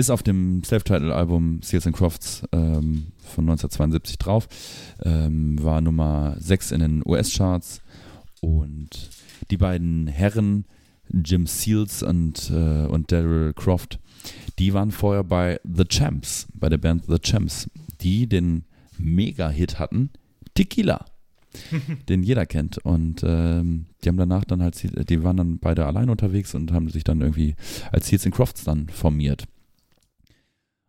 ist 0.00 0.10
auf 0.10 0.22
dem 0.22 0.62
Self-Title-Album 0.62 1.60
Seals 1.62 1.86
and 1.86 1.96
Crofts 1.96 2.42
ähm, 2.52 3.08
von 3.18 3.44
1972 3.48 4.16
drauf. 4.18 4.46
Ähm, 5.02 5.56
war 5.60 5.80
Nummer 5.80 6.36
6 6.38 6.70
in 6.70 6.80
den 6.80 7.02
US-Charts. 7.04 7.80
Und 8.40 9.10
die 9.50 9.56
beiden 9.56 10.06
Herren, 10.06 10.64
Jim 11.10 11.46
Seals 11.46 12.02
und, 12.02 12.50
äh, 12.50 12.86
und 12.86 13.10
Daryl 13.10 13.52
Croft, 13.54 13.98
die 14.58 14.74
waren 14.74 14.90
vorher 14.90 15.24
bei 15.24 15.60
The 15.64 15.84
Champs, 15.84 16.46
bei 16.54 16.68
der 16.68 16.78
Band 16.78 17.04
The 17.06 17.18
Champs, 17.18 17.70
die 18.00 18.28
den 18.28 18.64
Mega-Hit 18.98 19.78
hatten, 19.78 20.10
Tequila, 20.54 21.04
den 22.08 22.22
jeder 22.22 22.46
kennt. 22.46 22.78
Und 22.78 23.22
ähm, 23.24 23.86
die 24.02 24.08
haben 24.08 24.16
danach 24.16 24.44
dann 24.44 24.62
halt, 24.62 24.82
die 25.08 25.22
waren 25.22 25.36
dann 25.36 25.58
beide 25.58 25.86
allein 25.86 26.10
unterwegs 26.10 26.54
und 26.54 26.72
haben 26.72 26.88
sich 26.90 27.04
dann 27.04 27.20
irgendwie 27.20 27.54
als 27.92 28.08
Seals 28.08 28.26
and 28.26 28.34
Crofts 28.34 28.64
dann 28.64 28.88
formiert. 28.88 29.44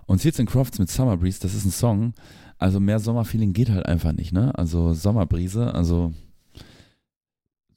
Und 0.05 0.19
Seals 0.19 0.39
and 0.39 0.49
Crofts 0.49 0.79
mit 0.79 0.89
Summer 0.89 1.17
Breeze, 1.17 1.39
das 1.39 1.53
ist 1.53 1.65
ein 1.65 1.71
Song, 1.71 2.13
also 2.57 2.79
mehr 2.79 2.99
Sommerfeeling 2.99 3.53
geht 3.53 3.69
halt 3.69 3.85
einfach 3.85 4.11
nicht, 4.11 4.33
ne? 4.33 4.57
Also 4.57 4.93
Sommerbrise, 4.93 5.73
also 5.73 6.13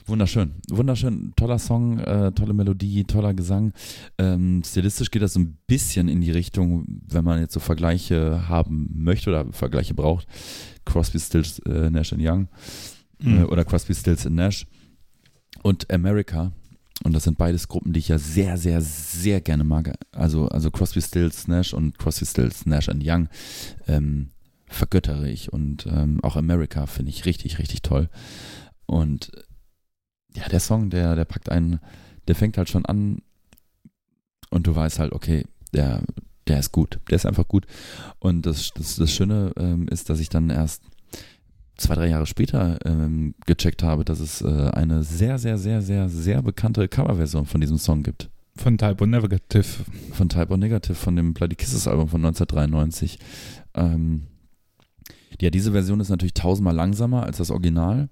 Wunderschön, 0.04 0.54
wunderschön, 0.68 1.32
toller 1.36 1.60
Song, 1.60 1.98
äh, 2.00 2.32
tolle 2.32 2.54
Melodie, 2.54 3.04
toller 3.04 3.34
Gesang. 3.34 3.72
Ähm, 4.18 4.62
stilistisch 4.64 5.10
geht 5.12 5.22
das 5.22 5.34
so 5.34 5.40
ein 5.40 5.58
bisschen 5.68 6.08
in 6.08 6.20
die 6.20 6.32
Richtung, 6.32 6.84
wenn 7.08 7.24
man 7.24 7.38
jetzt 7.38 7.54
so 7.54 7.60
Vergleiche 7.60 8.48
haben 8.48 8.90
möchte 8.94 9.30
oder 9.30 9.52
Vergleiche 9.52 9.94
braucht. 9.94 10.26
Crosby, 10.84 11.20
Stills, 11.20 11.60
äh, 11.60 11.88
Nash 11.90 12.12
and 12.12 12.22
Young 12.24 12.48
äh, 13.20 13.28
Mhm. 13.28 13.44
oder 13.46 13.64
Crosby, 13.64 13.94
Stills 13.94 14.26
and 14.26 14.34
Nash 14.34 14.66
und 15.62 15.88
America. 15.92 16.50
Und 17.04 17.14
das 17.14 17.22
sind 17.24 17.38
beides 17.38 17.68
Gruppen, 17.68 17.92
die 17.92 18.00
ich 18.00 18.08
ja 18.08 18.18
sehr, 18.18 18.56
sehr, 18.56 18.80
sehr 18.80 19.40
gerne 19.40 19.62
mag. 19.64 19.92
Also, 20.10 20.48
also 20.48 20.70
Crosby, 20.72 21.00
Stills, 21.00 21.46
Nash 21.46 21.74
und 21.74 21.98
Crosby, 21.98 22.26
Stills, 22.26 22.66
Nash 22.66 22.88
and 22.88 23.02
Young 23.06 23.28
ähm, 23.86 24.30
vergöttere 24.66 25.30
ich. 25.30 25.52
Und 25.52 25.86
ähm, 25.86 26.18
auch 26.22 26.34
America 26.36 26.86
finde 26.86 27.10
ich 27.10 27.24
richtig, 27.24 27.58
richtig 27.60 27.82
toll. 27.82 28.08
Und 28.86 29.30
ja, 30.36 30.48
der 30.48 30.60
Song, 30.60 30.90
der, 30.90 31.14
der 31.14 31.24
packt 31.24 31.50
einen, 31.50 31.80
der 32.28 32.34
fängt 32.34 32.56
halt 32.58 32.68
schon 32.68 32.86
an 32.86 33.18
und 34.50 34.66
du 34.66 34.74
weißt 34.74 34.98
halt, 34.98 35.12
okay, 35.12 35.44
der, 35.72 36.02
der 36.46 36.58
ist 36.58 36.72
gut, 36.72 37.00
der 37.08 37.16
ist 37.16 37.26
einfach 37.26 37.48
gut. 37.48 37.66
Und 38.18 38.46
das, 38.46 38.70
das, 38.74 38.96
das 38.96 39.12
Schöne 39.12 39.52
ähm, 39.56 39.88
ist, 39.88 40.10
dass 40.10 40.20
ich 40.20 40.28
dann 40.28 40.50
erst 40.50 40.82
zwei, 41.76 41.94
drei 41.94 42.08
Jahre 42.08 42.26
später 42.26 42.78
ähm, 42.84 43.34
gecheckt 43.46 43.82
habe, 43.82 44.04
dass 44.04 44.20
es 44.20 44.42
äh, 44.42 44.70
eine 44.72 45.02
sehr, 45.02 45.38
sehr, 45.38 45.58
sehr, 45.58 45.82
sehr, 45.82 46.08
sehr 46.08 46.42
bekannte 46.42 46.88
Coverversion 46.88 47.46
von 47.46 47.60
diesem 47.60 47.78
Song 47.78 48.02
gibt. 48.02 48.30
Von 48.56 48.76
Type 48.76 49.02
O 49.02 49.06
Negative. 49.06 49.64
Von 50.12 50.28
Type 50.28 50.52
O 50.52 50.56
Negative, 50.56 50.94
von 50.94 51.16
dem 51.16 51.32
Bloody 51.32 51.56
Kisses 51.56 51.88
Album 51.88 52.08
von 52.08 52.24
1993. 52.24 53.18
Ähm, 53.74 54.26
ja, 55.40 55.50
diese 55.50 55.72
Version 55.72 56.00
ist 56.00 56.10
natürlich 56.10 56.34
tausendmal 56.34 56.74
langsamer 56.74 57.24
als 57.24 57.38
das 57.38 57.50
Original. 57.50 58.08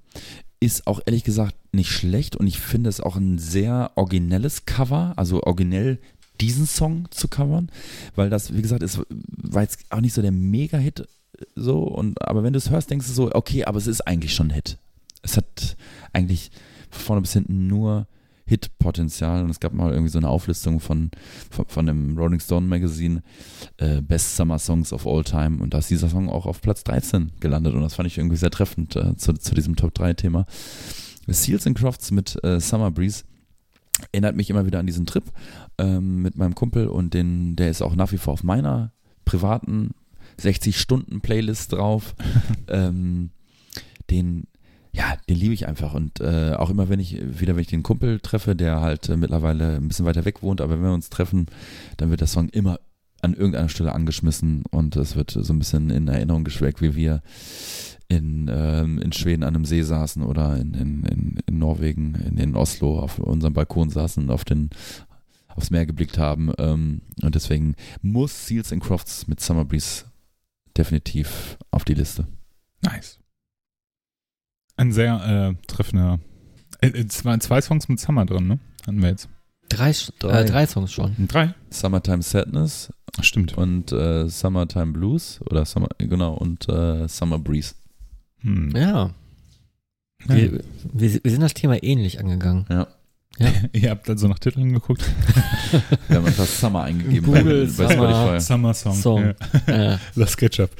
Ist 0.60 0.86
auch 0.86 1.00
ehrlich 1.06 1.24
gesagt 1.24 1.56
nicht 1.72 1.90
schlecht 1.90 2.36
und 2.36 2.46
ich 2.46 2.60
finde 2.60 2.90
es 2.90 3.00
auch 3.00 3.16
ein 3.16 3.38
sehr 3.38 3.92
originelles 3.94 4.66
Cover, 4.66 5.14
also 5.16 5.42
originell 5.42 5.98
diesen 6.40 6.66
Song 6.66 7.06
zu 7.10 7.28
covern, 7.28 7.70
weil 8.14 8.30
das, 8.30 8.54
wie 8.54 8.62
gesagt, 8.62 8.82
ist, 8.82 9.00
war 9.08 9.62
jetzt 9.62 9.80
auch 9.90 10.00
nicht 10.00 10.14
so 10.14 10.22
der 10.22 10.32
Mega-Hit 10.32 11.06
so 11.54 11.82
und 11.82 12.20
aber 12.26 12.42
wenn 12.42 12.52
du 12.52 12.58
es 12.58 12.70
hörst, 12.70 12.90
denkst 12.90 13.06
du 13.06 13.12
so, 13.12 13.34
okay, 13.34 13.64
aber 13.64 13.78
es 13.78 13.86
ist 13.86 14.02
eigentlich 14.02 14.34
schon 14.34 14.48
ein 14.48 14.54
Hit. 14.54 14.78
Es 15.22 15.36
hat 15.36 15.76
eigentlich 16.12 16.50
von 16.90 17.02
vorne 17.04 17.22
bis 17.22 17.32
hinten 17.32 17.66
nur 17.66 18.06
Hit-Potenzial 18.50 19.44
und 19.44 19.50
es 19.50 19.60
gab 19.60 19.72
mal 19.72 19.92
irgendwie 19.92 20.10
so 20.10 20.18
eine 20.18 20.28
Auflistung 20.28 20.80
von, 20.80 21.12
von, 21.50 21.66
von 21.68 21.86
dem 21.86 22.18
Rolling 22.18 22.40
Stone 22.40 22.66
Magazine 22.66 23.22
äh, 23.76 24.02
Best 24.02 24.36
Summer 24.36 24.58
Songs 24.58 24.92
of 24.92 25.06
All 25.06 25.22
Time 25.22 25.62
und 25.62 25.72
da 25.72 25.78
ist 25.78 25.88
dieser 25.88 26.08
Song 26.08 26.28
auch 26.28 26.46
auf 26.46 26.60
Platz 26.60 26.82
13 26.82 27.30
gelandet 27.38 27.74
und 27.74 27.82
das 27.82 27.94
fand 27.94 28.08
ich 28.08 28.18
irgendwie 28.18 28.36
sehr 28.36 28.50
treffend 28.50 28.96
äh, 28.96 29.16
zu, 29.16 29.34
zu 29.34 29.54
diesem 29.54 29.76
Top 29.76 29.94
3 29.94 30.14
Thema. 30.14 30.46
Seals 31.28 31.64
and 31.68 31.78
Crofts 31.78 32.10
mit 32.10 32.42
äh, 32.42 32.58
Summer 32.58 32.90
Breeze 32.90 33.22
erinnert 34.10 34.34
mich 34.34 34.50
immer 34.50 34.66
wieder 34.66 34.80
an 34.80 34.86
diesen 34.86 35.06
Trip 35.06 35.24
ähm, 35.78 36.20
mit 36.22 36.36
meinem 36.36 36.56
Kumpel 36.56 36.88
und 36.88 37.14
den, 37.14 37.54
der 37.54 37.70
ist 37.70 37.82
auch 37.82 37.94
nach 37.94 38.10
wie 38.10 38.18
vor 38.18 38.32
auf 38.32 38.42
meiner 38.42 38.92
privaten 39.24 39.92
60-Stunden-Playlist 40.40 41.72
drauf. 41.72 42.16
ähm, 42.68 43.30
den, 44.10 44.48
ja, 44.92 45.16
den 45.28 45.36
liebe 45.36 45.54
ich 45.54 45.68
einfach. 45.68 45.94
Und 45.94 46.20
äh, 46.20 46.54
auch 46.54 46.70
immer, 46.70 46.88
wenn 46.88 47.00
ich 47.00 47.20
wieder, 47.38 47.54
wenn 47.54 47.62
ich 47.62 47.68
den 47.68 47.82
Kumpel 47.82 48.20
treffe, 48.20 48.56
der 48.56 48.80
halt 48.80 49.08
äh, 49.08 49.16
mittlerweile 49.16 49.76
ein 49.76 49.88
bisschen 49.88 50.06
weiter 50.06 50.24
weg 50.24 50.42
wohnt, 50.42 50.60
aber 50.60 50.74
wenn 50.74 50.84
wir 50.84 50.92
uns 50.92 51.10
treffen, 51.10 51.46
dann 51.96 52.10
wird 52.10 52.20
der 52.20 52.28
Song 52.28 52.48
immer 52.48 52.80
an 53.22 53.34
irgendeiner 53.34 53.68
Stelle 53.68 53.92
angeschmissen 53.92 54.64
und 54.70 54.96
es 54.96 55.14
wird 55.14 55.30
so 55.30 55.52
ein 55.52 55.58
bisschen 55.58 55.90
in 55.90 56.08
Erinnerung 56.08 56.42
geschweckt, 56.42 56.80
wie 56.80 56.94
wir 56.94 57.22
in, 58.08 58.50
ähm, 58.52 58.98
in 58.98 59.12
Schweden 59.12 59.44
an 59.44 59.54
einem 59.54 59.64
See 59.64 59.82
saßen 59.82 60.22
oder 60.22 60.56
in, 60.56 60.74
in, 60.74 61.04
in, 61.04 61.38
in 61.46 61.58
Norwegen, 61.58 62.14
in, 62.14 62.38
in 62.38 62.56
Oslo 62.56 62.98
auf 62.98 63.18
unserem 63.18 63.54
Balkon 63.54 63.90
saßen 63.90 64.24
und 64.24 64.30
auf 64.30 64.44
den 64.44 64.70
aufs 65.48 65.70
Meer 65.70 65.86
geblickt 65.86 66.18
haben. 66.18 66.52
Ähm, 66.58 67.02
und 67.22 67.34
deswegen 67.34 67.74
muss 68.02 68.46
Seals 68.46 68.72
and 68.72 68.82
Crofts 68.82 69.26
mit 69.28 69.40
Summer 69.40 69.64
Breeze 69.64 70.04
definitiv 70.76 71.58
auf 71.70 71.84
die 71.84 71.94
Liste. 71.94 72.26
Nice. 72.82 73.19
Ein 74.80 74.92
sehr 74.92 75.54
äh, 75.58 75.66
treffender. 75.66 76.20
Äh, 76.80 76.86
äh, 76.88 77.06
zwei, 77.06 77.36
zwei 77.36 77.60
Songs 77.60 77.88
mit 77.90 78.00
Summer 78.00 78.24
drin, 78.24 78.48
ne? 78.48 78.58
Hatten 78.86 79.02
wir 79.02 79.10
jetzt. 79.10 79.28
Drei, 79.68 79.92
Drei. 80.18 80.40
Äh, 80.40 80.44
drei 80.46 80.66
Songs 80.66 80.90
schon. 80.90 81.14
Drei? 81.28 81.54
Summertime 81.68 82.22
Sadness 82.22 82.90
stimmt. 83.20 83.58
und 83.58 83.92
äh, 83.92 84.26
Summertime 84.28 84.92
Blues 84.92 85.38
oder 85.42 85.66
Summer, 85.66 85.88
genau, 85.98 86.32
und 86.32 86.66
äh, 86.70 87.06
Summer 87.08 87.38
Breeze. 87.38 87.74
Hm. 88.40 88.70
Ja. 88.74 89.10
Ja. 90.26 90.34
Wir, 90.34 90.52
wir, 90.92 91.20
wir 91.22 91.30
sind 91.30 91.40
das 91.42 91.52
Thema 91.52 91.82
ähnlich 91.82 92.18
angegangen. 92.18 92.64
Ja. 92.70 92.86
Ihr 93.72 93.90
habt 93.90 94.08
also 94.08 94.28
nach 94.28 94.38
Titeln 94.38 94.72
geguckt. 94.72 95.02
Wir 96.08 96.16
haben 96.16 96.26
einfach 96.26 96.46
Summer 96.46 96.84
eingegeben 96.84 97.26
Google 97.26 97.66
bei, 97.76 97.84
bei 97.84 97.94
Summer. 97.94 98.10
Spotify. 98.10 98.40
Summer 98.40 98.74
Song. 98.74 98.94
Song. 98.94 99.34
Ja. 99.66 99.92
äh, 99.92 99.98
Das 100.16 100.36
Ketchup. 100.36 100.70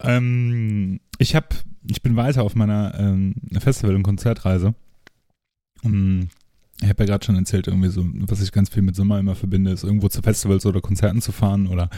ähm, 0.00 1.00
ich 1.18 1.34
habe, 1.34 1.48
ich 1.88 2.02
bin 2.02 2.16
weiter 2.16 2.42
auf 2.42 2.54
meiner 2.54 2.98
ähm, 2.98 3.34
Festival- 3.58 3.96
und 3.96 4.02
Konzertreise. 4.02 4.74
Ähm, 5.84 6.28
ich 6.80 6.88
habe 6.88 7.04
ja 7.04 7.06
gerade 7.06 7.24
schon 7.24 7.36
erzählt, 7.36 7.68
irgendwie 7.68 7.88
so, 7.88 8.04
was 8.12 8.42
ich 8.42 8.50
ganz 8.52 8.68
viel 8.68 8.82
mit 8.82 8.96
Sommer 8.96 9.18
immer 9.18 9.34
verbinde, 9.34 9.70
ist 9.70 9.84
irgendwo 9.84 10.08
zu 10.08 10.20
Festivals 10.22 10.66
oder 10.66 10.80
Konzerten 10.80 11.22
zu 11.22 11.30
fahren 11.30 11.68
oder 11.68 11.88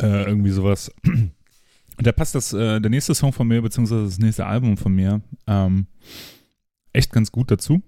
äh, 0.00 0.24
irgendwie 0.24 0.50
sowas. 0.50 0.92
Und 1.04 2.06
da 2.06 2.12
passt 2.12 2.34
das, 2.34 2.52
äh, 2.52 2.80
der 2.80 2.90
nächste 2.90 3.14
Song 3.14 3.32
von 3.32 3.48
mir, 3.48 3.60
beziehungsweise 3.60 4.04
das 4.04 4.18
nächste 4.18 4.46
Album 4.46 4.76
von 4.76 4.94
mir, 4.94 5.20
ähm, 5.48 5.86
echt 6.92 7.12
ganz 7.12 7.32
gut 7.32 7.50
dazu. 7.50 7.82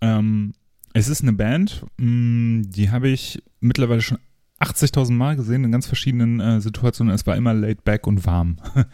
Ähm, 0.00 0.54
es 0.94 1.08
ist 1.08 1.22
eine 1.22 1.34
Band, 1.34 1.84
mh, 1.98 2.68
die 2.68 2.90
habe 2.90 3.08
ich 3.08 3.42
mittlerweile 3.60 4.00
schon 4.00 4.18
80.000 4.60 5.12
Mal 5.12 5.36
gesehen 5.36 5.62
in 5.64 5.72
ganz 5.72 5.86
verschiedenen 5.86 6.40
äh, 6.40 6.60
Situationen. 6.60 7.14
Es 7.14 7.26
war 7.26 7.36
immer 7.36 7.54
laid 7.54 7.84
back 7.84 8.06
und 8.06 8.24
warm. 8.26 8.56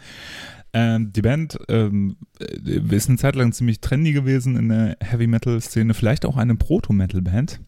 ähm, 0.75 1.13
die 1.13 1.21
Band 1.21 1.57
ähm, 1.69 2.17
äh, 2.37 2.95
ist 2.95 3.07
eine 3.07 3.17
Zeit 3.17 3.35
lang 3.35 3.53
ziemlich 3.53 3.79
trendy 3.79 4.11
gewesen 4.11 4.57
in 4.57 4.67
der 4.67 4.97
Heavy 4.99 5.25
Metal 5.25 5.61
Szene, 5.61 5.93
vielleicht 5.93 6.25
auch 6.25 6.35
eine 6.35 6.55
Proto-Metal 6.55 7.21
Band. 7.21 7.61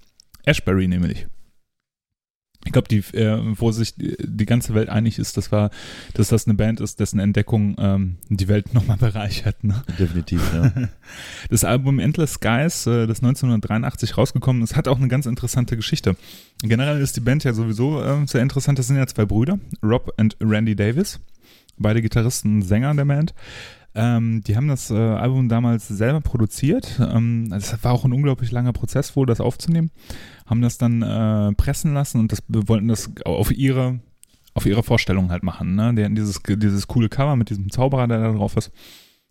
Ashbury 0.43 0.89
nämlich. 0.89 1.25
Ich 2.65 2.73
glaube, 2.73 2.89
die, 2.89 2.97
äh, 3.15 3.39
wo 3.57 3.71
sich 3.71 3.95
die, 3.95 4.17
die 4.19 4.45
ganze 4.45 4.73
Welt 4.73 4.89
einig 4.89 5.19
ist, 5.19 5.37
das 5.37 5.53
war, 5.53 5.69
dass 6.15 6.27
das 6.27 6.47
eine 6.47 6.55
Band 6.55 6.81
ist, 6.81 6.99
dessen 6.99 7.21
Entdeckung 7.21 7.77
ähm, 7.79 8.17
die 8.27 8.49
Welt 8.49 8.73
nochmal 8.73 8.97
bereichert. 8.97 9.63
Ne? 9.63 9.81
Definitiv, 9.97 10.41
ja. 10.53 10.73
Das 11.49 11.63
Album 11.63 11.99
Endless 11.99 12.33
Skies, 12.33 12.87
äh, 12.87 13.07
das 13.07 13.19
1983 13.19 14.17
rausgekommen 14.17 14.63
ist, 14.63 14.75
hat 14.75 14.89
auch 14.89 14.97
eine 14.97 15.07
ganz 15.07 15.27
interessante 15.27 15.77
Geschichte. 15.77 16.17
Generell 16.61 16.99
ist 16.99 17.15
die 17.15 17.21
Band 17.21 17.45
ja 17.45 17.53
sowieso 17.53 18.03
äh, 18.03 18.27
sehr 18.27 18.41
interessant. 18.41 18.79
Das 18.79 18.87
sind 18.87 18.97
ja 18.97 19.07
zwei 19.07 19.25
Brüder, 19.25 19.59
Rob 19.81 20.13
und 20.17 20.35
Randy 20.41 20.75
Davis, 20.75 21.21
beide 21.77 22.01
Gitarristen 22.01 22.55
und 22.55 22.61
Sänger 22.63 22.93
der 22.93 23.05
Band. 23.05 23.33
Ähm, 23.95 24.41
die 24.45 24.55
haben 24.55 24.67
das 24.67 24.91
äh, 24.91 24.95
Album 24.95 25.49
damals 25.49 25.87
selber 25.87 26.21
produziert. 26.21 26.99
Ähm, 26.99 27.47
das 27.49 27.83
war 27.83 27.93
auch 27.93 28.05
ein 28.05 28.13
unglaublich 28.13 28.51
langer 28.51 28.73
Prozess 28.73 29.15
wohl, 29.15 29.25
das 29.25 29.41
aufzunehmen. 29.41 29.89
Haben 30.45 30.61
das 30.61 30.77
dann 30.77 31.01
äh, 31.01 31.53
pressen 31.53 31.93
lassen 31.93 32.19
und 32.19 32.31
das 32.31 32.43
wollten 32.47 32.87
das 32.87 33.09
auf 33.25 33.51
ihre 33.51 33.99
auf 34.57 34.65
ihre 34.65 34.81
Vorstellung 34.81 35.29
halt 35.29 35.43
machen. 35.43 35.75
Ne? 35.75 35.93
Die 35.93 36.03
hatten 36.03 36.15
dieses, 36.15 36.41
dieses 36.43 36.87
coole 36.87 37.09
Cover 37.09 37.35
mit 37.35 37.51
diesem 37.51 37.71
Zauberer, 37.71 38.07
der 38.07 38.19
da 38.19 38.31
drauf 38.31 38.57
ist, 38.57 38.71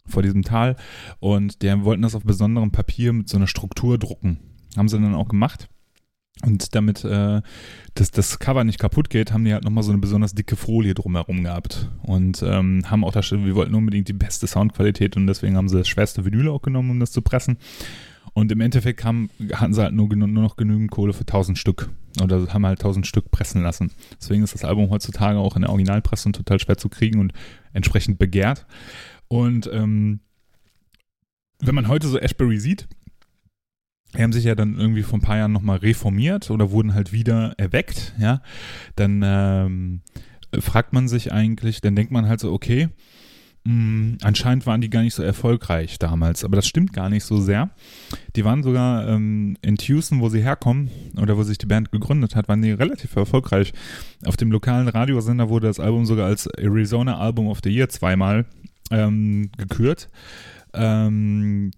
vor 0.07 0.23
diesem 0.23 0.43
Tal. 0.45 0.77
Und 1.19 1.63
die 1.63 1.85
wollten 1.85 2.03
das 2.03 2.15
auf 2.15 2.23
besonderem 2.23 2.71
Papier 2.71 3.13
mit 3.13 3.29
so 3.29 3.37
einer 3.37 3.49
Struktur 3.49 3.99
drucken. 3.99 4.39
Haben 4.77 4.89
sie 4.89 5.01
dann 5.01 5.17
auch 5.17 5.29
gemacht. 5.29 5.69
Und 6.43 6.75
damit 6.75 7.03
äh, 7.05 7.41
das, 7.95 8.11
das 8.11 8.39
Cover 8.39 8.65
nicht 8.65 8.79
kaputt 8.79 9.09
geht, 9.09 9.33
haben 9.33 9.45
die 9.45 9.55
halt 9.55 9.65
nochmal 9.65 9.83
so 9.83 9.91
eine 9.91 10.01
besonders 10.01 10.35
dicke 10.35 10.55
Folie 10.57 10.95
drumherum 10.95 11.43
gehabt. 11.45 11.89
Und 12.03 12.43
ähm, 12.43 12.83
haben 12.91 13.05
auch 13.05 13.13
da 13.13 13.23
schon, 13.23 13.47
wir 13.47 13.55
wollten 13.55 13.75
unbedingt 13.75 14.09
die 14.09 14.13
beste 14.13 14.47
Soundqualität 14.47 15.17
und 15.17 15.27
deswegen 15.27 15.57
haben 15.57 15.69
sie 15.69 15.79
das 15.79 15.89
schwerste 15.89 16.25
Vinyl 16.25 16.49
auch 16.49 16.63
genommen, 16.63 16.91
um 16.91 17.01
das 17.01 17.13
zu 17.13 17.23
pressen. 17.23 17.57
Und 18.35 18.53
im 18.53 18.61
Endeffekt 18.61 19.03
haben, 19.03 19.31
hatten 19.55 19.73
sie 19.73 19.83
halt 19.83 19.95
nur, 19.95 20.15
nur 20.15 20.29
noch 20.29 20.57
genügend 20.57 20.91
Kohle 20.91 21.15
für 21.15 21.23
1000 21.23 21.57
Stück. 21.57 21.89
Oder 22.23 22.53
haben 22.53 22.67
halt 22.67 22.81
1000 22.81 23.07
Stück 23.07 23.31
pressen 23.31 23.63
lassen. 23.63 23.93
Deswegen 24.21 24.43
ist 24.43 24.53
das 24.53 24.65
Album 24.65 24.91
heutzutage 24.91 25.39
auch 25.39 25.57
in 25.57 25.63
der 25.63 25.71
Originalpresse 25.71 26.33
total 26.33 26.61
schwer 26.61 26.77
zu 26.77 26.91
kriegen 26.91 27.19
und 27.19 27.33
entsprechend 27.73 28.19
begehrt. 28.19 28.67
Und 29.29 29.71
ähm, 29.73 30.21
wenn 31.61 31.75
man 31.75 31.89
heute 31.89 32.09
so 32.09 32.19
Ashbury 32.19 32.59
sieht, 32.59 32.89
die 34.15 34.23
haben 34.23 34.33
sich 34.33 34.45
ja 34.45 34.55
dann 34.55 34.79
irgendwie 34.79 35.03
vor 35.03 35.19
ein 35.19 35.23
paar 35.23 35.37
Jahren 35.37 35.53
nochmal 35.53 35.79
reformiert 35.79 36.51
oder 36.51 36.71
wurden 36.71 36.95
halt 36.95 37.13
wieder 37.13 37.55
erweckt, 37.59 38.15
ja, 38.19 38.41
dann 38.95 39.23
ähm, 39.25 40.01
fragt 40.59 40.93
man 40.93 41.09
sich 41.09 41.33
eigentlich, 41.33 41.81
dann 41.81 41.97
denkt 41.97 42.13
man 42.13 42.29
halt 42.29 42.41
so, 42.41 42.53
okay, 42.53 42.89
mh, 43.65 44.19
anscheinend 44.23 44.65
waren 44.67 44.81
die 44.81 44.89
gar 44.89 45.03
nicht 45.03 45.15
so 45.15 45.23
erfolgreich 45.23 45.99
damals, 45.99 46.45
aber 46.45 46.57
das 46.57 46.67
stimmt 46.67 46.93
gar 46.93 47.11
nicht 47.11 47.25
so 47.25 47.41
sehr. 47.41 47.71
Die 48.37 48.45
waren 48.45 48.63
sogar 48.63 49.09
ähm, 49.09 49.59
in 49.61 49.77
Houston, 49.77 50.21
wo 50.21 50.29
sie 50.29 50.43
herkommen 50.43 50.91
oder 51.21 51.37
wo 51.37 51.43
sich 51.43 51.59
die 51.59 51.67
Band 51.67 51.91
gegründet 51.93 52.37
hat, 52.37 52.49
waren 52.49 52.63
die 52.63 52.71
relativ 52.71 53.17
erfolgreich. 53.17 53.73
Auf 54.25 54.37
dem 54.37 54.51
lokalen 54.53 54.89
Radiosender 54.89 55.49
wurde 55.49 55.67
das 55.67 55.81
Album 55.81 56.07
sogar 56.07 56.27
als 56.27 56.47
Arizona 56.47 57.19
Album 57.19 57.49
of 57.49 57.59
the 57.65 57.71
Year 57.71 57.89
zweimal 57.89 58.47
ähm, 58.91 59.51
gekürt. 59.59 60.09
ähm, 60.73 61.73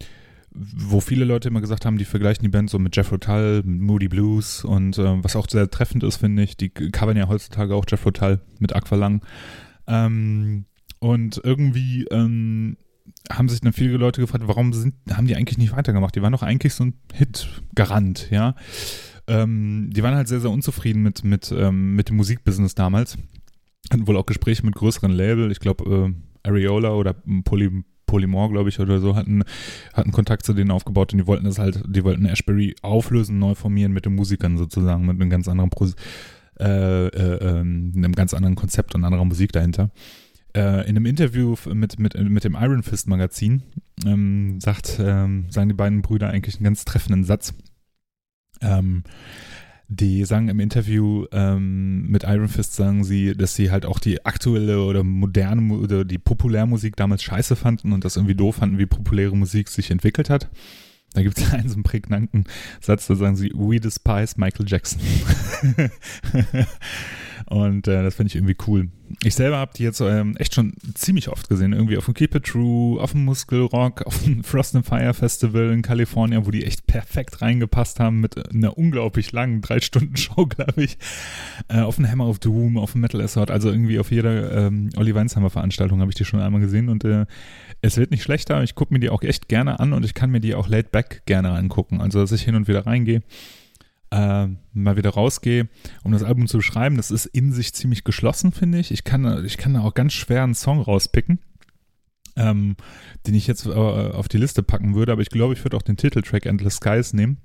wo 0.55 1.01
viele 1.01 1.25
Leute 1.25 1.49
immer 1.49 1.61
gesagt 1.61 1.85
haben, 1.85 1.99
die 1.99 2.05
vergleichen 2.05 2.43
die 2.43 2.49
Band 2.49 2.71
so 2.71 2.79
mit 2.79 2.97
Jeff 2.97 3.13
mit 3.13 3.67
Moody 3.67 4.09
Blues 4.09 4.65
und 4.65 4.99
äh, 4.99 5.23
was 5.23 5.37
auch 5.37 5.49
sehr 5.49 5.71
treffend 5.71 6.03
ist, 6.03 6.17
finde 6.17 6.43
ich, 6.43 6.57
die 6.57 6.71
covern 6.71 7.17
ja 7.17 7.29
heutzutage 7.29 7.75
auch 7.75 7.85
Jeff 7.89 8.05
Tull 8.05 8.41
mit 8.59 8.75
Aqualang. 8.75 9.23
Ähm, 9.87 10.65
und 11.01 11.41
irgendwie 11.45 12.05
ähm, 12.11 12.77
haben 13.31 13.49
sich 13.49 13.61
dann 13.61 13.73
viele 13.73 13.97
Leute 13.97 14.21
gefragt, 14.21 14.45
warum 14.47 14.73
sind, 14.73 14.95
haben 15.11 15.27
die 15.27 15.37
eigentlich 15.37 15.59
nicht 15.59 15.73
weitergemacht? 15.73 16.15
Die 16.17 16.23
waren 16.23 16.33
doch 16.33 16.43
eigentlich 16.43 16.75
so 16.75 16.85
ein 16.85 16.95
Hit-Garant, 17.13 18.31
ja. 18.31 18.55
Ähm, 19.27 19.91
die 19.93 20.03
waren 20.03 20.15
halt 20.15 20.29
sehr, 20.29 20.41
sehr 20.41 20.51
unzufrieden 20.51 21.03
mit, 21.03 21.25
mit, 21.25 21.53
ähm, 21.53 21.95
mit 21.95 22.09
dem 22.09 22.17
Musikbusiness 22.17 22.75
damals. 22.75 23.19
Hatten 23.91 24.07
wohl 24.07 24.17
auch 24.17 24.27
Gespräche 24.27 24.65
mit 24.65 24.75
größeren 24.75 25.13
Label, 25.13 25.53
ich 25.53 25.61
glaube 25.61 26.13
äh, 26.45 26.49
Areola 26.49 26.93
oder 26.93 27.15
Poly, 27.45 27.85
Polymore, 28.09 28.51
glaube 28.51 28.69
ich, 28.69 28.81
oder 28.81 28.99
so, 28.99 29.15
hatten, 29.15 29.45
hatten 29.93 30.11
Kontakt 30.11 30.45
zu 30.45 30.53
denen 30.53 30.73
aufgebaut 30.73 31.13
und 31.13 31.19
die 31.21 31.27
wollten 31.29 31.45
das 31.45 31.61
halt, 31.61 31.85
die 31.87 32.03
wollten 32.03 32.27
Ashbury 32.27 32.75
auflösen, 32.83 33.39
neu 33.39 33.55
formieren 33.55 33.93
mit 33.93 34.05
den 34.05 34.17
Musikern 34.17 34.59
sozusagen, 34.59 35.07
mit 35.07 35.21
einem 35.21 35.31
ganz 35.31 35.47
anderen 35.47 35.71
Pro 35.71 35.87
äh, 36.59 37.07
äh, 37.07 37.61
ähm, 37.61 37.93
einem 37.95 38.13
ganz 38.15 38.35
anderen 38.35 38.57
Konzept 38.57 38.97
und 38.97 39.05
anderer 39.05 39.25
Musik 39.25 39.53
dahinter. 39.53 39.91
Äh, 40.57 40.89
in 40.89 40.97
einem 40.97 41.07
Interview 41.07 41.55
mit, 41.73 42.01
mit, 42.01 42.19
mit 42.19 42.43
dem 42.43 42.55
Iron 42.55 42.83
Fist 42.83 43.07
Magazin 43.07 43.63
ähm, 44.05 44.61
sagt, 44.61 44.99
ähm, 45.01 45.47
sagen 45.51 45.69
die 45.69 45.75
beiden 45.75 46.03
Brüder 46.03 46.31
eigentlich 46.31 46.57
einen 46.57 46.65
ganz 46.65 46.85
treffenden 46.85 47.23
Satz. 47.23 47.55
Ähm, 48.61 49.05
die 49.89 50.25
sagen 50.27 50.49
im 50.49 50.61
Interview 50.61 51.25
ähm, 51.33 52.07
mit 52.09 52.23
Iron 52.25 52.49
Fist, 52.49 52.75
sagen 52.75 53.05
sie, 53.05 53.35
dass 53.35 53.55
sie 53.55 53.71
halt 53.71 53.87
auch 53.87 53.99
die 53.99 54.25
aktuelle 54.27 54.85
oder 54.85 55.03
moderne 55.03 55.75
oder 55.75 56.05
die 56.05 56.19
Populärmusik 56.19 56.95
damals 56.95 57.23
scheiße 57.23 57.57
fanden 57.57 57.93
und 57.93 58.05
das 58.05 58.17
irgendwie 58.17 58.35
doof 58.35 58.57
fanden, 58.57 58.79
wie 58.79 58.87
populäre 58.87 59.35
Musik 59.35 59.69
sich 59.69 59.91
entwickelt 59.91 60.29
hat. 60.29 60.51
Da 61.15 61.23
gibt 61.23 61.39
es 61.39 61.53
einen 61.53 61.69
so 61.69 61.75
einen 61.75 61.85
prägnanten 61.85 62.45
Satz, 62.81 63.07
da 63.07 63.15
sagen 63.15 63.37
sie, 63.37 63.51
we 63.55 63.81
despise 63.81 64.35
Michael 64.37 64.67
Jackson. 64.69 65.01
Und 67.51 67.89
äh, 67.89 68.03
das 68.03 68.15
finde 68.15 68.29
ich 68.29 68.37
irgendwie 68.37 68.57
cool. 68.67 68.89
Ich 69.25 69.35
selber 69.35 69.57
habe 69.57 69.73
die 69.75 69.83
jetzt 69.83 70.01
ähm, 70.01 70.37
echt 70.37 70.55
schon 70.55 70.75
ziemlich 70.93 71.31
oft 71.31 71.49
gesehen. 71.49 71.73
Irgendwie 71.73 71.97
auf 71.97 72.05
dem 72.05 72.13
Keep 72.13 72.35
It 72.35 72.45
True, 72.45 73.01
auf 73.01 73.13
dem 73.13 73.25
Muskelrock, 73.25 74.03
auf 74.07 74.23
dem 74.23 74.45
Frost 74.45 74.77
and 74.77 74.85
Fire 74.85 75.15
Festival 75.15 75.71
in 75.71 75.81
Kalifornien, 75.81 76.45
wo 76.45 76.51
die 76.51 76.65
echt 76.67 76.87
perfekt 76.87 77.41
reingepasst 77.41 78.01
haben 78.01 78.21
mit 78.21 78.53
einer 78.53 78.77
unglaublich 78.77 79.33
langen 79.33 79.63
drei 79.63 79.81
Stunden 79.81 80.17
Show, 80.19 80.45
glaube 80.49 80.85
ich. 80.85 80.99
Äh, 81.69 81.81
auf 81.81 81.97
dem 81.97 82.11
Hammer 82.11 82.29
of 82.29 82.39
Doom, 82.39 82.77
auf 82.77 82.93
dem 82.93 83.01
Metal 83.01 83.23
Assault, 83.23 83.51
also 83.51 83.71
irgendwie 83.71 83.99
auf 83.99 84.11
jeder 84.11 84.67
ähm, 84.67 84.91
Olli 84.97 85.15
Weinsheimer 85.15 85.49
Veranstaltung 85.49 86.01
habe 86.01 86.11
ich 86.11 86.17
die 86.17 86.27
schon 86.27 86.41
einmal 86.41 86.61
gesehen 86.61 86.91
und 86.91 87.03
äh, 87.05 87.25
es 87.81 87.97
wird 87.97 88.11
nicht 88.11 88.23
schlechter. 88.23 88.63
Ich 88.63 88.75
gucke 88.75 88.93
mir 88.93 89.01
die 89.01 89.09
auch 89.09 89.23
echt 89.23 89.49
gerne 89.49 89.81
an 89.81 89.95
und 89.95 90.05
ich 90.05 90.13
kann 90.13 90.31
mir 90.31 90.41
die 90.41 90.55
auch 90.55 90.69
laid 90.69 90.93
back 90.93 91.23
gerne 91.25 91.53
angucken. 91.53 92.03
Also 92.03 92.21
dass 92.21 92.33
ich 92.33 92.43
hin 92.43 92.57
und 92.57 92.69
wieder 92.69 92.85
reingehe 92.85 93.23
äh, 94.11 94.49
mal 94.73 94.97
wieder 94.97 95.11
rausgehe, 95.11 95.69
um 96.03 96.13
das 96.13 96.23
Album 96.23 96.47
zu 96.47 96.59
beschreiben. 96.59 96.97
Das 96.97 97.11
ist 97.11 97.27
in 97.27 97.53
sich 97.53 97.75
ziemlich 97.75 98.05
geschlossen, 98.05 98.53
finde 98.53 98.79
ich. 98.79 98.91
Ich 98.91 99.05
kann, 99.05 99.45
ich 99.45 99.57
kann 99.57 99.75
da 99.75 99.81
auch 99.81 99.95
ganz 99.95 100.13
schwer 100.13 100.43
einen 100.43 100.55
Song 100.55 100.81
rauspicken, 100.81 101.41
ähm, 102.37 102.77
den 103.27 103.35
ich 103.35 103.47
jetzt 103.47 103.67
äh, 103.67 103.71
auf 103.71 104.29
die 104.29 104.39
Liste 104.39 104.63
packen 104.63 104.95
würde. 104.95 105.13
Aber 105.13 105.23
ich 105.23 105.31
glaube, 105.31 105.55
ich 105.55 105.65
würde 105.65 105.77
auch 105.77 105.83
den 105.83 105.97
Titeltrack 105.97 106.47
Endless 106.47 106.77
Skies 106.77 107.13
nehmen, 107.13 107.39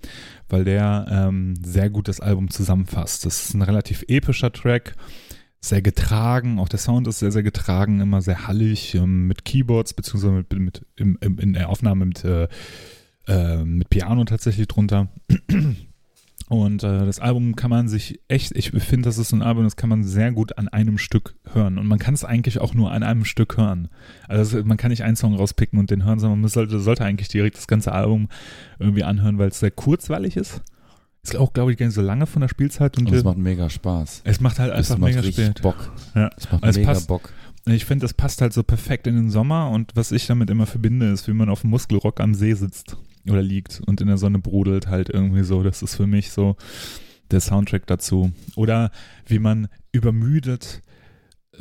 weil 0.49 0.64
der 0.64 1.07
ähm, 1.10 1.56
sehr 1.64 1.90
gut 1.90 2.07
das 2.07 2.19
Album 2.19 2.49
zusammenfasst. 2.49 3.26
Das 3.26 3.45
ist 3.45 3.53
ein 3.53 3.61
relativ 3.61 4.03
epischer 4.07 4.52
Track. 4.52 4.95
Sehr 5.60 5.81
getragen, 5.81 6.60
auch 6.60 6.68
der 6.68 6.80
Sound 6.80 7.07
ist 7.07 7.19
sehr, 7.19 7.31
sehr 7.31 7.41
getragen, 7.41 8.02
immer 8.02 8.22
sehr 8.22 8.48
hallig, 8.48 8.95
ähm, 8.95 9.27
mit 9.27 9.45
Keyboards, 9.45 9.94
beziehungsweise 9.94 10.34
mit, 10.34 10.52
mit 10.52 10.85
im, 10.98 11.18
im, 11.22 11.40
in 11.40 11.53
der 11.53 11.69
Aufnahme 11.69 12.06
mit, 12.06 12.26
äh, 12.26 12.49
äh, 13.27 13.64
mit 13.64 13.90
Piano 13.90 14.26
tatsächlich 14.26 14.68
drunter. 14.68 15.07
Und 16.49 16.84
äh, 16.84 17.06
das 17.06 17.20
Album 17.20 17.56
kann 17.56 17.70
man 17.70 17.88
sich 17.88 18.20
echt, 18.28 18.56
ich 18.56 18.72
finde, 18.72 19.07
das 19.07 19.18
ist 19.18 19.32
ein 19.32 19.41
Album, 19.41 19.64
das 19.64 19.76
kann 19.76 19.90
man 19.90 20.03
sehr 20.03 20.32
gut 20.32 20.57
an 20.57 20.68
einem 20.68 20.98
Stück 20.98 21.36
hören. 21.52 21.78
Und 21.78 21.88
man 21.88 21.99
kann 21.99 22.14
es 22.14 22.24
eigentlich 22.26 22.60
auch 22.60 22.74
nur 22.74 22.91
an 22.91 23.02
einem 23.02 23.26
Stück 23.26 23.57
hören. 23.57 23.88
Also 24.28 24.64
man 24.64 24.78
kann 24.78 24.91
nicht 24.91 25.03
einen 25.03 25.15
Song 25.15 25.36
rauspicken 25.36 25.80
und 25.80 25.90
den 25.90 26.03
hören, 26.03 26.20
sondern 26.20 26.41
man 26.41 26.49
sollte, 26.49 26.80
sollte 26.80 27.06
eigentlich 27.06 27.30
direkt 27.30 27.57
das 27.57 27.68
ganze 27.68 27.91
Album 27.94 28.28
irgendwie 28.78 29.03
anhören, 29.03 29.38
weil 29.40 29.49
es 29.49 29.60
sehr 29.60 29.72
kurzweilig 29.72 30.36
ist. 30.36 30.61
Ist 31.24 31.38
auch, 31.38 31.53
glaube 31.53 31.72
ich, 31.72 31.78
gar 31.78 31.86
nicht 31.86 31.95
so 31.95 32.02
lange 32.02 32.26
von 32.28 32.41
der 32.41 32.49
Spielzeit. 32.49 32.98
Und, 32.98 33.07
Und 33.07 33.15
es 33.15 33.24
macht 33.24 33.38
mega 33.38 33.70
Spaß. 33.70 34.22
es 34.26 34.41
macht 34.41 34.60
halt 34.60 34.74
Es 34.74 34.91
einfach 34.91 34.98
macht 34.99 35.15
mega 35.15 35.24
Spaß. 35.24 35.61
Bock. 35.61 35.91
Ja. 36.14 36.30
Es 36.38 36.52
macht 36.52 36.64
Es 36.65 36.76
mega 36.76 36.88
passt- 36.90 37.07
Bock. 37.07 37.32
Ich 37.65 37.86
finde, 37.86 38.03
das 38.03 38.14
passt 38.14 38.41
halt 38.41 38.52
so 38.52 38.61
perfekt 38.61 39.07
in 39.07 39.15
den 39.15 39.30
Sommer 39.30 39.70
und 39.70 39.91
was 39.95 40.11
ich 40.11 40.28
damit 40.28 40.49
immer 40.49 40.65
verbinde, 40.65 41.10
ist, 41.10 41.30
wie 41.30 41.34
man 41.34 41.48
auf 41.49 41.61
dem 41.61 41.70
Muskelrock 41.70 42.20
am 42.20 42.34
See 42.36 42.53
sitzt 42.56 42.98
oder 43.30 43.41
liegt 43.41 43.82
und 43.86 44.02
in 44.02 44.08
der 44.08 44.18
Sonne 44.18 44.40
brodelt 44.40 44.88
halt 44.88 45.10
irgendwie 45.10 45.44
so. 45.44 45.64
Das 45.64 45.82
ist 45.82 45.95
für 45.95 46.08
mich 46.08 46.32
so 46.32 46.56
der 47.32 47.40
Soundtrack 47.41 47.88
dazu. 47.88 48.32
Oder 48.56 48.91
wie 49.26 49.40
man 49.40 49.68
übermüdet, 49.91 50.82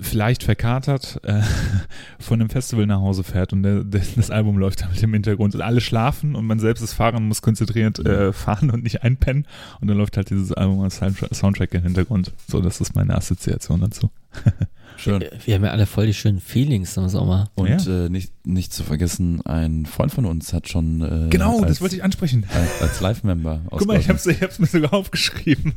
vielleicht 0.00 0.42
verkatert, 0.42 1.20
äh, 1.24 1.42
von 2.18 2.40
einem 2.40 2.50
Festival 2.50 2.86
nach 2.86 3.00
Hause 3.00 3.24
fährt 3.24 3.52
und 3.52 3.62
der, 3.62 3.84
der, 3.84 4.02
das 4.16 4.30
Album 4.30 4.56
läuft 4.58 4.82
damit 4.82 5.02
im 5.02 5.12
Hintergrund 5.12 5.54
und 5.54 5.60
alle 5.60 5.80
schlafen 5.80 6.34
und 6.34 6.46
man 6.46 6.58
selbst 6.58 6.82
ist 6.82 6.94
Fahren 6.94 7.28
muss 7.28 7.42
konzentriert 7.42 7.98
äh, 7.98 8.32
fahren 8.32 8.70
und 8.70 8.82
nicht 8.84 9.02
einpennen 9.02 9.46
und 9.80 9.88
dann 9.88 9.98
läuft 9.98 10.16
halt 10.16 10.30
dieses 10.30 10.52
Album 10.52 10.80
als 10.80 11.00
Soundtra- 11.00 11.32
Soundtrack 11.34 11.74
im 11.74 11.82
Hintergrund. 11.82 12.32
So, 12.48 12.60
das 12.60 12.80
ist 12.80 12.94
meine 12.94 13.14
Assoziation 13.14 13.80
dazu. 13.80 14.10
Schön. 14.96 15.24
Wir 15.44 15.54
haben 15.54 15.64
ja 15.64 15.70
alle 15.70 15.86
voll 15.86 16.06
die 16.06 16.14
schönen 16.14 16.40
Feelings 16.40 16.96
im 16.96 17.08
Sommer. 17.08 17.50
Und 17.54 17.86
äh, 17.86 18.08
nicht, 18.08 18.32
nicht 18.46 18.72
zu 18.72 18.84
vergessen, 18.84 19.40
ein 19.44 19.86
Freund 19.86 20.12
von 20.12 20.24
uns 20.26 20.52
hat 20.52 20.68
schon 20.68 21.00
äh, 21.00 21.28
Genau, 21.30 21.58
als, 21.58 21.68
das 21.68 21.80
wollte 21.80 21.96
ich 21.96 22.04
ansprechen. 22.04 22.46
als, 22.52 22.82
als 22.82 23.00
Live-Member 23.00 23.62
Guck 23.70 23.86
mal, 23.86 23.98
ich 23.98 24.08
ich 24.08 24.42
hab's 24.42 24.58
mir 24.58 24.66
sogar 24.66 24.94
aufgeschrieben. 24.94 25.74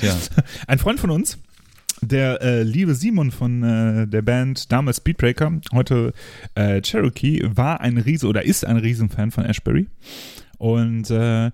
ja. 0.00 0.14
Ein 0.66 0.78
Freund 0.78 1.00
von 1.00 1.10
uns, 1.10 1.38
der 2.00 2.40
äh, 2.42 2.62
liebe 2.62 2.94
Simon 2.94 3.30
von 3.30 3.62
äh, 3.62 4.06
der 4.06 4.22
Band 4.22 4.70
damals 4.72 4.98
Speedbreaker, 4.98 5.60
heute 5.72 6.12
äh, 6.54 6.80
Cherokee, 6.82 7.42
war 7.54 7.80
ein 7.80 7.98
Riese 7.98 8.26
oder 8.26 8.44
ist 8.44 8.64
ein 8.64 8.76
Riesenfan 8.76 9.30
von 9.30 9.44
Ashbury. 9.44 9.86
Und 10.58 11.10
äh, 11.10 11.50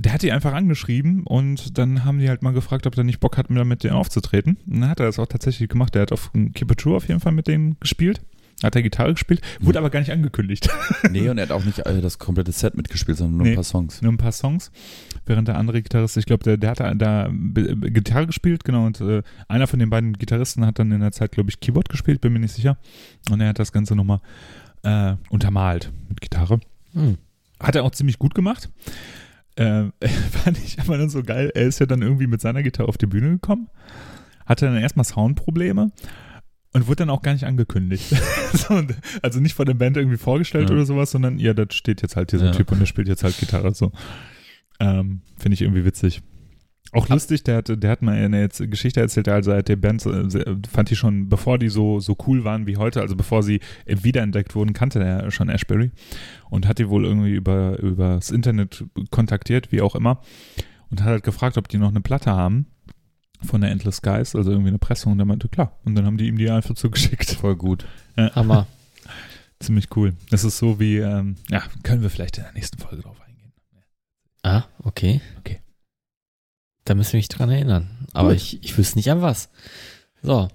der 0.00 0.12
hat 0.12 0.22
die 0.22 0.30
einfach 0.32 0.52
angeschrieben 0.52 1.24
und 1.24 1.76
dann 1.78 2.04
haben 2.04 2.18
die 2.20 2.28
halt 2.28 2.42
mal 2.42 2.52
gefragt, 2.52 2.86
ob 2.86 2.96
er 2.96 3.04
nicht 3.04 3.20
Bock 3.20 3.36
hat, 3.36 3.50
mit 3.50 3.82
denen 3.84 3.94
aufzutreten. 3.94 4.56
Und 4.66 4.80
dann 4.80 4.90
hat 4.90 5.00
er 5.00 5.06
das 5.06 5.18
auch 5.18 5.26
tatsächlich 5.26 5.68
gemacht. 5.68 5.94
Der 5.94 6.02
hat 6.02 6.12
auf 6.12 6.30
dem 6.32 6.52
Keep 6.52 6.70
It 6.72 6.78
True 6.78 6.96
auf 6.96 7.08
jeden 7.08 7.20
Fall 7.20 7.32
mit 7.32 7.48
denen 7.48 7.76
gespielt. 7.80 8.20
Hat 8.62 8.74
er 8.74 8.82
Gitarre 8.82 9.12
gespielt, 9.12 9.40
wurde 9.60 9.78
aber 9.78 9.88
gar 9.88 10.00
nicht 10.00 10.10
angekündigt. 10.10 10.68
Nee, 11.10 11.28
und 11.28 11.38
er 11.38 11.42
hat 11.44 11.52
auch 11.52 11.64
nicht 11.64 11.78
äh, 11.86 12.00
das 12.00 12.18
komplette 12.18 12.50
Set 12.50 12.76
mitgespielt, 12.76 13.16
sondern 13.16 13.36
nur 13.36 13.44
Nee. 13.44 13.52
ein 13.52 13.54
paar 13.54 13.62
Songs. 13.64 14.02
nur 14.02 14.10
ein 14.12 14.16
paar 14.18 14.32
Songs, 14.32 14.72
während 15.26 15.46
der 15.46 15.56
andere 15.56 15.80
Gitarrist, 15.80 16.16
ich 16.16 16.26
glaube, 16.26 16.42
der, 16.42 16.56
der 16.56 16.70
hat 16.70 16.80
da, 16.80 16.92
da 16.94 17.28
Gitarre 17.30 18.26
gespielt, 18.26 18.64
genau, 18.64 18.84
und 18.86 19.00
äh, 19.00 19.22
einer 19.46 19.68
von 19.68 19.78
den 19.78 19.90
beiden 19.90 20.14
Gitarristen 20.14 20.66
hat 20.66 20.80
dann 20.80 20.90
in 20.90 20.98
der 21.00 21.12
Zeit, 21.12 21.30
glaube 21.32 21.50
ich, 21.50 21.60
Keyboard 21.60 21.88
gespielt, 21.88 22.20
bin 22.20 22.32
mir 22.32 22.40
nicht 22.40 22.52
sicher. 22.52 22.78
Und 23.30 23.40
er 23.40 23.50
hat 23.50 23.60
das 23.60 23.70
Ganze 23.70 23.94
nochmal 23.94 24.20
äh, 24.82 25.14
untermalt 25.30 25.92
mit 26.08 26.20
Gitarre. 26.20 26.58
Hm. 26.94 27.16
Hat 27.60 27.76
er 27.76 27.84
auch 27.84 27.92
ziemlich 27.92 28.18
gut 28.18 28.34
gemacht. 28.34 28.68
Äh, 29.58 29.90
fand 30.30 30.58
ich 30.58 30.78
aber 30.80 30.98
dann 30.98 31.10
so 31.10 31.22
geil. 31.22 31.50
Er 31.54 31.66
ist 31.66 31.78
ja 31.80 31.86
dann 31.86 32.02
irgendwie 32.02 32.26
mit 32.26 32.40
seiner 32.40 32.62
Gitarre 32.62 32.88
auf 32.88 32.98
die 32.98 33.06
Bühne 33.06 33.30
gekommen, 33.30 33.68
hatte 34.46 34.66
dann 34.66 34.76
erstmal 34.76 35.04
Soundprobleme 35.04 35.90
und 36.74 36.86
wurde 36.86 36.96
dann 36.96 37.10
auch 37.10 37.22
gar 37.22 37.32
nicht 37.32 37.44
angekündigt. 37.44 38.14
also 39.22 39.40
nicht 39.40 39.54
von 39.54 39.66
der 39.66 39.74
Band 39.74 39.96
irgendwie 39.96 40.16
vorgestellt 40.18 40.68
Ja. 40.70 40.76
oder 40.76 40.84
sowas, 40.86 41.10
sondern 41.10 41.38
ja, 41.38 41.54
da 41.54 41.64
steht 41.70 42.02
jetzt 42.02 42.14
halt 42.16 42.32
dieser 42.32 42.46
Ja. 42.46 42.52
Typ 42.52 42.70
und 42.72 42.78
der 42.78 42.86
spielt 42.86 43.08
jetzt 43.08 43.24
halt 43.24 43.38
Gitarre. 43.38 43.74
So. 43.74 43.90
Ähm, 44.80 45.22
Finde 45.36 45.54
ich 45.54 45.62
irgendwie 45.62 45.84
witzig. 45.84 46.22
Auch 46.92 47.08
lustig, 47.08 47.44
der 47.44 47.56
hat, 47.58 47.82
der 47.82 47.90
hat 47.90 48.00
mal 48.00 48.16
eine 48.16 48.40
jetzt 48.40 48.58
Geschichte 48.70 49.00
erzählt, 49.00 49.28
also 49.28 49.50
er 49.50 49.58
hat 49.58 49.68
die 49.68 49.76
Band, 49.76 50.06
äh, 50.06 50.56
fand 50.70 50.88
die 50.88 50.96
schon, 50.96 51.28
bevor 51.28 51.58
die 51.58 51.68
so, 51.68 52.00
so 52.00 52.16
cool 52.26 52.44
waren 52.44 52.66
wie 52.66 52.78
heute, 52.78 53.02
also 53.02 53.14
bevor 53.14 53.42
sie 53.42 53.60
äh, 53.84 53.96
wiederentdeckt 54.02 54.54
wurden, 54.54 54.72
kannte 54.72 55.02
er 55.04 55.30
schon 55.30 55.50
Ashbury 55.50 55.90
und 56.48 56.66
hat 56.66 56.78
die 56.78 56.88
wohl 56.88 57.04
irgendwie 57.04 57.34
über, 57.34 57.78
übers 57.78 58.30
Internet 58.30 58.84
kontaktiert, 59.10 59.70
wie 59.70 59.82
auch 59.82 59.94
immer, 59.94 60.22
und 60.90 61.02
hat 61.02 61.08
halt 61.08 61.24
gefragt, 61.24 61.58
ob 61.58 61.68
die 61.68 61.76
noch 61.76 61.90
eine 61.90 62.00
Platte 62.00 62.30
haben 62.30 62.66
von 63.42 63.60
der 63.60 63.70
Endless 63.70 63.96
Skies, 63.96 64.34
also 64.34 64.50
irgendwie 64.50 64.70
eine 64.70 64.78
Pressung, 64.78 65.12
und 65.12 65.18
der 65.18 65.26
meinte, 65.26 65.48
klar. 65.48 65.78
Und 65.84 65.94
dann 65.94 66.06
haben 66.06 66.16
die 66.16 66.26
ihm 66.26 66.38
die 66.38 66.50
einfach 66.50 66.74
zugeschickt. 66.74 67.30
Voll 67.32 67.54
gut. 67.56 67.86
Hammer. 68.16 68.66
Ziemlich 69.60 69.94
cool. 69.96 70.14
Das 70.30 70.42
ist 70.42 70.58
so 70.58 70.80
wie, 70.80 70.96
ähm, 70.96 71.36
ja, 71.50 71.62
können 71.82 72.02
wir 72.02 72.10
vielleicht 72.10 72.38
in 72.38 72.44
der 72.44 72.52
nächsten 72.52 72.78
Folge 72.78 73.02
drauf 73.02 73.20
eingehen. 73.20 73.52
Ah, 74.42 74.64
okay. 74.82 75.20
Okay. 75.38 75.60
Da 76.88 76.94
müssen 76.94 77.12
wir 77.12 77.18
mich 77.18 77.28
dran 77.28 77.50
erinnern. 77.50 77.88
Aber 78.14 78.28
Gut. 78.30 78.36
ich, 78.38 78.64
ich 78.64 78.78
wüsste 78.78 78.98
nicht 78.98 79.10
an 79.10 79.20
was. 79.20 79.50
So. 80.22 80.48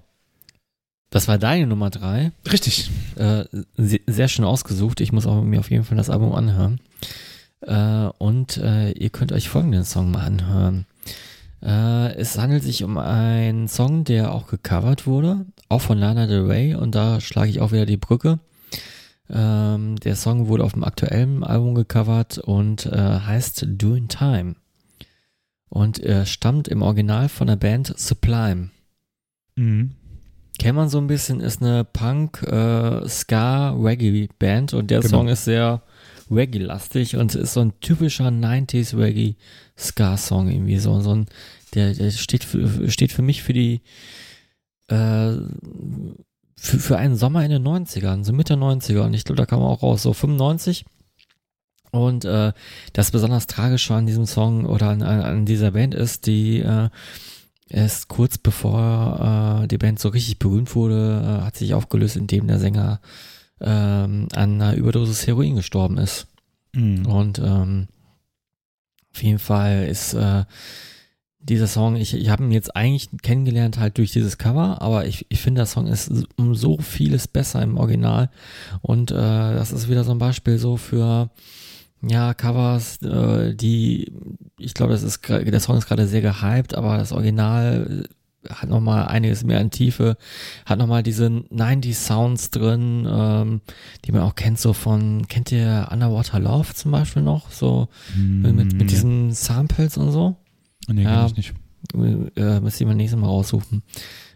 Das 1.10 1.28
war 1.28 1.38
deine 1.38 1.66
Nummer 1.68 1.90
drei. 1.90 2.32
Richtig. 2.50 2.90
Äh, 3.16 3.44
se- 3.76 4.00
sehr 4.06 4.26
schön 4.28 4.44
ausgesucht. 4.44 5.00
Ich 5.00 5.12
muss 5.12 5.26
auch 5.26 5.42
mir 5.42 5.60
auf 5.60 5.70
jeden 5.70 5.84
Fall 5.84 5.96
das 5.96 6.10
Album 6.10 6.32
anhören. 6.34 6.80
Äh, 7.60 8.08
und 8.18 8.56
äh, 8.56 8.90
ihr 8.90 9.10
könnt 9.10 9.30
euch 9.30 9.48
folgenden 9.48 9.84
Song 9.84 10.10
mal 10.10 10.24
anhören. 10.24 10.86
Äh, 11.62 12.14
es 12.16 12.36
handelt 12.36 12.64
sich 12.64 12.82
um 12.82 12.98
einen 12.98 13.68
Song, 13.68 14.02
der 14.02 14.32
auch 14.32 14.48
gecovert 14.48 15.06
wurde, 15.06 15.46
auch 15.68 15.80
von 15.82 15.98
Lana 15.98 16.26
Del 16.26 16.46
Rey. 16.46 16.74
Und 16.74 16.96
da 16.96 17.20
schlage 17.20 17.48
ich 17.50 17.60
auch 17.60 17.70
wieder 17.70 17.86
die 17.86 17.96
Brücke. 17.96 18.40
Ähm, 19.30 19.94
der 20.00 20.16
Song 20.16 20.48
wurde 20.48 20.64
auf 20.64 20.72
dem 20.72 20.82
aktuellen 20.82 21.44
Album 21.44 21.76
gecovert 21.76 22.38
und 22.38 22.86
äh, 22.86 22.90
heißt 23.20 23.66
Doing 23.68 24.08
Time. 24.08 24.56
Und 25.74 25.98
er 25.98 26.24
stammt 26.24 26.68
im 26.68 26.82
Original 26.82 27.28
von 27.28 27.48
der 27.48 27.56
Band 27.56 27.92
Sublime. 27.98 28.70
Mhm. 29.56 29.90
Kennt 30.56 30.76
man 30.76 30.88
so 30.88 30.98
ein 30.98 31.08
bisschen, 31.08 31.40
ist 31.40 31.62
eine 31.62 31.82
Punk, 31.82 32.42
äh, 32.44 33.08
Ska, 33.08 33.70
Reggae 33.72 34.28
Band 34.38 34.72
und 34.72 34.88
der 34.92 35.00
Genau. 35.00 35.10
Song 35.10 35.28
ist 35.28 35.44
sehr 35.44 35.82
Reggae-lastig 36.30 37.16
und 37.16 37.34
ist 37.34 37.54
so 37.54 37.60
ein 37.60 37.72
typischer 37.80 38.28
90s 38.28 38.96
Reggae 38.96 39.34
Ska 39.76 40.16
Song 40.16 40.48
irgendwie 40.48 40.78
so, 40.78 41.00
so 41.00 41.12
ein, 41.16 41.26
der, 41.74 41.92
der 41.92 42.12
steht 42.12 42.44
für, 42.44 42.88
steht 42.88 43.10
für 43.10 43.22
mich 43.22 43.42
für 43.42 43.52
die, 43.52 43.80
äh, 44.86 45.32
für, 46.56 46.78
für 46.78 46.98
einen 46.98 47.16
Sommer 47.16 47.44
in 47.44 47.50
den 47.50 47.66
90ern, 47.66 48.22
so 48.22 48.32
Mitte 48.32 48.54
90er 48.54 49.00
und 49.00 49.12
ich 49.14 49.24
glaube, 49.24 49.38
da 49.38 49.46
kam 49.46 49.58
er 49.58 49.66
auch 49.66 49.82
raus, 49.82 50.04
so 50.04 50.12
95 50.12 50.84
und 51.94 52.24
äh, 52.24 52.52
das 52.92 53.12
besonders 53.12 53.46
Tragische 53.46 53.94
an 53.94 54.06
diesem 54.06 54.26
Song 54.26 54.66
oder 54.66 54.88
an, 54.88 55.02
an, 55.02 55.46
dieser 55.46 55.70
Band 55.70 55.94
ist, 55.94 56.26
die 56.26 56.58
äh, 56.58 56.88
erst 57.68 58.08
kurz 58.08 58.36
bevor 58.36 59.62
äh, 59.62 59.68
die 59.68 59.78
Band 59.78 60.00
so 60.00 60.08
richtig 60.08 60.40
berühmt 60.40 60.74
wurde, 60.74 61.22
äh, 61.22 61.44
hat 61.44 61.56
sich 61.56 61.72
aufgelöst, 61.72 62.16
indem 62.16 62.48
der 62.48 62.58
Sänger 62.58 63.00
ähm, 63.60 64.28
an 64.34 64.60
einer 64.60 64.74
Überdosis 64.74 65.26
Heroin 65.26 65.54
gestorben 65.54 65.98
ist. 65.98 66.26
Mhm. 66.72 67.06
Und 67.06 67.38
ähm, 67.38 67.86
auf 69.14 69.22
jeden 69.22 69.38
Fall 69.38 69.86
ist 69.86 70.14
äh, 70.14 70.44
dieser 71.38 71.68
Song, 71.68 71.94
ich, 71.94 72.14
ich 72.14 72.28
habe 72.28 72.42
ihn 72.42 72.50
jetzt 72.50 72.74
eigentlich 72.74 73.08
kennengelernt 73.22 73.78
halt 73.78 73.98
durch 73.98 74.10
dieses 74.10 74.38
Cover, 74.38 74.82
aber 74.82 75.06
ich, 75.06 75.26
ich 75.28 75.40
finde, 75.40 75.60
der 75.60 75.66
Song 75.66 75.86
ist 75.86 76.10
um 76.36 76.56
so 76.56 76.78
vieles 76.78 77.28
besser 77.28 77.62
im 77.62 77.76
Original. 77.76 78.30
Und 78.80 79.12
äh, 79.12 79.14
das 79.14 79.70
ist 79.70 79.88
wieder 79.88 80.02
so 80.02 80.10
ein 80.10 80.18
Beispiel 80.18 80.58
so 80.58 80.76
für 80.76 81.30
ja, 82.08 82.34
Covers, 82.34 83.00
äh, 83.02 83.54
die, 83.54 84.12
ich 84.58 84.74
glaube, 84.74 84.92
das 84.92 85.02
ist 85.02 85.28
der 85.28 85.60
Song 85.60 85.76
ist 85.78 85.86
gerade 85.86 86.06
sehr 86.06 86.20
gehypt, 86.22 86.74
aber 86.74 86.96
das 86.98 87.12
Original 87.12 88.04
äh, 88.04 88.48
hat 88.52 88.68
nochmal 88.68 89.06
einiges 89.06 89.42
mehr 89.42 89.58
an 89.60 89.70
Tiefe, 89.70 90.16
hat 90.66 90.78
nochmal 90.78 91.02
diese 91.02 91.30
90 91.50 91.96
Sounds 91.96 92.50
drin, 92.50 93.08
ähm, 93.10 93.60
die 94.04 94.12
man 94.12 94.20
auch 94.22 94.34
kennt, 94.34 94.58
so 94.58 94.72
von, 94.74 95.26
kennt 95.28 95.50
ihr 95.50 95.88
Underwater 95.90 96.40
Love 96.40 96.74
zum 96.74 96.90
Beispiel 96.90 97.22
noch? 97.22 97.50
So 97.50 97.88
mit, 98.14 98.54
mit, 98.54 98.72
mit 98.74 98.90
diesen 98.90 99.32
Samples 99.32 99.96
und 99.96 100.10
so? 100.12 100.36
Nee, 100.88 101.04
Ja. 101.04 101.26
ich 101.26 101.36
nicht. 101.36 101.54
äh, 102.36 102.60
müsste 102.60 102.84
ich 102.84 102.88
mal 102.88 102.94
nächstes 102.94 103.18
Mal 103.18 103.26
raussuchen. 103.28 103.82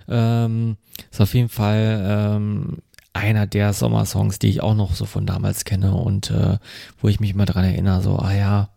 Ähm, 0.09 0.77
ist 1.11 1.21
auf 1.21 1.35
jeden 1.35 1.51
Fall 1.51 2.03
ähm, 2.03 2.79
einer 3.13 3.47
der 3.47 3.73
Sommersongs, 3.73 4.39
die 4.39 4.49
ich 4.49 4.63
auch 4.63 4.75
noch 4.75 4.95
so 4.95 5.05
von 5.05 5.27
damals 5.27 5.65
kenne 5.65 5.95
und 5.95 6.31
äh, 6.31 6.59
wo 7.01 7.09
ich 7.09 7.21
mich 7.21 7.35
mal 7.35 7.47
dran 7.47 7.65
erinnere, 7.65 8.03
so, 8.03 8.17
ah 8.17 8.35
ja, 8.35 8.69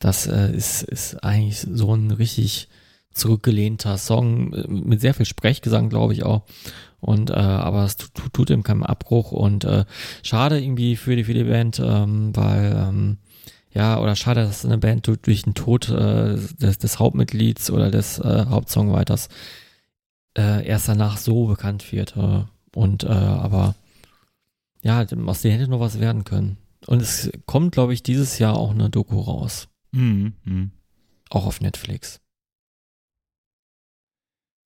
das 0.00 0.26
äh, 0.26 0.50
ist, 0.52 0.82
ist 0.82 1.22
eigentlich 1.22 1.60
so 1.60 1.94
ein 1.94 2.10
richtig 2.10 2.68
zurückgelehnter 3.12 3.98
Song 3.98 4.52
äh, 4.54 4.66
mit 4.68 5.00
sehr 5.00 5.14
viel 5.14 5.26
Sprechgesang, 5.26 5.88
glaube 5.88 6.14
ich 6.14 6.22
auch. 6.24 6.42
Und 7.00 7.30
äh, 7.30 7.34
aber 7.34 7.84
es 7.84 7.96
tut, 7.96 8.14
tut, 8.14 8.32
tut 8.32 8.50
ihm 8.50 8.62
keinen 8.62 8.82
Abbruch 8.82 9.32
und 9.32 9.64
äh, 9.64 9.84
schade 10.22 10.60
irgendwie 10.60 10.96
für 10.96 11.16
die 11.16 11.24
für 11.24 11.34
die 11.34 11.44
Band, 11.44 11.80
ähm, 11.82 12.36
weil 12.36 12.76
ähm, 12.76 13.18
ja, 13.72 13.98
oder 14.00 14.16
schade, 14.16 14.42
dass 14.42 14.64
eine 14.64 14.78
Band 14.78 15.06
du- 15.06 15.16
durch 15.16 15.42
den 15.42 15.54
Tod 15.54 15.88
äh, 15.88 16.36
des, 16.60 16.78
des 16.78 16.98
Hauptmitglieds 16.98 17.70
oder 17.70 17.90
des 17.90 18.18
äh, 18.18 18.46
Hauptsongwriters 18.48 19.28
äh, 20.36 20.66
erst 20.66 20.88
danach 20.88 21.16
so 21.16 21.46
bekannt 21.46 21.90
wird. 21.92 22.16
Äh, 22.16 22.44
und 22.74 23.04
äh, 23.04 23.08
aber 23.08 23.74
ja, 24.82 25.04
aus 25.26 25.42
denen 25.42 25.58
hätte 25.58 25.70
noch 25.70 25.80
was 25.80 26.00
werden 26.00 26.24
können. 26.24 26.56
Und 26.86 27.02
es 27.02 27.30
kommt, 27.46 27.72
glaube 27.72 27.92
ich, 27.92 28.02
dieses 28.02 28.38
Jahr 28.38 28.56
auch 28.56 28.70
eine 28.70 28.88
Doku 28.88 29.18
raus. 29.20 29.68
Mhm. 29.92 30.32
Mhm. 30.44 30.70
Auch 31.28 31.46
auf 31.46 31.60
Netflix. 31.60 32.20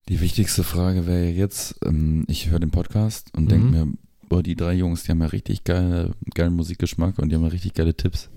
Die 0.08 0.20
wichtigste 0.20 0.64
Frage 0.64 1.06
wäre 1.06 1.28
jetzt, 1.30 1.76
ähm, 1.84 2.24
ich 2.28 2.50
höre 2.50 2.60
den 2.60 2.70
Podcast 2.70 3.34
und 3.34 3.44
Mhm. 3.44 3.48
denke 3.48 3.66
mir, 3.68 3.92
boah, 4.28 4.42
die 4.42 4.54
drei 4.54 4.74
Jungs, 4.74 5.02
die 5.04 5.10
haben 5.10 5.20
ja 5.22 5.26
richtig 5.26 5.64
geile, 5.64 6.14
geilen 6.34 6.54
Musikgeschmack 6.54 7.18
und 7.18 7.30
die 7.30 7.34
haben 7.36 7.42
ja 7.42 7.48
richtig 7.48 7.74
geile 7.74 7.94
Tipps. 7.96 8.28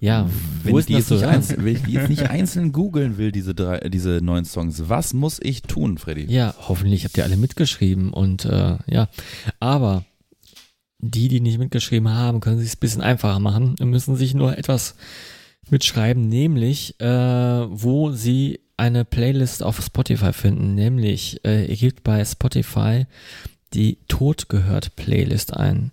Ja, 0.00 0.28
Wenn 0.62 0.72
wo 0.74 0.78
ich, 0.78 0.86
die 0.86 0.92
jetzt 0.92 1.10
nicht 1.10 1.24
einzeln, 1.24 1.64
wenn 1.64 1.74
ich 1.74 1.82
die 1.82 1.92
jetzt 1.92 2.10
nicht 2.10 2.28
einzeln 2.28 2.72
googeln 2.72 3.16
will, 3.16 3.32
diese 3.32 3.54
drei, 3.54 3.78
diese 3.88 4.20
neuen 4.22 4.44
Songs, 4.44 4.88
was 4.88 5.14
muss 5.14 5.40
ich 5.42 5.62
tun, 5.62 5.96
Freddy? 5.96 6.26
Ja, 6.30 6.54
hoffentlich 6.58 7.04
habt 7.04 7.16
ihr 7.16 7.24
alle 7.24 7.38
mitgeschrieben 7.38 8.12
und 8.12 8.44
äh, 8.44 8.76
ja, 8.86 9.08
aber 9.60 10.04
die, 10.98 11.28
die 11.28 11.40
nicht 11.40 11.58
mitgeschrieben 11.58 12.10
haben, 12.10 12.40
können 12.40 12.58
sich 12.58 12.68
es 12.68 12.76
ein 12.76 12.80
bisschen 12.80 13.02
einfacher 13.02 13.40
machen 13.40 13.74
und 13.80 13.90
müssen 13.90 14.14
sich 14.14 14.34
nur 14.34 14.56
etwas 14.58 14.94
mitschreiben, 15.70 16.28
nämlich 16.28 17.00
äh, 17.00 17.06
wo 17.06 18.12
sie 18.12 18.60
eine 18.76 19.04
Playlist 19.04 19.62
auf 19.62 19.80
Spotify 19.80 20.32
finden, 20.32 20.74
nämlich 20.74 21.44
äh, 21.44 21.64
ihr 21.64 21.76
gebt 21.76 22.04
bei 22.04 22.24
Spotify 22.24 23.06
die 23.74 23.98
Tod 24.08 24.48
gehört 24.48 24.96
Playlist 24.96 25.54
ein, 25.54 25.92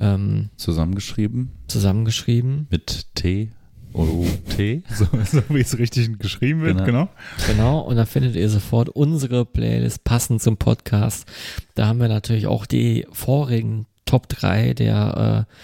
ähm, 0.00 0.50
Zusammengeschrieben 0.56 1.50
zusammengeschrieben, 1.66 2.66
mit 2.70 3.06
T 3.14 3.50
O 3.94 4.24
T. 4.56 4.82
So, 4.94 5.06
so 5.24 5.42
wie 5.48 5.60
es 5.60 5.78
richtig 5.78 6.18
geschrieben 6.18 6.60
wird, 6.62 6.84
Genau. 6.84 6.84
genau. 6.84 7.08
Genau, 7.46 7.80
und 7.80 7.96
da 7.96 8.04
findet 8.04 8.36
ihr 8.36 8.48
sofort 8.48 8.88
unsere 8.90 9.44
Playlist 9.44 10.04
passend 10.04 10.42
zum 10.42 10.56
Podcast. 10.56 11.26
Da 11.74 11.86
haben 11.86 12.00
wir 12.00 12.08
natürlich 12.08 12.46
auch 12.46 12.66
die 12.66 13.06
vorigen 13.12 13.86
Top 14.04 14.28
3 14.28 14.74
der 14.74 15.46
äh, 15.48 15.54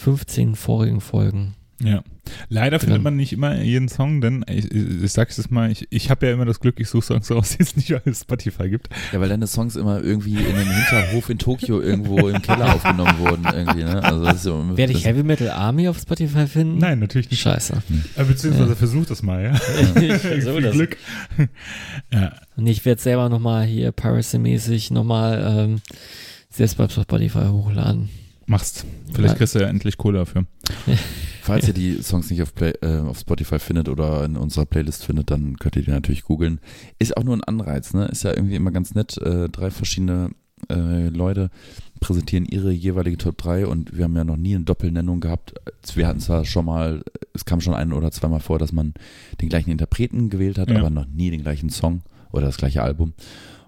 15 0.00 0.54
vorigen 0.56 1.00
Folgen. 1.00 1.54
Ja. 1.84 2.02
Leider 2.48 2.80
findet 2.80 3.02
man 3.02 3.16
nicht 3.16 3.34
immer 3.34 3.60
jeden 3.60 3.88
Song, 3.90 4.22
denn 4.22 4.44
ich, 4.48 4.72
ich, 4.72 5.02
ich 5.02 5.12
sag's 5.12 5.36
jetzt 5.36 5.50
mal, 5.50 5.70
ich, 5.70 5.86
ich 5.90 6.08
habe 6.10 6.26
ja 6.26 6.32
immer 6.32 6.46
das 6.46 6.58
Glück, 6.58 6.80
ich 6.80 6.88
suche 6.88 7.04
Songs 7.04 7.30
raus, 7.30 7.56
die 7.58 7.62
es 7.62 7.76
nicht 7.76 7.92
alles 7.92 8.20
Spotify 8.22 8.70
gibt. 8.70 8.88
Ja, 9.12 9.20
weil 9.20 9.28
deine 9.28 9.46
Songs 9.46 9.76
immer 9.76 10.00
irgendwie 10.02 10.32
in 10.34 10.54
einem 10.56 10.70
Hinterhof 10.70 11.28
in 11.28 11.38
Tokio 11.38 11.82
irgendwo 11.82 12.26
im 12.28 12.40
Keller 12.40 12.74
aufgenommen 12.74 13.18
wurden 13.18 13.44
irgendwie, 13.52 13.84
ne? 13.84 14.02
Also 14.02 14.24
das 14.24 14.36
ist 14.36 14.46
ja, 14.46 14.76
Werde 14.76 14.92
ich 14.94 15.04
Heavy 15.04 15.22
Metal 15.22 15.50
Army 15.50 15.86
auf 15.88 15.98
Spotify 15.98 16.46
finden? 16.46 16.78
Nein, 16.78 16.98
natürlich 17.00 17.30
nicht. 17.30 17.40
Scheiße. 17.42 17.82
Äh, 18.16 18.24
Beziehungsweise 18.24 18.74
versuch 18.76 19.04
das 19.04 19.22
mal, 19.22 19.42
ja. 19.44 19.54
Ich 20.00 20.14
versuch 20.22 20.60
das. 20.62 20.72
Glück. 20.72 20.96
ja. 22.12 22.32
Und 22.56 22.66
ich 22.66 22.84
werde 22.86 23.02
selber 23.02 23.28
nochmal 23.28 23.66
hier 23.66 23.92
Piracy-mäßig 23.92 24.90
nochmal 24.92 25.44
ähm, 25.46 25.80
selbst 26.48 26.78
bei 26.78 26.88
Spotify 26.88 27.46
hochladen. 27.48 28.08
Machst. 28.46 28.84
Vielleicht 29.12 29.34
Ja. 29.34 29.38
kriegst 29.38 29.54
du 29.54 29.58
ja 29.60 29.68
endlich 29.68 29.96
Kohle 29.98 30.18
dafür. 30.20 30.46
Falls 31.44 31.68
ihr 31.68 31.74
die 31.82 32.02
Songs 32.02 32.30
nicht 32.30 32.40
auf, 32.42 32.54
Play, 32.54 32.72
äh, 32.80 33.00
auf 33.00 33.18
Spotify 33.18 33.58
findet 33.58 33.90
oder 33.90 34.24
in 34.24 34.36
unserer 34.36 34.64
Playlist 34.64 35.04
findet, 35.04 35.30
dann 35.30 35.58
könnt 35.58 35.76
ihr 35.76 35.82
die 35.82 35.90
natürlich 35.90 36.22
googeln. 36.22 36.58
Ist 36.98 37.16
auch 37.18 37.22
nur 37.22 37.36
ein 37.36 37.44
Anreiz, 37.44 37.92
ne? 37.92 38.06
Ist 38.06 38.24
ja 38.24 38.30
irgendwie 38.34 38.56
immer 38.56 38.70
ganz 38.70 38.94
nett. 38.94 39.18
Äh, 39.18 39.50
drei 39.50 39.70
verschiedene 39.70 40.30
äh, 40.70 41.08
Leute 41.08 41.50
präsentieren 42.00 42.46
ihre 42.46 42.72
jeweilige 42.72 43.18
Top 43.18 43.36
3 43.36 43.66
und 43.66 43.94
wir 43.96 44.04
haben 44.04 44.16
ja 44.16 44.24
noch 44.24 44.38
nie 44.38 44.54
eine 44.54 44.64
Doppelnennung 44.64 45.20
gehabt. 45.20 45.52
Wir 45.94 46.06
hatten 46.06 46.20
zwar 46.20 46.46
schon 46.46 46.64
mal, 46.64 47.02
es 47.34 47.44
kam 47.44 47.60
schon 47.60 47.74
ein 47.74 47.92
oder 47.92 48.10
zweimal 48.10 48.40
vor, 48.40 48.58
dass 48.58 48.72
man 48.72 48.94
den 49.42 49.50
gleichen 49.50 49.70
Interpreten 49.70 50.30
gewählt 50.30 50.56
hat, 50.58 50.70
Ja. 50.70 50.78
aber 50.78 50.88
noch 50.90 51.06
nie 51.06 51.30
den 51.30 51.42
gleichen 51.42 51.68
Song 51.68 52.02
oder 52.32 52.46
das 52.46 52.56
gleiche 52.56 52.82
Album. 52.82 53.12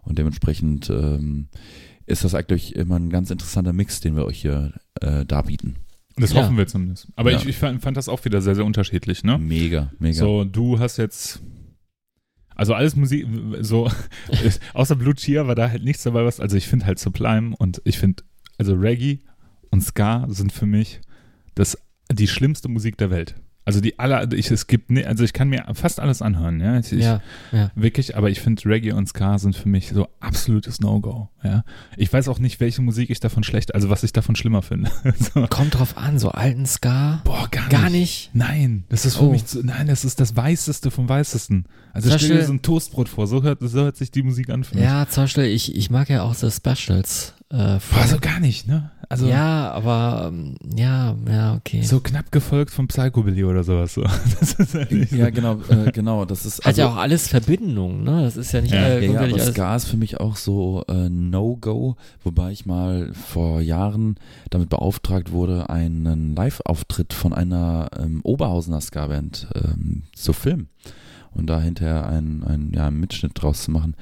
Und 0.03 0.19
dementsprechend 0.19 0.89
ähm, 0.89 1.49
ist 2.07 2.25
das 2.25 2.35
eigentlich 2.35 2.75
immer 2.77 2.97
ein 2.97 3.11
ganz 3.11 3.31
interessanter 3.31 3.73
Mix, 3.73 4.01
den 4.01 4.17
wir 4.17 4.25
euch 4.25 4.41
hier 4.41 4.73
äh, 5.01 5.27
darbieten. 5.27 5.77
Das 6.17 6.33
Ja. 6.33 6.43
hoffen 6.43 6.57
wir 6.57 6.67
zumindest. 6.67 7.09
Aber 7.17 7.31
Ja. 7.31 7.39
ich, 7.39 7.47
ich 7.47 7.57
fand, 7.57 7.83
fand 7.83 7.97
das 7.97 8.09
auch 8.09 8.25
wieder 8.25 8.41
sehr, 8.41 8.55
sehr 8.55 8.65
unterschiedlich, 8.65 9.23
ne? 9.23 9.39
Mega, 9.39 9.93
mega. 9.99 10.15
So, 10.15 10.45
du 10.45 10.79
hast 10.79 10.97
jetzt. 10.97 11.43
Also 12.55 12.73
alles 12.73 12.97
Musik, 12.97 13.27
so, 13.61 13.91
außer 14.75 14.97
Blue 14.97 15.15
Cheer 15.15 15.47
war 15.47 15.55
da 15.55 15.69
halt 15.69 15.85
nichts 15.85 16.05
dabei, 16.05 16.25
was, 16.25 16.41
also 16.41 16.57
ich 16.57 16.67
finde 16.69 16.87
halt 16.87 16.99
Sublime 16.99 17.55
und 17.59 17.83
ich 17.85 17.99
finde, 17.99 18.23
also 18.57 18.75
Reggae 18.75 19.19
und 19.71 19.83
Ska 19.83 20.25
sind 20.31 20.53
für 20.53 20.65
mich 20.65 21.03
das, 21.55 21.77
die 22.11 22.27
schlimmste 22.27 22.69
Musik 22.69 22.97
der 22.97 23.11
Welt. 23.11 23.35
Also 23.67 23.81
die 23.81 23.99
aller, 23.99 24.33
ich, 24.33 24.49
es 24.53 24.69
gibt, 24.69 24.91
ne, 24.91 25.05
also 25.07 25.25
ich 25.25 25.33
kann 25.33 25.49
mir 25.49 25.65
fast 25.75 25.99
alles 25.99 26.23
anhören, 26.23 26.61
ja. 26.61 26.79
Ich, 26.79 26.93
Ja, 26.93 27.21
ja. 27.51 27.71
Wirklich, 27.75 28.17
aber 28.17 28.31
ich 28.31 28.41
finde 28.41 28.65
Reggae 28.65 28.93
und 28.93 29.09
Ska 29.09 29.39
sind 29.39 29.57
für 29.57 29.69
mich 29.69 29.89
so 29.89 30.07
absolutes 30.21 30.81
No-Go, 30.81 31.29
ja. 31.43 31.65
Ich 31.97 32.13
weiß 32.13 32.29
auch 32.29 32.39
nicht, 32.39 32.61
welche 32.61 32.81
Musik 32.81 33.11
ich 33.11 33.19
davon 33.19 33.43
schlecht, 33.43 33.75
also 33.75 33.91
was 33.91 34.05
ich 34.05 34.13
davon 34.13 34.37
schlimmer 34.37 34.63
finde. 34.63 34.91
so. 35.35 35.47
Kommt 35.49 35.75
drauf 35.79 35.97
an, 35.99 36.19
so 36.21 36.31
alten 36.31 36.65
Ska. 36.65 37.21
Boah, 37.25 37.49
gar, 37.51 37.69
Gar 37.69 37.91
nicht. 37.91 38.31
Nein, 38.35 38.85
das 38.89 39.05
ist 39.05 39.17
für 39.17 39.25
Oh. 39.25 39.33
mich 39.33 39.47
zu, 39.47 39.67
nein, 39.67 39.89
das 39.89 40.05
ist 40.05 40.21
das 40.21 40.37
Weißeste 40.37 40.93
vom 40.93 41.09
Weißesten. 41.09 41.65
Also 41.93 42.17
stell 42.17 42.37
dir 42.39 42.45
so 42.45 42.53
ein 42.53 42.63
Toastbrot 42.63 43.09
vor, 43.09 43.27
so 43.27 43.43
hört, 43.43 43.59
so 43.63 43.81
hört 43.81 43.97
sich 43.97 44.13
die 44.13 44.23
Musik 44.23 44.49
an 44.51 44.63
für 44.63 44.77
mich. 44.77 44.85
Ja, 44.85 45.09
zum 45.09 45.25
Beispiel, 45.25 45.45
ich, 45.47 45.75
ich 45.75 45.91
mag 45.91 46.09
ja 46.09 46.23
auch 46.23 46.35
The 46.35 46.51
Specials. 46.53 47.35
Äh, 47.49 47.79
von, 47.79 47.99
War 47.99 48.09
so 48.09 48.19
gar 48.19 48.41
nicht, 48.41 48.67
ne? 48.67 48.91
Also 49.09 49.29
ja, 49.29 49.71
aber 49.71 50.33
ähm, 50.33 50.57
ja, 50.77 51.15
ja, 51.31 51.55
okay. 51.55 51.81
so 51.83 52.01
knapp 52.01 52.33
gefolgt 52.33 52.73
vom 52.73 52.89
Psychobilly 52.89 53.45
oder 53.45 53.63
sowas. 53.63 53.95
So. 53.95 54.03
Das 54.41 54.55
ist 54.55 54.75
halt 54.75 54.91
nicht 54.91 55.11
so. 55.11 55.17
Ja, 55.17 55.31
genau, 55.31 55.61
äh, 55.69 55.93
genau. 55.93 56.25
Das 56.25 56.45
ist 56.45 56.59
Hat 56.59 56.67
also, 56.67 56.81
ja 56.81 56.89
auch 56.89 56.97
alles 56.97 57.29
Verbindung, 57.29 58.03
ne? 58.03 58.23
Das 58.23 58.37
ist 58.37 58.51
ja 58.51 58.61
nicht 58.63 58.75
Ja, 58.75 58.81
äh, 58.81 58.83
Ja, 58.83 58.95
ja, 58.95 59.01
wirklich 59.03 59.35
aber 59.35 59.43
alles. 59.43 59.55
Ska 59.55 59.77
ist 59.77 59.87
für 59.87 59.97
mich 59.97 60.19
auch 60.19 60.35
so 60.35 60.83
äh, 60.89 61.09
No-Go, 61.09 61.95
wobei 62.25 62.51
ich 62.51 62.67
mal 62.67 63.13
vor 63.13 63.61
Jahren 63.61 64.17
damit 64.51 64.69
beauftragt 64.69 65.31
wurde, 65.31 65.71
einen 65.71 66.35
Live-Auftritt 66.35 67.13
von 67.13 67.33
einer 67.33 67.91
ähm, 67.97 68.23
Oberhausener 68.25 68.81
Ska-Band 68.81 69.47
ähm, 69.55 70.03
zu 70.17 70.33
filmen 70.33 70.69
und 71.33 71.47
da 71.47 71.61
hinterher 71.61 72.09
einen, 72.09 72.43
einen, 72.43 72.73
ja, 72.73 72.89
einen 72.89 72.99
Mitschnitt 72.99 73.33
draus 73.35 73.63
zu 73.63 73.71
machen. 73.71 73.95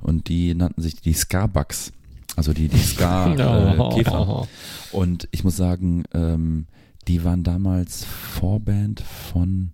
Und 0.00 0.28
die 0.28 0.54
nannten 0.54 0.82
sich 0.82 1.00
die 1.00 1.12
Ska-Bugs, 1.12 1.92
also 2.38 2.52
die, 2.52 2.68
die 2.68 2.78
Ska-Käfer. 2.78 4.46
Und 4.92 5.28
ich 5.32 5.42
muss 5.42 5.56
sagen, 5.56 6.04
ähm, 6.14 6.66
die 7.08 7.24
waren 7.24 7.42
damals 7.42 8.04
Vorband 8.04 9.00
von. 9.00 9.72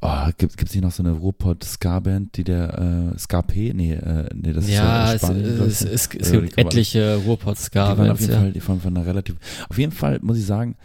Oh, 0.00 0.30
gibt 0.36 0.60
es 0.60 0.74
nicht 0.74 0.82
noch 0.82 0.90
so 0.90 1.02
eine 1.04 1.12
Ruhrpott-Ska-Band, 1.12 2.36
die 2.36 2.42
der 2.42 3.12
äh, 3.14 3.18
Ska-P? 3.18 3.72
Nee, 3.72 3.92
äh, 3.92 4.28
nee, 4.34 4.52
das 4.52 4.68
ja, 4.68 5.12
ist 5.12 5.22
es, 5.22 5.30
äh, 5.30 5.32
ich, 5.34 5.60
es, 5.60 5.84
ne? 5.84 5.90
es, 5.90 6.08
es 6.08 6.30
Oder 6.30 6.40
die 6.40 6.46
gibt 6.46 6.58
etliche 6.58 7.00
waren 7.08 7.18
auf 7.18 7.26
Ruhrpott-Ska-Bands, 7.26 8.20
jeden 8.20 8.32
ja. 8.32 8.40
Fall, 8.40 8.52
die 8.52 8.66
waren 8.66 8.80
von 8.80 8.96
einer 8.96 9.06
relativ. 9.06 9.36
Auf 9.68 9.78
jeden 9.78 9.92
Fall 9.92 10.18
muss 10.22 10.38
ich 10.38 10.46
sagen, 10.46 10.76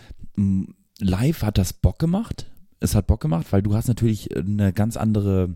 live 0.99 1.41
hat 1.41 1.57
das 1.57 1.73
Bock 1.73 1.97
gemacht. 1.97 2.45
Es 2.79 2.93
hat 2.93 3.07
Bock 3.07 3.21
gemacht, 3.21 3.47
weil 3.51 3.63
du 3.63 3.73
hast 3.73 3.87
natürlich 3.87 4.37
eine 4.37 4.71
ganz 4.73 4.97
andere 4.97 5.55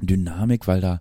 Dynamik, 0.00 0.66
weil 0.66 0.80
da 0.80 1.00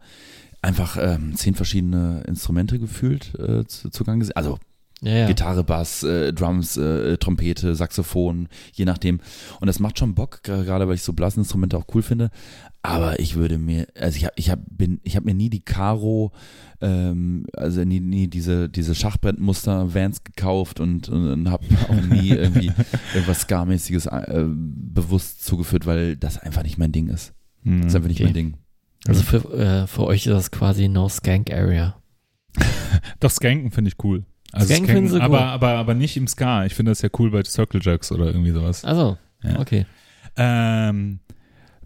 einfach 0.62 0.98
ähm, 1.00 1.36
zehn 1.36 1.56
verschiedene 1.56 2.24
Instrumente 2.28 2.80
gefühlt 2.80 3.34
äh, 3.40 3.66
zu, 3.66 3.90
zugange 3.90 4.26
sind. 4.26 4.36
Also 4.36 4.60
ja, 5.02 5.20
ja. 5.20 5.28
Gitarre, 5.28 5.64
Bass, 5.64 6.04
äh, 6.04 6.34
Drums, 6.34 6.76
äh, 6.76 7.18
Trompete, 7.18 7.74
Saxophon, 7.74 8.50
je 8.74 8.86
nachdem. 8.86 9.22
Und 9.62 9.68
das 9.68 9.80
macht 9.80 9.98
schon 9.98 10.14
Bock, 10.14 10.44
gerade 10.44 10.88
weil 10.88 10.96
ich 10.96 11.04
so 11.04 11.14
Blasinstrumente 11.14 11.78
auch 11.78 11.86
cool 11.94 12.02
finde. 12.02 12.32
Aber 12.82 13.20
ich 13.20 13.36
würde 13.36 13.58
mir, 13.58 13.88
also 13.98 14.18
ich 14.18 14.26
habe 14.26 14.34
ich 14.38 14.50
hab, 14.50 14.60
bin, 14.70 15.00
ich 15.04 15.16
habe 15.16 15.26
mir 15.26 15.34
nie 15.34 15.50
die 15.50 15.62
Caro, 15.62 16.32
ähm, 16.82 17.46
also 17.54 17.84
nie, 17.84 18.00
nie 18.00 18.28
diese, 18.28 18.70
diese 18.70 18.96
Schachbrettmuster 18.96 19.94
Vans 19.94 20.24
gekauft 20.24 20.80
und, 20.80 21.10
und, 21.10 21.30
und 21.30 21.50
habe 21.50 21.66
auch 21.90 22.02
nie 22.02 22.30
irgendwie 22.30 22.72
irgendwas 23.14 23.42
Ska-mäßiges 23.42 24.06
äh, 24.08 24.46
bewusst 24.48 25.46
zugeführt, 25.46 25.86
weil 25.86 26.16
das 26.16 26.38
einfach 26.38 26.64
nicht 26.64 26.78
mein 26.78 26.92
Ding 26.94 27.08
ist. 27.08 27.34
Hm. 27.64 27.82
Das 27.82 27.88
ist 27.88 27.96
einfach 27.96 28.10
nicht 28.10 28.20
Okay. 28.20 28.26
mein 28.26 28.34
Ding. 28.34 28.58
Also 29.08 29.24
für, 29.24 29.38
äh, 29.58 29.88
für 29.88 30.04
euch 30.06 30.26
ist 30.26 30.34
das 30.34 30.52
quasi 30.52 30.88
No 30.88 31.08
Skank 31.10 31.52
Area. 31.52 31.96
Doch, 33.20 33.32
Skanken 33.32 33.72
finde 33.72 33.90
ich 33.90 34.04
cool. 34.04 34.24
Also 34.52 34.68
Skanken 34.74 34.88
finden 34.94 35.10
sie 35.10 35.22
aber, 35.22 35.38
cool. 35.40 35.44
aber, 35.44 35.70
aber 35.76 35.94
nicht 35.94 36.18
im 36.18 36.28
Ska. 36.28 36.66
Ich 36.66 36.76
finde 36.76 36.92
das 36.92 37.02
ja 37.02 37.10
cool 37.20 37.32
bei 37.32 37.44
Circle 37.44 37.80
Jerks 37.84 38.12
oder 38.12 38.26
irgendwie 38.28 38.52
sowas. 38.52 38.84
Also, 38.84 39.18
Ja. 39.44 39.60
okay. 39.60 39.86
Ähm, 40.36 41.20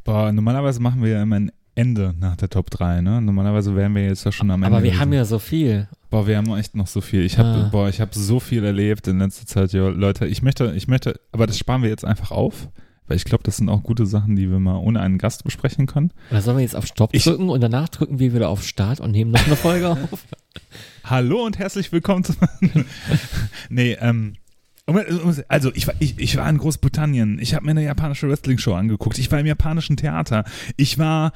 boah, 0.04 0.32
normalerweise 0.32 0.80
machen 0.82 1.02
wir 1.04 1.10
ja 1.12 1.22
immer 1.24 1.38
ein 1.38 1.52
Ende 1.76 2.14
nach 2.20 2.36
der 2.36 2.50
Top 2.50 2.70
3, 2.70 3.02
ne? 3.02 3.20
Normalerweise 3.22 3.76
wären 3.76 3.96
wir 3.96 4.06
jetzt 4.06 4.24
ja 4.26 4.32
schon 4.32 4.52
am 4.52 4.62
Ende. 4.62 4.68
Aber 4.76 4.84
wir 4.84 4.92
gewesen. 4.92 5.02
haben 5.02 5.14
ja 5.14 5.26
so 5.26 5.40
viel. 5.40 5.88
Boah, 6.12 6.28
wir 6.28 6.38
haben 6.38 6.56
echt 6.56 6.76
noch 6.76 6.86
so 6.88 7.02
viel. 7.02 7.24
Ich 7.26 7.40
habe, 7.40 7.50
Ah. 7.66 7.70
boah, 7.72 7.90
ich 7.90 8.00
habe 8.00 8.12
so 8.14 8.40
viel 8.40 8.64
erlebt 8.64 9.08
in 9.08 9.18
letzter 9.20 9.48
Zeit, 9.48 9.74
ja, 9.74 9.88
Leute. 9.88 10.28
Ich 10.28 10.44
möchte, 10.44 10.72
ich 10.76 10.88
möchte, 10.88 11.20
aber 11.32 11.48
das 11.48 11.58
sparen 11.58 11.82
wir 11.82 11.90
jetzt 11.90 12.06
einfach 12.06 12.30
auf, 12.32 12.70
weil 13.08 13.18
ich 13.18 13.26
glaube, 13.26 13.44
das 13.44 13.58
sind 13.58 13.70
auch 13.70 13.84
gute 13.84 14.06
Sachen, 14.06 14.36
die 14.36 14.50
wir 14.50 14.60
mal 14.60 14.78
ohne 14.78 15.00
einen 15.02 15.18
Gast 15.18 15.44
besprechen 15.44 15.86
können. 15.88 16.12
Oder 16.32 16.42
sollen 16.42 16.58
wir 16.58 16.62
jetzt 16.64 16.76
auf 16.76 16.86
Stopp 16.88 17.10
Ich- 17.14 17.24
drücken 17.26 17.50
und 17.50 17.62
danach 17.62 17.90
drücken 17.90 18.20
wir 18.20 18.34
wieder 18.34 18.50
auf 18.50 18.64
Start 18.64 19.00
und 19.00 19.12
nehmen 19.12 19.32
noch 19.32 19.46
eine 19.46 19.56
Folge 19.56 19.90
auf? 19.90 20.00
Hallo 21.04 21.46
und 21.46 21.60
herzlich 21.60 21.92
willkommen 21.92 22.24
zu. 22.24 22.34
nee, 23.70 23.94
ähm. 24.00 24.36
um- 24.86 25.00
Also, 25.48 25.72
ich 25.74 25.88
war, 25.88 25.96
ich, 26.00 26.18
ich 26.20 26.38
war 26.38 26.50
in 26.50 26.58
Großbritannien. 26.58 27.40
Ich 27.40 27.54
habe 27.56 27.66
mir 27.66 27.72
eine 27.72 27.84
japanische 27.84 28.28
Wrestling-Show 28.30 28.74
angeguckt. 28.74 29.18
Ich 29.20 29.32
war 29.32 29.40
im 29.40 29.46
japanischen 29.46 29.98
Theater. 29.98 30.44
Ich 30.78 30.98
war 31.00 31.34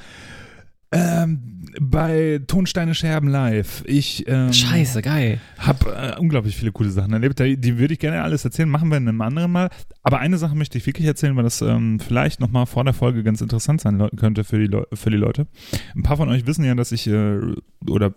ähm, 0.92 1.66
bei 1.80 2.42
Tonsteine 2.48 2.96
Scherben 2.96 3.28
live. 3.28 3.84
Ich 3.86 4.28
ähm, 4.28 4.54
Scheiße, 4.54 5.02
geil. 5.02 5.40
habe 5.58 6.16
äh, 6.16 6.20
unglaublich 6.20 6.56
viele 6.56 6.72
coole 6.72 6.90
Sachen 6.90 7.14
erlebt. 7.14 7.40
Die, 7.40 7.58
die 7.58 7.78
würde 7.78 7.94
ich 7.94 8.00
gerne 8.00 8.22
alles 8.24 8.46
erzählen. 8.46 8.70
Machen 8.70 8.90
wir 8.90 8.98
in 8.98 9.08
einem 9.08 9.22
anderen 9.22 9.52
Mal. 9.52 9.70
Aber 10.04 10.20
eine 10.20 10.38
Sache 10.38 10.56
möchte 10.56 10.78
ich 10.78 10.86
wirklich 10.86 11.06
erzählen, 11.06 11.36
weil 11.36 11.44
das 11.44 11.62
ähm, 11.62 12.00
vielleicht 12.00 12.40
nochmal 12.40 12.66
vor 12.66 12.84
der 12.84 12.94
Folge 12.94 13.24
ganz 13.24 13.42
interessant 13.42 13.82
sein 13.82 14.10
könnte 14.16 14.44
für 14.44 14.60
die, 14.60 14.68
Leu 14.68 14.84
für 14.94 15.10
die 15.10 15.18
Leute. 15.18 15.48
Ein 15.96 16.04
paar 16.04 16.18
von 16.18 16.30
euch 16.30 16.48
wissen 16.48 16.64
ja, 16.64 16.74
dass 16.74 16.92
ich 16.92 17.08
äh, 17.08 17.40
oder 17.88 18.14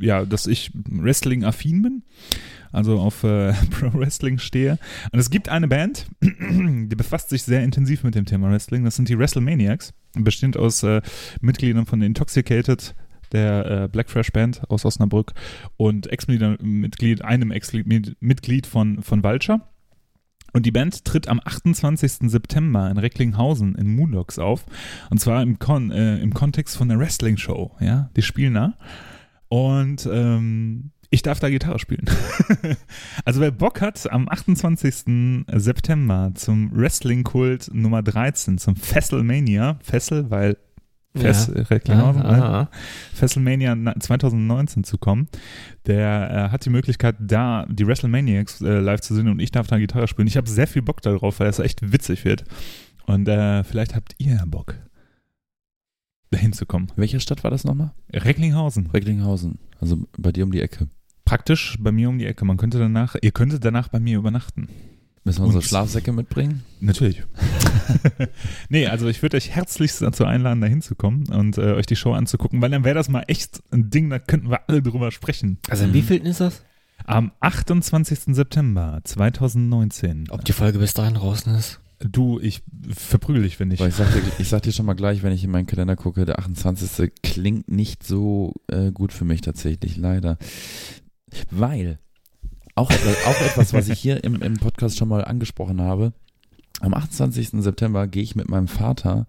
ja, 0.00 0.24
dass 0.24 0.46
ich 0.46 0.72
Wrestling-affin 0.74 1.82
bin. 1.82 2.02
Also 2.76 3.00
auf 3.00 3.24
äh, 3.24 3.54
Pro 3.70 3.90
Wrestling 3.94 4.36
stehe. 4.38 4.78
Und 5.10 5.18
es 5.18 5.30
gibt 5.30 5.48
eine 5.48 5.66
Band, 5.66 6.06
die 6.20 6.94
befasst 6.94 7.30
sich 7.30 7.42
sehr 7.42 7.64
intensiv 7.64 8.04
mit 8.04 8.14
dem 8.14 8.26
Thema 8.26 8.50
Wrestling. 8.50 8.84
Das 8.84 8.96
sind 8.96 9.08
die 9.08 9.18
WrestleManiacs. 9.18 9.94
Bestehend 10.12 10.58
aus 10.58 10.82
äh, 10.82 11.00
Mitgliedern 11.40 11.86
von 11.86 12.02
Intoxicated, 12.02 12.94
der 13.32 13.84
äh, 13.84 13.88
Black 13.88 14.10
Fresh 14.10 14.30
Band 14.30 14.62
aus 14.68 14.84
Osnabrück 14.84 15.32
und 15.78 16.06
Ex-Mitglied, 16.06 17.22
einem 17.22 17.50
Ex-Mitglied 17.50 18.66
von, 18.66 19.02
von 19.02 19.24
Vulture. 19.24 19.62
Und 20.52 20.66
die 20.66 20.70
Band 20.70 21.06
tritt 21.06 21.28
am 21.28 21.40
28. 21.42 22.30
September 22.30 22.90
in 22.90 22.98
Recklinghausen 22.98 23.74
in 23.74 23.96
Moondogs 23.96 24.38
auf. 24.38 24.66
Und 25.08 25.18
zwar 25.18 25.42
im, 25.42 25.58
Kon 25.58 25.90
äh, 25.90 26.18
im 26.18 26.34
Kontext 26.34 26.76
von 26.76 26.90
einer 26.90 27.00
Wrestling-Show. 27.00 27.72
Ja? 27.80 28.10
Die 28.16 28.22
spielen 28.22 28.52
da. 28.52 28.74
Und 29.48 30.08
ähm, 30.12 30.90
ich 31.10 31.22
darf 31.22 31.38
da 31.40 31.48
Gitarre 31.48 31.78
spielen. 31.78 32.04
also 33.24 33.40
wer 33.40 33.50
Bock 33.50 33.80
hat, 33.80 34.10
am 34.10 34.28
28. 34.28 35.44
September 35.52 36.32
zum 36.34 36.70
Wrestling-Kult 36.76 37.70
Nummer 37.72 38.02
13, 38.02 38.58
zum 38.58 38.76
Fesselmania, 38.76 39.78
Fessel, 39.82 40.30
weil 40.30 40.56
Fess, 41.16 41.50
Ja. 41.86 42.10
Ah. 42.10 42.70
Fesselmania 43.14 43.74
na- 43.74 43.98
2019 43.98 44.84
zu 44.84 44.98
kommen. 44.98 45.28
Der 45.86 46.30
äh, 46.48 46.52
hat 46.52 46.64
die 46.66 46.70
Möglichkeit, 46.70 47.16
da 47.20 47.64
die 47.70 47.86
WrestleManiacs 47.86 48.60
äh, 48.60 48.80
live 48.80 49.00
zu 49.00 49.14
sehen 49.14 49.28
und 49.28 49.40
ich 49.40 49.50
darf 49.50 49.66
da 49.66 49.78
Gitarre 49.78 50.08
spielen. 50.08 50.28
Ich 50.28 50.36
habe 50.36 50.48
sehr 50.48 50.66
viel 50.66 50.82
Bock 50.82 51.00
darauf, 51.00 51.40
weil 51.40 51.46
das 51.46 51.58
echt 51.58 51.90
witzig 51.92 52.24
wird. 52.24 52.44
Und 53.06 53.28
äh, 53.28 53.64
vielleicht 53.64 53.94
habt 53.94 54.14
ihr 54.18 54.34
ja 54.34 54.44
Bock, 54.46 54.74
dahin 56.36 56.52
zu 56.52 56.66
kommen. 56.66 56.88
Welche 56.96 57.18
Stadt 57.20 57.42
war 57.44 57.50
das 57.50 57.64
nochmal? 57.64 57.92
Recklinghausen. 58.12 58.86
Recklinghausen. 58.88 59.58
Also 59.80 60.06
bei 60.18 60.32
dir 60.32 60.44
um 60.44 60.52
die 60.52 60.60
Ecke. 60.60 60.88
Praktisch 61.24 61.76
bei 61.80 61.90
mir 61.92 62.08
um 62.08 62.18
die 62.18 62.26
Ecke. 62.26 62.44
Man 62.44 62.56
könnte 62.56 62.78
danach, 62.78 63.16
ihr 63.20 63.32
könntet 63.32 63.64
danach 63.64 63.88
bei 63.88 63.98
mir 64.00 64.18
übernachten. 64.18 64.68
Müssen 65.24 65.40
wir 65.40 65.46
unsere 65.46 65.60
Und- 65.62 65.66
Schlafsäcke 65.68 66.12
mitbringen? 66.12 66.62
Natürlich. 66.80 67.24
nee, 68.68 68.86
also 68.86 69.08
ich 69.08 69.22
würde 69.22 69.36
euch 69.36 69.50
herzlichst 69.50 70.02
dazu 70.02 70.24
einladen, 70.24 70.60
da 70.60 70.68
hinzukommen 70.68 71.28
und 71.32 71.58
äh, 71.58 71.72
euch 71.72 71.86
die 71.86 71.96
Show 71.96 72.12
anzugucken, 72.12 72.62
weil 72.62 72.70
dann 72.70 72.84
wäre 72.84 72.94
das 72.94 73.08
mal 73.08 73.24
echt 73.26 73.60
ein 73.72 73.90
Ding, 73.90 74.08
da 74.08 74.18
könnten 74.20 74.50
wir 74.50 74.68
alle 74.68 74.82
drüber 74.82 75.10
sprechen. 75.10 75.58
Also 75.68 75.84
in 75.84 75.94
wie 75.94 76.02
vielten 76.02 76.26
ist 76.26 76.40
das? 76.40 76.62
Am 77.06 77.32
28. 77.40 78.34
September 78.36 79.00
2019. 79.02 80.26
Ob 80.30 80.44
die 80.44 80.52
Folge 80.52 80.78
bis 80.78 80.94
dahin 80.94 81.14
draußen 81.14 81.54
ist? 81.56 81.80
Du, 81.98 82.38
ich 82.40 82.62
verprügel 82.94 83.42
dich, 83.42 83.58
wenn 83.58 83.70
ich. 83.70 83.80
Ich 83.80 83.94
sag, 83.94 84.12
dir, 84.12 84.22
ich 84.38 84.48
sag 84.48 84.62
dir 84.62 84.72
schon 84.72 84.84
mal 84.84 84.94
gleich, 84.94 85.22
wenn 85.22 85.32
ich 85.32 85.44
in 85.44 85.50
meinen 85.50 85.66
Kalender 85.66 85.96
gucke, 85.96 86.26
der 86.26 86.38
28. 86.38 87.10
klingt 87.22 87.70
nicht 87.70 88.04
so 88.04 88.52
äh, 88.68 88.92
gut 88.92 89.12
für 89.12 89.24
mich 89.24 89.40
tatsächlich, 89.40 89.96
leider. 89.96 90.36
Weil, 91.50 91.98
auch 92.74 92.90
etwas, 92.90 93.24
auch 93.26 93.40
etwas 93.40 93.72
was 93.72 93.88
ich 93.88 93.98
hier 93.98 94.22
im, 94.24 94.42
im 94.42 94.58
Podcast 94.58 94.98
schon 94.98 95.08
mal 95.08 95.24
angesprochen 95.24 95.80
habe, 95.80 96.12
am 96.80 96.92
28. 96.92 97.62
September 97.62 98.06
gehe 98.06 98.22
ich 98.22 98.36
mit 98.36 98.50
meinem 98.50 98.68
Vater, 98.68 99.26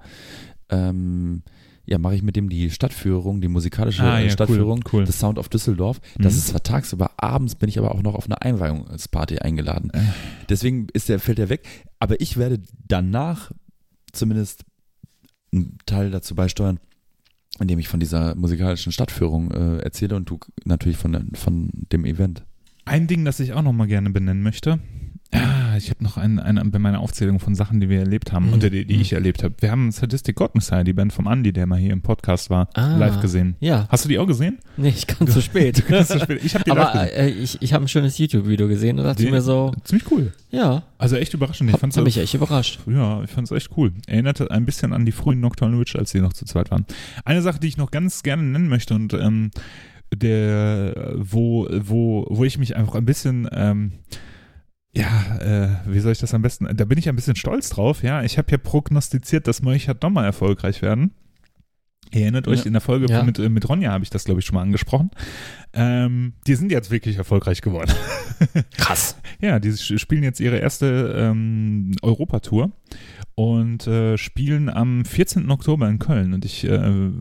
ähm, 0.69 1.43
ja, 1.89 1.97
mache 1.97 2.15
ich 2.15 2.21
mit 2.21 2.35
dem 2.35 2.49
die 2.49 2.69
Stadtführung, 2.69 3.39
die 3.41 3.47
musikalische 3.47 4.03
Ah, 4.03 4.19
äh, 4.19 4.25
ja, 4.25 4.29
Stadtführung, 4.29 4.81
cool, 4.91 4.99
cool. 5.01 5.05
The 5.05 5.13
Sound 5.13 5.39
of 5.39 5.47
Düsseldorf. 5.49 6.01
Das 6.19 6.33
Mhm. 6.33 6.39
ist 6.39 6.47
zwar 6.49 6.61
tagsüber, 6.61 7.11
abends 7.17 7.55
bin 7.55 7.69
ich 7.69 7.79
aber 7.79 7.95
auch 7.95 8.01
noch 8.01 8.13
auf 8.13 8.25
eine 8.25 8.41
Einweihungsparty 8.41 9.39
eingeladen. 9.39 9.89
Äh. 9.91 10.01
Deswegen 10.49 10.87
ist 10.93 11.07
der, 11.09 11.19
fällt 11.19 11.37
der 11.37 11.49
weg. 11.49 11.65
Aber 11.99 12.19
ich 12.21 12.37
werde 12.37 12.59
danach 12.87 13.51
zumindest 14.11 14.65
einen 15.53 15.77
Teil 15.85 16.11
dazu 16.11 16.35
beisteuern, 16.35 16.79
indem 17.59 17.79
ich 17.79 17.87
von 17.87 17.99
dieser 18.01 18.35
musikalischen 18.35 18.91
Stadtführung 18.91 19.51
äh, 19.51 19.77
erzähle 19.79 20.15
und 20.17 20.29
du 20.29 20.39
natürlich 20.65 20.97
von, 20.97 21.29
von 21.33 21.69
dem 21.91 22.05
Event. 22.05 22.43
Ein 22.85 23.07
Ding, 23.07 23.25
das 23.25 23.39
ich 23.39 23.53
auch 23.53 23.61
noch 23.61 23.73
mal 23.73 23.87
gerne 23.87 24.09
benennen 24.11 24.43
möchte. 24.43 24.79
Ah, 25.31 25.66
ich 25.77 25.89
habe 25.89 26.03
noch 26.03 26.17
ein, 26.17 26.39
ein, 26.39 26.71
bei 26.71 26.79
meiner 26.79 26.99
Aufzählung 26.99 27.39
von 27.39 27.55
Sachen, 27.55 27.79
die 27.79 27.89
wir 27.89 27.99
erlebt 27.99 28.31
haben 28.31 28.47
Mhm. 28.47 28.53
und 28.53 28.63
die, 28.63 28.85
die 28.85 29.01
ich 29.01 29.13
erlebt 29.13 29.43
habe. 29.43 29.55
Wir 29.59 29.71
haben 29.71 29.91
Sadistic 29.91 30.35
God 30.35 30.55
Messiah, 30.55 30.83
die 30.83 30.93
Band 30.93 31.13
vom 31.13 31.27
Andy, 31.27 31.53
der 31.53 31.65
mal 31.67 31.79
hier 31.79 31.93
im 31.93 32.01
Podcast 32.01 32.49
war, 32.49 32.67
Ah. 32.73 32.97
live 32.97 33.21
gesehen. 33.21 33.55
Ja. 33.59 33.87
Hast 33.89 34.05
du 34.05 34.09
die 34.09 34.19
auch 34.19 34.25
gesehen? 34.27 34.57
Nee, 34.75 34.89
ich 34.89 35.07
kam 35.07 35.27
zu 35.27 35.41
spät. 35.41 35.85
Ganz 35.87 36.09
zu 36.09 36.19
spät. 36.19 36.43
Ich 36.43 36.53
habe 36.55 36.63
die 36.63 36.71
live 36.71 36.79
Aber 36.79 37.03
gesehen. 37.05 37.17
äh, 37.19 37.29
ich, 37.29 37.61
ich 37.61 37.73
habe 37.73 37.85
ein 37.85 37.87
schönes 37.87 38.17
YouTube-Video 38.17 38.67
gesehen 38.67 38.97
und 38.99 39.05
dachte 39.05 39.23
Die- 39.23 39.31
mir 39.31 39.41
so, 39.41 39.73
Ziemlich 39.83 40.11
cool. 40.11 40.33
ja, 40.51 40.83
Also 40.97 41.15
echt 41.15 41.33
überraschend. 41.33 41.69
Ich 41.69 41.73
hab, 41.73 41.79
fand's 41.81 41.95
hab 41.97 42.03
mich 42.03 42.17
echt 42.17 42.33
überrascht. 42.33 42.79
Ja, 42.87 43.23
ich 43.23 43.29
fand 43.29 43.49
es 43.49 43.55
echt 43.55 43.69
cool. 43.77 43.93
Erinnerte 44.07 44.51
ein 44.51 44.65
bisschen 44.65 44.93
an 44.93 45.05
die 45.05 45.11
frühen 45.11 45.39
Nocturnal 45.39 45.79
Witch, 45.79 45.95
als 45.95 46.11
die 46.11 46.19
noch 46.19 46.33
zu 46.33 46.45
zweit 46.45 46.71
waren. 46.71 46.85
Eine 47.25 47.41
Sache, 47.41 47.59
die 47.59 47.67
ich 47.67 47.77
noch 47.77 47.91
ganz 47.91 48.23
gerne 48.23 48.43
nennen 48.43 48.67
möchte 48.67 48.93
und 48.95 49.13
ähm, 49.13 49.51
der, 50.15 51.13
wo, 51.17 51.67
wo, 51.69 52.25
wo 52.29 52.43
ich 52.45 52.57
mich 52.57 52.75
einfach 52.75 52.95
ein 52.95 53.05
bisschen, 53.05 53.47
ähm, 53.51 53.91
ja, 54.97 55.37
äh, 55.39 55.69
wie 55.85 55.99
soll 55.99 56.11
ich 56.11 56.19
das 56.19 56.33
am 56.33 56.41
besten? 56.41 56.67
Da 56.75 56.85
bin 56.85 56.97
ich 56.97 57.07
ein 57.09 57.15
bisschen 57.15 57.35
stolz 57.35 57.69
drauf, 57.69 58.03
ja. 58.03 58.23
Ich 58.23 58.37
habe 58.37 58.51
ja 58.51 58.57
prognostiziert, 58.57 59.47
dass 59.47 59.61
Mönchert 59.61 60.01
nochmal 60.03 60.25
erfolgreich 60.25 60.81
werden. 60.81 61.11
Ihr 62.11 62.21
erinnert 62.21 62.47
euch, 62.47 62.59
Ja. 62.59 62.65
in 62.67 62.71
der 62.73 62.81
Folge 62.81 63.05
Ja. 63.11 63.23
mit, 63.23 63.37
äh, 63.37 63.49
mit 63.49 63.67
Ronja 63.67 63.91
habe 63.91 64.03
ich 64.03 64.09
das, 64.09 64.23
glaube 64.23 64.39
ich, 64.39 64.45
schon 64.45 64.55
mal 64.55 64.61
angesprochen. 64.61 65.11
Ähm, 65.73 66.33
die 66.47 66.55
sind 66.55 66.71
jetzt 66.71 66.89
wirklich 66.89 67.17
erfolgreich 67.17 67.61
geworden. 67.61 67.91
Krass. 68.77 69.15
Ja, 69.39 69.59
die 69.59 69.71
spielen 69.77 70.23
jetzt 70.23 70.39
ihre 70.39 70.57
erste 70.57 71.13
ähm, 71.15 71.91
Europatour 72.01 72.71
und 73.39 73.85
äh, 73.85 74.17
spielen 74.17 74.67
am 74.67 75.05
14. 75.05 75.51
Oktober 75.51 75.87
in 75.87 75.99
Köln. 75.99 76.33
Und 76.33 76.43
ich, 76.43 76.63
äh, 76.63 77.11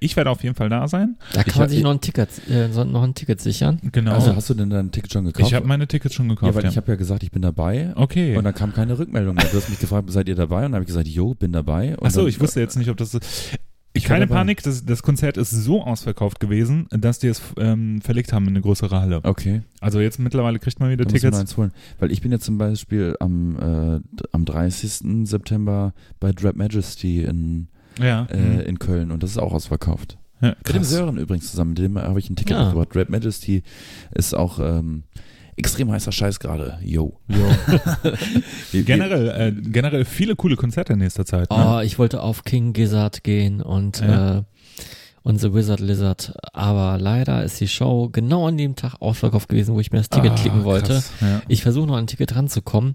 ich 0.00 0.16
werde 0.16 0.30
auf 0.30 0.42
jeden 0.42 0.56
Fall 0.56 0.68
da 0.68 0.88
sein. 0.88 1.16
Da 1.32 1.44
kann 1.44 1.50
Ich 1.52 1.56
man 1.56 1.68
sich 1.68 1.82
noch 1.84 1.92
ein 1.92 2.00
Ticket, 2.00 2.28
äh, 2.50 2.68
so- 2.72 2.82
noch 2.82 3.04
ein 3.04 3.14
Ticket 3.14 3.40
sichern. 3.40 3.78
Genau. 3.92 4.10
Also 4.14 4.34
hast 4.34 4.50
du 4.50 4.54
denn 4.54 4.70
dein 4.70 4.90
Ticket 4.90 5.12
schon 5.12 5.24
gekauft? 5.24 5.46
ich 5.46 5.54
habe 5.54 5.64
meine 5.64 5.86
Tickets 5.86 6.16
schon 6.16 6.26
ja, 6.26 6.34
gekauft. 6.34 6.56
weil 6.56 6.64
Ja, 6.64 6.70
ich 6.70 6.76
habe 6.76 6.90
ja 6.90 6.96
gesagt, 6.96 7.22
ich 7.22 7.30
bin 7.30 7.42
dabei. 7.42 7.92
okay. 7.94 8.36
Und 8.36 8.42
dann 8.42 8.54
kam 8.54 8.72
keine 8.74 8.98
Rückmeldung 8.98 9.36
mehr. 9.36 9.44
Du 9.44 9.56
hast 9.56 9.68
mich 9.70 9.78
gefragt, 9.78 10.10
seid 10.10 10.28
ihr 10.28 10.34
dabei? 10.34 10.56
Und 10.66 10.72
dann 10.72 10.74
habe 10.74 10.82
ich 10.82 10.88
gesagt, 10.88 11.06
jo, 11.06 11.34
bin 11.34 11.52
dabei. 11.52 11.96
Achso, 12.02 12.26
ich 12.26 12.40
wusste 12.40 12.58
jetzt 12.58 12.76
nicht, 12.76 12.90
ob 12.90 12.96
das. 12.96 13.16
Ich 13.96 14.04
Keine 14.04 14.26
dabei. 14.26 14.40
Panik, 14.40 14.62
das, 14.62 14.84
das 14.84 15.02
Konzert 15.02 15.36
ist 15.36 15.50
so 15.50 15.82
ausverkauft 15.82 16.40
gewesen, 16.40 16.86
dass 16.90 17.18
die 17.18 17.28
es 17.28 17.40
ähm, 17.58 18.00
verlegt 18.02 18.32
haben 18.32 18.44
in 18.44 18.50
eine 18.50 18.60
größere 18.60 19.00
Halle. 19.00 19.20
Okay, 19.24 19.62
Also 19.80 20.00
jetzt 20.00 20.18
mittlerweile 20.18 20.58
kriegt 20.58 20.78
man 20.80 20.90
wieder 20.90 21.04
da 21.04 21.10
muss 21.12 21.20
Tickets. 21.20 21.38
eins 21.38 21.56
holen. 21.56 21.72
Weil 21.98 22.10
ich 22.12 22.20
bin 22.20 22.30
jetzt 22.32 22.44
zum 22.44 22.58
Beispiel 22.58 23.16
am, 23.20 23.56
äh, 23.58 24.00
am 24.32 24.44
30. 24.44 25.26
September 25.26 25.94
bei 26.20 26.32
Drap 26.32 26.56
Majesty 26.56 27.22
in, 27.22 27.68
Ja. 28.00 28.26
äh, 28.30 28.36
mhm. 28.38 28.60
in 28.60 28.78
Köln 28.78 29.10
und 29.10 29.22
das 29.22 29.30
ist 29.30 29.38
auch 29.38 29.52
ausverkauft. 29.52 30.18
ja 30.40 30.54
Mit 30.66 30.74
dem. 30.74 30.84
Sören 30.84 31.16
übrigens 31.16 31.50
zusammen, 31.50 31.70
mit 31.70 31.78
dem 31.78 31.98
habe 31.98 32.18
ich 32.18 32.28
ein 32.30 32.36
Ticket 32.36 32.56
Ja. 32.56 32.64
mitgebracht. 32.64 32.94
Drap 32.94 33.08
Majesty 33.08 33.62
ist 34.14 34.34
auch 34.34 34.58
ähm, 34.60 35.04
extrem 35.56 35.90
heißer 35.90 36.12
Scheiß 36.12 36.38
gerade. 36.40 36.78
Yo. 36.82 37.18
Wie- 38.72 38.82
Generell, 38.84 39.28
äh, 39.28 39.52
generell 39.70 40.04
viele 40.04 40.36
coole 40.36 40.56
Konzerte 40.56 40.92
in 40.94 40.98
nächster 41.00 41.24
Zeit. 41.24 41.50
Ne? 41.50 41.56
Oh, 41.76 41.80
ich 41.80 41.98
wollte 41.98 42.22
auf 42.22 42.44
King 42.44 42.72
Gizzard 42.72 43.24
gehen 43.24 43.60
und 43.62 44.00
Ja. 44.00 44.38
äh, 44.38 44.42
und 45.22 45.40
The 45.40 45.52
Wizard 45.52 45.80
Lizard, 45.80 46.34
aber 46.52 46.98
leider 47.00 47.42
ist 47.42 47.58
die 47.58 47.66
Show 47.66 48.08
genau 48.12 48.46
an 48.46 48.56
dem 48.56 48.76
Tag 48.76 48.94
ausverkauft 49.00 49.48
gewesen, 49.48 49.74
wo 49.74 49.80
ich 49.80 49.90
mir 49.90 49.98
das 49.98 50.08
Ticket 50.08 50.30
Ah, 50.30 50.34
klicken 50.36 50.62
wollte. 50.62 50.92
krass, 50.92 51.10
Ja. 51.20 51.42
Ich 51.48 51.62
versuche 51.64 51.88
noch 51.88 51.94
an 51.94 52.04
ein 52.04 52.06
Ticket 52.06 52.36
ranzukommen, 52.36 52.94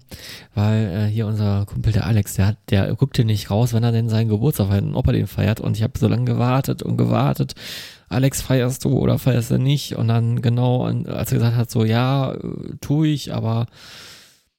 weil 0.54 0.86
äh, 0.86 1.06
hier 1.12 1.26
unser 1.26 1.66
Kumpel, 1.66 1.92
der 1.92 2.06
Alex, 2.06 2.32
der 2.36 2.46
hat, 2.46 2.56
der 2.70 2.98
rückte 3.02 3.26
nicht 3.26 3.50
raus, 3.50 3.74
wenn 3.74 3.84
er 3.84 3.92
denn 3.92 4.08
seinen 4.08 4.30
Geburtstag 4.30 4.68
feiert 4.68 4.84
und 4.84 4.94
ob 4.94 5.06
er 5.08 5.12
den 5.12 5.26
feiert. 5.26 5.60
Und 5.60 5.76
ich 5.76 5.82
habe 5.82 5.98
so 5.98 6.08
lange 6.08 6.24
gewartet 6.24 6.82
und 6.82 6.96
gewartet. 6.96 7.52
Alex, 8.12 8.42
feierst 8.42 8.84
du 8.84 8.98
oder 8.98 9.18
feierst 9.18 9.50
du 9.50 9.58
nicht? 9.58 9.96
Und 9.96 10.08
dann 10.08 10.42
genau, 10.42 10.84
als 10.84 11.32
er 11.32 11.38
gesagt 11.38 11.56
hat, 11.56 11.70
so 11.70 11.84
ja, 11.84 12.32
äh, 12.34 12.38
tu 12.80 13.04
ich, 13.04 13.34
aber 13.34 13.66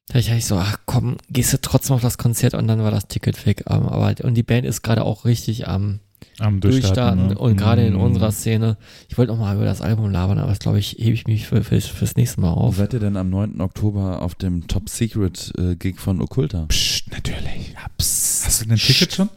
da 0.09 0.19
ich 0.19 0.29
ich 0.31 0.45
so, 0.45 0.57
ach 0.57 0.77
komm, 0.85 1.17
gehst 1.29 1.53
du 1.53 1.61
trotzdem 1.61 1.95
auf 1.95 2.01
das 2.01 2.17
Konzert 2.17 2.53
und 2.55 2.67
dann 2.67 2.83
war 2.83 2.91
das 2.91 3.07
Ticket 3.07 3.45
weg. 3.45 3.63
Aber 3.65 4.13
und 4.23 4.33
die 4.35 4.43
Band 4.43 4.65
ist 4.65 4.81
gerade 4.81 5.03
auch 5.03 5.23
richtig 5.25 5.67
am 5.67 5.99
Am 6.39 6.59
Durchstarten 6.59 7.27
ne? 7.27 7.37
und 7.37 7.55
gerade 7.57 7.85
in 7.85 7.93
Mhm. 7.93 8.01
unserer 8.01 8.31
Szene. 8.31 8.77
Ich 9.09 9.17
wollte 9.17 9.31
noch 9.31 9.39
mal 9.39 9.55
über 9.55 9.65
das 9.65 9.81
Album 9.81 10.11
labern, 10.11 10.39
aber 10.39 10.49
das 10.49 10.59
glaube 10.59 10.79
ich, 10.79 10.97
hebe 10.99 11.13
ich 11.13 11.25
mich 11.27 11.47
für, 11.47 11.63
fürs, 11.63 11.85
fürs 11.85 12.15
nächste 12.15 12.41
Mal 12.41 12.51
auf. 12.51 12.75
Seid 12.75 12.93
ihr 12.93 12.99
denn 12.99 13.17
am 13.17 13.29
9. 13.29 13.61
Oktober 13.61 14.21
auf 14.21 14.35
dem 14.35 14.67
Top 14.67 14.89
Secret 14.89 15.53
äh, 15.57 15.75
Gig 15.75 15.99
von 15.99 16.21
Okkulta? 16.21 16.65
Psst, 16.67 17.11
natürlich. 17.11 17.73
Ja, 17.73 17.85
psst. 17.97 18.45
Hast 18.45 18.59
du 18.61 18.65
denn 18.65 18.73
ein 18.73 18.79
Ticket 18.79 19.13
schon? 19.13 19.29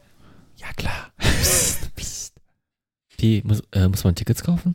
Ja, 0.57 0.67
klar. 0.77 1.13
Die, 3.21 3.43
muss, 3.45 3.63
äh, 3.73 3.89
muss 3.89 4.05
man 4.05 4.15
Tickets 4.15 4.43
kaufen? 4.45 4.75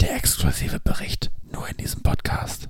Der 0.00 0.16
exklusive 0.16 0.80
Bericht 0.80 1.30
nur 1.52 1.68
in 1.68 1.76
diesem 1.76 2.02
Podcast. 2.02 2.68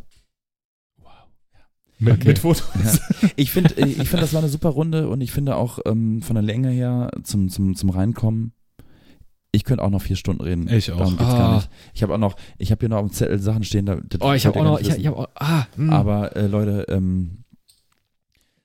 Mit, 1.98 2.14
Okay. 2.14 2.28
mit 2.28 2.38
Fotos. 2.38 2.64
Ja. 2.82 3.28
Ich 3.36 3.50
finde, 3.52 3.74
ich 3.74 3.96
finde, 4.08 4.22
das 4.22 4.32
war 4.32 4.40
eine 4.40 4.48
super 4.48 4.70
Runde 4.70 5.08
und 5.10 5.20
ich 5.20 5.32
finde 5.32 5.56
auch 5.56 5.78
ähm, 5.84 6.22
von 6.22 6.34
der 6.34 6.42
Länge 6.42 6.70
her 6.70 7.10
zum, 7.22 7.50
zum, 7.50 7.76
zum 7.76 7.90
Reinkommen, 7.90 8.52
ich 9.52 9.64
könnte 9.64 9.84
auch 9.84 9.90
noch 9.90 10.00
vier 10.00 10.16
Stunden 10.16 10.42
reden. 10.42 10.68
Ich 10.68 10.90
auch. 10.92 10.98
Darum 10.98 11.16
geht's 11.18 11.28
gar 11.28 11.50
Ah. 11.52 11.54
nicht. 11.56 11.68
Ich 11.92 12.02
habe 12.02 12.14
auch 12.14 12.18
noch, 12.18 12.36
ich 12.56 12.70
habe 12.70 12.80
hier 12.80 12.88
noch 12.88 12.98
auf 12.98 13.06
dem 13.06 13.12
Zettel 13.12 13.38
Sachen 13.38 13.64
stehen, 13.64 13.84
da, 13.84 13.98
Oh, 14.20 14.32
ich 14.32 14.46
habe 14.46 14.58
auch 14.58 14.62
gar 14.64 14.70
noch, 14.72 14.80
ich, 14.80 14.88
ich 14.88 15.06
habe 15.06 15.16
auch, 15.18 15.28
ah, 15.34 15.66
hm. 15.76 15.90
Aber 15.90 16.34
äh, 16.36 16.46
Leute, 16.46 16.86
ähm, 16.88 17.39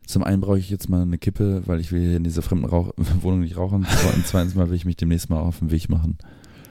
zum 0.08 0.24
einen 0.24 0.42
brauche 0.42 0.60
ich 0.60 0.70
jetzt 0.70 0.90
mal 0.90 1.02
eine 1.02 1.18
Kippe, 1.18 1.64
weil 1.66 1.80
ich 1.80 1.92
will 1.92 2.02
hier 2.02 2.18
in 2.18 2.24
dieser 2.24 2.42
fremden 2.42 2.66
Rauch 2.66 2.92
Wohnung 3.22 3.42
nicht 3.42 3.58
rauchen. 3.58 3.86
Und 3.86 3.88
zweitens 4.26 4.56
mal 4.56 4.70
will 4.70 4.76
ich 4.76 4.86
mich 4.86 4.98
demnächst 4.98 5.30
mal 5.30 5.40
auf 5.40 5.60
den 5.60 5.72
Weg 5.72 5.90
machen. 5.90 6.18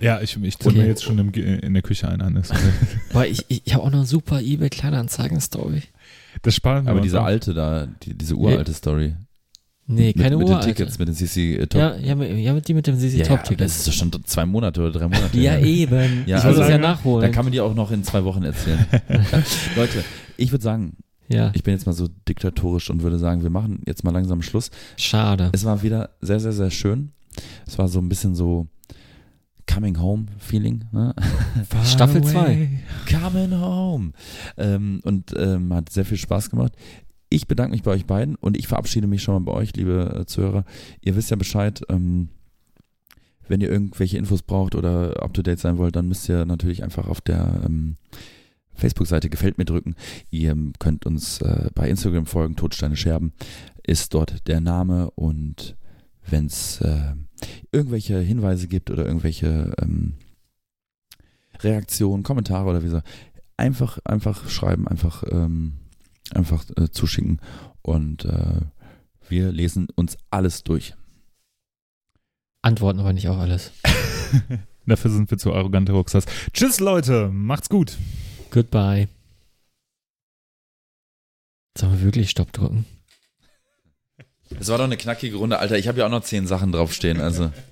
Ja, 0.00 0.20
ich, 0.20 0.36
ich 0.42 0.58
ziehe 0.58 0.70
Okay. 0.72 0.80
mir 0.82 0.86
jetzt 0.88 1.04
schon 1.04 1.18
im, 1.18 1.30
in 1.32 1.72
der 1.72 1.82
Küche 1.82 2.08
ein 2.08 2.20
an. 2.20 2.42
Boah, 3.12 3.24
ich, 3.24 3.44
ich, 3.48 3.62
ich 3.64 3.74
habe 3.74 3.84
auch 3.84 3.90
noch 3.90 3.98
eine 4.00 4.06
super 4.06 4.40
eBay 4.42 4.68
Kleinanzeigen-Story. 4.68 5.82
das 6.42 6.54
sparen 6.54 6.84
wir 6.84 6.90
Aber 6.90 7.00
diese 7.00 7.20
auch. 7.20 7.24
alte 7.26 7.54
da, 7.54 7.86
die, 8.02 8.14
diese 8.14 8.34
uralte 8.34 8.74
Story. 8.74 9.14
Nee, 9.86 10.08
mit, 10.08 10.16
keine 10.18 10.36
mit 10.38 10.48
Uhr. 10.48 10.58
den 10.58 10.62
Tickets, 10.62 10.98
mit 10.98 11.08
den 11.08 11.14
CC 11.14 11.56
äh, 11.56 11.66
Top. 11.66 11.78
Ja, 11.80 11.96
ja, 11.96 12.14
mit, 12.14 12.36
ja, 12.38 12.54
mit 12.54 12.66
die 12.66 12.74
mit 12.74 12.86
dem 12.86 12.98
CC 12.98 13.18
Ja, 13.18 13.24
Top 13.26 13.50
ja, 13.50 13.56
das 13.56 13.76
ist 13.76 13.86
doch 13.88 13.92
schon 13.92 14.10
zwei 14.24 14.46
Monate 14.46 14.80
oder 14.80 14.92
drei 14.92 15.08
Monate. 15.08 15.38
Ja, 15.38 15.58
eben. 15.58 16.24
Ja, 16.26 16.38
ich 16.38 16.44
muss 16.44 16.44
also- 16.44 16.60
das 16.60 16.70
ja 16.70 16.78
nachholen. 16.78 17.20
Da 17.22 17.28
kann 17.28 17.44
man 17.44 17.52
die 17.52 17.60
auch 17.60 17.74
noch 17.74 17.90
in 17.90 18.02
zwei 18.02 18.24
Wochen 18.24 18.42
erzählen. 18.44 18.84
Leute, 19.76 20.02
ich 20.38 20.50
würde 20.52 20.64
sagen, 20.64 20.96
ja, 21.28 21.52
ich 21.54 21.62
bin 21.62 21.74
jetzt 21.74 21.86
mal 21.86 21.92
so 21.92 22.08
diktatorisch 22.28 22.90
und 22.90 23.02
würde 23.02 23.18
sagen, 23.18 23.42
wir 23.42 23.50
machen 23.50 23.82
jetzt 23.86 24.04
mal 24.04 24.10
langsam 24.10 24.42
Schluss. 24.42 24.70
schade. 24.96 25.50
Es 25.52 25.64
war 25.64 25.82
wieder 25.82 26.10
sehr, 26.20 26.40
sehr, 26.40 26.52
sehr 26.52 26.70
schön. 26.70 27.12
Es 27.66 27.78
war 27.78 27.88
so 27.88 27.98
ein 28.00 28.08
bisschen 28.08 28.34
so 28.34 28.68
Coming 29.72 29.98
Home 29.98 30.26
Feeling. 30.38 30.84
Ne? 30.92 31.14
Staffel 31.84 32.22
zwei. 32.22 32.68
Coming 33.10 33.58
Home. 33.58 34.12
Ähm, 34.56 35.00
und 35.04 35.34
ähm, 35.36 35.72
hat 35.72 35.90
sehr 35.90 36.04
viel 36.04 36.18
Spaß 36.18 36.50
gemacht. 36.50 36.74
Ich 37.30 37.48
bedanke 37.48 37.72
mich 37.72 37.82
bei 37.82 37.90
euch 37.90 38.06
beiden 38.06 38.36
und 38.36 38.56
ich 38.56 38.68
verabschiede 38.68 39.06
mich 39.06 39.22
schon 39.22 39.34
mal 39.34 39.52
bei 39.52 39.58
euch, 39.58 39.74
liebe 39.74 40.20
äh, 40.20 40.26
Zuhörer. 40.26 40.64
Ihr 41.00 41.16
wisst 41.16 41.30
ja 41.30 41.36
Bescheid. 41.36 41.82
Ähm, 41.88 42.28
wenn 43.48 43.60
ihr 43.60 43.70
irgendwelche 43.70 44.16
Infos 44.16 44.42
braucht 44.42 44.74
oder 44.74 45.22
up 45.22 45.34
to 45.34 45.42
date 45.42 45.58
sein 45.58 45.76
wollt, 45.76 45.96
dann 45.96 46.08
müsst 46.08 46.28
ihr 46.28 46.44
natürlich 46.44 46.82
einfach 46.82 47.08
auf 47.08 47.20
der 47.20 47.60
ähm, 47.64 47.96
Facebook-Seite 48.74 49.30
gefällt 49.30 49.58
mir 49.58 49.64
drücken. 49.64 49.94
Ihr 50.30 50.56
könnt 50.78 51.06
uns 51.06 51.40
äh, 51.40 51.70
bei 51.74 51.88
Instagram 51.88 52.26
folgen, 52.26 52.56
Totsteine 52.56 52.96
Scherben 52.96 53.32
ist 53.86 54.14
dort 54.14 54.48
der 54.48 54.60
Name 54.60 55.10
und 55.10 55.76
wenn 56.28 56.46
es 56.46 56.80
äh, 56.80 57.14
irgendwelche 57.70 58.18
Hinweise 58.18 58.66
gibt 58.66 58.90
oder 58.90 59.06
irgendwelche 59.06 59.74
ähm, 59.80 60.14
Reaktionen, 61.60 62.22
Kommentare 62.22 62.68
oder 62.68 62.82
wie 62.82 62.88
so, 62.88 63.00
einfach, 63.56 63.98
einfach 64.04 64.48
schreiben, 64.48 64.88
einfach, 64.88 65.22
ähm, 65.30 65.74
einfach 66.32 66.64
äh, 66.76 66.90
zuschicken 66.90 67.40
und 67.82 68.24
äh, 68.24 68.62
wir 69.28 69.52
lesen 69.52 69.88
uns 69.94 70.16
alles 70.30 70.64
durch. 70.64 70.94
Antworten 72.62 73.00
aber 73.00 73.12
nicht 73.12 73.28
auf 73.28 73.38
alles. 73.38 73.72
Dafür 74.86 75.10
sind 75.10 75.30
wir 75.30 75.38
zu 75.38 75.52
arrogante 75.52 75.92
Rockstars. 75.92 76.24
Tschüss, 76.52 76.80
Leute. 76.80 77.30
Macht's 77.30 77.68
gut. 77.68 77.96
Goodbye. 78.54 79.08
Sollen 81.76 81.94
wir 81.94 82.02
wirklich 82.02 82.30
Stopp 82.30 82.52
drücken? 82.52 82.86
Es 84.60 84.68
war 84.68 84.78
doch 84.78 84.84
eine 84.84 84.96
knackige 84.96 85.34
Runde, 85.38 85.58
Alter. 85.58 85.76
Ich 85.76 85.88
habe 85.88 85.98
ja 85.98 86.06
auch 86.06 86.10
noch 86.10 86.22
zehn 86.22 86.46
Sachen 86.46 86.70
draufstehen, 86.70 87.20
also. 87.20 87.50